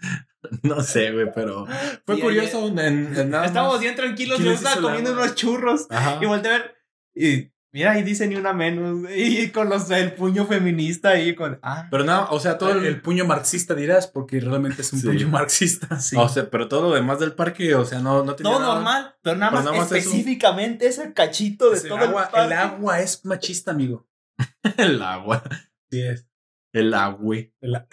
no 0.62 0.80
sé, 0.82 1.12
güey, 1.12 1.32
pero 1.34 1.66
fue 2.04 2.16
Y 2.18 2.20
curioso 2.20 2.66
en, 2.66 2.78
en 2.78 3.30
nada 3.30 3.46
Estábamos 3.46 3.74
más. 3.74 3.80
bien 3.82 3.94
tranquilos, 3.94 4.38
¿Qué 4.38 4.44
yo 4.44 4.52
estaba 4.52 4.80
comiendo 4.80 5.10
agua? 5.10 5.22
unos 5.24 5.34
churros 5.36 5.86
Ajá. 5.90 6.18
y 6.20 6.26
volteé 6.26 6.50
a 6.52 6.58
ver 6.58 6.79
y 7.14 7.50
mira, 7.72 7.92
ahí 7.92 8.02
dice 8.02 8.26
ni 8.26 8.36
una 8.36 8.52
menos 8.52 9.08
y 9.16 9.50
con 9.50 9.68
los 9.68 9.90
el 9.90 10.12
puño 10.14 10.46
feminista 10.46 11.10
ahí 11.10 11.34
con 11.34 11.58
ah, 11.62 11.86
Pero 11.90 12.04
nada, 12.04 12.28
o 12.30 12.40
sea, 12.40 12.58
todo 12.58 12.72
el, 12.72 13.00
puño 13.00 13.24
marxista 13.24 13.74
dirás, 13.74 14.06
porque 14.06 14.40
realmente 14.40 14.82
es 14.82 14.92
un 14.92 15.00
Sí. 15.00 15.06
puño 15.06 15.28
marxista. 15.28 16.00
sí. 16.00 16.16
o 16.18 16.28
sea, 16.28 16.50
pero 16.50 16.68
todo 16.68 16.88
lo 16.88 16.94
demás 16.94 17.18
del 17.20 17.32
parque, 17.34 17.74
o 17.74 17.84
sea, 17.84 18.00
no, 18.00 18.24
no 18.24 18.34
tenía 18.34 18.52
no 18.52 18.58
nada. 18.58 18.74
normal, 18.74 19.14
pero 19.22 19.36
nada 19.36 19.50
Pero 19.52 19.62
más, 19.62 19.64
nada 19.72 19.76
más 19.84 19.86
eso. 19.92 19.96
específicamente 19.96 20.86
ese 20.86 21.12
cachito 21.12 21.70
de 21.70 21.76
Es 21.76 21.84
el, 21.84 21.88
todo 21.90 21.98
agua, 22.00 22.24
el, 22.24 22.30
parque. 22.30 22.46
el 22.46 22.52
agua 22.58 23.00
es 23.00 23.24
machista, 23.24 23.70
amigo. 23.72 24.06
El 24.78 25.02
agua. 25.02 25.42
Sí 25.90 26.00
es. 26.02 26.26
El 26.72 26.94
agua. 26.94 27.36
El 27.60 27.74
a- 27.74 27.86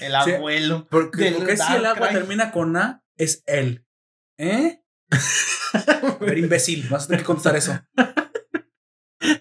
el 0.00 0.12
Sí. 0.24 0.32
abuelo. 0.32 0.86
porque 0.90 1.32
porque 1.36 1.56
si 1.56 1.72
el 1.74 1.86
agua 1.86 2.08
termina 2.10 2.50
con 2.52 2.76
A, 2.76 3.02
es 3.16 3.42
él. 3.46 3.86
¿Eh? 4.38 4.79
Pero 6.20 6.38
imbécil, 6.38 6.86
vas 6.88 7.04
a 7.04 7.06
tener 7.08 7.20
que 7.20 7.26
contestar 7.26 7.56
eso. 7.56 7.78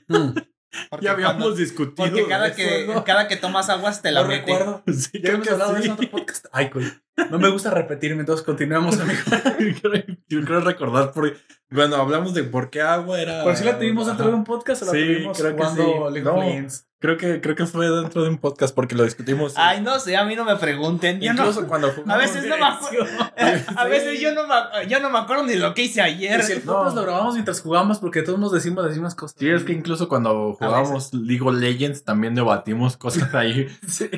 Mm, 0.07 0.33
Porque 0.89 1.05
Ya 1.05 1.11
habíamos 1.11 1.37
cuando- 1.37 1.55
discutido. 1.55 1.95
porque 1.95 2.27
cada 2.27 2.53
que 2.55 2.85
¿no? 2.87 3.03
cada 3.03 3.27
que 3.27 3.35
tomas 3.37 3.69
aguas 3.69 4.01
te 4.01 4.11
la 4.11 4.21
no 4.23 4.27
mete. 4.27 4.41
recuerdo. 4.51 4.83
Sí, 4.93 5.21
Ya 5.23 5.31
hemos 5.31 5.45
de 5.45 5.55
sí. 5.55 5.61
eso 5.61 5.75
en 5.85 5.91
otro 5.91 6.09
podcast. 6.11 6.45
Ay, 6.51 6.69
coño. 6.69 6.89
No 7.29 7.37
me 7.39 7.49
gusta 7.49 7.69
repetirme, 7.71 8.21
entonces 8.21 8.45
continuemos, 8.45 8.97
amigo. 8.99 9.19
Yo 10.29 10.41
creo 10.45 10.61
recordar 10.61 11.11
por 11.11 11.35
bueno, 11.69 11.95
hablamos 11.97 12.33
de 12.33 12.43
por 12.43 12.69
qué 12.69 12.81
agua 12.81 13.21
era. 13.21 13.43
Por 13.43 13.55
si 13.55 13.63
la 13.63 13.77
tuvimos 13.77 14.07
dentro 14.07 14.27
de 14.27 14.33
un 14.33 14.43
podcast 14.43 14.81
o 14.83 14.85
la 14.85 14.91
Sí, 14.93 14.97
tuvimos 15.05 15.37
creo 15.37 15.55
que 15.55 15.61
jugando 15.63 15.83
sí. 16.07 16.13
League 16.13 16.27
of 16.29 16.35
No. 16.35 16.69
Creo 17.01 17.15
que 17.17 17.39
creo 17.39 17.55
que 17.55 17.65
fue 17.65 17.89
dentro 17.89 18.23
de 18.23 18.29
un 18.29 18.37
podcast 18.39 18.75
porque 18.75 18.93
lo 18.93 19.05
discutimos. 19.05 19.53
Ay, 19.55 19.79
no 19.81 19.99
sé, 20.01 20.17
a 20.17 20.25
mí 20.25 20.35
no 20.35 20.43
me 20.43 20.57
pregunten. 20.57 21.21
Yo 21.21 21.33
no- 21.33 21.43
Incluso 21.47 21.65
cuando 21.67 21.93
a 22.07 22.17
veces 22.17 22.45
no 22.45 22.57
me 22.57 22.65
acuerdo. 22.65 23.05
A 23.77 23.85
veces 23.85 24.19
yo 24.19 24.33
no 24.33 24.45
me, 24.47 24.87
yo 24.89 24.99
no 24.99 25.09
me 25.09 25.17
acuerdo 25.19 25.45
ni 25.45 25.55
lo 25.55 25.73
que 25.73 25.83
hice 25.83 26.01
ayer. 26.01 26.39
Y 26.41 26.43
si 26.43 26.51
el 26.53 26.65
No. 26.65 26.93
lo 26.93 27.01
grabamos 27.01 27.35
mientras 27.35 27.61
jugamos 27.61 27.99
porque 27.99 28.21
todos 28.21 28.37
nos 28.37 28.51
decimos 28.51 28.83
las 28.83 28.91
mismas 28.93 29.15
cosas. 29.15 29.37
Sí, 29.39 29.49
es 29.49 29.63
que 29.63 29.71
incluso 29.71 30.09
cuando 30.09 30.53
jugábamos 30.55 31.13
League 31.13 31.41
of 31.41 31.55
Legends 31.55 32.03
también 32.03 32.35
debatimos 32.35 32.97
cosas 32.97 33.33
ahí. 33.33 33.67
Sí. 33.87 34.09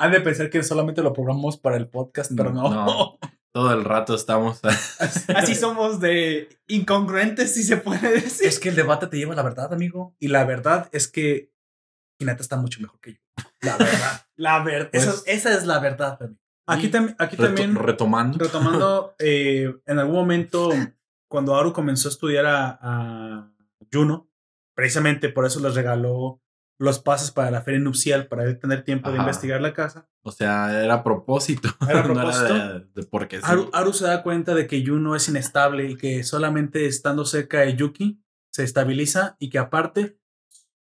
Han 0.00 0.10
de 0.10 0.20
pensar 0.20 0.50
que 0.50 0.64
solamente 0.64 1.00
lo 1.02 1.12
programamos 1.12 1.56
para 1.58 1.76
el 1.76 1.86
podcast, 1.88 2.32
pero 2.36 2.52
no. 2.52 2.68
No. 2.68 3.18
Todo 3.52 3.72
el 3.72 3.84
rato 3.84 4.16
estamos. 4.16 4.60
Así 5.34 5.54
somos 5.54 6.00
de 6.00 6.48
incongruentes, 6.66 7.54
si 7.54 7.62
se 7.62 7.76
puede 7.76 8.10
decir. 8.10 8.48
Es 8.48 8.58
que 8.58 8.70
el 8.70 8.74
debate 8.76 9.06
te 9.06 9.16
lleva 9.16 9.34
a 9.34 9.36
la 9.36 9.42
verdad, 9.42 9.72
amigo. 9.72 10.16
Y 10.18 10.28
la 10.28 10.44
verdad 10.44 10.88
es 10.92 11.06
que 11.06 11.52
Hinata 12.18 12.42
está 12.42 12.56
mucho 12.56 12.80
mejor 12.80 12.98
que 13.00 13.12
yo. 13.14 13.18
La 13.62 13.76
verdad. 13.76 14.22
la 14.36 14.62
verdad. 14.62 14.88
Pues- 14.92 15.04
esa, 15.04 15.22
esa 15.30 15.54
es 15.58 15.66
la 15.66 15.78
verdad, 15.78 16.18
amigo. 16.20 16.40
Aquí, 16.68 16.88
tam- 16.90 17.14
aquí 17.18 17.36
Reto- 17.36 17.44
también, 17.46 17.74
retomando. 17.76 18.38
retomando, 18.38 19.14
eh, 19.20 19.72
en 19.86 19.98
algún 20.00 20.16
momento, 20.16 20.70
cuando 21.30 21.54
Aru 21.56 21.72
comenzó 21.72 22.08
a 22.08 22.10
estudiar 22.12 22.44
a, 22.46 22.78
a 22.82 23.52
Juno, 23.92 24.28
precisamente 24.74 25.28
por 25.28 25.46
eso 25.46 25.60
les 25.60 25.74
regaló 25.74 26.42
los 26.78 26.98
pases 26.98 27.30
para 27.30 27.50
la 27.50 27.62
feria 27.62 27.80
nupcial, 27.80 28.26
para 28.26 28.44
él 28.44 28.58
tener 28.58 28.82
tiempo 28.84 29.10
de 29.10 29.16
investigar 29.18 29.60
la 29.62 29.72
casa. 29.72 30.08
O 30.22 30.30
sea, 30.32 30.82
era 30.84 30.94
a 30.94 31.02
propósito. 31.04 31.68
Era 31.88 32.00
a 32.00 32.02
No 32.06 32.14
propósito. 32.14 32.52
de, 32.54 32.80
de 32.94 33.02
porque 33.04 33.36
sí. 33.38 33.44
Aru, 33.46 33.70
Aru 33.72 33.92
se 33.94 34.04
da 34.06 34.22
cuenta 34.22 34.52
de 34.54 34.66
que 34.66 34.84
Juno 34.84 35.14
es 35.16 35.28
inestable 35.28 35.88
y 35.90 35.96
que 35.96 36.22
solamente 36.24 36.84
estando 36.86 37.24
cerca 37.24 37.60
de 37.60 37.76
Yuki 37.76 38.20
se 38.52 38.64
estabiliza 38.64 39.36
y 39.38 39.48
que 39.50 39.58
aparte 39.58 40.18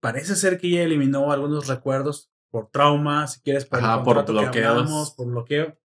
parece 0.03 0.37
ser 0.37 0.59
que 0.59 0.67
ella 0.67 0.83
eliminó 0.83 1.31
algunos 1.33 1.69
recuerdos 1.69 2.31
por 2.51 2.71
trauma, 2.71 3.27
si 3.29 3.41
quieres, 3.41 3.65
por, 3.65 3.79
el 3.79 3.85
Ajá, 3.87 4.03
por 4.03 4.17
contrato 4.17 4.33
que 4.35 4.43
bloqueos. 4.61 4.69
hablamos, 4.69 5.11
por 5.13 5.27
bloqueo. 5.29 5.79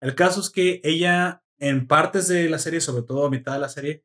El 0.00 0.14
caso 0.14 0.40
es 0.40 0.50
que 0.50 0.80
ella 0.84 1.42
en 1.58 1.86
partes 1.88 2.28
de 2.28 2.48
la 2.50 2.58
serie, 2.58 2.80
sobre 2.80 3.02
todo 3.02 3.26
a 3.26 3.30
mitad 3.30 3.54
de 3.54 3.58
la 3.60 3.68
serie, 3.70 4.04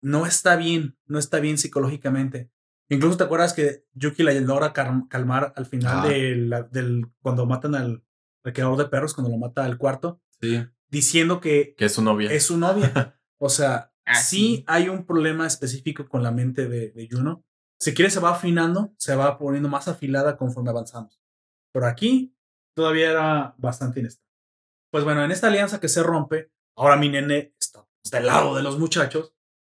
no 0.00 0.24
está 0.24 0.56
bien, 0.56 0.96
no 1.06 1.18
está 1.18 1.40
bien 1.40 1.58
psicológicamente. 1.58 2.50
Incluso 2.88 3.16
te 3.16 3.24
acuerdas 3.24 3.52
que 3.52 3.84
Yuki 3.94 4.22
la 4.22 4.32
logra 4.34 4.72
cal- 4.72 5.06
calmar 5.10 5.52
al 5.56 5.66
final 5.66 5.98
Ajá. 5.98 6.08
de 6.08 6.36
la- 6.36 6.62
del 6.62 7.06
cuando 7.20 7.44
matan 7.44 7.74
al, 7.74 8.04
al 8.44 8.52
creador 8.52 8.78
de 8.78 8.84
perros, 8.86 9.12
cuando 9.14 9.30
lo 9.32 9.36
mata 9.38 9.64
al 9.64 9.76
cuarto, 9.78 10.22
Sí, 10.40 10.64
diciendo 10.88 11.40
que 11.40 11.74
que 11.76 11.86
es 11.86 11.92
su 11.94 12.02
novia. 12.02 12.30
es 12.32 12.44
su 12.44 12.56
novia. 12.56 12.92
O 13.38 13.50
sea, 13.50 13.92
sí 14.22 14.36
sí. 14.58 14.64
hay 14.66 14.88
un 14.88 15.04
problema 15.04 15.46
específico 15.46 16.08
con 16.08 16.22
la 16.22 16.30
mente 16.30 16.68
de, 16.68 16.92
de 16.92 17.08
Juno. 17.10 17.44
Si 17.80 17.94
quiere, 17.94 18.10
se 18.10 18.20
va 18.20 18.30
afinando, 18.30 18.94
se 18.98 19.14
va 19.14 19.38
poniendo 19.38 19.68
más 19.68 19.86
afilada 19.88 20.36
conforme 20.36 20.70
avanzamos. 20.70 21.20
Pero 21.72 21.86
aquí 21.86 22.34
todavía 22.74 23.10
era 23.10 23.54
bastante 23.58 24.00
inestable. 24.00 24.26
Pues 24.90 25.04
bueno, 25.04 25.22
en 25.24 25.30
esta 25.30 25.48
alianza 25.48 25.78
que 25.80 25.88
se 25.88 26.02
rompe, 26.02 26.50
ahora 26.76 26.96
mi 26.96 27.08
nene 27.08 27.54
está 27.60 27.86
del 28.10 28.26
lado 28.26 28.54
de 28.54 28.62
los 28.62 28.78
muchachos 28.78 29.34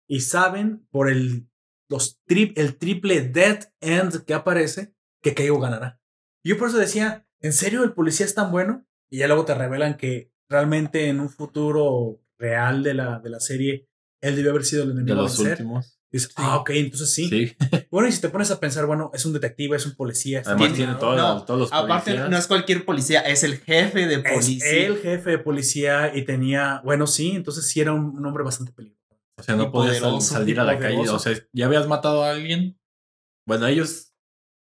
y 0.10 0.22
saben 0.22 0.88
por 0.90 1.10
el, 1.10 1.48
los 1.90 2.24
tri- 2.26 2.54
el 2.56 2.78
triple 2.78 3.22
dead 3.22 3.72
end 3.82 4.24
que 4.26 4.34
aparece 4.34 4.96
que 5.22 5.36
Keigo 5.36 5.60
ganará. 5.60 6.02
Yo 6.44 6.58
por 6.58 6.70
eso 6.70 6.78
decía, 6.78 7.28
¿en 7.40 7.54
serio 7.54 7.84
el 7.84 7.94
policía 7.94 8.26
es 8.26 8.34
tan 8.34 8.52
bueno? 8.52 8.88
Y 9.12 9.20
ya 9.20 9.28
luego 9.28 9.46
te 9.46 9.54
revelan 9.54 9.98
que 9.98 10.32
realmente 10.50 11.08
en 11.10 11.20
un 11.20 11.30
futuro 11.30 12.24
real 12.40 12.82
de 12.82 12.94
la, 12.96 13.20
de 13.20 13.30
la 13.30 13.40
serie, 13.40 13.88
él 14.22 14.36
debió 14.36 14.52
haber 14.52 14.64
sido 14.66 14.84
el 14.84 14.92
enemigo 14.92 15.18
de 15.18 15.22
los 15.22 15.38
vencer. 15.38 15.52
últimos. 15.60 16.01
Dices, 16.12 16.32
ah, 16.36 16.58
ok, 16.58 16.72
entonces 16.72 17.14
sí. 17.14 17.30
Sí. 17.30 17.56
Bueno, 17.92 18.08
y 18.08 18.12
si 18.12 18.20
te 18.22 18.30
pones 18.30 18.52
a 18.52 18.60
pensar, 18.60 18.86
bueno, 18.86 19.12
es 19.14 19.26
un 19.26 19.34
detective, 19.34 19.76
es 19.78 19.86
un 19.86 19.96
policía. 19.96 20.42
Además 20.46 20.74
tiene 20.74 20.92
entrenado. 20.94 21.00
todo- 21.00 21.16
No, 21.36 21.44
todos 21.46 21.60
los 21.62 21.74
Aparte, 21.74 22.12
policías. 22.12 22.30
no 22.30 22.38
es 22.38 22.48
cualquier 22.48 22.86
policía, 22.86 23.22
es 23.22 23.44
el 23.44 23.60
jefe 23.60 24.08
de 24.08 24.16
Es 24.16 24.22
policía. 24.34 24.70
el 24.88 24.98
jefe 24.98 25.30
de 25.32 25.38
policía 25.40 26.12
y 26.16 26.24
tenía, 26.24 26.82
bueno, 26.84 27.08
sí, 27.08 27.32
entonces 27.32 27.68
sí 27.68 27.80
era 27.82 27.94
un, 27.94 28.06
un 28.18 28.26
hombre 28.26 28.44
bastante 28.44 28.72
peligroso. 28.74 29.00
O 29.38 29.44
sea, 29.44 29.56
no 29.56 29.72
podías 29.72 30.00
salir 30.26 30.60
a 30.60 30.64
la 30.64 30.78
calle. 30.80 31.08
O 31.10 31.20
sea, 31.20 31.34
ya 31.54 31.66
habías 31.66 31.88
matado 31.88 32.24
a 32.24 32.32
alguien. 32.32 32.78
Bueno, 33.48 33.66
ellos 33.68 34.11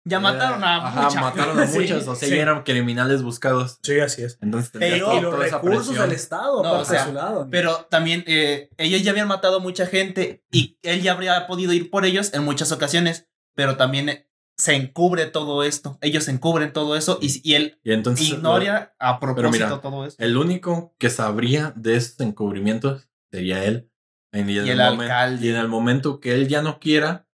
Ya 0.07 0.21
mataron 0.21 0.63
a 0.63 0.87
Ajá, 0.87 1.03
mucha 1.03 1.21
mataron 1.21 1.59
a 1.59 1.67
Sí, 1.67 1.79
muchos. 1.79 2.07
O 2.07 2.15
sea, 2.15 2.29
sí. 2.29 2.35
ya 2.37 2.43
eran 2.43 2.63
criminales 2.63 3.23
buscados. 3.23 3.79
Sí, 3.83 3.99
así 4.01 4.23
es. 4.23 4.39
Entonces, 4.43 4.71
Pero- 4.79 5.17
y 5.17 5.21
los 5.21 5.39
recursos 5.39 5.97
del 5.99 6.13
Estado, 6.13 6.63
No, 6.63 6.69
aparte 6.69 6.83
o 6.83 6.85
sea, 6.85 7.01
de 7.05 7.09
su 7.11 7.15
lado. 7.15 7.49
Pero 7.51 7.87
también 7.91 8.23
eh, 8.27 8.69
ellos 8.77 9.03
ya 9.03 9.13
habían 9.13 9.29
matado 9.29 9.57
a 9.57 9.61
mucha 9.61 9.87
gente 9.87 10.45
y 10.53 10.79
él 10.83 11.01
ya 11.03 11.13
habría 11.13 11.47
podido 11.47 11.73
ir 11.73 11.91
por 11.91 12.05
ellos 12.05 12.35
en 12.35 12.45
muchas 12.45 12.71
ocasiones, 12.71 13.29
pero 13.57 13.77
también 13.77 14.09
eh, 14.11 14.29
se 14.59 14.75
encubre 14.75 15.25
todo 15.27 15.63
esto. 15.65 15.99
Ellos 16.03 16.29
encubren 16.29 16.73
todo 16.75 16.97
eso 16.97 17.19
y, 17.23 17.41
y 17.43 17.55
él 17.55 17.81
Y 17.83 17.93
entonces. 17.93 18.29
ignora 18.29 18.95
a 18.99 19.19
propósito 19.21 19.51
mira, 19.51 19.81
todo 19.81 20.05
eso. 20.07 20.17
El 20.21 20.37
único 20.37 20.95
que 20.99 21.09
sabría 21.11 21.73
de 21.77 21.97
esos 21.97 22.21
encubrimientos 22.21 23.09
sería 23.33 23.65
él. 23.65 23.91
En 24.33 24.51
Y 24.51 24.59
el 24.59 24.79
momen- 24.79 25.03
alcalde. 25.03 25.47
Y 25.47 25.49
en 25.51 25.57
el 25.57 25.69
momento 25.69 26.21
que 26.21 26.35
él 26.35 26.47
ya 26.49 26.61
no 26.61 26.79
quiera 26.79 27.27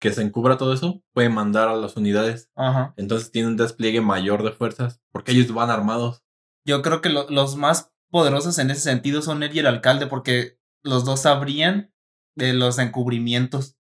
que 0.00 0.12
se 0.12 0.22
encubra 0.22 0.56
todo 0.58 0.72
eso, 0.72 1.02
puede 1.12 1.28
mandar 1.28 1.68
a 1.68 1.74
las 1.76 1.96
unidades. 1.96 2.50
Ajá. 2.54 2.94
Entonces 2.96 3.30
tiene 3.32 3.48
un 3.48 3.56
despliegue 3.56 4.00
mayor 4.00 4.42
de 4.44 4.52
fuerzas 4.52 5.00
porque 5.12 5.32
ellos 5.32 5.52
van 5.52 5.70
armados. 5.70 6.22
Yo 6.64 6.82
creo 6.82 7.00
que 7.00 7.08
lo- 7.08 7.28
los 7.30 7.56
más 7.56 7.92
poderosos 8.10 8.58
en 8.58 8.70
ese 8.70 8.82
sentido 8.82 9.22
son 9.22 9.42
él 9.42 9.54
y 9.54 9.58
el 9.58 9.66
alcalde, 9.66 10.06
porque 10.06 10.58
los 10.84 11.04
dos 11.04 11.22
sabrían 11.22 11.92
de 12.36 12.52
los 12.54 12.78
encubrimientos. 12.78 13.76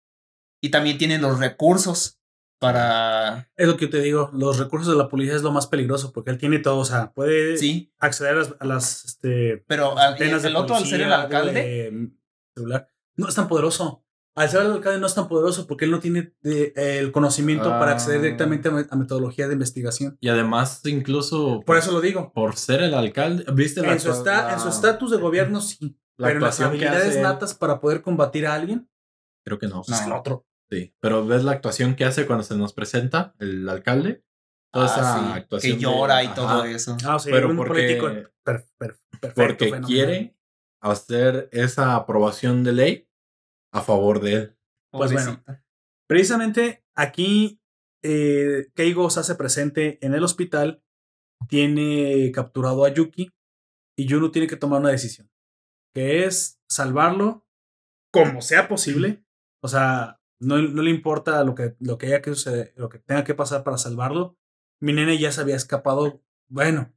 Y 0.63 0.71
también 0.71 0.97
tienen 0.99 1.21
los 1.21 1.39
recursos 1.41 2.21
para. 2.61 3.51
Es 3.57 3.67
lo 3.67 3.77
que 3.77 3.87
yo 3.87 3.91
te 3.91 4.01
digo, 4.01 4.31
los 4.33 4.59
recursos 4.59 4.93
de 4.93 4.97
la 4.99 5.09
policía 5.09 5.35
es 5.35 5.43
lo 5.43 5.53
más 5.53 5.67
peligroso 5.67 6.13
porque 6.13 6.31
él 6.31 6.39
tiene 6.39 6.59
todo, 6.59 6.79
o 6.79 6.85
sea, 6.85 7.13
puede 7.13 7.59
Sí, 7.59 7.93
acceder 7.99 8.35
a 8.35 8.37
las, 8.39 8.55
a 8.61 8.65
las, 8.65 9.05
este, 9.05 9.65
pero 9.67 9.99
al- 9.99 10.13
antenas 10.13 10.45
el 10.45 10.53
de 10.55 10.59
otro, 10.59 10.77
al 10.77 10.85
ser 10.87 11.01
el 11.03 11.09
policía, 11.09 11.23
alcalde, 11.23 11.53
de 11.53 12.11
celular, 12.57 12.89
no 13.17 13.29
es 13.29 13.35
tan 13.35 13.49
poderoso. 13.49 14.04
Al 14.37 14.49
ser 14.51 14.63
el 14.63 14.73
alcalde 14.73 14.99
no 14.99 15.07
es 15.07 15.15
tan 15.15 15.29
poderoso 15.29 15.67
porque 15.67 15.85
él 15.85 15.93
no 15.93 16.01
tiene 16.01 16.33
eh, 16.43 16.73
el 16.77 17.13
conocimiento 17.13 17.69
para 17.69 17.93
acceder 17.93 18.19
Ah. 18.19 18.23
directamente 18.23 18.69
a, 18.69 18.73
me- 18.73 18.87
a 18.91 18.97
metodología 18.97 19.47
de 19.47 19.53
investigación. 19.53 20.17
Y 20.21 20.29
además, 20.29 20.81
incluso 20.87 21.61
Por 21.65 21.77
eso 21.77 21.93
lo 21.93 22.01
digo. 22.01 22.33
por 22.33 22.57
ser 22.57 22.83
el 22.83 22.95
alcalde, 22.95 23.45
¿viste 23.55 23.81
la 23.83 23.93
En 23.93 24.01
su, 24.01 24.09
la- 24.25 24.53
en 24.55 24.59
su 24.61 24.69
estatus 24.69 25.11
de 25.13 25.19
gobierno 25.19 25.61
sí, 25.61 25.97
la 26.17 26.27
pero 26.29 26.39
en 26.41 26.45
las 26.45 26.61
habilidades 26.61 27.21
natas 27.21 27.55
para 27.55 27.81
poder 27.81 28.03
combatir 28.03 28.47
a 28.47 28.55
alguien, 28.55 28.89
Creo 29.45 29.59
que 29.59 29.69
no. 29.69 29.83
pues 29.83 30.01
es 30.01 30.07
el 30.07 30.13
otro. 30.13 30.47
Sí, 30.71 30.93
pero 30.99 31.25
ves 31.27 31.45
la 31.45 31.53
actuación 31.53 31.95
que 31.95 32.05
hace 32.05 32.27
cuando 32.27 32.43
se 32.43 32.57
nos 32.57 32.73
presenta 32.73 33.35
el 33.39 33.69
alcalde. 33.69 34.25
Toda 34.73 34.87
ah, 34.87 34.89
esa 34.89 35.19
sí, 35.19 35.33
actuación. 35.35 35.79
que 35.79 35.87
de- 35.87 35.93
llora 35.93 36.23
y 36.25 36.27
ajá, 36.27 36.35
todo 36.35 36.65
eso. 36.65 36.97
Ah, 37.07 37.19
sea, 37.21 37.33
Pero 37.33 37.51
un 37.51 37.57
porque- 37.57 37.73
político 37.73 38.07
per- 38.43 38.67
per- 38.79 38.99
perfecto, 39.21 39.33
Porque 39.37 39.65
fenomenal. 39.67 39.87
quiere 39.89 40.37
hacer 40.81 41.49
esa 41.53 41.95
aprobación 41.95 42.65
de 42.65 42.73
ley 42.73 43.09
a 43.75 43.83
favor 43.83 44.21
de 44.21 44.33
él. 44.33 44.57
Pues 44.91 45.13
bueno. 45.13 45.45
Precisamente 46.07 46.85
aquí 46.95 47.61
eh, 48.03 48.69
Keigo 48.75 49.11
se 49.11 49.21
hace 49.21 49.35
presente 49.35 49.99
en 50.01 50.15
el 50.15 50.23
hospital, 50.23 50.83
tiene 51.49 52.31
capturado 52.33 52.85
a 52.85 52.91
Yuki 52.91 53.33
y 53.97 54.09
Juno 54.09 54.31
tiene 54.31 54.47
que 54.47 54.57
tomar 54.57 54.81
una 54.81 54.91
decisión, 54.91 55.31
que 55.93 56.25
es 56.25 56.61
salvarlo 56.69 57.47
como 58.13 58.43
sea 58.43 58.69
posible. 58.69 59.25
O 59.61 59.69
sea, 59.69 60.21
no, 60.41 60.59
no 60.59 60.83
le 60.83 60.91
importa 60.91 61.43
lo 61.43 61.55
que, 61.55 61.75
lo 61.81 61.99
que 61.99 62.07
haya 62.07 62.23
que 62.23 62.31
suceder, 62.31 62.73
lo 62.77 62.89
que 62.89 63.01
tenga 63.01 63.25
que 63.25 63.35
pasar 63.35 63.65
para 63.65 63.79
salvarlo. 63.79 64.39
Mi 64.81 64.93
nene 64.93 65.19
ya 65.19 65.33
se 65.33 65.41
había 65.41 65.57
escapado. 65.57 66.23
Bueno, 66.49 66.93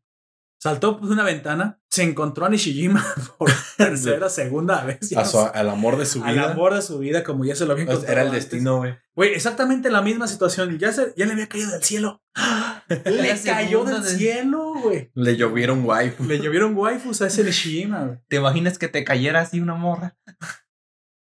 saltó 0.59 0.99
por 0.99 1.09
una 1.09 1.23
ventana, 1.23 1.79
se 1.89 2.03
encontró 2.03 2.45
a 2.45 2.49
Nishijima 2.49 3.05
por 3.37 3.49
tercera, 3.77 4.29
segunda 4.29 4.83
vez. 4.83 5.15
A 5.15 5.25
su- 5.25 5.39
al 5.39 5.69
amor 5.69 5.97
de 5.97 6.05
su 6.05 6.23
al 6.23 6.33
vida. 6.33 6.51
amor 6.51 6.73
de 6.73 6.81
su 6.81 6.99
vida, 6.99 7.23
como 7.23 7.45
ya 7.45 7.55
se 7.55 7.65
lo 7.65 7.73
había 7.73 7.85
Pues, 7.85 7.97
encontrado. 7.97 8.13
era 8.13 8.21
el 8.23 8.27
antes. 8.35 8.49
destino, 8.49 8.77
güey. 8.77 8.95
Güey, 9.15 9.33
exactamente 9.33 9.89
la 9.89 10.01
misma 10.01 10.27
situación. 10.27 10.77
Ya, 10.77 10.91
se, 10.91 11.13
ya 11.17 11.25
le 11.25 11.33
había 11.33 11.47
caído 11.49 11.71
del 11.71 11.83
cielo. 11.83 12.21
Le 13.05 13.41
cayó 13.43 13.83
del 13.83 14.01
de- 14.03 14.09
cielo, 14.17 14.73
güey. 14.81 15.11
Le 15.13 15.35
llovieron 15.35 15.83
guay. 15.83 16.13
Le 16.25 16.39
llovieron 16.39 16.75
waifus 16.77 17.21
a 17.21 17.27
ese 17.27 17.43
Nishijima, 17.43 18.03
güey. 18.05 18.19
¿Te 18.27 18.35
imaginas 18.37 18.77
que 18.77 18.87
te 18.87 19.03
cayera 19.03 19.41
así 19.41 19.59
una 19.59 19.75
morra? 19.75 20.17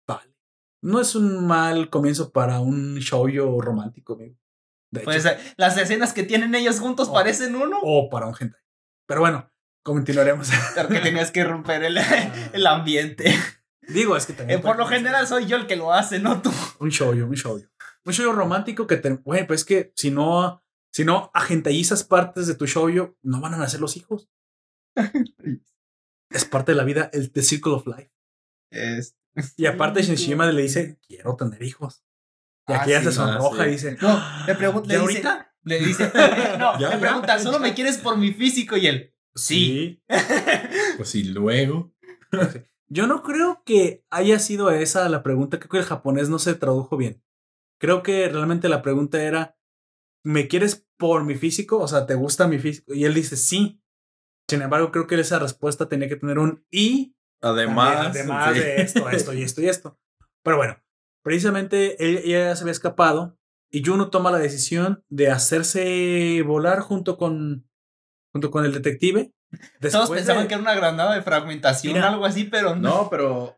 Vale. 0.07 0.35
No 0.83 1.01
es 1.01 1.15
un 1.15 1.47
mal 1.47 1.91
comienzo 1.91 2.31
para 2.33 2.61
un 2.61 2.97
shoujo 2.99 3.61
romántico, 3.61 4.15
amigo. 4.15 4.37
De 4.93 5.01
Pues 5.01 5.25
hecho. 5.25 5.35
eh, 5.35 5.55
las 5.57 5.77
escenas 5.77 6.13
que 6.13 6.23
tienen 6.23 6.55
ellos 6.55 6.81
juntos 6.81 7.09
parecen 7.11 7.55
uno. 7.57 7.79
o 7.83 8.09
para 8.11 8.27
un 8.27 8.35
hentai. 8.39 8.60
Pero 9.11 9.23
bueno, 9.23 9.51
continuaremos. 9.83 10.49
Pero 10.77 10.89
que 10.89 11.01
tenías 11.01 11.33
que 11.33 11.43
romper 11.43 11.83
el, 11.83 11.99
el 12.53 12.65
ambiente. 12.69 13.35
Digo, 13.89 14.17
es 14.17 14.25
que 14.25 14.35
Eh, 14.35 14.37
también. 14.37 14.61
por 14.63 14.77
lo 14.77 14.87
general 14.87 15.27
soy 15.27 15.47
yo 15.47 15.57
el 15.57 15.67
que 15.67 15.75
lo 15.75 15.93
hace, 15.93 16.21
no 16.21 16.41
tú. 16.41 16.53
Un 16.79 16.91
shoujo, 16.91 17.25
un 17.27 17.35
shoujo. 17.35 17.67
Un 18.05 18.13
shoujo 18.13 18.33
romántico 18.33 18.87
que 18.87 18.97
te. 18.99 19.11
Güey, 19.11 19.49
pues 19.49 19.63
es 19.63 19.67
que 19.67 19.93
si 19.97 20.13
no. 20.13 20.63
Si 20.93 21.05
no 21.05 21.33
agentallizas 21.35 22.05
partes 22.05 22.47
de 22.47 22.55
tu 22.55 22.67
shoujo, 22.67 23.17
no 23.23 23.41
van 23.41 23.55
a 23.55 23.57
nacer 23.59 23.81
los 23.81 23.97
hijos. 23.97 24.29
es 26.31 26.45
parte 26.45 26.71
de 26.73 26.77
la 26.77 26.85
vida, 26.85 27.11
el 27.13 27.33
the 27.33 27.43
circle 27.43 27.73
of 27.73 27.87
life. 27.89 28.13
Es- 28.73 29.17
Y 29.57 29.67
aparte 29.67 30.03
Shinshima 30.03 30.47
le 30.47 30.63
dice, 30.63 30.99
quiero 31.07 31.35
tener 31.37 31.63
hijos. 31.65 32.05
Y 32.69 32.73
Ah, 32.75 32.83
aquí 32.83 32.93
sí, 32.95 33.03
se 33.05 33.13
sonroja 33.13 33.65
sí. 33.65 33.69
y 33.69 33.73
dice, 33.73 33.97
No, 34.01 34.21
le 34.47 34.55
pregunta, 34.55 34.89
¿Ya 34.93 34.99
le 35.01 35.07
dice, 35.09 35.19
ahorita? 35.27 35.50
Le 35.65 35.79
dice, 35.79 36.11
no, 36.59 36.79
le 36.79 36.97
pregunta, 36.99 37.39
¿solo 37.39 37.59
me 37.59 37.75
quieres 37.75 37.99
por 37.99 38.17
mi 38.17 38.33
físico? 38.33 38.77
Y 38.77 38.87
él, 38.87 39.15
sí. 39.35 40.03
Pues 40.97 41.15
y 41.15 41.25
luego. 41.25 41.93
Yo 42.89 43.07
no 43.07 43.23
creo 43.23 43.63
que 43.65 44.05
haya 44.11 44.39
sido 44.39 44.71
esa 44.71 45.09
la 45.09 45.23
pregunta. 45.23 45.59
Creo 45.59 45.71
que 45.71 45.79
el 45.79 45.85
japonés 45.85 46.29
no 46.29 46.39
se 46.39 46.55
tradujo 46.55 46.97
bien. 46.97 47.23
Creo 47.79 48.03
que 48.03 48.29
realmente 48.29 48.69
la 48.69 48.83
pregunta 48.83 49.23
era, 49.23 49.57
¿me 50.25 50.49
quieres 50.49 50.87
por 50.99 51.25
mi 51.25 51.37
físico? 51.37 51.79
O 51.79 51.89
sea, 51.89 52.07
¿te 52.07 52.15
gusta 52.15 52.49
mi 52.49 52.59
físico? 52.59 52.93
Y 52.93 53.05
él 53.05 53.15
dice, 53.15 53.37
sí. 53.37 53.83
Sin 54.49 54.63
embargo, 54.63 54.91
creo 54.91 55.07
que 55.07 55.19
esa 55.19 55.39
respuesta 55.39 55.89
tenía 55.89 56.09
que 56.09 56.17
tener 56.17 56.39
un 56.39 56.67
y. 56.71 57.17
Además. 57.41 58.03
también, 58.03 58.31
además 58.31 58.55
sí. 58.55 58.61
de 58.61 58.83
esto, 58.83 59.09
esto 59.09 59.33
y 59.33 59.43
esto 59.43 59.63
y 59.63 59.69
esto. 59.69 59.99
Pero 60.43 60.57
bueno, 60.57 60.83
precisamente 61.23 62.05
él, 62.05 62.19
ella 62.25 62.49
ya 62.49 62.57
se 62.57 62.65
había 62.65 62.73
escapado 62.73 63.40
y 63.71 63.85
Juno 63.85 64.11
toma 64.11 64.31
la 64.31 64.39
decisión 64.39 65.05
de 65.09 65.31
hacerse 65.31 66.43
volar 66.47 66.81
junto 66.81 67.17
con, 67.17 67.69
junto 68.33 68.51
con 68.51 68.65
el 68.65 68.73
detective. 68.73 69.33
Todos 69.91 70.11
pensaban 70.11 70.43
de- 70.45 70.49
que 70.49 70.55
era 70.55 70.63
una 70.63 70.75
granada 70.75 71.15
de 71.15 71.23
fragmentación 71.23 72.01
o 72.03 72.07
algo 72.07 72.25
así, 72.25 72.45
pero 72.45 72.77
no. 72.77 72.89
No, 73.03 73.11
pero. 73.11 73.57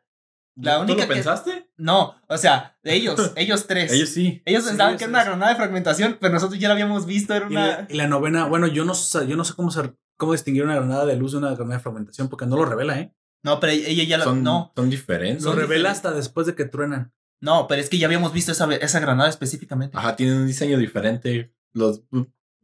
La 0.55 0.77
¿Tú 0.77 0.83
única 0.83 1.03
lo 1.03 1.09
que- 1.09 1.15
pensaste? 1.15 1.71
No, 1.79 2.15
o 2.29 2.37
sea, 2.37 2.77
de 2.83 2.93
ellos, 2.95 3.33
ellos 3.37 3.67
tres. 3.67 3.91
Ellos 3.93 4.11
sí. 4.11 4.43
Ellos 4.45 4.65
Sí, 4.65 4.69
pensaban 4.71 4.93
ellos 4.93 4.99
que 4.99 5.05
era 5.05 5.11
una 5.13 5.25
granada 5.25 5.51
de 5.53 5.57
fragmentación, 5.57 6.19
pero 6.21 6.35
nosotros 6.35 6.61
ya 6.61 6.69
la 6.69 6.75
habíamos 6.75 7.07
visto, 7.07 7.35
era 7.35 7.47
Y 7.49 7.55
la, 7.55 7.63
una... 7.63 7.87
y 7.89 7.95
la 7.95 8.07
novena, 8.07 8.45
bueno, 8.47 8.67
yo 8.67 8.85
no, 8.85 8.95
sé- 8.95 9.27
yo 9.27 9.37
no 9.37 9.45
sé 9.45 9.55
cómo, 9.55 9.71
se- 9.71 9.95
cómo 10.19 10.33
distinguir 10.33 10.65
una 10.65 10.75
granada 10.77 11.07
de 11.07 11.17
luz 11.17 11.33
de 11.33 11.39
una 11.39 11.55
granada 11.55 11.77
de 11.79 11.83
fragmentación, 11.83 12.29
porque 12.29 12.45
no 12.47 12.57
lo 12.57 12.67
revela, 12.67 12.99
¿eh? 12.99 13.15
No, 13.43 13.59
pero 13.61 13.73
ella 13.73 14.05
ya 14.05 14.19
la... 14.19 14.25
Son, 14.25 14.43
No, 14.43 14.73
son 14.77 14.91
diferentes. 14.91 15.43
Lo 15.43 15.51
Son 15.53 15.59
revela 15.59 15.89
diferentes. 15.89 15.97
hasta 15.99 16.13
después 16.13 16.47
de 16.47 16.55
que 16.55 16.67
truenan. 16.67 17.13
No, 17.43 17.67
pero 17.67 17.81
es 17.83 17.91
que 17.91 17.99
ya 17.99 18.07
habíamos 18.07 18.33
visto 18.33 18.53
esa, 18.53 18.73
esa 18.77 19.01
granada 19.01 19.29
específicamente. 19.29 19.99
Ajá, 19.99 20.17
tienen 20.17 20.37
un 20.37 20.47
diseño 20.47 20.79
diferente. 20.79 21.55
Los. 21.75 22.03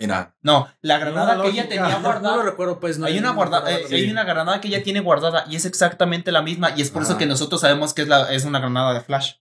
Mira. 0.01 0.37
No, 0.43 0.69
la 0.81 0.99
granada 0.99 1.35
No, 1.35 1.43
que 1.43 1.49
ella 1.49 1.69
tenía 1.69 1.89
No, 1.89 1.99
No, 1.99 2.03
guardada... 2.05 2.37
lo 2.37 2.43
recuerdo, 2.45 2.79
pues. 2.79 2.99
No, 2.99 3.07
hay, 3.07 3.19
una 3.19 3.33
guarda- 3.33 3.65
eh, 3.71 3.85
hay 3.91 4.11
una 4.11 4.23
granada 4.25 4.61
que 4.61 4.69
ella 4.69 4.83
tiene 4.85 5.01
guardada 5.01 5.45
y 5.49 5.57
es 5.57 5.65
exactamente 5.67 6.31
la 6.31 6.41
misma 6.43 6.71
y 6.77 6.83
es 6.83 6.91
por 6.93 7.03
eso 7.03 7.13
Ajá. 7.13 7.19
que 7.19 7.27
nosotros 7.27 7.61
sabemos 7.61 7.93
que 7.93 8.03
es, 8.03 8.09
la, 8.09 8.33
es 8.33 8.45
una 8.45 8.61
granada 8.61 8.95
de 8.95 9.01
flash. 9.01 9.35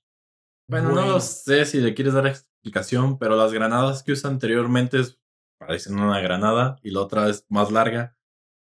Bueno, 0.67 0.89
Bueno. 0.89 1.05
no 1.05 1.19
sé 1.19 1.65
si 1.65 1.79
le 1.79 1.93
quieres 1.93 2.13
dar 2.15 2.25
explicación, 2.25 3.19
pero 3.19 3.35
las 3.37 3.53
granadas 3.53 4.01
que 4.03 4.11
usa 4.13 4.29
anteriormente 4.29 4.99
es- 4.99 5.19
parecen 5.59 5.99
una 5.99 6.19
granada 6.19 6.77
y 6.81 6.89
la 6.91 7.01
otra 7.01 7.29
es 7.29 7.45
más 7.49 7.71
larga. 7.71 8.17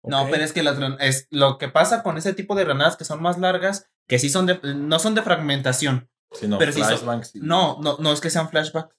No, 0.04 0.26
pero 0.30 0.42
es 0.44 0.52
que 0.52 0.62
las 0.62 0.78
es 1.00 1.28
lo 1.30 1.58
que 1.58 1.68
pasa 1.68 2.02
con 2.02 2.16
ese 2.18 2.32
tipo 2.32 2.54
de 2.56 2.64
granadas 2.64 2.96
que 2.96 3.04
son 3.04 3.20
más 3.22 3.38
largas, 3.38 3.88
que 4.08 4.18
sí 4.18 4.28
son 4.30 4.46
de, 4.46 4.58
no 4.74 4.98
son 4.98 5.14
de 5.14 5.22
fragmentación. 5.22 6.08
Pero 6.58 6.72
sí 6.72 6.80
son- 6.80 6.88
flashbangs 6.88 7.34
y- 7.36 7.40
No, 7.40 7.78
no, 7.82 7.96
no 7.98 8.12
es 8.12 8.20
que 8.20 8.30
sean 8.30 8.48
flashback. 8.48 8.94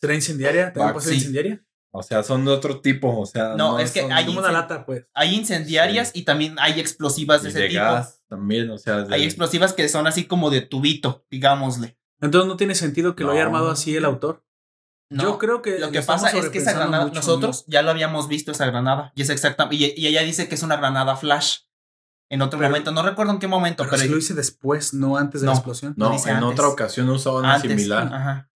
¿Será 0.00 0.14
incendiaria? 0.14 0.72
¿También 0.72 0.86
Back, 0.86 0.92
puede 0.94 1.04
ser 1.04 1.12
sí. 1.14 1.18
incendiaria? 1.20 1.64
O 1.94 2.02
sea, 2.02 2.22
son 2.22 2.44
de 2.44 2.50
otro 2.50 2.80
tipo. 2.80 3.18
O 3.20 3.26
sea, 3.26 3.54
No, 3.54 3.78
es 3.78 3.92
que 3.92 4.00
son- 4.00 4.12
hay 4.12 4.24
Como 4.26 4.38
una 4.40 4.48
incen- 4.48 4.52
lata, 4.52 4.86
pues. 4.86 5.06
Hay 5.14 5.34
incendiarias 5.34 6.10
y 6.14 6.22
también 6.22 6.56
hay 6.58 6.80
explosivas 6.80 7.42
de 7.42 7.48
y 7.48 7.52
ese 7.52 7.60
de 7.60 7.68
tipo. 7.68 7.80
gas 7.82 8.20
también. 8.28 8.70
O 8.70 8.78
sea, 8.78 9.02
de- 9.02 9.14
Hay 9.14 9.24
explosivas 9.24 9.72
que 9.74 9.88
son 9.88 10.06
así 10.06 10.24
como 10.26 10.50
de 10.50 10.62
tubito, 10.62 11.24
digámosle. 11.30 11.96
Entonces 12.20 12.48
no 12.48 12.56
tiene 12.56 12.74
sentido 12.74 13.14
que 13.14 13.24
lo 13.24 13.32
haya 13.32 13.42
No. 13.42 13.46
armado 13.48 13.70
así 13.70 13.94
el 13.96 14.04
autor. 14.04 14.44
No, 15.10 15.24
Yo 15.24 15.38
creo 15.38 15.60
que 15.60 15.78
Lo 15.78 15.90
que 15.90 16.00
pasa 16.00 16.30
es 16.30 16.48
que 16.48 16.58
esa 16.58 16.72
granada, 16.72 17.10
nosotros 17.12 17.64
ya 17.66 17.82
lo 17.82 17.90
habíamos 17.90 18.28
visto 18.28 18.50
esa 18.52 18.64
granada. 18.66 19.12
Y 19.14 19.20
es 19.22 19.28
exactamente. 19.28 19.76
Y, 19.76 19.92
y 19.94 20.06
ella 20.06 20.22
dice 20.22 20.48
que 20.48 20.54
es 20.54 20.62
una 20.62 20.76
granada 20.76 21.16
flash. 21.16 21.58
En 22.32 22.42
otro 22.42 22.58
Pero- 22.58 22.70
momento, 22.70 22.90
no 22.92 23.02
recuerdo 23.02 23.32
en 23.32 23.38
qué 23.38 23.46
momento, 23.46 23.82
Pero, 23.82 23.90
pero, 23.90 24.02
si 24.02 24.08
lo 24.08 24.16
hice 24.16 24.34
después, 24.34 24.94
no 24.94 25.16
antes 25.18 25.42
de 25.42 25.46
No. 25.46 25.52
la 25.52 25.58
explosión. 25.58 25.94
No, 25.96 26.10
dice 26.10 26.30
en 26.30 26.36
antes. 26.36 26.50
otra 26.52 26.68
ocasión 26.68 27.08
usaba 27.10 27.38
una 27.40 27.54
antes. 27.54 27.70
similar. 27.70 28.08
Ajá. 28.12 28.50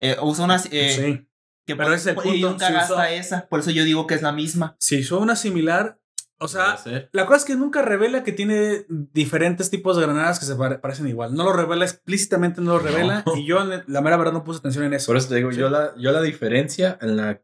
Eh, 0.00 0.16
usa 0.22 0.44
una. 0.44 0.56
eh, 0.70 0.94
sí. 1.18 1.28
que 1.66 1.76
pero 1.76 1.88
por- 1.88 1.96
ese 1.96 2.12
es 2.12 2.16
el 2.16 2.22
y 2.26 2.30
punto, 2.40 2.50
nunca 2.50 2.66
si 2.68 2.72
gasta 2.72 3.10
esa. 3.10 3.46
Por 3.48 3.60
eso 3.60 3.70
yo 3.70 3.84
digo 3.84 4.06
que 4.06 4.14
es 4.14 4.22
la 4.22 4.32
misma. 4.32 4.76
Si 4.78 5.00
usó 5.00 5.18
una 5.18 5.36
similar, 5.36 5.98
O 6.40 6.46
sea, 6.46 6.78
la 7.10 7.26
cosa 7.26 7.38
es 7.38 7.44
que 7.44 7.56
nunca 7.56 7.82
revela 7.82 8.22
que 8.22 8.30
tiene 8.30 8.86
diferentes 8.88 9.70
tipos 9.70 9.96
de 9.96 10.02
granadas 10.04 10.38
que 10.38 10.46
se 10.46 10.54
parecen 10.54 11.08
igual. 11.08 11.34
No 11.34 11.42
lo 11.42 11.52
revela 11.52 11.84
explícitamente, 11.84 12.60
no 12.60 12.74
lo 12.74 12.78
revela. 12.78 13.24
Y 13.34 13.44
yo, 13.44 13.58
la 13.64 14.00
mera 14.00 14.16
verdad, 14.16 14.32
no 14.32 14.44
puse 14.44 14.60
atención 14.60 14.84
en 14.84 14.94
eso. 14.94 15.06
Por 15.08 15.16
eso 15.16 15.28
te 15.28 15.34
digo, 15.34 15.50
yo, 15.50 15.68
la, 15.68 15.94
yo 15.96 16.12
la 16.12 16.22
diferencia 16.22 16.96
en 17.02 17.16
la 17.16 17.42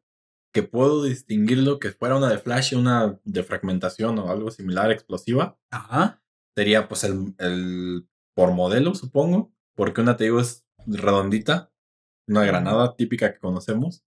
que 0.55 0.63
puedo 0.63 1.03
distinguirlo 1.03 1.81
que 1.81 1.91
fuera 1.91 2.17
una 2.17 2.29
de 2.29 2.39
flash 2.39 2.73
y 2.73 2.77
una 2.77 3.19
de 3.25 3.43
fragmentación 3.43 4.19
o 4.21 4.31
algo 4.31 4.53
similar, 4.53 4.93
explosiva. 4.93 5.59
Ajá. 5.71 6.23
Sería 6.57 6.87
pues 6.87 7.03
el, 7.03 7.35
el 7.39 8.09
por 8.35 8.53
modelo, 8.53 8.95
supongo. 8.95 9.53
Porque 9.75 10.01
una, 10.01 10.17
te 10.17 10.25
digo, 10.25 10.39
es 10.39 10.65
redondita. 10.87 11.73
Una 12.29 12.45
granada 12.45 12.95
típica 12.97 13.33
que 13.33 13.41
conocemos 13.41 14.05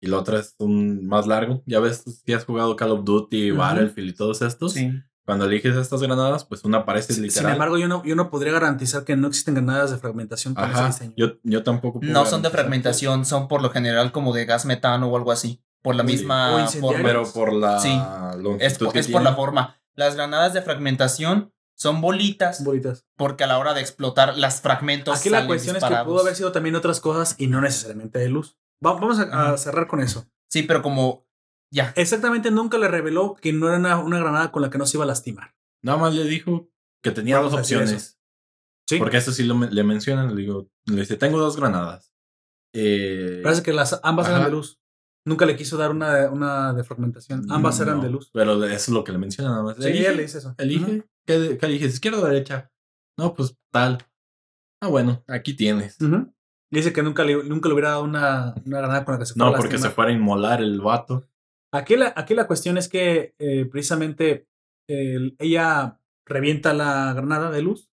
y 0.00 0.06
la 0.06 0.18
otra 0.18 0.38
es 0.38 0.54
un 0.58 1.06
más 1.06 1.26
largo. 1.26 1.62
Ya 1.66 1.80
ves 1.80 2.22
si 2.24 2.32
has 2.32 2.44
jugado 2.44 2.76
Call 2.76 2.92
of 2.92 3.04
Duty, 3.04 3.50
Battlefield 3.50 4.10
y 4.10 4.14
todos 4.14 4.42
estos. 4.42 4.72
Sí. 4.72 4.92
Cuando 5.26 5.44
eliges 5.44 5.76
estas 5.76 6.02
granadas, 6.02 6.44
pues 6.44 6.64
una 6.64 6.78
aparece 6.78 7.12
literal. 7.14 7.30
Sin 7.30 7.48
embargo, 7.48 7.78
yo 7.78 7.86
no, 7.86 8.02
yo 8.04 8.16
no 8.16 8.30
podría 8.30 8.52
garantizar 8.52 9.04
que 9.04 9.16
no 9.16 9.28
existen 9.28 9.54
granadas 9.54 9.90
de 9.90 9.98
fragmentación 9.98 10.54
con 10.54 10.70
ese 10.70 10.86
diseño. 10.86 11.12
Yo, 11.16 11.38
yo 11.42 11.62
tampoco. 11.62 12.00
No 12.02 12.24
son 12.26 12.42
de 12.42 12.50
fragmentación, 12.50 13.24
son 13.24 13.46
por 13.46 13.60
lo 13.60 13.70
general 13.70 14.12
como 14.12 14.32
de 14.32 14.46
gas 14.46 14.64
metano 14.64 15.08
o 15.08 15.16
algo 15.16 15.32
así. 15.32 15.60
Por 15.82 15.94
la 15.94 16.02
misma 16.02 16.66
forma. 16.68 17.02
Pero 17.02 17.30
por 17.32 17.52
la 17.52 17.78
sí. 17.78 17.98
Es, 18.58 18.78
es 18.94 19.08
por 19.08 19.22
la 19.22 19.34
forma. 19.34 19.80
Las 19.94 20.14
granadas 20.14 20.52
de 20.52 20.62
fragmentación 20.62 21.52
son 21.74 22.00
bolitas. 22.00 22.62
Bolitas. 22.62 23.06
Porque 23.16 23.44
a 23.44 23.46
la 23.46 23.58
hora 23.58 23.74
de 23.74 23.80
explotar 23.80 24.36
las 24.36 24.60
fragmentos. 24.60 25.18
Aquí 25.18 25.30
la 25.30 25.46
cuestión 25.46 25.76
es 25.76 25.84
que 25.84 25.94
pudo 26.04 26.20
haber 26.20 26.36
sido 26.36 26.52
también 26.52 26.76
otras 26.76 27.00
cosas 27.00 27.34
y 27.38 27.46
no 27.46 27.60
necesariamente 27.60 28.18
de 28.18 28.28
luz 28.28 28.60
vamos 28.80 29.18
a, 29.18 29.56
cerrar 29.56 29.86
con 29.86 30.00
eso. 30.00 30.26
Sí, 30.48 30.62
pero 30.62 30.82
como 30.82 31.26
ya. 31.72 31.92
Exactamente, 31.96 32.50
nunca 32.50 32.78
le 32.78 32.88
reveló 32.88 33.36
que 33.40 33.52
no 33.52 33.68
era 33.68 33.98
una, 33.98 34.18
granada 34.18 34.50
con 34.50 34.62
la 34.62 34.70
que 34.70 34.78
no 34.78 34.86
se 34.86 34.96
iba 34.96 35.04
a 35.04 35.08
lastimar. 35.08 35.54
Nada 35.82 35.98
más 35.98 36.14
le 36.14 36.24
dijo 36.24 36.70
que 37.02 37.10
tenía 37.10 37.38
dos 37.38 37.54
opciones. 37.54 38.18
Sí. 38.88 38.98
Porque 38.98 39.18
eso 39.18 39.32
sí 39.32 39.44
le 39.44 39.84
mencionan, 39.84 40.34
le 40.34 40.42
digo, 40.42 40.68
le 40.86 41.00
dice, 41.02 41.16
tengo 41.16 41.38
dos 41.38 41.56
granadas. 41.56 42.12
Eh, 42.72 43.40
Parece 43.42 43.62
que 43.62 43.72
las 43.72 44.00
ambas 44.02 44.28
eran 44.28 44.44
de 44.44 44.50
luz. 44.50 44.79
Nunca 45.30 45.46
le 45.46 45.54
quiso 45.54 45.76
dar 45.76 45.92
una, 45.92 46.28
una 46.28 46.72
de 46.72 46.82
fragmentación. 46.82 47.46
Ambas 47.52 47.78
eran 47.78 48.00
de 48.00 48.10
luz. 48.10 48.30
Pero 48.32 48.64
eso 48.64 48.74
es 48.74 48.88
lo 48.88 49.04
que 49.04 49.12
le 49.12 49.18
menciona 49.18 49.50
nada 49.50 49.62
más. 49.62 49.76
Sí, 49.76 49.84
elige, 49.84 50.12
le 50.12 50.22
dice 50.22 50.38
eso. 50.38 50.56
Elige. 50.58 51.04
¿Qué, 51.24 51.56
¿Qué, 51.56 51.66
eliges? 51.66 51.94
¿Izquierda 51.94 52.18
o 52.18 52.26
derecha? 52.26 52.72
No, 53.16 53.32
pues 53.32 53.56
tal. 53.70 54.04
Ah, 54.82 54.88
bueno, 54.88 55.22
aquí 55.28 55.54
tienes. 55.54 55.98
Dice 56.72 56.92
que 56.92 57.04
nunca 57.04 57.22
le, 57.22 57.44
nunca 57.44 57.68
le 57.68 57.74
hubiera 57.74 57.90
dado 57.90 58.02
una, 58.02 58.54
una 58.66 58.78
granada 58.78 59.04
con 59.04 59.14
la 59.14 59.18
que 59.20 59.26
se 59.26 59.34
fuera 59.34 59.52
No, 59.52 59.56
porque 59.56 59.78
se 59.78 59.90
fuera 59.90 60.10
a 60.10 60.14
inmolar 60.14 60.60
el 60.62 60.80
vato. 60.80 61.24
Aquí 61.72 61.94
la, 61.94 62.12
aquí 62.16 62.34
la 62.34 62.48
cuestión 62.48 62.76
es 62.76 62.88
que 62.88 63.36
eh, 63.38 63.66
precisamente 63.70 64.48
ella 64.88 66.00
revienta 66.26 66.74
la 66.74 67.12
granada 67.14 67.52
de 67.52 67.62
luz 67.62 67.88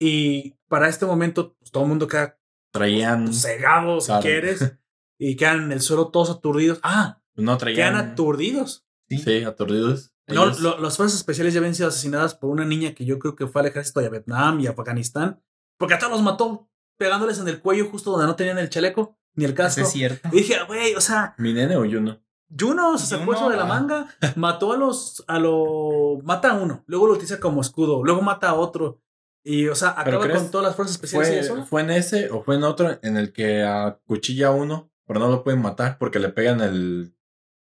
y 0.00 0.54
para 0.68 0.88
este 0.88 1.04
momento 1.04 1.56
pues, 1.58 1.72
todo 1.72 1.82
el 1.82 1.88
mundo 1.88 2.06
queda 2.06 2.38
traían 2.72 3.32
cegado 3.32 4.00
si 4.00 4.12
quieres 4.22 4.78
y 5.20 5.36
quedan 5.36 5.64
en 5.64 5.72
el 5.72 5.80
suelo 5.80 6.08
todos 6.08 6.30
aturdidos. 6.30 6.80
Ah, 6.82 7.20
no 7.36 7.56
traían. 7.58 7.76
Quedan 7.76 7.96
aturdidos. 7.96 8.86
Sí, 9.08 9.44
aturdidos. 9.44 10.12
No, 10.26 10.46
las 10.46 10.96
fuerzas 10.96 11.14
especiales 11.14 11.54
ya 11.54 11.58
habían 11.60 11.74
sido 11.74 11.88
asesinadas 11.88 12.34
por 12.34 12.50
una 12.50 12.64
niña 12.64 12.94
que 12.94 13.04
yo 13.04 13.18
creo 13.18 13.36
que 13.36 13.46
fue 13.46 13.60
al 13.60 13.68
ejército 13.68 14.00
de 14.00 14.08
Vietnam 14.08 14.60
y 14.60 14.66
Afganistán 14.66 15.42
porque 15.80 15.94
a 15.94 15.98
todos 15.98 16.12
los 16.12 16.22
mató 16.22 16.68
pegándoles 16.98 17.38
en 17.38 17.48
el 17.48 17.60
cuello 17.60 17.88
justo 17.90 18.10
donde 18.10 18.26
no 18.26 18.36
tenían 18.36 18.58
el 18.58 18.68
chaleco 18.68 19.18
ni 19.34 19.46
el 19.46 19.54
casco. 19.54 19.80
Es 19.80 19.90
cierto. 19.90 20.28
Y 20.30 20.36
dije, 20.36 20.56
güey, 20.66 20.94
o 20.94 21.00
sea. 21.00 21.34
¿Mi 21.38 21.54
nene 21.54 21.76
o 21.76 21.90
Juno? 21.90 22.22
Juno 22.56 22.98
se 22.98 23.06
sacó 23.06 23.32
eso 23.32 23.48
de 23.48 23.56
la 23.56 23.64
manga, 23.64 24.06
mató 24.36 24.74
a 24.74 24.76
los. 24.76 25.24
a 25.26 25.38
lo. 25.38 26.18
mata 26.22 26.50
a 26.50 26.54
uno, 26.54 26.84
luego 26.86 27.06
lo 27.06 27.14
utiliza 27.14 27.40
como 27.40 27.62
escudo, 27.62 28.04
luego 28.04 28.20
mata 28.20 28.50
a 28.50 28.54
otro. 28.54 29.00
Y, 29.42 29.68
o 29.68 29.74
sea, 29.74 29.94
acaba 29.96 30.28
con 30.28 30.50
todas 30.50 30.66
las 30.66 30.76
fuerzas 30.76 30.96
especiales 30.96 31.28
fue, 31.28 31.36
y 31.36 31.38
eso. 31.38 31.64
¿Fue 31.64 31.80
en 31.80 31.90
ese 31.90 32.30
o 32.30 32.42
fue 32.42 32.56
en 32.56 32.64
otro 32.64 32.98
en 33.00 33.16
el 33.16 33.32
que 33.32 33.62
acuchilla 33.62 34.48
a 34.48 34.50
uno, 34.50 34.89
pero 35.10 35.18
no 35.18 35.28
lo 35.28 35.42
pueden 35.42 35.60
matar 35.60 35.98
porque 35.98 36.20
le 36.20 36.28
pegan 36.28 36.60
el. 36.60 37.16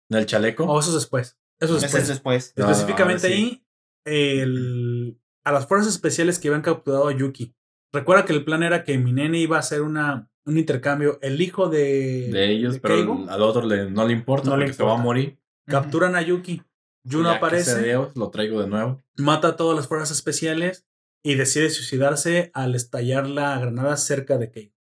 en 0.10 0.18
el 0.18 0.26
chaleco? 0.26 0.64
O 0.64 0.80
eso 0.80 0.90
es 0.90 0.96
después. 0.96 1.38
Eso 1.60 1.76
es 1.76 1.84
después. 1.84 2.08
después. 2.08 2.54
Específicamente 2.56 3.28
ahí, 3.28 3.64
el, 4.06 5.22
a 5.44 5.52
las 5.52 5.68
fuerzas 5.68 5.94
especiales 5.94 6.40
que 6.40 6.48
habían 6.48 6.64
capturado 6.64 7.08
a 7.08 7.16
Yuki 7.16 7.56
Recuerda 7.94 8.26
que 8.26 8.34
el 8.34 8.44
plan 8.44 8.64
era 8.64 8.84
que 8.84 8.98
mi 8.98 9.14
nene 9.14 9.38
iba 9.38 9.58
a 9.58 9.60
hacer 9.60 9.84
una, 9.84 10.32
un 10.46 10.58
intercambio. 10.58 11.20
El 11.22 11.40
hijo 11.40 11.70
de. 11.70 12.30
De 12.32 12.50
ellos, 12.50 12.80
pero 12.80 13.28
al 13.30 13.42
otro 13.44 13.68
le, 13.68 13.88
no 13.92 14.08
le 14.08 14.14
importa 14.14 14.50
no 14.50 14.56
porque 14.56 14.74
se 14.74 14.82
va 14.82 14.96
a 14.96 14.98
morir. 14.98 15.38
Capturan 15.68 16.16
a 16.16 16.24
Yuki. 16.24 16.64
Juno 17.08 17.30
aparece. 17.30 17.94
lo 18.16 18.32
traigo 18.32 18.64
de 18.64 18.68
nuevo. 18.68 19.04
Mata 19.16 19.50
a 19.50 19.56
todas 19.56 19.78
las 19.78 19.88
fuerzas 19.88 20.10
especiales 20.10 20.88
y 21.24 21.36
decide 21.36 21.70
suicidarse 21.70 22.50
al 22.56 22.74
estallar 22.74 23.28
la 23.28 23.60
granada 23.60 23.96
cerca 23.96 24.40
de 24.40 24.50
Keigo. 24.50 24.74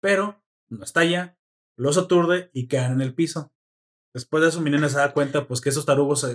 Pero 0.00 0.42
no 0.70 0.82
estalla, 0.82 1.36
los 1.80 1.98
aturde 1.98 2.50
y 2.52 2.68
quedan 2.68 2.92
en 2.92 3.00
el 3.00 3.14
piso. 3.14 3.52
Después 4.14 4.42
de 4.42 4.48
eso, 4.48 4.60
mi 4.60 4.70
nene 4.70 4.88
se 4.88 4.98
da 4.98 5.12
cuenta 5.12 5.46
pues 5.46 5.60
que 5.60 5.70
esos 5.70 5.86
tarugos 5.86 6.26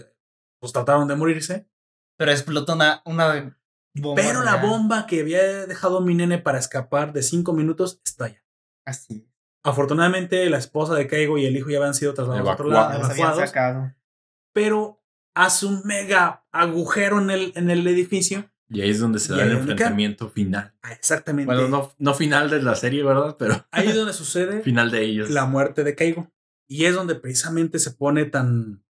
pues, 0.59 0.73
trataron 0.73 1.07
de 1.07 1.15
morirse. 1.15 1.69
Pero 2.17 2.31
explotó 2.31 2.73
una, 2.73 3.01
una 3.05 3.57
pero 4.15 4.43
la 4.43 4.57
bomba 4.57 5.05
que 5.05 5.21
había 5.21 5.65
dejado 5.67 6.01
mi 6.01 6.15
nene 6.15 6.37
para 6.37 6.57
escapar 6.57 7.13
de 7.13 7.23
cinco 7.23 7.53
minutos 7.53 8.01
estalla. 8.05 8.43
Así. 8.85 9.29
Afortunadamente, 9.63 10.49
la 10.49 10.57
esposa 10.57 10.95
de 10.95 11.07
Keigo 11.07 11.37
y 11.37 11.45
el 11.45 11.55
hijo 11.57 11.69
ya 11.69 11.77
habían 11.77 11.93
sido 11.93 12.13
trasladados 12.13 12.49
a 12.49 12.53
otro 12.53 12.69
lado. 12.69 12.99
Pero 14.53 15.03
hace 15.35 15.65
un 15.65 15.81
mega 15.85 16.45
agujero 16.51 17.19
en 17.19 17.29
el, 17.29 17.53
en 17.55 17.69
el 17.69 17.85
edificio. 17.87 18.51
Y 18.69 18.81
ahí 18.81 18.89
es 18.89 18.99
donde 18.99 19.19
se 19.19 19.33
da 19.33 19.43
el 19.43 19.51
enfrentamiento 19.51 20.29
final. 20.29 20.73
Ah, 20.81 20.93
exactamente. 20.93 21.53
Bueno, 21.53 21.67
no, 21.67 21.93
no 21.97 22.13
final 22.13 22.49
de 22.49 22.61
la 22.61 22.75
serie, 22.75 23.03
¿verdad? 23.03 23.35
Pero. 23.37 23.65
Ahí 23.71 23.89
es 23.89 23.95
donde 23.95 24.13
sucede. 24.13 24.61
final 24.63 24.89
de 24.91 25.03
ellos. 25.03 25.29
La 25.29 25.45
muerte 25.45 25.83
de 25.83 25.95
Keigo. 25.95 26.31
Y 26.67 26.85
es 26.85 26.95
donde 26.95 27.15
precisamente 27.15 27.79
se 27.79 27.91
pone 27.91 28.25
tan. 28.25 28.83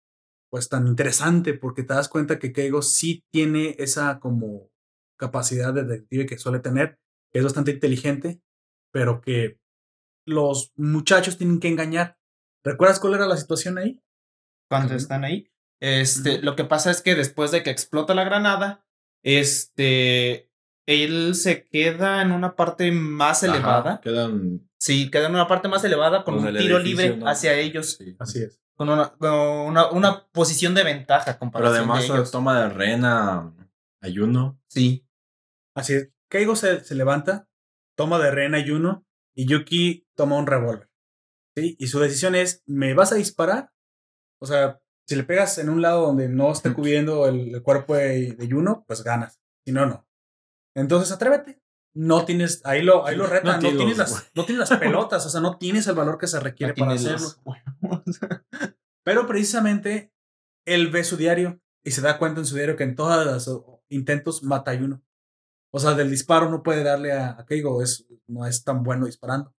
Pues 0.49 0.69
tan 0.69 0.87
interesante, 0.87 1.53
porque 1.53 1.83
te 1.83 1.93
das 1.93 2.07
cuenta 2.07 2.39
que 2.39 2.53
Keigo 2.53 2.81
sí 2.81 3.25
tiene 3.31 3.75
esa 3.77 4.19
como 4.19 4.71
capacidad 5.17 5.73
de 5.73 5.83
detective 5.83 6.25
que 6.25 6.37
suele 6.37 6.59
tener, 6.59 6.97
que 7.31 7.39
es 7.39 7.43
bastante 7.43 7.71
inteligente, 7.71 8.41
pero 8.93 9.19
que 9.19 9.59
los 10.25 10.71
muchachos 10.75 11.37
tienen 11.37 11.59
que 11.59 11.67
engañar. 11.67 12.17
¿Recuerdas 12.63 12.99
cuál 12.99 13.15
era 13.15 13.27
la 13.27 13.37
situación 13.37 13.77
ahí? 13.77 14.01
Cuando 14.69 14.95
están 14.95 15.23
ahí. 15.23 15.51
Este, 15.81 16.41
lo 16.41 16.55
que 16.55 16.63
pasa 16.63 16.89
es 16.89 17.01
que 17.01 17.15
después 17.15 17.51
de 17.51 17.61
que 17.61 17.69
explota 17.69 18.15
la 18.15 18.23
granada, 18.23 18.84
este, 19.25 20.51
él 20.85 21.33
se 21.33 21.65
queda 21.65 22.21
en 22.21 22.31
una 22.31 22.55
parte 22.55 22.91
más 22.91 23.41
elevada. 23.41 23.99
Quedan. 24.01 24.69
Sí, 24.77 25.09
queda 25.09 25.27
en 25.27 25.33
una 25.33 25.47
parte 25.47 25.67
más 25.67 25.83
elevada 25.83 26.23
con 26.23 26.35
un 26.35 26.55
tiro 26.55 26.77
libre 26.77 27.19
hacia 27.25 27.55
ellos. 27.55 27.99
así 28.19 28.43
es. 28.43 28.61
Con 28.75 28.89
una, 28.89 29.13
una, 29.19 29.89
una, 29.89 30.27
posición 30.27 30.75
de 30.75 30.83
ventaja 30.83 31.39
Pero 31.39 31.67
además 31.67 32.05
toma 32.31 32.61
de 32.61 32.69
rena 32.69 33.51
ayuno. 34.01 34.59
Sí. 34.67 35.07
Así 35.73 35.93
es. 35.93 36.11
Keigo 36.29 36.55
se, 36.55 36.83
se 36.83 36.93
levanta, 36.93 37.47
toma 37.95 38.19
de 38.19 38.29
rehén 38.29 38.53
a 38.53 38.59
Yuno 38.59 39.05
y 39.33 39.47
Yuki 39.47 40.07
toma 40.15 40.37
un 40.37 40.45
revólver. 40.45 40.89
¿sí? 41.55 41.75
Y 41.79 41.87
su 41.87 41.99
decisión 41.99 42.35
es, 42.35 42.63
¿me 42.65 42.93
vas 42.93 43.11
a 43.11 43.15
disparar? 43.15 43.71
O 44.39 44.45
sea, 44.45 44.81
si 45.07 45.15
le 45.15 45.23
pegas 45.23 45.57
en 45.57 45.69
un 45.69 45.81
lado 45.81 46.05
donde 46.05 46.29
no 46.29 46.51
esté 46.51 46.73
cubriendo 46.73 47.27
el, 47.27 47.61
cuerpo 47.61 47.95
de, 47.95 48.33
de, 48.33 48.47
Yuno, 48.47 48.83
pues 48.87 49.03
ganas. 49.03 49.39
Si 49.65 49.71
no, 49.71 49.85
no. 49.85 50.07
Entonces, 50.75 51.11
atrévete. 51.11 51.61
No 51.95 52.25
tienes, 52.25 52.61
ahí 52.65 52.81
lo, 52.81 53.05
ahí 53.05 53.15
lo 53.15 53.25
retan, 53.27 53.61
no, 53.61 53.69
tienes 53.69 53.97
las, 53.97 54.31
no 54.35 54.45
tienes 54.45 54.69
las 54.69 54.79
pelotas, 54.79 55.25
o 55.25 55.29
sea, 55.29 55.39
no 55.39 55.57
tienes 55.57 55.87
el 55.87 55.95
valor 55.95 56.17
que 56.17 56.27
se 56.27 56.39
requiere 56.39 56.73
para 56.73 56.93
hacerlo. 56.93 57.27
Pero 59.05 59.27
precisamente 59.27 60.11
él 60.65 60.89
ve 60.89 61.03
su 61.03 61.15
diario 61.15 61.61
y 61.85 61.91
se 61.91 62.01
da 62.01 62.17
cuenta 62.17 62.41
en 62.41 62.45
su 62.45 62.55
diario 62.55 62.75
que 62.75 62.83
en 62.83 62.95
todos 62.95 63.47
los 63.47 63.81
intentos 63.87 64.43
mata 64.43 64.71
a 64.71 64.73
Yuno. 64.73 65.03
O 65.71 65.79
sea, 65.79 65.93
del 65.93 66.09
disparo 66.09 66.49
no 66.49 66.63
puede 66.63 66.83
darle 66.83 67.13
a, 67.13 67.39
a 67.39 67.45
Keigo, 67.45 67.81
es, 67.81 68.07
no 68.27 68.45
es 68.45 68.63
tan 68.63 68.83
bueno 68.83 69.05
disparando. 69.05 69.53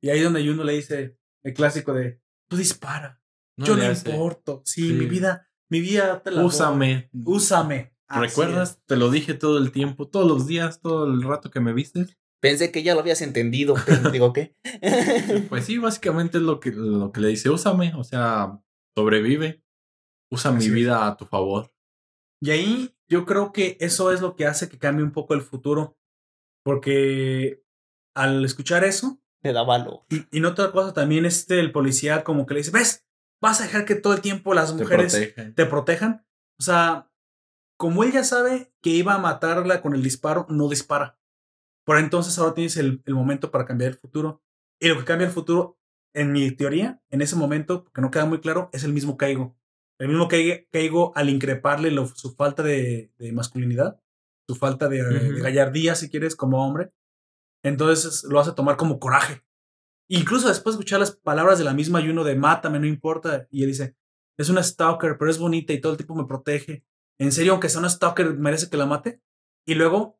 Y 0.00 0.10
ahí 0.10 0.20
donde 0.20 0.42
Yuno 0.42 0.64
le 0.64 0.72
dice 0.72 1.18
el 1.44 1.54
clásico 1.54 1.92
de, 1.92 2.20
tú 2.48 2.56
dispara, 2.56 3.19
yo 3.66 3.76
no 3.76 3.90
importo, 3.90 4.62
sí, 4.64 4.92
mi 4.92 5.06
vida, 5.06 5.48
mi 5.70 5.80
vida 5.80 6.22
te 6.22 6.30
la 6.30 6.44
Úsame. 6.44 7.10
Úsame. 7.24 7.94
¿Recuerdas? 8.08 8.80
Te 8.86 8.96
lo 8.96 9.10
dije 9.10 9.34
todo 9.34 9.58
el 9.58 9.70
tiempo, 9.70 10.08
todos 10.08 10.26
los 10.26 10.46
días, 10.46 10.80
todo 10.80 11.06
el 11.06 11.22
rato 11.22 11.50
que 11.50 11.60
me 11.60 11.72
viste. 11.72 12.06
Pensé 12.40 12.72
que 12.72 12.82
ya 12.82 12.94
lo 12.94 13.00
habías 13.00 13.22
entendido, 13.22 13.76
digo, 14.12 14.32
¿qué? 14.32 14.56
pues 15.48 15.66
sí, 15.66 15.78
básicamente 15.78 16.38
es 16.38 16.42
lo 16.42 16.58
que, 16.58 16.72
lo 16.72 17.12
que 17.12 17.20
le 17.20 17.28
dice, 17.28 17.50
úsame, 17.50 17.92
o 17.94 18.02
sea, 18.02 18.58
sobrevive, 18.96 19.62
usa 20.30 20.50
mi 20.50 20.68
vida 20.70 21.06
a 21.06 21.16
tu 21.16 21.26
favor. 21.26 21.72
Y 22.40 22.50
ahí 22.50 22.96
yo 23.08 23.26
creo 23.26 23.52
que 23.52 23.76
eso 23.80 24.10
es 24.10 24.22
lo 24.22 24.34
que 24.34 24.46
hace 24.46 24.68
que 24.68 24.78
cambie 24.78 25.04
un 25.04 25.12
poco 25.12 25.34
el 25.34 25.42
futuro. 25.42 25.98
Porque 26.64 27.62
al 28.14 28.44
escuchar 28.44 28.84
eso. 28.84 29.20
Te 29.42 29.52
da 29.52 29.62
valor. 29.62 30.04
Y, 30.10 30.36
y 30.36 30.40
no 30.40 30.48
otra 30.48 30.70
cosa, 30.72 30.92
también 30.92 31.24
este, 31.24 31.60
el 31.60 31.72
policía 31.72 32.24
como 32.24 32.46
que 32.46 32.54
le 32.54 32.60
dice, 32.60 32.70
¿ves? 32.70 33.06
Vas 33.40 33.60
a 33.60 33.64
dejar 33.64 33.84
que 33.84 33.94
todo 33.94 34.12
el 34.14 34.20
tiempo 34.20 34.54
las 34.54 34.70
mujeres 34.74 35.12
te, 35.54 35.66
protejan. 35.66 36.26
O 36.58 36.62
sea, 36.62 37.10
como 37.78 38.04
él 38.04 38.12
ya 38.12 38.24
sabe 38.24 38.72
que 38.82 38.90
iba 38.90 39.14
a 39.14 39.18
matarla 39.18 39.80
con 39.80 39.94
el 39.94 40.02
disparo, 40.02 40.46
no 40.50 40.68
dispara. 40.68 41.18
Por 41.86 41.98
entonces 41.98 42.38
ahora 42.38 42.54
tienes 42.54 42.76
el, 42.76 43.02
el 43.06 43.14
momento 43.14 43.50
para 43.50 43.64
cambiar 43.64 43.92
el 43.92 43.98
futuro. 43.98 44.42
Y 44.78 44.88
lo 44.88 44.98
que 44.98 45.04
cambia 45.04 45.26
el 45.26 45.32
futuro, 45.32 45.78
en 46.14 46.32
mi 46.32 46.50
teoría, 46.50 47.02
en 47.10 47.22
ese 47.22 47.36
momento, 47.36 47.84
porque 47.84 48.00
no 48.02 48.10
queda 48.10 48.26
muy 48.26 48.40
claro, 48.40 48.68
es 48.72 48.84
el 48.84 48.92
mismo 48.92 49.16
Kaigo. 49.16 49.56
El 49.98 50.08
mismo 50.08 50.28
Kaigo 50.28 51.12
al 51.16 51.28
increparle 51.30 51.90
lo- 51.90 52.06
su 52.06 52.34
falta 52.34 52.62
de, 52.62 53.12
de 53.18 53.32
masculinidad, 53.32 54.00
su 54.48 54.54
falta 54.56 54.88
de, 54.88 55.02
gallardía, 55.42 55.94
si 55.94 56.10
quieres, 56.10 56.36
como 56.36 56.66
hombre. 56.66 56.92
Entonces 57.62 58.24
lo 58.24 58.40
hace 58.40 58.52
tomar 58.52 58.76
como 58.76 58.98
coraje. 58.98 59.42
Incluso 60.12 60.48
después 60.48 60.74
de 60.74 60.80
escuchar 60.80 60.98
las 61.00 61.12
palabras 61.12 61.58
de 61.58 61.64
la 61.64 61.72
misma 61.72 62.00
Yuno 62.00 62.24
de 62.24 62.34
mátame, 62.34 62.80
no 62.80 62.86
importa. 62.86 63.46
Y 63.50 63.62
él 63.62 63.68
dice, 63.68 63.96
es 64.36 64.48
una 64.48 64.62
stalker, 64.62 65.16
pero 65.18 65.30
es 65.30 65.38
bonita 65.38 65.72
y 65.72 65.80
todo 65.80 65.92
el 65.92 65.98
tiempo 65.98 66.16
me 66.16 66.26
protege. 66.26 66.84
En 67.18 67.30
serio, 67.32 67.52
aunque 67.52 67.68
sea 67.68 67.78
una 67.78 67.88
stalker, 67.90 68.34
merece 68.34 68.68
que 68.68 68.76
la 68.76 68.86
mate. 68.86 69.22
Y 69.66 69.74
luego 69.74 70.18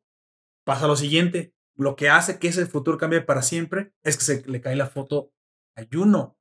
pasa 0.65 0.87
lo 0.87 0.95
siguiente. 0.95 1.53
Lo 1.75 1.95
que 1.95 2.09
hace 2.09 2.39
que 2.39 2.47
ese 2.47 2.65
futuro 2.67 2.97
cambie 2.97 3.21
para 3.21 3.41
siempre 3.41 3.93
es 4.03 4.17
que 4.17 4.23
se 4.23 4.43
le 4.49 4.61
cae 4.61 4.75
la 4.75 4.87
foto 4.87 5.33
a 5.75 5.81
Yuno. 5.83 6.37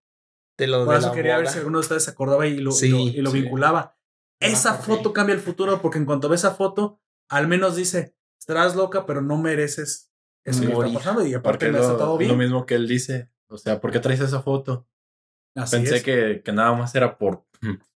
De 0.56 0.66
lo 0.66 0.84
Por 0.84 0.94
de 0.94 1.00
eso 1.00 1.12
quería 1.12 1.38
ver 1.38 1.48
si 1.48 1.58
alguno 1.58 1.78
de 1.78 1.82
ustedes 1.82 2.04
se 2.04 2.10
acordaba 2.10 2.46
y 2.46 2.58
lo, 2.58 2.70
y 2.70 2.74
Sí, 2.74 2.88
lo, 2.90 2.98
y 2.98 3.20
lo 3.22 3.30
sí. 3.30 3.40
vinculaba. 3.40 3.96
Me 4.40 4.48
Esa 4.48 4.74
foto 4.74 5.12
cambia 5.12 5.34
el 5.34 5.40
futuro 5.40 5.80
porque 5.82 5.98
en 5.98 6.04
cuanto 6.04 6.28
ve 6.28 6.36
esa 6.36 6.54
foto, 6.54 7.00
al 7.28 7.48
menos 7.48 7.74
dice, 7.76 8.14
estarás 8.38 8.76
loca, 8.76 9.06
pero 9.06 9.22
no 9.22 9.38
mereces 9.38 10.12
eso 10.44 10.60
que 10.60 10.72
está 10.72 10.92
pasando. 10.92 11.26
Y 11.26 11.34
aparte 11.34 11.66
Porque 11.70 11.78
lo, 11.78 11.96
todo 11.96 12.18
bien. 12.18 12.30
lo 12.30 12.36
mismo 12.36 12.64
que 12.66 12.74
él 12.74 12.86
dice. 12.86 13.30
O 13.50 13.58
sea, 13.58 13.80
¿por 13.80 13.90
qué 13.90 14.00
traes 14.00 14.20
esa 14.20 14.40
foto? 14.42 14.86
Así 15.56 15.76
Pensé 15.76 15.96
es. 15.96 16.02
que, 16.02 16.42
que 16.44 16.52
nada 16.52 16.72
más 16.72 16.94
era 16.94 17.18
por, 17.18 17.44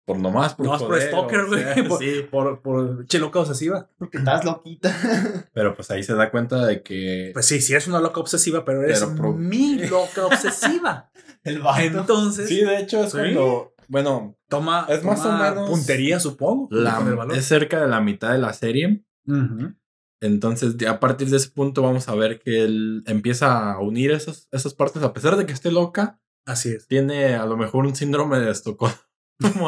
por 0.04 0.18
nomás, 0.18 0.54
por 0.54 0.66
Nomás 0.66 0.82
por 0.82 0.90
joder, 0.90 1.08
stalker, 1.08 1.40
o 1.40 1.46
güey, 1.48 1.62
sea, 1.62 1.84
por- 1.88 1.98
sí. 2.00 2.26
Por, 2.30 2.60
por 2.62 3.06
che 3.06 3.18
loca 3.20 3.38
obsesiva. 3.38 3.88
Porque 3.96 4.18
estás 4.18 4.44
loquita. 4.44 4.92
Pero 5.54 5.74
pues 5.74 5.90
ahí 5.92 6.02
se 6.02 6.14
da 6.14 6.30
cuenta 6.32 6.66
de 6.66 6.82
que 6.82 7.30
Pues 7.32 7.46
sí, 7.46 7.60
sí 7.60 7.72
eres 7.72 7.86
una 7.86 8.00
loca 8.00 8.20
obsesiva, 8.20 8.64
pero 8.64 8.82
eres 8.82 9.00
Pero 9.00 9.14
pro- 9.16 9.32
mi 9.32 9.86
loca 9.86 10.26
obsesiva. 10.26 11.10
El 11.44 11.60
vato. 11.60 11.80
Entonces, 11.82 12.48
Sí, 12.48 12.62
de 12.64 12.78
hecho 12.80 13.04
es 13.04 13.12
Sí. 13.12 13.18
cuando, 13.18 13.74
bueno, 13.88 14.36
toma, 14.48 14.86
es 14.88 15.04
más 15.04 15.22
toma 15.22 15.36
o 15.48 15.50
menos 15.54 15.70
puntería, 15.70 16.18
supongo. 16.18 16.68
la- 16.70 16.96
con 16.96 17.08
el 17.08 17.14
valor. 17.16 17.36
es 17.36 17.44
cerca 17.44 17.80
de 17.80 17.88
la 17.88 18.00
mitad 18.00 18.32
de 18.32 18.38
la 18.38 18.52
serie. 18.52 19.04
Ujú. 19.26 19.74
Entonces, 20.24 20.74
a 20.86 21.00
partir 21.00 21.28
de 21.28 21.36
ese 21.36 21.50
punto 21.50 21.82
vamos 21.82 22.08
a 22.08 22.14
ver 22.14 22.38
que 22.40 22.62
él 22.64 23.02
empieza 23.06 23.72
a 23.72 23.78
unir 23.80 24.10
esas, 24.10 24.48
esas 24.52 24.72
partes, 24.72 25.02
a 25.02 25.12
pesar 25.12 25.36
de 25.36 25.44
que 25.44 25.52
esté 25.52 25.70
loca, 25.70 26.18
Así 26.46 26.70
es. 26.70 26.86
tiene 26.88 27.34
a 27.34 27.44
lo 27.44 27.56
mejor 27.58 27.84
un 27.84 27.94
síndrome 27.94 28.38
de 28.40 28.50
Estocolmo 28.50 28.94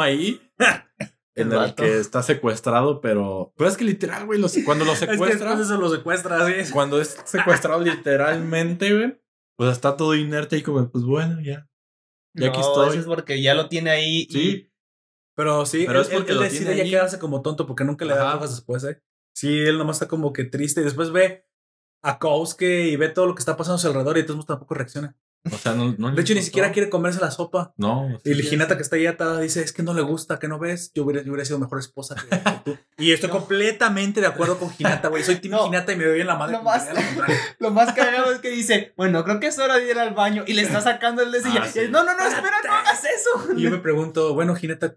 ahí, 0.00 0.40
en 1.34 1.52
El 1.52 1.74
que 1.74 1.98
está 1.98 2.22
secuestrado, 2.22 3.00
pero, 3.02 3.52
pero 3.56 3.68
es 3.68 3.76
que 3.76 3.84
literal, 3.84 4.24
güey, 4.24 4.40
los- 4.40 4.56
cuando 4.64 4.84
lo 4.86 4.92
Es 4.94 5.00
que 5.00 5.06
secuestra, 5.12 5.52
eso 5.60 5.76
lo 5.78 5.90
secuestra, 5.90 6.42
así 6.42 6.52
es. 6.54 6.70
cuando 6.70 7.00
es 7.00 7.18
secuestrado 7.26 7.80
literalmente, 7.80 8.94
güey, 8.94 9.20
pues 9.58 9.72
está 9.72 9.96
todo 9.96 10.14
inerte 10.14 10.56
y 10.56 10.62
como, 10.62 10.90
pues 10.90 11.04
bueno, 11.04 11.40
ya. 11.42 11.68
Y 12.34 12.44
aquí 12.44 12.58
No, 12.60 12.66
estoy. 12.68 12.88
eso 12.90 13.00
es 13.00 13.06
porque 13.06 13.40
ya 13.42 13.54
lo 13.54 13.68
tiene 13.68 13.90
ahí. 13.90 14.26
y- 14.28 14.32
Sí, 14.32 14.72
Pero 15.34 15.66
sí, 15.66 15.84
Pero 15.86 16.00
él, 16.00 16.06
es 16.06 16.12
porque 16.12 16.32
él 16.32 16.38
lo 16.38 16.44
decide 16.44 16.74
tiene 16.74 16.90
ya 16.90 16.96
quedarse 16.98 17.18
como 17.18 17.42
tonto 17.42 17.66
porque 17.66 17.84
nunca 17.84 18.04
le 18.06 18.14
da 18.14 18.36
hojas 18.36 18.50
después, 18.50 18.84
¿eh? 18.84 19.02
Sí, 19.36 19.58
él 19.60 19.76
nomás 19.76 19.96
está 19.96 20.08
como 20.08 20.32
que 20.32 20.44
triste 20.44 20.80
y 20.80 20.84
después 20.84 21.10
ve 21.12 21.44
a 22.02 22.18
Kousuke 22.18 22.86
y 22.88 22.96
ve 22.96 23.10
todo 23.10 23.26
lo 23.26 23.34
que 23.34 23.40
está 23.40 23.54
pasando 23.56 23.74
a 23.76 23.78
su 23.78 23.88
alrededor 23.88 24.16
y 24.16 24.20
entonces 24.20 24.46
tampoco 24.46 24.72
reacciona. 24.74 25.14
o 25.52 25.58
sea, 25.58 25.74
no, 25.74 25.94
no 25.98 26.10
De 26.10 26.22
hecho, 26.22 26.32
ni 26.34 26.40
siquiera 26.42 26.72
quiere 26.72 26.88
comerse 26.88 27.20
la 27.20 27.30
sopa. 27.30 27.74
No, 27.76 28.08
Y 28.24 28.34
sí, 28.34 28.42
la 28.42 28.54
Hinata 28.54 28.76
que 28.76 28.82
está 28.82 28.96
ahí 28.96 29.06
atada 29.06 29.38
dice, 29.40 29.60
es 29.62 29.74
que 29.74 29.82
no 29.82 29.92
le 29.92 30.00
gusta, 30.00 30.38
que 30.38 30.48
no 30.48 30.58
ves, 30.58 30.90
yo 30.94 31.04
hubiera, 31.04 31.22
yo 31.22 31.32
hubiera 31.32 31.44
sido 31.44 31.58
mejor 31.58 31.78
esposa 31.80 32.14
que, 32.14 32.36
tú. 32.64 32.78
Y 32.98 33.12
estoy 33.12 33.28
No. 33.28 33.38
completamente 33.40 34.22
de 34.22 34.26
acuerdo 34.26 34.58
con 34.58 34.70
Hinata, 34.78 35.08
güey. 35.08 35.22
Soy 35.22 35.36
Team 35.40 35.52
No. 35.52 35.66
Hinata 35.66 35.92
y 35.92 35.96
me 35.96 36.04
doy 36.06 36.14
bien 36.14 36.26
la 36.28 36.36
madre. 36.36 36.58
Más. 36.62 36.88
lo 37.58 37.70
más 37.72 37.92
cagado 37.92 38.32
es 38.32 38.38
que 38.38 38.48
dice, 38.48 38.94
bueno, 38.96 39.22
creo 39.24 39.38
que 39.38 39.48
es 39.48 39.58
hora 39.58 39.76
de 39.76 39.90
ir 39.90 39.98
al 39.98 40.14
baño. 40.14 40.44
Y 40.46 40.54
le 40.54 40.62
está 40.62 40.80
sacando 40.80 41.22
el 41.22 41.30
de 41.30 41.38
y 41.40 41.56
Ah, 41.58 41.66
sí. 41.70 41.80
No, 41.90 42.04
no, 42.04 42.16
no, 42.16 42.26
espera, 42.26 42.56
no 42.66 42.72
hagas 42.72 43.02
eso. 43.04 43.52
Y 43.54 43.60
yo 43.62 43.70
me 43.70 43.78
pregunto, 43.78 44.32
bueno, 44.32 44.56
Hinata, 44.60 44.96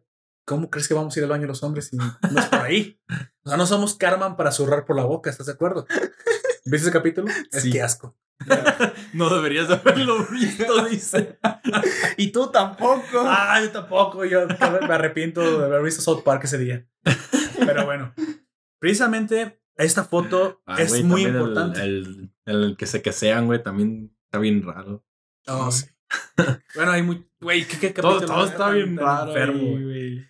¿cómo 0.49 0.69
crees 0.71 0.87
que 0.87 0.93
vamos 0.95 1.15
a 1.15 1.19
ir 1.19 1.23
al 1.23 1.29
baño 1.29 1.45
los 1.47 1.61
hombres 1.63 1.87
si 1.87 1.95
no 1.95 2.17
es 2.39 2.45
por 2.47 2.59
ahí? 2.61 2.99
O 3.43 3.49
sea, 3.49 3.57
no 3.57 3.65
somos 3.67 3.95
Carman 3.95 4.35
para 4.35 4.51
zurrar 4.51 4.83
por 4.85 4.95
la 4.95 5.03
boca, 5.05 5.29
¿estás 5.29 5.45
de 5.45 5.53
acuerdo? 5.53 5.85
¿Viste 6.65 6.87
ese 6.87 6.91
capítulo? 6.91 7.27
Es 7.51 7.61
Sí. 7.63 7.71
que 7.71 7.81
asco. 7.81 8.17
No 9.13 9.29
deberías 9.29 9.67
de 9.67 9.73
haberlo 9.75 10.25
visto, 10.31 10.85
dice. 10.85 11.39
Y 12.17 12.31
tú 12.31 12.51
tampoco. 12.51 13.23
Ah, 13.25 13.59
yo 13.61 13.69
tampoco. 13.71 14.25
Yo 14.25 14.47
me 14.47 14.93
arrepiento 14.93 15.59
de 15.59 15.65
haber 15.65 15.81
visto 15.83 16.01
South 16.01 16.23
Park 16.23 16.43
ese 16.45 16.57
día. 16.57 16.87
Pero 17.59 17.85
bueno, 17.85 18.13
precisamente 18.79 19.61
esta 19.75 20.03
foto 20.03 20.61
Ah, 20.65 20.81
es 20.81 20.91
muy 21.03 21.23
también 21.23 21.29
el- 21.29 21.35
importante. 21.35 21.81
El, 21.81 22.31
el, 22.45 22.75
que 22.77 22.85
se 22.85 23.01
que 23.01 23.11
sean, 23.11 23.45
güey, 23.45 23.61
también 23.63 24.15
está 24.25 24.39
bien 24.39 24.63
raro. 24.63 25.03
Oh, 25.47 25.71
sí. 25.71 25.85
bueno, 26.75 26.91
hay 26.91 27.01
muy. 27.03 27.25
Güey, 27.41 27.65
¿qué, 27.65 27.77
qué 27.79 27.89
Todo, 27.91 28.15
capítulo 28.19 28.33
todo 28.35 28.45
tan- 28.45 28.53
está 28.53 28.69
bien 28.71 28.97
raro. 28.97 29.27
enfermo, 29.29 29.59
ahí, 29.77 29.83
güey? 29.83 30.25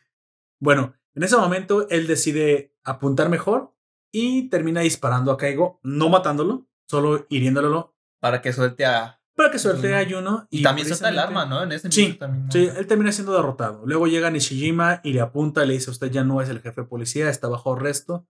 Bueno, 0.60 0.96
en 1.16 1.24
ese 1.24 1.38
momento 1.38 1.88
él 1.90 2.08
decide 2.08 2.76
apuntar 2.84 3.30
mejor 3.30 3.76
y 4.12 4.50
termina 4.50 4.82
disparando 4.82 5.32
a 5.32 5.38
Kaigo, 5.38 5.80
no 5.84 6.10
matándolo, 6.10 6.68
solo 6.90 7.26
hiriéndolo 7.30 7.96
Para 8.20 8.42
que 8.42 8.52
suelte 8.52 8.86
a. 8.86 9.22
para 9.36 9.52
que 9.52 9.60
suelte 9.60 9.94
a 9.96 10.04
Yuno. 10.04 10.48
Y, 10.50 10.64
también 10.64 10.88
suelta 10.88 11.10
el 11.10 11.20
arma, 11.20 11.46
¿no? 11.46 11.64
En 11.64 11.72
ese 11.72 11.92
Sí, 11.92 12.14
también. 12.14 12.52
Sí, 12.52 12.70
él 12.76 12.88
termina 12.88 13.12
siendo 13.12 13.34
derrotado. 13.34 13.86
Luego 13.86 14.08
llega 14.08 14.32
Nishijima 14.32 15.02
y 15.04 15.14
le 15.14 15.22
apunta, 15.22 15.66
le 15.66 15.74
dice, 15.74 15.92
usted 15.92 16.12
ya 16.12 16.24
no 16.24 16.42
es 16.42 16.50
el 16.50 16.62
jefe 16.62 16.82
de 16.82 16.88
policía, 16.88 17.30
está 17.30 17.48
bajo 17.48 17.74
arresto. 17.74 18.28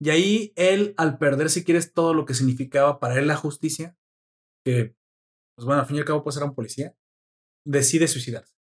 Y 0.00 0.10
ahí 0.10 0.52
él, 0.56 0.94
al 0.98 1.18
perder, 1.18 1.48
si 1.48 1.64
quieres, 1.64 1.92
todo 1.94 2.12
lo 2.12 2.26
que 2.26 2.34
significaba 2.34 3.00
para 3.00 3.18
él 3.18 3.26
la 3.26 3.36
justicia, 3.36 3.96
que, 4.64 4.94
pues 5.56 5.64
bueno, 5.64 5.80
al 5.80 5.86
fin 5.86 5.96
y 5.96 6.00
al 6.00 6.04
cabo, 6.04 6.22
pues 6.22 6.36
era 6.36 6.44
un 6.44 6.54
policía, 6.54 6.94
decide 7.64 8.06
suicidarse. 8.06 8.54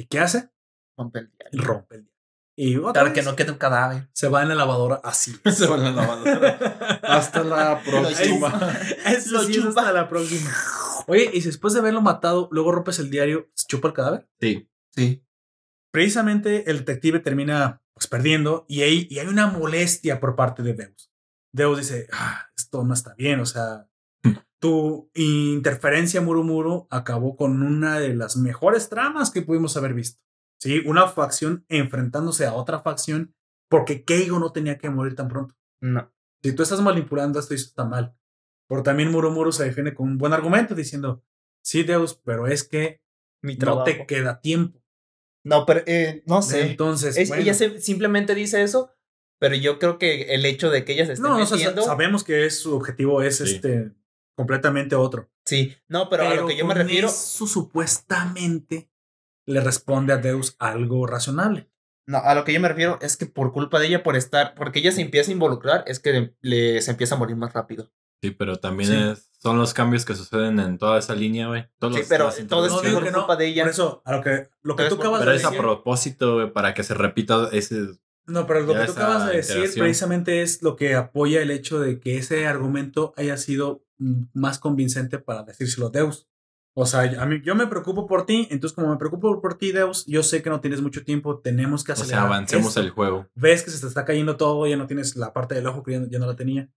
¿Y 0.00 0.06
qué 0.06 0.20
hace? 0.20 0.50
Rompe 0.96 1.20
el 1.20 1.30
diario. 1.30 1.62
Rompe 1.62 1.96
el 1.96 2.04
día. 2.06 2.17
Y 2.60 2.76
otra 2.76 3.12
que 3.12 3.22
no 3.22 3.36
quede 3.36 3.52
un 3.52 3.58
cadáver. 3.58 4.08
se 4.12 4.26
va 4.28 4.42
en 4.42 4.48
la 4.48 4.56
lavadora 4.56 5.00
así. 5.04 5.32
Se 5.50 5.66
van 5.68 5.80
a 5.80 5.90
la 5.92 6.02
lavadora. 6.02 6.98
Hasta 7.04 7.44
la 7.44 7.80
próxima. 7.86 8.52
Eso 9.06 9.30
Lo 9.34 9.42
sí 9.44 9.52
es 9.52 9.58
chupa. 9.58 9.68
hasta 9.82 9.92
la 9.92 10.08
próxima. 10.08 10.50
Oye, 11.06 11.30
y 11.32 11.40
si 11.40 11.46
después 11.46 11.72
de 11.74 11.78
haberlo 11.80 12.00
matado, 12.02 12.48
luego 12.50 12.72
rompes 12.72 12.98
el 12.98 13.10
diario, 13.10 13.48
¿se 13.54 13.66
chupa 13.68 13.88
el 13.88 13.94
cadáver? 13.94 14.28
Sí. 14.40 14.68
Sí. 14.94 15.24
precisamente 15.92 16.68
el 16.70 16.78
detective 16.78 17.20
termina 17.20 17.80
pues 17.94 18.08
perdiendo 18.08 18.64
y 18.68 18.82
hay, 18.82 19.06
y 19.08 19.20
hay 19.20 19.28
una 19.28 19.46
molestia 19.46 20.18
por 20.18 20.34
parte 20.34 20.62
de 20.64 20.74
Deus. 20.74 21.12
Deus 21.52 21.78
dice, 21.78 22.08
ah, 22.12 22.46
esto 22.56 22.82
no 22.84 22.92
está 22.92 23.14
bien, 23.14 23.38
o 23.40 23.46
sea, 23.46 23.88
tu 24.60 25.10
interferencia 25.14 26.20
Murumuru 26.20 26.88
acabó 26.90 27.36
con 27.36 27.62
una 27.62 28.00
de 28.00 28.14
las 28.14 28.36
mejores 28.36 28.88
tramas 28.88 29.30
que 29.30 29.42
pudimos 29.42 29.76
haber 29.76 29.94
visto. 29.94 30.20
Sí, 30.60 30.80
una 30.86 31.06
facción 31.08 31.64
enfrentándose 31.68 32.46
a 32.46 32.54
otra 32.54 32.80
facción 32.80 33.34
porque 33.70 34.04
Keigo 34.04 34.38
no 34.38 34.52
tenía 34.52 34.78
que 34.78 34.90
morir 34.90 35.14
tan 35.14 35.28
pronto. 35.28 35.54
No. 35.80 36.12
Si 36.42 36.52
tú 36.52 36.62
estás 36.62 36.80
manipulando 36.80 37.38
esto, 37.38 37.54
esto 37.54 37.68
está 37.68 37.84
mal. 37.84 38.16
Pero 38.68 38.82
también 38.82 39.10
Murumuru 39.10 39.52
se 39.52 39.64
defiende 39.64 39.94
con 39.94 40.08
un 40.08 40.18
buen 40.18 40.32
argumento 40.32 40.74
diciendo, 40.74 41.22
sí, 41.64 41.82
Deus, 41.84 42.20
pero 42.24 42.46
es 42.46 42.64
que 42.64 43.00
Mi 43.42 43.56
no 43.56 43.84
te 43.84 44.04
queda 44.06 44.40
tiempo. 44.40 44.82
No, 45.44 45.64
pero 45.64 45.82
eh, 45.86 46.22
no 46.26 46.42
sé. 46.42 46.62
Entonces, 46.70 47.16
Es- 47.16 47.28
bueno. 47.28 47.42
Ella 47.42 47.54
se- 47.54 47.80
simplemente 47.80 48.34
dice 48.34 48.62
eso, 48.62 48.92
pero 49.40 49.54
yo 49.54 49.78
creo 49.78 49.96
que 49.98 50.34
el 50.34 50.44
hecho 50.44 50.70
de 50.70 50.84
que 50.84 50.92
ella 50.94 51.06
se 51.06 51.12
esté 51.12 51.22
No, 51.28 51.36
o 51.36 51.46
sea, 51.46 51.56
metiendo. 51.56 51.82
sabemos 51.82 52.24
que 52.24 52.46
es, 52.46 52.58
su 52.58 52.74
objetivo 52.74 53.22
es 53.22 53.36
Sí. 53.38 53.44
este 53.54 53.92
completamente 54.36 54.96
otro. 54.96 55.30
Sí, 55.46 55.74
no, 55.88 56.08
pero, 56.08 56.24
a 56.28 56.34
lo 56.34 56.46
que 56.46 56.56
yo 56.56 56.66
me 56.66 56.74
refiero. 56.74 57.06
Eso 57.08 57.46
supuestamente 57.46 58.87
le 59.48 59.60
responde 59.60 60.12
a 60.12 60.18
Deus 60.18 60.56
algo 60.58 61.06
razonable. 61.06 61.70
No, 62.06 62.18
a 62.18 62.34
lo 62.34 62.44
que 62.44 62.52
yo 62.52 62.60
me 62.60 62.68
refiero 62.68 62.98
es 63.02 63.16
que 63.16 63.26
por 63.26 63.52
culpa 63.52 63.78
de 63.78 63.86
ella, 63.88 64.02
por 64.02 64.16
estar, 64.16 64.54
porque 64.54 64.78
ella 64.78 64.92
se 64.92 65.02
empieza 65.02 65.30
a 65.30 65.34
involucrar, 65.34 65.84
es 65.86 66.00
que 66.00 66.32
le, 66.40 66.80
se 66.80 66.90
empieza 66.92 67.14
a 67.14 67.18
morir 67.18 67.36
más 67.36 67.52
rápido. 67.52 67.90
Sí, 68.22 68.30
pero 68.30 68.56
también 68.56 68.90
Sí. 68.90 68.96
es- 69.12 69.30
son 69.40 69.58
los 69.58 69.72
cambios 69.74 70.04
que 70.04 70.14
suceden 70.16 70.58
en 70.58 70.78
toda 70.78 70.98
esa 70.98 71.14
línea, 71.14 71.46
güey. 71.46 71.66
Todos 71.78 71.94
Sí, 71.94 72.00
los- 72.00 72.08
pero 72.08 72.30
todo 72.48 72.66
es 72.66 72.72
No 72.72 72.80
digo 72.80 73.00
que 73.00 73.10
no, 73.10 73.18
culpa 73.18 73.36
de 73.36 73.46
ella. 73.46 73.62
Por 73.64 73.70
eso, 73.70 74.02
a 74.04 74.16
lo 74.16 74.22
que, 74.22 74.48
lo 74.62 74.74
que 74.74 74.82
Pero 74.84 74.88
tú 74.88 74.94
es 74.94 74.96
por- 74.96 75.00
acabas 75.06 75.20
Pero 75.20 75.30
de 75.32 75.36
es 75.36 75.44
a 75.44 75.48
decir. 75.50 75.60
propósito, 75.62 76.34
güey, 76.34 76.52
para 76.52 76.74
que 76.74 76.82
se 76.82 76.94
repita 76.94 77.48
ese... 77.52 77.88
No, 78.26 78.46
pero 78.46 78.60
lo 78.60 78.74
que 78.74 78.84
tú 78.86 78.92
acabas 78.92 79.26
de 79.28 79.36
decir 79.36 79.70
precisamente 79.78 80.42
es 80.42 80.62
lo 80.62 80.76
que 80.76 80.94
apoya 80.94 81.40
el 81.40 81.50
hecho 81.50 81.78
de 81.80 82.00
que 82.00 82.18
ese 82.18 82.46
argumento 82.46 83.14
haya 83.16 83.36
sido 83.38 83.84
más 84.34 84.58
convincente 84.58 85.18
para 85.18 85.44
decírselo 85.44 85.86
a 85.86 85.90
Deus. 85.90 86.26
O 86.80 86.86
sea, 86.86 87.00
a 87.20 87.26
mí, 87.26 87.40
yo 87.42 87.56
me 87.56 87.66
preocupo 87.66 88.06
por 88.06 88.24
ti, 88.24 88.46
entonces 88.50 88.74
como 88.76 88.88
me 88.90 88.96
preocupo 88.98 89.40
por 89.40 89.58
ti, 89.58 89.72
Deus, 89.72 90.04
yo 90.06 90.22
sé 90.22 90.42
que 90.42 90.50
no 90.50 90.60
tienes 90.60 90.80
mucho 90.80 91.02
tiempo, 91.04 91.40
tenemos 91.40 91.82
que 91.82 91.90
O 91.90 91.94
acelerar. 91.94 92.20
sea, 92.20 92.26
avancemos 92.28 92.68
esto. 92.68 92.80
el 92.80 92.90
juego. 92.90 93.26
ves 93.34 93.64
que 93.64 93.70
se 93.70 93.80
te 93.80 93.86
está 93.88 94.04
cayendo 94.04 94.36
todo, 94.36 94.64
ya 94.66 94.76
no 94.76 94.86
tienes 94.86 95.16
la 95.16 95.32
parte 95.32 95.56
del 95.56 95.66
ojo 95.66 95.82
que 95.82 95.92
ya, 95.92 96.06
ya 96.08 96.18
no 96.20 96.26
la 96.26 96.36
tenía. 96.36 96.70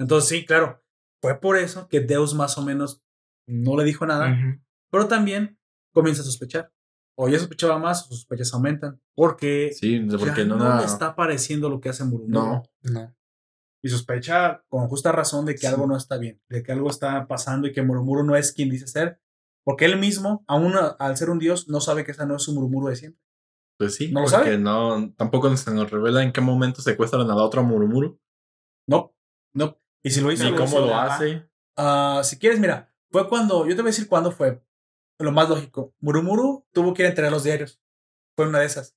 Entonces, 0.00 0.28
sí, 0.28 0.44
claro, 0.44 0.82
fue 1.22 1.40
por 1.40 1.56
eso 1.56 1.86
que 1.86 2.00
Deus 2.00 2.34
más 2.34 2.58
o 2.58 2.62
menos 2.62 3.02
no 3.48 3.76
le 3.76 3.84
dijo 3.84 4.04
nada, 4.04 4.36
pero 4.90 5.06
también 5.06 5.58
comienza 5.94 6.22
a 6.22 6.24
sospechar. 6.24 6.72
o 7.18 7.28
ya 7.28 7.38
sospechaba 7.38 7.78
más, 7.78 8.04
sus 8.06 8.18
sospechas 8.18 8.52
aumentan. 8.52 9.00
Porque, 9.14 9.70
Sí, 9.72 10.00
porque 10.18 10.42
ya 10.42 10.44
no, 10.44 10.78
le 10.80 10.84
está 10.84 11.06
apareciendo 11.06 11.70
lo 11.70 11.80
que 11.80 11.88
hace 11.88 12.04
Murumuru. 12.04 12.30
No. 12.32 12.62
No. 12.82 13.14
Y 13.82 13.88
sospecha 13.88 14.64
con 14.68 14.86
justa 14.88 15.12
razón 15.12 15.46
de 15.46 15.54
que 15.54 15.60
Sí. 15.60 15.66
algo 15.66 15.86
no 15.86 15.96
está 15.96 16.18
bien, 16.18 16.42
de 16.50 16.62
que 16.62 16.72
algo 16.72 16.90
está 16.90 17.26
pasando 17.28 17.68
y 17.68 17.72
que 17.72 17.80
Murumuru 17.82 18.22
no 18.24 18.36
es 18.36 18.52
quien 18.52 18.68
dice 18.68 18.86
ser. 18.88 19.18
Porque 19.66 19.84
él 19.84 19.98
mismo, 19.98 20.44
aún 20.46 20.74
al 20.76 21.16
ser 21.16 21.28
un 21.28 21.40
dios, 21.40 21.68
no 21.68 21.80
sabe 21.80 22.04
que 22.04 22.12
esa 22.12 22.24
no 22.24 22.36
es 22.36 22.42
su 22.44 22.54
Murumuru 22.54 22.86
de 22.86 22.94
siempre. 22.96 23.20
Pues 23.78 23.96
sí, 23.96 24.12
¿No 24.12 24.20
lo 24.20 24.26
porque 24.26 24.36
sabe? 24.44 24.58
no, 24.58 25.12
tampoco 25.16 25.54
se 25.56 25.74
nos 25.74 25.90
revela 25.90 26.22
en 26.22 26.32
qué 26.32 26.40
momento 26.40 26.80
secuestran 26.80 27.28
a 27.28 27.34
la 27.34 27.42
otra 27.42 27.62
Murumuru. 27.62 28.20
No, 28.88 29.14
no. 29.54 29.78
Y 30.04 30.10
si 30.10 30.20
lo 30.20 30.30
hizo, 30.30 30.44
Ni 30.44 30.50
lo 30.52 30.56
cómo 30.56 30.68
hizo- 30.68 30.86
lo 30.86 30.94
hace. 30.94 31.50
Ah, 31.76 32.22
si 32.24 32.38
quieres, 32.38 32.60
mira, 32.60 32.94
fue 33.10 33.28
cuando, 33.28 33.66
yo 33.66 33.74
te 33.74 33.82
voy 33.82 33.88
a 33.88 33.92
decir 33.92 34.08
cuándo 34.08 34.30
fue. 34.30 34.62
Lo 35.18 35.32
más 35.32 35.48
lógico. 35.48 35.94
Murumuru 36.00 36.64
tuvo 36.72 36.94
que 36.94 37.02
ir 37.02 37.06
a 37.06 37.08
entregar 37.10 37.32
los 37.32 37.42
diarios. 37.44 37.82
Fue 38.36 38.46
una 38.48 38.60
de 38.60 38.66
esas. 38.66 38.96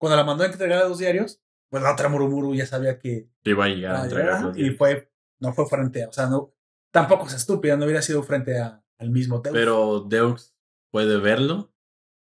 Cuando 0.00 0.16
la 0.16 0.24
mandó 0.24 0.44
a 0.44 0.46
entregar 0.46 0.88
los 0.88 0.98
diarios, 0.98 1.42
pues 1.70 1.82
la 1.82 1.92
otra 1.92 2.08
Murumuru 2.08 2.54
ya 2.54 2.66
sabía 2.66 2.98
que 2.98 3.28
iba 3.44 3.64
a 3.64 3.68
llegar 3.68 3.96
a 3.96 4.04
entregar 4.04 4.58
y 4.58 4.70
fue, 4.70 5.12
no 5.40 5.52
fue 5.52 5.66
frente 5.66 6.04
a, 6.04 6.08
o 6.08 6.12
sea, 6.12 6.26
no, 6.26 6.54
tampoco 6.92 7.26
es 7.26 7.34
estúpida, 7.34 7.76
no 7.76 7.84
hubiera 7.84 8.00
sido 8.02 8.22
frente 8.22 8.58
a, 8.58 8.82
al 8.98 9.10
mismo 9.10 9.40
Deus. 9.40 9.52
Pero 9.54 10.00
Deux 10.00 10.54
puede 10.92 11.18
verlo, 11.18 11.72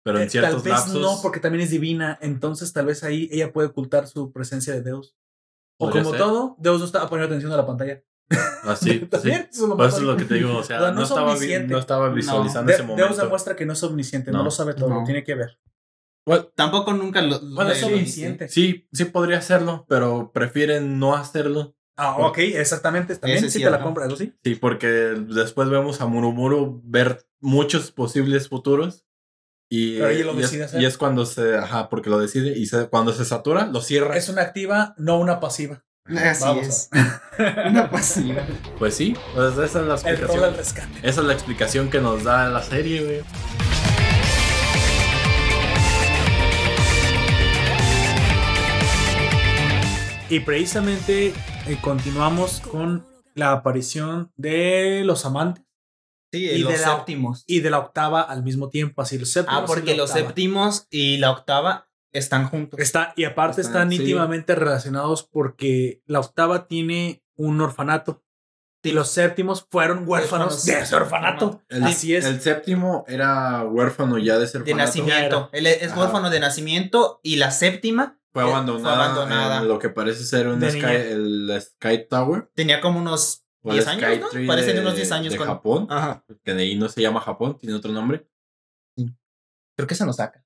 pero 0.03 0.19
Eh, 0.19 0.23
en 0.23 0.29
ciertos 0.29 0.63
tal 0.63 0.71
vez 0.71 0.73
lapsos. 0.73 1.01
no, 1.01 1.19
porque 1.21 1.39
también 1.39 1.63
es 1.63 1.69
divina, 1.71 2.17
entonces 2.21 2.71
tal 2.73 2.85
vez 2.87 3.03
ahí 3.03 3.29
ella 3.31 3.51
puede 3.53 3.69
ocultar 3.69 4.07
su 4.07 4.31
presencia 4.31 4.73
de 4.73 4.81
Deus. 4.81 5.15
O 5.79 5.89
como 5.89 6.11
ser. 6.11 6.19
todo, 6.19 6.55
Deus 6.59 6.79
no 6.79 6.85
estaba 6.85 7.09
poniendo 7.09 7.33
atención 7.33 7.51
a 7.53 7.57
la 7.57 7.65
pantalla. 7.65 8.03
Así, 8.63 8.91
sí. 8.91 8.99
También, 9.09 9.47
eso 9.51 9.63
es 9.63 9.69
lo 9.69 9.75
Pues 9.77 9.87
más 9.87 9.93
eso 9.93 10.01
es 10.01 10.07
lo 10.07 10.17
que 10.17 10.25
te 10.25 10.35
digo, 10.35 10.51
o 10.55 10.59
O 10.59 10.63
sea, 10.63 10.79
no, 10.79 10.91
no 10.93 11.01
es 11.03 11.09
estaba, 11.09 11.33
no 11.67 11.77
estaba 11.79 12.09
visualizando 12.09 12.67
De- 12.69 12.73
ese 12.75 12.83
momento. 12.83 13.05
Deus 13.07 13.17
demuestra 13.21 13.55
que 13.55 13.65
no 13.65 13.73
es 13.73 13.81
omnisciente, 13.83 14.31
no, 14.31 14.39
No. 14.39 14.43
lo 14.45 14.51
sabe 14.51 14.73
todo, 14.75 14.89
No. 14.89 15.03
tiene 15.03 15.23
que 15.23 15.35
ver. 15.35 15.59
Tampoco 16.55 16.93
nunca 16.93 17.21
lo. 17.23 17.39
Bueno, 17.39 17.71
es 17.71 17.81
lo- 17.81 17.87
omnisciente. 17.87 18.47
sí, 18.47 18.87
sí 18.93 19.05
podría 19.05 19.39
hacerlo, 19.39 19.85
pero 19.89 20.31
prefieren 20.31 20.99
no 20.99 21.15
hacerlo. 21.15 21.75
Ah, 21.97 22.15
ok, 22.19 22.37
exactamente, 22.39 23.15
también 23.15 23.43
es 23.45 23.51
sí 23.53 23.59
te 23.59 23.65
la 23.65 23.71
cierto. 23.71 23.85
compra, 23.85 24.05
eso 24.07 24.15
sí. 24.15 24.33
Sí, 24.43 24.55
porque 24.55 24.87
después 24.87 25.69
vemos 25.69 26.01
a 26.01 26.07
Murumuru 26.07 26.81
ver 26.83 27.25
muchos 27.39 27.91
posibles 27.91 28.47
futuros. 28.49 29.05
Y, 29.69 29.97
Pero 29.99 30.09
ella 30.09 30.25
lo 30.25 30.33
y 30.33 30.35
es- 30.37 30.41
decide 30.43 30.63
hacer. 30.65 30.81
y 30.81 30.85
es 30.85 30.97
cuando 30.97 31.25
se, 31.25 31.55
ajá, 31.57 31.87
porque 31.89 32.09
lo 32.09 32.19
decide 32.19 32.57
y 32.57 32.65
se- 32.65 32.87
cuando 32.89 33.13
se 33.13 33.23
satura, 33.23 33.67
lo 33.67 33.81
cierra. 33.81 34.17
Es 34.17 34.27
una 34.29 34.41
activa, 34.41 34.93
no 34.97 35.17
una 35.19 35.39
pasiva. 35.39 35.83
Así 36.05 36.43
Vamos 36.43 36.67
es. 36.67 36.89
Una 37.69 37.89
pasiva. 37.89 38.43
Pues 38.79 38.95
sí, 38.95 39.13
pues 39.35 39.53
esa 39.57 39.65
es 39.65 39.73
la 39.75 39.79
El 39.79 39.87
rol 39.87 40.43
al 40.43 40.55
explicación. 40.55 40.57
rescate. 40.57 41.07
Esa 41.07 41.21
es 41.21 41.27
la 41.27 41.33
explicación 41.33 41.89
que 41.89 42.01
nos 42.01 42.23
da 42.23 42.49
la 42.49 42.63
serie, 42.63 43.03
güey. 43.05 43.21
Y 50.29 50.39
precisamente 50.39 51.33
eh, 51.67 51.77
continuamos 51.81 52.59
con 52.61 53.05
la 53.35 53.51
aparición 53.51 54.31
de 54.35 55.03
los 55.05 55.25
amantes 55.25 55.63
Sí, 56.33 56.45
Y 56.49 56.59
los 56.59 56.71
de 56.71 56.79
la- 56.79 56.95
séptimos. 56.95 57.43
y 57.45 57.59
de 57.59 57.69
la 57.69 57.79
octava 57.79 58.21
al 58.21 58.41
mismo 58.41 58.69
tiempo, 58.69 59.01
así 59.01 59.17
los 59.19 59.29
séptimos. 59.33 59.61
Ah, 59.63 59.65
y 59.65 59.67
porque 59.67 59.91
la 59.91 59.97
los 59.97 60.11
octava. 60.11 60.27
séptimos 60.27 60.87
y 60.89 61.17
la 61.17 61.29
octava 61.31 61.89
están 62.13 62.47
juntos. 62.47 62.79
Está, 62.79 63.11
y 63.17 63.25
aparte 63.25 63.59
Están, 63.59 63.73
están 63.73 63.89
sí. 63.89 63.95
íntimamente 63.97 64.55
relacionados 64.55 65.27
porque 65.29 66.01
la 66.05 66.21
octava 66.21 66.67
tiene 66.69 67.21
un 67.35 67.59
orfanato. 67.59 68.23
Y 68.81 68.91
los 68.93 69.09
séptimos 69.09 69.67
fueron 69.69 70.07
huérfanos 70.07 70.53
Huérfanos. 70.53 70.65
de 70.65 70.79
ese 70.79 70.95
orfanato. 70.95 71.63
El, 71.67 71.83
Así 71.83 72.15
es. 72.15 72.23
El 72.23 72.39
séptimo 72.39 73.03
era 73.09 73.63
huérfano 73.65 74.17
ya 74.17 74.39
de 74.39 74.47
ser 74.47 74.63
De 74.63 74.71
orfanato. 74.71 74.87
nacimiento. 74.87 75.49
Él 75.51 75.67
es 75.67 75.91
Ajá. 75.91 75.99
huérfano 75.99 76.29
de 76.29 76.39
nacimiento 76.39 77.19
y 77.23 77.35
la 77.35 77.51
séptima 77.51 78.20
Fue 78.33 78.43
abandonada, 78.43 78.95
abandonada. 79.05 79.61
en 79.61 79.67
lo 79.67 79.77
que 79.79 79.89
parece 79.89 80.23
ser 80.23 80.47
un 80.47 80.61
Sky, 80.61 80.79
el 80.85 81.61
Sky 81.61 82.07
Tower. 82.09 82.49
tenía 82.55 82.79
como 82.81 82.99
unos 82.99 83.45
o 83.63 83.69
el 83.71 83.75
10 83.77 83.87
años, 83.87 84.03
Sky 84.09 84.19
¿no? 84.19 84.29
Tree 84.29 84.47
Parecen 84.47 84.75
de- 84.75 84.81
unos 84.81 84.95
10 84.95 85.11
años. 85.11 85.31
De 85.33 85.37
con- 85.37 85.47
Japón. 85.47 85.87
Ajá. 85.89 86.23
Que 86.43 86.53
de 86.53 86.63
ahí 86.63 86.75
no 86.77 86.87
se 86.89 87.01
llama 87.01 87.19
Japón, 87.21 87.57
tiene 87.59 87.75
otro 87.75 87.91
nombre. 87.91 88.27
Creo 89.77 89.87
que 89.87 89.95
se 89.95 90.05
nos 90.05 90.17
saca. 90.17 90.45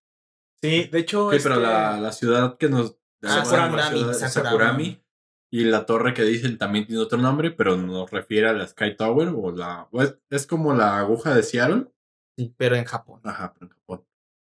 Sí, 0.62 0.86
de 0.86 1.00
hecho. 1.00 1.30
Sí, 1.32 1.38
este, 1.38 1.50
pero 1.50 1.62
la, 1.62 2.00
la 2.00 2.12
ciudad 2.12 2.58
que 2.58 2.70
nos. 2.70 2.98
Ah, 3.24 3.44
Sakurami, 3.44 3.98
ciudad 4.00 4.14
Sakurami. 4.14 4.30
Sakurami. 4.32 5.02
Y 5.52 5.64
la 5.66 5.86
torre 5.86 6.14
que 6.14 6.24
dicen 6.24 6.58
también 6.58 6.86
tiene 6.86 7.02
otro 7.02 7.18
nombre, 7.18 7.52
pero 7.52 7.78
nos 7.78 8.10
refiere 8.12 8.50
a 8.50 8.54
la 8.54 8.68
Sky 8.68 8.96
Tower 8.96 9.30
o 9.36 9.52
la. 9.52 9.88
o 9.92 10.02
es, 10.02 10.18
es 10.30 10.48
como 10.48 10.74
la 10.74 11.00
aguja 11.00 11.34
de 11.36 11.44
Seattle. 11.44 11.88
Sí, 12.38 12.54
pero 12.58 12.76
en 12.76 12.86
Japón. 12.86 13.22
Ajá, 13.24 13.54
pero 13.54 13.68
en 13.68 13.72
Japón. 13.78 14.06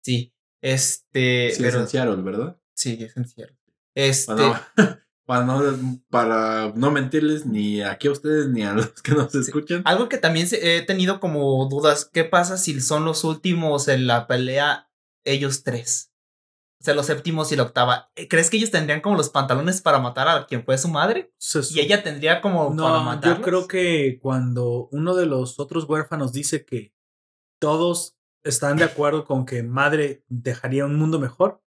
Sí. 0.04 0.32
Este. 0.62 1.50
Sí, 1.52 1.62
pero, 1.62 1.68
es 1.78 1.82
en 1.82 1.88
Seattle, 1.88 2.22
¿verdad? 2.22 2.59
Sí, 2.80 2.98
es 3.04 3.16
en 3.16 3.26
Seattle. 3.28 3.56
Este. 3.94 4.34
Para 4.34 4.42
no, 4.42 4.60
para, 5.26 5.44
no, 5.44 6.00
para 6.08 6.72
no 6.74 6.90
mentirles 6.90 7.46
ni 7.46 7.82
aquí 7.82 8.08
a 8.08 8.12
ustedes 8.12 8.48
ni 8.48 8.62
a 8.62 8.72
los 8.72 8.88
que 9.02 9.12
nos 9.12 9.34
escuchan. 9.34 9.82
Algo 9.84 10.08
que 10.08 10.18
también 10.18 10.48
he 10.52 10.82
tenido 10.82 11.20
como 11.20 11.66
dudas, 11.68 12.04
¿qué 12.04 12.24
pasa 12.24 12.56
si 12.56 12.80
son 12.80 13.04
los 13.04 13.24
últimos 13.24 13.88
en 13.88 14.06
la 14.06 14.26
pelea 14.26 14.90
ellos 15.24 15.62
tres? 15.62 16.10
O 16.80 16.84
sea, 16.84 16.94
los 16.94 17.06
séptimos 17.06 17.52
y 17.52 17.56
la 17.56 17.64
octava. 17.64 18.10
Eh, 18.16 18.26
¿Crees 18.26 18.48
que 18.48 18.56
ellos 18.56 18.70
tendrían 18.70 19.02
como 19.02 19.14
los 19.16 19.28
pantalones 19.28 19.82
para 19.82 19.98
matar 19.98 20.28
a 20.28 20.46
quien 20.46 20.64
fue 20.64 20.78
su 20.78 20.88
madre? 20.88 21.30
se 21.36 21.60
Y 21.74 21.80
ella 21.80 22.02
tendría 22.02 22.40
como 22.40 22.74
para 22.74 22.74
No, 22.74 23.04
matar. 23.04 23.36
yo 23.36 23.42
creo 23.42 23.68
que 23.68 24.18
cuando 24.22 24.88
uno 24.90 25.14
de 25.14 25.26
los 25.26 25.60
otros 25.60 25.84
huérfanos 25.84 26.32
dice 26.32 26.64
que 26.64 26.94
todos 27.60 28.16
están 28.44 28.78
de 28.78 28.84
acuerdo 28.84 29.26
con 29.26 29.44
que 29.44 29.62
madre 29.62 30.24
dejaría 30.28 30.86
un 30.86 30.96
mundo 30.96 31.18
mejor, 31.18 31.62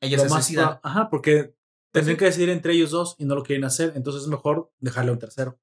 ellos 0.00 0.18
lo 0.22 0.24
se 0.28 0.34
más 0.34 0.44
suicidan. 0.46 0.66
proba- 0.68 0.80
Ajá, 0.82 1.10
porque 1.10 1.54
tendrían 1.92 2.16
que 2.18 2.24
decidir 2.26 2.50
entre 2.50 2.72
ellos 2.72 2.90
dos 2.90 3.16
y 3.18 3.24
no 3.24 3.34
lo 3.34 3.42
quieren 3.42 3.64
hacer, 3.64 3.92
entonces 3.96 4.22
es 4.22 4.28
mejor 4.28 4.72
dejarle 4.78 5.10
a 5.10 5.14
un 5.14 5.18
tercero. 5.18 5.58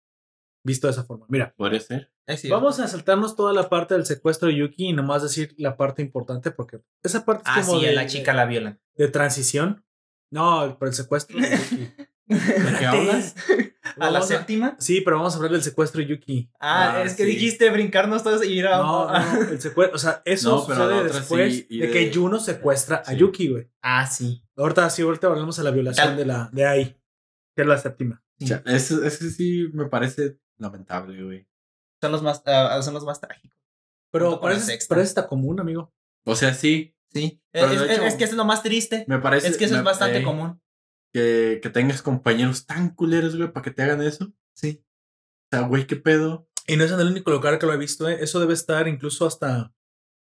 Visto 0.63 0.87
de 0.87 0.91
esa 0.91 1.03
forma. 1.05 1.25
Mira, 1.29 1.53
Podría 1.55 1.79
ser. 1.79 2.11
Vamos 2.49 2.79
a 2.81 2.87
saltarnos 2.89 3.37
toda 3.37 3.53
la 3.53 3.69
parte 3.69 3.93
del 3.93 4.05
secuestro 4.05 4.49
de 4.49 4.55
Yuki 4.57 4.87
y 4.89 4.93
nomás 4.93 5.23
decir 5.23 5.55
la 5.57 5.77
parte 5.77 6.01
importante 6.01 6.51
porque 6.51 6.81
esa 7.03 7.23
parte 7.23 7.43
es 7.45 7.51
Ah, 7.55 7.61
como 7.65 7.79
sí, 7.79 7.85
de, 7.85 7.91
a 7.91 7.93
la 7.93 8.05
chica 8.07 8.33
la 8.33 8.45
violan. 8.45 8.81
de 8.95 9.07
transición. 9.07 9.85
No, 10.29 10.75
por 10.77 10.89
el 10.89 10.93
secuestro 10.93 11.39
de 11.39 11.49
Yuki. 11.71 11.93
¿De 12.27 12.75
qué 12.79 12.85
hablas? 12.85 13.35
¿A 13.99 14.11
la 14.11 14.19
a- 14.19 14.21
séptima? 14.21 14.75
Sí, 14.79 15.01
pero 15.01 15.17
vamos 15.17 15.33
a 15.33 15.37
hablar 15.37 15.51
del 15.53 15.63
secuestro 15.63 16.01
de 16.01 16.07
Yuki. 16.07 16.49
Ah, 16.59 16.95
Ah, 16.97 17.03
es 17.03 17.15
que 17.15 17.23
sí. 17.23 17.29
dijiste 17.29 17.69
brincarnos 17.69 18.23
todos 18.23 18.45
y 18.45 18.51
ir 18.53 18.67
a. 18.67 18.77
No, 18.77 19.07
no, 19.11 19.41
el 19.49 19.61
secuestro, 19.61 19.95
o 19.95 19.99
sea, 19.99 20.21
eso 20.25 20.51
No, 20.55 20.61
sucede 20.65 21.03
después 21.05 21.55
sí, 21.69 21.77
de, 21.79 21.87
de- 21.87 21.91
que 21.93 22.11
Juno 22.13 22.39
secuestra 22.39 23.01
a. 23.05 23.13
Yuki, 23.13 23.47
güey. 23.49 23.69
Ah, 23.81 24.05
sí. 24.07 24.43
Ahorita 24.55 24.89
sí, 24.89 25.01
ahorita 25.03 25.27
hablamos 25.27 25.55
de 25.57 25.63
la 25.63 25.71
violación 25.71 26.07
Tal- 26.07 26.17
de 26.17 26.25
la 26.25 26.49
de 26.51 26.65
ahí, 26.65 26.97
que 27.55 27.61
es 27.61 27.67
la 27.67 27.77
séptima. 27.77 28.23
O 28.41 28.45
sea, 28.45 28.61
ese, 28.65 28.95
ese 29.07 29.31
sí 29.31 29.69
me 29.73 29.85
parece 29.85 30.37
lamentable, 30.57 31.23
güey. 31.23 31.47
Son 32.01 32.11
los 32.11 32.21
más, 32.21 32.43
ah, 32.45 32.79
son 32.83 32.93
los 32.93 33.03
más 33.05 33.19
trágicos. 33.21 33.57
Pero 34.11 34.39
parece, 34.39 34.77
parece 34.87 35.07
está 35.07 35.27
común, 35.27 35.59
amigo. 35.59 35.93
O 36.25 36.35
sea, 36.35 36.53
sí, 36.53 36.93
Sí. 37.13 37.41
Es, 37.53 37.63
hecho- 37.71 38.17
que 38.17 38.23
eso 38.25 38.33
es 38.33 38.33
lo 38.33 38.43
más 38.45 38.61
triste. 38.61 39.05
me 39.07 39.17
parece. 39.19 39.47
Es 39.47 39.57
que 39.57 39.63
eso 39.65 39.73
me- 39.75 39.79
es 39.79 39.85
bastante 39.85 40.19
eh, 40.19 40.23
común. 40.23 40.61
Que, 41.17 41.59
que 41.63 41.71
tengas 41.71 42.03
compañeros 42.03 42.67
tan 42.67 42.93
culeros, 42.93 43.35
güey, 43.35 43.51
para 43.51 43.63
que 43.63 43.71
te 43.71 43.81
hagan 43.81 44.03
eso. 44.03 44.31
Sí. 44.53 44.83
O 45.51 45.57
sea, 45.57 45.67
güey, 45.67 45.87
qué 45.87 45.95
pedo. 45.95 46.47
Y 46.67 46.77
no 46.77 46.83
es 46.83 46.91
en 46.91 46.99
el 46.99 47.07
único 47.07 47.31
lugar 47.31 47.57
que 47.57 47.65
lo 47.65 47.73
he 47.73 47.77
visto, 47.77 48.07
¿eh? 48.07 48.19
Eso 48.21 48.39
debe 48.39 48.53
estar 48.53 48.87
incluso 48.87 49.25
hasta. 49.25 49.73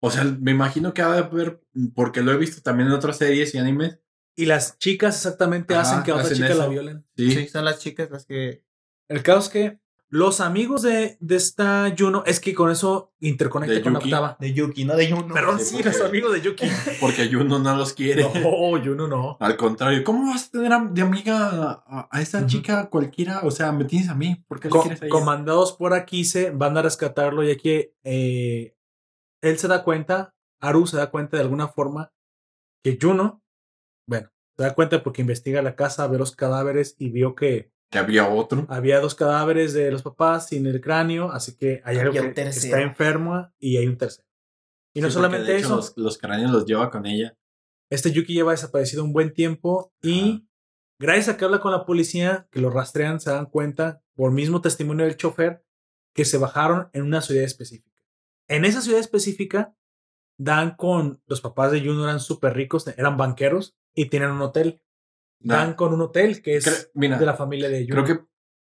O 0.02 0.10
sea, 0.10 0.24
me 0.24 0.50
imagino 0.50 0.92
que 0.92 1.00
ha 1.00 1.10
de 1.10 1.20
haber, 1.20 1.62
porque 1.94 2.20
lo 2.20 2.30
he 2.30 2.36
visto 2.36 2.60
también 2.60 2.88
en 2.88 2.94
otras 2.94 3.16
series 3.16 3.54
y 3.54 3.58
animes. 3.58 4.00
Y 4.36 4.44
las 4.44 4.76
chicas 4.76 5.16
exactamente 5.16 5.74
Ajá, 5.74 5.80
hacen 5.80 6.02
que 6.02 6.10
a 6.10 6.16
otra 6.16 6.34
chica 6.34 6.54
la 6.54 6.68
violen. 6.68 7.06
Sí. 7.16 7.30
Sí, 7.30 7.48
son 7.48 7.64
las 7.64 7.78
chicas 7.78 8.10
las 8.10 8.26
que. 8.26 8.62
El 9.08 9.22
caso 9.22 9.38
es 9.38 9.48
que 9.48 9.80
los 10.14 10.42
amigos 10.42 10.82
de, 10.82 11.16
de 11.20 11.36
esta 11.36 11.90
Juno, 11.98 12.22
es 12.26 12.38
que 12.38 12.52
con 12.52 12.70
eso 12.70 13.14
interconecta 13.20 13.76
De 13.76 13.80
con 13.82 13.94
la 13.94 13.98
octava. 13.98 14.36
De 14.38 14.52
Yuki, 14.52 14.84
no 14.84 14.94
de 14.94 15.08
Yuno. 15.08 15.32
Perdón, 15.32 15.58
Sí, 15.58 15.82
los 15.82 16.00
amigos 16.02 16.34
de 16.34 16.42
Yuki. 16.42 16.66
Porque 17.00 17.32
Juno 17.32 17.58
no 17.58 17.74
los 17.76 17.94
quiere. 17.94 18.22
No, 18.22 18.78
Juno 18.78 19.08
no. 19.08 19.38
Al 19.40 19.56
contrario, 19.56 20.04
¿cómo 20.04 20.26
vas 20.30 20.48
a 20.48 20.50
tener 20.50 20.70
a- 20.70 20.84
de 20.84 21.00
amiga 21.00 21.80
a, 21.86 22.08
a- 22.12 22.20
esa 22.20 22.46
chica 22.46 22.90
cualquiera? 22.90 23.40
O 23.44 23.50
sea, 23.50 23.72
me 23.72 23.86
tienes 23.86 24.10
a 24.10 24.14
mí. 24.14 24.44
¿Por 24.46 24.60
qué 24.60 24.68
Co- 24.68 24.82
quieres 24.82 25.00
a 25.00 25.06
ella? 25.06 25.10
comandados 25.12 25.72
por 25.72 25.94
Akise, 25.94 26.50
van 26.50 26.76
a 26.76 26.82
rescatarlo 26.82 27.42
ya 27.42 27.56
que 27.56 27.94
eh, 28.04 28.76
él 29.40 29.58
se 29.58 29.66
da 29.66 29.82
cuenta, 29.82 30.34
Aru 30.60 30.86
se 30.86 30.98
da 30.98 31.10
cuenta 31.10 31.38
de 31.38 31.42
alguna 31.44 31.68
forma 31.68 32.12
que 32.84 32.98
Juno, 33.00 33.42
bueno, 34.06 34.28
se 34.58 34.62
da 34.62 34.74
cuenta 34.74 35.02
porque 35.02 35.22
investiga 35.22 35.62
la 35.62 35.74
casa, 35.74 36.06
ve 36.06 36.18
los 36.18 36.36
cadáveres 36.36 36.96
y 36.98 37.08
vio 37.08 37.34
que 37.34 37.72
Que 37.92 37.98
había 37.98 38.28
otro. 38.28 38.66
había 38.68 38.98
dos 38.98 39.14
cadáveres 39.14 39.72
de 39.72 39.92
los 39.92 40.02
papás 40.02 40.48
sin 40.48 40.66
el 40.66 40.80
cráneo, 40.80 41.30
así 41.30 41.56
que 41.56 41.80
hay 41.84 41.98
un 41.98 42.10
que, 42.10 42.42
está 42.42 42.80
enferma 42.80 43.54
y 43.60 43.76
hay 43.76 43.86
un 43.86 43.96
tercero. 43.96 44.26
Y 44.94 45.00
no 45.00 45.08
Sí, 45.08 45.14
solamente 45.14 45.52
de 45.52 45.58
hecho 45.58 45.66
eso, 45.66 45.76
Los, 45.76 45.96
los 45.96 46.18
cráneos 46.18 46.50
los 46.50 46.66
lleva 46.66 46.90
con 46.90 47.06
ella. 47.06 47.36
este 47.90 48.10
Yuki 48.10 48.34
lleva 48.34 48.50
desaparecido 48.50 49.04
un 49.04 49.12
buen 49.12 49.32
tiempo 49.32 49.92
y 50.02 50.48
gracias 50.98 51.28
a 51.28 51.36
que 51.36 51.44
habla 51.44 51.60
con 51.60 51.70
la 51.70 51.86
policía, 51.86 52.48
que 52.50 52.60
lo 52.60 52.70
rastrean, 52.70 53.20
se 53.20 53.30
dan 53.30 53.46
cuenta, 53.46 54.02
por 54.14 54.32
mismo 54.32 54.60
testimonio 54.60 55.04
del 55.04 55.16
chofer, 55.16 55.64
que 56.14 56.24
se 56.24 56.38
bajaron 56.38 56.88
en 56.92 57.02
una 57.02 57.20
ciudad 57.20 57.44
específica. 57.44 58.02
En 58.48 58.64
esa 58.64 58.82
ciudad 58.82 59.00
específica, 59.00 59.76
Dan 60.42 60.74
con 60.76 61.22
los 61.26 61.40
papás 61.40 61.70
de 61.70 61.80
Juno 61.80 62.04
eran 62.04 62.18
súper 62.18 62.54
ricos, 62.54 62.86
eran 62.88 63.16
banqueros 63.16 63.76
y 63.94 64.06
tenían 64.06 64.32
un 64.32 64.42
hotel. 64.42 64.80
Dan 65.44 65.70
Nah, 65.70 65.76
con 65.76 65.92
un 65.94 66.00
hotel 66.02 66.40
que 66.42 66.56
es 66.56 66.66
Cre- 66.66 66.90
mira, 66.94 67.18
de 67.18 67.26
la 67.26 67.34
familia 67.34 67.68
de 67.68 67.86
Juno. 67.86 68.04
creo 68.04 68.18
que 68.18 68.24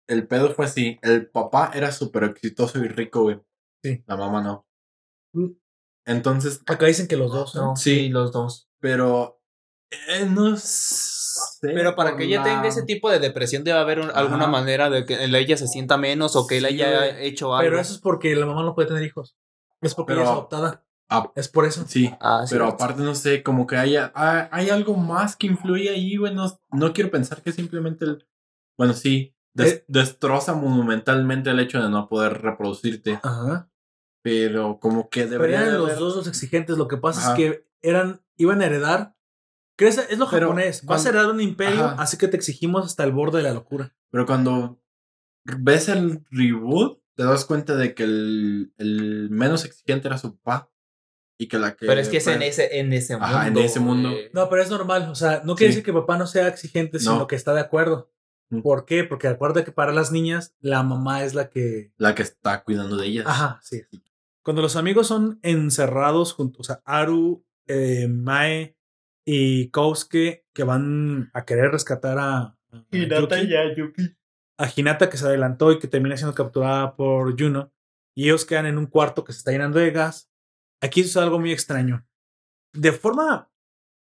el 0.07 0.27
pedo 0.27 0.53
fue 0.53 0.65
así. 0.65 0.99
El 1.01 1.29
papá 1.29 1.71
era 1.73 1.91
súper 1.91 2.23
exitoso 2.25 2.79
y 2.79 2.87
rico, 2.87 3.23
güey. 3.23 3.39
Sí. 3.83 4.03
La 4.07 4.15
mamá 4.17 4.41
no. 4.41 4.65
Mm. 5.33 5.51
Entonces, 6.05 6.61
Acá 6.67 6.85
dicen 6.87 7.07
que 7.07 7.17
los 7.17 7.31
dos. 7.31 7.55
¿no? 7.55 7.61
No, 7.67 7.75
Sí. 7.75 7.95
sí, 7.95 8.09
los 8.09 8.31
dos. 8.31 8.67
pero 8.79 9.39
eh, 10.07 10.25
no 10.25 10.55
sé. 10.57 11.67
Pero 11.73 11.95
para 11.95 12.15
que 12.15 12.23
ella 12.23 12.37
la- 12.39 12.43
tenga 12.45 12.67
ese 12.67 12.83
tipo 12.83 13.09
de 13.11 13.19
depresión 13.19 13.63
debe 13.63 13.77
haber 13.77 13.99
un- 13.99 14.09
alguna 14.11 14.47
manera 14.47 14.89
de 14.89 15.05
que 15.05 15.23
ella 15.23 15.57
se 15.57 15.67
sienta 15.67 15.97
menos 15.97 16.35
o 16.35 16.47
que 16.47 16.57
él 16.57 16.65
Sí, 16.65 16.73
haya 16.81 17.19
hecho 17.19 17.53
algo. 17.53 17.69
Pero 17.69 17.79
eso 17.81 17.93
es 17.93 17.99
porque 17.99 18.33
la 18.35 18.45
mamá 18.45 18.63
no 18.63 18.73
puede 18.73 18.87
tener 18.87 19.03
hijos. 19.03 19.35
Es 19.81 19.93
porque 19.93 20.11
Pero- 20.13 20.21
ella 20.21 20.31
es 20.31 20.37
adoptada. 20.37 20.85
Ah, 21.11 21.31
Es 21.35 21.47
por 21.49 21.65
eso. 21.65 21.85
sí. 21.87 22.09
Ah, 22.21 22.43
sí. 22.47 22.55
Pero 22.55 22.67
aparte, 22.67 23.01
no 23.03 23.13
sé, 23.15 23.43
como 23.43 23.67
que 23.67 23.75
haya, 23.77 24.11
hay, 24.15 24.47
hay 24.51 24.69
algo 24.69 24.95
más 24.95 25.35
que 25.35 25.47
influye 25.47 25.89
ahí, 25.89 26.15
güey. 26.17 26.33
No, 26.33 26.45
no 26.71 26.93
quiero 26.93 27.11
pensar 27.11 27.41
que 27.43 27.51
simplemente 27.51 28.05
el. 28.05 28.25
Bueno, 28.77 28.93
sí. 28.93 29.35
des- 29.53 29.73
Eh. 29.73 29.85
destroza 29.89 30.53
monumentalmente 30.53 31.49
el 31.49 31.59
hecho 31.59 31.81
de 31.83 31.89
no 31.89 32.07
poder 32.07 32.41
reproducirte. 32.41 33.19
Ajá. 33.21 33.69
Pero 34.23 34.79
como 34.79 35.09
que 35.09 35.21
Pero 35.23 35.31
debería. 35.33 35.57
eran 35.61 35.71
de 35.73 35.77
los 35.79 35.87
haber- 35.89 35.99
dos 35.99 36.15
los 36.15 36.27
exigentes. 36.27 36.77
Lo 36.77 36.87
que 36.87 36.95
pasa 36.97 37.19
Ajá. 37.21 37.31
es 37.31 37.35
que 37.37 37.67
eran, 37.81 38.21
iban 38.37 38.61
a 38.61 38.65
heredar. 38.67 39.15
¿Crees? 39.77 39.97
Es 39.97 40.17
lo 40.19 40.29
Pero 40.29 40.47
japonés. 40.47 40.85
Vas 40.85 41.01
a 41.01 41.03
cuando- 41.03 41.09
heredar 41.19 41.35
un 41.35 41.41
imperio, 41.41 41.83
Ajá. 41.85 42.01
así 42.01 42.17
que 42.17 42.27
te 42.29 42.37
exigimos 42.37 42.85
hasta 42.85 43.03
el 43.03 43.11
borde 43.11 43.39
de 43.39 43.43
la 43.43 43.53
locura. 43.53 43.93
Pero 44.11 44.25
cuando 44.25 44.79
ves 45.43 45.89
el 45.89 46.23
reboot, 46.31 47.01
te 47.15 47.23
das 47.23 47.43
cuenta 47.45 47.75
de 47.75 47.93
que 47.93 48.03
el, 48.03 48.73
el 48.77 49.29
menos 49.31 49.65
exigente 49.65 50.07
era 50.07 50.17
su 50.17 50.37
papá. 50.37 50.69
Y 51.41 51.47
que 51.47 51.57
la 51.57 51.75
que. 51.75 51.87
Pero 51.87 51.99
es 51.99 52.07
que 52.07 52.17
es 52.17 52.27
en 52.27 52.37
fue- 52.37 52.47
ese, 52.49 52.79
en 52.79 52.93
ese 52.93 53.13
mundo. 53.17 53.25
Ajá, 53.35 53.47
en 53.47 53.57
ese 53.57 53.79
mundo. 53.79 54.11
No, 54.31 54.47
pero 54.47 54.61
es 54.61 54.69
normal. 54.69 55.09
O 55.09 55.15
sea, 55.15 55.41
no 55.43 55.55
quiere 55.55 55.73
Sí. 55.73 55.77
decir 55.77 55.85
que 55.85 55.91
papá 55.99 56.17
no 56.17 56.27
sea 56.27 56.47
exigente, 56.47 56.99
sino 56.99 57.17
No. 57.19 57.27
que 57.27 57.35
está 57.35 57.53
de 57.55 57.61
acuerdo. 57.61 58.11
Mm. 58.51 58.61
¿Por 58.61 58.85
qué? 58.85 59.03
Porque 59.05 59.27
acuerda 59.27 59.63
que 59.63 59.71
para 59.71 59.91
las 59.91 60.11
niñas, 60.11 60.55
la 60.59 60.83
mamá 60.83 61.23
es 61.23 61.33
la 61.33 61.49
que. 61.49 61.93
La 61.97 62.13
que 62.13 62.21
está 62.21 62.63
cuidando 62.63 62.95
de 62.97 63.07
ellas. 63.07 63.25
Ajá, 63.27 63.59
sí. 63.63 63.81
Cuando 64.43 64.61
los 64.61 64.75
amigos 64.75 65.07
son 65.07 65.39
encerrados 65.41 66.33
juntos, 66.33 66.59
o 66.59 66.63
sea, 66.73 66.81
Aru, 66.85 67.43
eh, 67.67 68.07
Mae 68.07 68.75
y 69.25 69.69
Kousuke, 69.69 70.45
que 70.53 70.63
van 70.63 71.29
a 71.33 71.45
querer 71.45 71.71
rescatar 71.71 72.17
a, 72.19 72.55
a 72.71 72.83
Yuki, 73.75 74.15
a 74.57 74.67
Hinata 74.75 75.09
que 75.09 75.17
se 75.17 75.25
adelantó 75.25 75.71
y 75.71 75.79
que 75.79 75.87
termina 75.87 76.17
siendo 76.17 76.35
capturada 76.35 76.95
por 76.95 77.39
Juno, 77.39 77.71
y 78.15 78.25
ellos 78.25 78.45
quedan 78.45 78.65
en 78.65 78.77
un 78.77 78.87
cuarto 78.87 79.23
que 79.23 79.31
se 79.33 79.39
está 79.39 79.51
llenando 79.51 79.79
de 79.79 79.91
gas. 79.91 80.30
Aquí 80.81 81.03
sucede 81.03 81.23
algo 81.23 81.39
muy 81.39 81.51
extraño. 81.51 82.05
De 82.73 82.91
forma, 82.91 83.49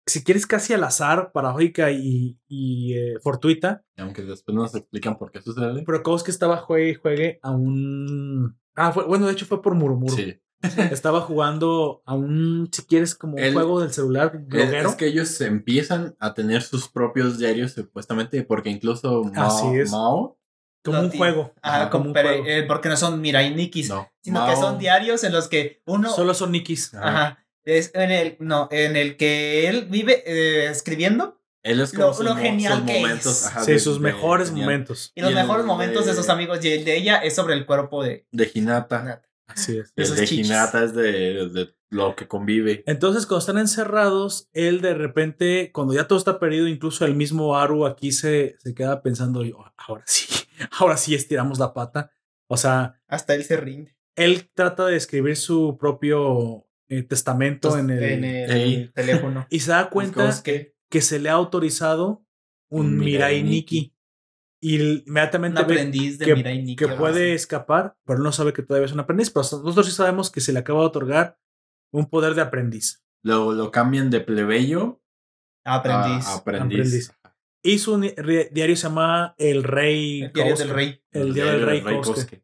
si 0.06 0.24
quieres, 0.24 0.46
casi 0.46 0.72
al 0.72 0.84
azar, 0.84 1.30
paradójica 1.32 1.90
y, 1.90 2.38
y 2.48 2.94
eh, 2.94 3.18
fortuita, 3.22 3.84
Aunque 3.96 4.22
después 4.22 4.54
nos 4.54 4.74
explican 4.74 5.18
por 5.18 5.30
qué 5.30 5.42
sucede. 5.42 5.82
pero 5.84 6.02
Kousuke 6.02 6.30
estaba 6.30 6.56
juegue 6.56 6.90
y 6.90 6.94
juegue 6.94 7.38
a 7.42 7.50
un. 7.50 8.58
Ah, 8.76 8.92
fue, 8.92 9.04
bueno, 9.06 9.26
de 9.26 9.32
hecho 9.32 9.46
fue 9.46 9.60
por 9.62 9.74
Murmuru. 9.74 10.14
Sí. 10.14 10.40
Estaba 10.92 11.22
jugando 11.22 12.02
a 12.04 12.14
un, 12.14 12.68
si 12.70 12.82
quieres, 12.82 13.14
como 13.14 13.34
un 13.34 13.38
El- 13.40 13.54
juego 13.54 13.80
del 13.80 13.92
celular 13.92 14.32
Es, 14.36 14.46
bloguero. 14.46 14.88
es 14.90 14.94
que 14.94 15.06
ellos 15.06 15.40
empiezan 15.40 16.14
a 16.18 16.34
tener 16.34 16.60
sus 16.62 16.86
propios 16.88 17.38
diarios, 17.38 17.72
supuestamente, 17.72 18.42
porque 18.42 18.68
incluso 18.68 19.24
Mao, 19.24 19.46
Así 19.46 19.66
es. 19.78 19.90
Mao 19.90 20.38
como 20.82 21.00
un 21.00 21.10
juego. 21.10 21.54
Ajá, 21.62 21.90
como 21.90 22.06
un 22.06 22.12
juego. 22.14 22.44
eh, 22.46 22.62
porque 22.64 22.88
no 22.88 22.96
son 22.96 23.20
Mirai 23.20 23.54
Nikis, 23.54 23.88
no. 23.90 24.10
sino 24.22 24.46
que 24.46 24.56
son 24.56 24.78
diarios 24.78 25.22
en 25.24 25.32
los 25.32 25.48
que 25.48 25.82
uno. 25.86 26.10
Solo 26.12 26.34
son 26.34 26.52
Nikis. 26.52 26.94
Ajá. 26.94 27.08
Ajá. 27.08 27.46
Es 27.64 27.90
en 27.94 28.10
el, 28.10 28.36
no, 28.40 28.68
en 28.72 28.96
el 28.96 29.16
que 29.16 29.68
él 29.68 29.84
vive 29.90 30.22
eh, 30.26 30.68
escribiendo 30.70 31.40
Él 31.62 31.80
es 31.80 31.92
como 31.92 32.06
lo- 32.06 32.14
sus 32.14 32.24
lo 32.24 32.34
genial 32.36 32.78
sus 32.78 32.86
que 32.86 33.00
momentos. 33.00 33.26
es. 33.42 33.46
ajá, 33.46 33.64
sí, 33.64 33.72
de- 33.72 33.78
sus 33.78 33.96
de- 33.96 34.00
mejores 34.00 34.48
genial. 34.48 34.64
momentos. 34.66 35.12
y 35.14 35.20
los 35.20 35.30
Y 35.30 35.34
mejores 35.34 35.66
momentos 35.66 36.06
de 36.06 36.12
de- 36.12 36.16
sus 36.16 36.28
amigos 36.30 36.64
y 36.64 36.72
el 36.72 36.84
de 36.86 36.96
ella 36.96 37.16
es 37.18 37.34
sobre 37.34 37.54
el 37.54 37.66
cuerpo 37.66 38.02
de 38.02 38.26
De 38.32 38.50
Hinata. 38.54 39.02
Nat. 39.02 39.24
Así 39.46 39.76
es. 39.78 39.92
El 39.94 40.14
de. 40.16 40.34
Hinata 40.34 40.84
es 40.84 40.94
de, 40.94 41.48
de 41.50 41.74
lo 41.90 42.14
que 42.16 42.28
convive. 42.28 42.82
Entonces, 42.86 43.26
cuando 43.26 43.40
están 43.40 43.58
encerrados, 43.58 44.48
él 44.52 44.80
de 44.80 44.94
repente, 44.94 45.70
cuando 45.72 45.92
ya 45.92 46.06
todo 46.06 46.18
está 46.18 46.38
perdido, 46.38 46.68
incluso 46.68 47.04
el 47.04 47.14
mismo 47.16 47.56
Aru 47.58 47.84
aquí 47.84 48.12
se, 48.12 48.56
se 48.60 48.74
queda 48.74 49.02
pensando, 49.02 49.40
"Oh, 49.56 49.64
ahora 49.76 50.04
sí, 50.06 50.26
ahora 50.78 50.96
sí 50.96 51.14
estiramos 51.14 51.58
la 51.58 51.74
pata. 51.74 52.12
O 52.48 52.56
sea, 52.56 53.00
Hasta 53.08 53.34
él 53.34 53.44
se 53.44 53.56
rinde. 53.56 53.96
él 54.16 54.48
trata 54.54 54.86
de 54.86 54.96
escribir 54.96 55.36
su 55.36 55.76
propio 55.78 56.66
eh, 56.88 57.02
testamento 57.02 57.76
en 57.78 57.90
el, 57.90 58.02
en 58.02 58.24
el 58.24 58.92
teléfono. 58.92 59.46
y 59.50 59.60
se 59.60 59.70
da 59.72 59.90
cuenta 59.90 60.24
Pues, 60.24 60.40
que 60.40 60.74
que 60.88 61.00
se 61.02 61.20
le 61.20 61.28
ha 61.28 61.34
autorizado 61.34 62.24
un 62.68 62.98
Mirai 62.98 63.36
Mirai 63.36 63.42
Nikki. 63.44 63.94
Y 64.60 65.02
inmediatamente 65.06 65.60
aprendiz 65.60 66.18
de 66.18 66.24
que, 66.26 66.34
Mirai 66.34 66.62
Nikki. 66.62 66.76
que 66.76 66.88
puede 66.88 67.32
escapar, 67.34 67.96
pero 68.04 68.18
no 68.18 68.32
sabe 68.32 68.52
que 68.52 68.62
todavía 68.62 68.86
es 68.86 68.92
un 68.92 68.98
aprendiz. 69.00 69.30
Pero 69.30 69.42
nosotros 69.42 69.86
sí 69.86 69.92
sabemos 69.92 70.30
que 70.30 70.40
se 70.40 70.52
le 70.52 70.58
acaba 70.58 70.80
de 70.80 70.86
otorgar 70.86 71.38
un 71.92 72.08
poder 72.08 72.34
de 72.34 72.42
aprendiz. 72.42 73.02
Lo, 73.22 73.52
lo 73.52 73.70
cambian 73.70 74.10
de 74.10 74.20
plebeyo 74.20 75.00
Aprendiz. 75.64 76.26
a 76.26 76.34
aprendiz. 76.36 76.78
Aprendiz. 76.78 77.12
Y 77.62 77.78
su 77.78 77.98
ni- 77.98 78.10
ri- 78.14 78.48
diario 78.50 78.74
se 78.76 78.84
llama 78.84 79.34
El 79.36 79.62
Rey. 79.64 80.22
el 80.22 80.32
diario 80.32 80.56
del 80.56 80.68
rey. 80.70 81.02
El 81.12 81.34
diario 81.34 81.52
del 81.52 81.66
Rey. 81.66 81.82
Kousuke. 81.82 82.42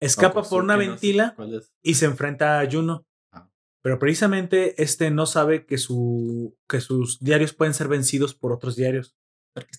Escapa 0.00 0.42
por 0.42 0.62
una 0.62 0.74
Kosuke, 0.74 0.88
no 0.88 0.96
sé 0.98 1.06
ventila 1.06 1.32
cuál 1.36 1.54
es. 1.54 1.72
y 1.82 1.94
se 1.94 2.06
enfrenta 2.06 2.60
a 2.60 2.70
Juno. 2.70 3.06
Ah. 3.32 3.50
Pero 3.82 3.98
precisamente 3.98 4.82
este 4.82 5.10
no 5.10 5.26
sabe 5.26 5.66
que, 5.66 5.76
su, 5.78 6.56
que 6.68 6.80
sus 6.80 7.18
diarios 7.20 7.52
pueden 7.52 7.74
ser 7.74 7.88
vencidos 7.88 8.34
por 8.34 8.52
otros 8.52 8.76
diarios. 8.76 9.16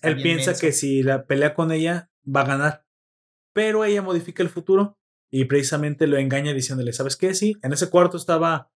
Él 0.02 0.16
piensa 0.22 0.50
menso. 0.52 0.60
que 0.60 0.72
si 0.72 1.02
la 1.02 1.24
pelea 1.26 1.54
con 1.54 1.72
ella 1.72 2.10
va 2.24 2.42
a 2.42 2.46
ganar. 2.46 2.84
Pero 3.54 3.84
ella 3.84 4.02
modifica 4.02 4.42
el 4.42 4.48
futuro 4.48 4.96
y 5.32 5.44
precisamente 5.46 6.06
lo 6.06 6.16
engaña 6.18 6.52
diciéndole, 6.52 6.92
¿sabes 6.92 7.16
qué? 7.16 7.34
Sí, 7.34 7.56
en 7.62 7.72
ese 7.72 7.90
cuarto 7.90 8.16
estaba 8.16 8.70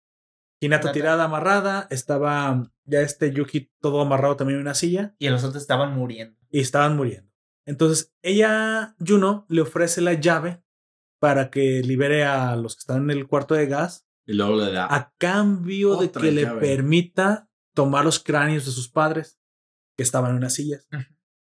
Hinata 0.65 0.85
Hinata. 0.85 0.93
tirada, 0.93 1.25
amarrada, 1.25 1.87
estaba 1.91 2.71
ya 2.85 3.01
este 3.01 3.33
Yuki 3.33 3.71
todo 3.81 4.01
amarrado 4.01 4.37
también 4.37 4.59
en 4.59 4.63
una 4.63 4.75
silla 4.75 5.15
Y 5.19 5.29
los 5.29 5.43
otros 5.45 5.63
estaban 5.63 5.95
muriendo. 5.95 6.39
y 6.51 6.61
estaban 6.61 6.97
muriendo. 6.97 7.31
Entonces 7.67 8.13
ella, 8.23 8.95
Juno, 9.05 9.45
le 9.49 9.61
ofrece 9.63 10.01
la 10.01 10.15
llave 10.15 10.63
para 11.21 11.51
que 11.51 11.83
libere 11.83 12.25
a 12.25 12.57
los 12.57 12.75
que 12.77 12.81
están 12.81 13.03
en 13.03 13.11
el 13.11 13.27
cuarto 13.27 13.55
de 13.55 13.67
gas 13.67 14.07
Y 14.27 14.33
luego 14.35 14.57
le 14.57 14.73
da. 14.73 14.87
a 14.93 15.13
cambio 15.19 15.97
de 15.97 16.11
que 16.11 16.33
le 16.33 16.47
permita 16.47 17.49
tomar 17.75 18.05
los 18.05 18.19
cráneos 18.21 18.65
de 18.67 18.73
sus 18.73 18.89
padres 18.89 19.39
que 19.97 20.03
estaban 20.03 20.31
en 20.33 20.37
unas 20.39 20.55
sillas. 20.55 20.89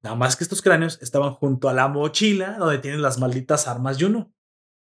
Nada 0.02 0.16
más 0.16 0.36
que 0.36 0.44
estos 0.44 0.62
cráneos 0.62 0.98
estaban 1.02 1.32
junto 1.34 1.68
a 1.68 1.72
la 1.74 1.88
mochila 1.88 2.56
donde 2.58 2.78
tienen 2.78 3.02
las 3.02 3.18
malditas 3.18 3.66
armas 3.68 3.98
Juno. 4.00 4.32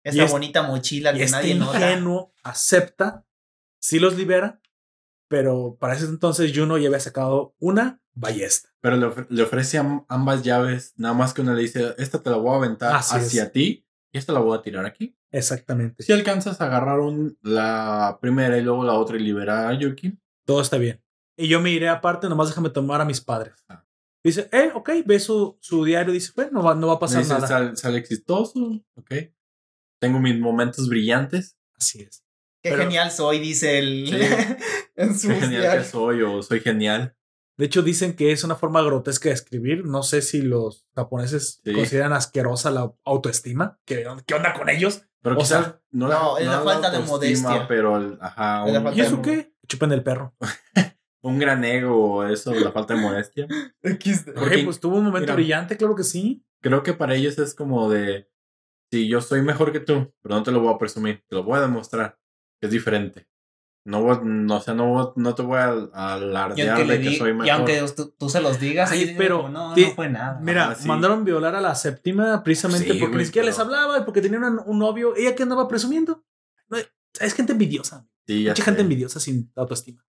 Esa 0.03 0.23
es- 0.25 0.31
bonita 0.31 0.61
mochila 0.63 1.13
Y 1.13 1.17
que 1.17 1.23
este 1.23 1.37
nadie 1.37 1.55
nota. 1.55 1.77
ingenuo 1.79 2.33
acepta, 2.43 3.24
sí 3.85 3.99
los 3.99 4.15
libera, 4.15 4.59
pero 5.27 5.77
para 5.79 5.93
ese 5.95 6.05
entonces 6.05 6.51
Juno 6.55 6.77
ya 6.77 6.87
había 6.87 6.99
sacado 6.99 7.55
una 7.59 8.01
ballesta. 8.13 8.69
Pero 8.81 8.97
le, 8.97 9.07
ofre- 9.07 9.27
le 9.29 9.43
ofrece 9.43 9.77
am- 9.77 10.05
ambas 10.09 10.43
llaves. 10.43 10.93
Nada 10.97 11.13
más 11.13 11.33
que 11.33 11.41
una 11.41 11.53
le 11.53 11.61
dice: 11.61 11.93
Esta 11.97 12.21
te 12.21 12.29
la 12.29 12.37
voy 12.37 12.53
a 12.53 12.57
aventar 12.57 12.95
Así 12.95 13.15
hacia 13.15 13.43
es. 13.43 13.51
ti 13.51 13.87
y 14.11 14.17
esta 14.17 14.33
la 14.33 14.39
voy 14.39 14.57
a 14.57 14.61
tirar 14.61 14.85
aquí. 14.85 15.17
Exactamente. 15.31 16.03
Si 16.03 16.13
alcanzas 16.13 16.61
a 16.61 16.65
agarrar 16.65 16.99
un, 16.99 17.37
la 17.41 18.17
primera 18.21 18.57
y 18.57 18.61
luego 18.61 18.83
la 18.83 18.93
otra 18.93 19.17
y 19.17 19.19
liberar 19.19 19.67
a 19.67 19.77
Yuki, 19.77 20.17
Todo 20.45 20.61
está 20.61 20.77
bien. 20.77 21.03
Y 21.37 21.47
yo 21.49 21.59
me 21.59 21.71
iré 21.71 21.89
aparte, 21.89 22.29
nomás 22.29 22.47
déjame 22.47 22.69
tomar 22.69 23.01
a 23.01 23.05
mis 23.05 23.19
padres. 23.19 23.53
Ah. 23.67 23.85
Dice, 24.23 24.47
eh, 24.51 24.71
ok, 24.73 24.89
ve 25.05 25.19
su, 25.19 25.57
su 25.59 25.83
diario, 25.83 26.11
dice, 26.13 26.31
bueno, 26.35 26.51
no 26.53 26.63
va, 26.63 26.73
no 26.75 26.87
va 26.87 26.93
a 26.93 26.99
pasar 26.99 27.21
dice, 27.21 27.33
nada. 27.33 27.47
Sale, 27.47 27.75
sale 27.75 27.97
exitoso, 27.99 28.81
ok. 28.95 29.11
Tengo 29.99 30.19
mis 30.19 30.39
momentos 30.39 30.87
brillantes. 30.89 31.57
Así 31.77 32.01
es. 32.01 32.24
Qué 32.65 32.71
Pero- 32.71 32.81
genial 32.83 33.11
soy, 33.11 33.37
dice 33.39 33.77
el. 33.77 34.07
Sí. 34.09 34.17
en 34.95 35.19
su 35.19 35.27
Qué 35.27 35.35
genial 35.35 35.77
que 35.77 35.83
soy 35.83 36.23
o 36.23 36.41
soy 36.41 36.61
genial. 36.61 37.15
De 37.57 37.65
hecho, 37.67 37.83
dicen 37.83 38.15
que 38.15 38.31
es 38.31 38.43
una 38.43 38.55
forma 38.55 38.81
grotesca 38.81 39.29
de 39.29 39.35
escribir. 39.35 39.85
No 39.85 40.01
sé 40.01 40.23
si 40.23 40.41
los 40.41 40.87
japoneses 40.95 41.61
Sí. 41.63 41.73
consideran 41.73 42.11
asquerosa 42.13 42.71
la 42.71 42.91
autoestima. 43.05 43.79
¿Qué, 43.85 44.03
qué 44.25 44.33
onda 44.33 44.53
con 44.53 44.67
ellos? 44.69 45.03
Pero 45.21 45.35
O 45.35 45.37
quizás 45.37 45.63
sea, 45.63 45.81
no, 45.91 46.07
no, 46.07 46.37
es 46.39 46.47
la 46.47 46.61
falta 46.61 46.89
de 46.89 46.99
modestia. 46.99 47.67
Pero, 47.67 47.97
el- 47.97 48.17
ajá, 48.19 48.65
Es 48.65 48.73
la 48.73 48.79
un, 48.79 48.85
falta 48.85 48.97
¿Y 48.99 49.05
eso 49.05 49.21
qué? 49.21 49.53
Chupen 49.67 49.91
el 49.91 50.01
perro. 50.03 50.35
un 51.23 51.37
gran 51.39 51.63
ego 51.63 52.15
o 52.15 52.23
eso, 52.25 52.51
la 52.53 52.71
falta 52.71 52.95
de 52.95 53.01
modestia. 53.01 53.47
XD. 53.83 54.33
Porque- 54.33 54.63
pues 54.63 54.79
tuvo 54.79 54.97
un 54.97 55.03
momento 55.05 55.25
mira. 55.27 55.35
brillante, 55.35 55.77
claro 55.77 55.95
que 55.95 56.03
sí. 56.03 56.43
Creo 56.61 56.81
que 56.83 56.93
para 56.93 57.13
ellos 57.15 57.37
es 57.37 57.53
como 57.53 57.89
de, 57.91 58.27
si 58.91 59.07
yo 59.07 59.21
soy 59.21 59.41
mejor 59.43 59.71
que 59.71 59.79
tú, 59.79 60.11
pero 60.23 60.35
no 60.35 60.41
te 60.43 60.51
lo 60.51 60.61
voy 60.61 60.73
a 60.73 60.77
presumir, 60.79 61.23
te 61.29 61.35
lo 61.35 61.43
voy 61.43 61.57
a 61.59 61.61
demostrar, 61.61 62.17
es 62.61 62.71
diferente. 62.71 63.27
No, 63.87 64.19
no, 64.23 64.55
o 64.55 64.61
sea, 64.61 64.73
no, 64.73 65.13
no 65.15 65.35
te 65.35 65.43
voy 65.43 65.59
a, 65.59 65.69
alardear 65.93 66.87
de 66.87 67.01
que 67.01 67.17
soy 67.17 67.33
mejor. 67.33 67.45
y 67.45 67.49
aunque 67.51 67.85
tú, 67.95 68.15
tú 68.17 68.29
se 68.29 68.41
los 68.41 68.59
digas, 68.59 68.91
Ay, 68.91 69.13
pero 69.15 69.43
como, 69.43 69.49
no, 69.49 69.75
no 69.75 69.91
fue 69.91 70.09
nada. 70.09 70.39
Mira, 70.41 70.71
Ajá, 70.71 70.75
sí. 70.75 70.87
mandaron 70.87 71.23
violar 71.23 71.53
a 71.55 71.61
la 71.61 71.75
séptima 71.75 72.43
precisamente 72.43 72.93
Sí, 72.93 72.99
porque 72.99 73.17
ni 73.17 73.25
siquiera 73.25 73.45
les 73.45 73.59
hablaba 73.59 73.99
y 73.99 74.01
porque 74.01 74.21
tenían 74.21 74.43
un, 74.43 74.61
un 74.65 74.79
novio. 74.79 75.15
Ella 75.15 75.35
que 75.35 75.43
andaba 75.43 75.67
presumiendo. 75.67 76.25
No, 76.67 76.77
es 77.19 77.33
gente 77.35 77.51
envidiosa. 77.51 78.07
Sí, 78.25 78.43
ya 78.43 78.51
Mucha 78.51 78.63
gente 78.63 78.81
envidiosa 78.81 79.19
sin 79.19 79.51
autoestima. 79.55 80.03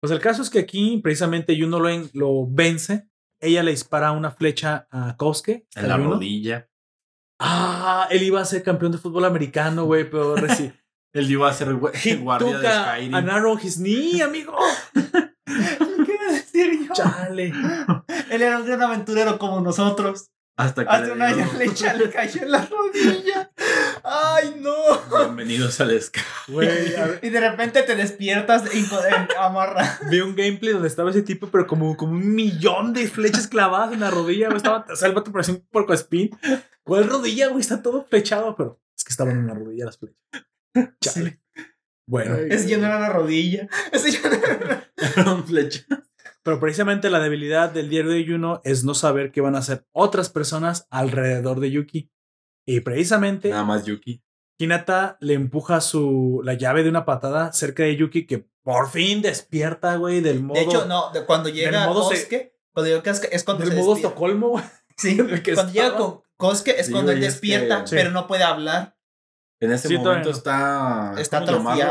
Pues 0.00 0.12
el 0.12 0.20
caso 0.20 0.42
es 0.42 0.50
que 0.50 0.60
aquí, 0.60 1.00
precisamente, 1.02 1.56
Yuno 1.56 1.80
lo, 1.80 1.88
en- 1.88 2.08
lo 2.12 2.46
vence. 2.48 3.08
Ella 3.40 3.64
le 3.64 3.72
dispara 3.72 4.12
una 4.12 4.30
flecha 4.30 4.86
a 4.90 5.16
Kosuke. 5.16 5.66
En 5.74 5.88
la 5.88 5.96
rodilla. 5.96 6.70
Ah, 7.40 8.06
él 8.10 8.22
iba 8.22 8.40
a 8.40 8.44
ser 8.44 8.62
campeón 8.62 8.92
de 8.92 8.98
fútbol 8.98 9.24
americano, 9.24 9.84
güey, 9.84 10.08
pero 10.08 10.36
Él 11.16 11.30
iba 11.30 11.48
a 11.48 11.52
ser 11.54 11.68
gu- 11.74 11.90
He 11.94 12.16
guardia 12.16 12.52
took 12.52 12.60
de 12.60 12.68
Skyrim. 12.68 13.14
an 13.14 13.30
arrow 13.30 13.58
his 13.58 13.76
knee, 13.78 14.20
amigo. 14.22 14.54
¿Qué 14.94 16.12
iba 16.14 16.28
a 16.28 16.32
decir 16.32 16.86
yo? 16.86 16.92
Chale. 16.94 17.52
Él 18.30 18.42
era 18.42 18.58
un 18.58 18.66
gran 18.66 18.82
aventurero 18.82 19.38
como 19.38 19.60
nosotros. 19.60 20.30
Hasta 20.58 20.84
que 20.84 20.90
Hace 20.90 21.14
dio- 21.14 21.46
flecha 21.56 21.94
le 21.94 22.10
cayó 22.10 22.42
en 22.42 22.50
la 22.50 22.66
rodilla. 22.66 23.50
¡Ay, 24.04 24.56
no! 24.60 24.74
Bienvenidos 25.18 25.80
al 25.80 25.98
Sky. 26.00 26.20
Y 27.22 27.28
de 27.30 27.40
repente 27.40 27.82
te 27.82 27.94
despiertas 27.96 28.64
amarra. 29.38 29.98
vi 30.10 30.20
un 30.20 30.34
gameplay 30.36 30.72
donde 30.74 30.88
estaba 30.88 31.10
ese 31.10 31.22
tipo, 31.22 31.48
pero 31.48 31.66
como, 31.66 31.96
como 31.96 32.12
un 32.12 32.34
millón 32.34 32.92
de 32.94 33.06
flechas 33.08 33.48
clavadas 33.48 33.92
en 33.92 34.00
la 34.00 34.10
rodilla, 34.10 34.46
güey. 34.46 34.58
Estaba, 34.58 34.84
o 34.90 34.96
sea, 34.96 35.08
el 35.08 35.14
vato 35.14 35.32
parecía 35.32 35.54
un 35.54 35.66
porco 35.70 35.92
spin. 35.94 36.30
Güey, 36.84 37.02
rodilla, 37.04 37.48
güey, 37.48 37.60
está 37.60 37.82
todo 37.82 38.02
flechado, 38.04 38.54
pero 38.56 38.80
es 38.96 39.02
que 39.04 39.10
estaban 39.10 39.38
en 39.38 39.46
la 39.46 39.54
rodilla 39.54 39.86
las 39.86 39.98
flechas. 39.98 40.16
Chale. 41.00 41.40
Bueno, 42.08 42.34
Ese 42.50 42.68
ya 42.68 42.78
no 42.78 42.86
era 42.86 43.00
la 43.00 43.08
rodilla. 43.12 43.68
Ese 43.92 44.12
ya 44.12 44.20
no 44.28 44.34
era. 44.36 44.92
Eran 45.16 45.44
flechas. 45.46 45.86
pero 46.42 46.60
precisamente 46.60 47.10
la 47.10 47.18
debilidad 47.20 47.70
del 47.70 47.88
diario 47.90 48.12
de 48.12 48.24
Yuno 48.24 48.60
es 48.64 48.84
no 48.84 48.94
saber 48.94 49.32
qué 49.32 49.40
van 49.40 49.56
a 49.56 49.58
hacer 49.58 49.86
otras 49.92 50.30
personas 50.30 50.86
alrededor 50.90 51.60
de 51.60 51.70
Yuki. 51.70 52.10
Y 52.68 52.80
precisamente 52.80 53.48
Nada 53.50 53.64
más 53.64 53.84
Yuki. 53.84 54.22
Hinata 54.58 55.18
le 55.20 55.34
empuja 55.34 55.80
su 55.80 56.40
la 56.44 56.54
llave 56.54 56.82
de 56.82 56.88
una 56.88 57.04
patada 57.04 57.52
cerca 57.52 57.82
de 57.82 57.96
Yuki 57.96 58.26
que 58.26 58.48
por 58.62 58.88
fin 58.90 59.20
despierta, 59.22 59.96
güey, 59.96 60.20
del 60.20 60.42
modo 60.42 60.58
De 60.58 60.64
hecho, 60.66 60.86
no, 60.86 61.10
de 61.12 61.24
cuando 61.24 61.48
llega 61.50 61.86
modo 61.86 62.08
se- 62.08 62.16
Kosuke, 62.16 62.54
cuando 62.72 62.88
llega 62.90 63.02
Kosuke 63.02 63.28
es 63.32 63.44
cuando 63.44 63.64
del 63.64 63.72
se 63.74 63.78
modo 63.78 63.90
despierta. 63.94 64.08
Estocolmo, 64.08 64.48
güey. 64.48 64.64
Sí, 64.96 65.16
cuando 65.54 65.72
llega 65.72 65.96
con 65.96 66.22
Kosuke 66.38 66.74
es 66.80 66.86
Sí, 66.86 66.92
cuando 66.92 67.12
él 67.12 67.18
es 67.18 67.24
despierta, 67.24 67.86
Sí. 67.86 67.94
pero 67.96 68.10
no 68.10 68.26
puede 68.26 68.42
hablar. 68.44 68.95
En 69.60 69.72
ese 69.72 69.88
Sí, 69.88 69.96
momento 69.98 70.30
no. 70.30 70.36
está. 70.36 71.14
Está. 71.18 71.38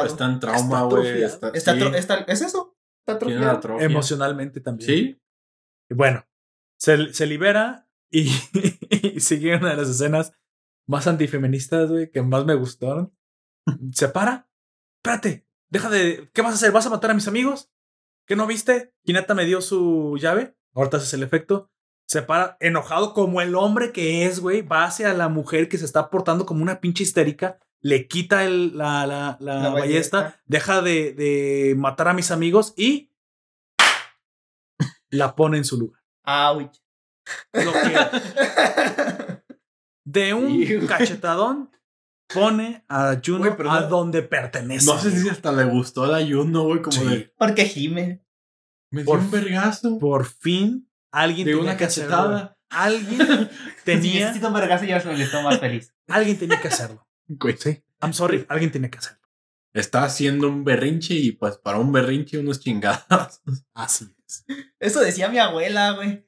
Está 0.06 0.26
en 0.26 0.40
trauma, 0.40 0.84
güey. 0.84 1.24
Está, 1.24 1.50
Está 1.50 1.74
sí, 1.74 1.80
atro- 1.80 1.95
está- 1.95 2.16
¿Es 2.27 2.42
eso? 2.42 2.77
Está 3.00 3.14
atrofiado. 3.14 3.80
Emocionalmente 3.80 4.61
también. 4.61 4.88
Sí. 4.90 5.22
Y 5.90 5.94
bueno, 5.95 6.26
se, 6.80 7.14
se 7.14 7.26
libera 7.26 7.88
y, 8.11 8.30
y 8.90 9.19
sigue 9.19 9.56
una 9.56 9.72
de 9.72 9.77
las 9.77 9.90
escenas 9.90 10.34
más 10.88 11.08
antifeministas, 11.08 11.90
güey, 11.90 12.11
que 12.11 12.22
más 12.22 12.45
me 12.45 12.56
gustaron. 12.56 13.16
Se 13.92 14.10
para. 14.10 14.48
Espérate, 15.03 15.48
deja 15.69 15.90
de. 15.90 16.30
¿Qué 16.34 16.42
vas 16.42 16.52
a 16.52 16.56
hacer? 16.56 16.72
¿Vas 16.72 16.85
a 16.85 16.90
matar 16.92 17.11
a 17.11 17.16
mis 17.16 17.27
amigos? 17.27 17.72
¿Qué 18.27 18.35
no 18.35 18.48
viste? 18.48 18.94
Hinata 19.03 19.34
me 19.35 19.45
dio 19.45 19.61
su 19.61 20.18
llave. 20.19 20.56
Ahorita 20.74 20.98
haces 20.98 21.14
el 21.14 21.24
efecto. 21.24 21.72
Se 22.08 22.22
para, 22.22 22.58
enojado 22.59 23.14
como 23.14 23.42
el 23.42 23.56
hombre 23.56 23.92
que 23.92 24.25
es, 24.25 24.40
güey. 24.40 24.61
Va 24.61 24.84
hacia 24.85 25.14
la 25.14 25.27
mujer 25.30 25.67
que 25.69 25.77
se 25.77 25.85
está 25.85 26.09
portando 26.09 26.45
como 26.45 26.61
una 26.61 26.80
pinche 26.80 27.03
histérica. 27.03 27.59
Le 27.82 28.08
quita 28.08 28.43
el- 28.45 28.77
la, 28.77 29.06
la, 29.08 29.38
la 29.40 29.56
La 29.61 29.69
ballesta. 29.69 30.17
ballesta. 30.19 30.42
Deja 30.45 30.82
de, 30.82 31.14
de 31.14 31.75
matar 31.77 32.08
a 32.08 32.14
mis 32.14 32.32
amigos 32.32 32.74
y 32.77 33.11
la 35.09 35.35
pone 35.35 35.58
en 35.58 35.66
su 35.66 35.77
lugar. 35.80 36.01
Ouch. 36.25 36.77
Lo 37.53 37.74
que 37.74 39.40
de 40.06 40.34
un 40.35 40.88
cachetadón 40.88 41.72
pone 42.34 42.84
a 42.88 43.19
Juno 43.24 43.56
a 43.69 43.82
no- 43.82 43.88
donde 43.88 44.22
pertenece. 44.22 44.85
No 44.85 44.98
sé 45.00 45.11
si 45.11 45.30
hasta 45.30 45.51
le 45.51 45.64
gustó 45.66 46.06
la 46.06 46.22
Yuno, 46.22 46.64
güey. 46.66 46.82
Como 46.82 46.98
Sí. 46.98 47.06
de. 47.08 47.34
Porque 47.38 47.66
gime. 47.66 48.24
Me 48.92 49.01
dio 49.01 49.06
Por 49.11 49.19
un 49.19 49.32
vergazo. 49.32 49.98
Por 50.00 50.25
fin 50.25 50.88
alguien 51.22 51.45
De 51.45 51.52
tenía 51.52 51.64
una 51.64 51.77
que 51.77 51.85
hacerlo. 51.85 52.10
cachetada. 52.16 52.58
Alguien 52.69 53.19
Si 53.19 53.50
tenía, 53.85 54.19
necesito 54.26 54.48
un 54.48 54.53
vergazo, 54.53 54.85
ya 54.85 55.00
se 55.00 55.08
me 55.08 55.22
estoy 55.22 55.44
más 55.44 55.60
feliz. 55.60 55.94
alguien 56.08 56.38
tenía 56.38 56.60
que 56.60 56.68
hacerlo. 56.68 57.08
Güey. 57.27 57.56
Sí. 57.58 57.84
I'm 58.02 58.14
sorry, 58.14 58.45
alguien 58.50 58.72
tenía 58.72 58.90
que 58.90 58.98
hacerlo. 58.98 59.19
Está 59.74 60.03
haciendo 60.03 60.48
un 60.48 60.64
berrinche 60.64 61.14
y 61.16 61.32
pues 61.34 61.58
para 61.58 61.80
un 61.80 61.92
berrinche 61.92 62.38
unos 62.38 62.60
chingados. 62.60 63.42
Así 63.74 64.06
es. 64.26 64.45
Eso 64.80 65.02
decía 65.02 65.27
mi 65.30 65.38
abuela, 65.40 65.92
güey. 65.92 66.26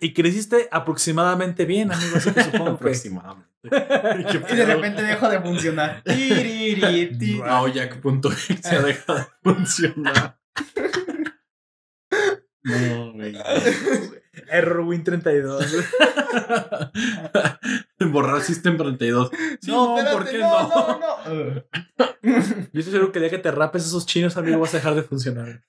Y 0.00 0.12
creciste 0.12 0.68
aproximadamente 0.70 1.64
bien, 1.64 1.90
amigo. 1.92 2.16
Así 2.16 2.30
que 2.32 2.44
supongo 2.44 2.64
que. 2.66 2.70
Aproximadamente. 2.74 3.48
Y 3.64 4.56
de 4.56 4.66
repente 4.66 5.02
dejó 5.02 5.28
de 5.30 5.40
funcionar. 5.40 6.02
Tiriri, 6.04 7.16
ti. 7.18 7.38
No, 7.38 7.66
Jack.exe 7.66 8.82
deja 8.82 9.14
de 9.14 9.26
funcionar. 9.42 10.38
No, 12.64 13.12
güey. 13.12 13.36
Error 14.50 14.80
Win 14.80 15.04
32. 15.04 15.64
Borrar 18.10 18.42
System 18.42 18.76
32. 18.76 19.30
No, 19.32 19.38
Simón, 19.60 19.98
espérate, 19.98 20.16
¿por 20.16 20.30
qué 20.30 20.38
no, 20.38 20.68
no? 20.68 20.98
no, 20.98 21.16
no. 21.28 21.64
Yo 22.72 22.80
estoy 22.80 22.92
seguro 22.92 23.12
que 23.12 23.18
el 23.18 23.24
día 23.24 23.30
que 23.30 23.38
te 23.38 23.50
rapes 23.50 23.86
esos 23.86 24.06
chinos, 24.06 24.36
amigo, 24.36 24.58
vas 24.58 24.74
a 24.74 24.78
dejar 24.78 24.94
de 24.94 25.02
funcionar. 25.02 25.64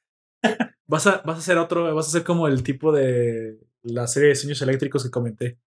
Vas 0.87 1.07
a, 1.07 1.21
vas 1.25 1.37
a 1.37 1.39
hacer 1.39 1.57
otro, 1.57 1.93
vas 1.95 2.07
a 2.07 2.11
ser 2.11 2.23
como 2.23 2.47
el 2.47 2.63
tipo 2.63 2.91
de 2.91 3.59
la 3.83 4.07
serie 4.07 4.29
de 4.29 4.35
sueños 4.35 4.61
eléctricos 4.61 5.03
que 5.03 5.11
comenté. 5.11 5.59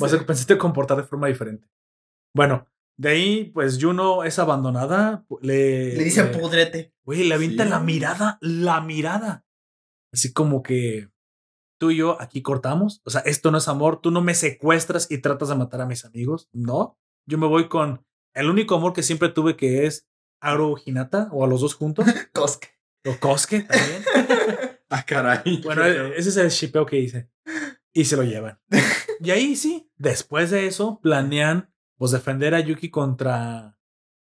Vas 0.00 0.12
a 0.12 0.24
pensarte 0.26 0.54
a 0.54 0.58
comportar 0.58 0.96
de 0.98 1.02
forma 1.04 1.28
diferente. 1.28 1.66
Bueno, 2.34 2.66
de 2.98 3.08
ahí, 3.08 3.44
pues 3.54 3.78
Juno 3.80 4.24
es 4.24 4.38
abandonada. 4.38 5.24
Le, 5.40 5.94
Le 5.96 6.04
dice 6.04 6.24
le- 6.24 6.38
pudrete. 6.38 6.92
Güey, 7.04 7.24
le 7.28 7.34
avienta 7.34 7.64
Sí. 7.64 7.70
la 7.70 7.80
mirada, 7.80 8.38
la 8.40 8.80
mirada. 8.80 9.44
Así 10.16 10.32
como 10.32 10.62
que 10.62 11.10
tú 11.78 11.90
y 11.90 11.98
yo 11.98 12.18
aquí 12.20 12.40
cortamos. 12.40 13.02
O 13.04 13.10
sea, 13.10 13.20
esto 13.20 13.50
no 13.50 13.58
es 13.58 13.68
amor. 13.68 14.00
Tú 14.00 14.10
no 14.10 14.22
me 14.22 14.34
secuestras 14.34 15.10
y 15.10 15.18
tratas 15.18 15.50
de 15.50 15.56
matar 15.56 15.82
a 15.82 15.86
mis 15.86 16.06
amigos. 16.06 16.48
No. 16.54 16.98
Yo 17.28 17.36
me 17.36 17.46
voy 17.46 17.68
con 17.68 18.02
el 18.34 18.48
único 18.48 18.74
amor 18.76 18.94
que 18.94 19.02
siempre 19.02 19.28
tuve 19.28 19.56
que 19.56 19.84
es 19.84 20.08
Aro 20.40 20.76
Hinata 20.82 21.28
o 21.32 21.44
a 21.44 21.48
los 21.48 21.60
dos 21.60 21.74
juntos. 21.74 22.06
Cosque. 22.32 22.68
o 23.04 23.14
Kosuke 23.20 23.66
también. 23.68 24.02
Ah, 24.88 25.04
caray. 25.04 25.60
Bueno, 25.64 25.84
e- 25.84 26.16
ese 26.16 26.28
es 26.28 26.36
el 26.36 26.48
shipeo 26.48 26.86
que 26.86 27.00
hice. 27.00 27.28
Y 27.92 28.04
se 28.04 28.16
lo 28.16 28.22
llevan. 28.22 28.58
Y 29.20 29.30
ahí 29.32 29.56
sí, 29.56 29.90
después 29.96 30.50
de 30.50 30.66
eso, 30.68 31.00
planean 31.00 31.72
pues 31.96 32.12
defender 32.12 32.54
a 32.54 32.60
Yuki 32.60 32.88
contra 32.90 33.76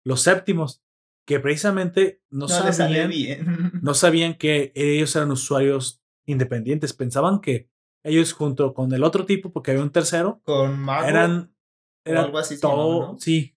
los 0.05 0.21
séptimos. 0.21 0.84
Que 1.25 1.39
precisamente 1.39 2.21
no, 2.29 2.47
No, 2.47 2.47
sabían, 2.47 3.09
bien. 3.09 3.71
no 3.81 3.93
sabían 3.93 4.35
que 4.35 4.71
ellos 4.75 5.15
eran 5.15 5.31
usuarios 5.31 6.03
independientes. 6.27 6.93
Pensaban 6.93 7.41
que 7.41 7.69
ellos 8.03 8.33
junto 8.33 8.73
con 8.75 8.93
el 8.93 9.03
otro 9.03 9.25
tipo, 9.25 9.51
porque 9.51 9.71
había 9.71 9.83
un 9.83 9.91
tercero, 9.91 10.39
Con 10.43 10.85
eran, 11.05 11.55
algo 12.05 12.37
así. 12.37 12.55
se 12.55 12.61
to- 12.61 12.69
llamaba, 12.69 13.11
¿no? 13.13 13.17
sí, 13.19 13.55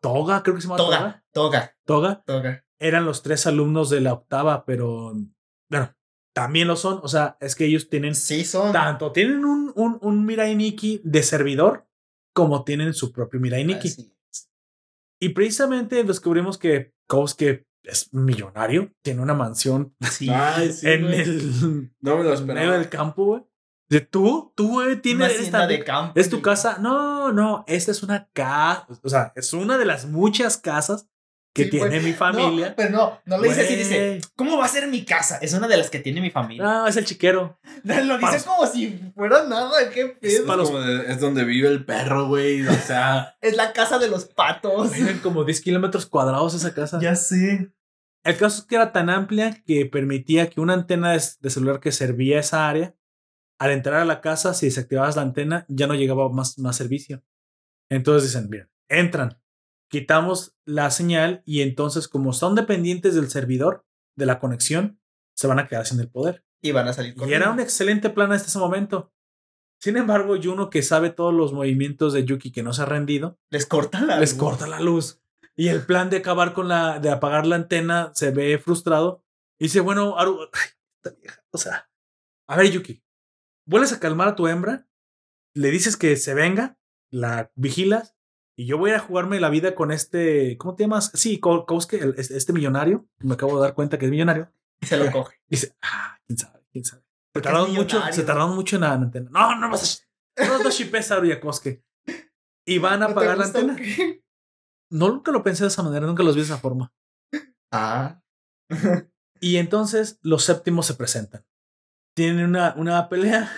toga, 0.00 0.42
creo 0.42 0.54
que 0.56 0.60
se 0.62 0.66
llama 0.68 0.76
Toga. 0.76 1.24
Toga. 1.32 1.76
Toga. 1.84 2.22
Toga. 2.24 2.64
eran 2.78 3.04
los 3.04 3.22
tres 3.22 3.46
alumnos 3.46 3.90
de 3.90 4.00
la 4.00 4.12
octava, 4.14 4.64
pero 4.64 5.14
bueno, 5.70 5.94
también 6.34 6.68
lo 6.68 6.76
son. 6.76 7.00
O 7.02 7.08
sea, 7.08 7.36
es 7.40 7.54
que 7.54 7.66
ellos 7.66 7.88
tienen 7.88 8.14
Sí, 8.14 8.44
son. 8.44 8.72
tanto, 8.72 9.12
tienen 9.12 9.44
un, 9.44 9.72
un, 9.74 9.98
un 10.00 10.24
Mirai 10.26 10.54
Nikki 10.54 11.00
de 11.04 11.22
servidor, 11.22 11.86
como 12.34 12.64
tienen 12.64 12.94
su 12.94 13.12
propio 13.12 13.40
Mirai 13.40 13.64
Nikki. 13.64 13.88
Así. 13.88 14.14
Y 15.20 15.30
precisamente 15.30 16.02
descubrimos 16.04 16.56
que 16.58 16.92
Kosuke 17.06 17.66
es 17.82 18.12
millonario, 18.12 18.92
tiene 19.02 19.20
una 19.22 19.34
mansión 19.34 19.94
Sí. 20.00 20.28
Ay, 20.30 20.72
sí, 20.72 20.88
en 20.88 21.02
güey. 21.02 21.20
el 21.20 21.92
No 22.00 22.16
me 22.16 22.24
lo 22.24 22.30
medio 22.30 22.32
esperaba. 22.34 22.72
del 22.78 22.88
campo, 22.88 23.24
güey. 23.24 23.42
De 23.88 24.00
tú, 24.00 24.52
tú, 24.54 24.68
güey, 24.74 25.00
tienes 25.00 25.38
esta- 25.40 25.66
de 25.66 25.82
campo. 25.84 26.12
es 26.18 26.30
tu 26.30 26.40
casa. 26.40 26.78
No, 26.78 27.32
no, 27.32 27.64
esta 27.66 27.90
es 27.90 28.02
una 28.04 28.28
casa, 28.32 28.86
o 29.02 29.08
sea, 29.08 29.32
es 29.34 29.52
una 29.52 29.78
de 29.78 29.84
las 29.84 30.06
muchas 30.06 30.56
casas 30.58 31.08
que 31.52 31.64
Sí, 31.64 31.70
tiene 31.70 31.98
mi 32.00 32.12
familia. 32.12 32.68
No, 32.70 32.74
pero 32.76 32.90
no, 32.90 33.20
no 33.24 33.38
le 33.38 33.48
dice 33.48 33.62
así, 33.62 33.74
dice. 33.76 34.20
¿cómo 34.36 34.56
va 34.56 34.66
a 34.66 34.68
ser 34.68 34.86
mi 34.88 35.04
casa? 35.04 35.38
Es 35.42 35.52
una 35.52 35.66
de 35.66 35.76
las 35.76 35.90
que 35.90 35.98
tiene 35.98 36.20
mi 36.20 36.30
familia. 36.30 36.62
No, 36.64 36.86
es 36.86 36.96
el 36.96 37.04
chiquero. 37.04 37.58
Lo 37.84 37.94
dice 38.18 38.20
para- 38.20 38.42
como 38.44 38.66
si 38.66 39.00
fuera 39.16 39.44
nada, 39.48 39.90
qué 39.92 40.16
Es, 40.20 40.34
pedo. 40.36 40.46
para 40.46 40.58
los- 40.58 40.70
es 41.08 41.18
donde 41.20 41.44
vive 41.44 41.68
el 41.68 41.84
perro, 41.84 42.28
güey. 42.28 42.66
O 42.66 42.72
sea, 42.74 43.36
Es 43.40 43.56
la 43.56 43.72
casa 43.72 43.98
de 43.98 44.08
los 44.08 44.26
patos. 44.26 44.92
Tienen 44.92 45.18
como 45.18 45.44
10 45.44 45.60
kilómetros 45.60 46.06
cuadrados 46.06 46.54
esa 46.54 46.72
casa. 46.72 46.98
ya 47.00 47.16
sé. 47.16 47.72
El 48.22 48.36
caso 48.36 48.60
es 48.60 48.66
que 48.68 48.74
era 48.76 48.92
tan 48.92 49.08
amplia 49.10 49.62
que 49.66 49.86
permitía 49.86 50.50
que 50.50 50.60
una 50.60 50.74
antena 50.74 51.12
de, 51.12 51.22
de 51.40 51.50
celular 51.50 51.80
que 51.80 51.90
servía 51.90 52.38
esa 52.38 52.68
área, 52.68 52.94
al 53.58 53.70
entrar 53.72 53.96
a 53.96 54.04
la 54.04 54.20
casa, 54.20 54.52
si 54.54 54.66
desactivabas 54.66 55.16
la 55.16 55.22
antena, 55.22 55.64
ya 55.68 55.86
no 55.86 55.94
llegaba 55.94 56.28
más, 56.28 56.58
más 56.58 56.76
servicio. 56.76 57.24
Entonces 57.90 58.30
dicen, 58.30 58.50
bien, 58.50 58.68
entran, 58.90 59.39
quitamos 59.90 60.54
la 60.64 60.90
señal 60.90 61.42
y 61.44 61.60
entonces 61.62 62.08
como 62.08 62.32
son 62.32 62.54
dependientes 62.54 63.14
del 63.14 63.28
servidor, 63.28 63.84
de 64.16 64.26
la 64.26 64.38
conexión, 64.38 65.00
se 65.34 65.46
van 65.46 65.58
a 65.58 65.66
quedar 65.66 65.84
sin 65.86 66.00
el 66.00 66.08
poder. 66.10 66.44
Y 66.62 66.72
van 66.72 66.88
a 66.88 66.92
salir 66.92 67.14
con 67.14 67.28
Y 67.28 67.32
era 67.34 67.50
un 67.50 67.60
excelente 67.60 68.10
plan 68.10 68.32
hasta 68.32 68.48
ese 68.48 68.58
momento. 68.58 69.12
Sin 69.80 69.96
embargo, 69.96 70.34
Juno, 70.42 70.68
que 70.68 70.82
sabe 70.82 71.10
todos 71.10 71.32
los 71.32 71.52
movimientos 71.52 72.12
de 72.12 72.24
Yuki 72.24 72.52
que 72.52 72.62
no 72.62 72.72
se 72.74 72.82
ha 72.82 72.86
rendido, 72.86 73.38
Les 73.50 73.64
corta 73.66 74.00
la 74.02 74.18
les 74.20 74.32
luz. 74.32 74.38
corta 74.38 74.66
la 74.66 74.78
luz. 74.80 75.22
y 75.56 75.68
el 75.68 75.84
plan 75.84 76.10
de 76.10 76.18
acabar 76.18 76.52
con 76.52 76.68
la, 76.68 76.98
de 77.00 77.10
apagar 77.10 77.46
la 77.46 77.56
antena 77.56 78.12
se 78.14 78.30
ve 78.30 78.58
frustrado. 78.58 79.24
Y 79.58 79.64
dice, 79.64 79.80
bueno, 79.80 80.18
Aru, 80.18 80.38
ay, 80.52 81.12
o 81.50 81.58
sea, 81.58 81.90
a 82.46 82.56
ver, 82.56 82.70
Yuki, 82.70 83.02
vuelves 83.66 83.92
a 83.92 84.00
calmar 84.00 84.28
a 84.28 84.36
tu 84.36 84.46
hembra, 84.48 84.86
le 85.54 85.70
dices 85.70 85.96
que 85.96 86.16
se 86.16 86.34
venga, 86.34 86.78
la 87.10 87.50
vigilas, 87.54 88.16
y 88.60 88.66
yo 88.66 88.76
voy 88.76 88.90
a 88.90 88.98
jugarme 88.98 89.40
la 89.40 89.48
vida 89.48 89.74
con 89.74 89.90
este, 89.90 90.58
¿cómo 90.58 90.74
te 90.74 90.84
llamas? 90.84 91.10
Sí, 91.14 91.40
Kowski, 91.40 91.96
este 92.18 92.36
este 92.36 92.52
millonario, 92.52 93.08
me 93.20 93.32
acabo 93.32 93.56
de 93.56 93.62
dar 93.62 93.74
cuenta 93.74 93.98
que 93.98 94.04
es 94.04 94.10
millonario. 94.10 94.52
Y 94.82 94.86
se 94.86 94.98
lo 94.98 95.10
coge. 95.12 95.40
Dice, 95.48 95.74
ah, 95.80 96.18
quién 96.26 96.36
sabe, 96.36 96.60
quién 96.70 96.84
sabe. 96.84 97.02
Se 97.34 97.40
tardaron 97.40 97.72
mucho, 97.72 98.02
se 98.12 98.22
tardaron 98.22 98.54
mucho 98.54 98.76
en 98.76 98.82
la 98.82 98.92
antena. 98.92 99.30
No, 99.30 99.56
no 99.58 99.70
vas 99.70 100.04
a. 100.36 100.46
No, 100.46 100.62
no 100.62 100.68
shipees 100.68 101.10
a 101.10 101.14
Aru 101.14 101.28
y. 101.28 101.82
Y 102.66 102.78
van 102.80 102.92
a 102.92 102.96
¿No 102.98 103.06
te 103.06 103.12
apagar 103.12 103.38
la 103.38 103.46
antena. 103.46 103.78
No, 104.90 105.08
nunca 105.08 105.32
lo 105.32 105.42
pensé 105.42 105.64
de 105.64 105.68
esa 105.68 105.82
manera, 105.82 106.06
nunca 106.06 106.22
los 106.22 106.34
vi 106.34 106.42
de 106.42 106.46
esa 106.46 106.58
forma. 106.58 106.92
Ah. 107.72 108.20
Y 109.42 109.56
entonces 109.56 110.18
los 110.20 110.44
séptimos 110.44 110.84
se 110.84 110.92
presentan. 110.92 111.46
Tienen 112.14 112.44
una, 112.44 112.74
una 112.76 113.08
pelea 113.08 113.50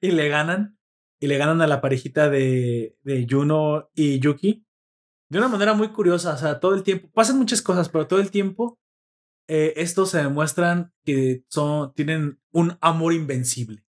y 0.00 0.12
le 0.12 0.30
ganan. 0.30 0.78
Y 1.20 1.26
le 1.28 1.38
ganan 1.38 1.62
a 1.62 1.66
la 1.66 1.80
parejita 1.80 2.28
de, 2.28 2.96
de 3.02 3.26
Juno 3.28 3.90
y 3.94 4.20
Yuki. 4.20 4.64
De 5.30 5.38
una 5.38 5.48
manera 5.48 5.72
muy 5.74 5.88
curiosa. 5.88 6.34
O 6.34 6.36
sea, 6.38 6.60
todo 6.60 6.74
el 6.74 6.82
tiempo. 6.82 7.08
Pasan 7.12 7.38
muchas 7.38 7.62
cosas, 7.62 7.88
pero 7.88 8.06
todo 8.06 8.20
el 8.20 8.30
tiempo. 8.30 8.78
eh, 9.48 9.74
estos 9.76 10.10
se 10.10 10.18
demuestran 10.18 10.92
que 11.04 11.44
son, 11.48 11.94
tienen 11.94 12.40
un 12.52 12.76
amor 12.80 13.12
invencible. 13.12 13.84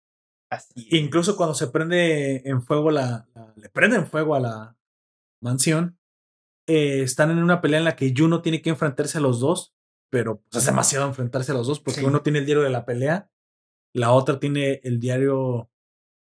Así. 0.49 0.87
Incluso 0.91 1.35
cuando 1.37 1.53
se 1.55 1.67
prende 1.67 2.41
en 2.45 2.61
fuego 2.63 2.89
la, 2.91 3.27
la- 3.35 3.53
le 3.55 3.69
prenden 3.69 4.07
fuego 4.07 4.33
a 4.35 4.39
la 4.39 4.77
mansión, 5.41 5.99
eh, 6.67 7.03
están 7.03 7.29
en 7.31 7.37
una 7.37 7.61
pelea 7.61 7.79
en 7.79 7.85
la 7.85 7.95
que 7.95 8.13
Juno 8.17 8.41
tiene 8.41 8.61
que 8.63 8.69
enfrentarse 8.71 9.17
a 9.19 9.21
los 9.21 9.39
dos, 9.39 9.75
pero 10.11 10.41
pues, 10.41 10.63
es 10.63 10.65
demasiado 10.65 11.05
enfrentarse 11.07 11.51
a 11.51 11.55
los 11.55 11.67
dos 11.67 11.79
porque 11.79 11.99
Sí. 12.01 12.05
uno 12.05 12.21
tiene 12.23 12.39
el 12.39 12.45
diario 12.45 12.63
de 12.63 12.69
la 12.71 12.85
pelea, 12.85 13.29
la 13.93 14.11
otra 14.11 14.39
tiene 14.39 14.79
el 14.83 14.99
diario, 14.99 15.69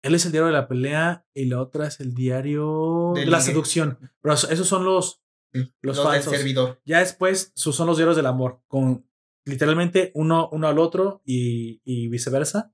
él 0.05 0.15
es 0.15 0.25
el 0.25 0.31
diario 0.31 0.47
de 0.47 0.53
la 0.53 0.67
pelea 0.67 1.25
y 1.33 1.45
la 1.45 1.59
otra 1.61 1.87
es 1.87 1.99
el 1.99 2.13
diario 2.13 3.11
De 3.15 3.21
de 3.21 3.27
la 3.27 3.41
seducción. 3.41 3.97
Pero 4.21 4.33
eso- 4.35 4.49
esos 4.49 4.67
son 4.67 4.85
los, 4.85 5.21
los, 5.53 5.71
Los 5.81 5.97
del 5.97 6.05
falsos. 6.05 6.33
servidor. 6.35 6.81
Ya 6.85 6.99
después 6.99 7.51
son 7.55 7.87
los 7.87 7.97
diarios 7.97 8.15
del 8.15 8.25
amor, 8.25 8.61
con 8.67 9.07
literalmente 9.45 10.11
uno, 10.15 10.49
uno 10.51 10.67
al 10.67 10.79
otro 10.79 11.21
y, 11.25 11.81
y 11.83 12.07
viceversa. 12.09 12.73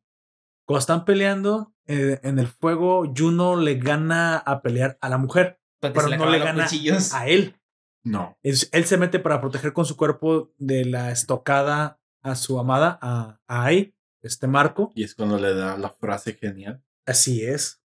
Cuando 0.66 0.80
están 0.80 1.06
peleando 1.06 1.74
eh, 1.88 2.20
en 2.24 2.40
el 2.40 2.48
fuego, 2.48 3.12
Juno 3.16 3.56
le 3.56 3.76
gana 3.76 4.38
a 4.38 4.62
pelear 4.62 4.98
a 5.02 5.10
la 5.10 5.18
mujer, 5.18 5.60
Porque 5.82 5.96
pero 5.96 6.08
le 6.08 6.18
no 6.18 6.30
le 6.30 6.38
los 6.40 6.46
gana 6.48 6.64
cuchillos. 6.64 7.14
a 7.14 7.28
él. 7.28 7.58
No. 8.04 8.38
Es- 8.44 8.70
él 8.72 8.86
se 8.86 8.98
mete 8.98 9.20
para 9.20 9.42
proteger 9.42 9.74
con 9.74 9.86
su 9.86 9.98
cuerpo 9.98 10.54
de 10.58 10.86
la 10.86 11.12
estocada 11.12 12.00
a 12.24 12.36
su 12.36 12.60
amada, 12.60 12.98
a, 13.02 13.40
a 13.48 13.66
Ai, 13.66 13.96
este 14.22 14.48
Marco. 14.48 14.92
Y 14.96 15.04
es 15.04 15.14
cuando 15.16 15.38
le 15.40 15.54
da 15.54 15.78
la 15.78 15.90
frase 15.90 16.34
genial. 16.36 16.84
Así 17.12 17.44
es. 17.44 17.82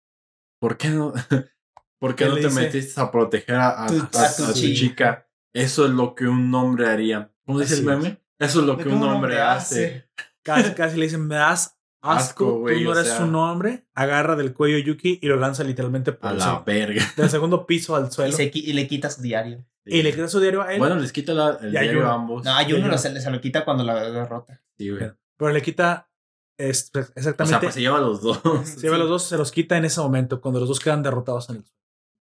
¿Por 0.59 0.77
qué 0.77 0.90
no, 0.90 1.14
¿por 2.00 2.16
qué 2.16 2.25
no 2.25 2.35
te 2.35 2.41
dice, 2.48 2.59
metiste 2.61 3.00
a 3.01 3.11
proteger 3.11 3.56
a, 3.56 3.83
a- 3.83 3.88
Tu- 3.88 3.95
a- 4.00 4.25
a 4.25 4.35
tu 4.35 4.43
a 4.43 4.48
tu 4.48 4.53
chica? 4.53 4.80
chica? 4.80 5.27
Eso 5.53 5.85
es 5.85 5.91
lo 5.91 6.16
que 6.16 6.25
un 6.25 6.53
hombre 6.53 6.88
haría. 6.88 7.32
¿Cómo 7.45 7.59
dice 7.59 7.74
el 7.75 7.80
es. 7.82 7.85
meme? 7.85 8.22
Eso 8.40 8.61
es 8.61 8.66
lo 8.66 8.77
que 8.77 8.88
un 8.90 9.03
hombre 9.03 9.40
hace. 9.41 10.09
Casi, 10.43 10.72
casi 10.74 10.98
le 10.98 11.03
dicen, 11.06 11.27
me 11.27 11.35
das 11.35 11.77
asco, 12.01 12.19
Asco, 12.45 12.59
güey, 12.61 12.83
tú 12.83 12.90
no 12.93 12.98
eres 13.00 13.11
sea. 13.11 13.24
un 13.25 13.35
hombre. 13.35 13.85
Agarra 13.93 14.35
del 14.35 14.53
cuello 14.53 14.77
a 14.77 14.80
Yuki 14.80 15.19
y 15.22 15.27
lo 15.27 15.35
lanza 15.35 15.64
literalmente 15.64 16.11
por 16.14 16.30
A 16.30 16.32
el 16.33 16.38
la 16.40 16.58
se- 16.58 16.64
verga. 16.66 17.03
del 17.16 17.30
segundo 17.30 17.66
piso 17.67 17.95
al 17.95 18.08
Y, 18.09 18.11
suelo. 18.11 18.33
se 18.35 18.51
qui- 18.51 18.64
y 18.66 18.74
le 18.74 18.88
quita 18.88 19.09
su 19.09 19.22
diario. 19.22 19.64
Y 19.85 20.01
le 20.03 20.14
queda 20.14 20.27
su 20.27 20.40
diario 20.40 20.61
a 20.61 20.74
él. 20.74 20.80
Bueno, 20.80 20.95
les 20.95 21.11
quita 21.11 21.33
la, 21.33 21.58
el 21.61 21.67
Y 21.67 21.72
diario 21.72 22.08
a 22.08 22.14
ambos. 22.14 22.43
No, 22.45 22.51
a 22.58 22.64
Juno 22.64 22.98
se, 22.98 23.11
le- 23.11 23.19
se 23.22 23.30
lo 23.30 23.40
quita 23.41 23.66
cuando 23.66 23.83
la 23.83 24.09
derrota. 24.09 24.61
Sí, 24.77 24.90
güey. 24.90 25.11
pero 25.38 25.51
le 25.51 25.61
quita 25.61 26.09
es- 26.57 26.89
O 26.93 27.01
sea, 27.01 27.11
exactamente. 27.15 27.59
pues 27.61 27.73
se 27.73 27.81
lleva 27.81 27.97
a 27.97 28.01
los 28.01 28.21
dos. 28.21 28.39
se 28.65 28.80
lleva 28.81 28.95
a 28.95 28.99
los 28.99 29.09
dos, 29.09 29.23
se 29.23 29.38
los 29.38 29.51
quita 29.51 29.77
en 29.77 29.85
ese 29.85 29.99
momento, 30.01 30.41
cuando 30.41 30.59
los 30.59 30.69
dos 30.69 30.80
quedan 30.80 31.03
derrotados 31.03 31.49
en 31.49 31.57
el 31.57 31.63
suelo. 31.63 31.77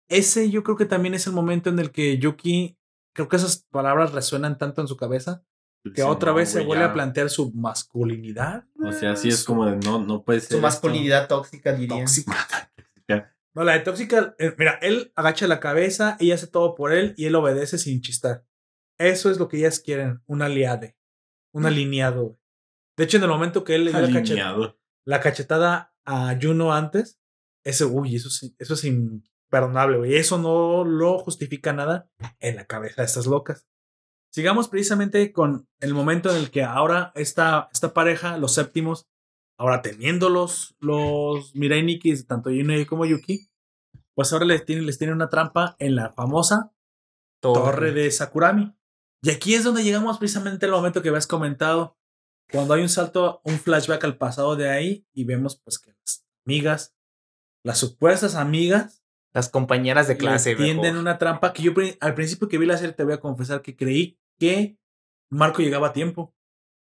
Ese 0.09 0.51
yo 0.51 0.63
creo 0.63 0.77
que 0.77 0.85
también 0.87 1.15
es 1.15 1.27
el 1.27 1.33
momento 1.33 1.69
en 1.71 1.79
el 1.79 1.91
que 1.91 2.19
Yuki, 2.19 2.79
creo 3.15 3.29
que 3.29 3.37
esas 3.37 3.65
palabras 3.71 4.13
resuenan 4.13 4.57
tanto 4.59 4.81
en 4.81 4.87
su 4.89 4.97
cabeza 4.97 5.43
que 5.85 6.03
Sí, 6.03 6.03
otra 6.03 6.33
no, 6.33 6.37
vez 6.39 6.49
se 6.51 6.65
vuelve 6.65 6.85
ya. 6.85 6.91
a 6.91 6.93
plantear 6.95 7.31
su 7.31 7.53
masculinidad. 7.53 8.65
O 8.85 8.93
sea, 8.93 9.15
sí 9.17 9.29
es 9.29 9.45
como 9.45 9.67
de 9.67 9.77
no, 9.77 9.99
no 10.05 10.23
puede 10.25 10.41
ser. 10.41 10.49
Su 10.51 10.55
esto. 10.57 10.63
masculinidad 10.67 11.29
tóxica, 11.29 11.73
diría. 11.73 11.97
Tóxica. 12.05 12.73
No, 13.55 13.65
la 13.65 13.73
de 13.73 13.81
tóxica, 13.81 14.35
eh, 14.39 14.55
mira, 14.59 14.79
él 14.83 15.13
agacha 15.17 15.47
la 15.47 15.61
cabeza, 15.61 16.19
ella 16.21 16.35
hace 16.35 16.47
todo 16.47 16.75
por 16.75 16.93
él 16.93 17.15
y 17.17 17.25
él 17.25 17.35
obedece 17.37 17.79
sin 17.79 18.03
chistar. 18.03 18.45
Eso 18.99 19.31
es 19.31 19.39
lo 19.39 19.49
que 19.49 19.57
ellas 19.57 19.81
quieren, 19.81 20.21
un 20.27 20.43
aliade, 20.43 20.95
un 21.55 21.65
alineado. 21.65 22.39
De 22.97 23.05
hecho, 23.05 23.17
en 23.19 23.25
el 23.25 23.29
momento 23.29 23.65
que 23.65 23.75
él 23.75 23.85
le 23.87 23.91
dio 23.93 24.01
la, 24.01 24.09
cachet- 24.09 24.17
Alineado. 24.31 24.79
la 25.07 25.21
cachetada 25.21 25.95
a 26.05 26.37
Juno 26.41 26.73
antes, 26.73 27.19
ese, 27.65 27.85
uy, 27.85 28.17
eso, 28.17 28.29
es- 28.29 28.55
eso 28.59 28.75
es 28.75 28.85
imperdonable, 28.85 29.99
güey. 29.99 30.17
Eso 30.17 30.39
no 30.39 30.85
lo 30.85 31.19
justifica 31.19 31.73
nada 31.73 32.09
en 32.41 32.57
la 32.57 32.65
cabeza 32.67 33.03
de 33.03 33.07
estas 33.07 33.27
locas. 33.27 33.67
Sigamos 34.33 34.69
precisamente 34.69 35.33
con 35.33 35.67
el 35.81 35.95
momento 35.95 36.31
en 36.31 36.37
el 36.37 36.51
que 36.51 36.63
ahora 36.63 37.13
esta, 37.15 37.69
esta 37.73 37.95
pareja, 37.95 38.39
los 38.39 38.53
séptimos, 38.55 39.07
ahora 39.59 39.81
teniendo 39.83 40.29
los, 40.29 40.77
los 40.81 41.55
Mirai 41.55 41.83
Nikis, 41.83 42.27
tanto 42.27 42.51
Juno 42.51 42.75
como 42.89 43.07
Yuki, 43.07 43.49
pues 44.15 44.33
ahora 44.33 44.45
les 44.47 44.65
tienen, 44.65 44.87
les 44.87 44.99
tienen 44.99 45.17
una 45.17 45.29
trampa 45.31 45.77
en 45.79 45.97
la 45.97 46.11
famosa 46.13 46.73
torre 47.41 47.93
de 47.93 48.11
Sakurami. 48.11 48.75
Y 49.23 49.31
aquí 49.31 49.55
es 49.55 49.65
donde 49.65 49.83
llegamos 49.85 50.19
precisamente 50.19 50.67
al 50.67 50.73
momento 50.73 51.03
que 51.03 51.09
habías 51.09 51.27
comentado, 51.27 51.97
cuando 52.51 52.75
hay 52.75 52.83
un 52.83 52.89
salto, 52.89 53.41
un 53.45 53.59
flashback 53.59 54.05
al 54.05 54.17
pasado 54.19 54.57
de 54.57 54.69
ahí 54.71 55.07
y 55.13 55.25
vemos 55.25 55.61
pues 55.63 55.79
que 55.79 55.93
las 55.93 56.25
amigas, 56.45 56.95
las 57.65 57.79
supuestas 57.79 58.35
amigas, 58.35 59.03
Las 59.33 59.49
compañeras 59.49 60.09
de 60.09 60.17
clase, 60.17 60.55
tienden 60.57 60.81
mejor. 60.95 60.99
una 61.01 61.19
trampa 61.19 61.53
que 61.53 61.63
yo 61.63 61.73
al 62.01 62.15
principio 62.15 62.49
que 62.49 62.59
vi 62.59 62.67
la 62.67 62.77
serie 62.79 62.95
te 62.95 63.05
voy 63.05 63.15
a 63.15 63.21
confesar 63.21 63.61
que 63.63 63.77
creí 63.77 64.19
que 64.39 64.79
Marco 65.31 65.61
llegaba 65.63 65.89
a 65.89 65.93
tiempo. 65.93 66.35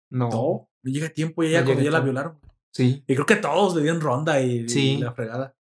No. 0.10 0.30
No, 0.30 0.70
no 0.84 0.92
llega 0.92 1.08
a 1.08 1.14
tiempo 1.14 1.44
y 1.44 1.48
ella 1.48 1.62
No 1.62 1.66
cuando 1.66 1.84
ya 1.84 1.92
la 1.92 2.00
violaron. 2.00 2.40
Sí. 2.72 3.04
Y 3.08 3.14
creo 3.16 3.26
que 3.26 3.36
todos 3.38 3.76
le 3.76 3.82
dieron 3.82 4.00
ronda 4.00 4.40
y, 4.42 4.66
y 4.70 4.98
la 4.98 5.12
fregada. 5.14 5.58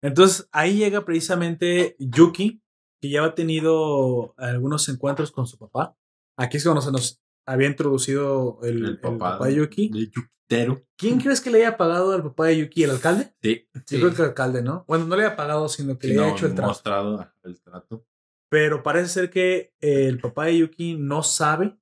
Entonces 0.00 0.48
ahí 0.52 0.76
llega 0.76 1.04
precisamente 1.04 1.96
Yuki, 1.98 2.62
que 3.02 3.10
ya 3.10 3.24
ha 3.24 3.34
tenido 3.34 4.34
algunos 4.36 4.88
encuentros 4.88 5.32
con 5.32 5.48
su 5.48 5.58
papá. 5.58 5.96
Aquí 6.38 6.58
es 6.58 6.62
cuando 6.62 6.80
se 6.80 6.92
nos 6.92 7.20
había 7.44 7.66
introducido 7.66 8.60
el, 8.62 8.76
El 8.76 8.84
el 8.90 9.00
papá 9.00 9.44
de 9.44 9.54
Yuki. 9.56 9.88
De 9.88 10.06
Yukitero. 10.10 10.86
¿Quién 10.96 11.18
crees 11.18 11.40
que 11.40 11.50
le 11.50 11.58
haya 11.58 11.76
pagado 11.76 12.12
al 12.12 12.22
papá 12.22 12.46
de 12.46 12.58
Yuki? 12.58 12.84
¿El 12.84 12.90
alcalde? 12.90 13.34
Sí. 13.42 13.68
Sí. 13.84 13.96
Yo 13.96 14.02
creo 14.02 14.14
que 14.14 14.22
el 14.22 14.28
alcalde, 14.28 14.62
¿no? 14.62 14.84
Bueno, 14.86 15.06
no 15.06 15.16
le 15.16 15.24
haya 15.24 15.34
pagado, 15.34 15.68
sino 15.68 15.98
que 15.98 16.06
Sí, 16.06 16.12
le 16.14 16.20
haya 16.20 16.30
no, 16.30 16.36
hecho 16.36 16.46
el 16.46 16.54
trato. 16.54 16.68
mostrado 16.68 17.28
el 17.42 17.60
trato. 17.60 18.06
Pero 18.54 18.84
parece 18.84 19.08
ser 19.08 19.30
que 19.30 19.74
el 19.80 20.20
papá 20.20 20.44
de 20.44 20.58
Yuki 20.58 20.94
no 20.94 21.24
sabe 21.24 21.76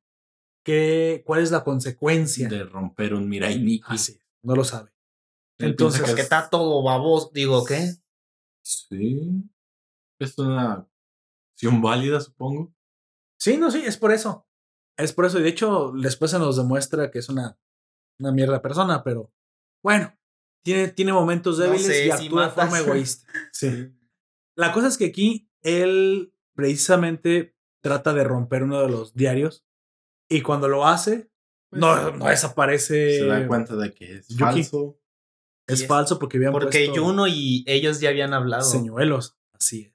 que, 0.65 1.23
cuál 1.27 1.43
es 1.43 1.51
la 1.51 1.65
consecuencia. 1.65 2.49
De 2.49 2.65
romper 2.65 3.13
un 3.13 3.29
Mirai 3.29 3.61
Nikki. 3.61 3.89
Así, 3.89 4.19
no 4.43 4.57
lo 4.57 4.65
sabe. 4.65 4.91
Él 5.59 5.73
Entonces, 5.73 6.15
que 6.15 6.23
está 6.23 6.49
todo 6.49 6.83
baboso. 6.83 7.31
Digo, 7.35 7.63
¿qué? 7.67 7.93
Sí. 8.65 9.45
Es 10.19 10.39
una 10.39 10.89
acción 11.53 11.83
válida, 11.83 12.23
supongo. 12.23 12.75
Sí, 13.39 13.59
no, 13.59 13.71
sí, 13.71 13.83
es 13.85 13.99
por 13.99 14.11
eso. 14.11 14.49
Es 14.97 15.13
por 15.13 15.27
eso. 15.27 15.41
Y 15.41 15.43
de 15.43 15.51
hecho, 15.51 15.93
después 15.95 16.31
se 16.31 16.39
nos 16.39 16.57
demuestra 16.57 17.11
que 17.11 17.19
es 17.19 17.29
una, 17.29 17.59
una 18.19 18.33
mierda 18.33 18.63
persona, 18.63 19.05
pero 19.05 19.31
bueno, 19.85 20.19
tiene, 20.65 20.89
tiene 20.89 21.13
momentos 21.13 21.59
No 21.59 21.65
débiles 21.65 21.87
sé 21.87 22.07
y 22.07 22.13
si 22.13 22.27
actúa 22.29 22.47
de 22.47 22.51
forma 22.53 22.79
egoísta. 22.79 23.31
Sí. 23.53 23.93
La 24.57 24.73
cosa 24.73 24.89
es 24.89 24.97
que 24.97 25.05
aquí 25.05 25.51
él 25.61 26.32
precisamente 26.55 27.55
trata 27.83 28.13
de 28.15 28.25
romper 28.25 28.63
uno 28.63 28.81
de 28.81 28.89
los 28.89 29.15
diarios 29.15 29.65
y 30.31 30.43
cuando 30.43 30.69
lo 30.69 30.87
hace, 30.87 31.31
no, 31.71 32.11
no 32.13 32.27
desaparece. 32.27 33.05
Pues, 33.07 33.19
Se 33.19 33.27
da 33.27 33.47
cuenta 33.47 33.77
de 33.77 33.93
que 33.93 34.17
es 34.19 34.29
Yuki. 34.29 34.43
falso. 34.43 34.99
Es 35.67 35.83
es- 35.83 35.87
falso 35.87 36.19
porque 36.19 36.37
habían 36.39 36.53
Porque 36.53 36.87
puesto 36.87 37.05
Juno 37.05 37.27
y 37.29 37.65
ellos 37.67 38.01
ya 38.01 38.11
habían 38.11 38.35
hablado. 38.35 38.63
señuelos. 38.65 39.37
Así 39.53 39.83
es. 39.83 39.95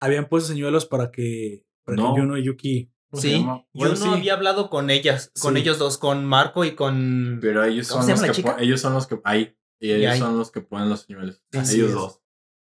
Habían 0.00 0.28
puesto 0.28 0.48
señuelos 0.48 0.86
para 0.86 1.10
que, 1.10 1.66
para 1.84 1.96
No. 1.96 2.14
que 2.14 2.20
Juno 2.20 2.36
y 2.38 2.42
Yuki. 2.44 2.90
¿Cómo 3.10 3.20
se 3.20 3.28
Sí, 3.28 3.34
llama? 3.38 3.58
yo 3.58 3.68
Bueno, 3.74 3.94
no 3.94 4.00
sí, 4.00 4.08
había 4.08 4.34
hablado 4.34 4.70
con 4.70 4.90
ellas, 4.90 5.30
con 5.40 5.54
Sí. 5.54 5.60
ellos 5.60 5.78
dos, 5.78 5.98
con 5.98 6.24
Marco 6.24 6.64
y 6.64 6.74
con... 6.74 7.38
Pero 7.40 7.62
ellos 7.62 7.88
¿Cómo 7.88 8.02
son 8.02 8.10
los 8.10 8.36
que 8.36 8.54
ellos 8.64 8.80
son 8.80 8.94
los 8.94 9.06
que 9.06 9.14
y 9.34 9.54
Y 9.78 9.92
ellos 9.92 10.18
son 10.18 10.36
los 10.36 10.50
que 10.50 10.60
ponen 10.62 10.88
los 10.88 11.02
señuelos. 11.02 11.42
Así 11.52 11.76
ellos 11.76 11.90
es. 11.90 11.94
dos. 11.94 12.20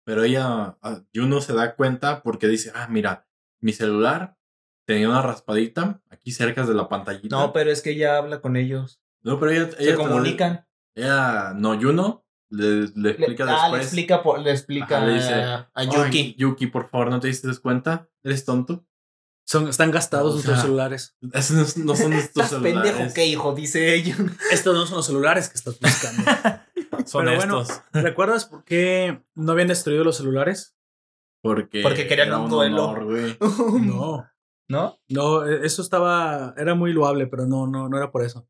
Pero 0.04 0.22
ella, 0.24 0.76
ah, 0.82 1.00
Juno 1.14 1.40
se 1.40 1.54
da 1.54 1.74
cuenta 1.76 2.22
porque 2.22 2.46
dice, 2.48 2.70
ah, 2.74 2.86
mira, 2.90 3.26
mi 3.60 3.72
celular 3.72 4.36
tenía 4.86 5.08
una 5.08 5.22
raspadita 5.22 6.02
aquí 6.10 6.30
cerca 6.30 6.66
de 6.66 6.74
la 6.74 6.88
pantallita. 6.88 7.34
No, 7.36 7.52
pero 7.52 7.70
es 7.70 7.80
que 7.80 7.90
ella 7.90 8.18
habla 8.18 8.40
con 8.40 8.56
ellos. 8.56 9.00
No, 9.22 9.40
pero 9.40 9.52
ella, 9.52 9.70
Se 9.70 9.82
ella 9.82 9.96
comunican. 9.96 10.66
Ella, 10.94 11.52
no, 11.56 11.80
Juno 11.80 12.26
le, 12.50 12.82
le 12.82 12.90
Le, 12.94 13.10
explica 13.12 13.44
ah, 13.44 13.46
le 13.46 13.52
después. 13.62 13.82
explica, 13.82 14.22
por- 14.22 14.40
le 14.40 14.50
explica 14.50 14.98
Ajá, 14.98 15.06
le 15.06 15.14
dice, 15.14 15.32
a, 15.34 15.54
a 15.56 15.70
"Ay, 15.74 15.88
Yuki. 15.90 16.34
Yuki, 16.38 16.66
por 16.66 16.90
favor, 16.90 17.08
¿no 17.10 17.18
te 17.20 17.28
diste 17.28 17.48
cuenta? 17.60 18.08
¿Eres 18.22 18.44
tonto? 18.44 18.86
Son, 19.46 19.68
están 19.68 19.90
gastados 19.90 20.32
nuestros 20.34 20.56
sea, 20.56 20.64
celulares. 20.64 21.16
Esos 21.32 21.76
no, 21.78 21.84
no 21.84 21.96
son 21.96 22.12
estos 22.14 22.44
¿Estás 22.44 22.50
celulares. 22.62 22.92
pendejo 22.92 23.14
qué, 23.14 23.26
hijo? 23.26 23.54
Dice 23.54 23.94
ella. 23.94 24.16
Estos 24.52 24.74
no 24.74 24.86
son 24.86 24.96
los 24.98 25.06
celulares 25.06 25.48
que 25.48 25.56
estás 25.56 25.78
buscando. 25.80 26.22
Son 27.06 27.24
Pero 27.24 27.36
bueno, 27.36 27.60
estos. 27.62 27.82
¿recuerdas 27.92 28.46
por 28.46 28.64
qué 28.64 29.22
no 29.34 29.52
habían 29.52 29.68
destruido 29.68 30.04
los 30.04 30.16
celulares? 30.16 30.76
Porque, 31.42 31.82
Porque 31.82 32.06
querían 32.06 32.32
un 32.34 32.48
duelo. 32.50 32.84
honor, 32.88 33.04
güey. 33.04 33.36
No. 33.86 34.26
¿No? 34.66 34.98
No, 35.10 35.46
e- 35.46 35.66
eso 35.66 35.82
estaba, 35.82 36.54
era 36.56 36.74
muy 36.74 36.92
loable, 36.94 37.26
pero 37.26 37.46
no, 37.46 37.66
no, 37.66 37.88
no 37.90 37.96
era 37.98 38.10
por 38.10 38.22
eso. 38.22 38.48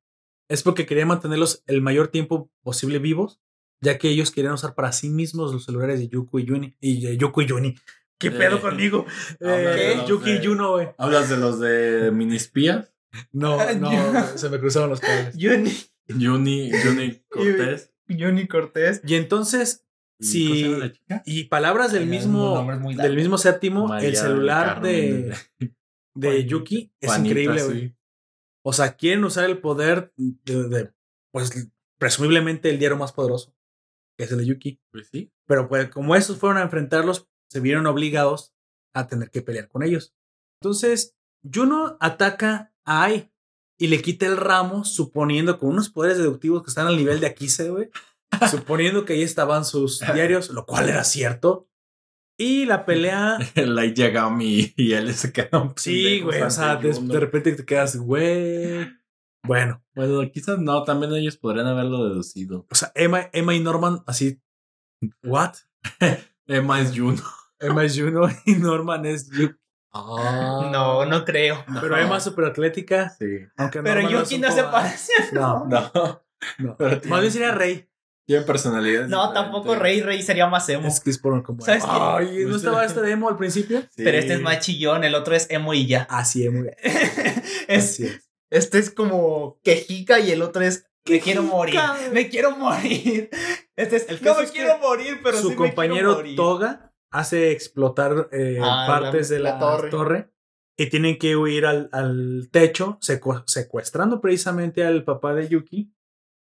Es 0.49 0.63
porque 0.63 0.87
querían 0.87 1.09
mantenerlos 1.09 1.65
el 1.67 1.83
mayor 1.83 2.09
tiempo 2.09 2.51
posible 2.63 2.99
vivos, 3.01 3.41
ya 3.81 3.99
que 3.99 4.09
ellos 4.11 4.31
querían 4.31 4.53
usar 4.55 4.75
para 4.77 4.93
sí 4.93 5.11
mismos 5.11 5.53
los 5.53 5.65
celulares 5.65 5.99
de 5.99 6.09
Yuko 6.09 6.39
y 6.39 6.45
Yuni. 6.45 6.77
Y 6.81 7.05
de 7.05 7.17
Yuko 7.17 7.43
y 7.43 7.47
Yuni. 7.47 7.75
¿Qué 8.19 8.29
Eh, 8.29 8.31
pedo 8.31 8.61
conmigo? 8.61 9.07
habla 9.41 9.77
Eh, 9.77 10.05
Yuki 10.07 10.31
y 10.31 10.41
Yuno, 10.41 10.73
güey. 10.73 10.91
¿Hablas 10.99 11.29
de 11.29 11.37
los 11.37 11.59
de 11.59 12.13
minispías? 12.13 12.95
No, 13.33 13.59
no, 13.75 13.91
se 14.37 14.49
me 14.51 14.61
cruzaron 14.61 14.91
los 14.91 15.01
cables. 15.01 15.37
Yuni, 15.37 15.73
Juni, 16.09 16.71
Juni 16.83 17.23
Cortés. 17.29 17.93
Yuni 18.09 18.47
Cortés. 18.49 19.01
Y 19.07 19.15
entonces, 19.15 19.85
¿Y 20.21 20.25
Sí. 20.27 20.45
cómo 20.47 20.55
se 20.55 20.63
llama 20.63 20.79
la 20.79 20.93
chica? 20.93 21.23
y 21.27 21.45
palabras 21.45 21.93
del 21.93 22.07
mismo, 22.07 22.65
del 22.97 23.17
mismo 23.17 23.37
séptimo, 23.37 23.89
María 23.89 24.09
el 24.09 24.17
celular 24.17 24.81
de, 24.81 25.35
de 26.15 26.29
Juanita. 26.29 26.47
Yuki 26.49 26.93
es 27.01 27.09
Juanita, 27.11 27.29
increíble, 27.31 27.61
sí. 27.61 27.67
güey. 27.67 27.97
O 28.65 28.73
sea, 28.73 28.97
quieren 28.97 29.25
usar 29.25 29.45
el 29.51 29.59
poder 29.61 30.13
de, 30.17 30.69
de, 30.69 30.93
pues, 31.33 31.69
presumiblemente 31.99 32.71
el 32.71 32.79
diario 32.79 32.97
más 32.97 33.13
poderoso, 33.13 33.55
que 34.17 34.25
es 34.25 34.33
el 34.33 34.39
de 34.39 34.47
Yuki. 34.47 34.81
Pues 34.91 35.09
sí. 35.09 35.33
Pero 35.47 35.69
pues 35.69 35.89
como 35.91 36.15
esos 36.17 36.39
fueron 36.39 36.59
a 36.59 36.63
enfrentarlos, 36.63 37.29
se 37.51 37.61
vieron 37.61 37.87
obligados 37.87 38.55
a 38.95 39.07
tener 39.09 39.31
que 39.31 39.43
pelear 39.43 39.69
con 39.69 39.83
ellos. 39.83 40.15
Entonces, 40.63 41.15
Juno 41.53 41.99
ataca 42.01 42.73
a 42.87 43.03
Ai 43.05 43.31
y 43.79 43.89
le 43.89 44.01
quita 44.03 44.27
el 44.27 44.37
ramo, 44.37 44.85
suponiendo 44.85 45.59
con 45.59 45.71
unos 45.71 45.91
poderes 45.91 46.19
deductivos 46.19 46.63
que 46.63 46.71
están 46.71 46.87
al 46.87 46.97
nivel 46.97 47.21
de 47.21 47.27
Akise, 47.27 47.71
güey. 47.71 47.91
suponiendo 48.51 49.05
que 49.05 49.15
ahí 49.15 49.23
estaban 49.23 49.65
sus 49.65 50.01
diarios, 50.01 50.51
lo 50.51 50.67
cual 50.67 50.89
era 50.89 51.05
cierto. 51.05 51.69
Y 52.37 52.67
la 52.67 52.85
pelea 52.85 53.39
Light 53.55 53.97
Yagami 53.97 54.73
y 54.77 54.93
él 54.93 55.15
se 55.15 55.33
quedan 55.33 55.73
Sí, 55.77 56.21
güey. 56.21 56.43
O 56.43 56.51
sea, 56.51 56.77
de 56.77 57.21
repente 57.21 57.53
te 57.53 57.65
quedas, 57.65 57.97
güey. 57.97 58.89
Bueno, 59.45 59.85
Bueno, 59.95 60.23
quizás 60.33 60.59
no, 60.59 60.85
también 60.85 61.13
ellos 61.15 61.37
podrían 61.37 61.67
haberlo 61.67 62.09
deducido. 62.09 62.67
o 62.71 62.75
sea, 62.75 62.91
Emma, 62.95 63.29
Emma 63.33 63.55
y 63.55 63.61
Norman, 63.61 64.03
así, 64.07 64.41
¿what? 65.23 65.55
Emma 66.47 66.81
es 66.81 66.99
Juno. 66.99 67.23
Emma 67.59 67.85
es 67.85 67.99
Juno 67.99 68.27
y 68.47 68.55
Norman 68.55 69.05
es 69.05 69.31
Ah. 69.95 70.69
No, 70.73 71.07
no 71.07 71.25
creo. 71.25 71.65
Pero 71.81 71.97
Emma 71.97 72.17
es 72.19 72.25
súper 72.25 72.47
atlética, 72.47 73.15
Sí. 73.19 73.27
aunque 73.57 73.83
Pero 73.83 74.01
Yuki 74.11 74.39
no 74.39 74.51
se 74.51 74.65
parece. 74.65 75.13
No, 75.33 75.65
No. 75.67 75.91
no. 76.59 76.77
Pero 76.77 77.01
Más 77.07 77.21
bien 77.21 77.33
sería 77.33 77.53
Rey. 77.53 77.89
Tiene 78.27 78.43
personalidad. 78.45 79.07
No, 79.07 79.33
tampoco 79.35 79.75
Rey. 79.75 80.01
Rey 80.01 80.23
sería 80.23 80.47
más 80.47 80.67
emo. 80.71 80.89
Es 80.89 81.01
que 81.01 81.11
es 81.11 81.19
por 81.19 81.41
como. 81.43 81.61
¿Sabes? 81.63 81.85
Ay, 81.87 82.45
¿no 82.47 82.57
estaba 82.57 82.85
este 82.85 83.03
demo 83.03 83.29
al 83.29 83.37
principio? 83.37 83.83
Pero 83.97 84.17
este 84.19 84.35
es 84.35 84.41
más 84.41 84.61
chillón, 84.61 85.05
el 85.05 85.15
otro 85.15 85.35
es 85.35 85.47
emo 85.51 85.75
y 85.75 85.87
ya. 85.87 86.07
Así 86.11 86.47
es, 86.47 86.53
muy 86.53 86.71
es, 86.83 87.69
Así 87.69 88.07
es. 88.07 88.31
este 88.51 88.79
es 88.79 88.91
como 88.91 89.61
quejica 89.63 90.21
y 90.21 90.31
el 90.33 90.41
otro 90.41 90.63
es 90.63 90.87
me 91.07 91.21
quiero 91.21 91.43
morir. 91.43 91.79
Me 92.13 92.29
quiero 92.31 92.53
morir. 92.57 93.29
Este 93.77 93.97
es 93.97 94.07
El 94.09 94.23
no 94.23 94.37
me 94.37 94.45
es 94.45 94.53
quiero 94.53 94.79
morir, 94.79 95.21
pero 95.23 95.37
Su 95.37 95.49
sí 95.49 95.51
me 95.51 95.57
compañero 95.57 95.95
quiero 95.97 96.15
morir. 96.15 96.37
Toga 96.37 96.94
hace 97.15 97.53
explotar 97.53 98.29
eh, 98.33 98.59
Ah, 98.63 98.85
partes 98.89 99.31
la- 99.31 99.37
de 99.37 99.43
la 99.43 99.51
la, 99.53 99.59
torre. 99.59 99.91
torre. 99.91 100.31
y 100.77 100.91
tienen 100.91 101.19
que 101.19 101.37
huir 101.37 101.67
al, 101.67 101.89
al 101.93 102.49
techo, 102.51 102.99
secu- 103.01 103.45
secuestrando 103.47 104.21
precisamente 104.21 104.85
al 104.85 105.05
papá 105.05 105.33
de 105.33 105.49
Yuki 105.49 105.95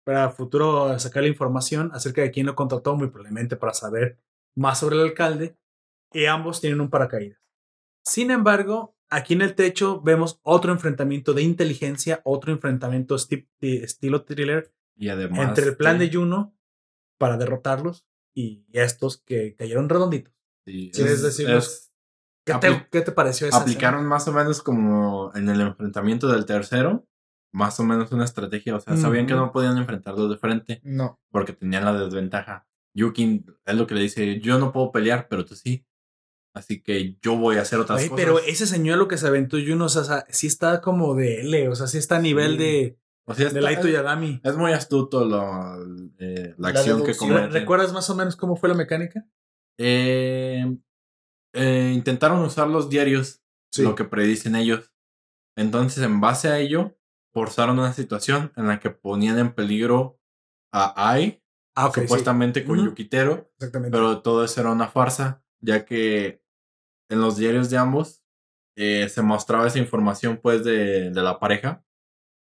para 0.04 0.30
futuro 0.32 1.00
sacar 1.00 1.24
la 1.24 1.30
información 1.30 1.92
acerca 1.94 2.22
de 2.24 2.32
quién 2.32 2.46
lo 2.46 2.54
contrató, 2.56 2.96
muy 2.98 3.08
probablemente 3.08 3.56
para 3.56 3.74
saber 3.74 4.20
más 4.56 4.80
sobre 4.80 4.98
el 4.98 5.04
alcalde. 5.04 5.58
Y 6.12 6.26
ambos 6.26 6.60
tienen 6.60 6.82
un 6.82 6.90
paracaídas. 6.90 7.40
Sin 8.06 8.30
embargo, 8.32 8.98
aquí 9.10 9.34
en 9.34 9.42
el 9.44 9.56
techo 9.56 10.02
vemos 10.02 10.40
otro 10.44 10.74
enfrentamiento 10.74 11.34
de 11.34 11.44
inteligencia, 11.44 12.20
otro 12.26 12.52
enfrentamiento 12.52 13.16
esti- 13.16 13.48
estilo 13.62 14.24
thriller 14.26 14.74
Y 14.98 15.08
además. 15.10 15.48
entre 15.50 15.66
el 15.66 15.78
plan 15.78 16.00
sí, 16.00 16.08
de 16.10 16.14
Juno 16.18 16.54
para 17.18 17.38
derrotarlos 17.38 18.06
y 18.36 18.66
estos 18.74 19.18
que 19.24 19.56
cayeron 19.56 19.88
redonditos. 19.90 20.34
Sí, 20.68 20.92
¿Quieres 20.94 21.14
es- 21.16 21.22
decirnos 21.24 21.66
es- 21.68 21.84
¿Qué, 22.46 22.54
te, 22.56 22.88
qué 22.92 23.02
te 23.02 23.12
pareció 23.12 23.48
esa 23.48 23.58
aplicaron 23.58 24.06
más 24.06 24.28
o 24.28 24.32
menos 24.34 24.62
como 24.62 25.32
en 25.36 25.50
el 25.50 25.60
enfrentamiento 25.60 26.28
del 26.30 26.46
tercero. 26.46 27.06
Más 27.54 27.80
o 27.80 27.84
menos 27.84 28.12
una 28.12 28.24
estrategia. 28.26 28.76
O 28.76 28.80
sea, 28.80 28.96
sabían 28.98 29.26
que 29.26 29.34
no 29.34 29.52
podían 29.52 29.78
enfrentarlos 29.78 30.30
de 30.30 30.38
frente 30.38 30.80
No. 30.84 31.20
porque 31.32 31.52
tenían 31.54 31.84
la 31.86 31.94
desventaja. 31.94 32.68
Yuki 32.96 33.44
es 33.66 33.76
lo 33.76 33.86
que 33.88 33.96
le 33.96 34.02
dice: 34.02 34.40
Yo 34.40 34.60
no 34.60 34.72
puedo 34.72 34.92
pelear, 34.92 35.28
pero 35.30 35.44
tú 35.44 35.56
sí. 35.56 35.86
Así 36.54 36.82
que 36.82 37.18
yo 37.22 37.36
voy 37.36 37.58
a 37.58 37.62
hacer 37.64 37.80
otras 37.80 38.00
Oye, 38.00 38.10
cosas. 38.10 38.24
pero 38.26 38.40
ese 38.40 38.66
señuelo 38.66 39.08
que 39.08 39.18
se 39.18 39.28
aventó 39.28 39.58
Juno, 39.58 39.86
o 39.86 39.90
sea, 39.90 40.26
sí 40.30 40.48
está 40.48 40.82
como 40.82 41.16
de 41.16 41.42
L, 41.42 41.70
o 41.70 41.76
sea, 41.76 41.88
sí 41.88 41.98
está 41.98 42.16
a 42.18 42.22
nivel 42.22 42.54
Sí. 42.54 42.58
de, 42.58 43.00
o 43.26 43.34
sea, 43.34 43.44
de 43.46 43.48
está- 43.50 43.62
Laito 43.62 43.88
Yagami. 43.88 44.42
es 44.44 44.56
muy 44.56 44.72
astuto 44.74 45.26
lo- 45.26 45.84
eh, 46.20 46.56
la 46.58 46.72
La 46.72 46.80
acción 46.80 47.04
que 47.04 47.16
comete. 47.16 47.50
¿Recuerdas 47.50 47.94
más 47.94 48.10
o 48.10 48.16
menos 48.16 48.36
cómo 48.36 48.56
fue 48.56 48.70
la 48.70 48.76
mecánica? 48.76 49.26
Eh, 49.80 50.78
eh, 51.54 51.92
intentaron 51.94 52.42
usar 52.44 52.68
los 52.68 52.90
diarios, 52.90 53.44
lo 53.78 53.96
que 53.96 54.04
predicen 54.06 54.56
ellos. 54.56 54.92
Entonces, 55.56 56.04
en 56.04 56.20
base 56.22 56.50
a 56.50 56.60
ello, 56.60 56.98
forzaron 57.34 57.80
una 57.80 57.94
situación 57.94 58.52
en 58.56 58.68
la 58.68 58.80
que 58.80 58.90
ponían 58.90 59.38
en 59.40 59.54
peligro 59.54 60.20
a 60.74 61.12
Ai, 61.12 61.44
Ah, 61.76 61.92
sí, 61.94 62.02
supuestamente 62.02 62.66
con. 62.66 62.84
Yukitero, 62.84 63.52
exactamente. 63.60 63.96
pero 63.96 64.24
todo 64.24 64.44
eso 64.44 64.62
era 64.62 64.72
una 64.72 64.88
farsa, 64.88 65.44
ya 65.62 65.86
que 65.86 66.42
en 67.10 67.22
los 67.22 67.38
diarios 67.38 67.70
de 67.70 67.78
ambos 67.78 68.24
eh, 68.76 69.08
se 69.10 69.22
mostraba 69.22 69.68
esa 69.68 69.78
información 69.78 70.40
pues 70.42 70.64
de, 70.64 71.12
de 71.12 71.22
la 71.22 71.40
pareja 71.40 71.86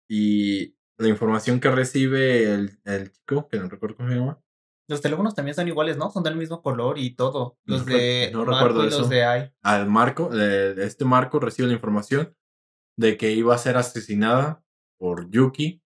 y 0.08 0.76
la 0.98 1.08
información 1.08 1.58
que 1.58 1.70
recibe 1.70 2.54
el, 2.54 2.78
el 2.84 3.10
chico, 3.10 3.48
que 3.48 3.58
no 3.58 3.68
recuerdo 3.68 3.96
cómo 3.96 4.08
se 4.08 4.14
llama, 4.14 4.40
Los 4.88 5.00
teléfonos 5.00 5.34
también 5.34 5.54
son 5.54 5.66
iguales, 5.68 5.96
¿no? 5.96 6.10
Son 6.10 6.22
del 6.22 6.36
mismo 6.36 6.60
color 6.62 6.98
y 6.98 7.14
todo. 7.14 7.56
Los 7.64 7.86
No 7.86 7.94
de 7.94 8.30
no 8.32 8.44
Marco 8.44 8.52
recuerdo 8.52 8.82
y 8.82 8.90
los 8.90 8.94
eso. 9.00 9.08
de 9.08 9.24
Ai. 9.24 9.52
Al 9.62 9.88
Marco, 9.88 10.30
eh, 10.34 10.74
este 10.78 11.04
Marco 11.04 11.40
recibe 11.40 11.68
la 11.68 11.74
información 11.74 12.34
de 12.96 13.16
que 13.16 13.32
iba 13.32 13.54
a 13.54 13.58
ser 13.58 13.76
asesinada 13.76 14.62
por 14.98 15.30
Yuki 15.30 15.82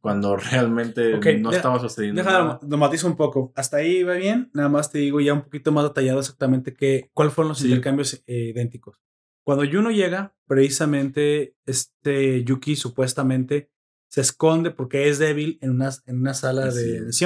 cuando 0.00 0.36
realmente 0.36 1.18
no 1.38 1.50
de- 1.50 1.56
estaba 1.56 1.78
sucediendo 1.80 2.22
Déjalo, 2.22 2.44
nada. 2.44 2.60
lo 2.66 2.76
matizo 2.78 3.06
un 3.06 3.16
poco. 3.16 3.52
Hasta 3.56 3.78
ahí 3.78 4.02
va 4.02 4.14
bien. 4.14 4.50
Nada 4.54 4.68
más 4.68 4.90
te 4.90 4.98
digo 4.98 5.20
ya 5.20 5.32
un 5.34 5.42
poquito 5.42 5.72
más 5.72 5.84
detallado 5.84 6.20
exactamente 6.20 6.74
qué, 6.74 7.10
cuáles 7.12 7.34
fueron 7.34 7.48
los 7.50 7.58
Sí. 7.58 7.66
intercambios 7.68 8.22
eh, 8.26 8.50
idénticos. 8.54 9.00
Cuando 9.42 9.64
Juno 9.70 9.90
llega, 9.90 10.34
precisamente 10.46 11.54
este 11.66 12.44
Yuki 12.44 12.76
supuestamente 12.76 13.70
se 14.10 14.20
esconde 14.20 14.70
porque 14.70 15.08
es 15.08 15.18
débil 15.18 15.58
en 15.60 15.70
una, 15.70 15.90
en 16.06 16.20
una 16.20 16.34
sala 16.34 16.66
Así 16.66 16.78
de 16.78 16.96
es. 17.08 17.16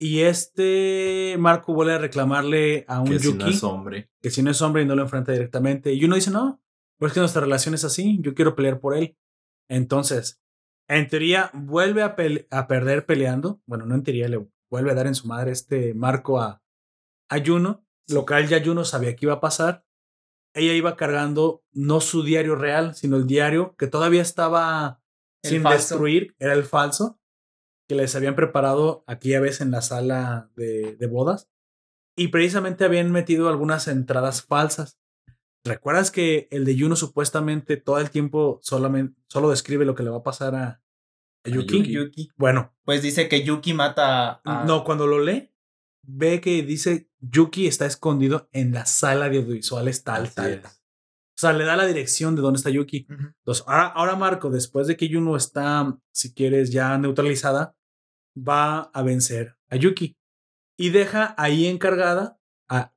Y 0.00 0.20
este 0.20 1.36
Marco 1.38 1.74
vuelve 1.74 1.94
a 1.94 1.98
reclamarle 1.98 2.84
a 2.88 3.00
un 3.00 3.08
Que 3.08 3.18
si 3.18 3.24
Yuki 3.26 3.38
no 3.38 3.46
es 3.48 3.62
hombre. 3.64 4.10
que 4.22 4.30
si 4.30 4.42
no 4.42 4.50
es 4.50 4.62
hombre 4.62 4.82
y 4.82 4.86
no 4.86 4.94
lo 4.94 5.02
enfrenta 5.02 5.32
directamente. 5.32 5.92
Y 5.92 6.04
uno 6.04 6.14
dice, 6.14 6.30
no, 6.30 6.62
pues 6.98 7.10
es 7.10 7.14
que 7.14 7.20
nuestra 7.20 7.40
relación 7.42 7.74
es 7.74 7.84
así, 7.84 8.18
yo 8.20 8.34
quiero 8.34 8.54
pelear 8.54 8.78
por 8.80 8.96
él. 8.96 9.16
Entonces, 9.68 10.40
en 10.88 11.08
teoría, 11.08 11.50
vuelve 11.52 12.02
a, 12.02 12.16
pele- 12.16 12.46
a 12.50 12.66
perder 12.68 13.06
peleando. 13.06 13.60
Bueno, 13.66 13.86
no 13.86 13.94
en 13.94 14.02
teoría, 14.04 14.28
le 14.28 14.46
vuelve 14.70 14.90
a 14.92 14.94
dar 14.94 15.06
en 15.06 15.14
su 15.14 15.26
madre 15.26 15.50
este 15.52 15.94
marco 15.94 16.40
a, 16.40 16.62
a 17.28 17.44
Juno, 17.44 17.84
lo 18.08 18.24
cual 18.24 18.46
ya 18.48 18.64
Juno 18.64 18.84
sabía 18.84 19.14
que 19.16 19.26
iba 19.26 19.34
a 19.34 19.40
pasar. 19.40 19.84
Ella 20.54 20.72
iba 20.72 20.96
cargando 20.96 21.62
no 21.72 22.00
su 22.00 22.22
diario 22.22 22.54
real, 22.56 22.94
sino 22.94 23.16
el 23.16 23.26
diario 23.26 23.74
que 23.76 23.86
todavía 23.86 24.22
estaba 24.22 25.02
El 25.42 25.50
sin 25.50 25.62
falso. 25.62 25.78
destruir, 25.78 26.34
era 26.38 26.54
el 26.54 26.64
falso, 26.64 27.20
que 27.88 27.94
les 27.94 28.14
habían 28.14 28.36
preparado 28.36 29.02
aquella 29.06 29.40
vez 29.40 29.60
en 29.60 29.70
la 29.70 29.80
sala 29.82 30.50
de, 30.56 30.96
de 30.96 31.06
bodas. 31.06 31.48
Y 32.16 32.28
precisamente 32.28 32.84
habían 32.84 33.10
metido 33.10 33.48
algunas 33.48 33.88
entradas 33.88 34.42
falsas. 34.42 34.98
¿Recuerdas 35.64 36.10
que 36.10 36.48
el 36.50 36.64
de 36.64 36.78
Juno 36.78 36.96
supuestamente 36.96 37.76
todo 37.76 37.98
el 37.98 38.10
tiempo 38.10 38.60
solamente, 38.62 39.20
solo 39.28 39.50
describe 39.50 39.84
lo 39.84 39.94
que 39.94 40.02
le 40.02 40.10
va 40.10 40.18
a 40.18 40.22
pasar 40.22 40.54
a, 40.54 40.82
a 41.44 41.48
Yuki? 41.48 41.78
Yuki. 41.78 41.92
Yuki. 41.92 42.30
Bueno, 42.36 42.74
Pues 42.84 43.02
dice 43.02 43.28
que 43.28 43.42
Yuki 43.42 43.74
mata 43.74 44.40
a. 44.44 44.64
no, 44.64 44.84
cuando 44.84 45.06
lo 45.06 45.20
lee, 45.20 45.52
ve 46.02 46.40
que 46.40 46.62
dice 46.62 47.10
Yuki 47.20 47.66
está 47.66 47.86
escondido 47.86 48.48
en 48.52 48.72
la 48.72 48.86
sala 48.86 49.28
de 49.28 49.38
audiovisuales 49.38 50.04
tal, 50.04 50.24
Así 50.24 50.34
tal. 50.34 50.62
O 50.64 51.40
sea, 51.40 51.52
le 51.52 51.64
da 51.64 51.76
la 51.76 51.86
dirección 51.86 52.34
de 52.34 52.42
dónde 52.42 52.56
está 52.56 52.70
Yuki. 52.70 53.06
Entonces, 53.08 53.62
ahora, 53.68 53.86
ahora 53.86 54.16
Marco, 54.16 54.50
después 54.50 54.88
de 54.88 54.96
que 54.96 55.08
Juno 55.12 55.36
está, 55.36 55.96
si 56.12 56.34
quieres, 56.34 56.72
ya 56.72 56.98
neutralizada, 56.98 57.76
va 58.46 58.90
a 58.92 59.02
vencer 59.02 59.56
a 59.68 59.76
Yuki. 59.76 60.16
Y 60.76 60.90
deja 60.90 61.34
ahí 61.36 61.66
encargada 61.66 62.38
a 62.68 62.92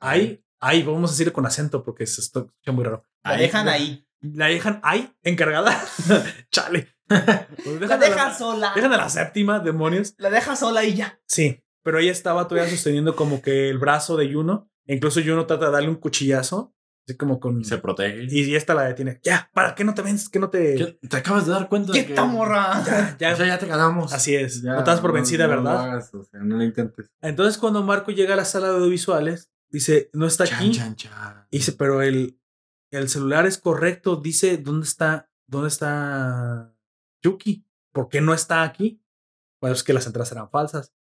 ahí, 0.00 0.44
ahí, 0.60 0.82
vamos 0.82 1.10
a 1.10 1.12
decirle 1.12 1.32
con 1.32 1.46
acento 1.46 1.84
porque 1.84 2.06
se 2.06 2.20
está 2.20 2.46
muy 2.72 2.84
raro. 2.84 3.04
La 3.22 3.36
dejan 3.36 3.68
ahí. 3.68 4.06
La 4.20 4.46
dejan 4.46 4.80
ahí 4.82 5.12
encargada. 5.22 5.78
Chale. 6.50 6.88
Pues 7.06 7.80
La 7.88 7.98
dejan, 7.98 8.34
sola. 8.34 8.72
dejan 8.74 8.92
a 8.92 8.96
la 8.96 9.08
séptima, 9.10 9.60
demonios. 9.60 10.14
La 10.16 10.30
deja 10.30 10.56
sola 10.56 10.84
y 10.84 10.94
ya. 10.94 11.20
Sí, 11.26 11.62
pero 11.82 11.98
ella 11.98 12.12
estaba 12.12 12.48
todavía 12.48 12.70
sosteniendo 12.70 13.14
como 13.14 13.42
que 13.42 13.68
el 13.68 13.78
brazo 13.78 14.16
de 14.16 14.32
Juno. 14.32 14.70
E 14.86 14.94
incluso 14.94 15.20
Juno 15.22 15.46
trata 15.46 15.66
de 15.66 15.72
darle 15.72 15.88
un 15.90 15.96
cuchillazo. 15.96 16.74
Así 17.06 17.16
como 17.18 17.38
con. 17.38 17.64
Se 17.64 17.78
protege. 17.78 18.26
Y, 18.30 18.44
y 18.50 18.54
esta 18.54 18.72
la 18.74 18.84
detiene. 18.84 19.20
Ya, 19.22 19.50
¿para 19.52 19.74
qué 19.74 19.84
no 19.84 19.92
te 19.94 20.02
ves? 20.02 20.28
¿Qué 20.28 20.38
no 20.38 20.48
te.? 20.50 20.74
¿Qué? 20.74 20.98
¿Te 21.08 21.16
acabas 21.18 21.44
de 21.46 21.52
dar 21.52 21.68
cuenta 21.68 21.92
de 21.92 22.06
que. 22.06 22.14
Ya, 22.14 23.16
ya. 23.18 23.32
O 23.34 23.36
sea, 23.36 23.46
ya 23.46 23.58
te 23.58 23.66
ganamos. 23.66 24.12
Así 24.12 24.34
es. 24.34 24.62
Ya, 24.62 24.72
no 24.74 24.82
das 24.82 25.00
por 25.00 25.10
no- 25.10 25.14
vencida, 25.14 25.46
no 25.46 25.56
lo 25.56 25.62
¿verdad? 25.64 25.82
hagas, 25.90 26.14
o 26.14 26.24
sea, 26.24 26.40
no 26.40 26.56
lo 26.56 26.64
intentes. 26.64 27.10
Entonces, 27.20 27.58
cuando 27.58 27.82
Marco 27.82 28.10
llega 28.10 28.34
a 28.34 28.36
la 28.38 28.44
sala 28.46 28.68
de 28.70 28.76
audiovisuales, 28.76 29.50
dice, 29.68 30.08
no 30.14 30.26
está 30.26 30.46
Chan, 30.46 30.58
aquí. 30.58 30.70
chan, 30.72 30.96
chan. 30.96 31.46
Dice, 31.50 31.72
pero 31.72 32.00
el, 32.00 32.38
el 32.90 33.08
celular 33.10 33.46
es 33.46 33.58
correcto. 33.58 34.16
Dice, 34.16 34.56
¿dónde 34.56 34.86
está, 34.86 35.30
dónde 35.46 35.68
está 35.68 36.74
Yuki? 37.22 37.66
¿Por 37.92 38.08
qué 38.08 38.20
no 38.22 38.32
está 38.32 38.62
aquí? 38.62 39.02
Bueno, 39.60 39.74
es 39.76 39.82
que 39.82 39.92
las 39.92 40.06
entradas 40.06 40.32
eran 40.32 40.48
falsas. 40.50 40.92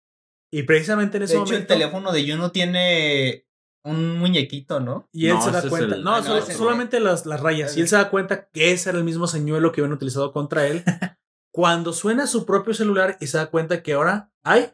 Y 0.51 0.65
precisamente 0.65 1.17
en 1.17 1.23
ese 1.23 1.37
De 1.37 1.41
hecho, 1.43 1.55
el 1.57 1.67
teléfono 1.67 2.13
de 2.13 2.31
Juno 2.31 2.51
tiene 2.53 3.47
un 3.85 4.19
muñequito, 4.19 4.81
¿no? 4.81 5.09
Y 5.12 5.27
él 5.27 5.35
No, 5.35 5.43
se 5.43 5.51
da 5.51 5.69
cuenta. 5.69 5.97
el- 5.97 6.05
No, 6.05 6.15
Ah, 6.15 6.20
no, 6.20 6.27
solo- 6.27 6.43
solamente 6.47 7.01
las, 7.01 7.27
las 7.27 7.41
rayas. 7.41 7.77
Y 7.77 7.81
él 7.81 7.89
se 7.89 7.97
da 7.97 8.11
cuenta 8.11 8.49
que 8.49 8.73
ese 8.73 8.91
era 8.91 8.99
el 8.99 9.05
mismo 9.05 9.27
señuelo 9.27 9.73
que 9.73 9.81
habían 9.81 9.93
utilizado 9.94 10.33
contra 10.33 10.67
él. 10.67 10.85
Cuando 11.52 11.93
suena 11.93 12.27
su 12.27 12.47
propio 12.47 12.75
celular 12.75 13.17
y 13.20 13.27
se 13.27 13.39
da 13.39 13.47
cuenta 13.51 13.83
que 13.83 13.93
ahora, 13.94 14.33
ay, 14.43 14.73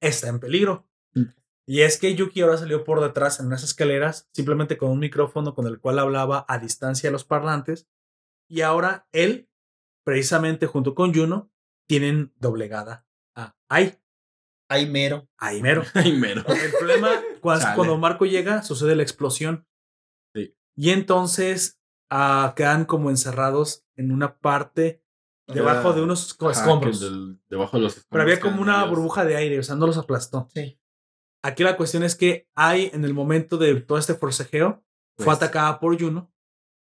está 0.00 0.28
en 0.28 0.38
peligro. 0.38 0.86
Mm. 1.14 1.22
Y 1.66 1.80
es 1.80 1.98
que 1.98 2.14
Yuki 2.14 2.42
ahora 2.42 2.58
salió 2.58 2.84
por 2.84 3.00
detrás 3.00 3.40
en 3.40 3.46
unas 3.46 3.62
escaleras, 3.64 4.28
simplemente 4.32 4.76
con 4.76 4.90
un 4.90 4.98
micrófono 4.98 5.54
con 5.54 5.66
el 5.66 5.80
cual 5.80 5.98
hablaba 5.98 6.44
a 6.48 6.58
distancia 6.58 7.08
a 7.08 7.12
los 7.12 7.24
parlantes. 7.24 7.88
Y 8.48 8.60
ahora 8.60 9.06
él, 9.12 9.48
precisamente 10.04 10.66
junto 10.66 10.94
con 10.94 11.14
Juno, 11.14 11.50
tienen 11.88 12.32
doblegada 12.38 13.06
a 13.34 13.56
Ai, 13.68 13.98
Ahí 14.68 14.86
mero. 14.88 15.28
Ai 15.38 15.60
mero. 15.60 15.82
Ay, 15.94 16.12
mero. 16.16 16.44
El 16.46 16.70
problema 16.72 17.10
cuando, 17.42 17.98
Marco 17.98 18.24
llega, 18.24 18.62
sucede 18.62 18.96
la 18.96 19.02
explosión. 19.02 19.66
Sí. 20.34 20.56
Y 20.76 20.90
entonces 20.90 21.80
ah, 22.10 22.54
quedan 22.56 22.84
como 22.86 23.10
encerrados 23.10 23.84
en 23.96 24.12
una 24.12 24.38
parte 24.38 25.02
debajo 25.46 25.92
de 25.92 26.02
unos 26.02 26.36
escombros. 26.50 27.00
del- 27.00 27.40
debajo 27.50 27.76
de 27.76 27.82
los 27.84 27.96
escombros. 27.96 28.08
Pero 28.10 28.22
había 28.22 28.40
como 28.40 28.62
una 28.62 28.84
burbuja 28.84 29.24
de 29.24 29.36
aire, 29.36 29.58
o 29.58 29.62
sea, 29.62 29.74
no 29.76 29.86
los 29.86 29.98
aplastó. 29.98 30.48
Sí. 30.54 30.78
Aquí 31.44 31.64
la 31.64 31.76
cuestión 31.76 32.02
es 32.04 32.14
que 32.14 32.48
hay, 32.54 32.90
en 32.94 33.04
el 33.04 33.14
momento 33.14 33.58
de 33.58 33.74
todo 33.80 33.98
este 33.98 34.14
forcejeo, 34.14 34.82
fue 35.18 35.26
Pues, 35.26 35.36
atacada 35.36 35.78
por 35.80 36.00
Juno 36.00 36.32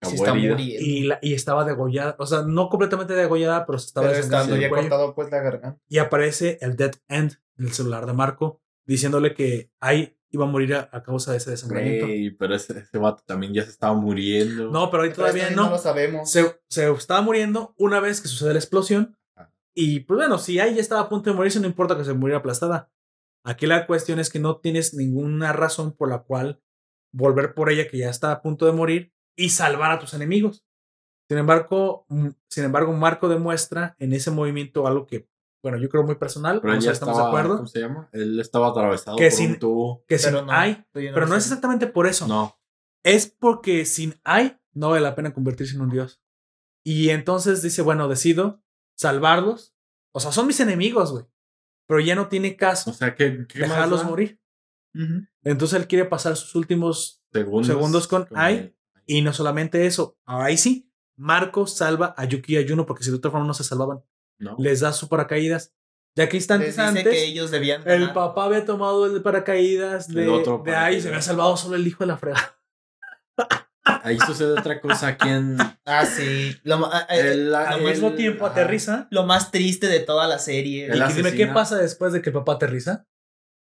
Sí 0.02 0.14
acabó 0.22 0.39
está 0.39 0.60
y, 0.62 1.02
la- 1.05 1.18
y 1.20 1.34
estaba 1.34 1.64
degollada. 1.64 2.16
O 2.18 2.26
sea, 2.26 2.42
no 2.42 2.68
completamente 2.70 3.12
degollada, 3.14 3.66
pero 3.66 3.78
se 3.78 3.86
estaba 3.89 4.08
Pero 4.08 4.18
estando 4.20 4.56
ya 4.56 4.70
cortado 4.70 5.14
pues 5.14 5.30
la 5.30 5.40
garganta. 5.40 5.78
Y 5.89 5.98
aparece 5.98 6.58
el 6.62 6.76
Dead 6.76 6.94
End 7.08 7.39
en 7.58 7.66
el 7.66 7.72
celular 7.72 8.06
de 8.06 8.14
Marco, 8.14 8.62
diciéndole 8.86 9.34
que 9.34 9.70
ahí 9.80 10.16
iba 10.31 10.44
a 10.44 10.49
morir 10.49 10.75
a, 10.75 10.89
a 10.92 11.02
causa 11.02 11.33
de 11.33 11.39
ese 11.39 11.50
desangramiento. 11.50 12.07
Güey, 12.07 12.31
pero 12.31 12.55
ese, 12.55 12.78
ese 12.78 12.99
vato 12.99 13.23
también 13.26 13.52
ya 13.52 13.62
se 13.65 13.70
estaba 13.70 13.94
muriendo. 13.94 14.70
No, 14.70 14.91
pero 14.91 15.02
ahí 15.02 15.10
Pero 15.10 15.23
todavía 15.23 15.50
no. 15.50 15.65
no 15.65 15.70
lo 15.70 15.78
sabemos. 15.78 16.31
se, 16.31 16.60
se 16.68 16.91
estaba 16.91 17.20
muriendo 17.23 17.75
una 17.78 18.00
vez 18.00 18.20
que 18.20 18.28
sucede 18.28 18.52
la 18.52 18.59
explosión. 18.59 19.17
Ajá. 19.34 19.52
Y 19.75 20.00
pues 20.00 20.18
bueno, 20.18 20.39
si 20.39 20.60
ahí 20.60 20.75
ya 20.75 20.81
estaba 20.81 21.02
a 21.02 21.09
punto 21.09 21.31
de 21.31 21.36
morirse, 21.36 21.60
no 21.60 21.67
importa 21.67 21.97
que 21.97 22.05
se 22.05 22.12
muriera 22.15 22.39
aplastada. 22.39 22.91
Aquí 23.44 23.67
la 23.67 23.86
cuestión 23.86 24.20
es 24.20 24.31
que 24.31 24.39
no 24.39 24.59
tienes 24.59 24.94
ninguna 24.94 25.52
razón 25.52 25.92
por 25.97 26.09
la 26.10 26.20
cual 26.23 26.60
volver 27.12 27.55
por 27.55 27.70
ella 27.70 27.89
que 27.89 27.99
ya 27.99 28.10
está 28.10 28.31
a 28.33 28.42
punto 28.42 28.67
de 28.67 28.73
morir 28.73 29.12
y 29.36 29.49
salvar 29.49 29.91
a 29.91 29.99
tus 29.99 30.15
enemigos. 30.15 30.65
Sin 31.28 31.39
embargo, 31.39 32.07
sin 32.49 32.65
embargo, 32.65 32.92
Marco 32.92 33.28
demuestra 33.28 33.94
en 33.99 34.12
ese 34.12 34.31
movimiento 34.31 34.86
algo 34.86 35.07
que, 35.07 35.28
bueno, 35.62 35.78
yo 35.78 35.89
creo 35.89 36.02
muy 36.05 36.14
personal, 36.16 36.60
pero 36.60 36.72
a 36.74 36.78
ya 36.78 36.92
estamos 36.92 37.14
estaba, 37.16 37.30
de 37.30 37.36
acuerdo, 37.36 37.56
¿cómo 37.58 37.68
se 37.68 37.80
llama? 37.80 38.08
Él 38.12 38.39
estaba 38.40 38.68
atravesado 38.68 39.16
Que 39.16 39.28
por 39.28 39.32
sin- 39.39 39.50
un 39.52 39.58
tubo. 39.58 40.05
que 40.08 40.18
sin 40.18 40.32
Pero 40.32 40.47
no, 40.47 40.52
hay, 40.52 40.84
todavía 40.92 41.12
pero 41.14 41.26
no 41.26 41.36
es 41.36 41.44
exactamente 41.44 41.86
por 41.86 42.06
eso. 42.06 42.26
No, 42.26 42.58
Es 43.05 43.26
porque 43.28 43.84
sin 43.84 44.20
hay 44.24 44.58
no 44.72 44.90
vale 44.90 45.02
la 45.02 45.14
pena 45.14 45.32
convertirse 45.34 45.74
en 45.74 45.82
un 45.82 45.90
dios. 45.90 46.22
Y 46.84 47.10
entonces 47.10 47.60
dice, 47.62 47.82
bueno, 47.82 48.08
decido 48.08 48.62
salvarlos. 48.97 49.74
O 50.12 50.20
sea, 50.20 50.32
son 50.32 50.47
mis 50.47 50.60
enemigos, 50.60 51.12
güey. 51.12 51.24
Pero 51.86 52.00
ya 52.00 52.14
no 52.14 52.28
tiene 52.28 52.56
caso 52.56 52.90
o 52.90 52.94
sea, 52.94 53.14
¿qué, 53.14 53.30
dejarlos 53.55 54.05
morir. 54.05 54.40
Entonces 55.42 55.78
él 55.80 55.86
quiere 55.89 56.05
pasar 56.05 56.36
sus 56.36 56.55
últimos... 56.55 57.22
Segundos, 57.32 57.66
segundos 57.66 58.08
con 58.08 58.24
como- 58.26 58.40
Ai. 58.40 58.74
Y 59.06 59.22
no 59.22 59.32
solamente 59.32 59.86
eso, 59.86 60.18
ahí 60.24 60.56
sí, 60.56 60.89
Marco 61.16 61.66
salva 61.66 62.14
a 62.16 62.24
Yuki 62.26 62.55
y 62.56 62.64
a 62.64 62.68
Juno 62.68 62.86
porque 62.86 63.02
si 63.02 63.10
de 63.10 63.16
otra 63.16 63.30
forma 63.30 63.47
no 63.47 63.55
se 63.55 63.64
salvaban. 63.64 64.02
No. 64.41 64.57
Les 64.59 64.81
da 64.81 64.93
su 64.93 65.09
paracaídas. 65.09 65.73
Ya 66.17 66.28
que 66.28 66.36
instantes 66.39 66.69
Les 66.69 66.77
dice 66.77 66.89
antes, 66.89 67.05
que 67.05 67.25
ellos 67.25 67.52
debían 67.52 67.89
el 67.89 68.12
papá 68.12 68.47
había 68.47 68.65
tomado 68.65 69.07
el 69.07 69.23
paracaídas 69.23 70.09
de, 70.09 70.25
El 70.25 70.31
otro 70.31 70.60
de 70.65 70.75
ahí, 70.75 70.94
se 71.01 71.02
paracaídas. 71.02 71.07
había 71.07 71.23
salvado 71.23 71.57
solo 71.57 71.77
el 71.77 71.86
hijo 71.86 72.02
de 72.02 72.09
la 72.09 72.17
frega. 72.17 72.57
Ahí 74.02 74.19
sucede 74.19 74.52
otra 74.59 74.81
cosa 74.81 75.09
aquí 75.09 75.28
en. 75.28 75.57
Ah, 75.85 76.07
sí. 76.07 76.57
Lo, 76.62 76.86
ah, 76.86 77.07
eh, 77.10 77.33
el- 77.33 77.55
Al 77.55 77.81
el- 77.81 77.85
mismo 77.86 78.12
tiempo 78.12 78.47
ajá. 78.47 78.52
aterriza. 78.55 79.09
lo 79.10 79.25
más 79.25 79.51
triste 79.51 79.89
de 79.89 80.01
toda 80.01 80.28
la 80.28 80.39
serie. 80.39 80.86
El 80.86 80.99
Y 80.99 81.07
que 81.07 81.12
dime 81.15 81.33
qué 81.35 81.47
pasa 81.49 81.77
después 81.77 82.12
de 82.12 82.23
que 82.23 82.31
el 82.31 82.35
papá 82.35 82.52
aterriza. 82.55 83.07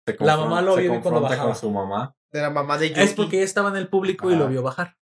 Se 0.06 0.16
La 0.22 0.36
mamá 0.36 0.60
lo 0.62 0.76
vio 0.76 1.00
cuando 1.00 1.20
bajaba. 1.22 1.44
con 1.44 1.56
su 1.56 1.70
mamá. 1.70 2.14
De 2.32 2.40
la 2.42 2.50
mamá 2.50 2.76
de 2.78 2.90
Yuki. 2.90 3.00
Es 3.00 3.14
porque 3.14 3.36
ella 3.36 3.44
estaba 3.44 3.70
en 3.70 3.76
el 3.76 3.88
público 3.88 4.30
y 4.30 4.36
lo 4.36 4.48
vio 4.48 4.62
bajar. 4.62 4.96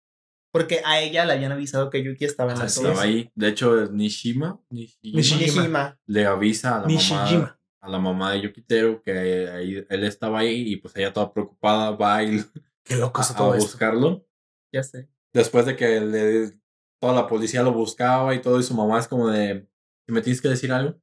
Porque 0.52 0.81
a 0.84 1.00
ella 1.00 1.25
le 1.26 1.34
habían 1.34 1.52
avisado 1.52 1.91
que 1.91 2.02
Yuki 2.02 2.25
estaba 2.25 2.52
en 2.52 2.58
la 2.58 2.65
Así 2.65 2.81
torre. 2.81 2.92
Estaba 2.92 3.07
ahí. 3.07 3.31
De 3.34 3.49
hecho, 3.49 3.86
Nishima, 3.91 4.60
Nishima, 4.70 5.16
Nishijima. 5.16 6.00
Le 6.07 6.26
avisa 6.26 6.68
a 6.76 6.81
la 6.81 6.86
mamá. 6.86 6.92
Nishijima. 6.92 7.60
A 7.83 7.89
la 7.89 7.99
mamá 7.99 8.33
de 8.33 8.41
Yukiteru 8.41 9.00
que 9.02 9.49
ahí, 9.49 9.86
él 9.89 10.05
estaba 10.05 10.41
ahí 10.41 10.73
y 10.73 10.76
pues 10.76 10.97
ella 10.97 11.12
toda 11.12 11.33
preocupada 11.33 11.91
va 11.92 12.23
ir 12.23 12.44
Qué 12.84 12.97
loco 12.97 13.20
a, 13.20 13.23
está 13.23 13.34
a 13.34 13.36
todo 13.39 13.55
esto. 13.55 13.66
buscarlo. 13.70 14.26
Ya 14.73 14.83
sé. 14.83 15.08
Después 15.33 15.66
de 15.66 15.76
que 15.76 16.00
le- 16.00 16.58
toda 17.00 17.12
la 17.12 17.26
policía 17.26 17.62
lo 17.62 17.73
buscaba 17.73 18.34
y 18.34 18.41
todo 18.41 18.58
y 18.58 18.62
su 18.62 18.75
mamá 18.75 18.99
es 18.99 19.07
como 19.07 19.28
de, 19.28 19.68
"Si 20.07 20.12
¿me 20.12 20.20
tienes 20.23 20.41
que 20.41 20.49
decir 20.49 20.73
algo? 20.73 21.00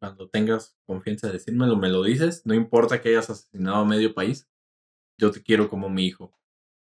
cuando 0.00 0.28
tengas 0.28 0.76
confianza 0.86 1.28
de 1.28 1.34
decírmelo, 1.34 1.76
me 1.76 1.88
lo 1.88 2.02
dices. 2.02 2.42
No 2.44 2.52
importa 2.52 3.00
que 3.00 3.08
hayas 3.10 3.30
asesinado 3.30 3.76
a 3.76 3.84
medio 3.86 4.12
país. 4.12 4.46
Yo 5.18 5.30
te 5.30 5.42
quiero 5.42 5.70
como 5.70 5.88
mi 5.88 6.04
hijo. 6.06 6.38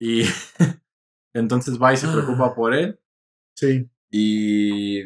Y 0.00 0.22
entonces 1.34 1.80
va 1.80 1.92
y 1.92 1.96
se 1.96 2.08
preocupa 2.08 2.46
Ah. 2.46 2.54
por 2.54 2.74
él. 2.74 2.98
Sí. 3.56 3.88
Y 4.10 5.02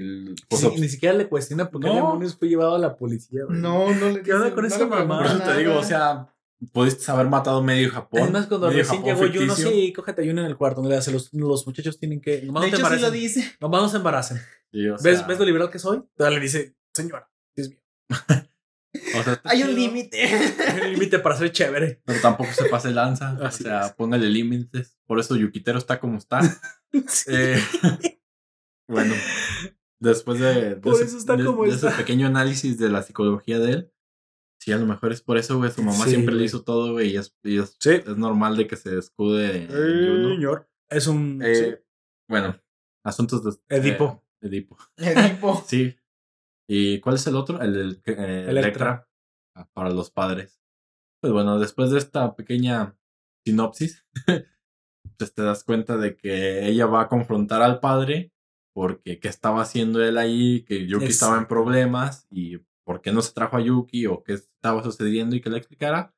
pues, 0.49 0.61
Sí, 0.61 0.69
ni 0.79 0.89
siquiera 0.89 1.15
le 1.17 1.29
cuestiona 1.29 1.71
por 1.71 1.81
qué 1.81 1.89
No. 1.89 1.95
demonios 1.95 2.37
fue 2.37 2.49
llevado 2.49 2.75
a 2.75 2.79
la 2.79 2.97
policía. 2.97 3.45
güey. 3.47 3.59
No, 3.59 3.93
no 3.95 4.11
le 4.11 4.23
¿Qué 4.23 4.33
onda 4.35 4.53
con 4.55 4.63
no 4.63 4.69
esa 4.69 4.87
mamá? 4.87 5.19
por 5.19 5.27
eso 5.27 5.39
te 5.41 5.59
digo, 5.59 5.77
o 5.79 5.83
sea, 5.83 6.29
pudiste 6.73 7.11
haber 7.11 7.27
matado 7.29 7.63
medio 7.63 7.91
Japón. 7.91 8.21
Es 8.23 8.31
más, 8.31 8.47
cuando 8.47 8.69
recién 8.69 9.03
Japón 9.03 9.31
llegó 9.33 9.41
Juno, 9.41 9.55
sí, 9.57 9.93
cógete 9.95 10.23
a 10.23 10.27
Juno 10.27 10.43
en 10.43 10.47
el 10.49 10.57
cuarto. 10.57 10.83
No 10.83 10.89
le 10.91 10.97
hace, 10.97 11.11
los, 11.11 11.33
los 11.33 11.67
muchachos 11.67 11.99
tienen 11.99 12.21
que. 12.21 12.43
Nomás 12.43 12.65
De 12.65 12.71
no 12.73 12.77
te 12.77 12.83
hecho, 12.83 12.95
sí 12.97 13.01
lo 13.01 13.11
dice. 13.11 13.53
Nomás 13.61 13.83
no 13.83 13.89
se 13.89 13.97
embaracen. 13.97 14.39
Sí, 14.71 14.87
o 14.89 14.97
¿Ves, 15.03 15.19
sea, 15.19 15.27
¿Ves 15.27 15.39
lo 15.39 15.45
liberal 15.47 15.71
que 15.71 15.79
soy? 15.79 16.03
Todavía 16.15 16.39
le 16.39 16.43
dice, 16.45 16.77
señora, 16.93 17.31
es 17.57 17.71
mío. 17.71 17.79
o 19.19 19.23
sea, 19.23 19.33
está 19.35 19.51
Hay 19.51 19.63
un 19.63 19.75
límite. 19.75 20.23
Hay 20.25 20.81
un 20.87 20.93
límite 20.93 21.19
para 21.19 21.37
ser 21.37 21.51
chévere. 21.53 22.01
Pero 22.05 22.21
tampoco 22.21 22.51
se 22.53 22.65
pase 22.67 22.91
lanza. 22.91 23.31
Así 23.43 23.65
o 23.65 23.67
sea, 23.67 23.87
es. 23.87 23.93
póngale 23.93 24.29
límites. 24.29 24.99
Por 25.07 25.19
eso 25.21 25.37
Yukitero 25.37 25.79
está 25.79 25.99
como 26.01 26.19
está. 26.19 26.41
Eh, 27.27 27.61
bueno, 28.89 29.15
después 30.01 30.41
de, 30.41 30.71
de 30.71 30.77
Por 30.77 30.95
ese, 30.95 31.05
eso 31.05 31.19
está 31.19 31.37
de- 31.37 31.45
como 31.45 31.65
de 31.65 31.71
está. 31.71 31.89
ese 31.89 31.97
pequeño 31.99 32.27
análisis 32.27 32.79
de 32.79 32.89
la 32.89 33.03
psicología 33.03 33.59
de 33.59 33.73
él, 33.73 33.93
sí, 34.59 34.73
a 34.73 34.79
lo 34.79 34.87
mejor 34.87 35.13
es 35.13 35.21
por 35.21 35.37
eso, 35.37 35.59
güey. 35.59 35.71
Su 35.71 35.83
mamá 35.83 36.05
Sí, 36.05 36.11
siempre 36.13 36.35
le 36.35 36.45
hizo 36.45 36.63
todo, 36.63 36.93
güey, 36.93 37.11
y 37.11 37.17
es, 37.19 37.37
y 37.45 37.59
es, 37.59 37.77
Sí. 37.79 37.91
es 37.91 38.17
normal 38.17 38.57
de 38.57 38.67
que 38.67 38.77
se 38.77 38.97
escude 38.99 39.67
Juno. 39.69 40.35
Señor. 40.35 40.71
Es 40.89 41.07
un. 41.07 41.43
Eh, 41.45 41.55
sí. 41.55 41.75
Bueno, 42.27 42.59
asuntos 43.05 43.45
de... 43.45 43.77
Edipo. 43.77 44.25
eh, 44.41 44.47
Edipo. 44.49 44.79
Edipo. 44.97 45.65
Sí. 45.69 45.95
¿Y 46.69 47.01
cuál 47.01 47.17
es 47.17 47.27
el 47.27 47.37
otro? 47.37 47.61
El, 47.61 47.77
el, 47.77 48.03
eh, 48.05 48.47
Electra. 48.49 48.51
Electra. 48.51 49.09
Ah, 49.57 49.69
Para 49.73 49.91
los 49.91 50.11
padres. 50.11 50.61
Pues 51.21 51.33
bueno, 51.33 51.59
después 51.59 51.91
de 51.91 51.99
esta 51.99 52.37
pequeña 52.37 52.97
sinopsis, 53.45 54.05
pues 55.19 55.35
te 55.35 55.43
das 55.43 55.65
cuenta 55.65 55.97
de 55.97 56.17
que 56.17 56.67
ella 56.67 56.87
va 56.87 57.03
a 57.03 57.09
confrontar 57.09 57.63
al 57.63 57.81
padre 57.81 58.33
porque 58.75 59.19
qué 59.19 59.27
estaba 59.27 59.63
haciendo 59.63 60.05
él 60.05 60.19
ahí, 60.19 60.63
que 60.63 60.87
Yuki 60.87 61.07
estaba 61.07 61.39
en 61.39 61.49
problemas 61.49 62.29
y 62.31 62.59
por 62.85 63.01
qué 63.01 63.11
no 63.11 63.23
se 63.23 63.33
trajo 63.33 63.57
a 63.57 63.61
Yuki 63.61 64.07
o 64.07 64.23
qué 64.23 64.35
estaba 64.35 64.85
sucediendo 64.85 65.35
y 65.35 65.41
que 65.41 65.51
le 65.51 65.59
explicara. 65.59 66.15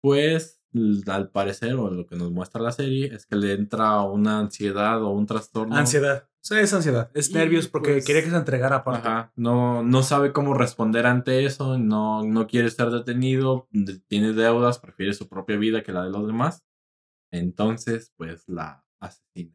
Pues 0.00 0.62
al 1.06 1.30
parecer, 1.30 1.74
o 1.74 1.90
lo 1.90 2.06
que 2.06 2.14
nos 2.14 2.30
muestra 2.30 2.62
la 2.62 2.70
serie, 2.70 3.06
es 3.12 3.26
que 3.26 3.34
le 3.34 3.52
entra 3.52 4.02
una 4.02 4.38
ansiedad 4.38 5.02
o 5.02 5.10
un 5.10 5.26
trastorno. 5.26 5.74
Ansiedad. 5.74 6.28
Sí, 6.48 6.54
es 6.54 6.72
ansiedad. 6.72 7.10
Es 7.12 7.28
Y, 7.28 7.34
nervios 7.34 7.68
porque 7.68 7.92
pues, 7.92 8.06
quería 8.06 8.24
que 8.24 8.30
se 8.30 8.36
entregara 8.36 8.76
aparte. 8.76 9.06
Ajá, 9.06 9.32
no, 9.36 9.82
no 9.82 10.02
sabe 10.02 10.32
cómo 10.32 10.54
responder 10.54 11.04
ante 11.06 11.44
eso, 11.44 11.76
no, 11.76 12.22
no 12.24 12.46
quiere 12.46 12.70
ser 12.70 12.88
detenido, 12.90 13.68
de- 13.70 13.98
tiene 14.08 14.32
deudas, 14.32 14.78
prefiere 14.78 15.12
su 15.12 15.28
propia 15.28 15.58
vida 15.58 15.82
que 15.82 15.92
la 15.92 16.04
de 16.04 16.10
los 16.10 16.26
demás. 16.26 16.64
Entonces, 17.30 18.12
pues 18.16 18.44
la 18.48 18.82
asesina. 18.98 19.54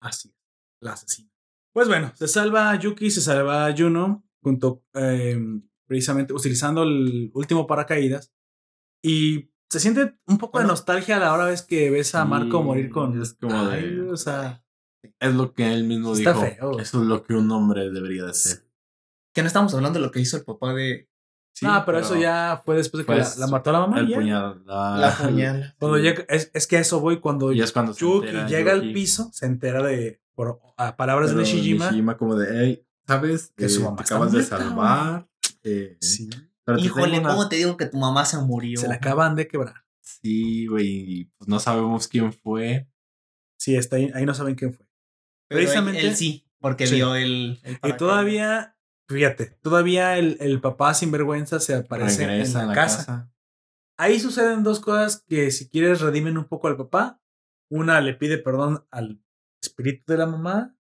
Así 0.00 0.28
es. 0.28 0.34
La 0.80 0.92
asesina. 0.92 1.30
Pues 1.74 1.88
bueno, 1.88 2.12
se 2.14 2.28
salva 2.28 2.70
a 2.70 2.76
Yuki, 2.78 3.10
se 3.10 3.20
salva 3.20 3.66
a 3.66 3.76
Juno, 3.76 4.24
junto 4.42 4.84
eh, 4.94 5.36
precisamente 5.86 6.32
utilizando 6.32 6.84
el 6.84 7.32
último 7.34 7.66
paracaídas. 7.66 8.32
Y 9.02 9.50
se 9.68 9.80
siente 9.80 10.16
un 10.26 10.38
poco 10.38 10.58
de 10.58 10.64
Bueno. 10.64 10.74
nostalgia 10.74 11.16
a 11.16 11.20
la 11.20 11.32
hora 11.32 11.46
vez 11.46 11.62
que 11.62 11.90
ves 11.90 12.14
a 12.14 12.24
Marco 12.24 12.62
morir 12.62 12.90
con. 12.90 13.20
es 13.20 13.34
como 13.34 13.66
de- 13.66 13.76
Ay, 13.78 13.98
o 14.00 14.16
sea, 14.16 14.64
Es 15.18 15.34
lo 15.34 15.52
que 15.54 15.72
él 15.72 15.84
mismo 15.84 16.12
Está 16.14 16.32
dijo. 16.32 16.42
feo. 16.46 16.78
Eso 16.78 17.00
es 17.02 17.06
lo 17.06 17.22
que 17.22 17.34
un 17.34 17.50
hombre 17.50 17.90
debería 17.90 18.24
de 18.24 18.34
ser. 18.34 18.64
Que 19.34 19.42
no 19.42 19.46
estamos 19.46 19.72
hablando 19.74 19.98
de 19.98 20.04
lo 20.04 20.10
que 20.10 20.20
hizo 20.20 20.36
el 20.36 20.44
papá 20.44 20.72
de 20.74 21.08
Sí, 21.52 21.66
no, 21.66 21.84
pero, 21.84 21.98
eso 21.98 22.16
ya 22.16 22.62
fue 22.64 22.76
después 22.76 23.00
de 23.00 23.04
que 23.12 23.18
pues, 23.18 23.36
la, 23.36 23.46
la 23.46 23.50
mató 23.52 23.72
la 23.72 23.80
mamá. 23.80 23.98
El 23.98 24.08
ya. 24.08 24.16
puñal. 24.16 24.62
la- 24.66 24.96
la 24.98 25.16
puñal. 25.16 25.74
Cuando 25.80 25.98
llega, 25.98 26.24
es, 26.28 26.50
es 26.54 26.66
que 26.66 26.76
a 26.76 26.80
eso 26.80 27.00
voy 27.00 27.18
cuando 27.20 27.52
Y 27.52 27.60
es 27.60 27.72
cuando 27.72 27.92
se 27.92 28.00
Yuki 28.00 28.28
entera 28.28 28.46
llega 28.48 28.72
al 28.72 28.92
piso, 28.92 29.30
se 29.32 29.46
entera 29.46 29.82
de, 29.82 30.20
por 30.34 30.60
a 30.76 30.96
palabras 30.96 31.30
pero 31.30 31.40
de 31.42 31.46
Nishijima. 31.46 31.86
Nishijima 31.86 32.16
como 32.16 32.36
de, 32.36 32.48
hey, 32.64 32.86
¿sabes? 33.06 33.52
Que 33.56 33.68
su 33.68 33.80
Eh, 33.80 33.84
mamá 33.84 33.96
te 33.96 34.02
acabas 34.04 34.32
de 34.32 34.42
salvar. 34.44 35.28
eh, 35.64 35.96
Sí, 36.00 36.30
Híjole, 36.78 37.18
una- 37.18 37.30
¿cómo 37.30 37.48
te 37.48 37.56
digo 37.56 37.76
que 37.76 37.86
tu 37.86 37.98
mamá 37.98 38.24
se 38.24 38.38
murió? 38.38 38.80
se 38.80 38.86
la 38.88 38.94
acaban 38.94 39.34
de 39.34 39.48
quebrar. 39.48 39.84
Sí, 40.00 40.66
güey, 40.66 40.86
y, 40.88 41.24
pues 41.36 41.48
no 41.48 41.58
sabemos 41.58 42.06
quién 42.06 42.32
fue. 42.32 42.88
Sí, 43.58 43.74
está 43.76 43.96
ahí, 43.96 44.10
ahí 44.14 44.24
no 44.24 44.34
saben 44.34 44.54
quién 44.54 44.72
fue. 44.72 44.86
Pero 45.50 45.58
precisamente- 45.62 46.06
Él, 46.06 46.16
sí, 46.16 46.46
porque 46.60 46.86
Sí. 46.86 46.94
vio 46.94 47.14
el. 47.16 47.60
el 47.64 47.78
Y 47.82 47.92
todavía, 47.96 48.76
fíjate, 49.08 49.46
todavía 49.62 50.16
el, 50.16 50.36
el 50.40 50.60
papá 50.60 50.94
sinvergüenza 50.94 51.58
se 51.60 51.74
aparece 51.74 52.26
Regresa 52.26 52.60
en 52.60 52.64
a 52.64 52.68
la, 52.68 52.68
la 52.68 52.74
casa. 52.74 52.96
casa. 52.98 53.32
Ahí 53.98 54.18
suceden 54.20 54.62
dos 54.62 54.78
cosas 54.80 55.24
que 55.28 55.50
si 55.50 55.68
quieres 55.68 56.00
redimen 56.00 56.38
un 56.38 56.46
poco 56.46 56.68
al 56.68 56.76
papá. 56.76 57.20
Una 57.68 58.00
le 58.00 58.14
pide 58.14 58.38
perdón 58.38 58.86
al 58.90 59.20
espíritu 59.62 60.12
de 60.12 60.18
la 60.18 60.26
mamá 60.26 60.74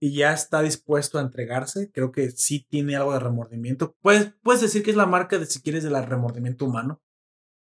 y 0.00 0.14
ya 0.14 0.32
está 0.32 0.62
dispuesto 0.62 1.18
a 1.18 1.22
entregarse. 1.22 1.90
Creo 1.90 2.12
que 2.12 2.30
sí 2.30 2.64
tiene 2.68 2.94
algo 2.96 3.12
de 3.12 3.18
remordimiento. 3.20 3.96
Puedes, 4.02 4.34
puedes 4.42 4.60
decir 4.60 4.82
que 4.82 4.90
es 4.90 4.96
la 4.96 5.06
marca 5.06 5.38
de 5.38 5.46
si 5.46 5.60
quieres 5.62 5.82
del 5.82 5.94
remordimiento 6.06 6.64
humano. 6.66 7.02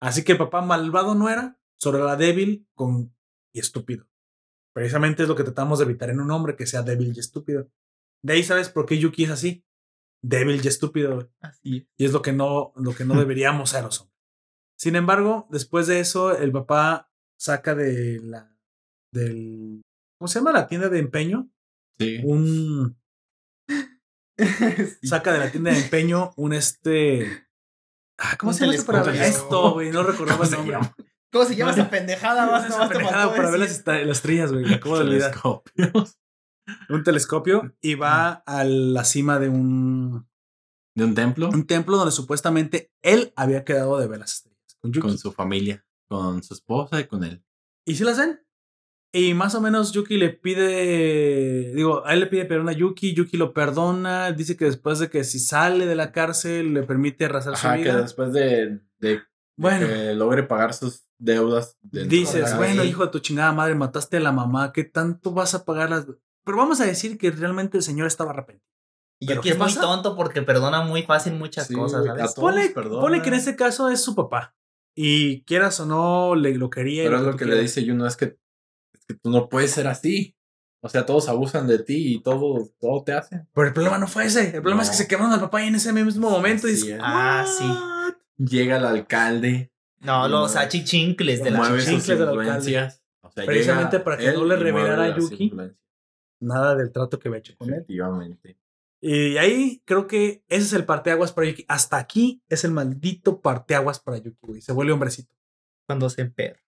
Así 0.02 0.24
que 0.24 0.32
el 0.34 0.38
papá 0.38 0.62
malvado 0.62 1.14
no 1.16 1.30
era, 1.30 1.60
solo 1.78 2.00
era 2.00 2.16
débil 2.16 2.68
con, 2.74 3.16
y 3.54 3.60
estúpido. 3.60 4.09
Precisamente 4.74 5.24
es 5.24 5.30
lo 5.30 5.36
que 5.36 5.44
tratamos 5.44 5.80
de 5.80 5.86
evitar 5.86 6.10
en 6.10 6.20
un 6.20 6.32
hombre 6.32 6.56
que 6.56 6.66
sea 6.66 6.84
débil 6.84 7.14
y 7.16 7.20
estúpido. 7.20 7.70
De 8.24 8.34
ahí 8.34 8.44
sabes 8.44 8.70
por 8.70 8.86
qué 8.86 8.98
Yuki 8.98 9.26
es 9.26 9.32
así. 9.32 9.66
Débil 10.22 10.62
y 10.64 10.68
estúpido. 10.68 11.16
güey. 11.16 11.28
Así. 11.42 11.88
Y 11.98 12.06
es 12.06 12.14
lo 12.14 12.22
que 12.22 12.34
no, 12.34 12.74
lo 12.76 12.94
que 12.94 13.06
no 13.06 13.14
deberíamos 13.20 13.70
ser 13.72 13.84
los 13.84 14.02
hombres. 14.02 14.18
Sin 14.78 14.96
embargo, 14.96 15.48
después 15.50 15.88
de 15.88 16.00
eso, 16.00 16.38
el 16.38 16.52
papá 16.52 17.12
saca 17.38 17.76
de 17.76 18.20
la. 18.22 18.56
del. 19.12 19.82
¿Cómo 20.18 20.28
se 20.28 20.40
llama? 20.40 20.52
La 20.52 20.68
tienda 20.68 20.90
de 20.90 21.00
empeño. 21.00 21.50
Sí. 22.00 22.22
Un. 22.24 22.98
Saca 25.04 25.34
de 25.34 25.40
la 25.40 25.52
tienda 25.52 25.72
de 25.72 25.80
empeño 25.80 26.32
un 26.38 26.54
este. 26.54 27.48
Ah, 28.18 28.38
¿Cómo 28.38 28.52
Un 28.52 28.54
se 28.54 28.62
llama 28.66 28.76
esto 28.76 28.86
para 28.86 29.72
güey? 29.74 29.92
No 29.92 30.04
recordaba 30.04 30.46
el 30.46 30.52
nombre. 30.52 30.78
¿Cómo 31.32 31.46
se 31.46 31.56
llama 31.56 31.72
esa 31.72 31.90
pendejada? 31.90 32.46
Vas, 32.48 32.68
Esa 32.70 32.90
pendejada 32.90 33.36
para 33.36 33.52
ver 33.52 33.60
las, 33.60 33.72
estrellas, 33.72 34.52
güey. 34.52 34.74
Acabo 34.74 34.98
de 34.98 35.04
olvidar. 35.06 35.34
Un 36.90 37.04
telescopio 37.04 37.76
y 37.82 37.96
va 37.96 38.44
a 38.46 38.64
la 38.64 39.04
cima 39.04 39.40
de 39.40 39.50
un, 39.50 40.28
De 40.96 41.04
un 41.04 41.16
templo 41.16 41.50
un 41.50 41.66
templo 41.66 41.98
donde 41.98 42.12
supuestamente 42.12 42.92
él 43.02 43.34
había 43.36 43.64
quedado 43.64 44.00
de 44.00 44.08
ver 44.08 44.20
las 44.20 44.34
estrellas. 44.36 44.78
Con 44.82 44.92
Yuki. 44.94 45.08
con 45.08 45.18
su 45.18 45.32
familia, 45.32 45.86
con 46.08 46.44
su 46.44 46.54
esposa 46.54 47.00
y 47.00 47.06
con 47.06 47.24
él. 47.24 47.44
¿Y 47.86 47.96
si 47.96 48.04
las 48.04 48.18
ven? 48.18 48.40
Y 49.12 49.34
más 49.34 49.56
o 49.56 49.62
menos 49.62 49.92
Yuki 49.92 50.18
le 50.18 50.30
pide, 50.30 51.74
digo, 51.74 52.06
a 52.06 52.14
él 52.14 52.20
le 52.20 52.28
pide 52.28 52.46
perdón 52.46 52.70
a 52.70 52.74
Yuki, 52.74 53.16
Yuki 53.16 53.38
lo 53.38 53.54
perdona, 53.54 54.32
dice 54.32 54.56
que 54.56 54.66
después 54.66 55.00
de 55.00 55.10
que 55.10 55.24
si 55.24 55.40
sale 55.40 55.88
de 55.88 55.96
la 55.96 56.12
cárcel 56.12 56.76
le 56.76 56.84
permite 56.84 57.26
arrasar 57.26 57.58
su 57.58 57.66
Ajá, 57.66 57.78
que 57.78 57.84
vida. 57.84 58.02
después 58.02 58.32
de, 58.32 58.82
de 59.00 59.22
Bueno, 59.60 59.88
que 59.88 60.14
logre 60.14 60.44
pagar 60.44 60.74
sus 60.74 61.04
deudas. 61.18 61.78
de 61.82 62.06
dices, 62.06 62.52
la 62.52 62.58
bueno, 62.58 62.84
hijo 62.86 63.06
de 63.06 63.12
tu 63.12 63.20
chingada 63.20 63.52
madre, 63.52 63.76
mataste 63.76 64.18
a 64.18 64.22
la 64.22 64.32
mamá, 64.32 64.72
¿qué 64.72 64.86
tanto 64.86 65.32
vas 65.32 65.54
a 65.54 65.66
pagar 65.66 65.90
las...? 65.90 66.06
Pero 66.46 66.58
vamos 66.58 66.80
a 66.80 66.86
decir 66.86 67.18
que 67.18 67.30
realmente 67.30 67.78
el 67.78 67.84
señor 67.84 68.08
estaba 68.08 68.32
arrepentido. 68.32 68.66
Y 69.22 69.28
¿Pero 69.28 69.40
Yuki 69.42 69.50
qué 69.50 69.54
es 69.54 69.60
muy 69.60 69.68
pasa? 69.68 69.82
tonto 69.82 70.16
porque 70.16 70.42
perdona 70.44 70.82
muy 70.84 71.04
fácil 71.04 71.34
muchas 71.34 71.68
Sí, 71.68 71.74
cosas, 71.74 72.06
¿sabes? 72.06 72.34
Ponle, 72.36 73.22
que 73.22 73.28
en 73.28 73.34
este 73.34 73.58
caso 73.58 73.90
es 73.90 74.02
su 74.02 74.16
papá. 74.16 74.56
Y 74.96 75.44
quieras 75.44 75.78
o 75.82 75.86
no, 75.86 76.36
le 76.36 76.56
lo 76.56 76.70
quería. 76.70 77.04
y 77.04 77.06
Pero 77.08 77.18
es 77.18 77.24
lo 77.24 77.36
que 77.36 77.46
le 77.46 77.60
dice 77.60 77.86
Juno, 77.86 78.08
es 78.08 78.16
que, 78.16 78.38
es 78.94 79.06
que 79.06 79.16
tú 79.16 79.30
no 79.30 79.50
puedes 79.50 79.72
ser 79.72 79.88
así. 79.88 80.38
O 80.82 80.88
sea, 80.88 81.06
todos 81.06 81.28
abusan 81.28 81.68
de 81.68 81.80
ti 81.80 82.16
y 82.16 82.24
todo, 82.24 82.70
todo 82.80 83.04
te 83.04 83.12
hacen. 83.12 83.46
Pero 83.54 83.68
el 83.68 83.74
problema 83.74 83.98
no 83.98 84.08
fue 84.08 84.24
ese. 84.26 84.56
El 84.56 84.62
problema 84.62 84.84
es 84.84 84.90
que 84.90 84.96
se 84.96 85.08
quemaron 85.10 85.34
al 85.34 85.42
papá 85.42 85.62
y 85.62 85.68
en 85.68 85.76
ese 85.76 85.92
mismo 85.92 86.30
momento 86.30 86.68
Así 86.68 86.76
dices, 86.76 86.90
es. 86.96 87.00
Ah, 87.04 87.46
sí. 87.46 87.66
Llega 88.40 88.78
el 88.78 88.86
alcalde, 88.86 89.72
No, 90.00 90.28
Y 90.28 90.32
los 90.32 90.56
achichincles 90.56 91.44
de 91.44 91.52
la 91.52 91.58
mueve 91.60 91.76
sus 91.82 91.86
chichincles 91.90 92.20
del 92.20 92.28
alcalde. 92.30 92.48
influencias. 92.48 93.04
O 93.22 93.32
sea, 93.32 93.46
Precisamente 93.46 94.00
para 94.00 94.18
que 94.18 94.32
no 94.32 94.46
le 94.46 94.56
y 94.56 94.58
revelara 94.58 95.04
a 95.04 95.08
las 95.10 95.18
Yuki. 95.30 95.54
Nada 96.42 96.76
del 96.76 96.92
trato 96.92 97.20
que 97.20 97.28
había 97.28 97.40
hecho 97.40 97.54
con 97.58 97.68
él. 97.68 97.76
Efectivamente. 97.76 98.58
Y 99.02 99.38
ahí 99.38 99.82
creo 99.86 100.08
que 100.08 100.44
ese 100.48 100.66
es 100.66 100.74
el 100.74 100.86
parteaguas 100.86 101.32
para 101.34 101.48
Yuki. 101.48 101.66
Hasta 101.68 101.98
aquí 101.98 102.42
es 102.48 102.64
el 102.64 102.72
maldito 102.72 103.42
parteaguas 103.42 104.00
para 104.00 104.18
Yuki, 104.18 104.38
güey. 104.42 104.62
Se 104.62 104.72
vuelve 104.72 104.94
hombrecito. 104.94 105.34
Cuando 105.86 106.10
se 106.10 106.22
emperra. 106.22 106.60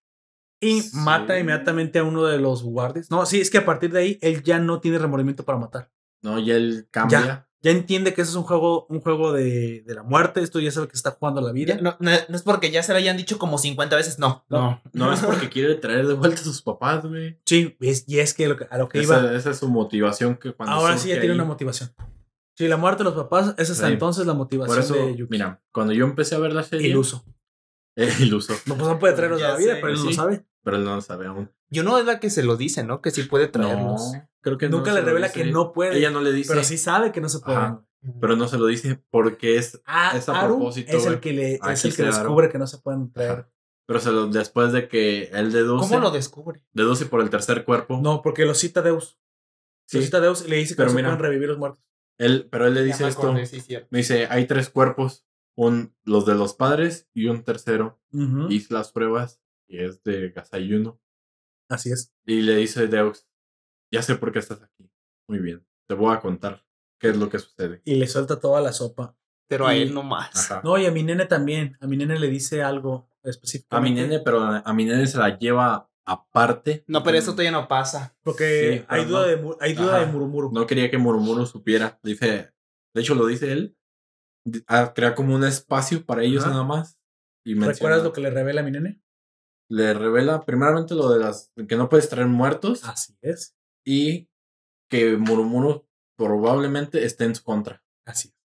Y 0.59 0.81
Sí. 0.81 0.97
mata 0.97 1.39
inmediatamente 1.39 1.99
a 1.99 2.03
uno 2.03 2.25
de 2.25 2.37
los 2.37 2.63
guardias. 2.63 3.09
No, 3.09 3.25
sí, 3.25 3.39
es 3.41 3.49
que 3.49 3.57
a 3.59 3.65
partir 3.65 3.91
de 3.91 3.99
ahí 3.99 4.19
él 4.21 4.43
ya 4.43 4.59
no 4.59 4.79
tiene 4.81 4.97
remordimiento 4.99 5.43
para 5.45 5.57
matar. 5.57 5.91
No, 6.21 6.37
ya 6.39 6.55
él 6.55 6.87
cambia. 6.91 7.19
Ya 7.25 7.47
entiende 7.69 8.13
que 8.15 8.21
eso 8.23 8.31
es 8.31 8.37
un 8.37 8.43
juego, 8.43 8.87
un 8.89 9.01
juego 9.01 9.31
de, 9.33 9.83
de 9.85 9.93
la 9.93 10.01
muerte. 10.01 10.41
Esto 10.41 10.59
ya 10.59 10.69
es 10.69 10.77
el 10.77 10.87
que 10.87 10.95
está 10.95 11.11
jugando 11.11 11.41
la 11.41 11.51
vida. 11.51 11.75
Ya, 11.75 11.81
no, 11.81 11.95
no, 11.99 12.09
no 12.27 12.35
es 12.35 12.41
porque 12.41 12.71
ya 12.71 12.81
se 12.81 12.91
lo 12.91 12.97
hayan 12.97 13.17
dicho 13.17 13.37
como 13.37 13.59
50 13.59 13.95
veces, 13.95 14.17
no. 14.17 14.43
No. 14.49 14.81
No 14.93 15.13
es 15.13 15.19
porque 15.19 15.49
quiere 15.49 15.75
traer 15.75 16.07
de 16.07 16.15
vuelta 16.15 16.41
a 16.41 16.43
sus 16.43 16.63
papás, 16.63 17.05
güey. 17.05 17.39
Sí, 17.45 17.77
es- 17.81 18.05
y 18.07 18.19
es 18.19 18.33
que, 18.33 18.47
lo 18.47 18.57
que- 18.57 18.65
a 18.71 18.77
lo 18.79 18.89
que 18.89 19.03
iba. 19.03 19.17
Esa, 19.17 19.35
esa 19.35 19.49
es 19.51 19.57
su 19.59 19.67
motivación 19.69 20.37
que 20.37 20.53
cuando 20.53 20.73
Ahora 20.75 20.97
sí 20.97 21.09
ya 21.09 21.15
tiene 21.15 21.29
ahí- 21.33 21.35
una 21.35 21.45
motivación. 21.45 21.93
Si 22.57 22.67
la 22.67 22.77
muerte 22.77 23.03
de 23.03 23.09
los 23.11 23.13
papás 23.15 23.53
es 23.57 23.69
hasta 23.69 23.87
Sí. 23.87 23.93
entonces 23.93 24.25
la 24.25 24.33
motivación 24.33 24.75
Por 24.75 24.83
eso, 24.83 24.93
de 24.95 25.15
Yuki. 25.15 25.31
mira, 25.31 25.61
cuando 25.71 25.93
yo 25.93 26.05
empecé 26.05 26.35
a 26.35 26.39
ver 26.39 26.53
la 26.53 26.63
serie. 26.63 26.87
Iluso. 26.89 27.23
Eh, 27.97 28.09
iluso. 28.21 28.53
No, 28.67 28.75
pues 28.77 28.87
no 28.87 28.97
puede 28.99 29.13
traerlos 29.15 29.41
a 29.41 29.47
Ya 29.47 29.49
la 29.51 29.57
vida, 29.57 29.73
sé, 29.75 29.81
pero 29.81 29.89
él 29.89 29.99
no 29.99 30.03
lo 30.05 30.09
sí. 30.11 30.15
sabe. 30.15 30.45
Pero 30.63 30.77
él 30.77 30.85
no 30.85 30.95
lo 30.95 31.01
sabe 31.01 31.27
aún. 31.27 31.51
Yo 31.69 31.83
no 31.83 31.97
es 31.99 32.05
la 32.05 32.21
que 32.21 32.29
se 32.29 32.41
lo 32.41 32.55
dice, 32.55 32.85
¿no? 32.85 33.01
Que 33.01 33.11
sí 33.11 33.23
puede 33.23 33.49
traerlos. 33.49 34.13
No, 34.13 34.29
creo 34.41 34.57
que 34.57 34.69
no 34.69 34.77
Nunca 34.77 34.93
le 34.93 35.01
revela 35.01 35.27
dice. 35.27 35.43
que 35.43 35.51
no 35.51 35.71
puede. 35.73 35.97
Ella 35.97 36.11
no 36.11 36.21
le 36.21 36.31
dice. 36.33 36.49
Pero 36.49 36.63
sí 36.63 36.77
sabe 36.77 37.11
que 37.11 37.21
no 37.21 37.29
se 37.29 37.39
puede. 37.39 37.57
Ajá. 37.57 37.85
Pero 38.19 38.35
no 38.35 38.47
se 38.47 38.57
lo 38.57 38.65
dice 38.65 38.99
porque 39.11 39.57
es. 39.57 39.81
Ah, 39.85 40.13
Es 40.15 40.27
a 40.27 40.39
Aru 40.41 40.55
propósito, 40.57 40.91
es 40.97 41.03
el 41.05 41.09
güey. 41.11 41.21
que 41.21 41.33
le 41.33 41.53
es 41.55 41.59
Aquí 41.63 41.87
el 41.87 41.95
que 41.95 42.01
se 42.01 42.03
Aru. 42.03 42.13
descubre 42.15 42.49
que 42.49 42.57
no 42.57 42.67
se 42.67 42.77
pueden 42.79 43.11
traer. 43.11 43.31
Ajá. 43.31 43.49
Pero 43.87 43.99
se 43.99 44.11
lo, 44.11 44.27
después 44.27 44.71
de 44.71 44.87
que 44.87 45.23
él 45.33 45.51
deduce. 45.51 45.87
¿Cómo 45.89 45.99
lo 45.99 46.11
descubre? 46.11 46.63
Deduce 46.73 47.05
por 47.05 47.21
el 47.21 47.29
tercer 47.29 47.65
cuerpo. 47.65 47.99
No, 48.01 48.21
porque 48.21 48.45
lo 48.45 48.53
cita 48.53 48.81
Deus. 48.81 49.19
Sí. 49.87 49.97
Lo 49.97 50.03
cita 50.03 50.19
Deus 50.21 50.45
y 50.45 50.49
le 50.49 50.55
dice 50.57 50.73
que 50.73 50.77
Pero 50.77 50.89
no 50.91 50.95
mira. 50.95 51.09
se 51.09 51.15
pueden 51.17 51.31
revivir 51.31 51.49
los 51.49 51.57
muertos. 51.57 51.83
Él, 52.17 52.47
pero 52.51 52.67
él 52.67 52.73
le 52.73 52.83
dice 52.83 53.07
esto. 53.07 53.23
acordé, 53.23 53.45
sí, 53.47 53.59
cierto. 53.61 53.87
Me 53.91 53.99
dice, 53.99 54.27
hay 54.29 54.45
tres 54.47 54.69
cuerpos. 54.69 55.25
Un, 55.55 55.93
los 56.05 56.25
de 56.25 56.35
los 56.35 56.53
padres 56.53 57.09
y 57.13 57.27
un 57.27 57.43
tercero. 57.43 57.99
Hice 58.49 58.73
las 58.73 58.91
pruebas 58.91 59.41
y 59.67 59.79
es 59.83 60.01
de 60.03 60.29
Gasayuno. 60.29 60.99
Así 61.69 61.91
es. 61.91 62.13
Y 62.25 62.41
le 62.41 62.55
dice 62.55 62.87
Deus, 62.87 63.27
ya 63.91 64.01
sé 64.01 64.15
por 64.15 64.31
qué 64.31 64.39
estás 64.39 64.61
aquí. 64.61 64.89
Muy 65.27 65.39
bien, 65.39 65.65
te 65.87 65.95
voy 65.95 66.13
a 66.15 66.19
contar 66.19 66.65
qué 66.99 67.09
es 67.09 67.17
lo 67.17 67.29
que 67.29 67.39
sucede. 67.39 67.81
Y 67.85 67.95
le 67.95 68.07
suelta 68.07 68.39
toda 68.39 68.61
la 68.61 68.71
sopa. 68.73 69.15
Pero 69.47 69.67
a 69.67 69.75
él 69.75 69.93
no 69.93 70.01
más. 70.03 70.49
Ajá. 70.51 70.61
No, 70.63 70.77
y 70.77 70.85
a 70.85 70.91
mi 70.91 71.03
nene 71.03 71.25
también. 71.25 71.77
A 71.81 71.87
mi 71.87 71.97
nene 71.97 72.17
le 72.17 72.27
dice 72.29 72.63
algo 72.63 73.09
específico. 73.21 73.75
A 73.75 73.81
mi 73.81 73.91
nene, 73.91 74.19
pero 74.19 74.41
a 74.41 74.73
mi 74.73 74.85
nene 74.85 75.05
se 75.07 75.17
la 75.17 75.37
lleva 75.37 75.89
aparte. 76.05 76.85
No, 76.87 77.03
pero 77.03 77.17
eso 77.17 77.31
todavía 77.31 77.51
no 77.51 77.67
pasa. 77.67 78.15
Porque 78.23 78.77
Sí, 78.79 78.85
hay 78.87 79.05
duda, 79.05 79.19
no. 79.35 79.49
de, 79.49 79.55
hay 79.59 79.73
duda 79.73 79.97
Ajá. 79.97 80.05
de 80.05 80.11
Murumuru. 80.11 80.51
No 80.53 80.65
quería 80.65 80.89
que 80.89 80.97
Murmuro 80.97 81.45
supiera. 81.45 81.99
Dice, 82.01 82.53
de 82.95 83.01
hecho 83.01 83.13
lo 83.13 83.25
dice 83.25 83.51
él. 83.51 83.75
Di- 84.45 84.63
ah, 84.67 84.93
crea 84.95 85.15
como 85.15 85.35
un 85.35 85.43
espacio 85.43 86.05
para 86.05 86.23
ellos 86.23 86.43
Ajá. 86.43 86.51
nada 86.53 86.63
más. 86.63 86.97
Y 87.45 87.55
menciona- 87.55 87.73
¿Recuerdas 87.73 88.03
lo 88.03 88.13
que 88.13 88.21
le 88.21 88.29
revela 88.29 88.61
a 88.61 88.63
mi 88.63 88.71
nene? 88.71 89.01
Le 89.69 89.93
revela 89.93 90.41
primeramente 90.45 90.95
lo 90.95 91.09
de 91.09 91.19
las 91.19 91.51
que 91.67 91.75
no 91.75 91.89
puedes 91.89 92.07
traer 92.09 92.27
muertos 92.27 92.83
Así 92.85 93.17
es. 93.21 93.55
Y 93.85 94.29
que 94.89 95.17
Murmuro 95.17 95.87
probablemente 96.17 97.05
esté 97.05 97.25
en 97.25 97.35
su 97.35 97.43
contra. 97.43 97.83
Así 98.05 98.29
es. 98.29 98.35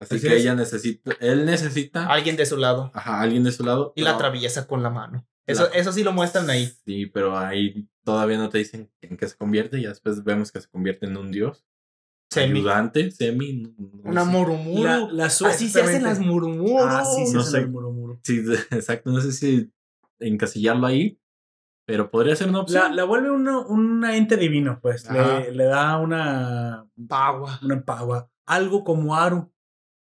Así, 0.00 0.14
Así 0.16 0.28
que 0.28 0.34
es. 0.36 0.42
ella 0.42 0.54
necesita, 0.54 1.12
él 1.20 1.44
necesita 1.44 2.06
Alguien 2.06 2.36
de 2.36 2.46
su 2.46 2.56
lado. 2.56 2.92
ajá, 2.94 3.20
alguien 3.20 3.42
de 3.42 3.50
su 3.50 3.64
lado. 3.64 3.92
Y 3.96 4.02
la 4.02 4.12
atraviesa 4.12 4.66
con 4.68 4.82
la 4.82 4.90
mano. 4.90 5.26
Eso, 5.46 5.64
La- 5.64 5.70
eso 5.70 5.92
sí 5.92 6.04
lo 6.04 6.12
muestran 6.12 6.48
ahí. 6.50 6.70
Sí, 6.84 7.06
pero 7.06 7.36
ahí 7.36 7.88
todavía 8.04 8.38
no 8.38 8.48
te 8.48 8.58
dicen 8.58 8.92
en 9.00 9.16
qué 9.16 9.26
se 9.26 9.36
convierte. 9.36 9.78
Y 9.80 9.86
después 9.86 10.22
vemos 10.22 10.52
que 10.52 10.60
se 10.60 10.68
convierte 10.68 11.06
en 11.06 11.16
un 11.16 11.32
dios. 11.32 11.64
Semi. 12.30 12.60
Ayudante, 12.60 13.10
semi. 13.10 13.54
no- 13.62 13.74
no 13.78 14.10
Una 14.10 14.24
sé. 14.24 14.30
murumuru. 14.30 14.84
La, 14.84 14.98
la 15.10 15.30
su- 15.30 15.46
Así 15.46 15.68
se 15.68 15.80
hacen 15.80 16.02
las 16.04 16.20
murumuros. 16.20 16.86
Así 16.94 17.26
se 17.26 17.32
No 17.34 17.40
hacen 17.40 17.52
sé. 17.52 17.60
las 17.62 17.70
Murumuru. 17.70 18.20
Sí, 18.22 18.42
exacto. 18.70 19.10
No 19.10 19.20
sé 19.20 19.32
si 19.32 19.72
encasillarlo 20.20 20.86
ahí. 20.86 21.18
Pero 21.88 22.10
podría 22.10 22.36
ser 22.36 22.50
una 22.50 22.60
opción. 22.60 22.82
La, 22.90 22.94
la 22.96 23.04
vuelve 23.04 23.30
una- 23.30 23.60
un 23.60 24.04
ente 24.04 24.36
divino, 24.36 24.78
pues. 24.82 25.08
Ajá. 25.08 25.40
Le, 25.40 25.52
le 25.52 25.64
da 25.64 25.96
una, 25.96 26.86
Pagua. 27.08 27.58
una 27.62 27.82
pagua. 27.82 28.30
Algo 28.46 28.84
como 28.84 29.16
Aru. 29.16 29.50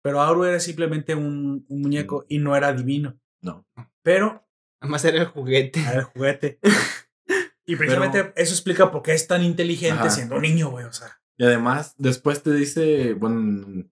Pero 0.03 0.19
Aru 0.22 0.43
era 0.43 0.59
simplemente 0.59 1.16
un, 1.16 1.66
un 1.69 1.82
muñeco 1.82 2.25
y 2.27 2.40
no 2.40 2.58
era 2.58 2.74
divino. 2.74 3.17
No. 3.41 3.66
Pero 4.03 4.45
Además 4.82 5.06
era 5.06 5.19
el 5.22 5.27
juguete. 5.27 5.80
era 5.80 6.00
el 6.00 6.03
juguete. 6.03 6.59
y 7.66 7.77
precisamente 7.77 8.33
eso 8.35 8.53
explica 8.53 8.91
por 8.91 9.01
qué 9.01 9.14
es 9.14 9.25
tan 9.27 9.41
inteligente 9.41 10.01
Ajá. 10.01 10.09
siendo 10.09 10.35
un 10.35 10.41
niño, 10.41 10.72
güey. 10.72 10.83
O 10.83 10.91
sea, 10.91 11.22
Y 11.38 11.45
además, 11.45 11.95
después 11.98 12.43
te 12.43 12.51
dice, 12.51 13.14
bueno, 13.14 13.85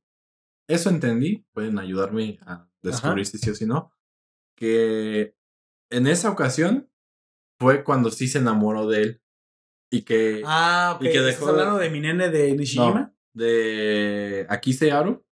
eso 0.68 0.90
entendí, 0.90 1.46
pueden 1.54 1.80
ayudarme 1.80 2.40
a 2.42 2.68
descubrir 2.82 3.26
si 3.26 3.38
sí 3.38 3.52
o 3.52 3.56
si 3.56 3.66
no, 3.66 3.94
que 4.58 5.34
en 5.92 6.08
esa 6.08 6.30
ocasión 6.30 6.89
fue 7.60 7.84
cuando 7.84 8.10
sí 8.12 8.28
se 8.28 8.40
enamoró 8.40 8.88
de 8.88 9.02
él 9.02 9.22
y 9.92 10.04
que 10.04 10.42
ah. 10.46 10.98
Y 11.02 11.04
que 11.06 11.10
¿Estás 11.18 11.26
dejó 11.26 11.46
de- 11.48 11.52
hablando 11.52 11.80
de 11.80 11.90
mi 11.90 12.00
nene 12.00 12.30
de 12.30 12.56
Nishijima? 12.56 13.02
no, 13.02 13.16
de 13.36 14.46
Akise 14.50 14.92
Aru, 14.92 15.26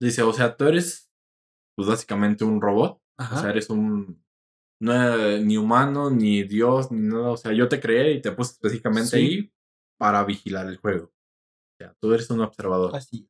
dice, 0.00 0.22
o 0.22 0.32
sea, 0.32 0.56
tú 0.56 0.64
eres 0.66 1.10
pues 1.76 1.88
básicamente 1.88 2.44
un 2.44 2.60
robot, 2.60 3.00
Ajá. 3.18 3.36
o 3.36 3.40
sea, 3.40 3.50
eres 3.50 3.68
un 3.70 4.24
no 4.80 4.92
eres 4.92 5.44
ni 5.44 5.56
humano, 5.56 6.10
ni 6.10 6.42
Dios, 6.42 6.90
ni 6.92 7.00
nada, 7.08 7.30
o 7.30 7.36
sea, 7.36 7.52
yo 7.52 7.68
te 7.68 7.80
creé 7.80 8.12
y 8.12 8.20
te 8.22 8.32
puse 8.32 8.52
específicamente 8.52 9.10
Sí. 9.10 9.16
ahí 9.16 9.52
para 9.98 10.22
vigilar 10.24 10.66
el 10.66 10.76
juego. 10.76 11.06
O 11.06 11.76
sea, 11.78 11.94
tú 12.00 12.12
eres 12.12 12.28
un 12.30 12.40
observador. 12.42 12.94
Así. 12.94 13.28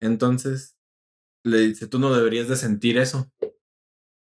Entonces, 0.00 0.76
le 1.44 1.58
dice, 1.68 1.86
tú 1.86 1.98
no 2.00 2.12
deberías 2.12 2.48
de 2.48 2.56
sentir 2.56 2.98
eso. 2.98 3.30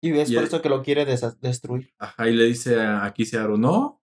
Y 0.01 0.11
es 0.17 0.29
Y 0.29 0.33
por 0.35 0.43
el- 0.43 0.47
eso 0.47 0.61
que 0.61 0.69
lo 0.69 0.83
quiere 0.83 1.05
destruir. 1.05 1.93
Ajá, 1.97 2.29
y 2.29 2.33
le 2.33 2.43
dice 2.45 2.79
a 2.79 3.03
Akise 3.05 3.37
Aru, 3.37 3.57
no. 3.57 4.01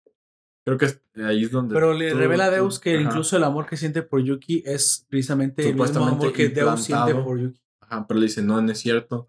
Creo 0.67 0.79
que 0.79 0.87
es, 0.87 1.03
ahí 1.17 1.45
es 1.45 1.51
donde... 1.51 1.75
Pero 1.75 1.93
le 1.93 2.11
tú- 2.13 2.17
revela 2.19 2.47
a 2.47 2.49
tú- 2.49 2.55
Deus 2.55 2.81
que 2.81 2.95
ajá, 2.95 3.03
incluso 3.03 3.37
el 3.37 3.45
amor 3.45 3.67
que 3.67 3.77
siente 3.77 4.03
por 4.03 4.23
Yuki 4.23 4.63
es 4.67 5.07
precisamente 5.09 5.69
el 5.69 5.75
mismo 5.77 6.05
amor 6.07 6.33
que 6.33 6.49
Deus 6.49 6.83
siente 6.83 7.15
por 7.15 7.39
Yuki. 7.39 7.61
Ajá, 7.81 8.07
pero 8.07 8.19
le 8.19 8.27
dice, 8.27 8.43
no, 8.43 8.61
no 8.61 8.73
es 8.73 8.79
cierto. 8.79 9.27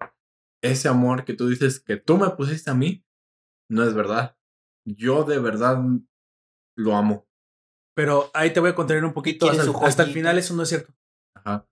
Ese 0.64 0.88
amor 0.88 1.26
que 1.26 1.34
tú 1.34 1.48
dices 1.50 1.80
que 1.82 1.98
tú 1.98 2.18
me 2.18 2.30
pusiste 2.32 2.72
a 2.72 2.74
mí, 2.74 3.04
no 3.70 3.84
es 3.84 3.94
verdad. 3.94 4.38
Yo 4.86 5.24
de 5.26 5.38
verdad 5.40 5.78
lo 6.78 6.96
amo. 6.96 7.28
Pero 7.96 8.30
ahí 8.34 8.52
te 8.54 8.60
voy 8.62 8.70
a 8.72 8.76
contraer 8.76 9.04
un 9.06 9.14
poquito. 9.14 9.50
Hasta, 9.50 9.70
hasta 9.86 10.04
el 10.04 10.12
final 10.12 10.38
eso 10.38 10.54
no 10.56 10.64
es 10.64 10.70
cierto. 10.70 10.94
Ajá. 11.36 11.68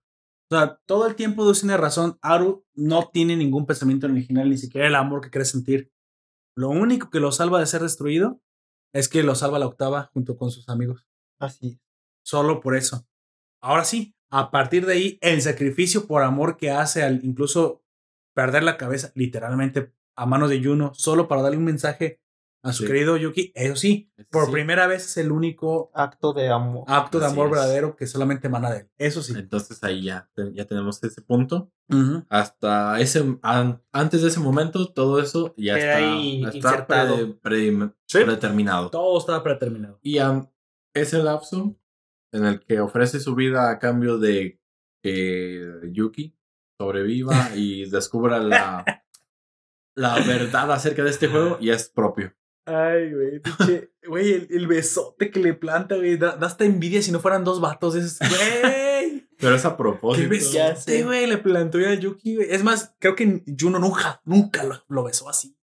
O 0.50 0.56
sea, 0.56 0.78
todo 0.86 1.06
el 1.06 1.14
tiempo 1.14 1.44
Deus 1.44 1.60
tiene 1.60 1.76
razón. 1.76 2.18
Aru 2.20 2.64
no 2.74 3.08
tiene 3.12 3.36
ningún 3.36 3.66
pensamiento 3.66 4.06
original, 4.06 4.48
ni 4.48 4.58
siquiera 4.58 4.86
el 4.86 4.94
amor 4.94 5.20
que 5.20 5.30
quiere 5.30 5.44
sentir. 5.44 5.90
Lo 6.56 6.68
único 6.70 7.10
que 7.10 7.20
lo 7.20 7.32
salva 7.32 7.60
de 7.60 7.66
ser 7.66 7.82
destruido 7.82 8.40
es 8.92 9.08
que 9.08 9.22
lo 9.22 9.34
salva 9.34 9.58
la 9.58 9.66
octava 9.66 10.10
junto 10.12 10.36
con 10.36 10.50
sus 10.50 10.68
amigos. 10.68 11.06
Así. 11.38 11.80
Solo 12.22 12.60
por 12.60 12.76
eso. 12.76 13.06
Ahora 13.60 13.84
sí, 13.84 14.14
a 14.30 14.50
partir 14.50 14.86
de 14.86 14.92
ahí, 14.92 15.18
el 15.20 15.42
sacrificio 15.42 16.06
por 16.06 16.22
amor 16.22 16.56
que 16.56 16.70
hace 16.70 17.02
al 17.02 17.24
incluso 17.24 17.82
perder 18.34 18.62
la 18.62 18.76
cabeza, 18.76 19.12
literalmente, 19.14 19.92
a 20.16 20.26
manos 20.26 20.50
de 20.50 20.62
Juno, 20.62 20.92
solo 20.94 21.28
para 21.28 21.42
darle 21.42 21.58
un 21.58 21.64
mensaje 21.64 22.20
a 22.64 22.72
su 22.72 22.82
Sí. 22.82 22.86
querido 22.88 23.16
Yuki, 23.16 23.52
eso 23.54 23.76
sí, 23.76 24.10
por 24.30 24.46
Sí. 24.46 24.52
primera 24.52 24.86
vez 24.86 25.04
es 25.04 25.16
el 25.18 25.30
único 25.30 25.90
Acto 25.94 26.32
de 26.32 26.48
amor. 26.48 26.84
acto 26.88 27.20
de 27.20 27.26
Así 27.26 27.34
amor 27.34 27.46
es. 27.46 27.52
verdadero 27.52 27.94
que 27.94 28.06
solamente 28.06 28.46
emana 28.48 28.70
de 28.72 28.78
él. 28.80 28.90
Eso 28.98 29.22
sí. 29.22 29.34
Entonces 29.36 29.84
ahí 29.84 30.02
ya, 30.04 30.28
ya 30.54 30.64
tenemos 30.64 31.00
ese 31.04 31.20
punto. 31.22 31.70
Hasta 32.30 32.98
ese, 33.00 33.38
an- 33.42 33.82
antes 33.92 34.22
de 34.22 34.28
ese 34.28 34.40
momento, 34.40 34.92
todo 34.92 35.20
eso 35.20 35.54
ya 35.58 35.74
Queda 35.76 36.00
está, 36.00 36.48
está 36.48 36.56
insertado. 36.56 37.16
pre- 37.40 37.70
pre- 37.70 37.92
Sí. 38.06 38.18
predeterminado. 38.24 38.90
Todo 38.90 39.18
estaba 39.18 39.42
predeterminado. 39.42 39.98
Y 40.02 40.18
ese 40.94 41.22
lapso 41.22 41.76
en 42.32 42.46
el 42.46 42.60
que 42.60 42.80
ofrece 42.80 43.20
su 43.20 43.34
vida 43.34 43.70
a 43.70 43.78
cambio 43.78 44.18
de 44.18 44.58
que 45.02 45.70
Yuki 45.92 46.34
sobreviva 46.80 47.30
y 47.54 47.88
descubra 47.90 48.38
la, 48.40 48.84
la 49.96 50.14
verdad 50.26 50.72
acerca 50.72 51.04
de 51.04 51.10
este 51.10 51.28
juego, 51.28 51.58
y 51.60 51.70
es 51.70 51.88
propio. 51.90 52.32
Ay, 52.66 53.12
güey, 53.12 53.40
pinche, 53.40 53.92
güey, 54.08 54.32
el, 54.32 54.48
el 54.50 54.66
besote 54.66 55.30
que 55.30 55.40
le 55.40 55.54
planta, 55.54 55.96
güey, 55.96 56.16
da, 56.16 56.36
da 56.36 56.46
hasta 56.46 56.64
envidia 56.64 57.02
si 57.02 57.12
no 57.12 57.20
fueran 57.20 57.44
dos 57.44 57.60
vatos. 57.60 57.94
Es, 57.94 58.18
güey, 58.18 59.28
Pero 59.38 59.54
es 59.54 59.64
a 59.64 59.70
qué 59.70 59.76
propósito. 59.76 60.34
Ya 60.52 60.70
besote, 60.70 61.04
güey, 61.04 61.26
le 61.26 61.38
plantó 61.38 61.78
a 61.78 61.94
Yuki, 61.94 62.36
güey. 62.36 62.50
Es 62.50 62.64
más, 62.64 62.94
creo 62.98 63.14
que 63.14 63.44
Juno 63.58 63.78
nunca, 63.78 64.20
nunca 64.24 64.64
lo, 64.64 64.82
lo 64.88 65.04
besó 65.04 65.28
así. 65.28 65.56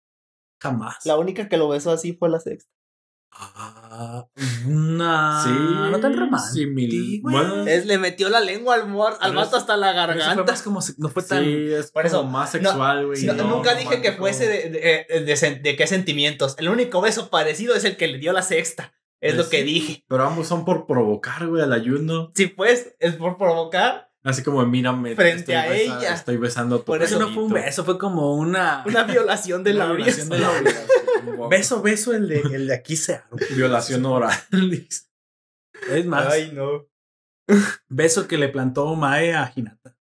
Jamás. 0.60 1.06
La 1.06 1.18
única 1.18 1.50
que 1.50 1.58
lo 1.58 1.70
besó 1.70 1.92
así 1.92 2.14
fue 2.14 2.30
la 2.30 2.40
sexta. 2.40 2.72
Ah, 3.34 4.28
no, 4.68 5.44
Sí, 5.44 5.50
no 5.50 6.00
tan 6.00 6.18
romántico. 6.18 6.54
sí, 6.54 7.20
bueno, 7.24 7.66
Es, 7.66 7.86
le 7.86 7.98
metió 7.98 8.30
la 8.30 8.42
lengua 8.42 8.76
al, 8.76 8.88
muer- 8.88 9.18
al 9.22 9.34
vato 9.34 9.56
es- 9.56 9.62
hasta 9.64 9.78
la 9.78 9.88
fue 9.88 9.96
garganta. 9.96 10.44
más 10.52 10.62
como, 10.62 10.82
se- 10.82 10.96
no 10.98 11.08
fue 11.10 11.24
tan... 11.24 11.44
Sí, 11.44 11.72
es 11.74 11.92
Por 11.92 12.06
eso, 12.06 12.24
más 12.26 12.52
sexual, 12.52 13.08
güey. 13.08 13.24
No, 13.26 13.34
no 13.34 13.44
nunca 13.48 13.74
dije 13.76 14.02
que 14.02 14.12
fuese 14.12 14.48
de, 14.48 14.70
de, 14.70 15.24
de- 15.26 15.60
de 15.64 15.76
qué 15.76 15.88
sentimientos. 15.88 16.56
El 16.60 16.70
único 16.70 17.00
beso 17.02 17.30
parecido 17.30 17.74
es 17.74 17.86
el 17.86 17.96
que 17.98 18.08
le 18.08 18.18
dio 18.20 18.34
la 18.34 18.42
sexta. 18.42 18.94
Es 19.22 19.36
Pues 19.36 19.46
lo 19.46 19.50
que 19.52 19.64
dije. 19.64 20.04
Pero 20.08 20.28
ambos 20.28 20.48
son 20.48 20.66
por 20.66 20.86
provocar, 20.86 21.48
güey, 21.48 21.62
al 21.62 21.74
ayuno. 21.74 22.32
Sí, 22.36 22.48
pues, 22.48 22.96
es 23.00 23.16
por 23.16 23.38
provocar 23.38 24.11
Así 24.24 24.44
como, 24.44 24.64
mírame. 24.66 25.16
Frente 25.16 25.40
estoy 25.40 25.56
a 25.56 25.66
besa- 25.66 25.98
ella. 26.00 26.14
Estoy 26.14 26.38
besando 26.38 26.76
a 26.76 26.80
tu 26.80 26.86
Por 26.86 27.02
Eso 27.02 27.18
no 27.20 27.34
fue 27.34 27.44
un 27.44 27.54
beso, 27.54 27.84
fue 27.84 27.98
como 27.98 28.36
una... 28.36 28.84
una 28.86 29.04
violación 29.04 29.64
de 29.64 29.72
Una 29.76 29.88
labios. 29.88 30.06
violación 30.08 30.30
de 30.30 30.40
labios. 30.40 30.76
Beso, 31.50 31.82
beso, 31.82 32.14
el 32.14 32.28
de, 32.28 32.40
el 32.42 32.68
de 32.68 32.74
aquí 32.74 32.96
se 32.96 33.22
Violación 33.56 34.06
oral. 34.06 34.32
Es 35.90 36.06
más, 36.06 36.28
Ay, 36.28 36.52
no. 36.54 36.88
beso 37.90 38.28
que 38.28 38.38
le 38.38 38.50
plantó 38.50 38.94
Mae 38.96 39.34
a 39.34 39.52
Hinata. 39.56 39.96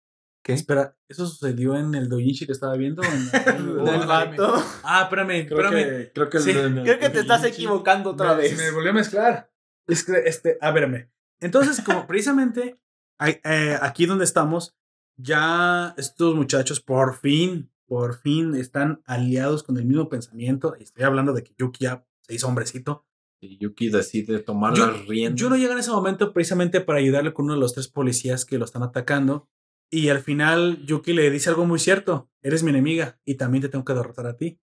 ¿Qué? 0.44 0.52
Espera, 0.54 0.96
¿eso 1.08 1.26
sucedió 1.26 1.76
en 1.76 1.94
el 1.94 2.08
doujinshi 2.08 2.46
que 2.46 2.52
estaba 2.52 2.74
viendo? 2.76 3.02
o 3.02 3.04
en- 3.04 3.88
en 3.88 4.06
vato. 4.08 4.62
Ah, 4.82 5.02
espérame, 5.04 5.46
Creo 5.46 5.60
espérame. 5.60 5.74
que, 6.06 6.12
creo 6.12 6.30
que 6.30 6.38
Sí, 6.40 6.50
el- 6.50 6.82
Creo 6.82 6.98
que 6.98 7.10
te 7.10 7.20
estás 7.20 7.42
el- 7.44 7.50
equivocando 7.50 8.10
otra 8.10 8.34
me, 8.34 8.42
vez. 8.42 8.56
me 8.56 8.70
volvió 8.70 8.90
a 8.90 8.94
mezclar. 8.94 9.50
Es 9.86 10.04
que, 10.04 10.12
este, 10.26 10.58
a 10.60 10.70
verme. 10.72 11.10
Entonces, 11.40 11.80
como 11.82 12.06
precisamente 12.06 12.80
aquí 13.18 14.06
donde 14.06 14.24
estamos, 14.24 14.76
ya 15.16 15.94
estos 15.96 16.34
muchachos 16.34 16.80
por 16.80 17.16
fin, 17.18 17.70
por 17.86 18.18
fin 18.20 18.54
están 18.54 19.02
aliados 19.06 19.62
con 19.62 19.76
el 19.78 19.84
mismo 19.84 20.08
pensamiento. 20.08 20.74
Estoy 20.76 21.04
hablando 21.04 21.32
de 21.32 21.42
que 21.42 21.54
Yuki 21.58 21.84
ya 21.84 22.06
se 22.22 22.34
hizo 22.34 22.46
hombrecito. 22.48 23.04
Y 23.40 23.56
Yuki 23.58 23.88
decide 23.90 24.40
tomar 24.40 24.74
Yo- 24.74 24.86
las 24.86 25.06
riendas. 25.06 25.40
Yo 25.40 25.48
no 25.48 25.56
llega 25.56 25.72
en 25.72 25.78
ese 25.78 25.90
momento 25.90 26.32
precisamente 26.32 26.80
para 26.80 26.98
ayudarle 26.98 27.32
con 27.32 27.44
uno 27.46 27.54
de 27.54 27.60
los 27.60 27.72
tres 27.74 27.88
policías 27.88 28.44
que 28.44 28.58
lo 28.58 28.64
están 28.64 28.82
atacando. 28.82 29.48
Y 29.90 30.08
al 30.10 30.20
final 30.20 30.84
Yuki 30.84 31.12
le 31.14 31.30
dice 31.30 31.48
algo 31.48 31.64
muy 31.64 31.78
cierto. 31.78 32.30
Eres 32.42 32.62
mi 32.62 32.70
enemiga 32.70 33.20
y 33.24 33.36
también 33.36 33.62
te 33.62 33.68
tengo 33.68 33.84
que 33.84 33.94
derrotar 33.94 34.26
a 34.26 34.36
ti. 34.36 34.60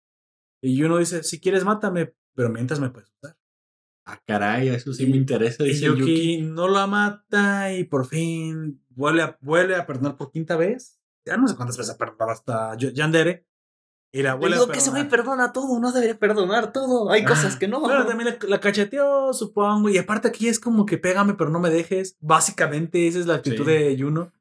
Y 0.61 0.79
Juno 0.79 0.97
dice, 0.97 1.23
si 1.23 1.39
quieres 1.39 1.63
mátame, 1.63 2.13
pero 2.35 2.49
mientras 2.49 2.79
me 2.79 2.89
puedes 2.89 3.11
usar. 3.11 3.37
Ah, 4.05 4.21
caray, 4.25 4.69
eso 4.69 4.93
sí 4.93 5.07
me 5.07 5.17
interesa. 5.17 5.63
Y 5.63 5.69
Dice 5.69 5.85
Yuki, 5.85 5.99
Yuki. 5.99 6.41
no 6.43 6.67
la 6.67 6.85
mata 6.87 7.73
y 7.73 7.85
por 7.85 8.05
fin 8.05 8.83
vuelve 8.89 9.23
a, 9.23 9.37
vuelve 9.41 9.75
a 9.75 9.85
perdonar 9.87 10.15
por 10.15 10.31
quinta 10.31 10.55
vez. 10.55 10.99
Ya 11.25 11.37
no 11.37 11.47
sé 11.47 11.55
cuántas 11.55 11.77
veces 11.77 11.93
ha 11.93 11.97
perdonado 11.97 12.31
hasta 12.31 12.77
Yandere. 12.77 13.47
Y 14.13 14.21
la 14.21 14.35
vuelve 14.35 14.55
digo 14.57 14.67
que 14.71 14.77
ese 14.77 14.91
güey 14.91 15.09
perdona 15.09 15.51
todo, 15.51 15.79
no 15.79 15.91
debería 15.91 16.17
perdonar 16.17 16.71
todo. 16.71 17.09
Hay 17.11 17.25
cosas 17.25 17.57
que 17.57 17.67
no. 17.67 17.81
Pero 17.85 18.05
también 18.05 18.29
la, 18.29 18.47
la 18.47 18.59
cacheteó, 18.61 19.33
supongo. 19.33 19.89
Y 19.89 19.97
aparte 19.97 20.27
aquí 20.29 20.47
es 20.47 20.59
como 20.59 20.85
que 20.85 20.97
pégame, 20.97 21.33
pero 21.33 21.49
no 21.49 21.59
me 21.59 21.69
dejes. 21.71 22.15
Básicamente 22.21 23.07
esa 23.07 23.19
es 23.19 23.25
la 23.25 23.35
actitud 23.35 23.65
Sí. 23.65 23.71
de 23.71 23.97
Juno. 23.99 24.31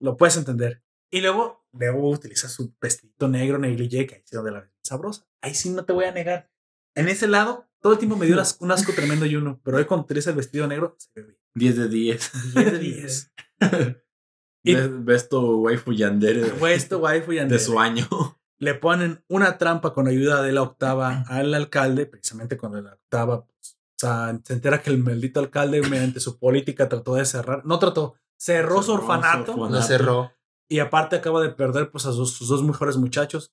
Lo 0.00 0.16
puedes 0.16 0.36
entender. 0.36 0.82
Y 1.10 1.20
luego, 1.20 1.66
luego 1.72 2.08
utiliza 2.10 2.48
su 2.48 2.74
vestidito 2.80 3.28
negro 3.28 3.58
negligé, 3.58 4.06
que 4.06 4.14
ahí 4.16 4.22
sí 4.24 4.36
donde 4.36 4.52
la 4.52 4.60
ves 4.60 4.70
sabrosa. 4.82 5.26
Ahí 5.42 5.54
sí 5.54 5.70
no 5.70 5.84
te 5.84 5.92
voy 5.92 6.04
a 6.06 6.12
negar. 6.12 6.50
En 6.94 7.08
ese 7.08 7.26
lado, 7.26 7.68
todo 7.84 7.92
el 7.92 7.98
tiempo 7.98 8.16
me 8.16 8.24
dio 8.24 8.34
las- 8.34 8.56
un 8.60 8.72
asco 8.72 8.92
tremendo 8.94 9.26
Juno. 9.30 9.60
Pero 9.62 9.76
hoy 9.76 9.84
cuando 9.84 10.04
utiliza 10.04 10.30
el 10.30 10.36
vestido 10.36 10.66
negro, 10.66 10.96
se 10.98 11.10
ve 11.20 11.22
bien. 11.26 11.38
10 11.54 11.76
de 11.76 11.88
10. 11.88 12.32
10 12.54 12.72
de 12.72 12.78
10. 12.78 13.32
Y- 14.64 14.74
Ves, 14.74 15.04
ves 15.04 15.28
tu 15.28 15.38
waifu 15.64 15.92
yandere 15.92 16.40
de, 16.40 16.50
Puesto 16.52 16.98
waifu 16.98 17.32
y 17.32 17.34
de 17.34 17.40
Yandere. 17.42 17.60
su 17.62 17.78
año. 17.78 18.08
le 18.58 18.74
ponen 18.74 19.22
una 19.28 19.58
trampa 19.58 19.92
con 19.92 20.08
ayuda 20.08 20.40
de 20.42 20.52
la 20.52 20.62
octava 20.62 21.22
al 21.28 21.52
alcalde, 21.52 22.06
precisamente 22.06 22.56
cuando 22.56 22.80
la 22.80 22.94
octava 22.94 23.44
pues, 23.44 23.76
o 23.76 23.98
sea, 23.98 24.40
se 24.42 24.54
entera 24.54 24.80
que 24.82 24.88
el 24.90 24.98
maldito 24.98 25.38
alcalde, 25.40 25.82
mediante 25.82 26.18
su 26.20 26.38
política, 26.38 26.88
trató 26.88 27.14
de 27.16 27.26
cerrar, 27.26 27.66
no 27.66 27.78
trató, 27.78 28.14
cerró 28.40 28.76
su 28.82 28.82
Cerró 28.82 28.82
su 28.82 28.92
orfanato 28.94 29.52
orfanato. 29.52 29.74
Lo 29.74 29.82
cerró. 29.82 30.32
y 30.70 30.78
aparte 30.78 31.16
acaba 31.16 31.42
de 31.42 31.50
perder 31.50 31.90
pues 31.90 32.06
a 32.06 32.12
sus, 32.12 32.32
sus 32.32 32.48
dos 32.48 32.62
mejores 32.64 32.96
muchachos. 32.96 33.52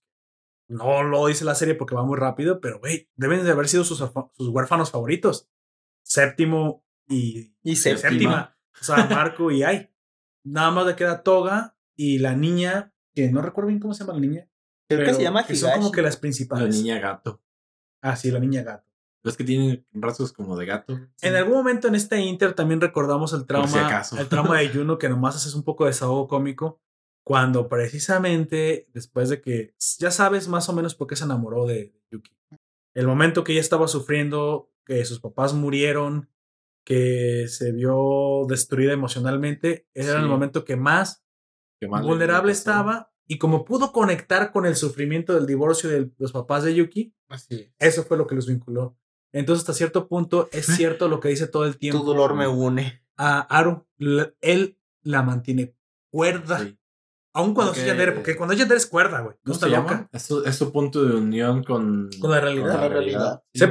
No 0.72 1.04
lo 1.04 1.28
dice 1.28 1.44
la 1.44 1.56
serie 1.56 1.76
porque 1.76 1.96
va 1.96 2.04
muy 2.06 2.18
rápido, 2.18 2.62
pero 2.62 2.80
güey, 2.80 3.10
deben 3.16 3.44
de 3.44 3.52
haber 3.52 3.68
sido 3.68 3.84
sus, 3.84 3.98
sus 4.00 4.48
huérfanos 4.50 4.90
favoritos. 4.92 5.50
Séptimo 6.04 6.86
y, 7.08 7.54
Y 7.64 7.76
séptima. 7.76 8.10
séptima. 8.10 8.58
O 8.80 8.84
sea, 8.84 8.96
Marco 9.10 9.52
y 9.52 9.64
ay. 9.64 9.90
Nada 10.44 10.72
más 10.72 10.86
le 10.88 10.96
queda 10.96 11.22
Toga 11.24 11.78
y 11.96 12.18
la 12.20 12.36
niña, 12.36 12.94
que 13.14 13.30
no 13.30 13.42
recuerdo 13.42 13.68
bien 13.68 13.80
cómo 13.80 13.94
se 13.94 14.04
llama 14.04 14.14
la 14.14 14.20
niña. 14.22 14.48
Creo 14.90 15.06
que 15.06 15.14
se 15.14 15.22
llama 15.24 15.46
que 15.46 15.56
son 15.56 15.72
como 15.74 15.92
que 15.92 16.02
las 16.02 16.16
La 16.16 16.22
principales. 16.22 16.76
niña 16.76 17.00
gato. 17.00 17.42
Ah, 18.02 18.16
sí, 18.16 18.32
la 18.32 18.40
niña 18.40 18.64
gato. 18.64 18.88
¿Ves 19.24 19.38
que 19.38 19.44
tiene 19.44 19.86
rasgos 19.94 20.34
como 20.34 20.58
de 20.58 20.66
gato? 20.66 21.00
En 21.22 21.36
algún 21.36 21.54
momento 21.54 21.88
en 21.88 21.96
este 21.96 22.20
Inter 22.20 22.54
también 22.54 22.82
recordamos 22.82 23.34
el 23.34 23.46
trauma, 23.46 24.02
el 24.18 24.28
trauma 24.28 24.58
de 24.60 24.70
Juno, 24.74 24.98
que 24.98 25.10
nomás 25.10 25.36
haces 25.36 25.54
un 25.54 25.64
poco 25.64 25.84
de 25.84 25.92
desahogo 25.92 26.28
cómico, 26.28 26.82
cuando 27.24 27.68
precisamente 27.70 28.88
después 28.94 29.30
de 29.30 29.42
que 29.42 29.74
ya 30.00 30.12
sabes 30.12 30.48
más 30.48 30.70
o 30.70 30.74
menos 30.74 30.96
por 30.96 31.08
qué 31.08 31.16
se 31.16 31.24
enamoró 31.26 31.66
de 31.66 31.94
Yuki. 32.12 32.36
El 32.94 33.08
momento 33.08 33.44
que 33.44 33.54
ella 33.54 33.62
estaba 33.62 33.88
sufriendo, 33.88 34.72
que 34.86 35.06
sus 35.06 35.20
papás 35.20 35.54
murieron, 35.54 36.30
que 36.84 37.48
se 37.48 37.72
vio 37.72 38.46
destruida 38.50 38.94
emocionalmente, 38.94 39.88
era 39.94 40.16
el 40.18 40.24
Sí. 40.24 40.28
momento 40.28 40.66
que 40.66 40.76
más 40.76 41.24
Que 41.80 41.88
más 41.88 42.02
le- 42.02 42.08
vulnerable 42.08 42.52
estaba 42.52 43.12
y 43.28 43.38
como 43.38 43.64
pudo 43.66 43.92
conectar 43.92 44.52
con 44.52 44.66
el 44.66 44.76
sufrimiento 44.76 45.34
del 45.36 45.46
divorcio 45.46 45.90
de 45.90 46.10
los 46.18 46.32
papás 46.32 46.64
de 46.64 46.74
Yuki, 46.76 47.14
Así. 47.30 47.72
eso 47.80 48.04
fue 48.04 48.18
lo 48.18 48.28
que 48.28 48.36
los 48.36 48.48
vinculó. 48.48 48.98
Entonces, 49.32 49.62
hasta 49.62 49.74
cierto 49.74 50.08
punto, 50.10 50.50
es 50.52 50.66
cierto 50.90 51.08
lo 51.08 51.20
que 51.22 51.30
dice 51.30 51.48
todo 51.48 51.66
el 51.66 51.78
tiempo. 51.78 52.00
Tu 52.00 52.06
dolor 52.06 52.34
me 52.36 52.48
une. 52.48 53.04
A 53.16 53.40
Aru, 53.42 53.86
él 54.42 54.78
la 55.04 55.22
mantiene 55.24 55.76
cuerda. 56.12 56.60
Sí. 56.60 56.78
Aun 57.34 57.54
cuando 57.54 57.72
Porque- 57.72 57.82
es 57.82 57.88
Yandere, 57.88 58.12
porque 58.12 58.36
cuando 58.36 58.54
es 58.54 58.60
Yandere 58.60 58.78
es 58.78 58.86
cuerda, 58.86 59.22
güey. 59.22 59.36
No 59.36 59.42
¿Cómo 59.44 59.54
está 59.54 59.68
loca. 59.68 60.10
Es 60.12 60.24
su, 60.24 60.44
es 60.44 60.56
su 60.56 60.72
punto 60.72 61.04
de 61.06 61.16
unión 61.16 61.64
con, 61.64 62.10
Con 62.20 62.32
la 62.32 62.42
realidad. 62.42 62.72
Con 62.74 62.82
la 62.82 62.90
realidad. 62.90 63.44
Sí, 63.54 63.66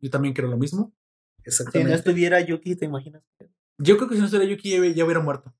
Yo 0.00 0.10
también 0.10 0.34
creo 0.34 0.48
lo 0.48 0.56
mismo. 0.56 0.94
Si 0.94 1.42
no 1.42 1.42
Exactamente. 1.44 1.94
estuviera 1.94 2.40
Yuki, 2.40 2.76
¿te 2.76 2.86
imaginas? 2.86 3.22
Yo 3.78 3.96
creo 3.96 4.08
que 4.08 4.14
si 4.14 4.20
no 4.20 4.26
estuviera 4.26 4.50
Yuki, 4.50 4.70
ya, 4.70 4.86
ya 4.94 5.04
hubiera 5.04 5.20
muerto. 5.20 5.54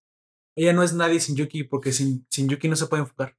Ella 0.56 0.72
no 0.72 0.82
es 0.82 0.92
nadie 0.94 1.20
sin 1.20 1.36
Yuki, 1.36 1.64
porque 1.64 1.92
sin, 1.92 2.26
sin 2.30 2.48
Yuki 2.48 2.68
no 2.68 2.76
se 2.76 2.86
puede 2.86 3.02
enfocar. 3.02 3.36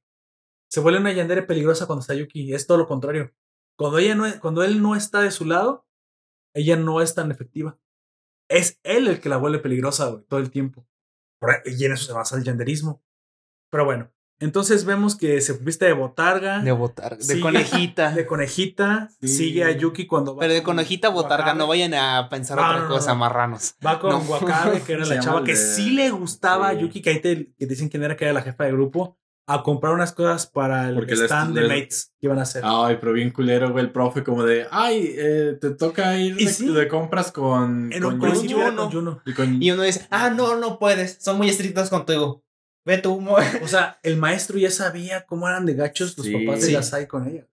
Se 0.70 0.80
vuelve 0.80 0.98
una 1.00 1.12
Yandere 1.12 1.42
peligrosa 1.42 1.86
cuando 1.86 2.00
está 2.00 2.14
Yuki. 2.14 2.52
Es 2.54 2.66
todo 2.66 2.78
lo 2.78 2.86
contrario. 2.86 3.32
Cuando, 3.76 3.98
ella 3.98 4.14
no, 4.14 4.24
cuando 4.40 4.62
él 4.62 4.80
no 4.82 4.94
está 4.96 5.20
de 5.20 5.30
su 5.30 5.44
lado, 5.44 5.86
ella 6.54 6.76
no 6.76 7.00
es 7.00 7.14
tan 7.14 7.30
efectiva. 7.30 7.78
Es 8.48 8.78
él 8.82 9.08
el 9.08 9.20
que 9.20 9.28
la 9.28 9.36
vuelve 9.36 9.58
peligrosa 9.58 10.08
güey, 10.08 10.24
todo 10.24 10.40
el 10.40 10.50
tiempo. 10.50 10.86
Por 11.40 11.50
ahí- 11.50 11.60
Y 11.78 11.84
en 11.84 11.92
eso 11.92 12.06
se 12.06 12.12
basa 12.12 12.36
el 12.36 12.44
yanderismo. 12.44 13.03
Pero 13.74 13.84
bueno, 13.86 14.08
entonces 14.38 14.84
vemos 14.84 15.16
que 15.16 15.40
se 15.40 15.54
viste 15.54 15.84
de 15.86 15.94
botarga, 15.94 16.60
De 16.60 16.70
botarga. 16.70 17.18
De 17.24 17.40
conejita. 17.40 18.12
de 18.12 18.24
conejita, 18.24 19.08
Sí. 19.20 19.26
sigue 19.28 19.64
a 19.64 19.72
Yuki 19.72 20.06
cuando 20.06 20.36
va. 20.36 20.40
Pero 20.42 20.54
de 20.54 20.62
con 20.62 20.76
conejita 20.76 21.08
botarga, 21.08 21.46
Wakabe. 21.46 21.58
no 21.58 21.66
vayan 21.66 21.94
a 21.94 22.28
pensar 22.30 22.56
No, 22.56 22.62
otra 22.64 22.76
no, 22.82 22.88
no, 22.88 22.94
cosa, 22.94 23.10
no. 23.14 23.16
marranos. 23.16 23.74
Va 23.84 23.98
con 23.98 24.10
No. 24.10 24.18
Wakabe, 24.18 24.80
que 24.82 24.92
era 24.92 25.04
la 25.06 25.18
chava 25.20 25.42
que 25.42 25.56
sí 25.56 25.90
le 25.90 26.10
gustaba 26.10 26.68
a. 26.68 26.72
Yuki, 26.74 27.02
que 27.02 27.10
ahí 27.10 27.20
te, 27.20 27.52
que 27.58 27.66
dicen 27.66 27.88
quién 27.88 28.04
era, 28.04 28.16
que 28.16 28.24
era 28.26 28.32
la 28.32 28.42
jefa 28.42 28.62
de 28.64 28.70
grupo, 28.70 29.18
a 29.48 29.64
comprar 29.64 29.92
unas 29.92 30.12
cosas 30.12 30.46
para 30.46 30.88
el 30.88 30.94
Porque 30.94 31.16
les- 31.16 31.22
stand 31.24 31.54
de 31.54 31.62
les- 31.62 31.68
mates 31.70 32.12
que 32.20 32.26
iban 32.28 32.38
a 32.38 32.42
hacer. 32.42 32.62
Ay, 32.64 32.96
pero 33.00 33.12
bien 33.12 33.30
culero, 33.32 33.72
güey, 33.72 33.84
el 33.84 33.90
profe 33.90 34.22
como 34.22 34.44
de, 34.44 34.66
ay, 34.70 35.14
eh, 35.18 35.58
te 35.60 35.70
toca 35.70 36.16
ir 36.16 36.36
de, 36.36 36.46
sí. 36.46 36.72
de 36.72 36.86
compras 36.86 37.32
con... 37.32 37.92
en 37.92 38.00
con 38.02 38.20
Juno. 38.20 38.76
con 38.76 38.90
Juno. 38.92 39.22
y 39.26 39.32
con- 39.34 39.60
Y 39.62 39.70
uno 39.72 39.82
dice, 39.82 40.06
ah, 40.10 40.30
no, 40.30 40.56
no 40.56 40.78
puedes. 40.78 41.18
Son 41.20 41.36
muy 41.38 41.48
estrictos 41.48 41.90
contigo. 41.90 42.42
Ve 42.84 42.98
tú, 42.98 43.20
mo- 43.20 43.36
O 43.62 43.68
sea, 43.68 43.98
el 44.02 44.16
maestro 44.16 44.58
ya 44.58 44.70
sabía 44.70 45.24
cómo 45.26 45.48
eran 45.48 45.66
de 45.66 45.74
gachos 45.74 46.16
los 46.18 46.26
Sí. 46.26 46.32
papás 46.32 46.60
de 46.60 46.66
Sí. 46.68 46.72
Gasai 46.74 47.06
con 47.08 47.26
ella. 47.28 47.46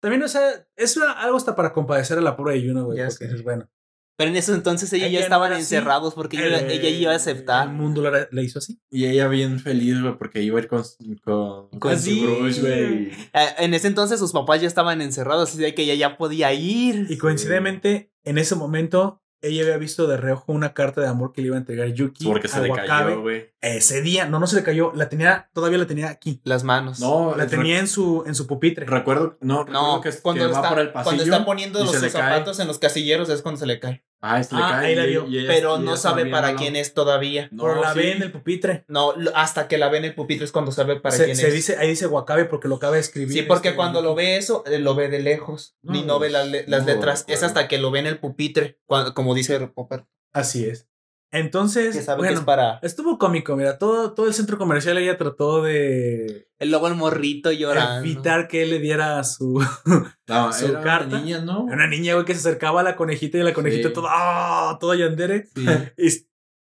También, 0.00 0.22
o 0.22 0.28
sea, 0.28 0.66
es 0.76 0.96
una- 0.96 1.12
algo 1.12 1.36
hasta 1.36 1.54
para 1.56 1.72
compadecer 1.72 2.16
a 2.18 2.22
la 2.22 2.36
pobre 2.36 2.54
de 2.60 2.66
Juno, 2.68 2.84
güey. 2.86 2.98
Porque 2.98 3.12
sé. 3.12 3.24
dices, 3.26 3.42
bueno, 3.42 3.68
Pero 4.16 4.32
en 4.32 4.36
ese 4.36 4.52
entonces 4.52 4.92
ellos 4.92 5.08
Ella 5.08 5.20
ya 5.20 5.24
estaban 5.24 5.50
encerrados 5.54 6.12
porque 6.12 6.36
ella, 6.36 6.58
el- 6.58 6.70
ella 6.70 6.88
iba 6.90 7.10
a 7.10 7.14
El 7.14 7.20
aceptar. 7.20 7.68
mundo 7.70 8.02
le, 8.10 8.28
le 8.30 8.42
hizo 8.42 8.58
así. 8.58 8.78
Y 8.90 9.06
ella 9.06 9.28
bien 9.28 9.58
feliz, 9.60 9.98
güey, 10.02 10.18
porque 10.18 10.42
iba 10.42 10.58
a 10.58 10.62
ir 10.62 10.68
con, 10.68 10.82
con, 11.24 11.70
con 11.80 11.96
su 11.98 12.04
Sí. 12.04 12.22
crush, 12.22 12.60
güey. 12.60 13.12
Eh, 13.32 13.48
En 13.60 13.72
ese 13.72 13.86
entonces 13.88 14.18
sus 14.20 14.32
papás 14.32 14.60
ya 14.60 14.68
estaban 14.68 15.00
encerrados, 15.00 15.48
así 15.48 15.58
de 15.62 15.74
que 15.74 15.84
ella 15.84 15.94
ya 15.94 16.18
podía 16.18 16.52
ir. 16.52 17.06
Y 17.08 17.16
coincidentemente, 17.16 18.12
en 18.24 18.36
ese 18.36 18.56
momento, 18.56 19.22
ella 19.42 19.62
había 19.62 19.76
visto 19.78 20.06
de 20.06 20.16
reojo 20.16 20.52
una 20.52 20.72
carta 20.74 21.00
de 21.00 21.08
amor 21.08 21.32
que 21.32 21.40
le 21.40 21.48
iba 21.48 21.56
a 21.56 21.60
entregar 21.60 21.88
Yuki 21.88 22.24
Porque 22.24 22.48
se 22.48 22.58
a 22.58 22.60
le 22.62 22.70
Wakabe. 22.70 22.86
cayó, 23.10 23.20
güey. 23.22 23.50
Ese 23.60 24.02
día, 24.02 24.26
no, 24.26 24.38
no 24.40 24.46
se 24.46 24.56
le 24.56 24.62
cayó, 24.62 24.92
la 24.94 25.08
tenía, 25.08 25.48
todavía 25.52 25.78
la 25.78 25.86
tenía 25.86 26.08
aquí. 26.10 26.40
Las 26.44 26.64
manos. 26.64 27.00
No, 27.00 27.34
La 27.36 27.46
tenía 27.46 27.78
en 27.78 27.88
su, 27.88 28.24
en 28.26 28.34
su 28.34 28.46
pupitre. 28.46 28.86
Recuerdo, 28.86 29.36
no, 29.40 29.64
recuerdo 29.64 29.96
No, 29.96 30.00
que, 30.00 30.12
cuando, 30.22 30.46
que 30.46 30.52
va 30.52 30.58
está, 30.58 30.68
por 30.70 30.78
el 30.78 30.92
pasillo. 30.92 31.04
cuando 31.04 31.22
está 31.24 31.44
poniendo 31.44 31.78
los 31.84 31.92
cae. 31.96 32.10
zapatos 32.10 32.58
en 32.60 32.66
los 32.68 32.78
casilleros 32.78 33.28
es 33.28 33.42
cuando 33.42 33.58
se 33.58 33.66
le 33.66 33.80
cae. 33.80 34.04
Ah, 34.22 34.42
se 34.42 34.54
le 34.54 34.60
Ah, 34.62 34.68
cae. 34.72 34.86
ahí 34.88 34.94
la 34.96 35.04
vio. 35.06 35.26
y 35.26 35.38
ella- 35.38 35.48
Pero 35.48 35.78
y 35.80 35.82
no 35.82 35.96
sabe 35.96 36.26
para 36.26 36.54
quién 36.54 36.76
es 36.76 36.92
todavía. 36.92 37.48
No, 37.52 37.62
pero 37.64 37.80
la 37.80 37.92
sí. 37.94 37.98
ve 38.00 38.12
en 38.12 38.22
el 38.22 38.30
pupitre. 38.32 38.84
No, 38.86 39.14
lo- 39.16 39.34
hasta 39.34 39.66
que 39.66 39.78
la 39.78 39.88
ve 39.88 39.96
en 39.98 40.04
el 40.04 40.14
pupitre 40.14 40.44
es 40.44 40.52
cuando 40.52 40.72
sabe 40.72 41.00
para 41.00 41.16
se, 41.16 41.24
quién 41.24 41.36
se 41.36 41.48
es. 41.48 41.54
dice, 41.54 41.76
ahí 41.78 41.88
dice 41.88 42.06
Wakabe 42.06 42.44
porque 42.44 42.68
lo 42.68 42.74
acaba 42.76 42.94
de 42.94 43.00
escribir. 43.00 43.32
Sí, 43.32 43.42
porque 43.42 43.68
este, 43.68 43.76
cuando 43.76 44.02
lo 44.02 44.14
ve 44.14 44.36
eso, 44.36 44.62
eh, 44.66 44.78
lo 44.78 44.94
ve 44.94 45.08
de 45.08 45.20
lejos. 45.20 45.74
No, 45.82 45.92
ni 45.94 46.02
no 46.02 46.18
ve 46.18 46.28
la 46.28 46.44
las 46.44 46.82
no 46.82 46.92
letras. 46.92 47.24
Es 47.28 47.42
hasta 47.42 47.66
que 47.66 47.78
lo 47.78 47.90
ve 47.90 48.00
en 48.00 48.06
el 48.08 48.18
pupitre, 48.18 48.78
cuando- 48.84 49.14
como 49.14 49.34
dice 49.34 49.58
Popper. 49.68 50.04
Así 50.34 50.66
es. 50.66 50.86
Entonces, 51.32 51.96
Que 51.96 52.02
sabe 52.02 52.18
que 52.22 52.26
bueno, 52.28 52.40
es 52.40 52.44
para. 52.44 52.78
estuvo 52.82 53.16
cómico, 53.18 53.54
mira, 53.56 53.78
todo, 53.78 54.14
todo 54.14 54.26
el 54.26 54.34
centro 54.34 54.58
comercial 54.58 54.98
ella 54.98 55.16
trató 55.16 55.62
de 55.62 56.48
El 56.58 56.70
luego 56.70 56.88
el 56.88 56.96
morrito 56.96 57.52
llorando. 57.52 58.00
evitar 58.04 58.48
que 58.48 58.62
él 58.62 58.70
le 58.70 58.78
diera 58.80 59.22
su... 59.22 59.64
No, 60.26 60.52
su 60.52 60.66
era 60.66 60.80
carta. 60.80 61.06
una 61.08 61.20
niña, 61.20 61.40
¿no? 61.40 61.62
Una 61.64 61.86
niña, 61.86 62.14
güey, 62.14 62.24
que 62.26 62.34
se 62.34 62.40
acercaba 62.40 62.80
a 62.80 62.84
la 62.84 62.96
conejita 62.96 63.38
y 63.38 63.42
la 63.42 63.52
conejita 63.54 63.88
Sí. 63.88 63.94
toda, 63.94 64.08
¡ah! 64.12 64.76
toda 64.80 64.96
yandere. 64.96 65.46
Sí. 65.54 65.64
Y 65.96 66.08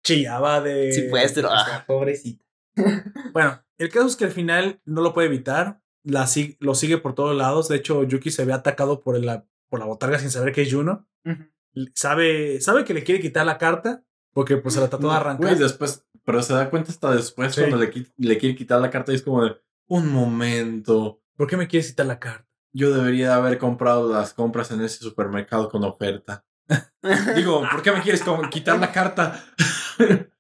chillaba 0.03 0.61
de... 0.61 0.91
Sí, 0.93 1.03
pues, 1.09 1.31
pero. 1.33 1.49
ah, 1.51 1.83
Pobrecita. 1.87 2.43
Bueno, 3.33 3.63
el 3.77 3.89
caso 3.89 4.07
es 4.07 4.15
que 4.15 4.25
al 4.25 4.31
final 4.31 4.79
no 4.85 5.01
lo 5.01 5.13
puede 5.13 5.27
evitar. 5.27 5.81
La, 6.03 6.23
sig- 6.25 6.57
lo 6.59 6.73
sigue 6.75 6.97
por 6.97 7.13
todos 7.15 7.35
lados. 7.35 7.67
De 7.67 7.77
hecho, 7.77 8.03
Yuki 8.03 8.31
se 8.31 8.45
ve 8.45 8.53
atacado 8.53 9.01
por, 9.01 9.19
la, 9.23 9.45
por 9.69 9.79
la 9.79 9.85
botarga 9.85 10.17
sin 10.19 10.31
saber 10.31 10.53
que 10.53 10.63
es 10.63 10.73
Juno. 10.73 11.07
Sabe, 11.95 12.59
sabe 12.61 12.83
que 12.83 12.93
le 12.93 13.03
quiere 13.03 13.21
quitar 13.21 13.45
la 13.45 13.57
carta 13.57 14.03
porque 14.33 14.57
pues 14.57 14.73
se 14.75 14.81
la 14.81 14.89
trató 14.89 15.09
de 15.09 15.15
arrancar. 15.15 15.47
Güey, 15.47 15.59
después, 15.59 16.05
pero 16.23 16.41
se 16.41 16.53
da 16.53 16.69
cuenta 16.69 16.91
hasta 16.91 17.13
después 17.13 17.53
Sí. 17.53 17.61
cuando 17.61 17.77
le, 17.77 17.91
le 18.17 18.37
quiere 18.37 18.55
quitar 18.55 18.79
la 18.81 18.89
carta 18.89 19.11
y 19.11 19.15
es 19.15 19.21
como 19.23 19.43
de, 19.43 19.55
un 19.87 20.07
momento, 20.11 21.21
¿Por 21.35 21.47
qué 21.47 21.57
me 21.57 21.67
quieres 21.67 21.89
quitar 21.89 22.05
la 22.05 22.19
carta? 22.19 22.47
yo 22.73 22.93
debería 22.93 23.35
haber 23.35 23.57
comprado 23.57 24.11
las 24.13 24.33
compras 24.33 24.71
en 24.71 24.81
ese 24.81 24.99
supermercado 24.99 25.67
con 25.69 25.83
oferta. 25.83 26.45
Digo, 27.35 27.63
¿por 27.69 27.81
qué 27.81 27.91
me 27.91 28.01
quieres 28.01 28.23
quitar 28.49 28.79
la 28.79 28.91
carta? 28.91 29.43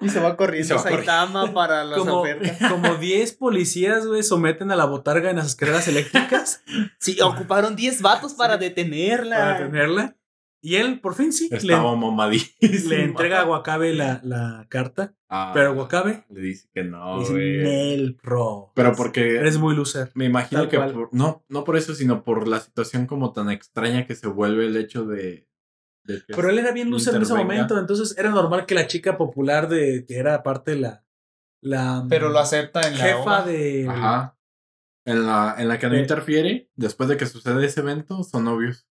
Y 0.00 0.08
se 0.10 0.20
va 0.20 0.36
corriendo 0.36 0.68
se 0.68 0.74
va 0.74 0.82
Saitama 0.82 1.52
para 1.52 1.84
las 1.84 1.98
Como, 1.98 2.20
ofertas. 2.20 2.58
como 2.70 2.96
10 2.96 3.32
policías, 3.34 4.06
güey, 4.06 4.22
someten 4.22 4.70
a 4.70 4.76
la 4.76 4.84
botarga 4.84 5.30
en 5.30 5.36
las 5.36 5.46
escaleras 5.46 5.88
eléctricas 5.88 6.62
Sí, 6.98 7.18
ocuparon 7.20 7.76
10 7.76 8.02
vatos 8.02 8.34
para 8.34 8.56
detenerla. 8.58 9.36
para 9.38 9.58
tenerla. 9.58 10.16
Y 10.62 10.76
él, 10.76 11.00
por 11.00 11.14
fin, 11.14 11.32
sí, 11.32 11.48
le, 11.62 11.76
mamadísimo. 11.76 12.90
le 12.90 13.04
entrega 13.04 13.42
a 13.42 13.46
Wakabe 13.46 13.94
la, 13.94 14.20
la 14.24 14.66
carta. 14.68 15.14
Ah, 15.28 15.52
Pero 15.54 15.72
Wakabe 15.74 16.24
Le 16.30 16.40
dice 16.40 16.68
que 16.74 16.82
no, 16.82 17.20
dice, 17.20 18.16
bro. 18.22 18.72
Pero 18.74 18.94
porque 18.96 19.36
Eres 19.36 19.58
muy 19.58 19.76
loser. 19.76 20.10
me 20.14 20.24
imagino 20.24 20.62
Tal 20.62 20.70
que 20.70 20.78
por- 20.78 21.14
no, 21.14 21.44
no 21.48 21.64
por 21.64 21.76
eso, 21.76 21.94
sino 21.94 22.24
por 22.24 22.48
la 22.48 22.58
situación 22.60 23.06
como 23.06 23.32
tan 23.32 23.50
extraña 23.50 24.06
que 24.06 24.14
se 24.16 24.26
vuelve 24.28 24.66
el 24.66 24.76
hecho 24.76 25.04
de, 25.04 25.46
de 26.04 26.22
que 26.26 26.34
Pero 26.34 26.50
él 26.50 26.58
era 26.58 26.72
bien 26.72 26.90
loser 26.90 27.14
en 27.14 27.22
ese 27.22 27.34
momento, 27.34 27.78
entonces 27.78 28.16
era 28.18 28.30
normal 28.30 28.66
que 28.66 28.74
la 28.74 28.86
chica 28.86 29.16
popular 29.16 29.68
de 29.68 30.04
que 30.06 30.16
era 30.16 30.34
aparte 30.34 30.74
la 30.76 31.04
la 31.60 32.04
Pero 32.08 32.28
lo 32.30 32.38
acepta 32.38 32.80
en 32.88 32.96
la 32.98 33.04
jefa 33.04 33.42
de 33.44 33.86
Ajá. 33.88 34.36
En 35.04 35.24
la, 35.26 35.54
en 35.58 35.68
la 35.68 35.78
que 35.78 35.86
no 35.86 35.94
De- 35.94 36.00
interfiere, 36.00 36.70
después 36.74 37.08
de 37.08 37.16
que 37.16 37.26
sucede 37.26 37.64
ese 37.66 37.80
evento, 37.80 38.24
son 38.24 38.44
novios. 38.44 38.86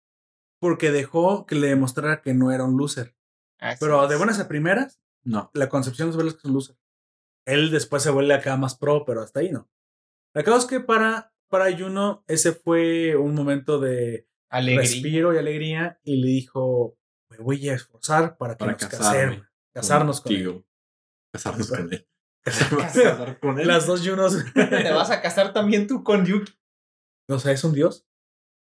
Porque 0.59 0.91
dejó 0.91 1.45
que 1.45 1.55
le 1.55 1.67
demostrara 1.67 2.21
que 2.21 2.33
no 2.33 2.51
era 2.51 2.63
un 2.63 2.77
loser. 2.77 3.15
Así 3.59 3.77
Pero 3.79 4.07
de 4.07 4.15
buenas 4.17 4.39
a 4.39 4.47
primeras, 4.47 4.99
No. 5.23 5.49
la 5.53 5.69
concepción 5.69 6.09
es 6.09 6.15
verlos 6.15 6.33
que 6.35 6.39
es 6.39 6.45
un 6.45 6.53
loser. 6.53 6.77
Él 7.45 7.69
después 7.71 8.01
se 8.03 8.09
vuelve 8.09 8.33
acá 8.33 8.57
más 8.57 8.75
pro, 8.75 9.05
pero 9.05 9.21
hasta 9.21 9.39
ahí 9.41 9.51
no. 9.51 9.69
La 10.33 10.43
cosa 10.43 10.57
es 10.59 10.65
que 10.65 10.79
para, 10.79 11.33
para 11.49 11.75
Juno 11.77 12.23
ese 12.27 12.51
fue 12.53 13.15
un 13.15 13.35
momento 13.35 13.79
de 13.79 14.27
Alegría. 14.49 14.81
respiro 14.81 15.33
y 15.33 15.37
alegría 15.37 15.99
y 16.03 16.17
le 16.21 16.27
dijo, 16.27 16.97
me 17.29 17.37
voy 17.37 17.69
a 17.69 17.73
esforzar 17.75 18.37
para 18.37 18.55
que 18.55 18.59
Para 18.65 18.71
nos 18.73 18.85
casarme 18.85 19.25
casemos, 19.27 19.47
casarnos 19.73 20.21
con 20.21 20.33
él. 20.33 20.65
Casarnos 21.31 21.69
con 21.69 21.93
él. 21.93 22.07
Casarnos. 22.43 22.83
¿Vas 22.83 22.97
a 22.97 23.03
casar 23.03 23.39
con 23.39 23.59
él? 23.59 23.67
Las 23.67 23.85
dos 23.87 24.07
Junos. 24.07 24.37
¿Te 24.53 24.91
vas 24.91 25.11
a 25.11 25.21
casar 25.21 25.53
también 25.53 25.87
tú 25.87 26.03
con 26.03 26.25
Yuki? 26.25 26.53
o 27.29 27.39
sea, 27.39 27.51
¿es 27.53 27.63
un 27.63 27.73
dios? 27.73 28.05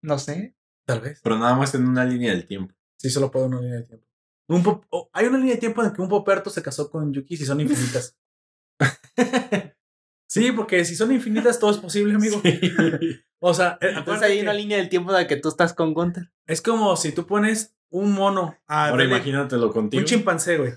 No 0.01 0.17
sé. 0.19 0.55
Tal 0.85 1.01
vez. 1.01 1.19
Pero 1.23 1.37
nada 1.37 1.55
más 1.55 1.73
en 1.75 1.87
una 1.87 2.03
línea 2.05 2.31
del 2.31 2.45
tiempo. 2.45 2.73
Sí, 2.97 3.09
solo 3.09 3.31
puede 3.31 3.45
una 3.47 3.59
línea 3.61 3.77
de 3.77 3.83
tiempo. 3.83 4.05
Un 4.49 4.63
pop- 4.63 4.85
oh, 4.89 5.09
hay 5.13 5.25
una 5.27 5.37
línea 5.37 5.53
de 5.55 5.59
tiempo 5.59 5.81
en 5.81 5.87
la 5.87 5.93
que 5.93 6.01
un 6.01 6.09
Poperto 6.09 6.49
se 6.49 6.61
casó 6.61 6.89
con 6.89 7.13
Yuki 7.13 7.37
si 7.37 7.45
son 7.45 7.59
infinitas. 7.61 8.17
sí, 10.27 10.51
porque 10.51 10.83
si 10.85 10.95
son 10.95 11.11
infinitas 11.11 11.59
todo 11.59 11.71
es 11.71 11.77
posible, 11.77 12.15
amigo. 12.15 12.41
O 13.39 13.53
sea, 13.53 13.77
eh, 13.81 13.93
Entonces 13.97 14.23
hay 14.23 14.37
que 14.37 14.43
una 14.43 14.53
línea 14.53 14.77
del 14.77 14.89
tiempo 14.89 15.11
en 15.11 15.17
la 15.17 15.27
que 15.27 15.37
tú 15.37 15.49
estás 15.49 15.73
con 15.73 15.93
Gunter. 15.93 16.31
es 16.47 16.61
como 16.61 16.95
si 16.95 17.11
tú 17.11 17.25
pones 17.27 17.75
un 17.89 18.11
mono 18.13 18.57
a 18.67 18.87
Ahora 18.89 19.03
imagínatelo 19.03 19.71
contigo. 19.71 19.99
un 20.01 20.05
chimpancé, 20.05 20.57
güey, 20.57 20.73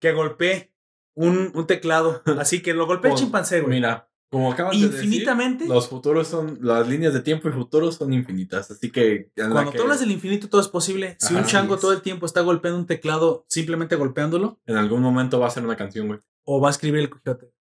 que 0.00 0.12
golpee 0.12 0.74
un, 1.14 1.52
un 1.54 1.66
teclado, 1.66 2.22
así 2.38 2.62
que 2.62 2.74
lo 2.74 2.86
golpea 2.86 3.12
el 3.12 3.16
chimpancé, 3.16 3.60
güey. 3.60 3.74
Mira, 3.76 4.05
como 4.30 4.52
acabas 4.52 4.78
de 4.78 4.88
decir, 4.88 5.04
Infinitamente. 5.04 5.66
los 5.66 5.88
futuros 5.88 6.26
son, 6.26 6.58
las 6.60 6.88
líneas 6.88 7.14
de 7.14 7.20
tiempo 7.20 7.48
y 7.48 7.52
futuros 7.52 7.94
son 7.94 8.12
infinitas. 8.12 8.70
Así 8.70 8.90
que. 8.90 9.30
Cuando 9.36 9.70
que 9.70 9.78
tú 9.78 9.84
hablas 9.84 10.00
del 10.00 10.10
infinito 10.10 10.48
todo 10.48 10.60
es 10.60 10.68
posible. 10.68 11.16
Si 11.20 11.34
un 11.34 11.44
chango 11.44 11.76
es. 11.76 11.80
todo 11.80 11.92
el 11.92 12.02
tiempo 12.02 12.26
está 12.26 12.40
golpeando 12.40 12.78
un 12.78 12.86
teclado, 12.86 13.44
simplemente 13.48 13.94
golpeándolo, 13.96 14.60
En 14.66 14.76
algún 14.76 15.00
momento 15.00 15.38
va 15.38 15.46
a 15.46 15.50
ser 15.50 15.64
una 15.64 15.76
canción, 15.76 16.08
güey. 16.08 16.20
o 16.44 16.60
va 16.60 16.68
a 16.68 16.70
escribir 16.72 17.00
el 17.00 17.10
coyote. 17.10 17.52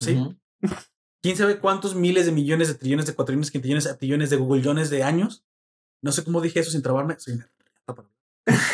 Sí. 0.00 0.18
Quién 1.22 1.36
sabe 1.36 1.58
cuántos 1.60 1.94
miles 1.94 2.26
de 2.26 2.32
millones 2.32 2.68
de 2.68 2.74
trillones 2.74 3.06
de 3.06 3.14
cuatrillones, 3.14 3.50
quintillones, 3.50 4.30
de 4.30 4.36
googleyones 4.36 4.90
de 4.90 5.04
años. 5.04 5.44
No 6.02 6.10
sé 6.12 6.24
cómo 6.24 6.40
dije 6.40 6.60
eso 6.60 6.72
sin 6.72 6.82
trabarme. 6.82 7.18
Soy 7.18 7.34
una. 7.34 7.50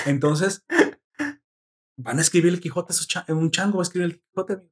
Entonces, 0.07 0.65
van 1.97 2.18
a 2.18 2.23
escribir 2.23 2.52
el 2.52 2.60
Quijote, 2.60 2.94
un 3.28 3.50
chango 3.50 3.78
va 3.78 3.83
a 3.83 3.84
escribir 3.84 4.07
el 4.07 4.20
Quijote. 4.20 4.62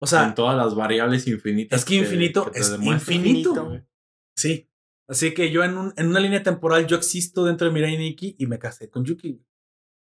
O 0.00 0.06
en 0.06 0.08
sea, 0.08 0.34
todas 0.34 0.56
las 0.56 0.74
variables 0.74 1.26
infinitas. 1.26 1.78
es 1.80 1.84
que 1.84 1.94
infinito 1.96 2.50
es 2.54 2.70
infinito. 2.80 3.80
sí. 4.36 4.68
Así 5.08 5.34
que 5.34 5.50
yo 5.50 5.62
en, 5.64 5.76
un- 5.76 5.92
en 5.98 6.08
una 6.08 6.18
línea 6.20 6.42
temporal 6.42 6.86
yo 6.86 6.96
existo 6.96 7.44
dentro 7.44 7.66
de 7.66 7.72
Mirai 7.74 7.98
Nikki 7.98 8.36
y 8.38 8.46
me 8.46 8.58
casé 8.58 8.88
con 8.88 9.04
Yuki. 9.04 9.44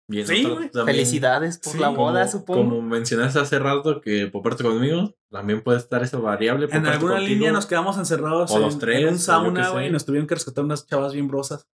Y 0.09 0.25
Sí, 0.25 0.45
otro 0.45 0.85
Felicidades 0.85 1.59
por 1.59 1.73
Sí, 1.73 1.79
la 1.79 1.87
como- 1.89 1.99
boda, 1.99 2.29
supongo. 2.29 2.63
Como 2.63 2.83
mencionaste 2.83 3.39
hace 3.41 3.59
rato 3.59 4.01
que 4.01 4.27
Poperto 4.29 4.63
conmigo, 4.65 5.17
también 5.31 5.63
puede 5.63 5.79
estar 5.79 6.03
esa 6.05 6.19
variable. 6.19 6.67
En 6.71 6.87
alguna 6.87 7.15
contigo. 7.15 7.29
línea 7.35 7.51
nos 7.53 7.67
quedamos 7.67 7.99
encerrados 7.99 8.51
o 8.53 8.57
en, 8.57 8.63
los 8.63 8.79
tres, 8.79 9.01
en 9.01 9.09
o 9.09 9.11
un 9.13 9.19
sauna, 9.19 9.71
güey, 9.71 9.89
y 9.89 9.91
nos 9.91 10.05
tuvieron 10.05 10.27
que 10.29 10.35
rescatar 10.35 10.65
unas 10.65 10.87
chavas 10.87 11.13
bien 11.15 11.27
brosas. 11.29 11.67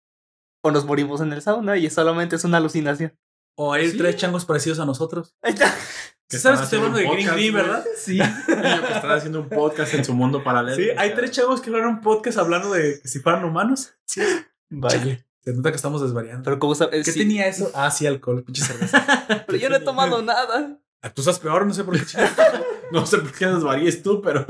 O 0.63 0.71
nos 0.71 0.85
morimos 0.85 1.21
en 1.21 1.31
el 1.33 1.41
sauna 1.41 1.77
y 1.77 1.89
solamente 1.89 2.35
es 2.35 2.43
una 2.45 2.57
alucinación. 2.57 3.15
O 3.57 3.73
hay 3.73 3.91
Sí. 3.91 3.97
tres 3.97 4.15
changos 4.15 4.45
parecidos 4.45 4.79
a 4.79 4.85
nosotros. 4.85 5.35
Ahí 6.31 6.37
está. 6.37 6.37
¿Sí 6.37 6.37
están 6.37 6.55
sabes 6.57 6.59
que 6.59 6.63
estoy 6.63 6.77
hablando 6.79 6.99
de 6.99 7.15
Green 7.15 7.35
Green, 7.35 7.53
verdad? 7.53 7.85
Sí. 7.97 8.19
Que 8.47 8.93
están 8.93 9.11
haciendo 9.11 9.41
un 9.41 9.49
podcast 9.49 9.93
en 9.93 10.05
su 10.05 10.13
mundo 10.13 10.43
paralelo. 10.43 10.75
Sí, 10.77 10.89
hay 10.97 11.09
sea, 11.09 11.15
tres 11.17 11.31
chavos 11.31 11.61
que 11.61 11.69
hablaron 11.69 11.95
un 11.95 12.01
podcast 12.01 12.37
hablando 12.37 12.71
de 12.71 12.99
que 13.01 13.07
si 13.07 13.19
fueran 13.19 13.43
humanos. 13.45 13.93
Sí. 14.05 14.21
Vaya. 14.69 15.25
Se 15.43 15.53
nota 15.53 15.71
que 15.71 15.77
estamos 15.77 16.01
desvariando. 16.01 16.43
Pero 16.43 16.59
como 16.59 16.75
sabes. 16.75 17.05
¿Qué 17.05 17.11
sí. 17.11 17.19
tenía 17.19 17.47
eso? 17.47 17.71
Ah, 17.73 17.89
sí, 17.89 18.05
alcohol, 18.05 18.43
pinche 18.43 18.63
cerveza. 18.63 19.05
Pero 19.47 19.57
yo 19.57 19.69
no 19.69 19.77
he 19.77 19.79
tomado 19.79 20.21
nada. 20.21 20.77
Ah, 21.01 21.09
Tú 21.11 21.21
estás 21.21 21.39
peor, 21.39 21.65
no 21.65 21.73
sé 21.73 21.83
por 21.83 21.95
qué. 21.97 22.05
No 22.91 23.05
sé 23.05 23.19
por 23.19 23.31
qué 23.31 23.45
desvaríes 23.45 24.01
tú, 24.01 24.19
pero 24.19 24.47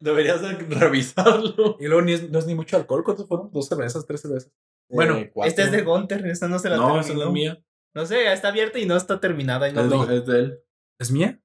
deberías 0.00 0.40
de 0.40 0.54
revisarlo. 0.54 1.76
y 1.78 1.84
luego 1.88 2.00
ni 2.00 2.14
es, 2.14 2.30
no 2.30 2.38
es 2.38 2.46
ni 2.46 2.54
mucho 2.54 2.78
alcohol. 2.78 3.04
¿Cuántos 3.04 3.28
fueron? 3.28 3.50
Dos 3.52 3.68
cervezas, 3.68 4.06
tres 4.06 4.22
cervezas. 4.22 4.50
Bueno, 4.88 5.16
Eh. 5.16 5.30
Esta 5.44 5.62
es 5.64 5.70
de 5.70 5.82
Gunter, 5.82 6.26
esta 6.26 6.48
no 6.48 6.58
se 6.58 6.70
la 6.70 6.76
No, 6.76 6.84
terminó. 6.84 7.00
esa 7.02 7.12
no 7.12 7.22
es 7.24 7.30
mía. 7.30 7.62
No 7.94 8.06
sé, 8.06 8.32
está 8.32 8.48
abierta 8.48 8.78
y 8.78 8.86
no 8.86 8.96
está 8.96 9.20
terminada. 9.20 9.68
y 9.68 9.74
no 9.74 9.82
Es 9.82 10.08
de, 10.08 10.16
es 10.16 10.26
de 10.26 10.38
él. 10.38 10.63
¿Es 10.98 11.10
mía? 11.10 11.40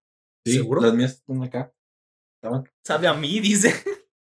Sí, 0.46 0.54
¿Seguro? 0.54 0.82
Las 0.82 0.94
mías 0.94 1.12
están 1.14 1.44
acá. 1.44 1.74
Estaban. 2.42 2.70
Sabe 2.84 3.08
a 3.08 3.14
mí, 3.14 3.40
dice. 3.40 3.74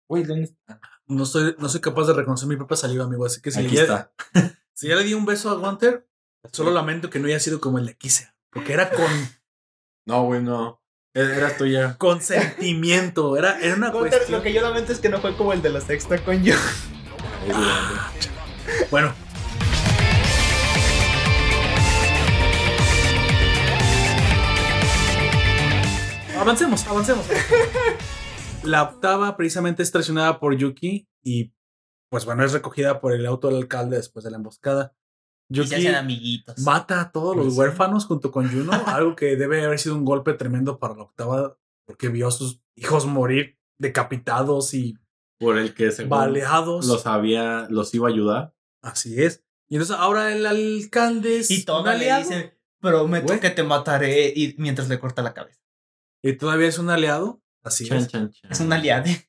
Güey, 0.08 0.22
¿dónde 0.24 0.44
está? 0.44 0.80
No 1.06 1.24
soy, 1.26 1.54
no 1.58 1.68
soy 1.68 1.80
capaz 1.80 2.06
de 2.06 2.12
reconocer 2.14 2.48
mi 2.48 2.56
propia 2.56 2.76
saliva, 2.76 3.04
amigo. 3.04 3.26
Así 3.26 3.40
que 3.40 3.50
si, 3.50 3.60
Aquí 3.60 3.74
le, 3.74 3.82
está. 3.82 4.12
si 4.74 4.88
ya 4.88 4.96
le 4.96 5.04
di 5.04 5.14
un 5.14 5.24
beso 5.26 5.50
a 5.50 5.54
Gunter, 5.54 6.08
solo 6.52 6.70
lamento 6.70 7.10
que 7.10 7.18
no 7.18 7.26
haya 7.26 7.40
sido 7.40 7.60
como 7.60 7.78
el 7.78 7.86
de 7.86 7.96
Kise. 7.96 8.32
Porque 8.50 8.72
era 8.72 8.90
con 8.90 9.06
No, 10.06 10.24
güey, 10.24 10.42
no. 10.42 10.80
E- 11.14 11.20
Era 11.36 11.56
tuya. 11.56 11.96
consentimiento. 11.98 13.36
Era, 13.36 13.58
era 13.60 13.74
una 13.74 13.90
Gunter, 13.90 14.10
cuestión. 14.18 14.38
lo 14.38 14.44
que 14.44 14.52
yo 14.52 14.62
lamento 14.62 14.92
es 14.92 15.00
que 15.00 15.08
no 15.08 15.20
fue 15.20 15.36
como 15.36 15.52
el 15.52 15.62
de 15.62 15.70
la 15.70 15.80
sexta 15.80 16.22
con 16.24 16.44
yo. 16.44 16.54
Bueno. 18.90 19.14
Avancemos, 26.38 26.86
avancemos. 26.86 27.26
La 28.62 28.82
octava 28.82 29.36
precisamente 29.36 29.82
es 29.82 29.90
traicionada 29.90 30.38
por 30.40 30.56
Yuki 30.56 31.08
y 31.22 31.52
pues 32.10 32.24
bueno, 32.24 32.44
es 32.44 32.52
recogida 32.52 33.00
por 33.00 33.12
el 33.12 33.26
auto 33.26 33.48
del 33.48 33.56
alcalde 33.58 33.96
después 33.96 34.24
de 34.24 34.30
la 34.30 34.36
emboscada. 34.36 34.94
Y 35.48 35.56
se 35.56 35.62
Yuki 35.62 35.74
hacen 35.74 35.94
amiguitos. 35.94 36.58
mata 36.60 37.00
a 37.00 37.12
todos 37.12 37.34
Pues 37.34 37.44
los 37.46 37.54
sí. 37.54 37.60
huérfanos 37.60 38.06
junto 38.06 38.30
con 38.32 38.50
Juno, 38.50 38.72
algo 38.86 39.14
que 39.16 39.36
debe 39.36 39.64
haber 39.64 39.78
sido 39.78 39.94
un 39.94 40.04
golpe 40.04 40.32
tremendo 40.34 40.78
para 40.78 40.94
la 40.94 41.02
octava 41.04 41.58
porque 41.86 42.08
vio 42.08 42.28
a 42.28 42.32
sus 42.32 42.60
hijos 42.76 43.06
morir 43.06 43.58
decapitados 43.78 44.74
y 44.74 44.98
Por 45.38 45.58
el 45.58 45.74
que 45.74 45.90
según 45.92 46.10
baleados. 46.10 46.86
los 46.86 47.06
había, 47.06 47.66
los 47.70 47.94
iba 47.94 48.08
a 48.08 48.10
ayudar. 48.12 48.54
Así 48.82 49.22
es. 49.22 49.44
Y 49.68 49.76
entonces 49.76 49.96
ahora 49.98 50.32
el 50.32 50.44
alcalde 50.46 51.38
es 51.38 51.50
Y 51.50 51.64
todavía 51.64 52.18
le 52.18 52.24
dice, 52.24 52.58
prometo 52.80 53.26
Güey. 53.28 53.40
que 53.40 53.50
te 53.50 53.62
mataré 53.62 54.32
y 54.34 54.54
mientras 54.58 54.88
le 54.88 54.98
corta 54.98 55.22
la 55.22 55.34
cabeza. 55.34 55.60
Y 56.28 56.36
todavía 56.36 56.68
es 56.68 56.78
un 56.78 56.90
aliado. 56.90 57.42
Así 57.64 57.86
Chan, 57.86 57.98
es. 57.98 58.08
chan, 58.08 58.30
chan. 58.30 58.50
Es 58.52 58.60
un 58.60 58.72
aliado. 58.72 59.04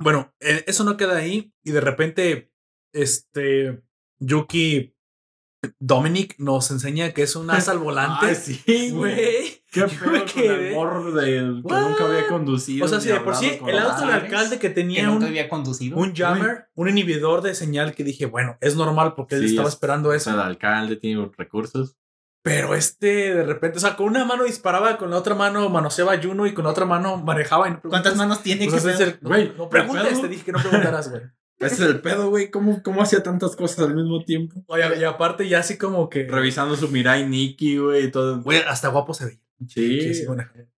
Bueno, 0.00 0.32
eh, 0.38 0.62
eso 0.68 0.84
no 0.84 0.96
queda 0.96 1.16
ahí. 1.16 1.52
Y 1.64 1.72
de 1.72 1.80
repente, 1.80 2.52
este 2.94 3.82
Yuki 4.20 4.94
Dominic 5.80 6.36
nos 6.38 6.70
enseña 6.70 7.10
que 7.12 7.22
es 7.24 7.34
un 7.34 7.50
as 7.50 7.68
al 7.68 7.78
volante. 7.80 8.26
Ay, 8.26 8.34
sí, 8.36 8.90
güey. 8.92 9.60
Qué 9.72 9.82
pedo 9.82 10.24
con 10.32 10.42
el 10.44 10.72
morro 10.72 11.20
que 11.20 11.42
What? 11.64 11.80
nunca 11.88 12.04
había 12.06 12.28
conducido. 12.28 12.84
O 12.84 12.88
sea, 12.88 13.00
si 13.00 13.08
de 13.08 13.18
por 13.18 13.34
sí 13.34 13.58
el 13.66 13.76
auto 13.76 14.02
del 14.02 14.10
alcalde 14.10 14.60
que 14.60 14.68
Que 14.68 14.70
tenía 14.70 15.02
nunca 15.08 15.24
un, 15.24 15.30
había 15.32 15.48
conducido. 15.48 15.98
un 15.98 16.14
jammer, 16.14 16.68
un 16.76 16.88
inhibidor 16.88 17.42
de 17.42 17.56
señal 17.56 17.92
que 17.92 18.04
dije, 18.04 18.26
bueno, 18.26 18.56
es 18.60 18.76
normal 18.76 19.14
porque 19.16 19.34
él 19.34 19.44
estaba 19.46 19.66
es- 19.66 19.74
esperando 19.74 20.12
eso. 20.12 20.30
el 20.30 20.38
alcalde 20.38 20.94
tiene 20.94 21.28
recursos. 21.36 21.96
Pero 22.48 22.74
este 22.74 23.34
de 23.34 23.42
repente, 23.42 23.78
o 23.78 23.80
sea, 23.80 23.96
con 23.96 24.06
una 24.06 24.24
mano 24.24 24.44
disparaba, 24.44 24.96
con 24.96 25.10
la 25.10 25.18
otra 25.18 25.34
mano 25.34 25.68
manoseaba 25.68 26.14
a 26.14 26.22
Juno 26.22 26.46
y 26.46 26.54
con 26.54 26.64
la 26.64 26.70
otra 26.70 26.86
mano 26.86 27.16
manejaba. 27.18 27.68
Y 27.68 27.72
no 27.72 27.80
¿Cuántas 27.82 28.16
manos 28.16 28.42
tiene 28.42 28.66
O 28.66 28.70
que 28.70 28.76
el- 28.76 29.18
no, 29.20 29.54
no 29.56 29.68
preguntes, 29.68 30.20
te 30.20 30.28
dije 30.28 30.44
que 30.44 30.52
no 30.52 30.58
preguntaras, 30.60 31.10
güey. 31.10 31.22
Ese 31.58 31.74
es 31.74 31.80
el 31.80 32.00
pedo, 32.00 32.30
güey. 32.30 32.50
¿Cómo, 32.50 32.82
¿Cómo 32.82 33.02
hacía 33.02 33.22
tantas 33.22 33.56
cosas 33.56 33.80
al 33.86 33.94
mismo 33.94 34.24
tiempo? 34.24 34.62
Oye, 34.68 34.84
y 35.00 35.04
aparte 35.04 35.48
ya 35.48 35.58
así 35.58 35.76
como 35.76 36.08
que... 36.08 36.24
Revisando 36.24 36.76
su 36.76 36.88
Mirai 36.88 37.28
Nikki, 37.28 37.78
güey, 37.78 38.04
y 38.06 38.10
todo. 38.10 38.40
Güey, 38.42 38.62
hasta 38.66 38.88
guapo 38.88 39.12
se 39.12 39.26
veía. 39.26 39.40
Sí. 39.66 39.98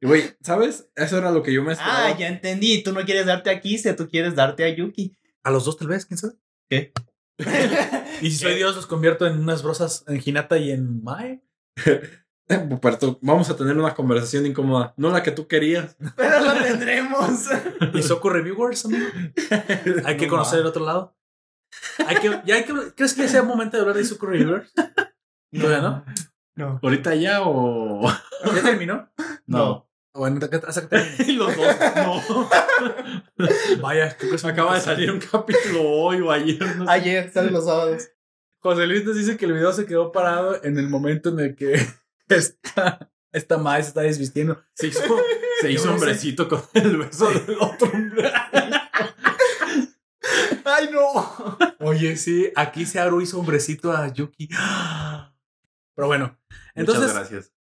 Y, 0.01 0.07
Güey, 0.07 0.23
¿sabes? 0.41 0.89
Eso 0.97 1.19
era 1.19 1.31
lo 1.33 1.43
que 1.43 1.53
yo 1.53 1.63
me 1.63 1.73
esperaba. 1.73 2.07
Ah, 2.07 2.17
ya 2.19 2.29
entendí. 2.29 2.83
Tú 2.83 2.93
no 2.93 3.05
quieres 3.05 3.27
darte 3.27 3.51
a 3.51 3.61
Kise, 3.61 3.93
tú 3.93 4.09
quieres 4.09 4.35
darte 4.35 4.65
a 4.65 4.75
Yuki. 4.75 5.15
A 5.43 5.51
los 5.51 5.67
dos 5.67 5.77
tal 5.77 5.89
vez, 5.89 6.07
quién 6.07 6.17
sabe. 6.17 6.35
¿Qué? 6.69 6.93
Y 8.23 8.31
si 8.31 8.37
soy 8.39 8.55
Dios, 8.55 8.77
los 8.77 8.87
convierto 8.87 9.27
en 9.27 9.39
unas 9.39 9.63
brosas 9.63 10.05
en 10.07 10.21
Hinata 10.23 10.59
y 10.59 10.71
en 10.73 11.03
Mae. 11.03 11.43
Puperto, 12.69 13.19
vamos 13.23 13.49
a 13.49 13.57
tener 13.57 13.79
una 13.79 13.95
conversación 13.95 14.45
incómoda. 14.45 14.93
No 14.97 15.11
la 15.11 15.23
que 15.23 15.31
tú 15.31 15.47
querías. 15.47 15.97
Pero 16.17 16.41
lo 16.41 16.53
tendremos. 16.55 17.49
¿Y 17.95 18.03
Soco 18.03 18.31
Reviewers, 18.31 18.85
amigo? 18.87 19.07
Hay 20.05 20.17
que 20.17 20.27
No 20.27 20.31
conocer 20.31 20.61
el 20.61 20.67
otro 20.67 20.85
lado. 20.85 21.17
Hay 22.05 22.17
que, 22.17 22.41
ya 22.45 22.57
hay 22.57 22.65
que, 22.65 22.75
¿Crees 22.97 23.15
que 23.15 23.23
ya 23.23 23.29
sea 23.29 23.43
momento 23.45 23.77
de 23.77 23.83
hablar 23.83 23.97
de 23.97 24.05
Soco 24.05 24.27
Reviewers? 24.27 24.73
¿Todavía 25.53 25.81
no? 25.81 26.05
No. 26.57 26.81
¿Ahorita 26.83 27.15
ya 27.15 27.43
o.? 27.43 28.03
¿Ya 28.45 28.63
terminó? 28.63 29.09
No. 29.47 29.89
Bueno, 30.13 30.41
hasta 30.67 30.83
que 30.83 30.89
termine. 30.89 31.33
Y 31.33 31.37
los 31.37 31.57
dos, 31.57 31.77
no. 31.97 32.49
Vaya, 33.81 34.17
creo 34.17 34.31
que 34.31 34.37
es 34.37 34.45
Acaba 34.45 34.75
de 34.75 34.81
salir 34.81 35.11
un 35.11 35.21
capítulo 35.21 35.83
hoy 35.83 36.21
o 36.21 36.33
ayer. 36.33 36.61
No 36.77 36.85
sé. 36.85 36.91
Ayer, 36.91 37.33
salen 37.33 37.53
los 37.53 37.65
sábados. 37.65 38.09
José 38.61 38.87
Luis 38.87 39.05
nos 39.05 39.17
dice 39.17 39.37
que 39.37 39.47
el 39.47 39.55
video 39.55 39.73
se 39.73 39.87
quedó 39.87 40.13
parado 40.13 40.63
en 40.63 40.79
el 40.79 40.89
momento 40.89 41.31
en 41.31 41.41
el 41.41 41.57
que 41.57 41.81
esta, 42.29 43.11
esta 43.33 43.59
madre 43.59 43.83
se 43.83 43.89
está 43.89 44.03
desvistiendo. 44.03 44.63
Se 44.75 44.89
hizo, 44.89 45.01
se 45.61 45.73
hizo 45.73 45.93
hombrecito 45.93 46.49
con 46.49 46.63
el 46.75 46.99
beso 46.99 47.31
del 47.31 47.57
otro 47.59 47.91
hombre. 47.93 48.31
¡Ay, 50.65 50.91
no! 50.93 51.59
Oye, 51.81 52.17
sí, 52.17 52.53
aquí 52.55 52.87
Searu 52.87 53.21
hizo 53.21 53.39
hombrecito 53.41 53.93
a 53.93 54.13
Yuki. 54.13 54.49
Pero 55.95 56.07
bueno, 56.07 56.39
entonces 56.75 57.05
Muchas 57.05 57.31
gracias. 57.31 57.53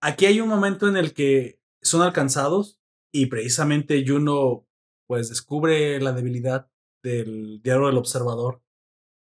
aquí 0.00 0.26
hay 0.26 0.40
un 0.40 0.48
momento 0.48 0.88
en 0.88 0.96
el 0.96 1.14
que 1.14 1.60
son 1.80 2.02
alcanzados 2.02 2.80
y 3.12 3.26
precisamente 3.26 4.04
Juno 4.06 4.66
pues 5.06 5.28
descubre 5.30 6.00
la 6.00 6.12
debilidad 6.12 6.70
del 7.02 7.62
diario 7.62 7.86
del 7.86 7.96
observador, 7.96 8.60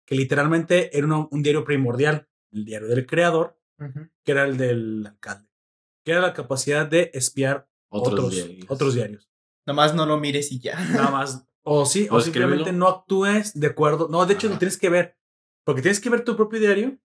que 0.08 0.16
literalmente 0.16 0.98
era 0.98 1.06
un, 1.06 1.28
un 1.30 1.44
diario 1.44 1.64
primordial, 1.64 2.28
el 2.52 2.66
diario 2.66 2.88
del 2.88 3.06
creador, 3.06 3.60
que 4.24 4.32
era 4.32 4.46
el 4.46 4.58
del 4.58 5.06
alcalde, 5.06 5.48
que 6.04 6.14
era 6.14 6.22
la 6.22 6.34
capacidad 6.34 6.88
de 6.88 7.12
espiar 7.14 7.70
Otros, 7.90 8.14
otros, 8.14 8.32
diarios. 8.34 8.66
otros 8.70 8.94
diarios. 8.96 9.30
Nomás 9.68 9.94
no 9.94 10.06
lo 10.06 10.18
mires 10.18 10.52
y 10.52 10.60
ya. 10.60 10.80
Nada 10.92 11.12
más. 11.12 11.46
O 11.64 11.86
sí, 11.86 12.08
o, 12.10 12.16
O 12.16 12.22
simplemente 12.22 12.72
no 12.72 12.88
actúes 12.88 13.54
de 13.60 13.68
acuerdo. 13.68 14.08
No, 14.10 14.26
de 14.26 14.34
hecho, 14.36 14.48
Ajá. 14.48 14.54
lo 14.56 14.60
tienes 14.60 14.78
que 14.78 14.90
ver. 14.90 15.18
Porque 15.66 15.82
tienes 15.82 16.00
que 16.00 16.10
ver 16.10 16.24
tu 16.24 16.38
propio 16.38 16.62
diario 16.62 16.98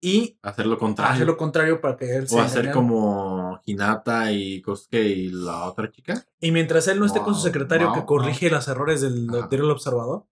y 0.00 0.38
Hacer 0.42 0.66
lo 0.66 0.78
contrario. 0.78 1.12
hacer 1.12 1.26
lo 1.26 1.36
contrario 1.36 1.80
para 1.82 1.96
que 1.98 2.16
él 2.16 2.24
o 2.24 2.26
se 2.28 2.40
hacer 2.40 2.70
como 2.72 3.60
Hinata 3.66 4.32
y 4.32 4.62
Kosuke 4.62 4.94
y 5.04 5.28
la 5.28 5.66
otra 5.66 5.90
chica. 5.90 6.24
Y 6.40 6.50
mientras 6.52 6.88
él 6.88 6.98
no 6.98 7.04
esté 7.04 7.18
con 7.20 7.34
su 7.34 7.40
Wow, 7.40 7.46
secretario 7.48 7.92
que 7.92 7.98
wow, 7.98 8.06
corrige 8.06 8.48
los 8.48 8.66
errores 8.68 9.02
del 9.02 9.26
diario 9.26 9.48
del 9.50 9.70
observador. 9.70 10.26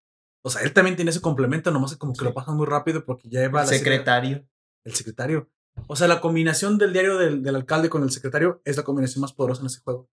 O 0.46 0.50
sea, 0.50 0.62
él 0.62 0.72
también 0.72 0.94
tiene 0.94 1.10
ese 1.10 1.20
complemento, 1.20 1.72
nomás 1.72 1.96
como 1.96 2.12
que 2.12 2.24
lo 2.24 2.32
pasan 2.32 2.56
muy 2.56 2.66
rápido 2.66 3.04
porque 3.04 3.28
ya 3.28 3.48
va 3.48 3.62
El 3.62 3.68
secretario. 3.68 4.46
el 4.84 4.94
secretario. 4.94 5.50
O 5.88 5.96
sea, 5.96 6.06
la 6.06 6.20
combinación 6.20 6.78
del 6.78 6.92
diario 6.92 7.18
del, 7.18 7.42
del 7.42 7.56
alcalde 7.56 7.88
con 7.90 8.02
el 8.04 8.10
secretario 8.12 8.62
es 8.64 8.76
la 8.76 8.84
combinación 8.84 9.22
más 9.22 9.32
poderosa 9.32 9.62
en 9.62 9.66
ese 9.66 9.80
juego. 9.80 10.08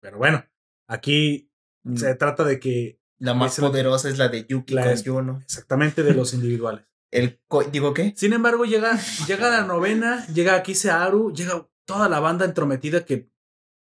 Pero 0.00 0.18
bueno, 0.18 0.44
aquí 0.88 1.50
Mm. 1.86 1.96
se 1.96 2.14
trata 2.14 2.44
de 2.44 2.58
que 2.60 2.98
La 3.18 3.34
más 3.34 3.58
poderosa 3.60 4.08
es 4.08 4.16
la 4.16 4.28
de 4.28 4.46
Yuki 4.46 4.72
La 4.74 4.84
con 4.84 4.92
es- 4.92 5.04
exactamente 5.44 6.02
de 6.02 6.14
los 6.14 6.32
individuales. 6.34 6.86
El 7.10 7.40
¿Digo 7.72 7.92
qué? 7.94 8.14
Sin 8.16 8.32
embargo, 8.32 8.64
llega, 8.64 8.98
llega 9.26 9.50
la 9.50 9.62
novena, 9.66 10.26
llega 10.28 10.54
aquí 10.54 10.74
Searu, 10.74 11.32
llega 11.34 11.68
toda 11.84 12.08
la 12.08 12.20
banda 12.20 12.44
entrometida 12.44 13.04
que. 13.04 13.28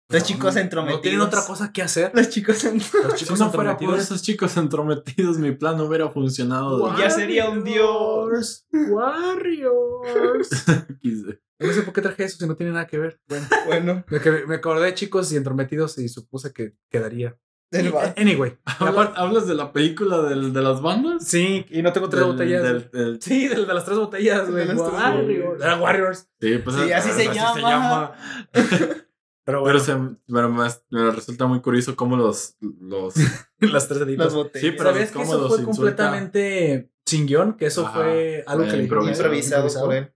Los 0.08 0.22
chicos 0.22 0.54
no- 0.54 0.60
entrometidos. 0.60 0.98
No 0.98 1.02
tienen 1.02 1.20
otra 1.20 1.44
cosa 1.44 1.72
que 1.72 1.82
hacer. 1.82 2.12
Los 2.14 2.28
chicos 2.30 2.64
en- 2.64 2.78
Los 2.78 2.86
Si 3.18 3.24
chicos 3.24 3.38
no 3.40 3.50
fuera 3.50 3.72
por 3.72 3.82
entrometidos. 3.84 4.04
esos 4.04 4.22
chicos 4.22 4.56
entrometidos, 4.56 5.38
mi 5.38 5.52
plan 5.52 5.76
no 5.76 5.84
hubiera 5.84 6.08
funcionado. 6.10 6.96
Ya 6.96 7.10
sería 7.10 7.48
un 7.50 7.64
dios. 7.64 8.66
Warriors. 8.72 10.48
No 11.58 11.72
sé 11.72 11.80
por 11.84 11.94
qué 11.94 12.02
traje 12.02 12.24
eso 12.24 12.36
si 12.36 12.46
no 12.46 12.54
tiene 12.54 12.72
nada 12.72 12.86
que 12.86 12.98
ver. 12.98 13.18
Bueno, 13.26 13.46
Bueno, 13.64 14.04
me, 14.46 14.54
acordé 14.56 14.84
de 14.84 14.94
chicos 14.94 15.32
y 15.32 15.36
entrometidos 15.36 15.96
y 15.96 16.06
supuse 16.10 16.52
que 16.52 16.74
quedaría. 16.90 17.34
del 17.72 17.94
Anyway. 18.18 18.58
¿Habla- 18.78 19.14
¿Hablas 19.16 19.46
de 19.46 19.54
la 19.54 19.72
película 19.72 20.20
del- 20.20 20.52
de 20.52 20.60
las 20.62 20.82
bandas? 20.82 21.26
Sí, 21.26 21.64
y 21.70 21.80
no 21.80 21.94
tengo 21.94 22.10
tres 22.10 22.20
Del- 22.24 22.30
botellas. 22.32 22.62
del- 22.62 22.90
del- 22.92 23.22
Sí, 23.22 23.48
del 23.48 23.66
de 23.66 23.72
las 23.74 23.86
tres 23.86 23.96
botellas, 23.96 24.50
güey. 24.50 24.66
De 24.66 24.74
las 24.74 24.82
tres 24.84 24.92
Warriors. 25.02 25.80
Warriors. 25.80 26.28
Sí, 26.40 26.58
pues 26.58 26.76
Sí, 26.76 26.92
así 26.92 27.10
se 27.10 27.32
llama. 27.32 28.12
Pero 29.46 29.60
bueno, 29.60 29.78
Pero, 29.78 29.84
se, 29.84 30.16
pero 30.26 30.50
me, 30.50 30.68
me 30.90 31.10
resulta 31.12 31.46
muy 31.46 31.60
curioso 31.60 31.94
cómo 31.94 32.16
los. 32.16 32.56
los 32.60 33.14
las 33.60 33.86
tres 33.88 34.00
deditos. 34.00 34.26
Las 34.26 34.34
botellas. 34.34 34.60
Sí, 34.70 34.74
pero 34.76 34.90
¿Sabías 34.90 35.12
que 35.12 35.22
eso 35.22 35.38
los 35.38 35.48
fue 35.48 35.58
insulta? 35.60 35.64
completamente 35.76 36.90
sin 37.06 37.26
guion? 37.26 37.56
Que 37.56 37.66
eso 37.66 37.86
Ajá, 37.86 38.00
fue 38.00 38.44
algo 38.46 38.64
que 38.64 38.72
le 38.76 38.82
improvisado. 38.82 39.28
improvisado 39.28 39.86
por 39.86 39.94
él. 39.94 40.12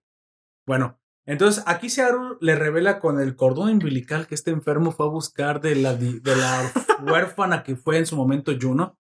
Bueno, 0.67 1.01
entonces 1.27 1.63
aquí 1.67 1.89
Searu 1.89 2.39
le 2.41 2.57
revela 2.57 2.99
con 2.99 3.21
el 3.21 3.37
cordón 3.37 3.71
umbilical 3.71 4.27
que 4.27 4.35
este 4.35 4.51
enfermo 4.51 4.91
fue 4.91 5.07
a 5.07 5.11
buscar 5.11 5.61
de 5.61 5.77
la, 5.77 5.95
de 5.95 6.21
la 6.37 6.73
huérfana 7.07 7.63
que 7.63 7.77
fue 7.77 7.99
en 7.99 8.07
su 8.07 8.17
momento 8.17 8.53
Juno. 8.61 8.99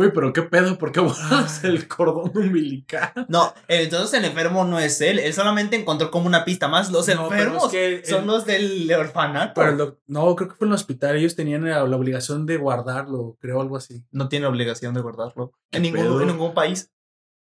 Uy, 0.00 0.10
pero 0.14 0.32
qué 0.32 0.42
pedo, 0.42 0.78
¿por 0.78 0.92
qué 0.92 1.00
borras 1.00 1.62
el 1.64 1.86
cordón 1.88 2.30
umbilical? 2.34 3.12
No, 3.28 3.52
entonces 3.68 4.18
el 4.18 4.24
enfermo 4.24 4.64
no 4.64 4.78
es 4.78 5.00
él. 5.00 5.18
Él 5.18 5.34
solamente 5.34 5.76
encontró 5.76 6.10
como 6.10 6.26
una 6.26 6.44
pista 6.44 6.68
más. 6.68 6.90
Los 6.90 7.06
No, 7.08 7.24
enfermos 7.24 7.64
es 7.66 7.70
que 8.02 8.06
son 8.10 8.22
el- 8.22 8.26
los 8.26 8.46
del 8.46 8.92
orfanato. 8.94 9.52
Pero 9.60 9.70
el 9.72 9.76
doc- 9.78 9.98
no, 10.06 10.34
creo 10.36 10.48
que 10.48 10.54
fue 10.54 10.66
en 10.66 10.70
el 10.72 10.76
hospital. 10.76 11.16
Ellos 11.16 11.36
tenían 11.36 11.64
la, 11.68 11.84
la 11.84 11.96
obligación 11.96 12.46
de 12.46 12.56
guardarlo, 12.56 13.36
creo, 13.40 13.60
algo 13.60 13.76
así. 13.76 14.04
No 14.10 14.28
tiene 14.28 14.46
obligación 14.46 14.94
de 14.94 15.00
guardarlo. 15.02 15.52
En 15.72 15.82
¿Qué 15.82 15.90
ningún, 15.92 16.22
en 16.22 16.28
ningún 16.28 16.54
país. 16.54 16.90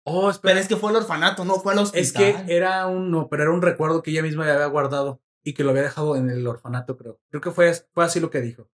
Oh, 0.06 0.28
espera. 0.28 0.52
Pero 0.52 0.60
es 0.62 0.68
que 0.68 0.76
fue 0.76 0.90
al 0.90 0.96
orfanato, 0.96 1.44
no 1.46 1.54
fue 1.60 1.72
al 1.72 1.78
hospital. 1.78 2.02
Es 2.02 2.12
que 2.12 2.44
era 2.54 2.86
un, 2.86 3.10
no, 3.10 3.28
pero 3.28 3.44
era 3.44 3.52
un 3.52 3.62
recuerdo 3.62 4.02
que 4.02 4.10
ella 4.10 4.22
misma 4.22 4.44
había 4.44 4.66
guardado 4.66 5.22
y 5.42 5.54
que 5.54 5.64
lo 5.64 5.70
había 5.70 5.82
dejado 5.82 6.16
en 6.16 6.28
el 6.28 6.46
orfanato, 6.46 6.96
creo. 6.98 7.18
Creo 7.30 7.40
que 7.40 7.50
fue, 7.50 7.72
fue 7.92 8.04
así 8.04 8.20
lo 8.20 8.28
que 8.28 8.42
dijo. 8.42 8.68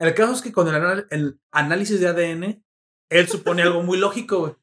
El 0.00 0.12
caso 0.14 0.32
es 0.32 0.42
que 0.42 0.50
con 0.52 0.66
el, 0.66 1.06
el 1.10 1.40
análisis 1.52 2.00
de 2.00 2.08
ADN, 2.08 2.64
él 3.10 3.28
supone 3.28 3.62
algo 3.62 3.82
muy 3.82 3.98
lógico, 3.98 4.38
güey. 4.40 4.54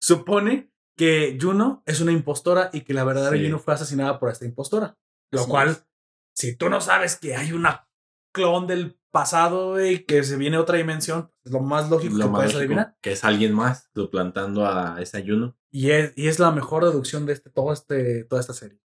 Supone 0.00 0.70
que 0.96 1.38
Juno 1.40 1.82
es 1.86 2.00
una 2.00 2.12
impostora 2.12 2.70
y 2.72 2.82
que 2.82 2.94
la 2.94 3.04
verdadera 3.04 3.36
Sí. 3.36 3.44
Juno 3.44 3.58
fue 3.58 3.74
asesinada 3.74 4.18
por 4.18 4.30
esta 4.30 4.44
impostora. 4.44 4.96
Lo 5.32 5.40
Así 5.40 5.50
cual, 5.50 5.68
es. 5.70 5.86
si 6.34 6.56
tú 6.56 6.68
no 6.68 6.80
sabes 6.80 7.16
que 7.18 7.34
hay 7.36 7.52
una 7.52 7.88
clon 8.32 8.66
del 8.66 8.98
pasado 9.10 9.84
y 9.84 10.04
que 10.04 10.22
se 10.24 10.36
viene 10.36 10.56
a 10.56 10.60
otra 10.60 10.76
dimensión, 10.78 11.30
es 11.44 11.52
lo 11.52 11.60
más 11.60 11.88
lógico 11.88 12.16
Lo 12.16 12.24
que 12.26 12.30
más 12.30 12.38
puedes 12.38 12.52
lógico, 12.54 12.72
adivinar. 12.72 12.96
que 13.00 13.12
es 13.12 13.24
alguien 13.24 13.54
más 13.54 13.90
suplantando 13.94 14.66
a 14.66 15.00
ese 15.00 15.16
ayuno. 15.16 15.56
Y 15.70 15.90
es, 15.90 16.12
y 16.16 16.28
es 16.28 16.38
la 16.38 16.50
mejor 16.52 16.84
deducción 16.84 17.26
de 17.26 17.32
este, 17.32 17.50
todo 17.50 17.72
este, 17.72 18.24
toda 18.24 18.40
esta 18.40 18.52
serie. 18.54 18.80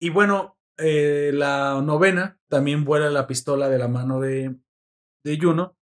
Y 0.00 0.10
bueno, 0.10 0.58
eh, 0.78 1.30
la 1.34 1.80
novena 1.82 2.38
también 2.48 2.84
vuela 2.84 3.08
la 3.10 3.26
pistola 3.26 3.68
de 3.68 3.78
la 3.78 3.88
mano 3.88 4.20
de, 4.20 4.56
de 5.24 5.38
Juno. 5.40 5.75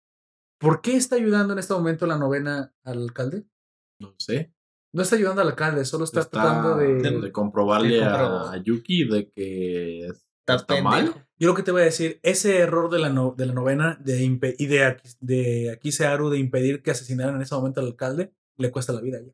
¿Por 0.62 0.80
qué 0.80 0.96
está 0.96 1.16
ayudando 1.16 1.52
en 1.52 1.58
este 1.58 1.74
momento 1.74 2.06
la 2.06 2.16
novena 2.16 2.72
al 2.84 3.02
alcalde? 3.02 3.44
No 4.00 4.14
sé. 4.18 4.54
No 4.94 5.02
está 5.02 5.16
ayudando 5.16 5.42
al 5.42 5.48
alcalde, 5.48 5.84
solo 5.84 6.04
está, 6.04 6.20
Está 6.20 6.40
tratando 6.42 6.76
de... 6.76 7.20
de 7.20 7.32
comprobarle 7.32 7.96
de 7.96 8.04
a, 8.04 8.56
Yuki 8.62 9.04
de 9.08 9.30
que 9.30 10.06
Está 10.46 10.82
mal. 10.82 11.26
Yo 11.38 11.48
lo 11.48 11.54
que 11.54 11.62
te 11.62 11.70
voy 11.72 11.82
a 11.82 11.86
decir, 11.86 12.20
ese 12.22 12.58
error 12.58 12.90
de 12.90 12.98
la, 12.98 13.08
no- 13.08 13.34
de 13.36 13.46
la 13.46 13.54
novena 13.54 13.98
de 14.04 14.22
impe- 14.22 14.54
y 14.58 14.66
de 14.66 14.84
aquí, 14.84 15.08
de 15.20 15.70
aquí 15.70 15.92
Searu 15.92 16.30
de 16.30 16.38
impedir 16.38 16.82
que 16.82 16.90
asesinaran 16.90 17.36
en 17.36 17.42
ese 17.42 17.54
momento 17.54 17.80
al 17.80 17.86
alcalde, 17.88 18.32
le 18.56 18.70
cuesta 18.70 18.92
la 18.92 19.00
vida 19.00 19.18
a 19.18 19.20
ella. 19.20 19.32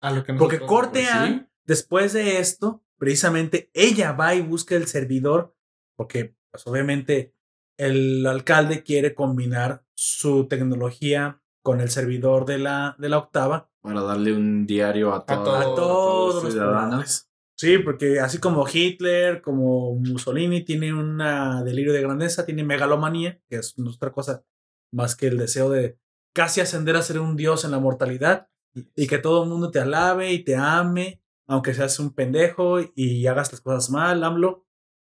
A 0.00 0.10
lo 0.12 0.24
que 0.24 0.34
Porque 0.34 0.58
pues, 0.58 1.08
a, 1.10 1.26
sí. 1.26 1.46
después 1.64 2.12
de 2.12 2.38
esto, 2.38 2.82
precisamente 2.98 3.70
ella 3.74 4.12
va 4.12 4.34
y 4.34 4.40
busca 4.40 4.74
el 4.76 4.86
servidor, 4.86 5.54
porque 5.96 6.36
pues, 6.50 6.66
obviamente 6.66 7.34
el 7.78 8.26
alcalde 8.26 8.82
quiere 8.82 9.14
combinar 9.14 9.84
su 9.94 10.46
tecnología 10.48 11.40
con 11.62 11.80
el 11.80 11.90
servidor 11.90 12.44
de 12.46 12.58
la, 12.58 12.94
de 12.98 13.08
la 13.08 13.18
octava. 13.18 13.70
Para 13.82 14.02
darle 14.02 14.32
un 14.32 14.66
diario 14.66 15.12
a, 15.14 15.24
todo- 15.24 15.44
todo- 15.44 15.56
A 15.56 15.74
todos 15.74 16.34
los 16.36 16.44
los 16.44 16.52
ciudadanos. 16.52 17.28
Sí, 17.58 17.78
porque 17.78 18.20
así 18.20 18.38
como 18.38 18.66
Hitler, 18.70 19.40
como 19.40 19.94
Mussolini, 19.94 20.62
tiene 20.62 20.92
un 20.92 21.18
delirio 21.64 21.92
de 21.94 22.02
grandeza, 22.02 22.44
tiene 22.44 22.64
megalomanía, 22.64 23.40
que 23.48 23.56
es 23.56 23.74
otra 23.78 24.12
cosa 24.12 24.44
más 24.92 25.16
que 25.16 25.28
el 25.28 25.38
deseo 25.38 25.70
de 25.70 25.98
casi 26.34 26.60
ascender 26.60 26.96
a 26.96 27.02
ser 27.02 27.18
un 27.18 27.34
dios 27.34 27.64
en 27.64 27.70
la 27.70 27.78
mortalidad 27.78 28.48
y 28.94 29.06
que 29.06 29.16
todo 29.16 29.42
el 29.44 29.48
mundo 29.48 29.70
te 29.70 29.80
alabe 29.80 30.32
y 30.34 30.44
te 30.44 30.54
ame, 30.54 31.22
aunque 31.46 31.72
seas 31.72 31.98
un 31.98 32.12
pendejo 32.12 32.78
y 32.94 33.26
hagas 33.26 33.50
las 33.52 33.62
cosas 33.62 33.88
mal, 33.88 34.22
AMLO. 34.22 34.65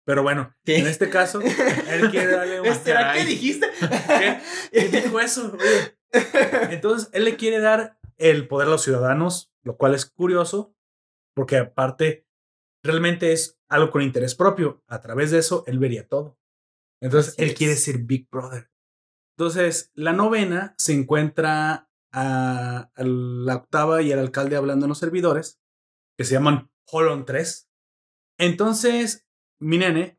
Pero 0.07 0.23
bueno, 0.23 0.55
¿Qué? 0.65 0.79
en 0.79 0.87
este 0.87 1.11
caso, 1.11 1.41
él 1.41 2.11
quiere 2.13 2.31
darle 2.31 2.61
un... 2.61 2.75
¿Será 2.85 3.01
caray. 3.01 3.25
que 3.25 3.29
dijiste? 3.29 3.67
¿Qué? 3.81 4.41
¿Quién 4.71 4.91
dijo 4.93 5.19
eso? 5.19 5.53
Oye. 5.53 5.99
Entonces, 6.71 7.11
él 7.13 7.25
le 7.25 7.37
quiere 7.37 7.59
dar 7.59 7.99
el 8.17 8.47
poder 8.47 8.69
a 8.69 8.71
los 8.71 8.83
ciudadanos, 8.85 9.53
lo 9.65 9.77
cual 9.77 9.95
es 9.97 10.07
curioso, 10.07 10.75
porque 11.35 11.57
aparte, 11.59 12.25
realmente 12.85 13.33
es 13.33 13.59
algo 13.69 13.91
con 13.91 14.01
interés 14.01 14.37
propio. 14.37 14.81
A 14.87 15.01
través 15.01 15.33
de 15.33 15.39
eso, 15.39 15.65
él 15.67 15.81
vería 15.81 16.07
todo. 16.07 16.39
Entonces, 17.03 17.33
Así 17.33 17.43
él 17.43 17.51
es. 17.51 17.57
quiere 17.57 17.75
ser 17.77 17.99
Big 17.99 18.29
Brother. 18.31 18.71
Entonces, 19.37 19.91
la 19.95 20.13
novena 20.13 20.75
se 20.79 20.93
encuentra 20.95 21.91
a, 22.13 22.91
a 22.95 23.03
la 23.03 23.57
octava 23.57 24.03
y 24.03 24.13
al 24.13 24.21
alcalde 24.21 24.55
hablando 24.55 24.87
en 24.87 24.91
los 24.91 24.99
servidores, 24.99 25.61
que 26.17 26.25
se 26.25 26.35
llaman 26.35 26.71
Holon 26.91 27.27
3. 27.27 27.69
Entonces, 28.39 29.26
mi 29.59 29.79
nene 29.79 30.19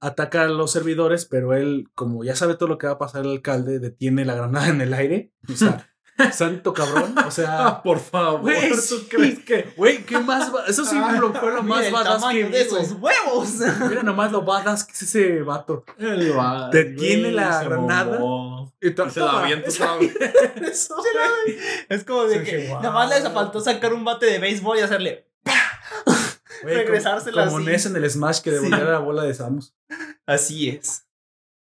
ataca 0.00 0.42
a 0.42 0.48
los 0.48 0.70
servidores, 0.72 1.24
pero 1.24 1.54
él, 1.54 1.88
como 1.94 2.22
ya 2.24 2.36
sabe 2.36 2.54
todo 2.54 2.68
lo 2.68 2.78
que 2.78 2.86
va 2.86 2.94
a 2.94 2.98
pasar 2.98 3.24
el 3.24 3.32
alcalde, 3.32 3.78
detiene 3.80 4.24
la 4.24 4.34
granada 4.34 4.68
en 4.68 4.80
el 4.80 4.94
aire. 4.94 5.32
O 5.52 5.56
sea, 5.56 5.90
santo 6.32 6.72
cabrón. 6.72 7.14
O 7.26 7.30
sea, 7.30 7.66
Ah, 7.66 7.82
por 7.82 7.98
favor, 8.00 8.40
Güey, 8.42 8.70
¿tú 8.70 8.76
sí. 8.76 9.06
crees 9.10 9.38
que 9.40 9.72
güey, 9.76 10.04
¿qué 10.04 10.18
más? 10.18 10.54
va- 10.54 10.64
Eso 10.66 10.84
sí 10.84 10.96
lo- 10.96 11.32
fue 11.34 11.52
lo 11.52 11.62
más 11.62 11.84
el 11.86 11.92
badass 11.92 12.24
que 12.30 12.44
de 12.44 12.60
esos 12.60 12.92
huevos. 12.92 13.54
Mira 13.88 14.02
nomás 14.02 14.30
lo 14.32 14.42
badass 14.42 14.84
que 14.84 14.92
es 14.92 15.02
ese 15.02 15.42
vato. 15.42 15.84
el 15.98 16.36
va- 16.36 16.70
Detiene 16.70 17.32
la 17.32 17.62
granada. 17.64 18.18
Y, 18.80 18.88
Y 18.90 19.10
se 19.10 19.20
la 19.20 19.40
avienta 19.40 19.68
Es 21.88 22.04
como 22.04 22.24
de 22.24 22.38
Sí, 22.38 22.44
que 22.50 22.56
dije, 22.58 22.74
nada 22.74 22.90
más 22.90 23.08
les 23.10 23.28
faltó 23.32 23.60
sacar 23.60 23.92
un 23.92 24.04
bate 24.04 24.26
de 24.26 24.38
béisbol 24.38 24.78
y 24.78 24.82
hacerle. 24.82 25.27
Regresársela 26.62 27.44
como, 27.44 27.52
como 27.56 27.62
así. 27.62 27.72
Ness 27.72 27.86
en 27.86 27.96
el 27.96 28.10
Smash 28.10 28.40
que 28.40 28.50
devolviera 28.50 28.90
la 28.90 28.98
bola 28.98 29.22
de 29.24 29.34
Samus. 29.34 29.76
Así 30.26 30.68
es. 30.68 31.06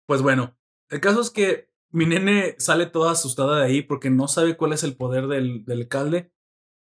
Pues 0.07 0.23
bueno, 0.23 0.57
el 0.91 1.01
caso 1.01 1.21
es 1.21 1.31
que 1.31 1.71
mi 1.91 2.07
nene 2.07 2.55
sale 2.59 2.87
toda 2.87 3.13
asustada 3.13 3.59
de 3.59 3.65
ahí 3.65 3.83
porque 3.83 4.11
no 4.11 4.29
sabe 4.29 4.57
cuál 4.57 4.73
es 4.73 4.83
el 4.83 4.97
poder 4.97 5.27
del, 5.27 5.65
del 5.65 5.83
alcalde. 5.83 6.33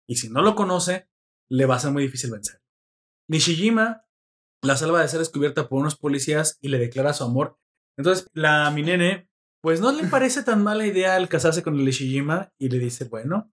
Y 0.08 0.16
si 0.18 0.30
no 0.30 0.42
lo 0.42 0.56
conoce, 0.56 1.10
le 1.50 1.66
va 1.66 1.76
a 1.76 1.80
ser 1.80 1.92
muy 1.92 2.04
difícil 2.04 2.32
vencer. 2.32 2.62
Nishijima 3.30 4.06
la 4.64 4.76
salva 4.78 5.02
de 5.02 5.08
ser 5.08 5.20
descubierta 5.20 5.70
por 5.70 5.80
unos 5.80 5.96
policías 5.98 6.58
y 6.62 6.70
le 6.70 6.80
declara 6.80 7.14
su 7.14 7.24
amor. 7.24 7.60
Entonces, 7.98 8.28
la 8.34 8.70
mi 8.72 8.84
nene, 8.84 9.30
pues 9.62 9.82
no 9.82 9.92
le 9.92 10.04
parece 10.08 10.44
tan 10.44 10.64
mala 10.64 10.86
idea 10.86 11.18
el 11.18 11.30
casarse 11.30 11.64
con 11.64 11.76
el 11.76 11.86
Nishijima 11.86 12.54
y 12.58 12.70
le 12.70 12.80
dice, 12.80 13.06
bueno, 13.06 13.52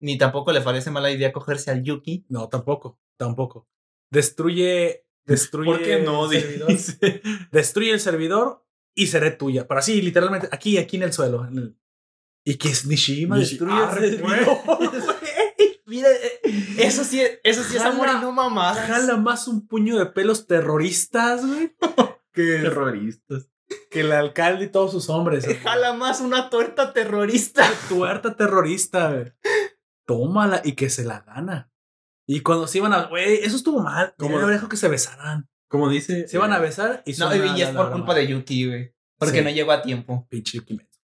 Ni 0.00 0.18
tampoco 0.18 0.52
le 0.52 0.60
parece 0.60 0.90
mala 0.90 1.10
idea 1.10 1.32
cogerse 1.32 1.70
al 1.70 1.82
Yuki. 1.82 2.26
no, 2.28 2.48
tampoco, 2.48 3.00
tampoco. 3.18 3.66
Destruye, 4.10 5.06
destruye. 5.24 5.70
¿Por 5.70 5.82
qué 5.82 5.98
no? 6.00 6.30
el 6.30 6.40
servidor. 6.40 6.68
Destruye 7.52 7.90
el 7.92 8.00
servidor 8.00 8.64
y 8.94 9.08
seré 9.08 9.30
tuya. 9.32 9.66
Para 9.66 9.80
así, 9.80 10.00
literalmente, 10.02 10.48
aquí, 10.52 10.78
aquí 10.78 10.96
en 10.96 11.02
el 11.04 11.12
suelo. 11.12 11.46
en 11.46 11.58
el- 11.58 11.76
Y 12.44 12.54
que 12.56 12.68
es 12.68 12.86
Nishijima 12.86 13.36
Nishi- 13.36 13.40
destruye 13.50 13.76
el 13.76 13.82
Arre, 13.84 14.10
servidor. 14.10 14.58
Mira, 15.88 16.08
eh, 16.10 16.40
eso 16.78 17.04
sí, 17.04 17.22
eso 17.44 17.62
sí 17.62 17.76
es 17.76 17.82
amor 17.82 18.08
y 18.08 18.20
no 18.20 18.32
mamadas. 18.32 18.86
Jala 18.88 19.16
más 19.18 19.46
un 19.46 19.66
puño 19.68 19.96
de 19.98 20.06
pelos 20.06 20.46
terroristas, 20.46 21.46
güey. 21.46 21.74
Que, 22.32 22.58
Terroristas. 22.60 23.48
que 23.90 24.00
el 24.00 24.12
alcalde 24.12 24.66
y 24.66 24.68
todos 24.68 24.90
sus 24.92 25.08
hombres. 25.08 25.46
güey. 25.46 25.56
Jala 25.56 25.94
más 25.94 26.20
una 26.20 26.50
tuerta 26.50 26.92
terrorista. 26.92 27.66
Tuerta 27.88 28.36
terrorista, 28.36 29.10
güey. 29.10 29.32
Tómala 30.04 30.60
y 30.62 30.72
que 30.72 30.90
se 30.90 31.04
la 31.04 31.20
gana. 31.20 31.72
Y 32.26 32.40
cuando 32.40 32.66
se 32.66 32.78
iban 32.78 32.92
a. 32.92 33.04
Güey, 33.06 33.36
eso 33.42 33.56
estuvo 33.56 33.80
mal. 33.80 34.14
¿Cómo? 34.18 34.34
Como 34.36 34.48
dejó 34.48 34.68
que 34.68 34.76
se 34.76 34.88
besaran. 34.88 35.48
Como 35.68 35.88
dice. 35.88 36.26
Se 36.28 36.36
iban 36.36 36.52
a 36.52 36.58
eh, 36.58 36.60
besar 36.60 37.02
y 37.06 37.12
No, 37.14 37.34
y 37.34 37.62
es 37.62 37.68
por 37.70 37.92
culpa 37.92 38.14
de 38.14 38.26
Yuki, 38.26 38.66
güey. 38.68 38.94
Porque 39.18 39.38
Sí. 39.38 39.44
no 39.44 39.50
llegó 39.50 39.72
a 39.72 39.82
tiempo. 39.82 40.26
Pinche 40.28 40.58
Yuki 40.58 40.74
Metsu. 40.74 40.98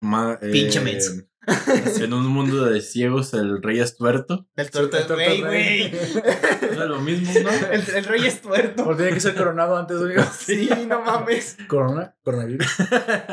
ma- 0.00 0.38
Pinche 0.40 0.78
eh, 0.80 0.82
menso. 0.82 1.12
En 2.04 2.12
un 2.12 2.26
mundo 2.26 2.64
de 2.66 2.80
ciegos, 2.80 3.34
el 3.34 3.60
rey 3.62 3.80
es 3.80 3.96
tuerto. 3.96 4.48
El 4.54 4.70
tuerto 4.70 4.96
es 4.96 5.06
tuerto 5.08 5.16
rey, 5.16 5.40
güey. 5.40 5.90
No 5.90 6.68
es 6.84 6.88
lo 6.88 7.00
mismo, 7.00 7.32
¿no? 7.42 7.50
El, 7.72 7.82
el 7.96 8.04
rey 8.04 8.26
es 8.26 8.40
tuerto. 8.40 8.84
Porque 8.84 9.02
tiene 9.02 9.14
que 9.14 9.20
ser 9.20 9.34
coronado 9.34 9.76
antes, 9.76 9.96
amigo. 9.96 10.22
Sí, 10.36 10.70
no 10.86 11.02
mames. 11.02 11.56
Corona, 11.66 12.16
coronavirus. 12.22 12.66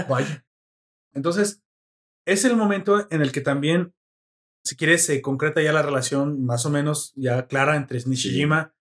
Vaya. 0.09 0.43
Entonces, 1.14 1.61
es 2.26 2.45
el 2.45 2.56
momento 2.56 3.08
en 3.11 3.22
el 3.22 3.32
que 3.32 3.42
también, 3.42 3.93
si 4.69 4.75
quieres, 4.75 5.06
se 5.06 5.22
concreta 5.22 5.61
ya 5.61 5.73
la 5.73 5.81
relación 5.81 6.43
más 6.45 6.65
o 6.65 6.69
menos 6.69 7.11
ya 7.15 7.48
clara 7.48 7.75
entre 7.75 7.99
Nishijima 8.06 8.73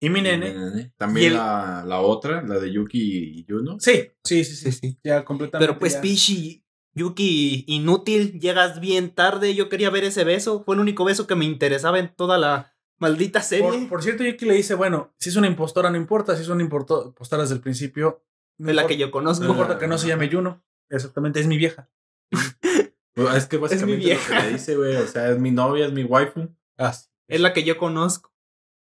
y 0.00 0.10
mi 0.10 0.20
nene. 0.20 0.92
También 0.96 1.24
Y 1.24 1.26
el- 1.28 1.34
la, 1.34 1.84
la 1.86 2.00
otra, 2.00 2.42
la 2.42 2.58
de 2.58 2.72
Yuki 2.72 3.38
y 3.40 3.44
Yuno. 3.46 3.78
Sí, 3.80 4.10
sí, 4.24 4.44
sí, 4.44 4.56
sí. 4.56 4.72
sí. 4.72 4.98
Ya 5.02 5.24
completamente. 5.24 5.66
Pero 5.66 5.78
pues, 5.78 5.94
ya. 5.94 6.00
Pichi, 6.00 6.64
Yuki, 6.94 7.64
inútil, 7.68 8.38
llegas 8.40 8.80
bien 8.80 9.10
tarde. 9.14 9.54
Yo 9.54 9.68
quería 9.68 9.90
ver 9.90 10.04
ese 10.04 10.24
beso. 10.24 10.62
Fue 10.64 10.74
el 10.74 10.80
único 10.80 11.04
beso 11.04 11.26
que 11.26 11.34
me 11.36 11.44
interesaba 11.44 11.98
en 11.98 12.14
toda 12.14 12.36
la 12.36 12.74
maldita 12.98 13.40
serie. 13.42 13.64
Por, 13.66 13.88
por 13.88 14.02
cierto, 14.02 14.24
Yuki 14.24 14.44
le 14.44 14.54
dice, 14.54 14.74
bueno, 14.74 15.14
si 15.18 15.30
es 15.30 15.36
una 15.36 15.46
impostora, 15.46 15.90
no 15.90 15.96
importa. 15.96 16.36
Si 16.36 16.42
es 16.42 16.48
una 16.48 16.62
impostora 16.62 17.42
desde 17.42 17.54
el 17.54 17.60
principio. 17.60 18.24
No 18.58 18.68
es 18.70 18.74
la 18.76 18.82
importa- 18.82 18.88
que 18.94 19.00
yo 19.00 19.10
conozco. 19.10 19.44
No 19.44 19.52
importa 19.52 19.78
que 19.78 19.86
no 19.86 19.96
se 19.98 20.08
llame 20.08 20.28
Juno. 20.30 20.62
Exactamente, 20.90 21.40
es 21.40 21.46
mi 21.46 21.56
vieja. 21.56 21.88
Pues, 23.14 23.34
Es 23.36 23.46
que 23.46 23.56
básicamente 23.58 23.98
lo 23.98 24.04
vieja. 24.06 24.36
que 24.40 24.46
le 24.46 24.52
dice, 24.54 24.76
güey. 24.76 24.96
O 24.96 25.06
sea, 25.06 25.30
es 25.30 25.38
mi 25.38 25.50
novia, 25.50 25.86
es 25.86 25.92
mi 25.92 26.04
waifu. 26.04 26.48
Es 27.28 27.40
la 27.40 27.52
que 27.52 27.64
yo 27.64 27.76
conozco. 27.78 28.32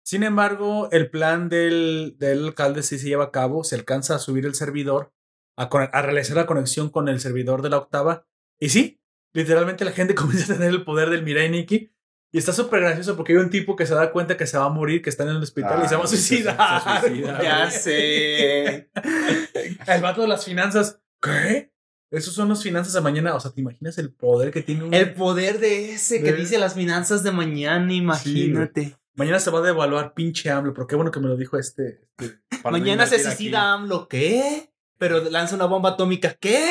Sin 0.05 0.23
embargo, 0.23 0.89
el 0.93 1.11
plan 1.11 1.49
del, 1.49 2.17
del 2.19 2.47
alcalde 2.47 2.83
sí 2.83 2.99
se 2.99 3.07
lleva 3.09 3.25
a 3.25 3.31
cabo, 3.31 3.65
se 3.65 3.77
alcanza 3.77 4.15
a 4.15 4.19
subir 4.19 4.47
el 4.47 4.55
servidor, 4.55 5.13
a, 5.57 5.69
con- 5.69 5.89
a 5.93 6.03
realizar 6.03 6.37
la 6.37 6.47
conexión 6.47 6.91
con 6.91 7.09
el 7.09 7.21
servidor 7.21 7.63
de 7.63 7.71
la 7.71 7.79
octava. 7.79 8.27
Y 8.59 8.71
sí, 8.71 9.01
literalmente 9.35 9.85
la 9.85 9.93
gente 9.93 10.15
comienza 10.17 10.53
a 10.53 10.57
tener 10.57 10.71
el 10.71 10.85
poder 10.85 11.11
del 11.11 11.23
Mirai 11.23 11.51
Nikki. 11.51 11.91
Y 12.33 12.39
está 12.39 12.53
súper 12.53 12.81
gracioso 12.81 13.17
porque 13.17 13.33
hay 13.33 13.39
un 13.39 13.51
tipo 13.51 13.75
que 13.75 13.87
se 13.87 13.95
da 13.95 14.13
cuenta 14.13 14.37
que 14.37 14.47
se 14.47 14.57
va 14.57 14.67
a 14.67 14.69
morir, 14.71 15.03
que 15.03 15.11
está 15.11 15.25
en 15.25 15.31
el 15.31 15.43
hospital 15.43 15.83
y 15.85 15.89
se 15.89 15.97
va 15.97 16.03
a 16.03 16.05
Ah, 16.05 16.07
se- 16.09 16.17
suicidar. 16.17 17.01
suicida. 17.01 17.43
Ya 17.43 17.71
sé. 17.71 18.91
El 19.87 20.01
vato 20.01 20.23
de 20.23 20.29
las 20.29 20.45
finanzas. 20.45 21.01
¿Qué? 21.21 21.70
Esos 22.11 22.35
son 22.35 22.49
las 22.49 22.63
finanzas 22.63 22.93
de 22.93 23.01
mañana. 23.01 23.35
O 23.35 23.41
sea, 23.41 23.53
¿te 23.53 23.61
imaginas 23.61 23.97
el 23.99 24.13
poder 24.13 24.51
que 24.51 24.63
tiene 24.63 24.85
un... 24.85 24.93
El 24.95 25.15
poder 25.15 25.61
de 25.61 25.93
ese 25.93 26.23
que 26.23 26.33
dice 26.33 26.59
las 26.59 26.75
finanzas 26.75 27.23
de 27.23 27.31
mañana, 27.31 27.93
imagínate. 27.93 28.97
Mañana 29.15 29.39
se 29.39 29.51
va 29.51 29.59
a 29.61 29.63
devaluar 29.63 30.15
pinche 30.15 30.51
AMLO, 30.51 30.73
pero 30.75 30.87
qué 30.87 30.97
bueno 30.97 31.11
que 31.11 31.21
me 31.21 31.29
lo 31.29 31.37
dijo 31.37 31.57
este... 31.59 32.01
este- 32.19 32.41
mañana 32.71 33.07
se 33.07 33.17
invertir 33.17 33.27
aquí. 33.27 33.37
suicida 33.37 33.73
AMLO, 33.73 34.09
¿qué? 34.09 34.73
Pero 34.99 35.23
lanza 35.31 35.55
una 35.55 35.65
bomba 35.67 35.91
atómica, 35.91 36.35
¿qué? 36.39 36.69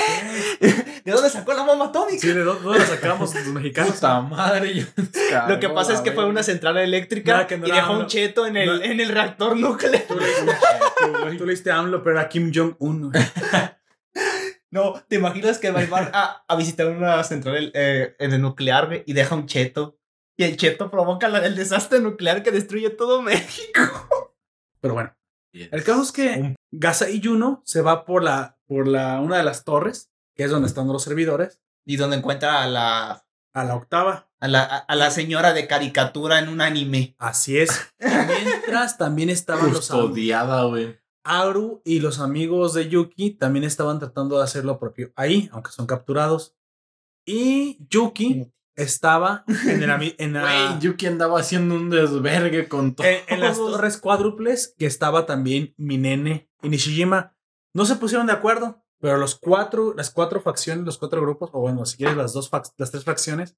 ¿De 1.05 1.11
dónde 1.11 1.29
sacó 1.31 1.53
la 1.53 1.63
bomba 1.63 1.85
atómica? 1.87 2.19
Sí, 2.19 2.27
¿de 2.27 2.43
dónde, 2.43 2.61
dónde 2.61 2.79
la 2.79 2.85
sacamos 2.85 3.33
los 3.33 3.47
mexicanos? 3.47 3.93
Puta 3.95 4.21
madre. 4.21 4.85
Lo 5.47 5.59
que 5.59 5.69
pasa 5.69 5.93
es 5.93 6.01
que 6.01 6.11
fue 6.11 6.25
una 6.25 6.43
central 6.43 6.77
eléctrica 6.77 7.47
no 7.57 7.67
y 7.67 7.71
dejó 7.71 7.93
un 7.93 8.05
cheto 8.07 8.45
en 8.45 8.57
el, 8.57 8.67
No. 8.67 8.83
en 8.83 8.99
el 8.99 9.09
reactor 9.09 9.57
nuclear. 9.57 10.03
Tú 10.07 10.15
le, 10.19 11.37
tú 11.37 11.45
le 11.45 11.51
diste 11.53 11.71
AMLO, 11.71 12.03
pero 12.03 12.19
era 12.19 12.29
Kim 12.29 12.51
Jong-un. 12.53 13.11
No, 14.71 14.93
¿te 15.07 15.15
imaginas 15.15 15.57
que 15.57 15.71
va 15.71 15.81
a, 16.13 16.45
a 16.47 16.55
visitar 16.55 16.87
una 16.87 17.23
central 17.23 17.71
eh, 17.73 18.15
en 18.19 18.33
el 18.33 18.41
nuclear 18.41 18.87
güey, 18.87 19.03
y 19.07 19.13
deja 19.13 19.35
un 19.35 19.47
cheto? 19.47 19.97
Y 20.37 20.43
el 20.43 20.57
cheto 20.57 20.89
provoca 20.91 21.27
la- 21.27 21.45
el 21.45 21.55
desastre 21.55 21.99
nuclear 21.99 22.43
que 22.43 22.51
destruye 22.51 22.89
todo 22.91 23.21
México. 23.21 24.29
Pero 24.79 24.93
bueno, 24.93 25.15
el 25.53 25.83
caso 25.83 26.03
es 26.03 26.11
que 26.11 26.55
Gaza 26.71 27.09
y 27.09 27.21
Juno 27.23 27.61
se 27.65 27.81
va 27.81 28.05
por 28.05 28.23
la 28.23 28.57
por 28.67 28.87
la 28.87 29.19
una 29.19 29.37
de 29.37 29.43
las 29.43 29.63
torres, 29.65 30.11
que 30.35 30.43
es 30.43 30.51
donde 30.51 30.67
están 30.67 30.87
los 30.87 31.03
servidores, 31.03 31.59
Y 31.85 31.95
donde 31.97 32.17
encuentra 32.17 32.61
a 32.61 32.67
la, 32.67 33.25
a 33.53 33.63
la 33.63 33.75
octava. 33.75 34.29
a 34.39 34.47
la, 34.47 34.63
a 34.63 34.95
la 34.95 35.09
señora 35.09 35.53
de 35.53 35.65
caricatura 35.65 36.37
en 36.37 36.49
un 36.49 36.61
anime. 36.61 37.15
Así 37.17 37.57
es. 37.57 37.91
Mientras 37.99 38.99
también 38.99 39.31
estaban 39.31 39.67
los 39.73 39.77
Custodiada, 39.89 40.63
güey. 40.65 40.98
Aru 41.23 41.81
y 41.85 41.99
los 41.99 42.19
amigos 42.19 42.73
de 42.73 42.89
Yuki 42.89 43.31
también 43.31 43.63
estaban 43.65 43.99
tratando 43.99 44.37
de 44.37 44.43
hacer 44.43 44.65
lo 44.65 44.79
propio 44.79 45.11
ahí, 45.15 45.49
aunque 45.51 45.71
son 45.71 45.85
capturados. 45.87 46.55
Y 47.25 47.77
Yuki 47.89 48.51
estaba 48.75 49.43
en, 49.47 49.83
el 49.83 50.15
en, 50.17 50.33
la- 50.33 50.41
Güey, 50.69 50.79
Yuki 50.81 51.05
andaba 51.07 51.39
haciendo 51.39 51.75
un 51.75 51.89
desvergue 51.89 52.67
con 52.67 52.95
todo. 52.95 53.05
en, 53.05 53.19
en 53.27 53.39
las 53.41 53.57
torres 53.57 53.97
cuádruples 53.97 54.73
que 54.77 54.85
estaba 54.85 55.25
también 55.25 55.73
Minene 55.77 56.49
y 56.63 56.69
Nishijima. 56.69 57.35
No 57.73 57.85
se 57.85 57.97
pusieron 57.97 58.25
de 58.27 58.33
acuerdo, 58.33 58.83
pero 58.99 59.17
los 59.17 59.35
cuatro, 59.35 59.93
las 59.95 60.09
cuatro 60.09 60.41
facciones, 60.41 60.85
los 60.85 60.97
cuatro 60.97 61.21
grupos, 61.21 61.49
o 61.53 61.59
bueno, 61.59 61.85
si 61.85 61.97
quieres 61.97 62.17
las 62.17 62.33
dos, 62.33 62.49
las 62.77 62.91
tres 62.91 63.03
facciones, 63.03 63.57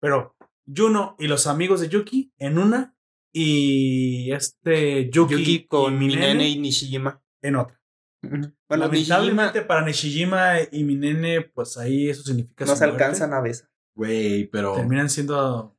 pero 0.00 0.34
Juno 0.74 1.14
y 1.18 1.28
los 1.28 1.46
amigos 1.46 1.80
de 1.80 1.88
Yuki 1.88 2.32
en 2.38 2.58
una 2.58 2.95
y 3.38 4.32
este 4.32 5.10
Yuki, 5.10 5.34
Yuki 5.36 5.66
con 5.66 5.94
y 5.94 5.96
Minene 5.98 6.20
Minene 6.28 6.48
y 6.48 6.58
Nishijima. 6.58 7.22
en 7.42 7.56
otra. 7.56 7.78
Bueno, 8.22 8.52
Lamentablemente 8.86 9.60
para 9.62 9.84
Nishijima 9.84 10.54
y 10.72 10.84
Minene, 10.84 11.42
pues 11.42 11.76
ahí 11.76 12.08
eso 12.08 12.22
significa 12.22 12.64
no 12.64 12.72
su 12.72 12.78
se 12.78 12.86
muerte. 12.86 13.04
alcanzan 13.04 13.34
a 13.34 13.40
besar. 13.42 13.68
Güey, 13.94 14.46
pero. 14.46 14.72
Terminan 14.74 15.10
siendo 15.10 15.76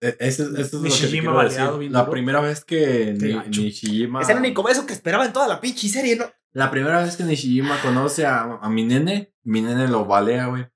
e- 0.00 0.16
Eso, 0.18 0.42
eso 0.44 0.56
es 0.60 0.72
lo 0.72 0.82
que 0.82 0.88
te 0.88 0.94
Nishijima 0.94 1.32
baleado 1.32 1.78
bien 1.78 1.92
La 1.92 2.00
duro. 2.00 2.10
primera 2.12 2.40
vez 2.40 2.64
que 2.64 3.14
Ni-. 3.16 3.48
Nishijima. 3.48 4.20
Es 4.22 4.28
el 4.28 4.38
único 4.38 4.62
beso 4.64 4.84
que 4.84 4.92
esperaba 4.92 5.24
en 5.24 5.32
toda 5.32 5.46
la 5.46 5.60
pinche 5.60 5.88
serie, 5.88 6.16
¿no? 6.16 6.26
La 6.52 6.70
primera 6.70 7.00
vez 7.02 7.16
que 7.16 7.22
Nishijima 7.22 7.80
conoce 7.80 8.26
a, 8.26 8.42
a 8.60 8.68
mi 8.68 8.84
nene, 8.84 9.32
mi 9.44 9.60
nene 9.60 9.86
lo 9.86 10.04
balea, 10.04 10.46
güey. 10.46 10.66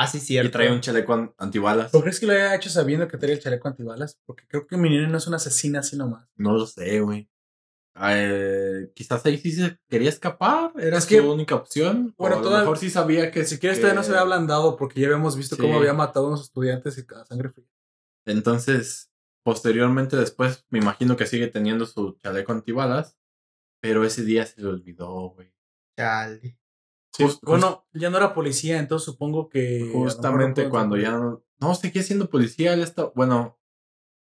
Ah, 0.00 0.06
sí, 0.06 0.18
Y 0.18 0.20
cierto. 0.20 0.50
trae 0.52 0.72
un 0.72 0.80
chaleco 0.80 1.12
an- 1.14 1.34
antibalas. 1.38 1.90
¿Por 1.90 2.00
qué 2.00 2.04
crees 2.04 2.20
que 2.20 2.26
lo 2.26 2.32
haya 2.32 2.54
hecho 2.54 2.70
sabiendo 2.70 3.06
que 3.08 3.18
tenía 3.18 3.34
el 3.36 3.42
chaleco 3.42 3.68
antibalas? 3.68 4.18
Porque 4.24 4.44
creo 4.48 4.66
que 4.66 4.76
Minene 4.76 5.08
no 5.08 5.18
es 5.18 5.26
una 5.26 5.36
asesina 5.36 5.80
así 5.80 5.96
nomás. 5.96 6.28
No 6.36 6.52
lo 6.52 6.66
sé, 6.66 7.00
güey. 7.00 7.28
Eh, 8.00 8.90
quizás 8.94 9.24
ahí 9.26 9.36
sí 9.38 9.52
se 9.52 9.78
quería 9.88 10.08
escapar. 10.08 10.72
Era 10.78 10.96
Es 10.98 11.04
su 11.04 11.10
que- 11.10 11.20
única 11.20 11.54
opción. 11.54 12.14
Bueno, 12.16 12.36
o 12.36 12.38
a 12.40 12.42
lo 12.42 12.58
mejor 12.58 12.78
sí 12.78 12.88
sabía 12.90 13.30
que 13.30 13.44
Si 13.44 13.58
quieres, 13.58 13.78
que- 13.78 13.82
todavía 13.82 14.00
no 14.00 14.04
se 14.04 14.10
había 14.12 14.22
ablandado 14.22 14.76
porque 14.76 15.00
ya 15.00 15.08
habíamos 15.08 15.36
visto 15.36 15.56
Sí. 15.56 15.62
cómo 15.62 15.76
había 15.78 15.92
matado 15.92 16.26
a 16.26 16.28
unos 16.28 16.42
estudiantes 16.42 16.96
y 16.98 17.04
a 17.14 17.24
sangre 17.26 17.50
fría. 17.50 17.66
Entonces, 18.26 19.10
posteriormente, 19.44 20.16
después, 20.16 20.64
me 20.70 20.78
imagino 20.78 21.16
que 21.16 21.26
sigue 21.26 21.48
teniendo 21.48 21.84
su 21.86 22.16
chaleco 22.22 22.52
antibalas. 22.52 23.16
Pero 23.82 24.04
ese 24.04 24.22
día 24.24 24.46
se 24.46 24.60
le 24.62 24.68
olvidó, 24.68 25.30
güey. 25.30 25.52
Chale. 25.98 26.56
Sí, 27.14 27.24
Just- 27.24 27.42
bueno, 27.42 27.86
ya 27.92 28.08
no 28.10 28.16
era 28.16 28.32
policía, 28.34 28.78
entonces 28.78 29.04
supongo 29.04 29.48
que. 29.48 29.90
Justamente 29.92 30.68
cuando 30.68 30.96
ya 30.96 31.12
no. 31.12 31.44
No, 31.60 31.74
seguía 31.74 32.02
siendo 32.02 32.28
policía. 32.30 32.72
Él 32.72 32.80
está. 32.82 33.04
Bueno, 33.14 33.58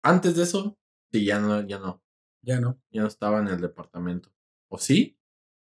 antes 0.02 0.36
de 0.36 0.44
eso, 0.44 0.78
sí, 1.12 1.25
ya 1.25 1.39
no, 1.39 1.60
ya 1.67 1.78
no. 1.78 2.02
Ya 2.42 2.60
no. 2.60 2.81
Ya 2.91 3.02
no 3.02 3.08
estaba 3.08 3.41
en 3.41 3.49
el 3.49 3.60
departamento. 3.60 4.31
¿O 4.70 4.78
sí? 4.78 5.18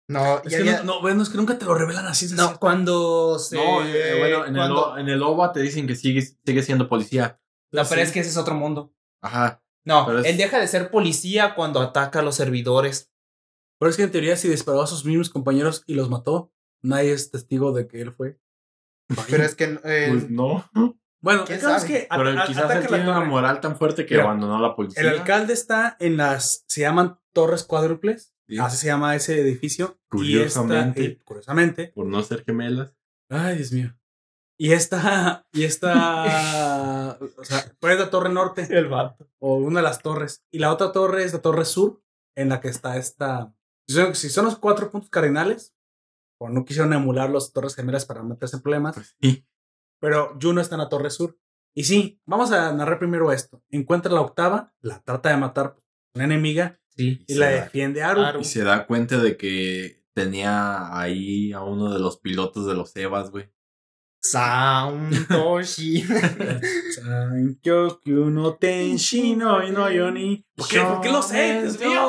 No, 0.08 0.39
Es 0.39 0.52
ya- 0.52 0.58
que 0.58 0.65
ya- 0.65 0.78
no, 0.82 0.94
no, 0.94 1.00
bueno, 1.02 1.23
es 1.23 1.28
que 1.28 1.36
nunca 1.36 1.58
te 1.58 1.65
lo 1.65 1.74
revelan 1.74 2.07
así. 2.07 2.26
no, 2.34 2.36
cierto. 2.44 2.58
cuando 2.60 3.39
se. 3.39 3.57
no, 3.57 3.84
eh, 3.84 4.18
bueno, 4.18 4.47
en, 4.47 4.55
cuando- 4.55 4.97
el, 4.97 5.02
en 5.02 5.08
el 5.10 5.23
OVA 5.23 5.52
te 5.52 5.60
dicen 5.60 5.86
que 5.86 5.94
sigue, 5.97 6.23
sigue 6.23 6.62
siendo 6.62 6.89
policía. 6.89 7.41
No, 7.73 7.82
pero 7.89 7.97
Sí. 7.97 8.00
es 8.00 8.12
que 8.12 8.20
ese 8.20 8.31
es 8.31 8.36
otro 8.36 8.55
mundo. 8.55 8.94
Ajá. 9.23 9.62
No, 9.84 10.18
es- 10.18 10.26
él 10.26 10.36
deja 10.36 10.58
de 10.58 10.68
ser 10.68 10.91
policía 10.91 11.55
cuando 11.55 11.81
ataca 11.81 12.20
a 12.20 12.23
los 12.23 12.36
servidores. 12.36 13.10
Pero 13.78 13.91
es 13.91 13.97
que 13.97 14.02
en 14.05 14.10
teoría, 14.12 14.36
si 14.36 14.49
disparó 14.49 14.82
a 14.82 14.86
sus 14.86 15.05
mismos 15.05 15.28
compañeros 15.31 15.82
y 15.86 15.94
los 15.94 16.08
mató, 16.08 16.52
nadie 16.83 17.12
es 17.12 17.31
testigo 17.31 17.73
de 17.73 17.86
que 17.89 18.01
él 18.01 18.12
fue. 18.12 18.39
Pero 19.28 19.43
es 19.44 19.55
que. 19.55 19.78
eh, 19.85 20.09
Pues 20.11 20.31
no. 20.31 20.65
Bueno, 21.25 21.44
¿Quién 21.44 21.59
el 21.61 21.65
caso 21.65 21.77
es 21.77 21.83
sabe? 21.83 21.94
que 22.01 22.09
Pero 22.11 22.47
quizás 22.49 22.70
él 22.75 22.86
tiene 22.89 23.05
una 23.09 23.20
moral 23.20 23.61
tan 23.61 23.77
fuerte 23.77 24.05
que 24.07 24.15
Mira, 24.17 24.25
abandonó 24.25 24.59
la 24.61 24.75
policía. 24.75 25.01
El 25.02 25.09
alcalde 25.09 25.52
está 25.52 25.97
en 26.01 26.17
las. 26.17 26.65
Se 26.67 26.81
llaman 26.81 27.17
torres 27.33 27.62
cuádruples. 27.62 28.35
Sí. 28.49 28.59
Así 28.59 28.77
se 28.77 28.89
llama 28.89 29.15
ese 29.15 29.41
edificio. 29.41 30.01
Curiosamente. 30.11 31.01
Y 31.01 31.05
esta, 31.07 31.20
eh, 31.20 31.23
curiosamente. 31.25 31.93
Por 31.94 32.07
no 32.07 32.25
ser 32.25 32.43
gemelas. 32.44 32.97
Ay, 33.31 33.55
Dios 33.59 33.70
mío. 33.70 33.97
Y 34.59 34.73
esta. 34.73 35.47
Y 35.52 35.62
esta. 35.62 37.19
o 37.20 37.44
sea, 37.44 37.73
pues 37.78 37.94
es 37.94 38.01
la 38.01 38.11
torre 38.11 38.31
norte. 38.31 38.67
el 38.69 38.89
vato. 38.89 39.28
O 39.39 39.55
una 39.59 39.78
de 39.78 39.85
las 39.85 40.01
torres. 40.02 40.43
Y 40.51 40.59
la 40.59 40.73
otra 40.73 40.91
torre 40.91 41.23
es 41.23 41.33
la 41.33 41.41
torre 41.41 41.65
sur. 41.65 42.02
En 42.35 42.49
la 42.49 42.61
que 42.61 42.67
está 42.67 42.97
esta. 42.97 43.55
Si 43.86 43.94
son, 43.94 44.15
si 44.17 44.28
son 44.28 44.47
los 44.47 44.59
cuatro 44.59 44.91
puntos 44.91 45.09
cardinales. 45.09 45.73
O 46.43 46.49
no 46.49 46.65
quisieron 46.65 46.93
emular 46.93 47.31
las 47.31 47.53
torres 47.53 47.75
gemelas 47.77 48.05
para 48.07 48.23
meterse 48.23 48.57
en 48.57 48.62
problemas. 48.62 48.95
Pues 48.97 49.17
sí. 49.21 49.47
Pero 50.01 50.37
Juno 50.41 50.61
está 50.61 50.75
en 50.75 50.81
la 50.81 50.89
torre 50.89 51.11
sur. 51.11 51.39
Y 51.75 51.85
sí, 51.85 52.21
vamos 52.27 52.51
a 52.53 52.73
narrar 52.73 52.99
primero 52.99 53.31
esto. 53.33 53.62
Encuentra 53.71 54.12
la 54.12 54.21
octava, 54.21 54.75
la 54.81 55.01
trata 55.03 55.29
de 55.31 55.37
matar 55.37 55.77
una 56.15 56.25
enemiga 56.25 56.79
Sí. 56.91 57.25
y 57.27 57.33
se 57.35 57.39
la 57.39 57.47
da- 57.51 57.62
defiende 57.65 58.03
Aru. 58.03 58.21
Aru. 58.23 58.41
Y 58.41 58.45
se 58.45 58.62
da 58.65 58.87
cuenta 58.87 59.19
de 59.19 59.37
que 59.37 60.05
tenía 60.15 60.99
ahí 60.99 61.53
a 61.53 61.62
uno 61.62 61.93
de 61.93 61.99
los 62.01 62.19
pilotos 62.19 62.67
de 62.67 62.75
los 62.75 62.95
Evas, 62.97 63.31
güey. 63.31 63.51
Santoshi. 64.23 66.02
Sankyoku 66.94 68.31
no 68.31 68.55
tenshi 68.55 69.34
no 69.36 69.60
no 69.70 69.91
yoni. 69.91 70.47
¿Por 70.55 70.68
qué, 70.68 70.81
¿Por 70.81 71.01
qué 71.01 71.10
lo 71.10 71.23
sé? 71.23 71.62
Dios 71.62 71.81
mío. 71.81 72.09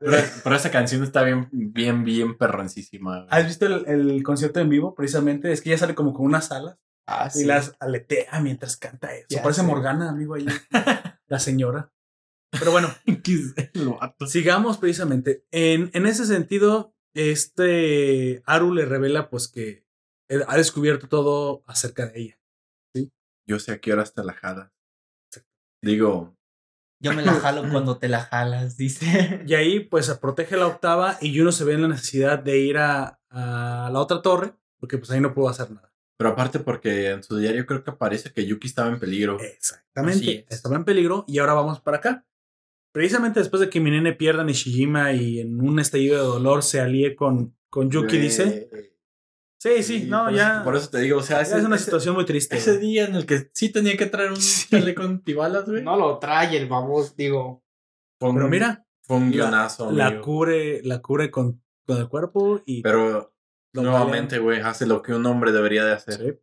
Pero, 0.00 0.16
pero 0.42 0.56
esa 0.56 0.70
canción 0.70 1.02
está 1.04 1.22
bien, 1.22 1.48
bien, 1.52 2.04
bien 2.04 2.36
perroncísima. 2.36 3.26
¿Has 3.30 3.46
visto 3.46 3.66
el, 3.66 3.86
el 3.86 4.22
concierto 4.22 4.60
en 4.60 4.68
vivo? 4.68 4.94
Precisamente. 4.94 5.52
Es 5.52 5.60
que 5.60 5.70
ella 5.70 5.78
sale 5.78 5.94
como 5.94 6.12
con 6.12 6.26
unas 6.26 6.50
alas 6.50 6.76
Ah, 7.06 7.28
y 7.34 7.44
las 7.44 7.74
aletea 7.80 8.40
mientras 8.40 8.76
canta 8.76 9.14
eso. 9.14 9.26
Ya 9.28 9.42
Parece 9.42 9.62
sé. 9.62 9.66
Morgana, 9.66 10.08
amigo, 10.10 10.34
ahí. 10.34 10.46
la 11.26 11.38
señora. 11.38 11.92
Pero 12.50 12.70
bueno. 12.70 12.88
Sigamos 14.26 14.78
precisamente. 14.78 15.44
En, 15.50 15.90
en 15.94 16.06
ese 16.06 16.26
sentido, 16.26 16.94
este 17.14 18.42
Aru 18.46 18.72
le 18.72 18.84
revela 18.84 19.30
pues 19.30 19.48
que 19.48 19.81
ha 20.46 20.56
descubierto 20.56 21.08
todo 21.08 21.62
acerca 21.66 22.06
de 22.06 22.20
ella. 22.20 22.38
Yo 23.46 23.58
sé 23.58 23.72
a 23.72 23.80
qué 23.80 23.92
hora 23.92 24.02
está 24.02 24.22
la 24.22 24.34
jada. 24.34 24.72
Digo, 25.82 26.36
Yo 27.00 27.12
me 27.12 27.22
la 27.22 27.32
jalo 27.34 27.62
cuando 27.72 27.98
te 27.98 28.08
la 28.08 28.20
jalas, 28.20 28.76
dice. 28.76 29.42
Y 29.46 29.54
ahí 29.54 29.80
pues 29.80 30.08
protege 30.20 30.56
la 30.56 30.68
octava 30.68 31.18
y 31.20 31.36
Juno 31.36 31.50
se 31.50 31.64
ve 31.64 31.74
en 31.74 31.82
la 31.82 31.88
necesidad 31.88 32.38
de 32.38 32.58
ir 32.58 32.78
a, 32.78 33.20
a 33.30 33.90
la 33.92 33.98
otra 33.98 34.22
torre 34.22 34.54
porque 34.78 34.98
pues 34.98 35.10
ahí 35.10 35.20
no 35.20 35.34
pudo 35.34 35.48
hacer 35.48 35.70
nada. 35.70 35.92
pero 36.16 36.30
aparte 36.30 36.60
porque 36.60 37.10
en 37.10 37.22
su 37.24 37.36
diario 37.36 37.66
creo 37.66 37.82
que 37.82 37.90
aparece 37.90 38.32
que 38.32 38.46
Yuki 38.46 38.68
estaba 38.68 38.88
en 38.90 39.00
peligro. 39.00 39.40
Exactamente. 39.40 40.46
es. 40.48 40.56
Estaba 40.56 40.76
en 40.76 40.84
peligro 40.84 41.24
y 41.26 41.38
ahora 41.38 41.54
vamos 41.54 41.80
para 41.80 41.96
acá. 41.96 42.26
Precisamente 42.92 43.40
después 43.40 43.60
de 43.60 43.70
que 43.70 43.80
Minene 43.80 44.12
pierda 44.12 44.42
a 44.42 44.44
Nishijima 44.44 45.12
y 45.12 45.40
en 45.40 45.60
un 45.60 45.80
estallido 45.80 46.16
de 46.18 46.24
dolor 46.28 46.62
se 46.62 46.80
alíe 46.80 47.16
con, 47.16 47.56
con 47.70 47.90
Yuki, 47.90 48.18
dice. 48.18 48.91
Sí, 49.62 49.82
sí, 49.84 50.06
no, 50.08 50.24
por 50.24 50.34
ya. 50.34 50.54
Eso, 50.56 50.64
por 50.64 50.76
eso 50.76 50.90
te 50.90 50.98
digo, 50.98 51.18
o 51.18 51.22
sea, 51.22 51.40
ese, 51.40 51.56
es 51.56 51.64
una 51.64 51.76
ese- 51.76 51.84
situación 51.84 52.16
muy 52.16 52.24
triste. 52.24 52.56
ese 52.56 52.72
güey. 52.78 52.82
día 52.88 53.04
en 53.04 53.14
el 53.14 53.26
que 53.26 53.48
sí 53.54 53.70
tenía 53.70 53.96
que 53.96 54.06
traer 54.06 54.30
un 54.30 54.36
Sí. 54.40 54.66
chaleco 54.70 55.02
antibalas, 55.02 55.66
güey. 55.68 55.82
No 55.84 55.96
lo 55.96 56.18
trae 56.18 56.56
el 56.56 56.66
babos, 56.68 57.14
digo. 57.14 57.62
Fue 58.18 58.30
un- 58.30 58.34
Pero 58.36 58.48
mira, 58.48 58.84
fue 59.02 59.18
un 59.18 59.24
la- 59.30 59.30
guionazo, 59.30 59.92
la 59.92 60.06
amigo. 60.08 60.22
cubre, 60.22 60.82
la 60.82 61.00
cubre 61.00 61.30
con, 61.30 61.62
con 61.86 61.98
el 61.98 62.08
cuerpo 62.08 62.60
y 62.66 62.82
Pero 62.82 63.32
nuevamente, 63.72 64.38
güey, 64.40 64.60
hace 64.60 64.84
lo 64.84 65.00
que 65.00 65.14
un 65.14 65.24
hombre 65.26 65.52
debería 65.52 65.84
de 65.84 65.92
hacer. 65.92 66.42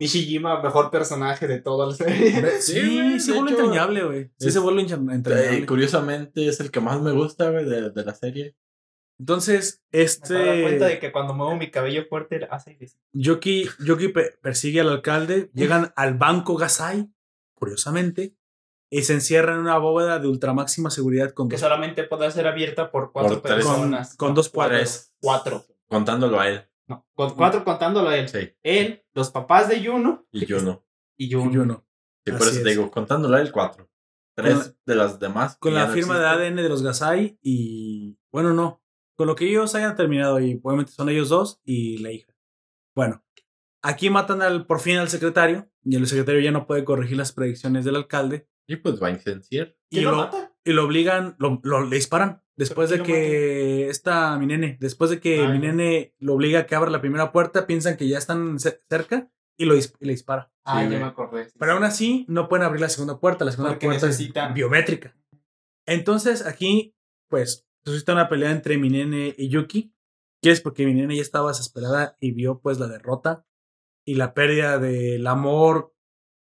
Nishijima, 0.00 0.62
mejor 0.62 0.90
personaje 0.90 1.46
de 1.46 1.60
toda 1.60 1.86
la 1.86 1.94
serie. 1.94 2.32
Sí, 2.60 2.72
Sí, 2.72 2.80
sí, 2.80 2.94
güey, 2.96 3.20
se 3.20 3.32
vuelve 3.32 3.50
entrañable, 3.50 4.02
güey. 4.04 4.30
Sí 4.38 4.48
es- 4.48 4.54
se 4.54 4.58
vuelve 4.60 4.80
entra- 4.82 4.96
entrañable. 5.14 5.58
Eh, 5.58 5.66
curiosamente 5.66 6.48
es 6.48 6.58
el 6.60 6.70
que 6.70 6.80
más 6.80 7.00
me 7.02 7.12
gusta, 7.12 7.50
güey, 7.50 7.66
de, 7.66 7.90
de 7.90 8.04
la 8.04 8.14
serie. 8.14 8.56
Entonces, 9.20 9.82
Me 9.92 9.98
doy 9.98 10.62
cuenta 10.62 10.86
de 10.86 10.94
este 10.94 10.98
que 10.98 11.12
cuando 11.12 11.34
muevo 11.34 11.54
mi 11.54 11.70
cabello 11.70 12.06
fuerte 12.08 12.48
hace. 12.50 12.78
Yoki, 13.12 13.68
Yoki 13.84 14.08
pe- 14.08 14.38
persigue 14.40 14.80
al 14.80 14.88
alcalde, 14.88 15.50
llegan 15.52 15.92
al 15.94 16.14
banco 16.14 16.56
Gasai, 16.56 17.12
curiosamente, 17.54 18.34
y 18.90 19.02
se 19.02 19.12
encierra 19.12 19.52
en 19.52 19.60
una 19.60 19.76
bóveda 19.76 20.18
de 20.18 20.26
ultramáxima 20.26 20.90
seguridad 20.90 21.32
con 21.32 21.48
que 21.50 21.56
dos, 21.56 21.60
solamente 21.60 22.04
puede 22.04 22.30
ser 22.30 22.46
abierta 22.46 22.90
por 22.90 23.12
cuatro 23.12 23.42
Por 23.42 23.50
tres. 23.52 23.64
con, 23.64 23.74
personas. 23.74 24.16
con 24.16 24.34
dos 24.34 24.48
puertas. 24.48 24.78
Tres. 24.80 25.14
Cuatro. 25.20 25.66
Contándolo 25.86 26.40
a 26.40 26.48
él. 26.48 26.66
No, 26.88 27.06
con 27.14 27.34
cuatro 27.36 27.62
contándolo 27.62 28.08
a 28.08 28.16
él. 28.16 28.26
Sí. 28.28 28.50
Él, 28.62 29.04
los 29.12 29.30
papás 29.30 29.68
de 29.68 29.80
Yuno 29.82 30.26
Y 30.32 30.46
yo 30.46 30.60
no. 30.62 30.84
y 31.18 31.26
Y 31.26 31.28
Yuno. 31.28 31.52
yo 31.52 31.64
no. 31.66 31.86
Sí, 32.24 32.32
por 32.32 32.40
Así 32.42 32.50
eso 32.56 32.62
te 32.64 32.70
digo, 32.70 32.90
contándolo 32.90 33.36
a 33.36 33.40
él, 33.42 33.52
cuatro. 33.52 33.88
Tres 34.34 34.54
Con 34.54 34.76
de 34.86 34.94
las 34.94 35.18
demás. 35.20 35.56
Con 35.58 35.74
la 35.74 35.86
no 35.88 35.92
firma 35.92 36.18
de. 36.18 36.26
ADN 36.26 36.56
de 36.56 36.68
los 36.70 36.82
Gasai 36.82 37.38
y, 37.42 38.18
bueno, 38.32 38.54
no, 38.54 38.79
con 39.20 39.26
lo 39.26 39.34
que 39.34 39.46
ellos 39.50 39.74
hayan 39.74 39.96
terminado 39.96 40.40
y 40.40 40.58
obviamente 40.62 40.92
son 40.92 41.10
ellos 41.10 41.28
dos 41.28 41.60
y 41.62 41.98
la 41.98 42.10
hija. 42.10 42.32
Bueno, 42.96 43.22
aquí 43.82 44.08
matan 44.08 44.40
al, 44.40 44.64
por 44.64 44.80
fin 44.80 44.96
al 44.96 45.10
secretario 45.10 45.70
y 45.84 45.94
el 45.96 46.06
secretario 46.06 46.40
ya 46.40 46.52
no 46.52 46.66
puede 46.66 46.84
corregir 46.84 47.18
las 47.18 47.32
predicciones 47.32 47.84
del 47.84 47.96
alcalde 47.96 48.48
Y 48.66 48.76
pues 48.76 48.98
va 49.02 49.08
a 49.08 49.10
incenciar. 49.10 49.76
y 49.90 49.96
¿Quién 49.96 50.04
lo 50.06 50.12
lo, 50.12 50.16
mata? 50.16 50.54
y 50.64 50.72
lo 50.72 50.86
obligan, 50.86 51.36
lo, 51.38 51.60
lo- 51.64 51.84
le 51.84 51.96
disparan. 51.96 52.42
Después 52.56 52.88
de 52.88 52.96
¿Pero 52.96 53.04
quién 53.04 53.18
lo 53.18 53.22
que 53.24 53.88
esta 53.90 54.38
mi 54.38 54.46
nene, 54.46 54.78
después 54.80 55.10
de 55.10 55.20
que 55.20 55.40
Ah, 55.44 55.48
mi 55.50 55.58
nene 55.58 56.14
lo 56.18 56.32
obliga 56.32 56.60
a 56.60 56.66
que 56.66 56.74
abra 56.74 56.90
la 56.90 57.02
primera 57.02 57.30
puerta, 57.30 57.66
piensan 57.66 57.98
que 57.98 58.08
ya 58.08 58.16
están 58.16 58.58
ce- 58.58 58.80
cerca 58.88 59.30
y 59.58 59.66
lo 59.66 59.74
dis- 59.76 59.94
y 60.00 60.06
le 60.06 60.12
dispara. 60.12 60.50
Ah, 60.64 60.82
Sí, 60.82 60.90
ya 60.92 60.98
me 60.98 61.04
acordé. 61.04 61.44
sí, 61.50 61.56
Pero 61.58 61.72
sí. 61.72 61.74
aún 61.76 61.84
así 61.84 62.24
no 62.26 62.48
pueden 62.48 62.64
abrir 62.64 62.80
la 62.80 62.88
segunda 62.88 63.20
puerta, 63.20 63.44
la 63.44 63.50
segunda 63.52 63.72
Porque 63.72 63.86
puerta 63.86 64.08
es 64.08 64.32
biométrica. 64.54 65.14
Entonces 65.86 66.46
aquí, 66.46 66.94
pues, 67.28 67.66
suscita 67.84 68.12
una 68.12 68.28
pelea 68.28 68.50
entre 68.50 68.78
mi 68.78 68.90
nene 68.90 69.34
y 69.36 69.48
Yuki, 69.48 69.94
que 70.42 70.50
es 70.50 70.60
porque 70.60 70.86
mi 70.86 70.94
nene 70.94 71.16
ya 71.16 71.22
estaba 71.22 71.48
desesperada 71.48 72.16
y 72.20 72.32
vio 72.32 72.60
pues 72.60 72.78
la 72.78 72.88
derrota 72.88 73.44
y 74.06 74.14
la 74.14 74.34
pérdida 74.34 74.78
del 74.78 75.26
amor 75.26 75.94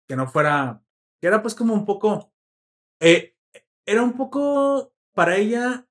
que 0.08 0.16
no 0.16 0.28
fuera, 0.28 0.84
que 1.22 1.28
era 1.28 1.42
pues 1.42 1.56
como 1.56 1.74
un 1.74 1.86
poco, 1.86 2.34
eh, 3.02 3.36
era 3.86 4.03
un 4.03 4.14
poco 4.14 4.94
para 5.14 5.38
ella 5.38 5.88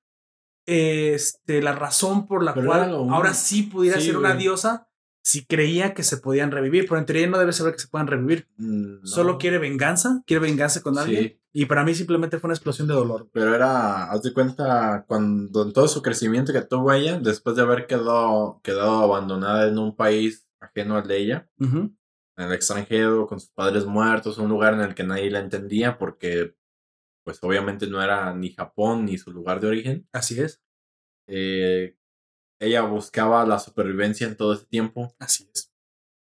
este, 0.65 1.61
la 1.61 1.73
razón 1.73 2.27
por 2.27 2.43
la 2.43 2.53
Pero 2.53 2.67
cual 2.67 2.93
ahora 3.11 3.33
sí 3.33 3.63
pudiera 3.63 3.99
Sí, 3.99 4.07
ser 4.07 4.17
una 4.17 4.29
güey. 4.29 4.41
diosa 4.43 4.89
si 5.23 5.45
creía 5.45 5.93
que 5.93 6.03
se 6.03 6.17
podían 6.17 6.51
revivir, 6.51 6.85
pero 6.87 6.99
en 6.99 7.05
teoría 7.05 7.27
no 7.27 7.39
debe 7.39 7.53
saber 7.53 7.73
que 7.73 7.79
se 7.79 7.87
puedan 7.87 8.07
revivir. 8.07 8.49
Mm, 8.57 9.01
no. 9.01 9.07
Solo 9.07 9.37
quiere 9.37 9.57
venganza, 9.57 10.21
quiere 10.27 10.41
venganza 10.41 10.81
con 10.81 10.97
alguien. 10.97 11.23
Sí. 11.23 11.39
Y 11.53 11.65
para 11.65 11.85
mí 11.85 11.95
simplemente 11.95 12.39
fue 12.39 12.49
una 12.49 12.55
explosión 12.55 12.89
de 12.89 12.93
dolor. 12.93 13.29
Pero 13.31 13.55
era, 13.55 14.11
haz 14.11 14.21
de 14.23 14.33
cuenta, 14.33 15.05
cuando 15.07 15.63
en 15.63 15.71
todo 15.71 15.87
su 15.87 16.01
crecimiento 16.01 16.51
que 16.51 16.61
tuvo 16.61 16.91
ella, 16.91 17.19
después 17.19 17.55
de 17.55 17.61
haber 17.61 17.87
quedado, 17.87 18.59
quedado 18.63 19.01
abandonada 19.01 19.67
en 19.67 19.77
un 19.77 19.95
país 19.95 20.45
ajeno 20.59 20.97
al 20.97 21.07
de 21.07 21.17
ella, 21.17 21.49
en 21.59 21.95
el 22.35 22.51
extranjero, 22.51 23.25
con 23.27 23.39
sus 23.39 23.51
padres 23.51 23.85
muertos, 23.85 24.37
un 24.39 24.49
lugar 24.49 24.73
en 24.73 24.81
el 24.81 24.93
que 24.95 25.03
nadie 25.03 25.31
la 25.31 25.39
entendía 25.39 25.97
porque, 25.97 26.55
pues 27.23 27.39
obviamente 27.43 27.87
no 27.87 28.01
era 28.01 28.33
ni 28.33 28.51
Japón 28.51 29.05
ni 29.05 29.17
su 29.17 29.31
lugar 29.31 29.61
de 29.61 29.67
origen. 29.67 30.07
Así 30.11 30.41
es, 30.41 30.61
Eh, 31.27 31.95
ella 32.63 32.81
buscaba 32.83 33.45
la 33.45 33.59
supervivencia 33.59 34.27
en 34.27 34.35
todo 34.37 34.53
ese 34.53 34.65
tiempo. 34.65 35.13
así 35.19 35.47
es. 35.53 35.71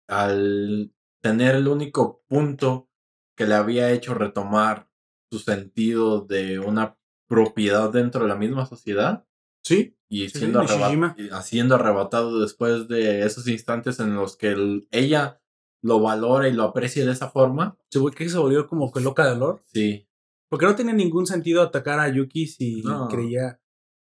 Al 0.07 0.93
tener 1.21 1.55
el 1.55 1.67
único 1.67 2.23
punto 2.27 2.89
que 3.37 3.45
le 3.45 3.55
había 3.55 3.91
hecho 3.91 4.13
retomar 4.13 4.89
su 5.31 5.39
sentido 5.39 6.21
de 6.21 6.59
una 6.59 6.97
propiedad 7.27 7.91
dentro 7.91 8.23
de 8.23 8.29
la 8.29 8.35
misma 8.35 8.65
sociedad 8.65 9.25
Sí, 9.63 9.97
y 10.09 10.29
Sí, 10.29 10.39
siendo, 10.39 10.61
Nishijima. 10.61 11.15
arreba- 11.17 11.41
y 11.41 11.43
siendo 11.43 11.75
arrebatado 11.75 12.39
después 12.39 12.87
de 12.87 13.23
esos 13.25 13.47
instantes 13.47 13.99
en 13.99 14.15
los 14.15 14.35
que 14.37 14.47
el- 14.49 14.87
ella 14.89 15.41
lo 15.83 15.99
valora 15.99 16.47
y 16.47 16.53
lo 16.53 16.63
aprecia 16.63 17.05
de 17.05 17.11
esa 17.11 17.29
forma. 17.29 17.77
se 17.91 17.99
que 18.15 18.29
se 18.29 18.37
volvió 18.37 18.67
como 18.67 18.91
que 18.91 18.99
loca 19.01 19.25
de 19.25 19.31
dolor. 19.31 19.61
Sí, 19.65 20.05
Porque 20.49 20.65
no 20.65 20.75
tenía 20.75 20.93
ningún 20.95 21.27
sentido 21.27 21.61
atacar 21.61 21.99
a 21.99 22.09
Yuki 22.09 22.47
si 22.47 22.81
No. 22.81 23.07
creía. 23.07 23.61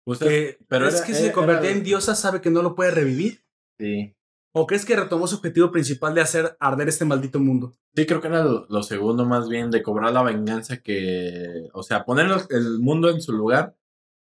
Usted- 0.05 0.27
Que, 0.27 0.57
pero 0.67 0.87
es 0.87 0.95
era- 0.95 1.05
que 1.05 1.11
era- 1.11 1.21
se 1.21 1.31
convertía 1.31 1.69
era- 1.69 1.77
en 1.77 1.83
diosa, 1.83 2.15
sabe 2.15 2.41
que 2.41 2.49
no 2.49 2.61
lo 2.61 2.75
puede 2.75 2.91
revivir. 2.91 3.43
Sí. 3.79 4.15
¿O 4.53 4.67
crees 4.67 4.83
que 4.85 4.95
retomó 4.95 5.27
su 5.27 5.37
objetivo 5.37 5.71
principal 5.71 6.13
de 6.13 6.21
hacer 6.21 6.57
arder 6.59 6.89
este 6.89 7.05
maldito 7.05 7.39
mundo? 7.39 7.73
Sí, 7.95 8.05
creo 8.05 8.19
que 8.19 8.27
era 8.27 8.43
lo, 8.43 8.65
lo 8.69 8.83
segundo 8.83 9.25
más 9.25 9.47
bien 9.47 9.71
de 9.71 9.81
cobrar 9.81 10.11
la 10.11 10.23
venganza 10.23 10.81
que, 10.81 11.69
o 11.73 11.83
sea, 11.83 12.03
poner 12.03 12.27
el 12.49 12.79
mundo 12.79 13.09
en 13.09 13.21
su 13.21 13.31
lugar 13.31 13.77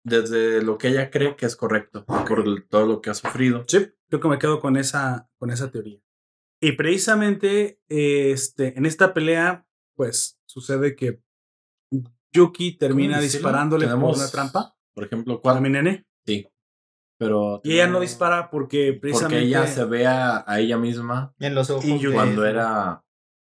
desde 0.03 0.61
lo 0.64 0.77
que 0.77 0.90
ella 0.90 1.11
cree 1.11 1.35
que 1.35 1.45
es 1.45 1.56
correcto 1.56 2.06
por 2.06 2.43
todo 2.69 2.85
lo 2.88 3.01
que 3.01 3.09
ha 3.09 3.14
sufrido. 3.14 3.64
Sí, 3.67 3.88
creo 4.09 4.19
que 4.19 4.27
me 4.27 4.40
quedo 4.40 4.59
con 4.59 4.75
esa, 4.75 5.30
con 5.38 5.49
esa 5.51 5.72
teoría. 5.72 5.99
Y 6.61 6.73
precisamente 6.73 7.80
este, 7.88 8.77
en 8.77 8.85
esta 8.85 9.14
pelea, 9.14 9.65
pues 9.95 10.40
sucede 10.45 10.95
que 10.95 11.22
Yuki 12.33 12.77
termina 12.77 13.19
disparándole 13.19 13.88
por 13.88 14.15
una 14.15 14.27
trampa 14.30 14.75
Por 14.93 15.03
ejemplo, 15.05 15.41
cuando 15.41 15.61
mi 15.61 15.69
nene. 15.69 16.05
sí, 16.25 16.47
pero 17.17 17.61
Y 17.63 17.73
ella 17.73 17.87
no 17.87 17.99
dispara 17.99 18.49
porque 18.49 18.93
precisamente. 18.93 19.35
porque 19.43 19.47
ella 19.47 19.67
se 19.67 19.85
ve 19.85 20.07
a, 20.07 20.43
a 20.45 20.59
ella 20.59 20.77
misma 20.77 21.33
En 21.39 21.53
los 21.55 21.69
ojos. 21.69 21.85
Y 21.85 22.11
cuando 22.11 22.45
era 22.45 23.03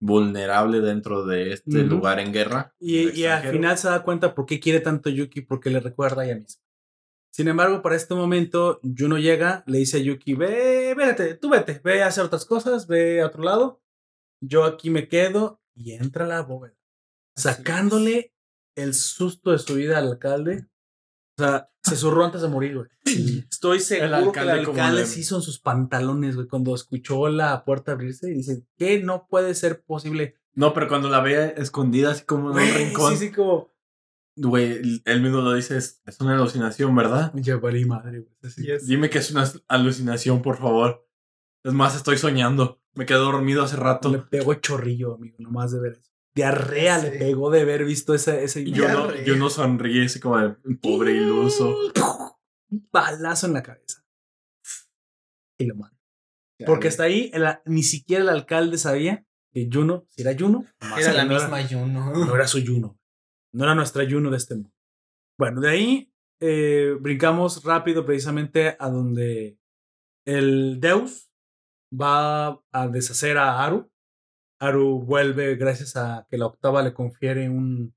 vulnerable 0.00 0.80
dentro 0.80 1.24
de 1.24 1.52
este 1.54 1.80
Ujú. 1.80 1.88
lugar 1.96 2.20
en 2.20 2.32
guerra. 2.32 2.74
Y, 2.78 3.18
y 3.18 3.24
al 3.26 3.42
final 3.50 3.78
se 3.78 3.88
da 3.88 4.02
cuenta 4.02 4.34
por 4.34 4.44
qué 4.44 4.60
quiere 4.60 4.80
tanto 4.80 5.08
Yuki, 5.08 5.40
porque 5.40 5.70
le 5.70 5.80
recuerda 5.80 6.22
a 6.22 6.24
ella 6.26 6.36
misma. 6.36 6.62
Sin 7.32 7.48
embargo, 7.48 7.80
para 7.82 7.96
este 7.96 8.14
momento, 8.14 8.80
Juno 8.82 9.18
llega, 9.18 9.64
le 9.66 9.78
dice 9.78 9.96
a 9.96 10.00
Yuki, 10.00 10.34
ve, 10.34 10.94
vete, 10.96 11.34
tú 11.34 11.48
vete, 11.50 11.80
ve 11.82 12.02
a 12.02 12.08
hacer 12.08 12.24
otras 12.24 12.44
cosas, 12.44 12.86
ve 12.86 13.22
a 13.22 13.26
otro 13.26 13.42
lado. 13.42 13.82
Yo 14.40 14.64
aquí 14.64 14.90
me 14.90 15.08
quedo 15.08 15.60
y 15.74 15.92
entra 15.94 16.26
a 16.26 16.28
la 16.28 16.42
bóveda, 16.42 16.76
sacándole 17.36 18.34
el 18.76 18.94
susto 18.94 19.50
de 19.52 19.58
su 19.58 19.74
vida 19.74 19.98
al 19.98 20.08
alcalde. 20.12 20.66
O 21.36 21.42
sea, 21.42 21.68
se 21.82 21.96
zurró 21.96 22.24
antes 22.24 22.42
de 22.42 22.48
morir, 22.48 22.76
güey. 22.76 22.88
Estoy 23.50 23.80
seguro 23.80 24.08
que 24.32 24.40
el 24.40 24.48
alcalde 24.48 24.64
como 24.64 24.78
alcalde 24.78 25.00
le- 25.02 25.06
se 25.06 25.20
hizo 25.20 25.36
en 25.36 25.42
sus 25.42 25.58
pantalones, 25.60 26.36
güey, 26.36 26.46
cuando 26.48 26.74
escuchó 26.74 27.28
la 27.28 27.64
puerta 27.64 27.92
abrirse 27.92 28.30
y 28.30 28.34
dice, 28.34 28.64
¿qué 28.76 29.00
no 29.02 29.26
puede 29.28 29.54
ser 29.54 29.82
posible? 29.82 30.36
No, 30.54 30.72
pero 30.72 30.86
cuando 30.88 31.08
la 31.08 31.20
ve 31.20 31.54
escondida 31.56 32.12
así 32.12 32.24
como 32.24 32.56
en 32.58 32.68
un 32.68 32.74
rincón, 32.74 33.12
Sí, 33.12 33.26
sí, 33.26 33.32
como... 33.32 33.70
güey, 34.36 35.02
él 35.04 35.20
mismo 35.22 35.40
lo 35.40 35.52
dice, 35.54 35.76
es, 35.76 36.00
es 36.06 36.20
una 36.20 36.34
alucinación, 36.34 36.94
¿verdad? 36.94 37.32
Ya 37.34 37.56
valí 37.56 37.84
madre, 37.84 38.20
güey. 38.20 38.32
Así. 38.42 38.62
Yes. 38.64 38.86
Dime 38.86 39.10
que 39.10 39.18
es 39.18 39.30
una 39.32 39.50
alucinación, 39.68 40.40
por 40.42 40.56
favor. 40.58 41.06
Es 41.64 41.72
más, 41.72 41.96
estoy 41.96 42.16
soñando. 42.18 42.80
Me 42.94 43.06
quedé 43.06 43.18
dormido 43.18 43.64
hace 43.64 43.74
rato. 43.76 44.10
Le 44.12 44.18
pegó 44.18 44.54
chorrillo, 44.54 45.14
amigo, 45.14 45.36
nomás 45.40 45.72
de 45.72 45.80
ver 45.80 45.92
eso. 45.94 46.12
Diarrea 46.34 46.98
Sí. 47.00 47.10
le 47.10 47.18
pegó 47.18 47.50
de 47.50 47.60
haber 47.60 47.84
visto 47.84 48.14
ese, 48.14 48.42
ese 48.44 48.62
Y 48.62 48.72
yo 48.72 48.88
no, 48.88 49.14
yo 49.22 49.36
no 49.36 49.50
sonríe 49.50 50.06
así 50.06 50.18
como 50.20 50.38
de 50.38 50.54
pobre 50.82 51.12
iluso. 51.12 51.76
Un 52.70 52.88
balazo 52.92 53.46
en 53.46 53.52
la 53.52 53.62
cabeza. 53.62 54.04
Y 55.58 55.66
lo 55.66 55.76
mata. 55.76 55.96
Porque 56.66 56.88
hasta 56.88 57.04
ahí 57.04 57.30
el- 57.34 57.46
ni 57.66 57.82
siquiera 57.82 58.22
el 58.22 58.28
alcalde 58.30 58.78
sabía 58.78 59.24
que 59.52 59.68
Juno, 59.72 60.06
si 60.10 60.22
era 60.22 60.34
Juno, 60.38 60.64
Era 60.98 61.12
la 61.12 61.24
no 61.24 61.34
misma 61.34 61.62
Juno. 61.68 62.12
no 62.12 62.34
era 62.34 62.48
su 62.48 62.64
Juno. 62.64 62.98
No 63.52 63.64
era 63.64 63.74
nuestra 63.74 64.04
Juno 64.08 64.30
de 64.30 64.36
este 64.36 64.54
mundo. 64.56 64.72
Bueno, 65.38 65.60
de 65.60 65.70
ahí 65.70 66.10
eh, 66.40 66.96
brincamos 67.00 67.62
rápido 67.64 68.04
precisamente 68.04 68.76
a 68.78 68.90
donde 68.90 69.56
el 70.26 70.80
Deus 70.80 71.30
va 71.92 72.60
a 72.72 72.88
deshacer 72.88 73.38
a 73.38 73.64
Aru. 73.64 73.90
Aru 74.64 75.00
vuelve 75.00 75.56
gracias 75.56 75.96
a 75.96 76.26
que 76.30 76.38
la 76.38 76.46
octava 76.46 76.82
le 76.82 76.94
confiere 76.94 77.48
un, 77.48 77.94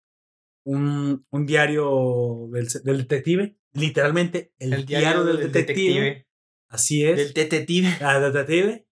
un, 0.66 1.26
un 1.30 1.46
diario 1.46 2.50
del, 2.52 2.68
del 2.84 2.98
detective. 2.98 3.58
Literalmente, 3.74 4.54
el, 4.60 4.86
diario, 4.86 5.24
del, 5.24 5.38
detective. 5.38 6.28
Así 6.70 7.06
es. 7.06 7.18
Del 7.18 7.34
detective. 7.34 7.98
Ah, 8.02 8.20
detective. 8.20 8.88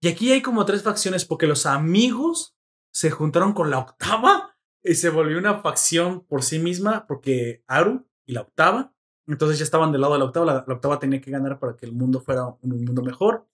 y 0.00 0.08
aquí 0.08 0.32
hay 0.32 0.42
como 0.42 0.64
tres 0.64 0.82
facciones 0.82 1.24
porque 1.24 1.46
los 1.46 1.66
amigos 1.66 2.56
se 2.92 3.10
juntaron 3.10 3.52
con 3.52 3.70
la 3.70 3.78
octava 3.78 4.56
y 4.82 4.94
se 4.94 5.10
volvió 5.10 5.38
una 5.38 5.60
facción 5.60 6.26
por 6.26 6.42
sí 6.42 6.58
misma 6.58 7.06
porque 7.06 7.64
Aru 7.66 8.06
y 8.26 8.32
la 8.32 8.42
octava. 8.42 8.94
Entonces 9.26 9.58
ya 9.58 9.64
estaban 9.64 9.92
del 9.92 10.02
lado 10.02 10.12
de 10.12 10.18
la 10.18 10.24
octava. 10.26 10.46
La, 10.46 10.64
la 10.66 10.74
octava 10.74 10.98
tenía 10.98 11.20
que 11.20 11.30
ganar 11.30 11.58
para 11.58 11.76
que 11.76 11.86
el 11.86 11.92
mundo 11.92 12.20
fuera 12.20 12.46
un 12.60 12.84
mundo 12.84 13.02
mejor. 13.02 13.48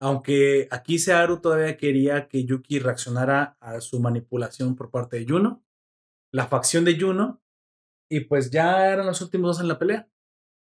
Aunque 0.00 0.68
aquí 0.70 0.98
Searu 0.98 1.40
todavía 1.40 1.76
quería 1.76 2.28
que 2.28 2.44
Yuki 2.44 2.78
reaccionara 2.78 3.56
a 3.60 3.80
su 3.80 3.98
manipulación 4.00 4.76
por 4.76 4.90
parte 4.90 5.18
de 5.18 5.26
Juno, 5.26 5.64
la 6.32 6.46
facción 6.48 6.84
de 6.84 7.00
Juno, 7.00 7.42
y 8.10 8.20
pues 8.20 8.50
ya 8.50 8.90
eran 8.92 9.06
los 9.06 9.20
últimos 9.22 9.56
dos 9.56 9.60
en 9.62 9.68
la 9.68 9.78
pelea. 9.78 10.08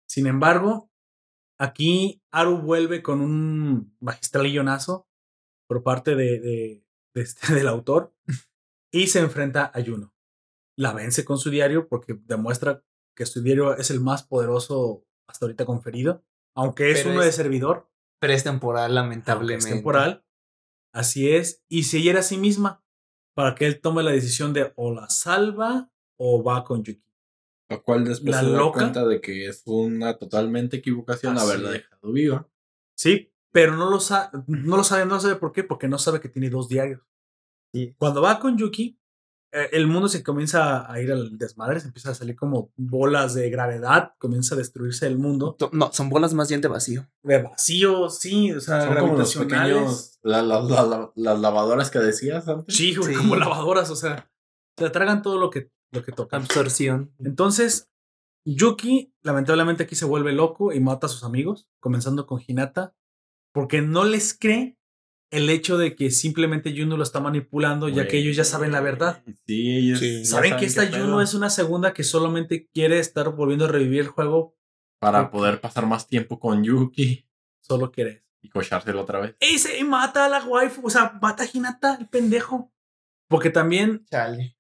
Sin 0.08 0.28
embargo, 0.28 0.92
aquí 1.60 2.22
Aru 2.32 2.60
vuelve 2.62 3.02
con 3.02 3.22
un 3.22 3.96
magistral 4.00 4.46
guionazo 4.46 5.08
por 5.68 5.84
parte 5.84 6.16
de, 6.16 6.40
de- 6.40 6.86
de 7.16 7.22
este- 7.22 7.54
del 7.56 7.68
autor 7.68 8.14
y 8.94 9.08
se 9.08 9.20
enfrenta 9.20 9.72
a 9.74 9.84
Juno. 9.84 10.14
La 10.78 10.94
vence 10.94 11.26
con 11.26 11.38
su 11.38 11.50
diario 11.50 11.88
porque 11.88 12.14
demuestra 12.26 12.84
que 13.18 13.26
su 13.26 13.42
diario 13.42 13.76
es 13.78 13.90
el 13.92 14.02
más 14.02 14.24
poderoso 14.24 15.06
hasta 15.28 15.46
ahorita 15.46 15.66
conferido, 15.66 16.24
aunque 16.56 16.92
es 16.92 17.00
Pero 17.00 17.12
uno 17.16 17.24
de 17.24 17.32
servidor 17.32 17.90
Pero 18.20 18.34
es 18.34 18.44
temporal, 18.44 18.84
aunque 18.86 18.96
lamentablemente. 18.96 19.66
es 19.68 19.74
temporal. 19.74 20.26
Así 20.94 21.30
es. 21.30 21.64
Y 21.70 21.84
se 21.84 22.02
hiera 22.02 22.20
a 22.22 22.24
sí 22.24 22.38
misma 22.38 22.84
para 23.36 23.56
que 23.56 23.66
él 23.68 23.82
tome 23.82 24.02
la 24.04 24.12
decisión 24.12 24.54
de 24.54 24.72
o 24.76 24.94
la 24.94 25.10
salva 25.10 25.92
o 26.18 26.44
va 26.44 26.64
con 26.64 26.84
Yuki. 26.84 27.04
Lo 27.70 27.84
cual 27.84 28.06
después 28.06 28.32
La 28.36 28.42
se 28.42 28.50
da 28.52 28.58
loca. 28.58 28.80
cuenta 28.80 29.06
de 29.06 29.20
que 29.20 29.48
es 29.48 29.64
una 29.66 30.18
totalmente 30.18 30.78
equivocación 30.78 31.36
Así 31.38 31.46
haberla 31.48 31.72
dejado 31.72 32.12
viva. 32.12 32.48
Sí, 32.98 33.34
pero 33.52 33.76
no 33.76 33.90
lo, 33.90 34.00
sa- 34.00 34.32
no 34.48 34.78
lo 34.78 34.84
sabe, 34.84 35.06
no 35.06 35.20
sabe 35.20 35.36
por 35.36 35.52
qué, 35.52 35.64
porque 35.64 35.88
no 35.88 35.98
sabe 35.98 36.20
que 36.22 36.30
tiene 36.30 36.50
dos 36.50 36.70
diarios. 36.70 37.02
Sí. 37.74 37.94
Cuando 37.98 38.22
va 38.22 38.40
con 38.40 38.58
Yuki, 38.58 38.98
el 39.72 39.88
mundo 39.88 40.08
se 40.10 40.24
comienza 40.24 40.92
a 40.92 41.02
ir 41.02 41.12
al 41.12 41.38
desmadre, 41.38 41.80
se 41.80 41.88
empieza 41.88 42.12
a 42.12 42.16
salir 42.16 42.36
como 42.36 42.72
bolas 42.76 43.34
de 43.34 43.50
gravedad, 43.50 44.14
comienza 44.18 44.56
a 44.56 44.58
destruirse 44.58 45.08
el 45.08 45.18
mundo. 45.18 45.56
No, 45.72 45.92
son 45.94 46.10
bolas 46.10 46.34
más 46.34 46.50
bien 46.50 46.62
de 46.62 46.68
vacío. 46.68 47.08
De 47.24 47.42
vacío, 47.42 48.10
sí, 48.10 48.52
o 48.52 48.60
sea, 48.60 48.82
Son 48.86 48.96
como 48.98 49.18
los 49.18 49.36
pequeños, 49.36 50.20
la- 50.24 50.42
la- 50.42 50.62
la- 50.62 50.84
la- 50.84 51.12
las 51.16 51.40
lavadoras 51.40 51.90
que 51.92 52.00
decías 52.00 52.48
antes. 52.48 52.76
Sí, 52.76 52.96
güey, 52.96 53.14
Sí. 53.14 53.20
como 53.20 53.36
lavadoras, 53.36 53.90
o 53.90 53.96
sea, 53.96 54.30
se 54.78 54.90
tragan 54.90 55.22
todo 55.22 55.38
lo 55.40 55.50
que, 55.50 55.72
lo 55.92 56.04
que 56.04 56.12
tocan. 56.12 56.42
Absorción. 56.42 57.14
Entonces, 57.20 57.90
Yuki 58.46 59.14
lamentablemente 59.24 59.84
aquí 59.84 59.96
se 59.96 60.06
vuelve 60.06 60.34
loco 60.34 60.72
y 60.74 60.80
mata 60.80 61.08
a 61.08 61.10
sus 61.10 61.24
amigos, 61.24 61.68
comenzando 61.80 62.28
con 62.28 62.42
Hinata, 62.46 62.94
porque 63.54 63.82
no 63.82 64.04
les 64.04 64.38
cree 64.38 64.78
el 65.36 65.50
hecho 65.50 65.78
de 65.78 65.96
que 65.96 66.12
simplemente 66.12 66.74
Juno 66.78 66.98
lo 66.98 67.04
está 67.04 67.20
manipulando, 67.20 67.90
ya 67.90 68.08
que 68.08 68.18
ellos 68.18 68.36
ya 68.36 68.44
saben 68.44 68.72
la 68.72 68.82
verdad. 68.82 69.24
Sí, 69.46 69.78
ellos 69.78 70.00
Sí. 70.00 70.26
Saben 70.26 70.56
que 70.58 70.66
esta 70.66 70.86
Juno 70.86 71.06
pedo. 71.06 71.22
es 71.22 71.34
una 71.34 71.50
segunda 71.50 71.94
que 71.94 72.04
solamente 72.04 72.68
quiere 72.74 73.00
estar 73.00 73.30
volviendo 73.36 73.66
a 73.66 73.68
revivir 73.70 74.02
el 74.02 74.08
juego, 74.08 74.56
Para 75.00 75.30
poder 75.32 75.62
pasar 75.62 75.86
más 75.86 76.08
tiempo 76.08 76.40
con 76.40 76.64
Yuki 76.64 77.28
solo 77.62 77.92
quiere. 77.92 78.24
y 78.42 78.50
cochárselo 78.50 79.02
otra 79.02 79.20
vez. 79.20 79.36
Y 79.40 79.58
se 79.60 79.84
mata 79.84 80.26
a 80.26 80.30
la 80.30 80.44
waifu, 80.44 80.86
o 80.86 80.90
sea, 80.90 81.18
mata 81.22 81.44
a 81.44 81.48
Hinata, 81.52 81.98
el 82.00 82.08
pendejo. 82.08 82.72
Porque 83.28 83.50
también, 83.50 84.06
Chale. 84.12 84.56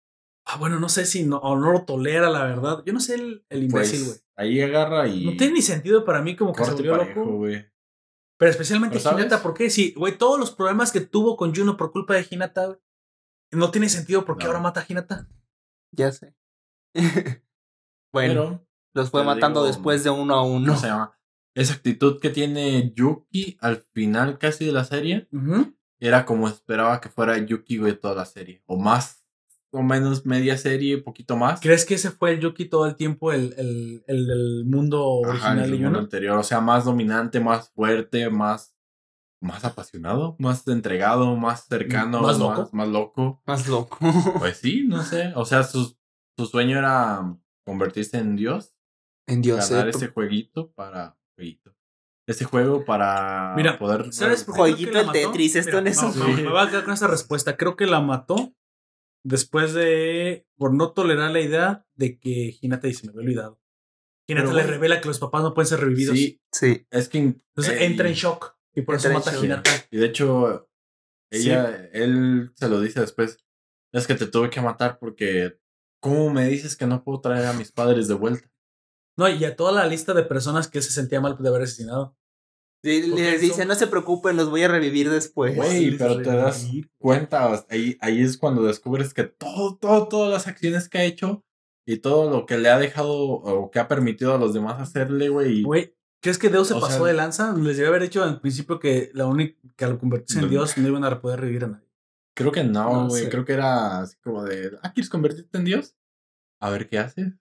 ah, 0.46 0.58
bueno, 0.58 0.80
no 0.80 0.90
sé 0.90 1.06
si 1.06 1.24
no, 1.24 1.38
o 1.38 1.56
no 1.56 1.72
lo 1.72 1.84
tolera, 1.86 2.30
la 2.30 2.44
verdad. 2.46 2.82
Yo 2.86 2.94
no 2.94 3.00
sé 3.00 3.16
el, 3.16 3.46
el 3.50 3.64
imbécil, 3.64 4.00
güey. 4.06 4.10
Pues, 4.18 4.26
ahí 4.36 4.62
agarra 4.62 5.08
y. 5.08 5.26
no 5.26 5.38
tiene 5.38 5.54
ni 5.54 5.62
sentido 5.62 6.04
para 6.04 6.22
mí 6.22 6.36
como 6.36 6.52
que 6.54 6.66
se 6.66 6.72
volvió 6.74 6.98
parejo, 6.98 7.20
loco. 7.20 7.32
güey. 7.38 7.66
Pero 8.38 8.52
especialmente. 8.52 9.00
Hinata, 9.00 9.42
¿por 9.42 9.54
qué? 9.54 9.70
Sí, 9.70 9.94
güey, 9.96 10.18
todos 10.18 10.40
los 10.40 10.52
problemas 10.52 10.92
que 10.92 11.02
tuvo 11.02 11.38
con 11.38 11.56
Juno 11.56 11.78
por 11.78 11.92
culpa 11.92 12.16
de 12.16 12.28
Hinata, 12.30 12.66
güey, 12.68 12.80
no 13.52 13.72
tiene 13.72 13.88
sentido 13.90 14.26
porque 14.26 14.44
No. 14.44 14.50
ahora 14.52 14.60
mata 14.62 14.82
a 14.82 14.86
Hinata. 14.88 15.30
Ya 15.92 16.12
sé. 16.12 16.36
bueno, 18.14 18.44
Pero, 18.44 18.68
los 18.94 19.10
fue 19.12 19.24
matando 19.24 19.62
digo, 19.62 19.68
después 19.68 20.04
de 20.04 20.10
uno 20.10 20.36
a 20.36 20.44
uno. 20.44 20.68
¿cómo 20.68 20.80
se 20.80 20.88
llama? 20.88 21.18
Esa 21.54 21.74
actitud 21.74 22.20
que 22.20 22.30
tiene 22.30 22.94
Yuki 22.94 23.58
al 23.62 23.78
final 23.94 24.38
casi 24.38 24.66
de 24.66 24.72
la 24.74 24.84
serie 24.84 25.30
era 26.00 26.26
como 26.26 26.50
esperaba 26.50 27.00
que 27.00 27.08
fuera 27.10 27.38
Yuki, 27.38 27.78
güey, 27.78 27.98
toda 27.98 28.16
la 28.16 28.26
serie. 28.26 28.62
O 28.66 28.78
más 28.78 29.25
o 29.76 29.84
menos 29.84 30.26
media 30.26 30.58
serie, 30.58 30.98
poquito 30.98 31.36
más. 31.36 31.60
¿Crees 31.60 31.86
que 31.86 31.96
ese 31.96 32.12
fue 32.12 32.32
el 32.32 32.40
Yuki 32.40 32.66
todo 32.66 32.86
el 32.86 32.96
tiempo, 32.96 33.32
el, 33.32 33.54
el, 33.58 34.04
el 34.08 34.66
mundo 34.66 35.22
Ajá, 35.24 35.32
original 35.32 35.60
en 35.66 35.70
de 35.72 35.76
el 35.78 35.84
mundo 35.84 36.00
anterior. 36.00 36.38
O 36.38 36.44
sea, 36.44 36.62
más 36.62 36.86
dominante, 36.86 37.40
más 37.40 37.70
fuerte, 37.72 38.30
más, 38.30 38.76
más 39.42 39.66
apasionado, 39.66 40.36
más 40.40 40.68
entregado, 40.68 41.36
más 41.36 41.66
cercano, 41.66 42.22
¿Más 42.22 42.40
loco? 42.40 42.62
Más, 42.62 42.74
más 42.74 42.88
loco. 42.88 43.42
Más 43.46 43.68
loco. 43.68 43.98
Pues 44.40 44.58
sí, 44.58 44.86
no 44.88 45.04
sé. 45.04 45.34
O 45.36 45.46
sea, 45.46 45.64
su, 45.64 45.96
su 46.38 46.46
sueño 46.46 46.78
era 46.78 47.38
convertirse 47.66 48.18
en 48.18 48.36
Dios, 48.36 48.74
en 49.28 49.42
Dios. 49.42 49.70
ganar 49.70 49.88
eh, 49.88 49.92
ese 49.94 50.08
jueguito 50.08 50.72
para. 50.72 51.18
Jueguito. 51.36 51.76
Ese 52.28 52.46
juego 52.46 52.86
para 52.86 53.54
Mira, 53.56 53.78
poder. 53.78 54.12
¿Sabes 54.12 54.44
por 54.44 54.56
qué 54.56 54.62
creo 54.62 54.74
Jueguito 54.76 55.00
el? 55.00 55.12
Tetris, 55.12 55.56
esto 55.56 55.78
en 55.78 55.88
eso. 55.88 56.12
no. 56.16 56.28
Me 56.30 56.50
voy 56.50 56.60
a 56.60 56.70
quedar 56.70 56.84
con 56.84 56.94
esta 56.94 57.08
respuesta. 57.08 57.56
Creo 57.56 57.76
que 57.76 57.86
la 57.86 58.02
mató 58.02 58.56
después 59.26 59.74
de. 59.74 60.48
por 60.56 60.74
no 60.74 60.94
tolerar 60.94 61.32
la 61.32 61.42
idea 61.42 61.86
de 61.96 62.20
que 62.20 62.56
Hinata 62.62 62.88
y 62.88 62.94
se 62.94 63.06
me 63.06 63.12
había 63.12 63.24
olvidado. 63.24 63.60
Hinata 64.28 64.48
Pero, 64.50 64.58
le 64.58 64.64
revela 64.64 65.02
que 65.02 65.08
los 65.08 65.20
papás 65.20 65.44
no 65.44 65.54
pueden 65.54 65.68
ser 65.68 65.80
revividos. 65.82 66.16
Sí, 66.16 66.42
Sí. 66.52 66.88
es 66.90 67.10
que. 67.10 67.18
Entonces 67.18 67.74
eh, 67.74 67.86
entra 67.86 68.08
en 68.08 68.14
shock. 68.14 68.56
Y 68.74 68.82
por 68.84 68.96
eso 68.96 69.12
mata 69.12 69.32
a. 69.32 69.44
Hinata. 69.44 69.72
Y 69.92 69.98
de 69.98 70.06
hecho, 70.06 70.70
ella, 71.32 71.90
él 71.92 72.52
se 72.56 72.70
lo 72.70 72.80
dice 72.80 73.02
después. 73.02 73.38
Es 73.92 74.08
que 74.08 74.16
te 74.16 74.28
tuve 74.28 74.50
que 74.50 74.62
matar 74.62 74.98
porque. 75.00 75.60
¿Cómo 76.02 76.30
me 76.30 76.48
dices 76.48 76.76
que 76.76 76.86
no 76.86 77.04
puedo 77.04 77.20
traer 77.20 77.46
a 77.48 77.54
mis 77.54 77.72
padres 77.72 78.08
de 78.08 78.14
vuelta? 78.14 78.48
No, 79.18 79.28
y 79.28 79.44
a 79.44 79.56
toda 79.56 79.72
la 79.72 79.88
lista 79.88 80.14
de 80.14 80.24
personas 80.24 80.68
que 80.68 80.78
él 80.78 80.84
se 80.84 80.92
sentía 80.92 81.20
mal 81.20 81.36
de 81.40 81.50
haber 81.50 81.64
asesinado. 81.64 82.16
Les 82.86 83.42
dice, 83.42 83.56
son- 83.60 83.68
no 83.68 83.76
se 83.76 83.88
preocupen, 83.88 84.38
los 84.38 84.50
voy 84.50 84.64
a 84.64 84.68
revivir 84.68 85.10
después. 85.10 85.56
Güey, 85.56 85.98
pero 85.98 86.18
te 86.22 86.30
das 86.30 86.68
cuenta, 86.98 87.66
ahí, 87.70 87.98
ahí 88.02 88.22
es 88.22 88.38
cuando 88.38 88.64
descubres 88.64 89.14
que 89.14 89.24
todo, 89.24 89.76
todo, 89.78 90.08
todas 90.08 90.32
las 90.32 90.48
acciones 90.48 90.88
que 90.90 90.98
ha 91.00 91.04
hecho 91.04 91.44
y 91.88 91.98
todo 91.98 92.30
lo 92.30 92.46
que 92.46 92.58
le 92.58 92.70
ha 92.70 92.78
dejado 92.80 93.14
o 93.18 93.72
que 93.72 93.80
ha 93.80 93.88
permitido 93.88 94.34
a 94.36 94.38
los 94.38 94.54
demás 94.54 94.80
hacerle, 94.82 95.30
güey. 95.30 95.64
Güey, 95.64 95.96
¿crees 96.22 96.38
que 96.38 96.50
Deus 96.50 96.68
se 96.68 96.74
O 96.76 96.80
pasó 96.80 96.98
sea- 97.00 97.08
de 97.08 97.14
lanza? 97.14 97.54
Les 97.56 97.78
debe 97.78 97.90
haber 97.90 98.02
dicho 98.04 98.24
al 98.24 98.40
principio 98.42 98.80
que 98.80 99.10
la 99.14 99.26
única 99.28 99.60
que 99.76 99.86
al 99.86 99.98
convertirse 100.00 100.40
en. 100.42 100.50
Dios 100.50 100.78
no 100.78 100.88
iban 100.88 101.04
a 101.04 101.20
poder 101.22 101.42
revivir 101.42 101.66
a 101.66 101.68
nadie. 101.68 101.86
Creo 102.36 102.52
que 102.52 102.64
no, 102.64 103.04
No 103.04 103.08
güey. 103.08 103.30
Creo 103.30 103.46
que 103.46 103.54
era 103.54 104.00
así 104.02 104.18
como 104.24 104.44
de, 104.44 104.78
ah, 104.84 104.92
¿quieres 104.94 105.10
convertirte 105.10 105.58
en 105.58 105.66
Dios? 105.66 105.96
A 106.60 106.70
ver 106.70 106.88
qué 106.90 107.00
haces. 107.00 107.34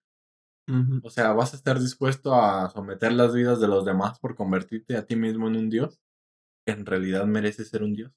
O 1.02 1.10
sea, 1.10 1.32
¿vas 1.32 1.52
a 1.52 1.56
estar 1.56 1.78
dispuesto 1.78 2.34
a 2.34 2.70
someter 2.70 3.12
las 3.12 3.34
vidas 3.34 3.60
de 3.60 3.68
los 3.68 3.84
demás 3.84 4.18
por 4.18 4.34
convertirte 4.34 4.96
a 4.96 5.04
ti 5.06 5.16
mismo 5.16 5.48
en 5.48 5.56
un 5.56 5.70
Dios? 5.70 6.00
Que 6.66 6.72
en 6.72 6.86
realidad 6.86 7.26
mereces 7.26 7.68
ser 7.68 7.82
un 7.82 7.94
Dios. 7.94 8.12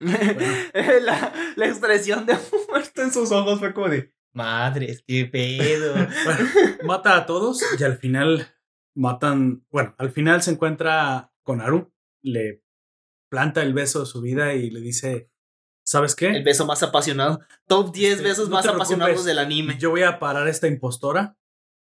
la, 0.00 1.32
la 1.56 1.66
expresión 1.66 2.24
de 2.24 2.36
muerte 2.68 3.02
en 3.02 3.12
sus 3.12 3.32
ojos 3.32 3.58
fue 3.58 3.74
como 3.74 3.88
de, 3.88 4.14
madres, 4.32 5.02
qué 5.06 5.26
pedo. 5.26 5.94
Bueno, 6.24 6.50
mata 6.84 7.16
a 7.16 7.26
todos 7.26 7.62
y 7.78 7.82
al 7.82 7.98
final 7.98 8.46
matan. 8.94 9.66
Bueno, 9.70 9.94
al 9.98 10.10
final 10.10 10.42
se 10.42 10.52
encuentra 10.52 11.32
con 11.42 11.60
Aru, 11.60 11.92
le 12.22 12.62
planta 13.28 13.62
el 13.62 13.74
beso 13.74 14.00
de 14.00 14.06
su 14.06 14.20
vida 14.20 14.54
y 14.54 14.70
le 14.70 14.80
dice: 14.80 15.30
¿Sabes 15.88 16.14
qué? 16.14 16.26
El 16.28 16.44
beso 16.44 16.66
más 16.66 16.82
apasionado. 16.82 17.40
Top 17.66 17.94
10 17.94 18.12
Este, 18.12 18.22
besos 18.24 18.50
no 18.50 18.56
más 18.56 18.66
apasionados 18.66 19.24
del 19.24 19.38
anime. 19.38 19.78
Yo 19.78 19.88
voy 19.88 20.02
a 20.02 20.18
parar 20.18 20.46
a 20.46 20.50
esta 20.50 20.66
impostora. 20.68 21.38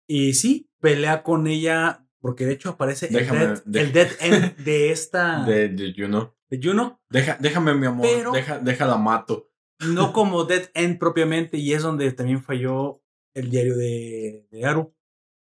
Y 0.07 0.35
sí, 0.35 0.71
pelea 0.81 1.25
con 1.25 1.49
ella. 1.49 2.07
Porque 2.21 2.47
de 2.47 2.53
hecho 2.53 2.69
aparece 2.69 3.07
el 3.07 3.15
dead, 3.15 3.63
de- 3.65 3.81
el 3.81 3.93
dead 3.93 4.11
end 4.21 4.57
de 4.59 4.93
esta. 4.93 5.45
De, 5.47 5.69
de 5.71 5.93
Juno. 5.97 6.37
de 6.51 6.61
Juno. 6.63 7.03
Deja, 7.11 7.37
déjame, 7.41 7.75
mi 7.75 7.87
amor. 7.87 8.07
Pero- 8.09 8.31
Deja, 8.31 8.59
déjala 8.61 8.97
mato. 8.97 9.51
No 9.81 10.13
como 10.13 10.45
dead 10.45 10.71
end 10.75 10.99
propiamente. 11.01 11.57
Y 11.59 11.73
es 11.73 11.83
donde 11.83 12.13
también 12.13 12.45
falló 12.45 13.03
el 13.35 13.51
diario 13.51 13.77
de, 13.77 14.47
de 14.53 14.65
Aru. 14.67 14.95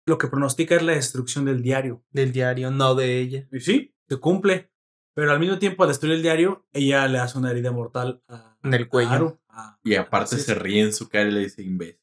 Lo 0.08 0.18
que 0.18 0.28
pronostica 0.28 0.74
es 0.76 0.82
la 0.82 0.94
destrucción 0.94 1.46
del 1.46 1.62
diario. 1.62 2.04
Del 2.10 2.32
diario, 2.32 2.72
no 2.72 2.96
de 2.96 3.20
ella. 3.20 3.48
Y 3.52 3.60
sí, 3.60 3.96
se 4.10 4.18
cumple. 4.18 4.72
Pero 5.16 5.32
al 5.32 5.40
mismo 5.40 5.60
tiempo, 5.60 5.84
al 5.84 5.90
destruir 5.90 6.16
el 6.16 6.22
diario, 6.24 6.66
ella 6.74 7.08
le 7.08 7.20
hace 7.20 7.38
una 7.38 7.52
herida 7.52 7.72
mortal 7.72 8.24
a, 8.28 8.58
En 8.64 8.74
el 8.74 8.84
a 8.84 8.90
cuello. 8.90 9.12
Aru. 9.12 9.40
a- 9.50 9.80
Y 9.84 9.96
aparte 9.96 10.38
se 10.38 10.56
ríe 10.56 10.82
en 10.82 10.94
su 10.94 11.08
cara 11.10 11.30
y 11.30 11.32
le 11.32 11.40
dice 11.42 11.62
imbécil. 11.62 12.00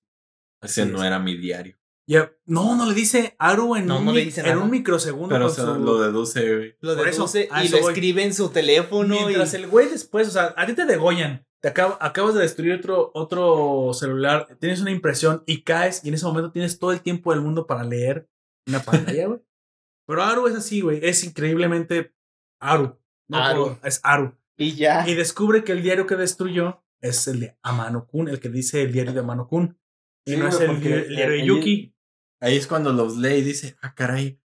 Ese 0.62 0.82
Así 0.82 0.92
no 0.92 0.98
es. 0.98 1.04
era 1.04 1.18
mi 1.18 1.36
diario. 1.36 1.76
y 2.06 2.16
a- 2.16 2.32
no, 2.46 2.74
no 2.76 2.86
le 2.86 2.94
dice 2.94 3.34
Aru 3.38 3.76
en, 3.76 3.86
No, 3.86 3.98
un, 3.98 4.04
no 4.06 4.12
le 4.12 4.24
dice 4.24 4.40
en 4.48 4.58
un 4.58 4.70
microsegundo. 4.70 5.28
Pero 5.34 5.48
su- 5.48 5.64
lo 5.78 6.00
deduce, 6.00 6.56
güey. 6.56 6.76
Lo 6.80 6.92
eso, 7.04 7.22
deduce 7.26 7.48
y 7.64 7.68
lo 7.68 7.80
voy. 7.80 7.92
escribe 7.92 8.24
en 8.24 8.34
su 8.34 8.48
teléfono. 8.50 9.14
Mientras 9.14 9.54
y... 9.54 9.56
el 9.56 9.66
güey 9.68 9.88
después, 9.88 10.26
o 10.28 10.30
sea, 10.32 10.54
a 10.56 10.66
ti 10.66 10.74
te 10.74 10.84
degollan. 10.86 11.46
Te 11.62 11.72
acab- 11.74 11.98
acabas 12.00 12.34
de 12.34 12.40
destruir 12.40 12.72
otro, 12.72 13.10
otro 13.14 13.92
celular, 13.92 14.48
tienes 14.60 14.80
una 14.80 14.90
impresión 14.90 15.42
y 15.46 15.62
caes 15.62 16.02
y 16.04 16.08
en 16.08 16.14
ese 16.14 16.24
momento 16.26 16.50
tienes 16.52 16.78
todo 16.78 16.90
el 16.92 17.00
tiempo 17.02 17.32
del 17.32 17.42
mundo 17.42 17.66
para 17.66 17.84
leer 17.84 18.28
una 18.66 18.80
pantalla, 18.80 19.26
güey. 19.26 19.40
Pero 20.06 20.22
Aru 20.24 20.46
es 20.48 20.54
así, 20.56 20.80
güey. 20.80 21.00
Es 21.02 21.22
increíblemente 21.24 22.12
Aru. 22.60 22.98
No 23.30 23.38
Aru. 23.44 23.78
es 23.84 24.00
Aru. 24.02 24.34
Y 24.56 24.74
ya. 24.74 25.08
Y 25.08 25.14
descubre 25.14 25.64
que 25.64 25.72
el 25.72 25.82
diario 25.82 26.06
que 26.06 26.16
destruyó 26.16 26.82
es 27.00 27.26
el 27.28 27.40
de 27.40 27.56
Amano 27.62 28.06
Kun, 28.06 28.28
el 28.28 28.40
que 28.40 28.48
dice 28.50 28.82
el 28.82 28.92
diario 28.92 29.12
de 29.12 29.20
Amano 29.20 29.48
Kun. 29.48 29.78
Y 30.26 30.32
Sí, 30.32 30.36
no 30.36 30.48
es 30.48 30.60
el, 30.60 30.80
diario 30.80 31.30
de 31.38 31.46
Yuki. 31.46 31.94
Ahí 32.40 32.56
es 32.56 32.66
cuando 32.66 32.92
los 32.92 33.16
lee 33.16 33.36
y 33.36 33.42
dice, 33.42 33.76
ah, 33.82 33.94
caray. 33.94 34.40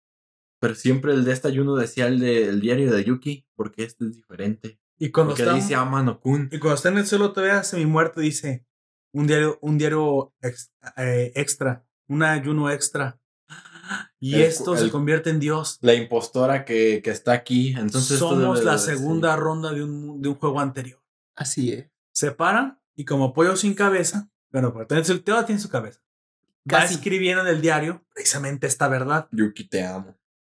Pero 0.59 0.75
siempre 0.75 1.13
el 1.13 1.25
de 1.25 1.33
esta 1.33 1.49
Juno 1.49 1.75
decía 1.75 2.07
el, 2.07 2.19
de, 2.19 2.47
el 2.47 2.61
diario 2.61 2.91
de 2.93 3.03
Yuki, 3.03 3.47
porque 3.55 3.83
este 3.83 4.05
es 4.05 4.13
diferente. 4.13 4.79
Y 4.99 5.09
cuando 5.11 5.31
Porque 5.31 5.43
está, 5.43 5.55
dice 5.55 5.75
Amano 5.75 6.19
Kun. 6.19 6.49
y 6.51 6.59
cuando 6.59 6.75
está 6.75 6.89
en 6.89 6.99
el 6.99 7.05
suelo 7.07 7.33
todavía 7.33 7.63
semi 7.63 7.85
muerto 7.85 8.21
dice 8.21 8.65
un 9.13 9.27
diario, 9.27 9.57
un 9.61 9.77
diario 9.77 10.33
ex- 10.41 10.71
eh, 10.97 11.31
extra, 11.35 11.85
una 12.07 12.31
ayuno 12.33 12.69
extra. 12.71 13.19
Y 14.19 14.35
El- 14.35 14.41
esto 14.43 14.75
se 14.77 14.83
el- 14.85 14.91
convierte 14.91 15.29
en 15.29 15.39
Dios. 15.39 15.77
La 15.81 15.93
impostora 15.93 16.65
que, 16.65 17.01
que 17.03 17.11
está 17.11 17.31
aquí. 17.33 17.75
Entonces 17.77 18.19
Somos 18.19 18.63
la 18.63 18.77
segunda 18.77 19.35
ronda 19.35 19.71
de 19.71 19.83
un, 19.83 20.21
de 20.21 20.29
un 20.29 20.35
juego 20.35 20.59
anterior. 20.59 21.01
Así 21.35 21.71
es. 21.71 21.87
Se 22.11 22.31
paran 22.31 22.79
y 22.95 23.05
como 23.05 23.33
pollo 23.33 23.55
sin 23.55 23.73
cabeza, 23.73 24.29
bueno, 24.51 24.73
pero 24.87 25.03
su- 25.03 25.19
todavía 25.21 25.45
tiene 25.47 25.59
su 25.61 25.69
cabeza. 25.69 25.99
Va 26.71 26.79
Casi. 26.81 26.93
escribiendo 26.95 27.41
en 27.41 27.47
el 27.49 27.61
diario 27.61 28.03
precisamente 28.13 28.67
esta 28.67 28.87
verdad. 28.87 29.27
Yuki, 29.31 29.65
te 29.65 29.83
amo. 29.85 30.15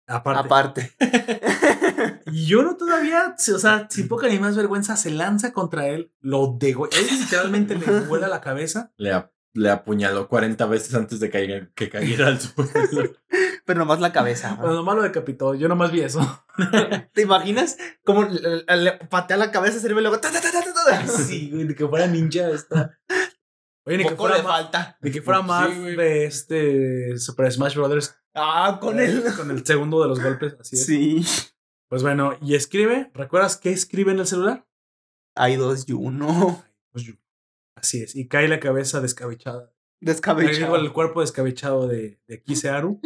Aparte. 0.07 0.45
Aparte. 0.45 0.91
Y 2.25 2.45
yo 2.47 2.63
no 2.63 2.75
todavía, 2.77 3.35
o 3.37 3.59
sea, 3.59 3.87
sin 3.89 4.07
poca 4.07 4.27
ni 4.27 4.39
más 4.39 4.55
vergüenza, 4.55 4.97
se 4.97 5.11
lanza 5.11 5.53
contra 5.53 5.87
él, 5.87 6.11
lo 6.19 6.55
dego, 6.59 6.87
él 6.89 7.05
literalmente 7.19 7.75
le 7.75 7.99
vuela 8.01 8.27
la 8.27 8.41
cabeza. 8.41 8.91
Le, 8.97 9.11
le 9.53 9.69
apuñaló 9.69 10.27
40 10.27 10.65
veces 10.65 10.93
antes 10.95 11.19
de 11.19 11.29
caiga- 11.31 11.71
que 11.75 11.89
cayera 11.89 12.27
al 12.27 12.39
suelo. 12.41 13.13
Pero 13.65 13.79
nomás 13.79 13.99
la 14.01 14.11
cabeza. 14.11 14.55
Bueno, 14.55 14.73
nomás 14.75 14.95
lo 14.95 15.03
decapitó, 15.03 15.53
yo 15.55 15.67
nomás 15.67 15.91
vi 15.91 16.01
eso. 16.01 16.19
¿Te 17.13 17.21
imaginas? 17.21 17.77
Como 18.03 18.23
le, 18.23 18.63
le 18.77 18.91
patea 19.09 19.37
la 19.37 19.51
cabeza, 19.51 19.79
se 19.79 19.87
y 19.87 19.89
luego. 19.91 20.19
ta, 20.19 20.31
ta, 20.31 20.41
ta, 20.41 20.51
ta, 20.51 20.61
ta, 20.63 20.73
ta. 20.73 21.07
Sí, 21.07 21.49
güey, 21.51 21.65
de 21.65 21.75
que 21.75 21.87
fuera 21.87 22.07
ninja 22.07 22.49
esta. 22.49 22.99
Oye, 23.85 23.97
ni 23.97 24.05
que 24.05 24.15
fuera, 24.15 24.37
le 24.37 24.43
falta. 24.43 24.97
ni 25.01 25.11
que 25.11 25.21
fuera 25.21 25.41
Sí, 25.41 25.79
güey. 25.79 25.95
de 25.95 26.25
este 26.25 27.17
Super 27.17 27.51
Smash 27.51 27.75
Brothers. 27.75 28.15
Ah, 28.33 28.79
con 28.81 28.99
él. 28.99 29.23
Con 29.37 29.51
el 29.51 29.65
segundo 29.65 30.01
de 30.01 30.07
los 30.07 30.21
golpes, 30.21 30.55
así 30.59 30.75
es. 30.75 30.85
Sí. 30.85 31.25
Pues 31.89 32.01
bueno, 32.01 32.37
y 32.41 32.55
escribe, 32.55 33.11
¿recuerdas 33.13 33.57
qué 33.57 33.71
escribe 33.71 34.11
en 34.11 34.19
el 34.19 34.25
celular? 34.27 34.65
Hay 35.35 35.57
dos 35.57 35.87
y 35.87 35.93
uno. 35.93 36.63
Pues 36.91 37.05
yo. 37.05 37.13
Así 37.75 38.01
es, 38.01 38.15
y 38.15 38.27
cae 38.27 38.47
la 38.47 38.59
cabeza 38.59 39.01
descabechada. 39.01 39.71
Digo, 39.99 40.75
el 40.75 40.91
cuerpo 40.91 41.21
descabechado 41.21 41.87
de, 41.87 42.19
de 42.27 42.41
Kisearu. 42.43 42.99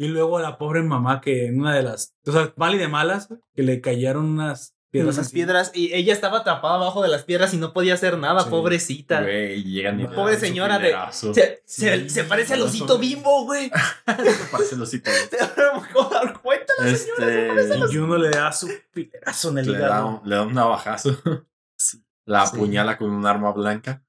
Y 0.00 0.06
luego 0.06 0.38
la 0.38 0.58
pobre 0.58 0.82
mamá 0.82 1.20
que 1.20 1.46
en 1.46 1.60
una 1.60 1.74
de 1.74 1.82
las. 1.82 2.14
O 2.24 2.30
sea, 2.32 2.52
mal 2.56 2.74
y 2.74 2.78
de 2.78 2.86
malas, 2.86 3.28
que 3.54 3.64
le 3.64 3.80
cayeron 3.80 4.26
unas 4.26 4.76
piedras. 4.90 5.16
Unas 5.16 5.32
piedras. 5.32 5.72
Y 5.74 5.92
ella 5.92 6.12
estaba 6.12 6.38
atrapada 6.38 6.76
abajo 6.76 7.02
de 7.02 7.08
las 7.08 7.24
piedras 7.24 7.52
y 7.52 7.56
no 7.56 7.72
podía 7.72 7.94
hacer 7.94 8.16
nada, 8.16 8.44
Sí. 8.44 8.50
pobrecita. 8.50 9.22
Güey, 9.22 9.64
llegan 9.64 9.98
y 10.00 10.06
Pobre 10.06 10.34
dan 10.34 10.40
su 10.40 10.46
señora 10.46 10.78
de-. 10.78 10.94
Se, 11.10 11.32
se- 11.34 11.62
Sí, 11.66 12.10
se 12.10 12.22
parece 12.24 12.54
al 12.54 12.62
osito 12.62 12.86
son- 12.92 13.00
bimbo, 13.00 13.44
güey. 13.44 13.72
Parece 14.52 14.76
el 14.76 14.82
osito. 14.82 15.10
Te 15.30 15.36
vas 15.96 16.12
a 16.12 16.14
dar 16.24 16.40
cuenta. 16.40 16.72
Este, 16.86 17.50
Y 17.90 17.96
uno 17.96 18.16
le 18.18 18.30
da 18.30 18.52
su 18.52 18.68
pilerazo 18.92 19.50
en 19.50 19.58
el 19.58 19.72
le, 19.72 19.78
da, 19.78 19.86
hígado. 19.86 20.20
un- 20.22 20.28
le 20.28 20.36
da 20.36 20.42
un 20.44 20.54
navajazo. 20.54 21.18
La 22.28 22.46
Sí. 22.46 22.56
apuñala 22.56 22.98
con 22.98 23.10
un 23.10 23.24
arma 23.26 23.52
blanca. 23.52 24.04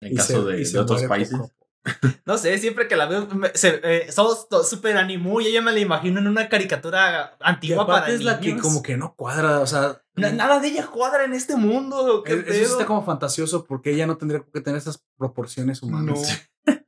En 0.00 0.12
Y 0.12 0.16
caso 0.16 0.48
se- 0.48 0.72
de, 0.72 0.78
otros 0.78 1.02
países. 1.04 1.36
poco. 1.36 1.52
No 2.26 2.36
sé, 2.38 2.58
siempre 2.58 2.86
que 2.86 2.96
la 2.96 3.06
veo, 3.06 3.26
me- 3.28 3.50
se, 3.54 3.80
eh, 3.82 4.12
somos 4.12 4.46
súper 4.68 4.96
animó 4.98 5.40
y 5.40 5.46
ella 5.46 5.62
me 5.62 5.72
la 5.72 5.78
imagino 5.80 6.20
en 6.20 6.26
una 6.28 6.48
caricatura 6.48 7.36
antigua 7.40 7.86
para 7.86 8.08
es 8.10 8.22
la 8.22 8.38
que 8.40 8.48
niños. 8.48 8.62
como 8.62 8.82
que 8.82 8.96
no 8.96 9.14
cuadra, 9.14 9.60
o 9.60 9.66
sea. 9.66 10.02
Na- 10.14 10.30
nada 10.32 10.60
de 10.60 10.68
ella 10.68 10.86
cuadra 10.86 11.24
en 11.24 11.32
este 11.34 11.56
mundo. 11.56 12.22
¿qué 12.24 12.34
es- 12.34 12.46
eso 12.46 12.72
está 12.74 12.84
como 12.86 13.04
fantasioso 13.04 13.64
porque 13.64 13.90
ella 13.92 14.06
no 14.06 14.18
tendría 14.18 14.42
que 14.52 14.60
tener 14.60 14.78
esas 14.78 15.02
proporciones 15.16 15.82
No. 15.82 15.88
humanas. 15.88 16.48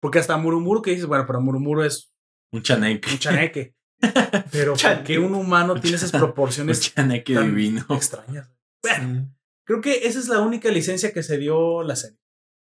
Porque 0.00 0.18
hasta 0.18 0.36
Murumuru 0.36 0.82
que 0.82 0.90
dices, 0.90 1.06
bueno, 1.06 1.24
pero 1.26 1.40
Murumuru 1.40 1.82
es 1.82 2.12
Un 2.52 2.62
chaneque. 2.62 3.10
un 3.12 3.18
chaneque. 3.18 3.74
Pero 4.52 4.72
¿por 4.72 4.80
Chaneque. 4.80 5.04
qué 5.14 5.18
un 5.18 5.34
humano 5.34 5.80
tiene 5.80 5.96
esas 5.96 6.12
Un 6.12 6.20
proporciones 6.20 6.80
chaneque 6.94 7.32
tan 7.34 7.46
divino. 7.54 7.86
extrañas? 7.88 8.50
Bueno, 8.82 9.33
creo 9.64 9.80
que 9.80 10.06
esa 10.06 10.18
es 10.18 10.28
la 10.28 10.40
única 10.40 10.70
licencia 10.70 11.12
que 11.12 11.22
se 11.22 11.38
dio 11.38 11.82
la 11.82 11.96
serie. 11.96 12.18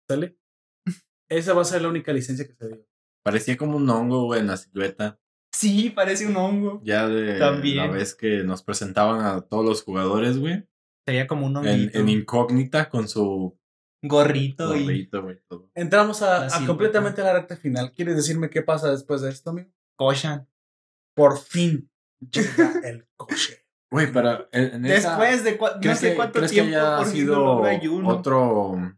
¿Sale? 0.09 0.37
Esa 1.29 1.53
va 1.53 1.61
a 1.61 1.65
ser 1.65 1.81
la 1.81 1.89
única 1.89 2.13
licencia 2.13 2.47
que 2.47 2.55
se 2.55 2.67
dio. 2.67 2.85
Parecía 3.23 3.57
como 3.57 3.75
un 3.75 3.89
hongo, 3.89 4.23
güey, 4.25 4.39
en 4.39 4.47
la 4.47 4.55
silueta. 4.57 5.19
Sí, 5.53 5.89
parece 5.89 6.25
un 6.25 6.35
hongo. 6.37 6.81
Ya 6.83 7.07
de 7.09 7.37
También. 7.37 7.77
la 7.77 7.87
vez 7.87 8.15
que 8.15 8.43
nos 8.43 8.63
presentaban 8.63 9.25
a 9.25 9.41
todos 9.41 9.65
los 9.65 9.83
jugadores, 9.83 10.37
güey. 10.37 10.65
Sería 11.05 11.27
como 11.27 11.45
un 11.45 11.57
En, 11.57 11.67
honguito. 11.67 11.99
en 11.99 12.09
incógnita 12.09 12.89
con 12.89 13.07
su 13.09 13.57
gorrito 14.01 14.75
y... 14.75 15.07
todo. 15.07 15.69
Entramos 15.75 16.21
a, 16.21 16.47
completamente 16.65 17.21
a 17.21 17.25
la 17.25 17.33
recta 17.33 17.57
final. 17.57 17.91
¿Quieres 17.91 18.15
decirme 18.15 18.49
qué 18.49 18.61
pasa 18.61 18.91
después 18.91 19.21
de 19.21 19.29
esto, 19.29 19.49
amigo? 19.49 19.69
Koshan. 19.97 20.47
Por 21.15 21.37
fin 21.39 21.89
llega 22.19 22.79
el 22.83 23.07
coche. 23.17 23.65
Güey, 23.91 24.11
pero 24.11 24.49
en, 24.51 24.75
en 24.75 24.85
esa- 24.85 25.09
Después 25.17 25.43
de 25.43 25.59
cua- 25.59 25.75
no 25.75 25.81
¿crees 25.81 25.99
sé 25.99 26.09
que- 26.09 26.15
cuánto 26.15 26.39
crees 26.39 26.51
que 26.51 26.61
tiempo 26.61 26.77
haya 26.77 26.97
por 26.97 27.05
sido 27.07 27.61
otro 28.05 28.93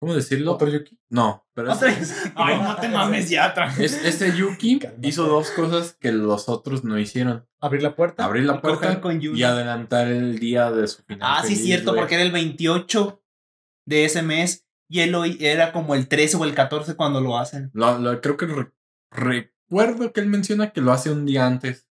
¿Cómo 0.00 0.14
decirlo? 0.14 0.52
¿Otro 0.54 0.68
Yuki? 0.68 0.98
No, 1.10 1.46
pero 1.54 1.72
Otra 1.72 1.90
es- 1.90 1.98
vez. 2.00 2.32
Ay, 2.34 2.58
no 2.62 2.76
te 2.76 2.88
mames 2.88 3.30
ya. 3.30 3.54
es- 3.78 4.04
este 4.04 4.36
Yuki 4.36 4.80
hizo 5.02 5.26
dos 5.26 5.50
cosas 5.50 5.96
que 6.00 6.10
los 6.12 6.48
otros 6.48 6.82
no 6.84 6.98
hicieron. 6.98 7.46
Abrir 7.60 7.82
la 7.82 7.94
puerta. 7.94 8.24
Abrir 8.24 8.44
la 8.44 8.60
puerta 8.60 9.00
con 9.00 9.20
y 9.22 9.42
adelantar 9.44 10.08
el 10.08 10.38
día 10.40 10.72
de 10.72 10.88
su 10.88 11.02
final. 11.04 11.20
Ah, 11.30 11.42
sí, 11.42 11.54
feliz, 11.54 11.64
cierto, 11.64 11.90
güey. 11.92 12.00
porque 12.00 12.14
era 12.16 12.24
el 12.24 12.32
28 12.32 13.22
de 13.86 14.04
ese 14.04 14.22
mes 14.22 14.66
y 14.90 15.00
él 15.00 15.14
hoy 15.14 15.38
era 15.40 15.72
como 15.72 15.94
el 15.94 16.08
13 16.08 16.36
o 16.36 16.44
el 16.44 16.54
14 16.54 16.96
cuando 16.96 17.20
lo 17.20 17.38
hacen. 17.38 17.70
Lo- 17.72 17.98
lo- 17.98 18.20
creo 18.20 18.36
que 18.36 18.46
re- 18.46 18.72
recuerdo 19.12 20.12
que 20.12 20.20
él 20.20 20.26
menciona 20.26 20.72
que 20.72 20.80
lo 20.80 20.90
hace 20.92 21.10
un 21.10 21.24
día 21.26 21.46
antes. 21.46 21.86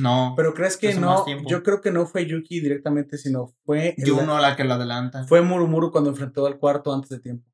No, 0.00 0.34
Pero 0.36 0.54
crees 0.54 0.76
que 0.76 0.94
no. 0.94 1.24
Yo 1.46 1.62
creo 1.62 1.80
que 1.80 1.90
no 1.90 2.06
fue 2.06 2.26
Yuki 2.26 2.60
directamente, 2.60 3.18
sino 3.18 3.48
fue. 3.64 3.94
el- 3.98 4.10
Juno 4.10 4.36
a 4.36 4.40
la 4.40 4.56
que 4.56 4.64
lo 4.64 4.74
adelanta. 4.74 5.24
Fue 5.24 5.42
Murumuru 5.42 5.90
cuando 5.90 6.10
enfrentó 6.10 6.46
al 6.46 6.58
cuarto 6.58 6.92
antes 6.94 7.10
de 7.10 7.20
tiempo. 7.20 7.46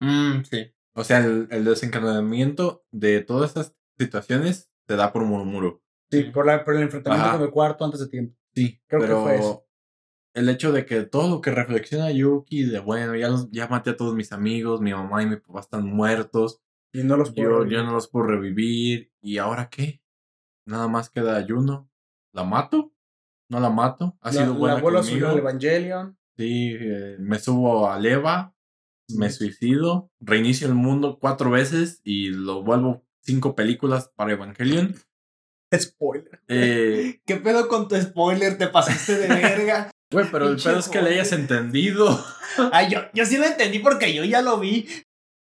Mm, 0.00 0.42
sí. 0.50 0.72
O 0.94 1.04
sea, 1.04 1.18
el, 1.18 1.48
el 1.50 1.64
desencadenamiento 1.64 2.84
de 2.90 3.20
todas 3.20 3.50
estas 3.50 3.74
situaciones 3.98 4.70
se 4.88 4.96
da 4.96 5.12
por 5.12 5.24
murmuro. 5.24 5.82
Sí, 6.10 6.24
por, 6.24 6.46
la, 6.46 6.64
por 6.64 6.74
el 6.76 6.82
enfrentamiento 6.82 7.28
Ajá. 7.28 7.36
con 7.38 7.46
el 7.46 7.52
cuarto 7.52 7.84
antes 7.84 8.00
de 8.00 8.08
tiempo. 8.08 8.36
Sí, 8.54 8.80
Creo 8.86 9.00
que 9.00 9.06
pero 9.06 9.22
fue 9.22 9.36
eso. 9.36 9.66
el 10.34 10.48
hecho 10.48 10.72
de 10.72 10.86
que 10.86 11.02
todo 11.02 11.28
lo 11.28 11.40
que 11.40 11.50
reflexiona 11.50 12.10
Yuki, 12.10 12.64
de 12.64 12.78
bueno, 12.78 13.14
ya, 13.16 13.28
los, 13.28 13.50
ya 13.50 13.68
maté 13.68 13.90
a 13.90 13.96
todos 13.96 14.14
mis 14.14 14.32
amigos, 14.32 14.80
mi 14.80 14.92
mamá 14.92 15.22
y 15.22 15.26
mi 15.26 15.36
papá 15.36 15.60
están 15.60 15.84
muertos, 15.86 16.62
Y 16.92 17.02
no 17.02 17.16
los 17.16 17.32
puedo 17.32 17.50
yo, 17.50 17.56
revivir. 17.58 17.78
yo 17.78 17.84
no 17.84 17.92
los 17.92 18.08
puedo 18.08 18.26
revivir, 18.26 19.10
¿y 19.20 19.38
ahora 19.38 19.68
qué? 19.68 20.00
Nada 20.66 20.88
más 20.88 21.10
queda 21.10 21.44
Juno. 21.48 21.88
¿La 22.32 22.44
mato? 22.44 22.92
¿No 23.48 23.60
la 23.60 23.70
mato? 23.70 24.16
¿Ha 24.20 24.32
La- 24.32 24.32
sido 24.42 24.54
buena 24.54 24.74
la 24.76 24.82
vuelvo 24.82 24.98
a 24.98 25.02
conmigo? 25.02 25.30
Evangelion. 25.30 26.18
Sí, 26.36 26.76
eh, 26.78 27.16
me 27.18 27.38
subo 27.38 27.88
a 27.90 27.98
Leva, 27.98 28.54
me 29.16 29.30
suicido, 29.30 30.10
reinicio 30.20 30.66
el 30.66 30.74
mundo 30.74 31.18
cuatro 31.20 31.50
veces 31.50 32.00
y 32.04 32.28
lo 32.30 32.62
vuelvo 32.62 33.06
cinco 33.22 33.54
películas 33.54 34.10
para 34.16 34.32
Evangelion. 34.32 34.94
Spoiler. 35.74 36.40
Eh, 36.48 37.20
¿Qué 37.24 37.36
pedo 37.36 37.68
con 37.68 37.88
tu 37.88 37.96
spoiler? 37.96 38.58
Te 38.58 38.68
pasaste 38.68 39.16
de 39.18 39.28
verga. 39.28 39.90
güey, 40.12 40.26
pero 40.30 40.48
el 40.48 40.56
pedo 40.56 40.78
es 40.78 40.88
que 40.88 41.00
le 41.02 41.10
hayas 41.10 41.32
entendido. 41.32 42.06
Ay, 42.72 42.90
yo, 42.90 43.00
yo 43.14 43.24
sí 43.26 43.36
lo 43.36 43.44
entendí 43.44 43.78
porque 43.80 44.14
yo 44.14 44.24
ya 44.24 44.42
lo 44.42 44.58
vi. 44.60 44.88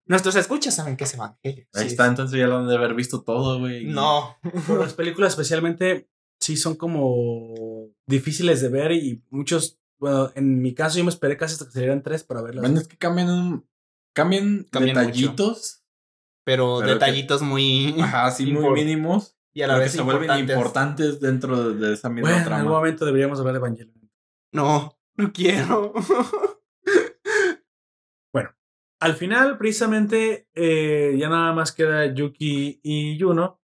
Nuestros 0.07 0.35
escuchas 0.35 0.75
saben 0.75 0.97
que 0.97 1.05
es 1.05 1.13
evangelio. 1.15 1.65
Ahí 1.73 1.81
Sí, 1.83 1.87
está, 1.87 2.05
entonces 2.05 2.39
ya 2.39 2.47
lo 2.47 2.57
han 2.57 2.67
de 2.67 2.75
haber 2.75 2.93
visto 2.93 3.23
todo, 3.23 3.59
güey. 3.59 3.85
No. 3.85 4.37
Pero 4.67 4.81
las 4.83 4.93
películas 4.93 5.33
especialmente 5.33 6.09
sí 6.39 6.57
son 6.57 6.75
como 6.75 7.89
difíciles 8.05 8.61
de 8.61 8.69
ver 8.69 8.91
y 8.91 9.23
muchos, 9.31 9.79
bueno, 9.97 10.31
en 10.35 10.61
mi 10.61 10.73
caso 10.75 10.97
yo 10.97 11.03
me 11.03 11.09
esperé 11.09 11.37
casi 11.37 11.53
hasta 11.53 11.65
que 11.65 11.71
salieran 11.71 12.03
tres 12.03 12.23
para 12.23 12.41
verlas. 12.41 12.61
Bueno, 12.61 12.79
es 12.79 12.87
que 12.87 12.97
cambian 12.97 13.29
un. 13.29 13.67
Cambian, 14.13 14.65
Cambian 14.71 14.95
detallitos. 14.95 15.81
Pero, 16.43 16.77
Pero 16.79 16.93
detallitos 16.93 17.41
muy. 17.41 17.95
Ajá, 17.99 18.29
sí, 18.31 18.45
muy 18.45 18.69
mínimos. 18.69 19.35
Y 19.53 19.61
a 19.63 19.67
la 19.67 19.73
pero 19.73 19.79
que 19.79 19.85
vez 19.85 19.91
se 19.93 20.01
vuelven 20.01 20.39
importantes. 20.39 21.19
dentro 21.19 21.69
de, 21.73 21.87
de 21.87 21.93
esa 21.95 22.09
misma 22.09 22.29
bueno, 22.29 22.37
en 22.37 22.43
trama. 22.43 22.57
algún 22.61 22.73
momento 22.73 23.05
deberíamos 23.05 23.39
hablar 23.39 23.53
de 23.53 23.59
Evangelion. 23.59 24.11
No, 24.51 24.97
no 25.15 25.33
quiero. 25.33 25.93
Al 28.99 29.15
final, 29.15 29.57
precisamente, 29.57 30.47
eh, 30.53 31.15
ya 31.19 31.29
nada 31.29 31.53
más 31.53 31.71
queda 31.71 32.05
Yuki 32.13 32.79
y 32.83 33.17
Yuno. 33.17 33.61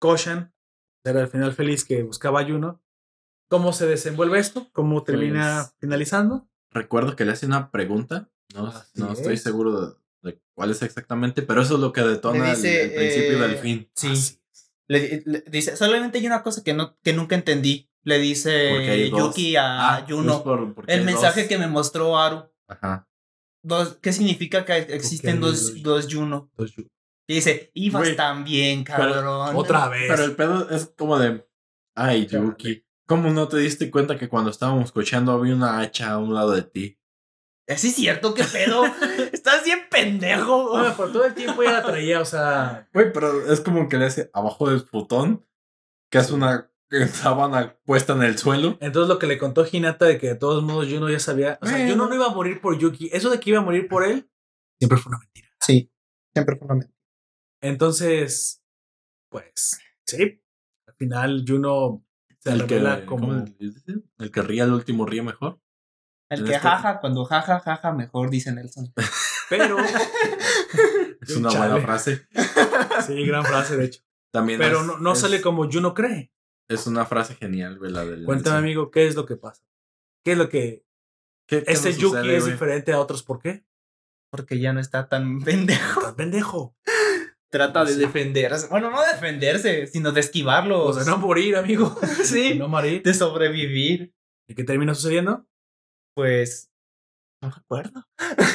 Koshan 0.00 0.52
era 1.04 1.20
el 1.20 1.28
final 1.28 1.52
feliz 1.52 1.84
que 1.84 2.02
buscaba 2.02 2.40
a 2.40 2.42
Yuno. 2.46 2.82
¿Cómo 3.48 3.72
se 3.72 3.86
desenvuelve 3.86 4.38
esto? 4.38 4.68
¿Cómo 4.72 5.04
termina 5.04 5.62
Pues- 5.64 5.76
finalizando? 5.80 6.48
Recuerdo 6.70 7.14
que 7.14 7.24
le 7.24 7.32
hace 7.32 7.46
una 7.46 7.70
pregunta. 7.70 8.30
No, 8.54 8.72
no 8.94 9.12
estoy 9.12 9.34
es. 9.34 9.42
seguro 9.42 9.80
de, 9.80 9.94
de 10.32 10.42
cuál 10.54 10.70
es 10.72 10.82
exactamente, 10.82 11.42
pero 11.42 11.62
eso 11.62 11.74
es 11.74 11.80
lo 11.80 11.92
que 11.92 12.02
detona 12.02 12.50
el- 12.52 12.60
principio 12.94 13.38
eh, 13.44 13.48
del 13.48 13.56
fin. 13.58 13.90
Sí. 13.94 14.08
Así. 14.08 14.40
Le, 14.88 15.22
le 15.24 15.40
dice, 15.50 15.76
solamente 15.76 16.18
hay 16.18 16.26
una 16.26 16.42
cosa 16.42 16.62
que, 16.64 16.74
no, 16.74 16.98
que 17.02 17.12
nunca 17.12 17.34
entendí. 17.36 17.88
Le 18.02 18.18
dice. 18.18 19.08
Yuki 19.10 19.56
a 19.56 19.96
Ah, 19.96 20.06
por- 20.42 20.74
porque 20.74 20.92
el 20.92 21.04
mensaje 21.04 21.42
dos. 21.42 21.48
que 21.48 21.58
me 21.58 21.68
mostró 21.68 22.18
Aru. 22.18 22.50
Ajá. 22.68 23.08
Dos, 23.64 23.98
¿Qué 24.02 24.12
significa 24.12 24.64
que 24.64 24.76
existen 24.76 25.40
dos, 25.40 25.82
dos- 25.82 26.04
dos 26.04 26.14
Juno? 26.14 26.48
Entonces, 26.52 26.76
Yu- 26.76 26.88
Y 27.26 27.34
dice, 27.36 27.70
ibas 27.74 28.14
también, 28.14 28.84
pero 28.84 29.12
cabrón. 29.14 29.56
Otra 29.56 29.88
vez. 29.88 30.04
Pero 30.08 30.24
el 30.24 30.36
pedo 30.36 30.68
es 30.70 30.92
como 30.96 31.18
de. 31.18 31.48
Ay. 31.96 32.26
Yuki. 32.26 32.84
¿Cómo 33.06 33.30
no 33.30 33.48
te 33.48 33.56
diste 33.58 33.90
cuenta 33.90 34.18
que 34.18 34.28
cuando 34.28 34.50
estábamos 34.50 34.92
cocheando 34.92 35.32
había 35.32 35.54
una 35.54 35.80
hacha 35.80 36.10
a 36.12 36.18
un 36.18 36.34
lado 36.34 36.52
de 36.52 36.62
ti? 36.62 36.98
¿Es 37.66 37.80
cierto? 37.80 38.34
¿Qué 38.34 38.44
pedo? 38.44 38.84
Estás 39.32 39.64
bien 39.64 39.80
pendejo. 39.90 40.70
Bueno, 40.70 40.94
por 40.94 41.10
todo 41.12 41.24
el 41.24 41.34
tiempo 41.34 41.62
ya 41.62 41.72
la 41.72 41.82
traía, 41.82 42.20
o 42.20 42.24
sea. 42.26 42.88
Güey, 42.92 43.12
pero 43.12 43.50
es 43.50 43.60
como 43.60 43.88
que 43.88 43.96
le 43.96 44.04
hace 44.06 44.30
abajo 44.34 44.68
del 44.68 44.80
futón, 44.80 45.46
que 46.10 46.18
es 46.18 46.30
una 46.30 46.70
sábana 47.12 47.76
puesta 47.84 48.12
en 48.14 48.22
el 48.22 48.38
suelo. 48.38 48.78
Entonces 48.80 49.08
lo 49.08 49.18
que 49.18 49.26
le 49.26 49.38
contó 49.38 49.66
Hinata 49.70 50.06
de 50.06 50.18
que 50.18 50.28
de 50.28 50.34
todos 50.36 50.62
modos 50.62 50.86
Juno 50.88 51.10
ya 51.10 51.18
sabía. 51.20 51.58
O 51.60 51.66
sea, 51.66 51.76
Bueno. 51.76 51.92
Juno 51.92 52.08
no 52.08 52.14
iba 52.14 52.26
a 52.26 52.34
morir 52.34 52.60
por 52.60 52.78
Yuki. 52.78 53.10
Eso 53.12 53.30
de 53.30 53.40
que 53.40 53.50
iba 53.50 53.58
a 53.58 53.62
morir 53.64 53.88
por 53.88 54.04
él, 54.04 54.30
siempre 54.78 54.98
fue 54.98 55.10
una 55.10 55.18
mentira. 55.18 55.48
Sí, 55.60 55.90
siempre 56.34 56.56
fue 56.56 56.66
una 56.66 56.74
mentira. 56.74 56.94
Entonces, 57.62 58.62
pues, 59.30 59.78
sí. 60.06 60.40
Al 60.86 60.94
final 60.94 61.44
Juno 61.46 62.04
se 62.40 62.50
El 62.52 62.66
que, 62.66 63.04
como. 63.06 63.32
el 64.18 64.30
que 64.30 64.42
ría 64.42 64.64
al 64.64 64.72
último 64.72 65.06
ríe 65.06 65.22
mejor. 65.22 65.60
El 66.30 66.44
que 66.44 66.52
este- 66.54 66.60
jaja, 66.68 67.00
cuando 67.00 67.24
jaja, 67.24 67.60
jaja, 67.60 67.92
mejor, 67.92 68.30
dice 68.30 68.52
Nelson. 68.52 68.92
Pero. 69.50 69.78
Es 71.20 71.36
una 71.36 71.48
Chale. 71.50 71.72
buena 71.72 71.86
frase. 71.86 72.26
Sí, 73.06 73.24
gran 73.26 73.44
frase, 73.44 73.76
de 73.76 73.84
hecho. 73.86 74.00
También 74.32 74.58
Pero 74.58 74.80
es- 74.80 74.86
no, 74.86 74.98
no 74.98 75.12
es- 75.12 75.18
sale 75.20 75.40
como 75.40 75.70
Juno 75.70 75.94
cree. 75.94 76.32
Es 76.68 76.86
una 76.86 77.04
frase 77.06 77.34
genial, 77.34 77.78
güey, 77.78 77.92
la 77.92 78.04
del. 78.04 78.24
Cuéntame, 78.24 78.56
Nelson. 78.56 78.56
amigo, 78.56 78.90
¿qué 78.90 79.06
es 79.06 79.14
lo 79.16 79.26
que 79.26 79.36
pasa? 79.36 79.62
¿Qué 80.24 80.32
es 80.32 80.38
lo 80.38 80.48
que. 80.48 80.84
¿Qué- 81.48 81.62
qué 81.62 81.72
Este 81.72 81.92
Yuki 81.92 82.02
sucede, 82.16 82.36
es 82.36 82.42
güey? 82.44 82.52
diferente 82.52 82.92
a 82.92 83.00
otros? 83.00 83.22
¿Por 83.22 83.38
qué? 83.40 83.64
Porque 84.30 84.58
ya 84.58 84.72
no 84.72 84.80
está 84.80 85.08
tan 85.08 85.40
pendejo. 85.42 86.00
Estás 86.00 86.14
pendejo. 86.14 86.74
Trata 87.52 87.84
de 87.84 87.92
Sí. 87.92 88.00
defenderse. 88.00 88.66
Bueno, 88.68 88.90
no 88.90 89.00
defenderse, 89.02 89.86
sino 89.86 90.10
de 90.10 90.20
esquivarlos. 90.20 90.96
O 90.96 91.00
sea, 91.00 91.04
no 91.04 91.18
morir, 91.18 91.54
amigo. 91.56 91.96
Sí. 92.24 92.54
no 92.58 92.66
morir. 92.68 93.02
De 93.02 93.14
sobrevivir. 93.14 94.12
¿Y 94.48 94.54
qué 94.54 94.64
termina 94.64 94.94
sucediendo? 94.94 95.46
Pues. 96.16 96.70
No 97.44 97.50
me 97.50 97.54
acuerdo. 97.56 98.06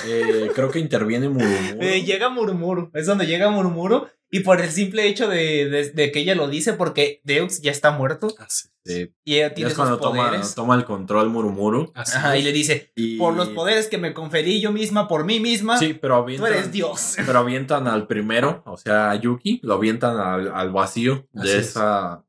Eh, 0.08 0.52
creo 0.56 0.72
que 0.72 0.80
interviene 0.80 1.30
Murumuro. 1.30 1.82
Eh, 1.82 2.04
llega 2.04 2.30
Murmuro. 2.30 2.92
Es 2.94 3.06
donde 3.06 3.26
llega 3.28 3.50
Murmuro. 3.50 4.10
Y 4.32 4.42
por 4.42 4.62
el 4.62 4.70
simple 4.72 5.08
hecho 5.08 5.28
de, 5.28 5.68
de- 5.70 5.90
de 5.92 6.12
que 6.12 6.20
ella 6.20 6.36
lo 6.36 6.48
dice, 6.48 6.74
porque 6.74 7.20
Deux 7.24 7.62
ya 7.62 7.72
está 7.72 7.92
muerto. 7.92 8.28
Así. 8.38 8.70
Sí, 8.86 9.14
Y 9.24 9.36
ella 9.36 9.54
tiene 9.54 9.70
es 9.70 9.76
sus 9.76 9.84
cuando 9.84 10.00
toma, 10.00 10.28
poderes. 10.28 10.56
toma 10.56 10.76
el 10.76 10.86
control. 10.86 11.92
Ajá, 11.96 12.38
y 12.38 12.44
le 12.44 12.52
dice: 12.52 12.92
Y... 12.96 13.18
Por 13.18 13.36
los 13.36 13.50
poderes 13.50 13.88
que 13.88 13.98
me 13.98 14.14
conferí 14.14 14.62
yo 14.62 14.72
misma, 14.72 15.08
por 15.08 15.26
mí 15.26 15.40
misma, 15.40 15.78
Sí, 15.78 15.94
pero 15.94 16.16
tú 16.18 16.24
avientan, 16.24 16.54
eres 16.54 16.72
Dios. 16.72 17.16
pero 17.26 17.40
avientan 17.40 17.88
al 17.88 18.08
primero, 18.08 18.62
o 18.66 18.78
sea, 18.78 19.12
a 19.12 19.16
Yuki, 19.16 19.60
lo 19.64 19.76
avientan 19.76 20.18
al, 20.18 20.52
al 20.54 20.72
vacío 20.72 21.28
Así 21.36 21.48
de 21.48 21.58
es. 21.60 21.68
esa, 21.70 22.24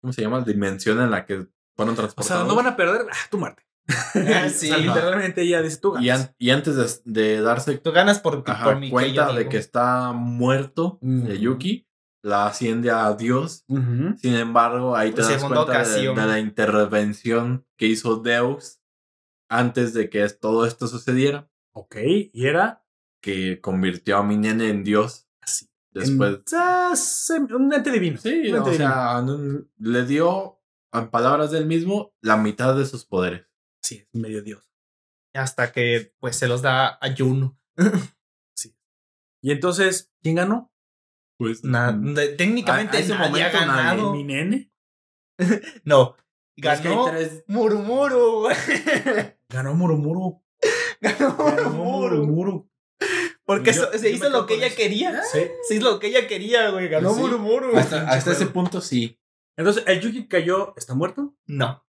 ¿cómo 0.00 0.12
se 0.12 0.22
llama? 0.22 0.40
Dimensión 0.42 1.00
en 1.00 1.10
la 1.10 1.24
que 1.24 1.46
fueron 1.76 1.94
O 1.94 1.96
transportados. 1.96 2.42
sea, 2.42 2.48
no 2.48 2.54
van 2.56 2.66
a 2.66 2.76
perder. 2.76 3.02
Ah, 3.10 3.16
tu 3.30 3.38
muerte. 3.38 3.62
Ah, 3.88 4.48
sí. 4.54 4.70
O 4.70 4.74
sea, 4.74 4.78
literalmente 4.78 5.42
ella 5.42 5.62
dice 5.62 5.78
tú. 5.78 5.96
y, 5.98 6.06
ganas. 6.06 6.26
an- 6.28 6.34
y 6.38 6.50
antes 6.50 6.76
de, 7.04 7.12
de 7.12 7.40
darse 7.40 7.78
Tú 7.78 7.92
ganas 7.92 8.20
por, 8.20 8.42
ajá, 8.46 8.64
por 8.64 8.78
mi 8.78 8.90
cuenta 8.90 9.32
de 9.32 9.48
que 9.48 9.56
está 9.58 10.12
muerto 10.12 10.98
de 11.00 11.32
Ujú. 11.34 11.42
Yuki, 11.42 11.88
la 12.22 12.46
asciende 12.46 12.90
a 12.90 13.12
Dios. 13.14 13.64
Sin 13.68 14.34
embargo, 14.34 14.94
ahí 14.96 15.10
te 15.12 15.22
Por 15.22 15.30
das 15.30 15.40
cuenta 15.42 15.58
de, 15.64 15.70
ocasión. 15.70 16.16
de 16.16 16.26
la 16.26 16.38
intervención 16.38 17.66
que 17.76 17.86
hizo 17.86 18.16
Deus 18.16 18.80
antes 19.48 19.94
de 19.94 20.10
que 20.10 20.28
todo 20.28 20.66
esto 20.66 20.86
sucediera, 20.88 21.48
Ok, 21.72 21.96
y 22.32 22.46
era. 22.46 22.84
que 23.22 23.60
convirtió 23.62 24.18
a 24.18 24.22
mi 24.22 24.36
nene 24.36 24.68
en 24.68 24.84
Dios. 24.84 25.26
Así. 25.40 25.66
Después, 25.92 26.40
En- 27.34 27.54
un 27.54 27.72
ente 27.72 27.90
divino. 27.90 28.18
Sí, 28.18 28.50
Un 28.52 28.58
o 28.60 28.64
divino. 28.64 28.72
sea, 28.76 29.24
le 29.78 30.04
dio, 30.04 30.60
en 30.92 31.08
palabras 31.08 31.50
del 31.50 31.64
mismo, 31.66 32.12
la 32.20 32.36
mitad 32.36 32.76
de 32.76 32.84
sus 32.84 33.06
poderes. 33.06 33.47
Sí, 33.88 34.06
es 34.12 34.20
medio 34.20 34.42
Dios. 34.42 34.70
Hasta 35.34 35.72
que 35.72 36.12
pues 36.20 36.36
se 36.36 36.46
los 36.48 36.60
da 36.62 36.98
a 37.00 37.14
Juno. 37.16 37.58
Y 39.40 39.52
entonces, 39.52 40.12
¿quién 40.20 40.34
ganó? 40.34 40.72
Pues, 41.38 41.62
Na- 41.62 41.92
de- 41.92 42.30
técnicamente 42.34 42.96
A- 42.96 43.00
a 43.00 43.02
ese 43.04 43.12
nadie 43.14 43.24
ha 43.24 43.28
momento 43.52 43.66
nadie. 43.66 43.66
ganado. 43.86 44.12
¿Mi 44.12 44.24
nene? 44.24 44.72
No. 45.84 46.16
es 46.56 46.80
que 46.80 46.88
Ganó 46.88 47.04
tres- 47.06 47.44
güey. 47.46 48.56
Ganó 49.48 49.74
Murumuru. 49.74 50.42
Ganó 51.00 51.36
Ganó. 51.36 51.70
Murumuru. 51.70 52.68
Porque 53.46 53.72
Yo- 53.72 53.92
yo 53.92 53.98
se 54.00 54.10
hizo 54.10 54.28
lo 54.28 54.44
que 54.46 54.54
ella 54.54 54.66
eso. 54.66 54.76
quería. 54.76 55.22
Sí. 55.22 55.38
Se 55.68 55.76
hizo 55.76 55.88
lo 55.92 55.98
que 56.00 56.08
ella 56.08 56.26
quería, 56.26 56.70
güey. 56.70 56.88
Ganó 56.88 57.14
Sí. 57.14 57.20
Murmuro. 57.20 57.76
hasta, 57.78 58.08
hasta 58.08 58.32
ese 58.32 58.46
punto 58.46 58.80
sí. 58.80 59.20
Entonces, 59.56 59.84
el 59.86 60.00
Yuki 60.00 60.26
cayó, 60.26 60.74
está 60.76 60.94
muerto. 60.96 61.36
No. 61.46 61.86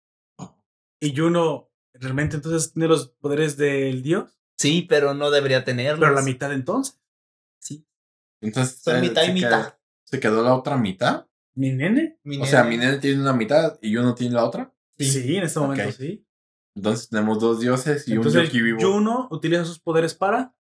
Y 1.02 1.16
Juno 1.18 1.69
realmente 1.94 2.36
entonces 2.36 2.74
tiene 2.74 2.88
los 2.88 3.10
poderes 3.10 3.58
del 3.58 4.02
dios. 4.04 4.40
Sí, 4.58 4.86
pero 4.90 5.14
no 5.14 5.32
debería 5.32 5.64
tenerlos. 5.64 6.00
Pero 6.02 6.14
la 6.16 6.22
mitad 6.22 6.52
entonces. 6.54 7.00
Sí. 7.60 7.86
Entonces. 8.42 8.82
Son 8.82 8.98
eh, 8.98 9.02
mitad 9.02 9.24
y 9.24 9.28
se 9.28 9.34
mitad. 9.34 9.50
quedó- 9.64 9.80
¿Se 10.06 10.20
quedó 10.20 10.44
la 10.44 10.56
otra 10.56 10.76
mitad? 10.78 11.28
¿Mi 11.56 11.72
nene? 11.72 12.20
Mi 12.24 12.42
O 12.42 12.46
sea, 12.46 12.64
mi 12.64 12.78
nene 12.78 12.98
tiene 12.98 13.22
una 13.22 13.34
mitad 13.34 13.78
y 13.82 13.92
yo 13.92 14.02
no 14.02 14.16
tiene 14.16 14.36
la 14.36 14.46
otra. 14.46 14.74
Sí, 14.98 15.36
en 15.38 15.44
este 15.44 15.60
momento 15.60 15.92
sí. 15.92 16.26
Entonces 16.76 17.10
tenemos 17.10 17.40
dos 17.40 17.60
dioses 17.60 18.08
y 18.08 18.14
Entonces, 18.14 18.42
un 18.42 18.46
Yoki 18.48 18.62
vivo. 18.62 18.80
Juno 18.82 19.28
utiliza 19.32 19.66
sus 19.66 19.80
poderes 19.80 20.14
para. 20.16 20.56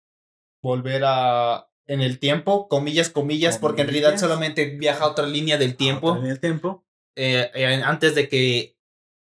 volver 0.62 1.02
a 1.06 1.68
en 1.86 2.00
el 2.02 2.18
tiempo, 2.18 2.68
comillas, 2.68 3.08
comillas, 3.10 3.56
porque 3.58 3.80
en 3.82 3.88
realidad 3.88 4.16
solamente 4.18 4.76
viaja 4.76 5.04
a 5.04 5.08
otra 5.08 5.26
línea 5.26 5.56
del 5.56 5.74
tiempo 5.76 6.16
En 6.16 6.26
el 6.26 6.38
tiempo. 6.40 6.84
eh, 7.16 7.50
eh, 7.54 7.82
antes 7.82 8.14
de 8.14 8.28
que 8.28 8.76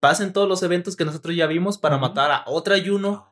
pasen 0.01 0.33
todos 0.33 0.49
los 0.49 0.63
eventos 0.63 0.97
que 0.97 1.05
nosotros 1.05 1.35
ya 1.37 1.47
vimos 1.47 1.79
para 1.79 1.99
matar 1.99 2.31
a 2.31 2.45
otra 2.47 2.77
Juno. 2.85 3.29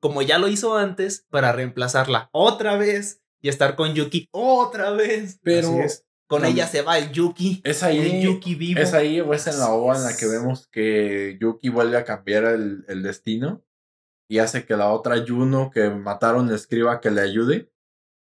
como 0.00 0.22
ya 0.22 0.38
lo 0.38 0.48
hizo 0.48 0.76
antes, 0.76 1.26
para 1.30 1.52
reemplazarla 1.52 2.28
otra 2.32 2.76
vez 2.76 3.22
y 3.40 3.48
estar 3.48 3.76
con 3.76 3.94
Yuki 3.94 4.28
otra 4.32 4.90
vez. 4.90 5.38
Pero 5.42 5.68
Así 5.68 5.78
es. 5.80 6.02
Con 6.28 6.42
También- 6.42 6.56
ella 6.58 6.66
se 6.68 6.82
va 6.82 6.98
el 6.98 7.12
Yuki. 7.12 7.60
es 7.64 7.82
El 7.84 7.88
ahí. 7.88 8.22
Yuki 8.22 8.56
vivo. 8.56 8.80
Es 8.80 8.94
ahí 8.94 9.20
o 9.20 9.32
es 9.32 9.46
en 9.46 9.58
la 9.60 9.70
OVA 9.70 9.96
en 9.96 10.02
la 10.02 10.16
que 10.16 10.26
vemos 10.26 10.66
que 10.66 11.38
Yuki 11.40 11.68
vuelve 11.68 11.96
a 11.96 12.04
cambiar 12.04 12.44
el, 12.46 12.84
el 12.88 13.02
destino 13.04 13.62
y 14.28 14.38
hace 14.38 14.64
que 14.66 14.76
la 14.76 14.90
otra 14.90 15.24
Juno 15.24 15.70
que 15.72 15.88
mataron 15.90 16.48
le 16.48 16.56
escriba 16.56 17.00
que 17.00 17.12
le 17.12 17.20
ayude. 17.20 17.70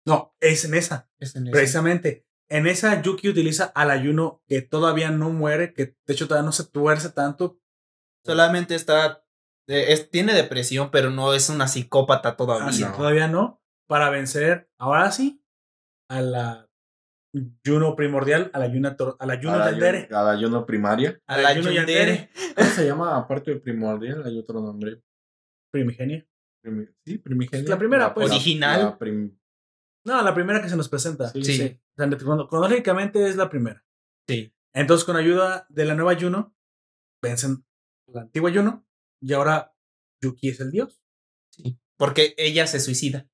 No, 0.06 0.34
es 0.40 0.64
en 0.64 0.74
esa. 0.74 1.10
Es 1.20 1.36
en 1.36 1.44
ese. 1.48 1.52
Precisamente. 1.52 2.24
En 2.48 2.66
esa 2.66 3.00
Yuki 3.02 3.28
utiliza 3.28 3.64
al 3.74 3.90
ayuno 3.90 4.42
que 4.46 4.62
todavía 4.62 5.10
no 5.10 5.30
muere, 5.30 5.72
que 5.74 5.94
de 6.06 6.12
hecho 6.14 6.26
todavía 6.28 6.46
no 6.46 6.52
se 6.52 6.64
tuerce 6.64 7.10
tanto. 7.10 7.58
Solamente 8.24 8.74
está. 8.74 9.24
es- 9.68 10.10
tiene 10.10 10.34
depresión, 10.34 10.90
pero 10.90 11.10
no 11.10 11.34
es 11.34 11.48
una 11.48 11.68
psicópata 11.68 12.36
todavía. 12.36 12.66
Así, 12.68 12.82
no. 12.82 12.92
todavía 12.92 13.28
no. 13.28 13.62
Para 13.88 14.10
vencer, 14.10 14.70
ahora 14.78 15.10
sí, 15.12 15.42
a 16.10 16.20
la 16.20 16.68
Juno 17.64 17.96
primordial, 17.96 18.50
a 18.52 18.58
la 18.58 18.68
Juno, 18.68 18.94
tor- 18.96 19.16
a 19.18 19.24
la 19.26 19.36
Juno 19.36 19.52
a, 19.52 19.56
la 19.58 19.70
Yandere. 19.70 20.06
Juno, 20.06 20.18
a 20.18 20.22
la 20.34 20.38
Juno 20.40 20.66
primaria. 20.66 21.20
A 21.26 21.38
la 21.38 21.54
Juno 21.54 21.70
Yandere. 21.70 22.30
¿Cómo 22.56 22.68
se 22.70 22.86
llama 22.86 23.16
aparte 23.16 23.54
de 23.54 23.60
primordial? 23.60 24.22
Hay 24.26 24.38
otro 24.38 24.60
nombre. 24.60 25.02
Primigenia. 25.72 26.26
Primi- 26.64 26.94
sí, 27.06 27.18
primigenia. 27.18 27.68
La 27.70 27.78
primera, 27.78 28.12
pues. 28.14 28.30
Original. 28.30 28.80
la 28.82 28.98
prim- 28.98 29.38
No, 30.06 30.20
la 30.22 30.34
primera 30.34 30.60
que 30.60 30.68
se 30.68 30.76
nos 30.76 30.88
presenta. 30.88 31.28
Sí. 31.30 31.42
Sí. 31.44 31.80
O 31.96 32.02
sea, 32.02 32.10
crono- 32.18 32.48
cronológicamente 32.48 33.26
es 33.26 33.36
la 33.36 33.48
primera. 33.48 33.84
Sí. 34.28 34.52
Entonces, 34.74 35.04
con 35.04 35.16
ayuda 35.16 35.66
de 35.70 35.84
la 35.86 35.94
nueva 35.94 36.14
Juno, 36.18 36.54
vencen 37.22 37.64
la 38.14 38.22
antigua 38.22 38.50
Juno. 38.52 38.86
Y 39.20 39.32
ahora 39.32 39.74
Yuki 40.20 40.48
es 40.48 40.60
el 40.60 40.70
dios. 40.70 41.02
Sí. 41.50 41.78
Porque 41.96 42.34
ella 42.38 42.66
se 42.66 42.80
suicida. 42.80 43.28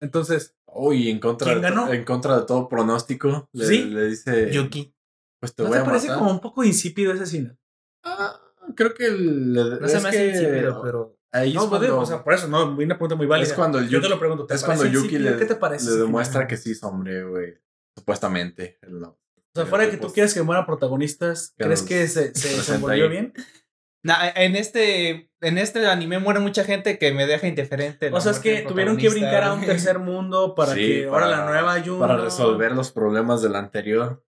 Entonces, 0.00 0.54
Uy, 0.70 1.08
en 1.08 1.18
contra, 1.18 1.46
¿Quién 1.52 1.62
de, 1.62 1.68
ganó? 1.70 1.92
en 1.92 2.04
contra 2.04 2.38
de 2.38 2.46
todo 2.46 2.68
pronóstico. 2.68 3.48
Le, 3.52 3.64
Sí. 3.66 3.84
le 3.84 4.06
dice. 4.08 4.52
Yuki. 4.52 4.94
Pues 5.40 5.54
te 5.54 5.62
¿no 5.62 5.70
voy 5.70 5.78
te 5.78 5.82
a 5.82 5.84
parece 5.86 6.06
matar. 6.08 6.18
como 6.18 6.30
un 6.30 6.40
poco 6.40 6.62
insípido 6.62 7.12
ese 7.12 7.24
cine? 7.26 7.56
Ah, 8.04 8.38
creo 8.76 8.92
que 8.94 9.06
el- 9.06 9.52
No 9.54 9.86
es 9.86 9.92
se 9.92 10.00
me 10.00 10.08
hace 10.10 10.18
que 10.18 10.28
insípido, 10.38 10.82
pero. 10.82 11.16
ahí 11.32 11.54
No, 11.54 11.62
es 11.64 11.68
pues, 11.68 11.80
cuando, 11.80 12.00
o 12.00 12.06
sea, 12.06 12.22
por 12.22 12.34
eso, 12.34 12.48
no, 12.48 12.72
una 12.76 12.94
pregunta 12.96 13.14
muy 13.16 13.26
válida. 13.26 13.46
es 13.48 13.54
cuando 13.54 13.78
el 13.78 13.88
Yo 13.88 13.98
te 13.98 14.04
Yuki, 14.04 14.08
lo 14.14 14.18
pregunto. 14.20 14.46
¿te 14.46 14.54
es 14.54 14.62
cuando 14.64 14.84
Yuki 14.86 15.18
le, 15.18 15.36
¿Qué 15.36 15.46
te 15.46 15.54
parece? 15.56 15.90
le 15.90 15.96
demuestra 15.96 16.46
que 16.46 16.56
sí 16.58 16.72
es 16.72 16.82
hombre, 16.82 17.24
güey. 17.24 17.54
Supuestamente. 17.96 18.78
no. 18.88 19.18
O 19.58 19.64
sea, 19.64 19.70
fuera 19.70 19.84
de 19.84 19.90
que 19.90 19.96
tú 19.96 20.12
quieras 20.12 20.34
que 20.34 20.42
mueran 20.42 20.66
protagonistas, 20.66 21.54
¿crees 21.56 21.82
que 21.82 22.06
se, 22.06 22.34
se 22.34 22.56
desenvolvió 22.56 23.08
bien? 23.08 23.32
Nah, 24.04 24.28
en 24.36 24.54
este. 24.56 25.30
En 25.40 25.58
este 25.58 25.86
anime 25.86 26.18
muere 26.18 26.40
mucha 26.40 26.64
gente 26.64 26.98
que 26.98 27.12
me 27.12 27.26
deja 27.26 27.46
indiferente. 27.46 28.10
O 28.12 28.20
sea, 28.20 28.32
es 28.32 28.38
que 28.40 28.62
tuvieron 28.62 28.96
que 28.96 29.08
brincar 29.08 29.44
a 29.44 29.52
un 29.52 29.60
tercer 29.64 29.98
mundo 30.00 30.54
para 30.54 30.74
Sí, 30.74 30.80
que 30.80 31.04
ahora 31.06 31.26
para- 31.26 31.36
la 31.38 31.44
nueva 31.46 31.80
Juno... 31.80 32.00
Para 32.00 32.16
resolver 32.16 32.72
los 32.72 32.90
problemas 32.90 33.40
del 33.42 33.54
anterior. 33.56 34.24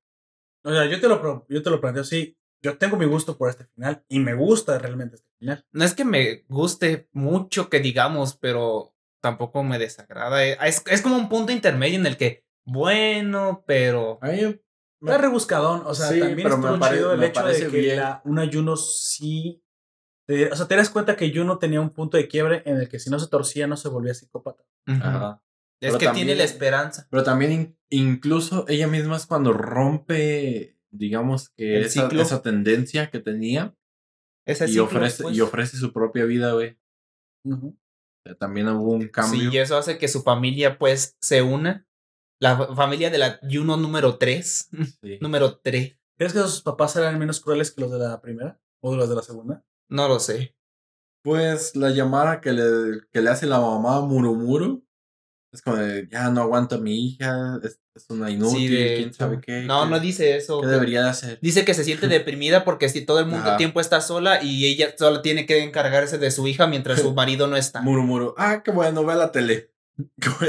O 0.65 0.71
sea, 0.73 0.87
yo 0.87 1.01
te 1.01 1.09
lo, 1.09 1.47
yo 1.49 1.63
te 1.63 1.71
lo 1.71 1.81
planteo 1.81 2.03
así. 2.03 2.37
Yo 2.63 2.77
tengo 2.79 2.97
mi 2.97 3.07
gusto 3.07 3.39
por 3.39 3.49
este 3.51 3.65
final 3.75 4.05
y 4.09 4.19
me 4.21 4.35
gusta 4.35 4.79
realmente 4.79 5.17
este 5.17 5.29
final. 5.39 5.65
No 5.73 5.85
es 5.85 5.95
que 5.95 6.05
me 6.05 6.45
guste 6.49 7.09
mucho 7.13 7.71
que 7.71 7.81
digamos, 7.81 8.37
pero 8.37 8.95
tampoco 9.23 9.65
me 9.65 9.79
desagrada. 9.79 10.45
Es, 10.45 10.83
es 10.87 11.01
como 11.03 11.17
un 11.17 11.29
punto 11.29 11.53
intermedio 11.53 11.99
en 11.99 12.07
el 12.07 12.17
que, 12.17 12.45
bueno, 12.67 13.65
pero. 13.67 14.19
A 14.21 14.29
mí 14.29 14.61
Está 15.03 15.19
rebuscadón, 15.19 15.83
o 15.87 15.95
sea, 15.95 16.09
Sí, 16.09 16.21
también 16.21 16.47
estuvo 16.49 16.79
pare- 16.79 16.97
chido 16.99 17.13
el 17.15 17.19
me 17.21 17.27
hecho 17.27 17.47
de 17.47 17.69
que 17.69 17.97
la, 17.97 18.21
una 18.25 18.49
Juno 18.53 18.77
sí... 18.77 19.63
te- 20.29 20.51
o 20.53 20.57
sea, 20.57 20.69
te 20.69 20.77
das 20.77 20.91
cuenta 20.91 21.17
que 21.17 21.33
Juno 21.35 21.59
tenía 21.59 21.81
un 21.81 21.91
punto 21.91 22.17
de 22.17 22.29
quiebre 22.29 22.63
en 22.67 22.77
el 22.77 22.89
que 22.89 22.99
si 22.99 23.09
no 23.11 23.19
se 23.19 23.29
torcía 23.29 23.67
no 23.67 23.77
se 23.77 23.89
volvía 23.89 24.13
psicópata. 24.15 24.65
Ajá. 24.87 25.43
Es 25.83 25.89
Pero 25.93 25.99
que 25.99 26.05
también- 26.07 26.27
tiene 26.27 26.39
la 26.39 26.45
esperanza. 26.45 27.07
Pero 27.11 27.23
también 27.23 27.53
in- 27.53 27.79
incluso 27.89 28.67
ella 28.69 28.87
misma 28.89 29.17
es 29.17 29.27
cuando 29.27 29.53
rompe, 29.55 30.77
digamos 30.91 31.49
que 31.51 31.79
El 31.79 31.85
esa, 31.87 32.03
ciclo. 32.03 32.21
esa 32.23 32.43
tendencia 32.43 33.11
que 33.11 33.21
tenía 33.21 33.75
Ese 34.47 34.67
y 34.67 34.69
ciclo, 34.69 34.85
ofrece, 34.85 35.23
pues. 35.23 35.37
y 35.37 35.41
ofrece 35.41 35.77
su 35.79 35.93
propia 35.95 36.25
vida, 36.27 36.53
güey. 36.53 36.79
O 37.47 37.73
sea, 38.27 38.35
también 38.37 38.69
hubo 38.69 38.93
un 38.93 39.09
cambio. 39.09 39.41
Sí, 39.51 39.57
y 39.57 39.59
eso 39.59 39.79
hace 39.79 39.97
que 39.97 40.09
su 40.09 40.23
familia, 40.23 40.79
pues, 40.79 41.17
se 41.23 41.41
una. 41.41 41.87
La 42.41 42.57
fa- 42.57 42.75
familia 42.75 43.11
de 43.11 43.19
la 43.19 43.39
Juno 43.49 43.77
número 43.77 44.17
3. 44.19 44.69
Sí. 45.03 45.19
número 45.21 45.59
3. 45.59 45.97
¿Crees 46.19 46.33
que 46.33 46.39
sus 46.41 46.63
papás 46.63 46.97
eran 46.97 47.19
menos 47.19 47.41
crueles 47.41 47.71
que 47.71 47.81
los 47.83 47.91
de 47.91 47.99
la 47.99 48.21
primera? 48.21 48.61
¿O 48.83 48.91
de 48.93 48.97
los 48.97 49.09
de 49.09 49.15
la 49.17 49.23
segunda? 49.23 49.65
No 49.89 50.09
lo 50.09 50.19
sé. 50.21 50.55
Pues 51.23 51.77
la 51.77 51.91
llamada 51.91 52.41
que 52.41 52.53
le, 52.53 53.01
que 53.13 53.21
le 53.21 53.31
hace 53.31 53.47
la 53.47 53.61
mamá 53.61 54.01
Murumuru 54.01 54.87
es 55.53 55.63
como 55.63 55.77
de, 55.77 56.09
ya 56.11 56.31
no 56.31 56.43
aguanto 56.43 56.77
a 56.77 56.79
mi 56.79 57.09
hija, 57.09 57.59
es, 57.63 57.81
es 57.95 58.07
una 58.09 58.31
inútil, 58.31 58.57
Sí, 58.57 58.69
de 58.69 58.97
quién 58.97 59.13
sabe 59.15 59.41
qué. 59.41 59.63
No, 59.65 59.83
qué- 59.85 59.91
no 59.91 60.01
dice 60.01 60.37
eso. 60.37 60.61
¿Qué 60.61 60.69
debería 60.69 61.03
de 61.03 61.11
hacer? 61.11 61.39
Dice 61.43 61.65
que 61.65 61.75
se 61.75 61.85
siente 61.85 62.07
deprimida 62.09 62.65
porque 62.65 62.89
si 62.89 63.05
todo 63.05 63.19
el 63.19 63.27
mundo 63.27 63.49
Ajá. 63.49 63.57
tiempo 63.59 63.81
está 63.81 64.01
sola 64.01 64.43
y 64.43 64.65
ella 64.67 64.95
solo 64.97 65.21
tiene 65.23 65.45
que 65.47 65.63
encargarse 65.63 66.17
de 66.19 66.31
su 66.31 66.47
hija 66.47 66.67
mientras 66.69 67.01
su 67.01 67.13
marido 67.15 67.49
no 67.49 67.57
está. 67.57 67.83
Murumuru, 67.83 68.35
ah, 68.39 68.63
qué 68.63 68.71
bueno, 68.71 69.05
ve 69.05 69.13
a 69.13 69.17
la 69.17 69.33
tele. 69.33 69.70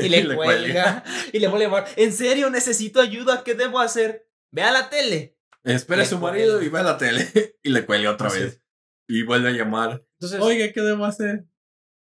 Y 0.01 0.09
le 0.09 0.35
cuelga. 0.35 1.03
Y 1.33 1.39
le 1.39 1.47
vuelve 1.47 1.65
a 1.65 1.69
llamar. 1.69 1.88
¿En 1.95 2.13
serio 2.13 2.49
necesito 2.49 3.01
ayuda? 3.01 3.43
¿Qué 3.43 3.55
debo 3.55 3.80
hacer? 3.80 4.27
Ve 4.51 4.63
a 4.63 4.71
la 4.71 4.89
tele. 4.89 5.38
Espera 5.63 6.01
a 6.01 6.03
Le 6.05 6.09
su 6.09 6.17
marido 6.19 6.53
cuelga. 6.57 6.65
y 6.65 6.69
ve 6.69 6.80
a 6.80 6.83
la 6.83 6.97
tele. 6.97 7.27
y 7.63 7.69
le 7.69 7.85
cuelga 7.85 8.11
otra 8.11 8.27
Así 8.27 8.39
vez. 8.39 8.61
Y 9.07 9.23
vuelve 9.23 9.49
a 9.49 9.51
llamar. 9.51 10.03
Entonces, 10.19 10.39
Oiga, 10.41 10.71
¿qué 10.71 10.81
debo 10.81 11.05
hacer? 11.05 11.45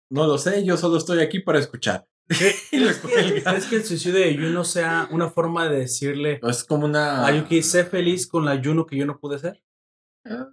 No 0.09 0.27
lo 0.27 0.37
sé, 0.37 0.63
yo 0.63 0.77
solo 0.77 0.97
estoy 0.97 1.19
aquí 1.21 1.39
para 1.39 1.59
escuchar. 1.59 2.07
y 2.71 2.77
le 2.77 2.93
cuelga. 2.95 3.51
¿crees 3.51 3.65
que 3.67 3.75
el 3.77 3.83
suicidio 3.85 4.19
de 4.19 4.35
Juno 4.35 4.63
sea 4.63 5.07
una 5.11 5.29
forma 5.29 5.69
de 5.69 5.79
decirle 5.79 6.39
Es 6.43 6.63
como 6.63 6.85
una. 6.85 7.25
a 7.25 7.31
Yuki, 7.31 7.61
sé 7.61 7.85
feliz 7.85 8.27
con 8.27 8.45
la 8.45 8.59
Juno 8.63 8.85
que 8.85 8.97
yo 8.97 9.05
no 9.05 9.19
pude 9.19 9.37
ser? 9.39 9.61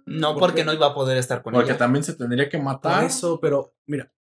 No, 0.05 0.33
¿Por 0.33 0.39
porque 0.39 0.61
qué? 0.61 0.65
no 0.65 0.73
iba 0.73 0.85
a 0.87 0.93
poder 0.93 1.17
estar 1.17 1.41
con 1.41 1.53
Porque 1.53 1.71
ella. 1.71 1.79
también 1.79 2.03
se 2.03 2.13
tendría 2.13 2.47
que 2.47 2.57
Por 2.57 2.65
matar. 2.65 3.03
eso, 3.05 3.39
pero 3.39 3.73
mira, 3.87 4.13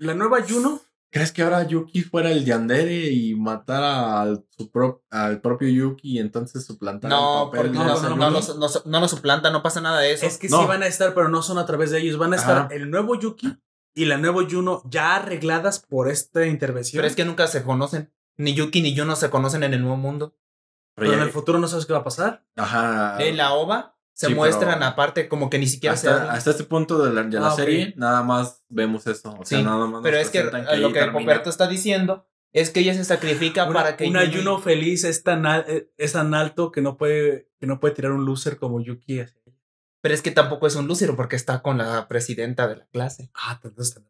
la 0.00 0.14
nueva 0.14 0.38
Juno, 0.42 0.80
¿Crees 1.10 1.32
que 1.32 1.42
ahora 1.42 1.62
Yuki 1.62 2.02
fuera 2.02 2.30
el 2.30 2.44
Yandere 2.44 3.10
y 3.10 3.34
matara 3.36 4.20
al, 4.20 4.44
su 4.50 4.70
pro- 4.70 5.04
al 5.10 5.40
propio 5.40 5.68
Yuki 5.68 6.16
y 6.16 6.18
entonces 6.18 6.66
suplantara 6.66 7.14
No, 7.14 7.44
el 7.44 7.50
papel 7.50 7.72
no, 7.72 7.84
no, 7.84 7.94
Yuki? 7.94 8.02
no, 8.18 8.30
lo- 8.30 8.40
no, 8.58 8.68
no 8.84 9.00
lo 9.00 9.08
suplanta, 9.08 9.50
no 9.50 9.62
pasa 9.62 9.80
nada 9.80 10.00
de 10.00 10.12
eso. 10.12 10.26
es 10.26 10.36
que 10.36 10.48
No. 10.48 10.60
sí 10.60 10.66
van 10.66 10.82
a 10.82 10.86
estar, 10.86 11.14
pero 11.14 11.28
no 11.28 11.42
son 11.42 11.58
a 11.58 11.64
través 11.66 11.90
de 11.90 12.00
ellos. 12.00 12.18
Van 12.18 12.32
a 12.32 12.36
estar 12.36 12.56
Ajá. 12.58 12.68
el 12.74 12.90
nuevo 12.90 13.14
Yuki 13.18 13.56
y 13.94 14.04
la 14.04 14.18
nueva 14.18 14.42
Juno 14.50 14.82
ya 14.84 15.16
arregladas 15.16 15.78
por 15.78 16.10
esta 16.10 16.44
intervención. 16.46 16.98
Pero 16.98 17.08
es 17.08 17.16
que 17.16 17.24
nunca 17.24 17.46
se 17.46 17.62
conocen. 17.62 18.12
Ni 18.36 18.52
Yuki 18.52 18.82
ni 18.82 18.92
yo 18.94 19.06
no 19.06 19.16
se 19.16 19.30
conocen 19.30 19.62
en 19.62 19.72
el 19.72 19.80
nuevo 19.80 19.96
mundo. 19.96 20.36
Pero 20.96 21.12
en 21.12 21.18
ya- 21.18 21.24
el 21.24 21.30
futuro 21.30 21.58
no 21.58 21.68
sabes 21.68 21.86
qué 21.86 21.92
va 21.94 22.00
a 22.00 22.04
pasar. 22.04 22.44
Ajá. 22.56 23.16
En 23.24 23.36
la 23.38 23.54
OVA 23.54 23.95
se 24.16 24.28
Sí, 24.28 24.34
muestran 24.34 24.82
aparte 24.82 25.28
como 25.28 25.50
que 25.50 25.58
ni 25.58 25.66
siquiera 25.66 25.94
se 25.94 26.08
hasta, 26.08 26.20
hablan. 26.22 26.36
hasta 26.36 26.50
este 26.52 26.64
punto 26.64 27.04
de 27.04 27.12
la, 27.12 27.22
de 27.24 27.38
la 27.38 27.48
Ah, 27.48 27.50
serie, 27.50 27.92
nada 27.96 28.22
más 28.22 28.64
vemos 28.70 29.06
eso. 29.06 29.36
O 29.38 29.44
sea, 29.44 29.58
Sí, 29.58 29.62
nada 29.64 29.86
más. 29.86 30.00
Pero 30.02 30.16
es 30.16 30.30
que 30.30 30.42
lo 30.42 30.92
que. 30.92 31.04
Poperto 31.12 31.50
está 31.50 31.68
diciendo 31.68 32.26
es 32.52 32.70
que 32.70 32.80
ella 32.80 32.94
se 32.94 33.04
sacrifica 33.04 33.64
Una, 33.64 33.74
para 33.74 33.96
que 33.98 34.06
una 34.08 34.24
Yuno- 34.24 34.38
Juno 34.54 34.58
feliz 34.60 35.04
es 35.04 35.22
tan, 35.22 35.44
al- 35.44 35.66
eh, 35.68 35.90
es 35.98 36.12
tan 36.12 36.32
alto 36.32 36.72
que 36.72 36.80
no 36.80 36.96
puede 36.96 37.50
que 37.60 37.66
no 37.66 37.78
puede 37.78 37.94
tirar 37.94 38.12
un 38.12 38.24
loser 38.24 38.56
como 38.56 38.80
Yuki. 38.80 39.20
Pero 40.00 40.14
es 40.14 40.22
que 40.22 40.30
tampoco 40.30 40.66
es 40.66 40.76
un 40.76 40.86
lúcero 40.86 41.14
porque 41.16 41.36
está 41.36 41.60
con 41.60 41.76
la 41.78 42.08
presidenta 42.08 42.66
de 42.68 42.76
la 42.76 42.86
clase. 42.86 43.30
Ah, 43.34 43.60
entonces. 43.62 44.02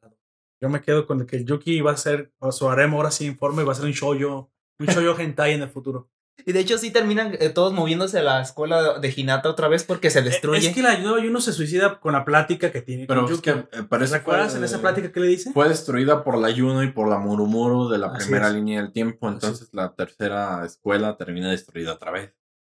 Yo 0.61 0.69
me 0.69 0.81
quedo 0.83 1.07
con 1.07 1.21
el 1.21 1.27
que 1.27 1.45
Yuki 1.45 1.81
va 1.81 1.93
a 1.93 1.97
ser, 1.97 2.33
o 2.39 2.51
su 2.53 2.69
harem 2.71 2.95
ahora 2.95 3.11
sí 3.11 3.27
informe, 3.27 3.63
va 3.65 3.73
a 3.73 3.75
ser 3.75 3.85
un 3.87 3.91
shoujo, 3.93 4.51
un 4.79 4.87
shoujo 4.87 5.19
hentai 5.21 5.53
en 5.55 5.63
el 5.63 5.69
futuro. 5.69 6.09
Y 6.45 6.53
de 6.53 6.61
hecho 6.61 6.77
sí 6.79 6.91
terminan 6.91 7.37
eh, 7.41 7.49
todos 7.49 7.73
moviéndose 7.73 8.19
a 8.19 8.23
la 8.23 8.41
escuela 8.43 8.99
de 9.01 9.13
Hinata 9.17 9.49
otra 9.49 9.69
vez 9.69 9.85
porque 9.85 10.11
se 10.11 10.23
destruye. 10.23 10.69
Es 10.69 10.75
que 10.75 10.83
la 10.83 10.97
nueva 10.99 11.19
Juno 11.21 11.41
se 11.41 11.53
suicida 11.53 11.99
con 11.99 12.13
la 12.13 12.25
plática 12.25 12.71
que 12.71 12.83
tiene 12.83 13.07
Pero 13.07 13.23
con 13.25 13.33
es 13.33 13.37
Yuki. 13.39 13.51
que 13.53 13.59
eh, 13.79 13.83
parece 13.89 14.19
¿Recuerdas 14.19 14.51
fue- 14.51 14.59
en 14.59 14.65
esa 14.65 14.81
plática 14.81 15.11
que 15.11 15.21
le 15.21 15.27
dice? 15.29 15.53
Fue 15.53 15.69
destruida 15.69 16.23
por 16.23 16.39
la 16.39 16.53
Juno 16.53 16.83
y 16.85 16.93
por 16.93 17.09
la 17.09 17.19
Murumuru 17.19 17.89
de 17.89 17.99
la 17.99 18.09
Así 18.09 18.27
primera 18.27 18.49
es. 18.49 18.55
línea 18.55 18.81
del 18.83 18.93
tiempo. 18.93 19.29
Entonces 19.29 19.71
la 19.73 19.95
tercera 19.95 20.65
escuela 20.65 21.17
termina 21.17 21.51
destruida 21.51 21.95
otra 21.95 22.13
vez. 22.13 22.33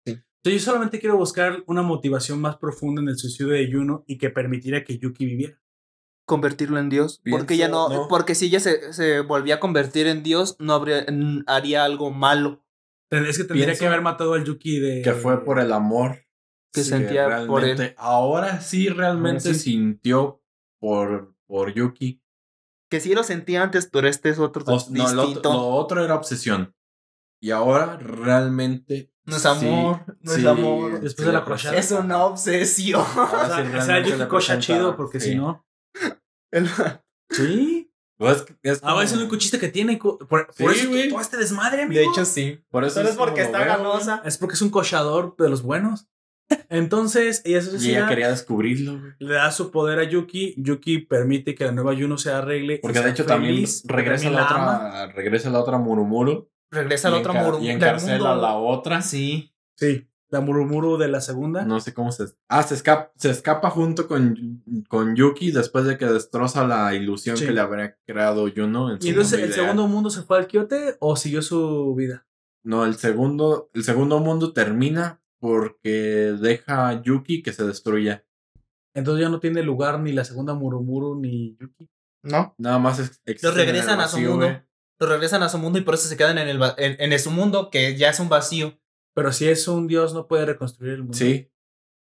Entonces, 0.06 0.62
yo 0.64 0.70
solamente 0.72 0.98
quiero 0.98 1.18
buscar 1.18 1.62
una 1.66 1.82
motivación 1.82 2.40
más 2.40 2.56
profunda 2.56 3.02
en 3.02 3.08
el 3.10 3.18
suicidio 3.18 3.52
de 3.52 3.70
Juno 3.70 4.04
y 4.06 4.16
que 4.16 4.30
permitiera 4.30 4.82
que 4.84 4.96
Yuki 4.98 5.26
viviera. 5.26 5.60
convertirlo 6.24 6.78
en 6.78 6.88
Dios. 6.88 7.20
porque 7.30 7.56
ya 7.58 7.68
no, 7.68 7.88
no. 7.90 8.08
porque 8.08 8.34
si 8.34 8.46
ella 8.46 8.58
se, 8.60 8.92
se 8.94 9.20
volvía 9.20 9.56
a 9.56 9.60
convertir 9.60 10.06
en 10.06 10.22
Dios, 10.22 10.56
no 10.58 10.72
habría, 10.72 11.04
haría 11.46 11.84
algo 11.84 12.10
malo. 12.10 12.62
Es 13.10 13.36
que 13.38 13.44
tendría 13.44 13.66
Pienso 13.66 13.80
que 13.80 13.86
haber 13.88 14.02
matado 14.02 14.34
al 14.34 14.44
Yuki 14.44 14.78
de. 14.78 15.02
Que 15.02 15.12
fue 15.14 15.44
por 15.44 15.58
el 15.58 15.72
amor 15.72 16.24
Que 16.72 16.82
sentía 16.84 17.46
por 17.46 17.64
él. 17.64 17.94
Ahora 17.98 18.60
sí 18.60 18.88
realmente 18.88 19.54
sí. 19.54 19.72
sintió 19.72 20.42
por, 20.80 21.34
por 21.46 21.74
Yuki. 21.74 22.22
Que 22.90 23.00
sí 23.00 23.14
lo 23.14 23.22
sentía 23.24 23.62
antes, 23.62 23.88
pero 23.92 24.08
este 24.08 24.30
es 24.30 24.38
otro 24.38 24.64
O- 24.66 24.86
no, 24.90 25.12
lo, 25.12 25.28
otro- 25.28 25.52
lo 25.52 25.68
otro 25.68 26.04
era 26.04 26.14
obsesión. 26.14 26.74
Y 27.42 27.50
ahora 27.50 27.96
realmente. 27.96 29.12
No 29.24 29.36
es 29.36 29.42
sí- 29.42 29.48
amor, 29.48 30.04
no 30.20 30.32
es 30.32 30.38
sí- 30.40 30.46
amor. 30.46 31.00
Después 31.00 31.26
de 31.26 31.32
la 31.32 31.44
crochada. 31.44 31.76
Es 31.76 31.90
una 31.92 32.24
obsesión. 32.24 33.00
O 33.16 33.46
sea, 33.46 33.62
realmente 33.62 34.10
Yuki 34.10 34.24
presenta- 34.24 34.58
chido, 34.60 34.96
porque 34.96 35.20
sí. 35.20 35.30
si 35.30 35.34
no. 35.36 35.66
El- 36.52 36.68
Sí. 37.30 37.89
Es 38.20 38.44
es 38.62 38.80
Ah, 38.82 39.00
es 39.02 39.12
el 39.12 39.20
único 39.20 39.36
chiste 39.36 39.58
que 39.58 39.68
tiene. 39.68 39.96
Por, 39.96 40.18
por 40.28 40.52
Sí, 40.54 40.64
eso 40.66 40.88
güey. 40.90 41.08
todo 41.08 41.20
este 41.20 41.36
desmadre, 41.38 41.82
amigo. 41.82 42.00
de 42.00 42.06
hecho, 42.06 42.24
sí. 42.24 42.62
Por 42.70 42.84
eso 42.84 43.00
es 43.00 43.16
porque 43.16 43.42
está 43.42 43.64
ganosa. 43.64 44.22
Es 44.24 44.36
porque 44.38 44.54
es 44.54 44.62
un 44.62 44.70
cochador 44.70 45.34
de 45.38 45.48
los 45.48 45.62
buenos. 45.62 46.08
Entonces, 46.68 47.42
ella 47.44 47.60
se 47.60 47.68
güey. 47.68 47.76
Y 47.76 47.80
suicida, 47.80 47.98
ella 48.00 48.08
quería 48.08 48.28
descubrirlo, 48.28 48.98
güey. 48.98 49.12
le 49.18 49.34
da 49.34 49.50
su 49.52 49.70
poder 49.70 49.98
a 50.00 50.04
Yuki. 50.04 50.54
Yuki 50.58 50.98
permite 50.98 51.54
que 51.54 51.64
la 51.64 51.72
nueva 51.72 51.92
Yuno 51.94 52.18
se 52.18 52.30
arregle. 52.32 52.78
Porque 52.82 53.00
de 53.00 53.10
hecho 53.10 53.24
también 53.24 53.64
regresa 53.84 54.30
la 54.30 54.44
otra, 54.44 55.06
regresa 55.14 55.50
la 55.50 55.60
otra 55.60 55.78
Murumuru. 55.78 56.50
Regresa 56.72 57.10
la 57.10 57.16
otra 57.18 57.32
murmur 57.32 57.62
Y 57.62 57.70
encarcela 57.70 58.32
a 58.32 58.36
la 58.36 58.54
otra. 58.54 59.02
Sí. 59.02 59.52
Sí, 59.76 60.06
la 60.30 60.40
Murumuru 60.40 60.96
de 60.96 61.08
la 61.08 61.20
segunda. 61.20 61.64
No 61.64 61.80
sé 61.80 61.92
cómo 61.92 62.12
se. 62.12 62.24
Ah, 62.48 62.62
se 62.62 62.74
escapa, 62.74 63.12
se 63.16 63.30
escapa 63.30 63.70
junto 63.70 64.06
con, 64.08 64.62
con 64.88 65.16
Yuki 65.16 65.50
después 65.50 65.84
de 65.84 65.98
que 65.98 66.06
destroza 66.06 66.66
la 66.66 66.94
ilusión 66.94 67.36
Sí. 67.36 67.46
que 67.46 67.52
le 67.52 67.60
habría 67.60 67.96
creado 68.06 68.46
Yuno. 68.48 68.92
En 68.92 69.00
su 69.00 69.06
y 69.06 69.10
entonces, 69.10 69.34
¿el 69.34 69.40
ideal. 69.46 69.54
segundo 69.54 69.88
mundo 69.88 70.10
se 70.10 70.22
fue 70.22 70.38
al 70.38 70.46
Kyote 70.46 70.96
o 71.00 71.16
siguió 71.16 71.42
su 71.42 71.94
vida? 71.96 72.26
No, 72.64 72.84
el 72.84 72.94
segundo, 72.96 73.70
el 73.74 73.84
segundo 73.84 74.20
mundo 74.20 74.52
termina 74.52 75.20
porque 75.40 76.34
deja 76.40 76.88
a 76.88 77.02
Yuki 77.02 77.42
que 77.42 77.52
se 77.52 77.64
destruya. 77.64 78.24
Entonces 78.94 79.22
ya 79.22 79.28
no 79.30 79.40
tiene 79.40 79.62
lugar 79.62 80.00
ni 80.00 80.12
la 80.12 80.24
segunda 80.24 80.54
Murumuru 80.54 81.18
ni 81.20 81.56
Yuki. 81.60 81.88
¿No? 82.22 82.54
Nada 82.58 82.78
más 82.78 82.98
es- 82.98 83.20
el 83.24 83.54
regresan 83.54 84.00
a 84.00 84.08
su 84.08 84.18
mundo. 84.18 84.36
güey. 84.36 84.62
Lo 85.00 85.06
regresan 85.06 85.42
a 85.42 85.48
su 85.48 85.56
mundo 85.58 85.78
y 85.78 85.82
por 85.82 85.94
eso 85.94 86.06
se 86.08 86.16
quedan 86.18 86.36
en, 86.38 86.48
el, 86.48 86.60
en, 86.76 87.12
en 87.12 87.18
su 87.18 87.30
mundo, 87.30 87.70
que 87.70 87.96
ya 87.96 88.10
es 88.10 88.20
un 88.20 88.28
vacío. 88.28 88.78
Pero 89.14 89.32
si 89.32 89.48
es 89.48 89.66
un 89.68 89.86
dios, 89.86 90.14
no 90.14 90.26
puede 90.28 90.46
reconstruir 90.46 90.94
el 90.94 91.00
mundo. 91.02 91.16
Sí. 91.16 91.48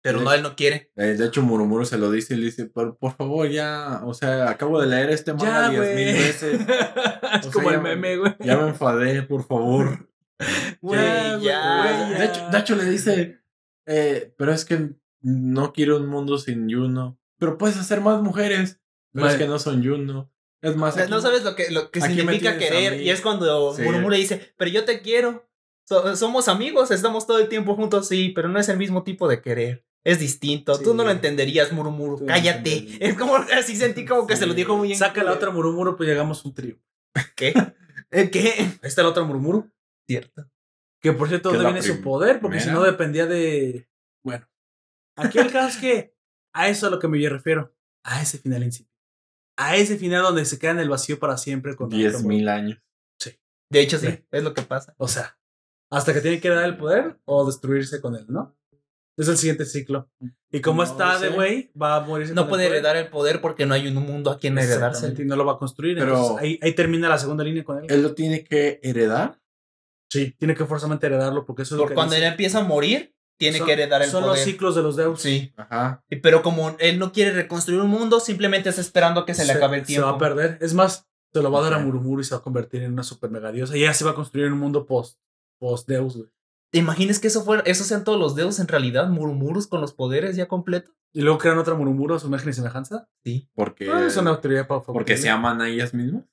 Pero 0.02 0.20
no, 0.22 0.32
él 0.32 0.42
no 0.42 0.56
quiere. 0.56 0.90
Eh, 0.96 1.14
De 1.18 1.26
hecho, 1.26 1.42
Murumuru 1.42 1.84
se 1.84 1.98
lo 1.98 2.10
dice 2.10 2.32
y 2.34 2.38
le 2.38 2.46
dice, 2.46 2.64
por, 2.66 2.96
por 2.96 3.14
favor, 3.16 3.48
ya, 3.50 4.00
o 4.04 4.14
sea, 4.14 4.48
acabo 4.48 4.80
de 4.80 4.86
leer 4.86 5.10
este 5.10 5.34
manga 5.34 5.68
diez 5.68 5.82
güey. 5.82 5.94
mil 5.94 6.14
veces. 6.14 6.60
es 7.40 7.46
O 7.46 7.52
como 7.52 7.68
sea, 7.68 7.76
el 7.78 7.82
meme, 7.82 8.16
güey. 8.16 8.34
Ya 8.40 8.56
me 8.56 8.68
enfadé, 8.68 9.22
por 9.22 9.46
favor. 9.46 10.08
Güey, 10.80 10.98
Ya, 10.98 11.38
ya. 11.42 12.18
De 12.18 12.24
hecho, 12.24 12.48
de 12.50 12.58
hecho 12.58 12.76
le 12.76 12.84
dice, 12.86 13.40
eh, 13.86 14.32
pero 14.38 14.52
es 14.54 14.64
que 14.64 14.90
no 15.20 15.74
quiero 15.74 15.98
un 15.98 16.06
mundo 16.06 16.38
sin 16.38 16.66
Yuno. 16.66 17.18
Pero 17.38 17.58
puedes 17.58 17.76
hacer 17.76 18.00
más 18.00 18.22
mujeres. 18.22 18.80
Pero 19.12 19.26
es 19.26 19.32
Vale. 19.34 19.44
que 19.44 19.50
no 19.50 19.58
son 19.58 19.82
Yuno. 19.82 20.32
Es 20.62 20.76
más, 20.76 20.94
O 20.94 20.96
sea, 20.98 21.08
no 21.08 21.16
aquí- 21.16 21.22
sabes 21.24 21.44
lo 21.44 21.54
que, 21.54 21.70
lo 21.70 21.90
que 21.90 22.00
aquí 22.02 22.14
significa 22.14 22.56
querer. 22.56 23.02
Y 23.02 23.10
es 23.10 23.20
cuando 23.20 23.74
Sí. 23.74 23.82
Murmura 23.82 24.16
dice, 24.16 24.54
pero 24.56 24.70
yo 24.70 24.84
te 24.86 25.02
quiero. 25.02 25.49
So- 25.90 26.14
somos 26.14 26.46
amigos, 26.46 26.92
estamos 26.92 27.26
todo 27.26 27.40
el 27.40 27.48
tiempo 27.48 27.74
juntos, 27.74 28.06
sí, 28.06 28.28
pero 28.32 28.48
no 28.48 28.60
es 28.60 28.68
el 28.68 28.76
mismo 28.76 29.02
tipo 29.02 29.26
de 29.26 29.42
querer. 29.42 29.84
Es 30.04 30.20
distinto. 30.20 30.78
Tú 30.78 30.92
Sí. 30.92 30.96
no 30.96 31.02
lo 31.02 31.10
entenderías. 31.10 31.68
Tú 31.68 31.74
no 31.74 32.16
Cállate. 32.26 32.86
Es 33.00 33.18
como 33.18 33.34
así 33.34 33.74
sentí 33.74 34.04
como 34.04 34.24
que 34.24 34.36
se 34.36 34.46
lo 34.46 34.54
dijo 34.54 34.76
muy 34.76 34.86
bien. 34.86 34.98
Saca 35.00 35.24
la 35.24 35.32
otra 35.32 35.50
Murumuru, 35.50 35.96
pues 35.96 36.08
llegamos 36.08 36.44
a 36.44 36.48
un 36.48 36.54
trío. 36.54 36.78
¿Qué? 37.36 37.52
¿Eh, 38.12 38.30
¿Qué? 38.30 38.52
Ahí 38.60 38.78
está 38.82 39.02
la 39.02 39.08
otra 39.08 39.24
Murumuru. 39.24 39.68
Cierto. 40.08 40.48
Que 41.02 41.12
por 41.12 41.26
cierto, 41.28 41.50
¿dónde 41.50 41.80
es 41.80 41.84
viene 41.84 41.96
su 41.96 42.02
poder? 42.04 42.38
Porque 42.40 42.60
si 42.60 42.70
no 42.70 42.82
dependía 42.84 43.26
de. 43.26 43.88
Bueno. 44.24 44.48
Aquí 45.16 45.38
el 45.38 45.50
caso 45.50 45.68
es 45.70 45.76
que 45.76 46.14
a 46.54 46.68
eso 46.68 46.86
es 46.86 46.92
a 46.92 46.94
lo 46.94 47.00
que 47.00 47.08
me 47.08 47.28
refiero. 47.28 47.74
A 48.04 48.22
ese 48.22 48.38
final 48.38 48.62
en 48.62 48.70
sí. 48.70 48.88
A 49.58 49.76
ese 49.76 49.96
final 49.98 50.22
donde 50.22 50.44
se 50.44 50.56
queda 50.58 50.70
en 50.70 50.78
el 50.78 50.88
vacío 50.88 51.18
para 51.18 51.36
siempre 51.36 51.74
con 51.74 51.90
la 51.90 51.96
Diez 51.96 52.14
otra 52.14 52.28
mil 52.28 52.48
años. 52.48 52.78
De 53.72 53.80
hecho, 53.80 53.98
sí, 53.98 54.06
Sí. 54.06 54.24
es 54.30 54.42
lo 54.44 54.54
que 54.54 54.62
pasa. 54.62 54.94
O 54.98 55.06
sea, 55.08 55.38
hasta 55.90 56.12
que 56.14 56.20
tiene 56.20 56.40
que 56.40 56.48
dar 56.48 56.64
el 56.64 56.76
poder 56.76 57.18
o 57.24 57.44
destruirse 57.46 58.00
con 58.00 58.14
él, 58.16 58.24
¿no? 58.28 58.56
Es 59.16 59.28
el 59.28 59.36
siguiente 59.36 59.66
ciclo. 59.66 60.08
Y 60.50 60.60
como 60.60 60.82
No 60.82 60.88
está 60.88 61.18
de 61.18 61.28
güey, 61.28 61.70
va 61.80 61.96
a 61.96 62.00
morirse. 62.00 62.32
No 62.32 62.42
con 62.42 62.46
el 62.46 62.50
puede 62.50 62.64
poder. 62.68 62.72
heredar 62.78 62.96
el 62.96 63.08
poder 63.10 63.40
porque 63.42 63.66
no 63.66 63.74
hay 63.74 63.86
un 63.88 63.94
mundo 63.96 64.30
a 64.30 64.38
quien. 64.38 64.56
Exactamente, 64.58 65.22
y 65.22 65.26
no 65.26 65.36
lo 65.36 65.44
va 65.44 65.52
a 65.54 65.58
construir. 65.58 65.98
Pero- 65.98 66.12
entonces 66.14 66.36
ahí, 66.38 66.58
ahí 66.62 66.72
termina 66.74 67.08
la 67.08 67.18
segunda 67.18 67.44
línea 67.44 67.62
con 67.64 67.78
él. 67.78 67.86
Él 67.88 68.02
lo 68.02 68.14
tiene 68.14 68.44
que 68.44 68.80
heredar. 68.82 69.38
Sí, 70.10 70.34
tiene 70.38 70.54
que 70.54 70.64
forzosamente 70.64 71.06
heredarlo 71.06 71.44
porque 71.44 71.62
eso 71.62 71.74
es 71.74 71.80
lo 71.80 71.86
que 71.86 71.94
cuando 71.94 72.14
él 72.14 72.22
dice. 72.22 72.30
empieza 72.30 72.58
a 72.60 72.64
morir, 72.64 73.14
tiene 73.38 73.58
Son- 73.58 73.66
que 73.66 73.72
heredar 73.74 74.02
el 74.02 74.10
Son 74.10 74.22
poder. 74.22 74.36
los 74.36 74.44
ciclos 74.44 74.74
de 74.74 74.82
los 74.82 74.96
Deus. 74.96 75.20
Sí. 75.20 75.52
Ajá. 75.56 76.02
Y- 76.08 76.16
Pero 76.16 76.42
como 76.42 76.74
él 76.78 76.98
no 76.98 77.12
quiere 77.12 77.32
reconstruir 77.32 77.80
un 77.80 77.90
mundo, 77.90 78.20
simplemente 78.20 78.70
está 78.70 78.80
esperando 78.80 79.24
que 79.26 79.34
se, 79.34 79.44
le 79.44 79.52
acabe 79.52 79.76
el 79.78 79.82
Se 79.82 79.88
tiempo. 79.88 80.08
va 80.08 80.14
a 80.14 80.18
perder. 80.18 80.58
Es 80.62 80.72
más, 80.74 81.06
se 81.32 81.42
lo 81.42 81.50
va 81.52 81.60
a 81.60 81.62
dar 81.62 81.74
a 81.74 81.76
Ok. 81.78 81.84
Murumuru 81.84 82.22
y 82.22 82.24
se 82.24 82.34
va 82.34 82.40
a 82.40 82.42
convertir 82.42 82.82
en 82.82 82.92
una 82.92 83.02
super 83.02 83.30
mega 83.30 83.52
diosa. 83.52 83.76
Y 83.76 83.82
ya 83.82 83.92
se 83.94 84.04
va 84.04 84.12
a 84.12 84.14
construir 84.14 84.50
un 84.50 84.58
mundo 84.58 84.84
post, 84.86 85.18
post 85.60 85.88
Deus, 85.88 86.16
güey. 86.16 86.28
¿Te 86.72 86.78
imaginas 86.78 87.18
que 87.18 87.28
eso 87.28 87.44
fuera, 87.44 87.62
esos 87.66 87.86
sean 87.86 88.04
todos 88.04 88.18
los 88.18 88.34
dedos 88.36 88.58
en 88.60 88.68
realidad, 88.68 89.08
murmurus 89.08 89.66
con 89.66 89.80
los 89.80 89.92
poderes 89.92 90.36
ya 90.36 90.46
completos? 90.46 90.94
Y 91.12 91.22
luego 91.22 91.38
crean 91.38 91.58
otra 91.58 91.74
Murumuru 91.74 92.14
a 92.14 92.18
su 92.20 92.28
imagen 92.28 92.50
y 92.50 92.52
semejanza. 92.52 93.08
Sí. 93.24 93.48
Porque, 93.54 93.90
Ah, 93.90 94.06
es 94.06 94.16
una 94.16 94.40
teoría 94.40 94.68
para 94.68 94.80
porque 94.82 95.16
se 95.16 95.28
aman 95.28 95.60
a 95.60 95.68
ellas 95.68 95.92
mismas. 95.92 96.24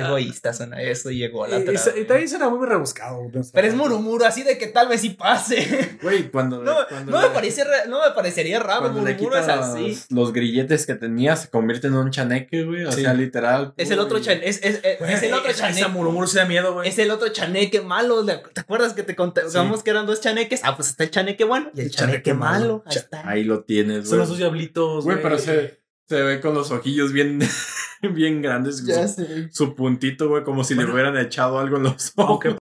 Qué 0.00 0.06
egoísta 0.06 0.52
suena 0.52 0.82
eso 0.82 1.10
y 1.10 1.18
llegó 1.18 1.46
la 1.46 1.58
Y, 1.58 1.62
y, 1.62 2.04
también 2.04 2.28
será 2.28 2.48
muy 2.48 2.66
rebuscado. 2.66 3.16
güey. 3.28 3.44
Pero 3.52 3.66
es 3.66 3.74
murmuro, 3.74 4.24
así 4.26 4.42
de 4.42 4.58
que 4.58 4.66
tal 4.66 4.88
vez 4.88 5.00
sí 5.00 5.10
pase. 5.10 5.98
Güey, 6.02 6.30
cuando. 6.30 6.62
No, 6.66 6.74
cuando 6.88 7.12
no 7.12 7.20
le- 7.22 7.28
me, 7.28 7.34
parece, 7.34 7.64
re- 7.64 7.88
no 7.88 8.00
me 8.06 8.10
parecería 8.14 8.58
raro, 8.58 8.90
murmuro 8.90 9.36
es 9.38 9.48
así. 9.48 9.88
los, 9.88 10.10
los 10.10 10.32
grilletes 10.32 10.84
que 10.86 10.94
tenía, 10.94 11.36
se 11.36 11.48
convierte 11.48 11.86
en 11.86 11.94
un 11.94 12.10
chaneque, 12.10 12.64
güey. 12.64 12.84
O 12.84 12.92
Sí. 12.92 13.02
sea, 13.02 13.14
literal. 13.14 13.72
Es 13.76 13.90
el 13.90 13.98
otro 13.98 14.16
güey. 14.18 14.24
chaneque. 14.24 14.48
Es, 14.48 14.60
es, 14.62 14.80
es, 14.82 14.98
Güey, 14.98 15.12
es 15.14 15.22
el 15.22 15.32
otro 15.34 15.52
chaneque. 15.52 15.88
Murumuru 15.88 16.26
se 16.26 16.38
da 16.38 16.44
miedo, 16.44 16.74
güey. 16.74 16.88
Es 16.88 16.98
el 16.98 17.10
otro 17.10 17.28
chaneque 17.28 17.80
malo. 17.80 18.22
¿le- 18.22 18.42
¿Te 18.52 18.60
acuerdas 18.60 18.92
que 18.94 19.02
te 19.02 19.14
contamos 19.16 19.82
que 19.82 19.90
eran 19.90 20.06
dos 20.06 20.20
chaneques? 20.20 20.60
Ah, 20.64 20.76
pues 20.76 20.88
está 20.90 21.04
el 21.04 21.10
chaneque 21.10 21.44
bueno 21.44 21.70
y 21.74 21.80
el 21.80 21.86
El 21.86 21.90
chaneque, 21.92 22.12
chaneque 22.30 22.34
malo. 22.34 22.58
malo. 22.58 22.82
Ahí 22.86 22.96
está. 22.96 23.28
Ahí 23.28 23.44
lo 23.44 23.62
tienes, 23.64 24.00
Son 24.04 24.08
güey. 24.08 24.18
los 24.20 24.28
dos 24.28 24.38
diablitos, 24.38 25.04
Güey, 25.04 25.22
pero 25.22 25.38
se, 25.38 25.78
se 26.08 26.22
ve 26.22 26.40
con 26.40 26.54
los 26.54 26.70
ojillos 26.70 27.12
bien, 27.12 27.38
bien 28.14 28.42
grandes. 28.42 28.84
Ya 28.84 29.06
su, 29.08 29.24
sé. 29.24 29.50
su 29.52 29.74
puntito, 29.74 30.28
güey, 30.28 30.44
como 30.44 30.64
si 30.64 30.74
le 30.74 30.84
hubieran 30.84 31.16
echado 31.16 31.58
algo 31.58 31.76
en 31.76 31.84
los 31.84 32.12
ojos. 32.16 32.56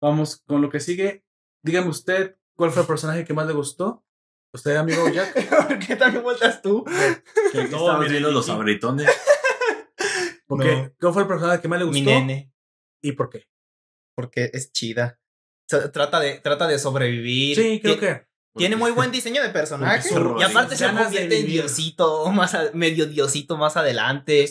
Vamos 0.00 0.42
con 0.46 0.60
lo 0.62 0.68
que 0.70 0.80
sigue. 0.80 1.24
Dígame 1.64 1.88
usted, 1.88 2.36
¿cuál 2.56 2.70
fue 2.72 2.82
el 2.82 2.88
personaje 2.88 3.24
que 3.24 3.34
más 3.34 3.46
le 3.46 3.52
gustó? 3.52 4.04
¿Usted, 4.54 4.76
amigo 4.76 5.08
Jack? 5.14 5.48
¿Por 5.68 5.78
qué 5.78 5.96
también 5.96 6.22
vueltas 6.22 6.60
tú? 6.60 6.84
Que 7.52 7.58
No, 7.58 7.62
estabas 7.64 7.98
mire, 8.00 8.10
viendo 8.12 8.32
los 8.32 8.48
abritones. 8.48 9.08
¿Por 10.46 10.58
No. 10.58 10.64
qué? 10.64 10.92
¿Cuál 11.00 11.12
fue 11.12 11.22
el 11.22 11.28
personaje 11.28 11.62
que 11.62 11.68
más 11.68 11.78
le 11.78 11.84
gustó? 11.86 12.00
Mi 12.00 12.04
nene. 12.06 12.52
¿Y 13.02 13.12
por 13.12 13.30
qué? 13.30 13.46
Porque 14.16 14.50
es 14.52 14.72
chida. 14.72 15.18
O 15.70 15.78
sea, 15.78 15.90
trata, 15.90 16.20
de, 16.20 16.38
trata 16.40 16.66
de 16.66 16.78
sobrevivir. 16.78 17.56
Sí, 17.56 17.80
creo 17.80 17.98
que. 17.98 18.26
Tiene 18.54 18.76
muy 18.76 18.90
buen 18.92 19.10
diseño 19.12 19.42
de 19.42 19.48
personaje. 19.50 20.08
Y 20.38 20.42
aparte 20.42 20.76
se 20.76 20.86
convierte 20.86 21.40
en 21.40 21.46
diosito, 21.46 22.30
más 22.32 22.54
a- 22.54 22.70
medio 22.74 23.06
diosito 23.06 23.56
más 23.56 23.76
adelante. 23.76 24.48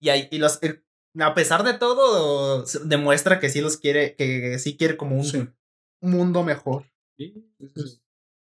Y, 0.00 0.08
ahí- 0.08 0.28
y 0.30 0.38
los, 0.38 0.58
eh, 0.62 0.82
a 1.18 1.34
pesar 1.34 1.62
de 1.64 1.74
todo, 1.74 2.64
demuestra 2.84 3.40
que 3.40 3.48
sí 3.48 3.60
los 3.60 3.76
quiere, 3.76 4.14
que 4.14 4.58
sí 4.58 4.76
quiere 4.76 4.96
como 4.96 5.16
un 5.16 5.24
Sí. 5.24 5.48
mundo 6.00 6.42
mejor. 6.44 6.84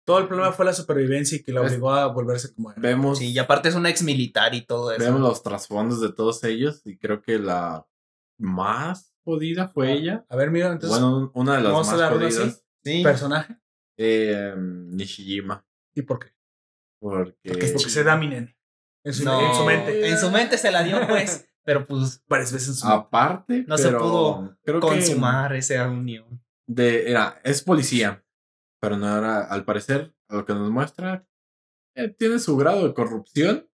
Todo 0.06 0.18
el 0.18 0.26
problema 0.28 0.52
fue 0.52 0.64
la 0.64 0.72
supervivencia 0.72 1.36
y 1.38 1.42
que 1.42 1.52
la 1.52 1.60
obligó 1.62 1.92
a 1.92 2.06
volverse 2.06 2.52
como 2.52 2.72
era. 2.72 2.80
Vemos, 2.80 3.18
Sí, 3.18 3.30
y 3.32 3.38
aparte 3.38 3.68
es 3.68 3.74
un 3.76 3.86
ex 3.86 4.02
militar 4.02 4.54
y 4.54 4.62
todo 4.62 4.90
eso. 4.92 5.02
vemos 5.04 5.20
los 5.20 5.42
trasfondos 5.42 6.00
de 6.00 6.12
todos 6.12 6.42
ellos 6.44 6.82
y 6.84 6.98
creo 6.98 7.22
que 7.22 7.38
la 7.38 7.86
más 8.38 9.14
jodida 9.24 9.68
fue 9.68 9.92
ella. 9.92 10.24
A 10.28 10.36
ver, 10.36 10.50
mira, 10.50 10.72
entonces, 10.72 10.98
bueno, 10.98 11.30
una 11.34 11.56
de 11.58 11.62
las 11.62 11.72
más 11.72 11.88
jodidas. 12.10 12.38
así. 12.38 12.56
Sí. 12.82 13.02
personaje. 13.04 13.56
Eh, 14.02 14.54
Nishijima. 14.56 15.62
¿Y 15.94 16.02
por 16.02 16.18
qué? 16.20 16.32
Porque, 16.98 17.36
Porque 17.44 17.66
Porque 17.68 17.90
se 17.90 18.02
da 18.02 18.16
mi 18.16 18.28
nene. 18.28 18.56
En 19.04 19.12
su, 19.14 19.24
No, 19.24 19.40
en 19.46 19.54
su 19.54 19.64
mente. 19.64 20.08
En 20.08 20.18
su 20.18 20.30
mente 20.30 20.56
se 20.58 20.70
la 20.70 20.82
dio, 20.82 20.98
pues. 21.08 21.48
pero 21.64 21.84
pues 21.84 22.22
Varias 22.26 22.52
veces 22.52 22.68
en 22.68 22.74
su 22.76 22.88
aparte, 22.88 23.64
No 23.66 23.76
se 23.78 23.88
pero 23.88 23.98
pudo 23.98 24.58
creo 24.64 24.80
que 24.80 24.86
consumar 24.86 25.54
esa 25.54 25.88
unión. 25.88 26.42
de, 26.66 27.10
era, 27.10 27.40
es 27.44 27.62
policía, 27.62 28.24
pero 28.80 28.96
no 28.96 29.18
era, 29.18 29.44
al 29.44 29.64
parecer, 29.64 30.14
a 30.28 30.36
lo 30.36 30.44
que 30.44 30.54
nos 30.54 30.70
muestra, 30.70 31.26
eh, 31.94 32.08
tiene 32.08 32.38
su 32.38 32.56
grado 32.56 32.86
de 32.86 32.94
corrupción, 32.94 33.69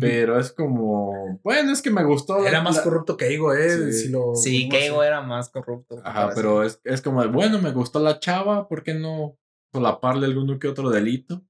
pero 0.00 0.38
es 0.38 0.52
como, 0.52 1.40
bueno, 1.42 1.72
es 1.72 1.82
que 1.82 1.90
me 1.90 2.04
gustó. 2.04 2.38
la- 2.40 2.48
Era 2.48 2.62
más 2.62 2.80
corrupto 2.80 3.16
que 3.16 3.32
Igo, 3.32 3.54
¿eh? 3.54 3.92
Sí. 3.92 3.92
Si 3.92 4.08
lo 4.08 4.34
Sí, 4.34 4.68
Keigo 4.68 5.00
así. 5.00 5.08
era 5.08 5.22
más 5.22 5.50
corrupto. 5.50 6.00
Ajá, 6.04 6.30
pero 6.34 6.62
es, 6.62 6.80
es 6.84 7.02
como, 7.02 7.22
de, 7.22 7.28
bueno, 7.28 7.60
me 7.60 7.72
gustó 7.72 7.98
la 8.00 8.20
chava, 8.20 8.68
¿por 8.68 8.82
qué 8.82 8.94
no 8.94 9.36
solaparle 9.72 10.26
alguno 10.26 10.58
que 10.58 10.68
otro 10.68 10.90
delito? 10.90 11.42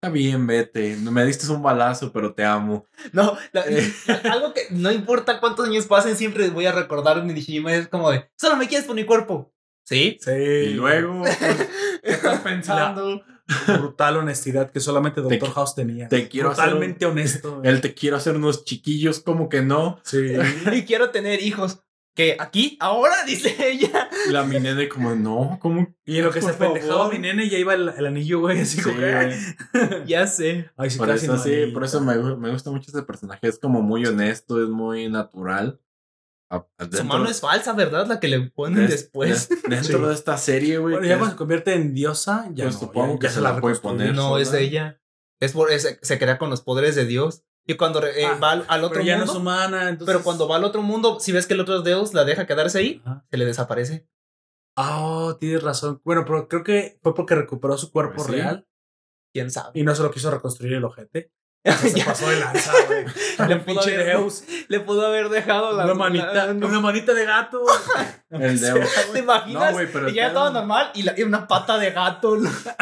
Está 0.00 0.12
bien, 0.12 0.46
vete. 0.46 0.96
Me 0.96 1.24
diste 1.24 1.50
un 1.50 1.60
balazo, 1.62 2.12
pero 2.12 2.32
te 2.34 2.44
amo. 2.44 2.86
No, 3.12 3.36
la- 3.52 3.64
la- 3.66 4.14
algo 4.32 4.54
que 4.54 4.62
no 4.70 4.92
importa 4.92 5.40
cuántos 5.40 5.66
años 5.66 5.86
pasen, 5.86 6.14
siempre 6.16 6.50
voy 6.50 6.66
a 6.66 6.72
recordar 6.72 7.24
mi 7.24 7.32
Digimon. 7.32 7.72
Es 7.72 7.88
como 7.88 8.10
de, 8.10 8.28
solo 8.36 8.56
me 8.56 8.68
quieres 8.68 8.86
por 8.86 8.94
mi 8.94 9.04
cuerpo. 9.04 9.52
¿Sí? 9.88 10.18
Sí. 10.20 10.30
Y 10.32 10.74
luego, 10.74 11.22
¿qué 11.24 12.10
estás 12.10 12.40
pensando? 12.44 13.22
Brutal 13.66 14.18
honestidad 14.18 14.70
que 14.70 14.80
solamente 14.80 15.22
Te 15.22 15.28
Doctor 15.30 15.50
House 15.54 15.74
tenía. 15.74 16.08
Te 16.08 16.28
quiero 16.28 16.50
hacer 16.50 16.64
un- 16.64 16.70
Totalmente 16.72 17.06
honesto. 17.06 17.60
Él 17.64 17.80
te 17.80 17.94
quiero 17.94 18.16
hacer 18.18 18.36
unos 18.36 18.64
chiquillos, 18.66 19.20
como 19.20 19.48
que 19.48 19.62
no. 19.62 19.98
Sí. 20.04 20.34
Y 20.74 20.82
quiero 20.82 21.08
tener 21.08 21.42
hijos. 21.42 21.80
Que 22.14 22.36
aquí, 22.38 22.76
ahora, 22.80 23.14
dice 23.26 23.56
ella. 23.70 24.10
La 24.30 24.42
mi 24.44 24.58
nene 24.60 24.88
como, 24.88 25.14
no, 25.14 25.56
¿cómo? 25.62 25.86
Y 26.04 26.18
en 26.18 26.24
lo 26.24 26.32
que 26.32 26.42
se 26.42 26.52
pendejaba 26.52 27.08
mi 27.08 27.18
nene 27.20 27.48
ya 27.48 27.56
iba 27.58 27.72
el, 27.74 27.88
el 27.96 28.06
anillo, 28.06 28.40
güey, 28.40 28.60
así 28.60 28.78
Sí, 28.78 28.82
como 28.82 28.96
güey. 28.96 29.32
Ya 30.04 30.26
sé. 30.26 30.68
Ay, 30.76 30.90
sí, 30.90 30.98
Por 30.98 31.10
eso 31.10 31.38
sí, 31.38 31.66
por 31.72 31.84
eso 31.84 32.00
me, 32.00 32.16
me 32.36 32.50
gusta 32.50 32.72
mucho 32.72 32.90
ese 32.90 33.02
personaje. 33.04 33.46
Es 33.46 33.58
como 33.60 33.80
muy 33.82 34.04
honesto, 34.04 34.60
es 34.62 34.68
muy 34.68 35.08
natural. 35.08 35.80
Su 36.90 37.04
mano 37.04 37.28
es 37.28 37.40
falsa, 37.40 37.72
¿verdad? 37.74 38.06
La 38.06 38.20
que 38.20 38.28
le 38.28 38.40
ponen 38.50 38.86
des- 38.86 38.90
después. 38.90 39.48
des- 39.48 39.62
Dentro 39.68 39.98
Sí. 39.98 40.04
de 40.06 40.14
esta 40.14 40.38
serie, 40.38 40.78
güey. 40.78 40.94
Bueno, 40.94 41.06
ya 41.06 41.12
es- 41.14 41.18
cuando 41.18 41.34
se 41.34 41.38
convierte 41.38 41.74
en 41.74 41.92
diosa, 41.94 42.48
ya 42.52 42.64
Pues 42.64 42.74
no, 42.74 42.80
supongo 42.80 43.14
ya- 43.14 43.18
que 43.20 43.26
ya 43.26 43.32
se 43.32 43.40
la 43.40 43.60
puede 43.60 43.76
poner. 43.76 44.14
No, 44.14 44.38
es 44.38 44.48
sola. 44.48 44.60
ella. 44.60 45.00
Es 45.40 45.52
por, 45.52 45.70
es- 45.70 45.98
se 46.00 46.18
crea 46.18 46.38
con 46.38 46.50
los 46.50 46.62
poderes 46.62 46.94
de 46.94 47.04
Dios. 47.04 47.44
Y 47.66 47.74
cuando 47.74 48.02
eh, 48.06 48.24
Ah, 48.24 48.38
va 48.42 48.52
al, 48.52 48.64
al 48.68 48.82
otro 48.84 48.94
Pero 48.94 49.04
ya 49.04 49.12
no 49.18 49.26
mundo. 49.26 49.32
es 49.34 49.38
humana, 49.38 49.88
entonces... 49.90 50.06
pero 50.14 50.24
cuando 50.24 50.48
va 50.48 50.56
al 50.56 50.64
otro 50.64 50.80
mundo, 50.82 51.20
si 51.20 51.32
ves 51.32 51.46
que 51.46 51.52
el 51.52 51.60
otro 51.60 51.82
Dios 51.82 52.14
la 52.14 52.24
deja 52.24 52.46
quedarse 52.46 52.78
ahí, 52.78 53.02
Ajá. 53.04 53.26
se 53.30 53.36
le 53.36 53.44
desaparece. 53.44 54.08
Ah, 54.74 55.04
oh, 55.04 55.36
tienes 55.36 55.62
razón. 55.62 56.00
Bueno, 56.02 56.24
pero 56.24 56.48
creo 56.48 56.64
que 56.64 56.98
fue 57.02 57.14
porque 57.14 57.34
recuperó 57.34 57.76
su 57.76 57.90
cuerpo 57.92 58.14
Pues 58.16 58.26
sí. 58.28 58.32
real 58.32 58.66
¿Quién 59.34 59.50
sabe? 59.50 59.78
y 59.78 59.82
no 59.82 59.94
se 59.94 60.02
lo 60.02 60.10
quiso 60.10 60.30
reconstruir 60.30 60.72
el 60.72 60.84
ojete. 60.84 61.30
Se 61.80 61.92
Ya. 61.98 62.04
pasó 62.06 62.28
de 62.30 62.38
lanza, 62.40 62.72
güey. 62.86 63.04
Le 63.48 63.54
El 63.54 63.60
pudo 63.62 63.74
pinche 63.80 63.94
haber- 63.94 64.06
Deus. 64.16 64.44
Le 64.68 64.80
pudo 64.80 65.06
haber 65.06 65.28
dejado 65.28 65.72
la 65.76 65.84
Una 65.84 65.94
manita, 65.94 66.32
la- 66.32 66.54
no. 66.54 66.66
una 66.66 66.80
manita 66.80 67.12
de 67.14 67.24
gato. 67.26 67.62
El 68.30 68.60
Deus. 68.60 68.88
¿Te 69.12 69.18
imaginas? 69.18 69.70
No, 69.70 69.72
güey, 69.72 69.92
pero 69.92 70.08
y 70.08 70.14
ya 70.14 70.32
todo 70.32 70.50
normal 70.52 70.90
y, 70.94 71.02
la- 71.02 71.14
y 71.18 71.22
una 71.24 71.46
pata 71.48 71.76
de 71.78 71.90
gato. 71.90 72.32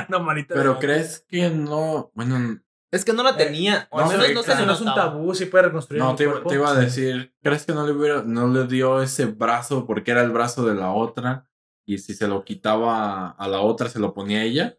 una 0.08 0.18
manita 0.18 0.54
de 0.54 0.60
Pero 0.60 0.74
gato. 0.74 0.80
crees 0.86 1.24
que 1.28 1.48
no. 1.50 2.10
Bueno, 2.14 2.60
Es 2.92 3.04
que 3.04 3.12
no 3.12 3.22
la 3.22 3.36
tenía. 3.36 3.88
o 3.90 3.98
al 3.98 4.04
no, 4.06 4.12
menos 4.12 4.34
no 4.34 4.42
se 4.42 4.46
claro. 4.52 4.66
no 4.66 4.72
es 4.74 4.80
un 4.80 4.94
tabú, 4.94 5.34
sí 5.34 5.46
puede 5.46 5.64
reconstruir 5.64 6.02
no, 6.02 6.14
te, 6.14 6.24
iba- 6.24 6.32
cuerpo. 6.34 6.48
te 6.50 6.54
iba 6.56 6.70
a 6.70 6.74
decir. 6.74 7.34
¿Crees 7.42 7.64
que 7.64 7.72
no 7.72 7.86
le 7.86 7.92
hubiera, 7.92 8.22
no 8.24 8.46
le 8.48 8.66
dio 8.66 9.02
ese 9.02 9.24
brazo 9.26 9.86
porque 9.86 10.10
era 10.12 10.22
el 10.22 10.30
brazo 10.30 10.64
de 10.66 10.74
la 10.74 10.90
otra? 10.92 11.48
Y 11.88 11.98
si 11.98 12.14
se 12.14 12.28
lo 12.28 12.44
quitaba 12.44 13.30
a 13.30 13.48
la 13.48 13.60
otra, 13.60 13.88
se 13.88 13.98
lo 14.00 14.12
ponía 14.12 14.42
ella. 14.42 14.76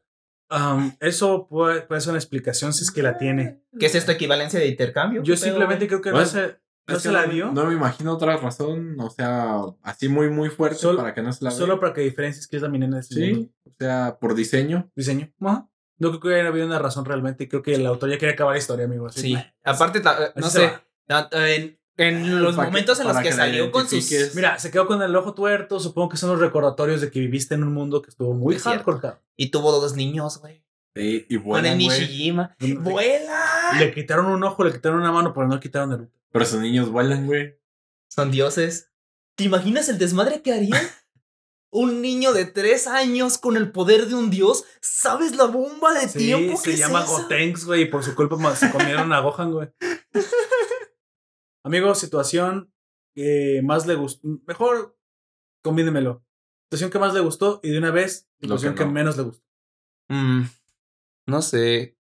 Um, 0.50 0.93
eso 1.00 1.48
puede, 1.50 1.82
puede 1.82 2.00
ser 2.01 2.11
una 2.11 2.19
explicación 2.19 2.74
si 2.74 2.84
es 2.84 2.92
que 2.92 3.03
la 3.03 3.17
tiene. 3.17 3.61
¿Qué 3.80 3.85
es 3.88 3.95
esta 3.95 4.14
equivalencia 4.14 4.59
de 4.59 4.67
intercambio? 4.67 5.22
Yo 5.24 5.34
¿Qué 5.35 5.40
pedo, 5.42 5.50
simplemente 5.51 5.88
creo 5.88 6.01
que 6.01 6.11
Bueno, 6.11 6.26
no 6.26 6.32
se, 6.32 6.58
no 6.88 7.00
se 7.00 7.09
que 7.09 7.14
la 7.14 7.26
dio. 7.26 7.51
No 7.51 7.66
me 7.66 7.74
imagino 7.74 8.14
otra 8.14 8.38
razón. 8.38 8.98
O 9.00 9.09
sea, 9.09 9.59
así 9.84 10.08
muy, 10.08 10.30
muy 10.30 10.50
fuerte 10.50 10.77
Solo- 10.77 11.00
para 11.00 11.14
que 11.14 11.22
no 11.22 11.34
se 11.34 11.43
la 11.43 11.51
Solo 11.51 11.80
para 11.80 11.93
que 11.93 12.01
diferencies 12.01 12.48
que 12.48 12.56
es 12.56 12.61
la 12.61 12.69
mi 12.69 12.80
nena 12.80 12.95
de 12.98 13.01
este 13.01 13.19
mundo. 13.34 13.40
Sí, 13.42 13.69
o 13.69 13.74
sea, 13.77 14.17
por 14.22 14.35
diseño. 14.35 14.90
diseño. 14.95 15.34
Ajá. 15.42 15.69
No 16.00 16.09
creo 16.09 16.19
que 16.22 16.27
hubiera 16.27 16.48
habido 16.50 16.66
una 16.67 16.80
razón 16.80 17.03
realmente. 17.06 17.50
Creo 17.50 17.61
que 17.64 17.74
el 17.76 17.85
autor 17.85 18.09
ya 18.11 18.17
quería 18.17 18.34
acabar 18.34 18.53
la 18.53 18.59
historia, 18.59 18.85
amigo. 18.85 19.08
así, 19.08 19.19
Sí. 19.22 19.38
Aparte, 19.64 20.00
eh, 20.00 20.01
así 20.06 20.32
no 20.35 20.50
se 20.50 20.59
sé. 20.59 21.77
En, 21.98 22.42
los 22.43 22.56
Para 22.56 22.67
que- 22.67 22.72
momentos 22.72 23.00
en 23.00 23.08
los 23.08 23.17
que, 23.17 23.32
salió 23.32 23.72
con 23.72 23.88
sus. 23.90 24.35
Mira, 24.35 24.59
se 24.59 24.69
quedó 24.69 24.85
con 24.85 25.01
el 25.01 25.16
ojo 25.16 25.34
tuerto. 25.34 25.80
Supongo 25.80 26.09
que 26.09 26.17
son 26.17 26.30
los 26.30 26.40
recordatorios 26.40 27.01
de 27.01 27.09
que 27.09 27.19
viviste 27.19 27.56
en 27.56 27.64
un 27.64 27.74
mundo 27.74 28.01
que 28.03 28.09
estuvo 28.11 28.34
muy 28.34 28.56
Es 28.56 28.64
hardcore. 28.64 29.16
Y 29.35 29.50
tuvo 29.50 29.72
dos 29.80 29.95
niños, 29.95 30.40
güey. 30.40 30.64
Sí, 30.95 31.26
y 31.30 31.35
Con 31.38 31.45
vuelan, 31.45 31.80
el 31.80 31.85
güey. 31.85 32.00
Nishijima. 32.00 32.56
¡Vuela! 32.80 33.45
Le 33.80 33.93
quitaron 33.93 34.27
un 34.27 34.43
ojo, 34.43 34.64
le 34.64 34.72
quitaron 34.72 35.00
una 35.00 35.11
mano, 35.11 35.34
pero 35.34 35.48
no 35.48 35.56
le 35.56 35.59
quitaron 35.59 35.92
el 35.92 36.01
otro. 36.01 36.11
Pero 36.32 36.43
esos 36.45 36.59
niños 36.59 36.90
vuelan, 36.90 37.26
güey. 37.26 37.59
Son 38.09 38.32
dioses. 38.32 38.92
¿Te 39.35 39.43
imaginas 39.43 39.90
el 39.90 39.98
desmadre 39.98 40.42
que 40.42 40.53
haría? 40.53 40.80
un 41.69 42.01
niño 42.01 42.32
de 42.34 42.45
tres 42.45 42.88
años 42.88 43.38
con 43.38 43.58
el 43.58 43.72
poder 43.72 44.08
de 44.08 44.16
un 44.16 44.30
dios. 44.32 44.64
¿Sabes 44.82 45.35
la 45.35 45.43
bomba 45.45 45.93
de 45.93 46.08
Sí, 46.08 46.19
tiempo 46.19 46.53
que 46.53 46.58
se 46.69 46.74
es 46.74 46.80
llama 46.80 47.03
esa? 47.03 47.11
Gotenks, 47.11 47.66
güey, 47.66 47.82
y 47.84 47.85
por 47.85 48.03
su 48.03 48.16
culpa 48.16 48.56
se 48.56 48.72
comieron 48.72 49.11
a 49.14 49.19
Gohan, 49.19 49.51
güey. 49.51 49.67
Amigo, 51.68 51.94
situación 51.96 52.72
que 53.14 53.62
más 53.64 53.86
le 53.88 53.96
gustó. 53.96 54.28
Mejor 54.48 54.98
combínemelo. 55.64 56.24
Situación 56.66 56.90
que 56.92 57.00
más 57.00 57.14
le 57.14 57.20
gustó 57.22 57.60
y 57.64 57.70
de 57.70 57.78
una 57.78 57.92
vez, 57.92 58.28
situación 58.42 58.74
que 58.74 58.80
que, 58.80 58.86
no. 58.86 58.92
menos 58.92 59.18
le 59.18 59.24
gustó. 59.24 59.44
Mm, 60.10 60.44
no 61.28 61.42
sé. 61.42 61.98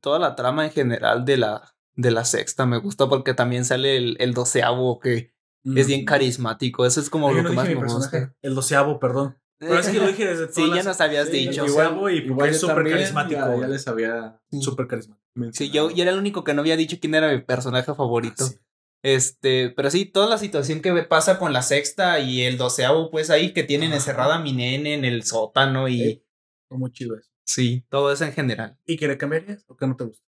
Toda 0.00 0.18
la 0.18 0.34
trama 0.34 0.64
en 0.64 0.72
general 0.72 1.24
de 1.24 1.36
la, 1.36 1.74
de 1.94 2.10
la 2.10 2.24
sexta 2.24 2.66
me 2.66 2.78
gusta 2.78 3.08
porque 3.08 3.34
también 3.34 3.64
sale 3.64 3.96
el, 3.96 4.16
el 4.20 4.34
doceavo 4.34 4.98
que 5.00 5.32
es 5.64 5.86
bien 5.86 6.02
Mm. 6.02 6.06
carismático. 6.06 6.86
Eso 6.86 7.00
es 7.00 7.10
como 7.10 7.28
Ay, 7.28 7.36
lo 7.36 7.42
no 7.42 7.50
que 7.50 7.56
más 7.56 7.68
me 7.68 7.74
gusta. 7.74 8.34
El 8.42 8.54
doceavo, 8.54 8.98
perdón. 8.98 9.36
Pero 9.58 9.78
es 9.78 9.88
que 9.88 9.98
lo 9.98 10.06
dije 10.06 10.26
desde 10.26 10.46
todas 10.46 10.54
Sí, 10.54 10.70
ya 10.74 10.82
nos 10.82 11.00
habías 11.02 11.28
Sí, 11.28 11.48
dicho. 11.48 11.62
doceavo 11.66 12.08
y 12.08 12.22
porque 12.22 12.48
es 12.50 12.60
yo 12.60 12.68
súper 12.68 12.90
carismático. 12.90 13.60
Ya, 13.60 13.68
les 13.68 13.86
había 13.86 14.40
Súper 14.60 14.86
carismático. 14.86 15.20
Sí, 15.52 15.70
yo, 15.70 15.90
yo 15.90 16.02
era 16.02 16.12
el 16.12 16.18
único 16.18 16.42
que 16.44 16.54
no 16.54 16.62
había 16.62 16.76
dicho 16.76 16.96
quién 17.00 17.14
era 17.14 17.30
mi 17.30 17.42
personaje 17.42 17.94
favorito. 17.94 18.44
Ah, 18.44 18.48
sí. 18.48 18.58
Este, 19.02 19.70
pero 19.70 19.90
sí, 19.90 20.04
toda 20.04 20.28
la 20.28 20.36
situación 20.38 20.80
que 20.82 20.92
pasa 21.04 21.38
con 21.38 21.52
la 21.52 21.62
sexta 21.62 22.20
y 22.20 22.42
el 22.42 22.58
doceavo, 22.58 23.10
pues 23.10 23.30
ahí 23.30 23.52
que 23.52 23.62
tienen 23.62 23.88
Ajá. 23.88 23.96
encerrada 23.96 24.34
a 24.36 24.40
mi 24.42 24.52
nene 24.52 24.94
en 24.94 25.04
el 25.04 25.22
sótano 25.24 25.88
y 25.88 25.98
Sí. 25.98 26.24
Muy 26.70 26.92
chido 26.92 27.16
eso. 27.16 27.28
sí, 27.44 27.84
todo 27.88 28.12
eso 28.12 28.24
en 28.24 28.32
general. 28.32 28.76
¿Y 28.86 28.96
que 28.96 29.08
le 29.08 29.16
cambiarías 29.18 29.64
o 29.68 29.76
que 29.76 29.86
no 29.86 29.96
te 29.96 30.04
gusta? 30.04 30.24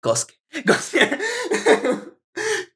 Cosque. 0.00 0.34
Cosque. 0.66 1.10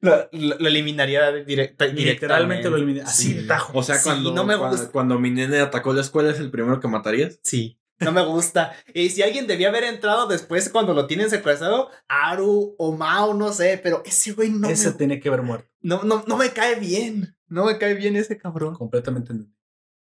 lo, 0.01 0.29
lo- 0.31 0.57
lo 0.59 0.67
eliminaría 0.67 1.31
directa, 1.31 1.85
Literalmente 1.87 2.69
lo 2.69 2.75
eliminé. 2.77 3.01
Así 3.01 3.29
Sí. 3.29 3.33
de 3.35 3.43
tajo. 3.43 3.77
O 3.77 3.83
sea, 3.83 3.95
Sí, 3.95 4.03
cuando, 4.03 4.31
no 4.33 4.43
me 4.43 4.57
cuando, 4.57 4.77
gusta. 4.77 4.91
cuando 4.91 5.19
mi 5.19 5.29
nene 5.31 5.59
atacó 5.59 5.93
la 5.93 6.01
escuela 6.01 6.29
es 6.31 6.39
el 6.39 6.51
primero 6.51 6.79
que 6.79 6.87
matarías. 6.87 7.39
Sí, 7.43 7.78
no 7.99 8.11
me 8.11 8.25
gusta. 8.25 8.73
Y 8.93 9.09
si 9.09 9.21
alguien 9.21 9.47
debía 9.47 9.69
haber 9.69 9.83
entrado 9.83 10.27
después 10.27 10.69
cuando 10.69 10.93
lo 10.93 11.07
tienen 11.07 11.29
secuestrado, 11.29 11.89
Aru 12.07 12.75
o 12.77 12.95
Mao, 12.95 13.33
no 13.33 13.51
sé, 13.53 13.79
pero 13.81 14.01
ese 14.05 14.31
güey 14.33 14.49
no, 14.49 14.69
Ese 14.69 14.91
me, 14.91 14.95
tenía 14.95 15.19
que 15.19 15.29
haber 15.29 15.41
muerto. 15.43 15.67
no, 15.81 16.03
no, 16.03 16.23
no 16.27 16.37
me 16.37 16.49
cae 16.51 16.79
bien. 16.79 17.35
No 17.47 17.65
me 17.65 17.77
cae 17.77 17.95
bien 17.95 18.15
ese 18.15 18.37
cabrón. 18.37 18.75
Completamente 18.75 19.31
entendido. 19.31 19.57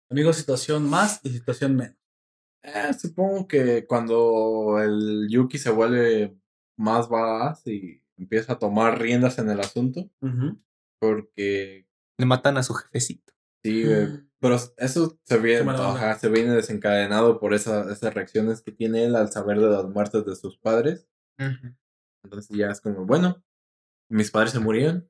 Amigo, 0.10 0.32
situación 0.32 0.90
más 0.90 1.20
y 1.24 1.30
situación 1.30 1.76
menos. 1.76 1.98
Eh, 2.62 2.94
supongo 2.98 3.48
que 3.48 3.86
cuando 3.86 4.80
el 4.82 5.28
Yuki 5.30 5.58
se 5.58 5.70
vuelve 5.70 6.38
más 6.78 7.10
badass 7.10 7.68
y 7.68 8.02
empieza 8.18 8.54
a 8.54 8.60
tomar 8.60 9.02
riendas 9.02 9.38
en 9.40 9.50
el 9.50 9.60
asunto, 9.60 10.10
porque 11.00 11.86
Le 12.18 12.26
matan 12.26 12.58
a 12.58 12.64
su 12.64 12.74
jefecito. 12.74 13.34
sí, 13.64 13.84
eh, 13.86 14.22
pero 14.44 14.58
eso 14.78 15.18
se 15.24 15.38
viene, 15.40 15.72
ajá, 15.72 16.20
se 16.20 16.28
viene 16.28 16.52
desencadenado 16.54 17.40
por 17.40 17.54
esa- 17.54 17.90
esas 17.90 18.14
reacciones 18.14 18.62
que 18.62 18.74
tiene 18.74 19.06
él 19.06 19.16
al 19.16 19.32
saber 19.32 19.58
de 19.60 19.70
las 19.70 19.86
muertes 19.86 20.26
de 20.26 20.36
sus 20.36 20.58
padres. 20.58 21.08
Entonces 22.24 22.56
ya 22.56 22.68
es 22.68 22.82
como, 22.82 23.06
bueno, 23.06 23.42
mis 24.10 24.32
padres 24.32 24.52
se 24.52 24.60
murieron. 24.60 25.10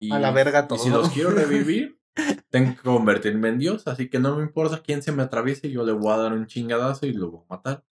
Y, 0.00 0.10
A 0.12 0.18
la 0.18 0.32
verga 0.32 0.66
Y 0.70 0.78
si 0.78 0.90
todo. 0.90 1.02
los 1.02 1.10
quiero 1.10 1.30
revivir, 1.30 2.00
tengo 2.50 2.74
que 2.74 2.82
convertirme 2.82 3.50
en 3.50 3.58
Dios. 3.58 3.86
Así 3.86 4.10
que 4.10 4.18
no 4.18 4.36
me 4.36 4.42
importa 4.42 4.82
quién 4.82 5.00
se 5.02 5.12
me 5.12 5.22
atraviese, 5.22 5.70
yo 5.70 5.84
le 5.84 5.92
voy 5.92 6.12
a 6.12 6.16
dar 6.18 6.32
un 6.32 6.46
chingadazo 6.46 7.06
y 7.06 7.12
lo 7.12 7.30
voy 7.30 7.42
a 7.48 7.54
matar. 7.54 7.84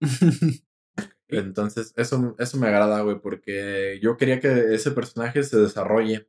Entonces, 1.28 1.92
eso, 1.96 2.34
eso 2.38 2.58
me 2.58 2.68
agrada, 2.68 3.02
güey, 3.02 3.20
porque 3.20 4.00
yo 4.02 4.16
quería 4.16 4.40
que 4.40 4.74
ese 4.74 4.90
personaje 4.90 5.42
se 5.42 5.58
desarrolle. 5.58 6.28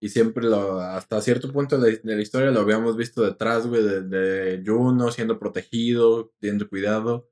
Y 0.00 0.10
siempre 0.10 0.44
lo, 0.44 0.78
hasta 0.80 1.20
cierto 1.22 1.50
punto 1.52 1.78
de, 1.78 2.00
de 2.02 2.16
la 2.16 2.22
historia 2.22 2.50
lo 2.50 2.60
habíamos 2.60 2.96
visto 2.96 3.22
detrás, 3.22 3.66
güey, 3.66 3.82
de, 3.82 4.02
de 4.02 4.62
Juno 4.66 5.10
siendo 5.10 5.38
protegido, 5.38 6.32
teniendo 6.38 6.68
cuidado. 6.68 7.30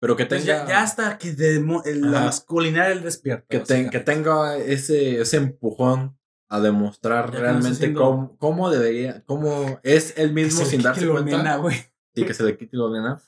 Pero 0.00 0.16
que 0.16 0.22
Entonces 0.22 0.46
tenga, 0.46 0.62
ya, 0.62 0.68
ya 0.68 0.82
hasta 0.82 1.18
que 1.18 1.32
demo- 1.34 1.82
el- 1.84 2.00
la 2.00 2.18
Ajá. 2.18 2.26
masculinidad 2.26 2.88
del 2.88 3.02
despierta. 3.02 3.44
que, 3.50 3.58
ten- 3.60 3.90
que 3.90 4.00
tenga 4.00 4.56
ese, 4.56 5.20
ese 5.20 5.36
empujón 5.36 6.18
a 6.48 6.58
demostrar 6.60 7.30
Ya 7.32 7.40
realmente 7.40 7.76
siendo- 7.78 8.00
cómo, 8.00 8.36
cómo 8.38 8.70
debería, 8.70 9.22
cómo 9.26 9.78
es 9.82 10.14
él 10.16 10.32
mismo 10.32 10.64
sin 10.64 10.80
darse 10.82 11.06
cuenta. 11.06 11.36
Nena, 11.36 11.56
güey. 11.56 11.76
y 12.14 12.24
que 12.24 12.32
se 12.34 12.42
le 12.44 12.56
quite 12.56 12.76
lo 12.78 12.90
nena. 12.90 13.20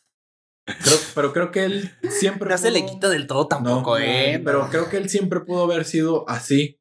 Creo- 0.65 0.99
pero 1.15 1.33
creo 1.35 1.51
que 1.51 1.65
él 1.65 1.91
siempre. 2.09 2.49
No 2.49 2.57
se 2.57 2.71
le 2.71 2.81
pudo- 2.81 2.91
quita 2.91 3.09
del 3.11 3.27
todo 3.27 3.49
tampoco, 3.49 3.99
No, 3.99 4.05
eh. 4.05 4.41
Pero 4.43 4.69
creo 4.71 4.89
que 4.89 4.97
él 4.97 5.09
siempre 5.11 5.41
pudo 5.41 5.65
haber 5.65 5.85
sido 5.85 6.27
así. 6.29 6.81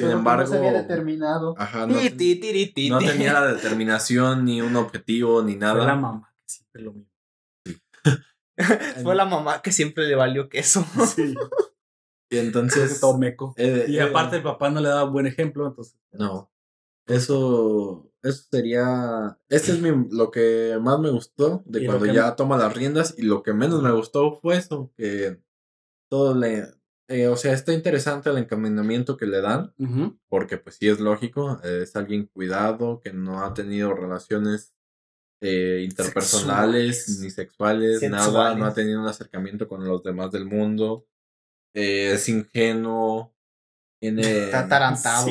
Sin 0.00 0.06
Pero 0.08 0.18
embargo. 0.18 0.44
No 0.44 0.48
se 0.50 0.58
había 0.58 0.72
determinado. 0.72 1.54
Ajá, 1.58 1.86
no, 1.86 1.98
Ti, 1.98 2.10
ti, 2.10 2.36
tiri, 2.36 2.72
ti, 2.72 2.88
no 2.90 2.98
ti. 2.98 3.06
tenía 3.06 3.32
la 3.34 3.46
determinación, 3.52 4.44
ni 4.44 4.62
un 4.62 4.74
objetivo, 4.76 5.42
ni 5.42 5.52
Fue 5.54 5.60
la 5.60 5.74
nada. 5.74 5.94
mamá 5.96 6.32
que 6.40 6.48
siempre 6.52 6.82
lo 6.82 6.92
mismo. 6.92 7.10
Fue 9.02 9.14
la 9.14 9.24
mamá 9.24 9.62
que 9.62 9.72
siempre 9.72 10.06
le 10.06 10.14
valió 10.14 10.48
queso. 10.48 10.84
Sí. 11.16 11.34
Y 12.30 12.38
entonces. 12.38 13.00
todo 13.00 13.18
meco. 13.18 13.54
eh, 13.56 13.86
Y 13.88 13.98
eh, 13.98 14.02
aparte 14.02 14.36
el 14.36 14.42
papá 14.42 14.70
no 14.70 14.80
le 14.80 14.88
daba 14.88 15.04
buen 15.04 15.26
ejemplo, 15.26 15.66
entonces. 15.66 15.98
No. 16.12 16.50
Eso. 17.06 18.06
Eso 18.22 18.42
sería. 18.50 19.38
Ese 19.48 19.72
es 19.72 19.80
mi, 19.80 19.90
lo 20.10 20.30
que 20.30 20.78
más 20.80 20.98
me 21.00 21.10
gustó 21.10 21.62
de 21.66 21.86
cuando 21.86 22.06
ya 22.06 22.36
toma 22.36 22.56
las 22.56 22.74
riendas. 22.74 23.14
Y 23.18 23.22
lo 23.22 23.42
que 23.42 23.52
menos 23.52 23.82
me 23.82 23.90
gustó 23.92 24.32
fue 24.40 24.56
eso. 24.56 24.92
Que 24.96 25.40
todo 26.10 26.34
le... 26.34 26.68
eh, 27.10 27.26
o 27.26 27.36
sea, 27.36 27.52
está 27.52 27.72
interesante 27.74 28.30
el 28.30 28.38
encaminamiento 28.38 29.16
que 29.16 29.26
le 29.26 29.40
dan, 29.40 29.74
porque 30.28 30.56
pues 30.56 30.76
sí 30.76 30.88
es 30.88 31.00
lógico, 31.00 31.60
eh, 31.64 31.80
es 31.82 31.96
alguien 31.96 32.26
cuidado, 32.26 33.00
que 33.00 33.12
no 33.12 33.44
ha 33.44 33.52
tenido 33.52 33.92
relaciones 33.94 34.74
eh, 35.42 35.82
interpersonales 35.84 37.04
Sexuales. 37.04 37.20
ni 37.20 37.30
sexuales, 37.30 38.10
nada, 38.10 38.54
no 38.54 38.64
ha 38.66 38.74
tenido 38.74 39.00
un 39.00 39.08
acercamiento 39.08 39.66
con 39.68 39.84
los 39.84 40.02
demás 40.02 40.30
del 40.30 40.44
mundo, 40.44 41.06
es 41.74 42.28
ingenuo, 42.28 43.34
tiene... 44.00 44.44
Está 44.44 44.60
atarantado. 44.66 45.26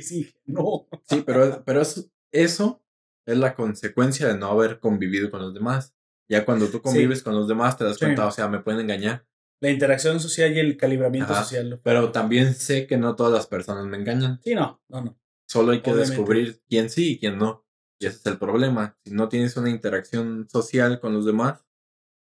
Sí, 0.00 0.34
pero, 1.26 1.62
pero 1.64 1.80
eso, 1.80 2.10
eso 2.32 2.82
es 3.26 3.36
la 3.36 3.54
consecuencia 3.54 4.26
de 4.28 4.38
no 4.38 4.46
haber 4.48 4.80
convivido 4.80 5.30
con 5.30 5.40
los 5.40 5.54
demás. 5.54 5.94
Ya 6.28 6.44
cuando 6.44 6.68
tú 6.68 6.80
convives 6.80 7.22
con 7.22 7.34
los 7.34 7.48
demás 7.48 7.76
te 7.76 7.84
das 7.84 7.96
Sí. 7.98 8.04
cuenta, 8.04 8.26
o 8.26 8.30
sea, 8.30 8.48
me 8.48 8.60
pueden 8.60 8.80
engañar. 8.80 9.26
La 9.60 9.70
interacción 9.70 10.20
social 10.20 10.52
y 10.54 10.58
el 10.58 10.76
calibramiento 10.76 11.32
Ajá. 11.32 11.44
social. 11.44 11.80
Pero 11.82 12.12
también 12.12 12.54
sé 12.54 12.86
que 12.86 12.96
no 12.96 13.14
todas 13.14 13.32
las 13.32 13.46
personas 13.46 13.84
me 13.86 13.98
engañan. 13.98 14.40
Sí, 14.42 14.54
no, 14.54 14.80
no, 14.88 15.02
no. 15.02 15.18
Solo 15.46 15.72
hay 15.72 15.82
que 15.82 15.90
Obviamente. 15.90 16.16
descubrir 16.16 16.62
quién 16.68 16.88
sí 16.88 17.12
y 17.12 17.18
quién 17.18 17.38
no. 17.38 17.66
Y 18.00 18.06
ese 18.06 18.16
es 18.16 18.26
el 18.26 18.38
problema. 18.38 18.98
Si 19.04 19.12
no 19.12 19.28
tienes 19.28 19.56
una 19.56 19.68
interacción 19.68 20.48
social 20.48 21.00
con 21.00 21.12
los 21.12 21.26
demás, 21.26 21.66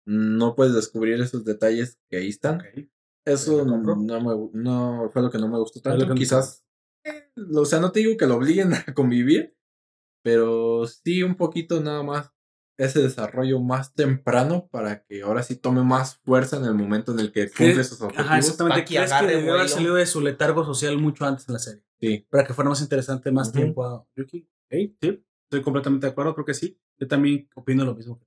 no 0.06 0.56
puedes 0.56 0.74
descubrir 0.74 1.20
esos 1.20 1.44
detalles 1.44 2.00
que 2.10 2.18
ahí 2.18 2.30
están. 2.30 2.64
Eso 3.26 3.66
no, 3.66 3.78
me, 3.80 4.50
no 4.54 5.10
fue 5.12 5.22
lo 5.22 5.32
que 5.32 5.40
no 5.40 5.48
me 5.48 5.58
gustó 5.58 5.82
lo 5.90 5.98
tanto. 5.98 6.14
Quizás, 6.14 6.64
eh, 7.04 7.32
o 7.54 7.66
sea, 7.66 7.80
no 7.80 7.92
te 7.92 8.00
digo 8.02 8.16
que 8.18 8.28
lo 8.28 8.36
obliguen 8.36 8.72
a 8.88 8.94
convivir, 8.94 9.58
pero 10.24 10.86
sí 10.86 11.24
un 11.24 11.36
poquito 11.36 11.82
nada 11.82 12.04
más 12.04 12.32
ese 12.78 13.02
desarrollo 13.02 13.60
más 13.62 13.94
temprano 13.94 14.68
para 14.72 15.04
que 15.04 15.22
ahora 15.22 15.44
sí 15.44 15.56
tome 15.56 15.82
más 15.84 16.18
fuerza 16.18 16.58
en 16.58 16.66
el 16.66 16.74
momento 16.74 17.14
en 17.14 17.20
el 17.20 17.32
que 17.32 17.48
cumple 17.50 17.84
sus 17.84 18.02
objetivos. 18.02 18.26
Ajá, 18.28 18.38
exactamente. 18.38 18.86
Que 18.86 18.95
¿Crees 18.95 19.14
que 19.14 19.28
debió 19.28 19.54
haber 19.54 19.70
salido 19.70 19.95
de 19.95 20.06
su 20.06 20.22
letargo 20.22 20.66
social 20.66 20.98
mucho 20.98 21.26
antes 21.26 21.48
en 21.48 21.54
la 21.54 21.60
serie? 21.60 21.84
Sí. 22.02 22.28
Para 22.30 22.45
que 22.45 22.54
fuera 22.54 22.70
más 22.70 22.82
interesante 22.82 23.32
más 23.32 23.48
Ujú. 23.50 23.58
tiempo 23.58 23.86
a 23.86 24.06
Yuki. 24.16 24.48
Ok, 24.66 24.92
sí, 25.02 25.24
estoy 25.45 25.62
completamente 25.62 26.06
de 26.08 26.12
acuerdo, 26.12 26.34
creo 26.34 26.45
que 26.45 26.54
sí. 26.54 26.78
Yo 27.00 27.08
también 27.08 27.48
opino 27.56 27.86
lo 27.86 27.95
mismo. 27.95 28.20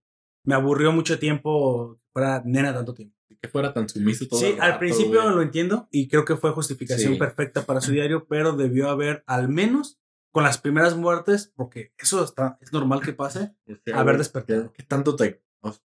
Me 0.45 0.55
aburrió 0.55 0.93
mucho 0.93 1.19
tiempo 1.19 1.97
que 2.01 2.09
fuera 2.13 2.43
nena 2.45 2.73
tanto 2.73 2.95
tiempo. 2.95 3.15
Que 3.41 3.49
fuera 3.49 3.73
tan 3.75 3.89
sumiso 3.89 4.27
todo 4.27 4.41
Sí, 4.41 4.47
el 4.47 4.61
al 4.61 4.79
principio 4.79 5.23
güey. 5.23 5.35
lo 5.35 5.43
entiendo 5.43 5.87
y 5.93 6.09
creo 6.09 6.25
que 6.25 6.37
fue 6.37 6.51
justificación 6.53 7.13
Sí. 7.13 7.19
perfecta 7.19 7.63
para 7.67 7.81
su 7.81 7.93
diario, 7.93 8.27
pero 8.27 8.57
debió 8.57 8.89
haber 8.89 9.23
al 9.27 9.49
menos 9.49 9.98
con 10.33 10.45
las 10.45 10.59
primeras 10.59 10.97
muertes, 10.97 11.53
porque 11.57 11.93
eso 11.99 12.23
está, 12.25 12.59
es 12.61 12.73
normal 12.73 13.01
que 13.01 13.13
pase. 13.13 13.55
Sea, 13.85 13.99
haber 14.01 14.19
despertado. 14.19 14.73
¿Qué, 14.73 14.83
qué 14.83 14.89
tanto 14.89 15.17
te... 15.17 15.43
bueno, 15.61 15.77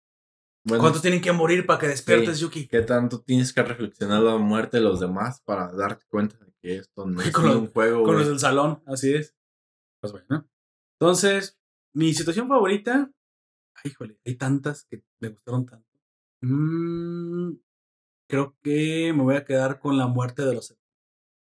¿Cuántos 0.81 1.01
tienen 1.01 1.21
que 1.21 1.31
morir 1.31 1.65
para 1.65 1.79
que 1.79 1.87
despiertes, 1.87 2.37
Sí. 2.37 2.43
Yuki? 2.43 2.67
¿Qué 2.67 2.81
tanto 2.81 3.21
tienes 3.21 3.51
que 3.53 3.63
reflexionar 3.63 4.21
la 4.21 4.37
muerte 4.37 4.77
de 4.77 4.83
los 4.83 4.99
demás 4.99 5.41
para 5.41 5.71
darte 5.73 6.05
cuenta 6.07 6.37
de 6.37 6.53
que 6.61 6.77
esto 6.77 7.05
no 7.05 7.21
es 7.21 7.31
Con 7.31 7.45
los- 7.47 7.55
un 7.57 7.67
juego, 7.67 8.03
Con 8.03 8.17
los 8.17 8.27
del 8.27 8.39
salón, 8.39 8.81
así 8.85 9.13
es. 9.13 9.35
Pues 10.01 10.13
bueno. 10.13 10.47
Entonces, 10.99 11.59
mi 11.93 12.13
situación 12.13 12.47
favorita. 12.47 13.11
Ay, 13.75 13.91
híjole, 13.91 14.17
hay 14.25 14.35
tantas 14.35 14.85
que 14.85 15.03
me 15.19 15.29
gustaron 15.29 15.65
tanto. 15.65 15.89
Mm, 16.41 17.55
creo 18.29 18.55
que 18.61 19.11
me 19.13 19.23
voy 19.23 19.35
a 19.35 19.43
quedar 19.45 19.79
con 19.79 19.97
la 19.97 20.07
muerte 20.07 20.45
de 20.45 20.53
los. 20.55 20.77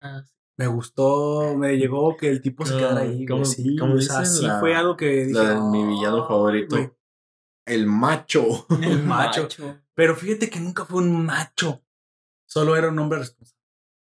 Ah, 0.01 0.21
sí. 0.23 0.33
Me 0.59 0.67
gustó, 0.67 1.55
me 1.55 1.77
llegó 1.77 2.17
que 2.17 2.29
el 2.29 2.41
tipo 2.41 2.65
se 2.65 2.73
No, 2.73 2.79
quedara 2.79 3.01
ahí. 3.01 3.25
¿cómo- 3.25 3.45
sí, 3.45 3.77
cómo 3.77 3.93
o 3.93 4.01
sea, 4.01 4.25
sí 4.25 4.45
La- 4.45 4.59
fue 4.59 4.75
algo 4.75 4.97
que 4.97 5.25
dije. 5.25 5.31
La 5.31 5.53
de 5.55 5.61
mi 5.61 5.85
villano 5.85 6.17
"Ay, 6.23 6.27
favorito. 6.27 6.75
güey". 6.75 6.91
El 7.65 7.85
macho. 7.87 8.65
El 8.83 9.03
macho. 9.03 9.47
Pero 9.95 10.15
fíjate 10.17 10.49
que 10.49 10.59
nunca 10.59 10.83
fue 10.85 11.01
un 11.01 11.25
macho. 11.25 11.81
Solo 12.45 12.75
era 12.75 12.89
un 12.89 12.99
hombre 12.99 13.19
responsable. 13.19 13.57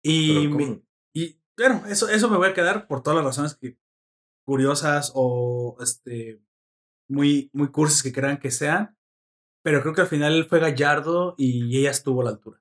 Y, 0.03 0.47
bueno, 1.57 1.87
eso, 1.89 2.09
eso 2.09 2.29
me 2.31 2.37
voy 2.37 2.49
a 2.49 2.55
quedar 2.55 2.87
por 2.87 3.03
todas 3.03 3.17
las 3.17 3.25
razones 3.25 3.55
que 3.57 3.79
curiosas 4.47 5.13
o 5.15 5.77
este 5.81 6.41
muy, 7.09 7.49
muy 7.53 7.69
cursis 7.69 8.03
que 8.03 8.13
crean 8.13 8.39
que 8.39 8.51
sean. 8.51 8.97
Pero 9.65 9.81
creo 9.83 9.95
que 9.95 10.03
al 10.03 10.07
final 10.09 10.35
él 10.35 10.45
fue 10.47 10.61
gallardo 10.61 11.35
y 11.39 11.79
ella 11.79 11.91
estuvo 11.91 12.21
a 12.21 12.25
la 12.25 12.31
altura. 12.31 12.61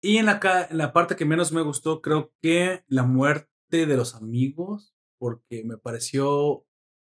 Y 0.00 0.18
en 0.18 0.26
la, 0.26 0.40
en 0.70 0.78
la 0.78 0.92
parte 0.92 1.16
que 1.16 1.24
menos 1.24 1.52
me 1.52 1.62
gustó, 1.62 2.00
creo 2.02 2.32
que 2.42 2.84
la 2.86 3.02
muerte 3.02 3.48
de 3.70 3.96
los 3.96 4.14
amigos, 4.14 4.94
porque 5.18 5.62
me 5.64 5.76
pareció 5.76 6.64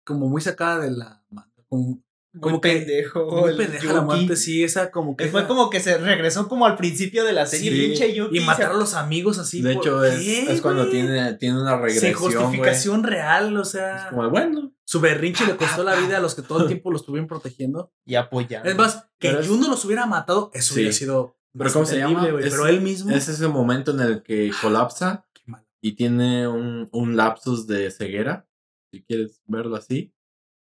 como 0.06 0.28
muy 0.28 0.42
sacada 0.42 0.80
de 0.80 0.92
la 0.92 1.24
manga. 1.30 1.48
Como, 1.70 2.02
Muy 2.34 2.42
como 2.42 2.60
que 2.62 2.70
pendejo. 2.78 3.26
muy 3.30 3.56
pendeja 3.56 3.94
la 3.94 4.02
muerte, 4.02 4.36
sí, 4.36 4.64
esa 4.64 4.90
como 4.90 5.16
que. 5.16 5.26
Él 5.26 5.30
fue 5.30 5.42
esa- 5.42 5.48
como 5.48 5.70
que 5.70 5.80
se 5.80 5.98
regresó 5.98 6.48
como 6.50 6.66
al 6.66 6.76
principio 6.76 7.24
de 7.24 7.34
la 7.34 7.46
serie, 7.46 7.72
Sí, 7.72 7.88
pinche 7.88 8.14
Yuki. 8.16 8.38
y 8.40 8.42
matar 8.42 8.72
a 8.72 8.74
los 8.74 8.94
amigos 8.96 9.38
así. 9.38 9.62
de 9.62 9.76
¿por 9.76 9.84
hecho, 9.84 10.04
es, 10.06 10.20
qué, 10.20 10.52
es 10.52 10.62
cuando 10.62 10.90
tiene, 10.90 11.36
tiene 11.36 11.62
una 11.62 11.78
regresión. 11.78 12.14
justificación 12.16 13.04
real, 13.04 13.56
o 13.58 13.64
sea. 13.66 13.98
Es 13.98 14.04
como, 14.06 14.30
bueno. 14.30 14.74
Su 14.86 15.00
berrinche 15.00 15.46
le 15.46 15.56
costó 15.56 15.84
la 15.84 15.96
vida 15.96 16.18
a 16.18 16.20
los 16.20 16.36
que 16.36 16.42
todo 16.42 16.62
el 16.64 16.68
tiempo 16.82 16.90
lo 16.92 16.98
estuvieron 16.98 17.28
protegiendo. 17.28 17.94
Y 18.06 18.16
apoyando. 18.16 18.68
Es 18.70 18.76
más, 18.76 19.06
que 19.20 19.30
Pero 19.30 19.46
Juno 19.46 19.70
los 19.70 19.86
hubiera 19.86 20.06
matado, 20.08 20.50
eso 20.54 20.74
Sí. 20.74 20.80
hubiera 20.80 20.94
sido. 20.94 21.38
Pero 21.58 21.74
¿cómo 21.74 21.86
se 21.86 21.98
llama? 21.98 22.28
Es- 22.40 22.52
Pero 22.54 22.68
él 22.68 22.82
mismo. 22.82 23.12
Es 23.12 23.28
ese 23.28 23.48
momento 23.48 23.92
en 23.92 24.00
el 24.00 24.24
que 24.24 24.52
colapsa 24.62 25.26
Qué 25.34 25.44
mal. 25.48 25.66
y 25.82 25.94
tiene 25.96 26.48
un, 26.48 26.88
un 26.92 27.16
lapsus 27.18 27.68
de 27.68 27.92
ceguera, 27.92 28.48
si 28.92 29.04
quieres 29.04 29.42
verlo 29.48 29.76
así. 29.76 30.14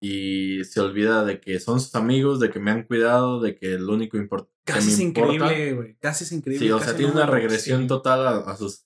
Y 0.01 0.65
se 0.65 0.81
olvida 0.81 1.25
de 1.25 1.41
que 1.41 1.61
son 1.61 1.81
sus 1.81 1.95
amigos, 1.95 2.41
de 2.41 2.51
que 2.51 2.59
me 2.59 2.73
han 2.73 2.83
cuidado, 2.85 3.41
de 3.41 3.55
que 3.55 3.75
el 3.75 3.89
único 3.89 4.17
import 4.17 4.49
que 4.65 4.73
Casi 4.73 4.89
me 4.89 4.93
es 4.95 5.01
importa. 5.01 5.33
increíble, 5.35 5.73
güey. 5.75 5.97
Casi 6.01 6.25
es 6.25 6.33
increíble. 6.33 6.67
Sí, 6.67 6.73
o 6.73 6.79
casi 6.79 6.85
sea, 6.87 6.93
no 6.95 6.99
tiene 6.99 7.13
me 7.15 7.21
una 7.23 7.27
regresión 7.31 7.83
sí. 7.83 7.87
total 7.87 8.27
a, 8.27 8.39
a 8.51 8.57
sus 8.57 8.85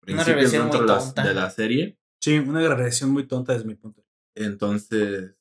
principios 0.00 0.52
dentro 0.52 0.80
de 0.82 0.86
la, 0.86 1.24
de 1.24 1.34
la 1.34 1.50
serie. 1.50 1.98
Sí, 2.20 2.38
una 2.38 2.60
regresión 2.68 3.10
muy 3.10 3.26
tonta 3.26 3.52
desde 3.52 3.66
mi 3.66 3.74
punto. 3.74 4.04
Entonces, 4.36 5.34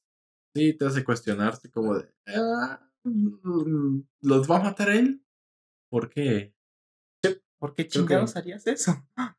sí, 0.55 0.73
te 0.73 0.85
hace 0.85 1.03
cuestionarte 1.03 1.69
como 1.69 1.95
de, 1.97 2.11
"Ah, 2.27 2.79
mm, 3.03 3.99
¿los 4.21 4.49
va 4.49 4.57
a 4.57 4.63
matar 4.63 4.89
él? 4.89 5.23
¿Por 5.93 6.09
qué? 6.09 6.55
¿Por 7.59 7.75
qué 7.75 7.83
que- 7.83 7.89
chingados 7.89 8.35
harías 8.35 8.65
eso? 8.65 8.93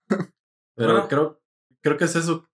Pero 0.77 0.93
Bueno. 0.93 1.09
creo, 1.09 1.43
creo 1.83 1.97
que 1.97 2.05
es 2.05 2.15
eso 2.15 2.49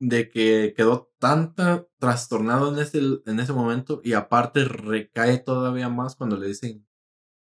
de 0.00 0.28
que 0.28 0.74
quedó 0.76 1.12
tanta 1.20 1.86
trastornado 2.00 2.72
en 2.72 2.80
ese, 2.80 2.98
en 2.98 3.38
ese 3.38 3.52
momento 3.52 4.00
y 4.02 4.14
aparte 4.14 4.64
recae 4.64 5.38
todavía 5.38 5.88
más 5.88 6.16
cuando 6.16 6.36
le 6.36 6.48
dicen 6.48 6.84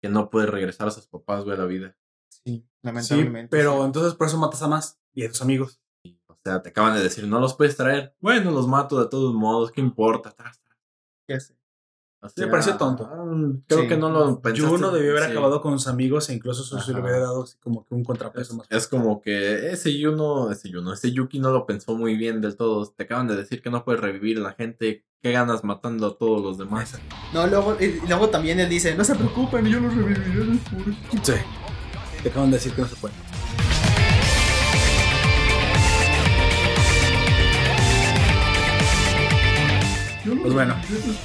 que 0.01 0.09
no 0.09 0.31
puede 0.31 0.47
regresar 0.47 0.87
a 0.87 0.93
sus 0.93 1.09
papás, 1.09 1.43
güey, 1.43 1.57
a 1.57 1.61
la 1.61 1.67
vida. 1.67 1.97
Sí, 2.29 2.65
Sí, 3.03 3.25
pero 3.51 3.85
entonces 3.85 4.15
por 4.15 4.29
eso 4.29 4.39
matas 4.39 4.63
a 4.63 4.69
más 4.69 5.01
y 5.13 5.25
a 5.25 5.29
tus 5.29 5.43
amigos. 5.43 5.83
Y, 6.05 6.21
o 6.29 6.39
sea, 6.45 6.63
te 6.63 6.69
acaban 6.69 6.95
de 6.95 7.03
decir, 7.03 7.27
no 7.27 7.41
los 7.41 7.55
puedes 7.57 7.77
traer. 7.77 8.15
Bueno, 8.21 8.53
los 8.53 8.69
mato 8.69 9.03
de 9.03 9.09
todos 9.11 9.35
modos, 9.35 9.73
¿qué 9.73 9.81
importa? 9.81 10.31
Tas, 10.31 10.61
tas. 10.63 11.55
Me 12.37 12.47
pareció 12.49 12.77
tonto. 12.77 13.07
mm, 13.07 13.63
Creo 13.67 13.81
Sí. 13.83 13.89
que 13.89 13.97
no 13.97 14.11
lo 14.11 14.41
pensaste. 14.41 14.69
Juno 14.69 14.91
debió 14.91 15.13
haber 15.13 15.25
sí. 15.25 15.31
acabado 15.31 15.61
con 15.63 15.79
sus 15.79 15.89
amigos 15.89 16.29
e 16.29 16.35
incluso 16.35 16.63
eso 16.63 16.79
se 16.81 16.93
le 16.93 17.01
hubiera 17.01 17.19
dado 17.21 17.45
así 17.45 17.57
como 17.63 17.87
que 17.87 17.95
un 17.95 18.05
contrapeso 18.05 18.55
más. 18.57 18.67
Es 18.71 18.87
como 18.87 19.23
que 19.23 19.71
ese 19.73 19.97
Yuno, 19.99 20.51
ese 20.51 20.69
Yuno, 20.69 20.93
ese 20.93 21.13
Yuki 21.13 21.39
no 21.39 21.51
lo 21.51 21.65
pensó 21.67 21.97
muy 21.97 22.17
bien 22.17 22.41
del 22.41 22.57
todo. 22.57 22.87
Te 22.87 23.05
acaban 23.05 23.27
de 23.27 23.37
decir 23.37 23.63
que 23.63 23.71
no 23.71 23.85
puedes 23.85 24.01
revivir 24.03 24.39
a 24.39 24.43
la 24.43 24.53
gente. 24.53 25.05
¿Qué 25.23 25.33
ganas 25.33 25.65
matando 25.65 26.07
a 26.07 26.17
todos 26.19 26.43
los 26.43 26.57
demás? 26.59 26.99
No, 27.35 27.47
luego, 27.47 27.77
y 27.81 28.01
luego 28.09 28.29
también 28.31 28.59
él 28.61 28.69
dice, 28.71 28.95
no 28.95 29.05
se 29.05 29.15
preocupen, 29.15 29.67
yo 29.67 29.79
los 29.81 29.95
reviviré 29.95 30.45
después. 30.47 30.97
Sí. 31.23 31.33
Te 32.23 32.29
acaban 32.31 32.51
de 32.51 32.57
decir 32.57 32.73
que 32.73 32.83
no 32.83 32.89
se 32.89 32.97
puede. 32.97 33.15
Pues 40.51 40.67
bueno, 40.67 40.75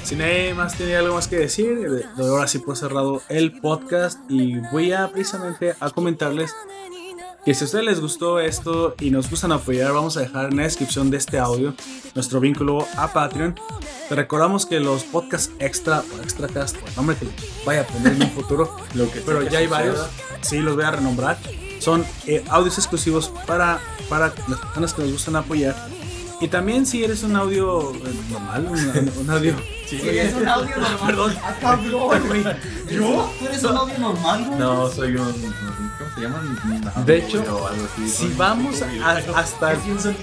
si 0.04 0.16
nadie 0.16 0.54
más 0.54 0.76
tiene 0.76 0.96
algo 0.98 1.16
más 1.16 1.28
que 1.28 1.38
decir, 1.38 1.90
doy 2.16 2.30
ahora 2.30 2.46
sí 2.46 2.60
por 2.60 2.78
cerrado 2.78 3.24
el 3.28 3.60
podcast 3.60 4.20
y 4.30 4.60
voy 4.72 4.92
a 4.92 5.08
precisamente 5.08 5.74
a 5.80 5.90
comentarles 5.90 6.54
que 7.44 7.56
si 7.56 7.64
a 7.64 7.66
ustedes 7.66 7.86
les 7.86 8.02
gustó 8.02 8.40
esto 8.40 8.94
y 9.00 9.10
nos 9.10 9.28
gustan 9.28 9.52
apoyar, 9.52 9.94
vamos 9.94 10.16
a 10.18 10.20
dejar 10.20 10.52
en 10.52 10.58
la 10.58 10.64
descripción 10.64 11.10
de 11.10 11.18
este 11.18 11.40
audio 11.40 11.74
nuestro 12.14 12.40
vínculo 12.40 12.88
a 12.98 13.12
Patreon. 13.14 13.56
Te 14.10 14.14
recordamos 14.14 14.68
que 14.68 14.80
los 14.80 15.04
podcasts 15.06 15.52
extra 15.58 16.04
o 16.16 16.22
extracast, 16.22 16.76
o 16.76 16.88
el 16.88 16.96
nombre 16.96 17.18
que 17.18 17.26
vaya 17.66 17.82
a 17.82 17.88
poner 17.88 18.14
en 18.14 18.22
un 18.22 18.30
futuro, 18.30 18.78
Lo 18.94 19.10
que 19.10 19.22
pero 19.22 19.42
ya 19.42 19.58
hay 19.58 19.66
varios, 19.66 20.06
sí, 20.42 20.60
los 20.60 20.76
voy 20.76 20.84
a 20.86 20.92
renombrar. 20.92 21.40
Son 21.80 22.06
eh, 22.28 22.46
audios 22.50 22.78
exclusivos 22.78 23.32
para, 23.48 23.80
para 24.08 24.28
las 24.48 24.60
personas 24.60 24.94
que 24.94 25.02
nos 25.02 25.14
gustan 25.14 25.36
apoyar. 25.36 25.76
Y 26.46 26.48
también 26.48 26.86
si 26.86 27.04
eres 27.04 27.24
un 27.24 27.36
audio 27.36 27.92
eh, 27.96 28.14
normal, 28.30 28.68
un, 28.70 29.12
un 29.22 29.30
audio... 29.32 29.56
Sí, 29.90 30.00
es 30.08 30.32
un 30.36 30.48
audio 30.48 30.76
normal. 30.78 31.00
Perdón. 31.08 31.36
Ah, 31.44 31.56
cabrón, 31.60 32.22
güey. 32.28 32.44
¿Yo? 32.92 33.32
¿Tú 33.40 33.46
eres 33.48 33.64
un 33.64 33.76
audio 33.78 33.98
normal, 33.98 34.46
güey? 34.46 34.60
No, 34.60 34.88
soy 34.92 35.16
un, 35.16 35.26
¿cómo 35.34 36.16
se 36.16 36.22
llaman? 36.22 37.06
De 37.08 37.18
hecho, 37.18 37.40
O 37.52 37.68
algo 37.68 37.88
así, 37.92 38.08
Si 38.08 38.28
vamos 38.38 38.80
a- 38.84 39.40
hasta 39.40 39.74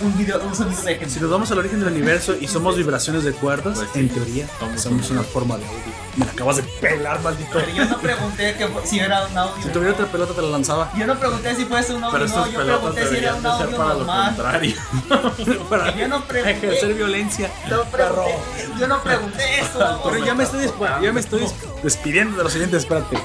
un, 0.00 0.16
video, 0.16 0.40
un 0.46 0.54
sonido 0.54 0.80
de 0.82 1.08
Si 1.10 1.18
nos 1.18 1.28
vamos 1.30 1.50
al 1.50 1.58
origen 1.58 1.80
del 1.80 1.88
universo 1.88 2.36
y 2.40 2.46
somos 2.46 2.76
vibraciones 2.76 3.24
de 3.24 3.32
cuerdas, 3.32 3.78
Pues 3.78 3.90
sí, 3.92 3.98
en 3.98 4.08
teoría 4.10 4.46
somos 4.60 4.80
somos 4.80 5.10
un- 5.10 5.16
una 5.18 5.26
forma 5.26 5.56
de 5.58 5.64
audio. 5.66 6.01
Me 6.16 6.26
la 6.26 6.32
acabas 6.32 6.56
de 6.56 6.62
pelar, 6.64 7.20
maldito. 7.22 7.50
Pero 7.54 7.70
yo 7.72 7.84
no 7.86 7.98
pregunté 7.98 8.54
que 8.54 8.68
si 8.84 8.98
era 9.00 9.26
un 9.26 9.38
audio. 9.38 9.62
Si 9.62 9.68
tuviera 9.70 9.94
otra 9.94 10.06
pelota 10.06 10.34
te 10.34 10.42
la 10.42 10.48
lanzaba. 10.48 10.92
Yo 10.96 11.06
no 11.06 11.18
pregunté 11.18 11.54
si 11.56 11.64
fuese 11.64 11.94
un 11.94 12.04
audio 12.04 12.18
Pero 12.18 12.28
no, 12.28 12.46
yo 12.48 12.58
pelotas 12.58 12.78
pregunté 12.94 13.08
si 13.08 13.16
era 13.24 13.34
un 13.34 13.46
audio 13.46 13.76
para 13.78 13.94
lo 13.94 14.06
contrario. 14.06 14.76
Para 15.70 15.96
Yo 15.96 16.08
no 16.08 16.24
pregunté. 16.24 16.50
ejercer 16.66 16.94
violencia. 16.94 17.50
No 17.70 17.84
pregunté, 17.84 18.38
yo 18.78 18.86
no 18.88 19.02
pregunté 19.02 19.60
eso. 19.60 20.00
Pero 20.04 20.24
ya 20.24 20.34
me 20.34 20.44
estoy, 20.44 20.70
ya 21.02 21.12
me 21.12 21.20
estoy 21.20 21.40
des- 21.40 21.54
despidiendo 21.82 22.36
de 22.36 22.42
los 22.44 22.52
siguientes, 22.52 22.82
espérate. 22.82 23.18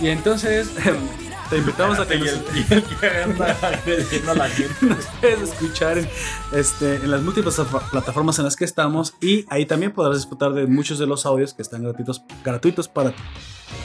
Y 0.00 0.08
entonces 0.08 0.68
te 1.52 1.58
invitamos 1.58 1.98
a 1.98 2.06
que 2.08 2.14
Y 2.14 2.18
nos, 2.20 2.28
y 2.30 2.72
el 2.74 2.82
que 2.82 3.06
anda 3.24 3.56
agrediendo 3.62 4.30
a 4.32 4.34
la 4.34 4.48
gente. 4.48 4.74
nos 4.86 5.04
puedes 5.20 5.40
escuchar 5.42 5.98
en, 5.98 6.08
este, 6.52 6.96
en 6.96 7.10
las 7.10 7.20
múltiples 7.20 7.54
plata- 7.56 7.90
plataformas 7.90 8.38
en 8.38 8.46
las 8.46 8.56
que 8.56 8.64
estamos 8.64 9.12
y 9.20 9.44
ahí 9.50 9.66
también 9.66 9.92
podrás 9.92 10.16
disfrutar 10.16 10.52
de 10.54 10.66
muchos 10.66 10.98
de 10.98 11.06
los 11.06 11.26
audios 11.26 11.52
que 11.52 11.60
están 11.60 11.82
gratuitos, 11.82 12.22
gratuitos 12.42 12.88
para 12.88 13.10
ti. 13.10 13.22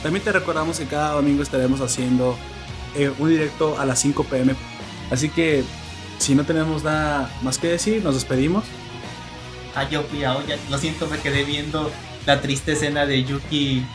También 0.02 0.24
te 0.24 0.32
recordamos 0.32 0.80
que 0.80 0.86
cada 0.86 1.12
domingo 1.16 1.44
estaremos 1.44 1.82
haciendo 1.82 2.38
eh, 2.96 3.12
un 3.20 3.30
directo 3.30 3.78
a 3.78 3.86
las 3.86 4.00
5 4.00 4.24
pm. 4.24 4.56
Así 5.12 5.28
que 5.30 5.64
si 6.20 6.36
no 6.36 6.46
tenemos 6.46 6.84
nada 6.86 7.30
más 7.42 7.58
que 7.58 7.68
decir, 7.68 8.02
nos 8.04 8.16
despedimos. 8.16 8.64
Ah, 9.76 9.88
yo 9.90 10.04
fui 10.04 10.24
a. 10.24 10.36
Lo 10.70 10.78
siento, 10.78 11.06
me 11.08 11.20
quedé 11.20 11.44
viendo 11.44 11.92
la 12.26 12.40
triste 12.42 12.72
escena 12.72 13.06
de 13.06 13.24
Yuki 13.26 13.86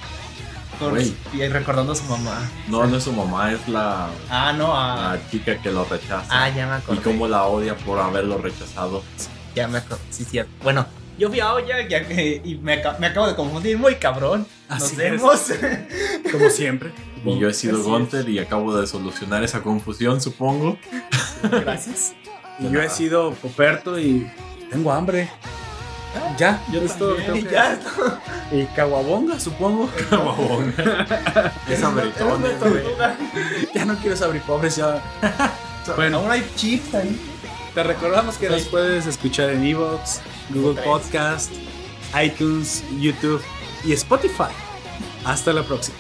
con- 0.90 1.40
y 1.40 1.48
recordando 1.48 1.92
a 1.92 1.96
su 1.96 2.04
mamá. 2.04 2.50
No, 2.68 2.86
no 2.86 2.96
es 2.96 3.04
su 3.04 3.12
mamá, 3.12 3.52
es 3.52 3.66
la, 3.68 4.08
Ah, 4.30 4.52
no, 4.52 4.72
ah, 4.76 5.16
la 5.16 5.30
chica 5.30 5.60
que 5.60 5.70
lo 5.70 5.84
rechaza. 5.84 6.26
ah 6.30 6.48
ya 6.48 6.66
me 6.66 6.72
y 6.72 6.76
acordé. 6.78 7.00
cómo 7.02 7.26
la 7.28 7.44
odia 7.44 7.76
por 7.76 7.98
haberlo 7.98 8.38
rechazado. 8.38 9.02
Ya 9.54 9.68
me 9.68 9.78
acordé, 9.78 10.00
sí, 10.10 10.24
cierto. 10.24 10.50
Bueno, 10.62 10.86
yo 11.18 11.28
fui 11.28 11.40
a 11.40 11.52
olla 11.52 11.86
ya 11.88 12.06
que, 12.06 12.40
y 12.44 12.54
me, 12.56 12.82
me 12.98 13.06
acabo 13.06 13.26
de 13.28 13.34
confundir 13.36 13.78
muy 13.78 13.96
cabrón. 13.96 14.46
Nos 14.70 14.82
Así 14.82 14.92
es. 14.92 14.98
vemos. 14.98 15.40
Como 16.32 16.48
siempre. 16.50 16.90
Y 17.24 17.38
yo 17.38 17.48
he 17.48 17.54
sido 17.54 17.74
Así 17.74 17.82
es. 17.82 17.86
Gunter 17.86 18.28
y 18.28 18.38
acabo 18.38 18.74
de 18.74 18.86
solucionar 18.86 19.44
esa 19.44 19.62
confusión, 19.62 20.20
supongo. 20.20 20.78
Gracias. 21.42 22.14
Y 22.58 22.70
yo 22.70 22.80
he 22.82 22.88
sido 22.88 23.32
Poperto 23.34 23.98
y 23.98 24.30
tengo 24.70 24.90
hambre. 24.92 25.28
Ya, 26.38 26.62
Yo 26.70 26.82
es 26.82 26.96
todo 26.98 27.10
lo 27.16 27.16
que 27.16 27.42
ya. 27.44 27.76
decir. 27.76 27.90
Y 28.52 28.64
Caguabonga, 28.76 29.40
supongo. 29.40 29.88
Una 30.10 30.18
güey. 30.18 32.12
tortuga. 32.58 33.16
ya 33.74 33.84
no 33.86 33.96
quiero 33.96 34.24
abrir 34.24 34.42
pobres 34.42 34.76
ya. 34.76 35.02
Bueno, 35.96 36.18
Aún 36.18 36.30
hay 36.30 36.48
chips 36.56 36.94
ahí. 36.94 37.18
te 37.74 37.82
recordamos 37.82 38.36
que 38.36 38.48
nos 38.50 38.62
puedes 38.64 39.06
escuchar 39.06 39.50
en 39.50 39.64
Evox, 39.64 40.20
Google. 40.50 40.82
Podcast, 40.82 41.50
iTunes, 42.22 42.84
YouTube 43.00 43.42
y 43.84 43.92
Spotify. 43.94 44.52
Hasta 45.24 45.52
la 45.52 45.62
próxima. 45.62 45.96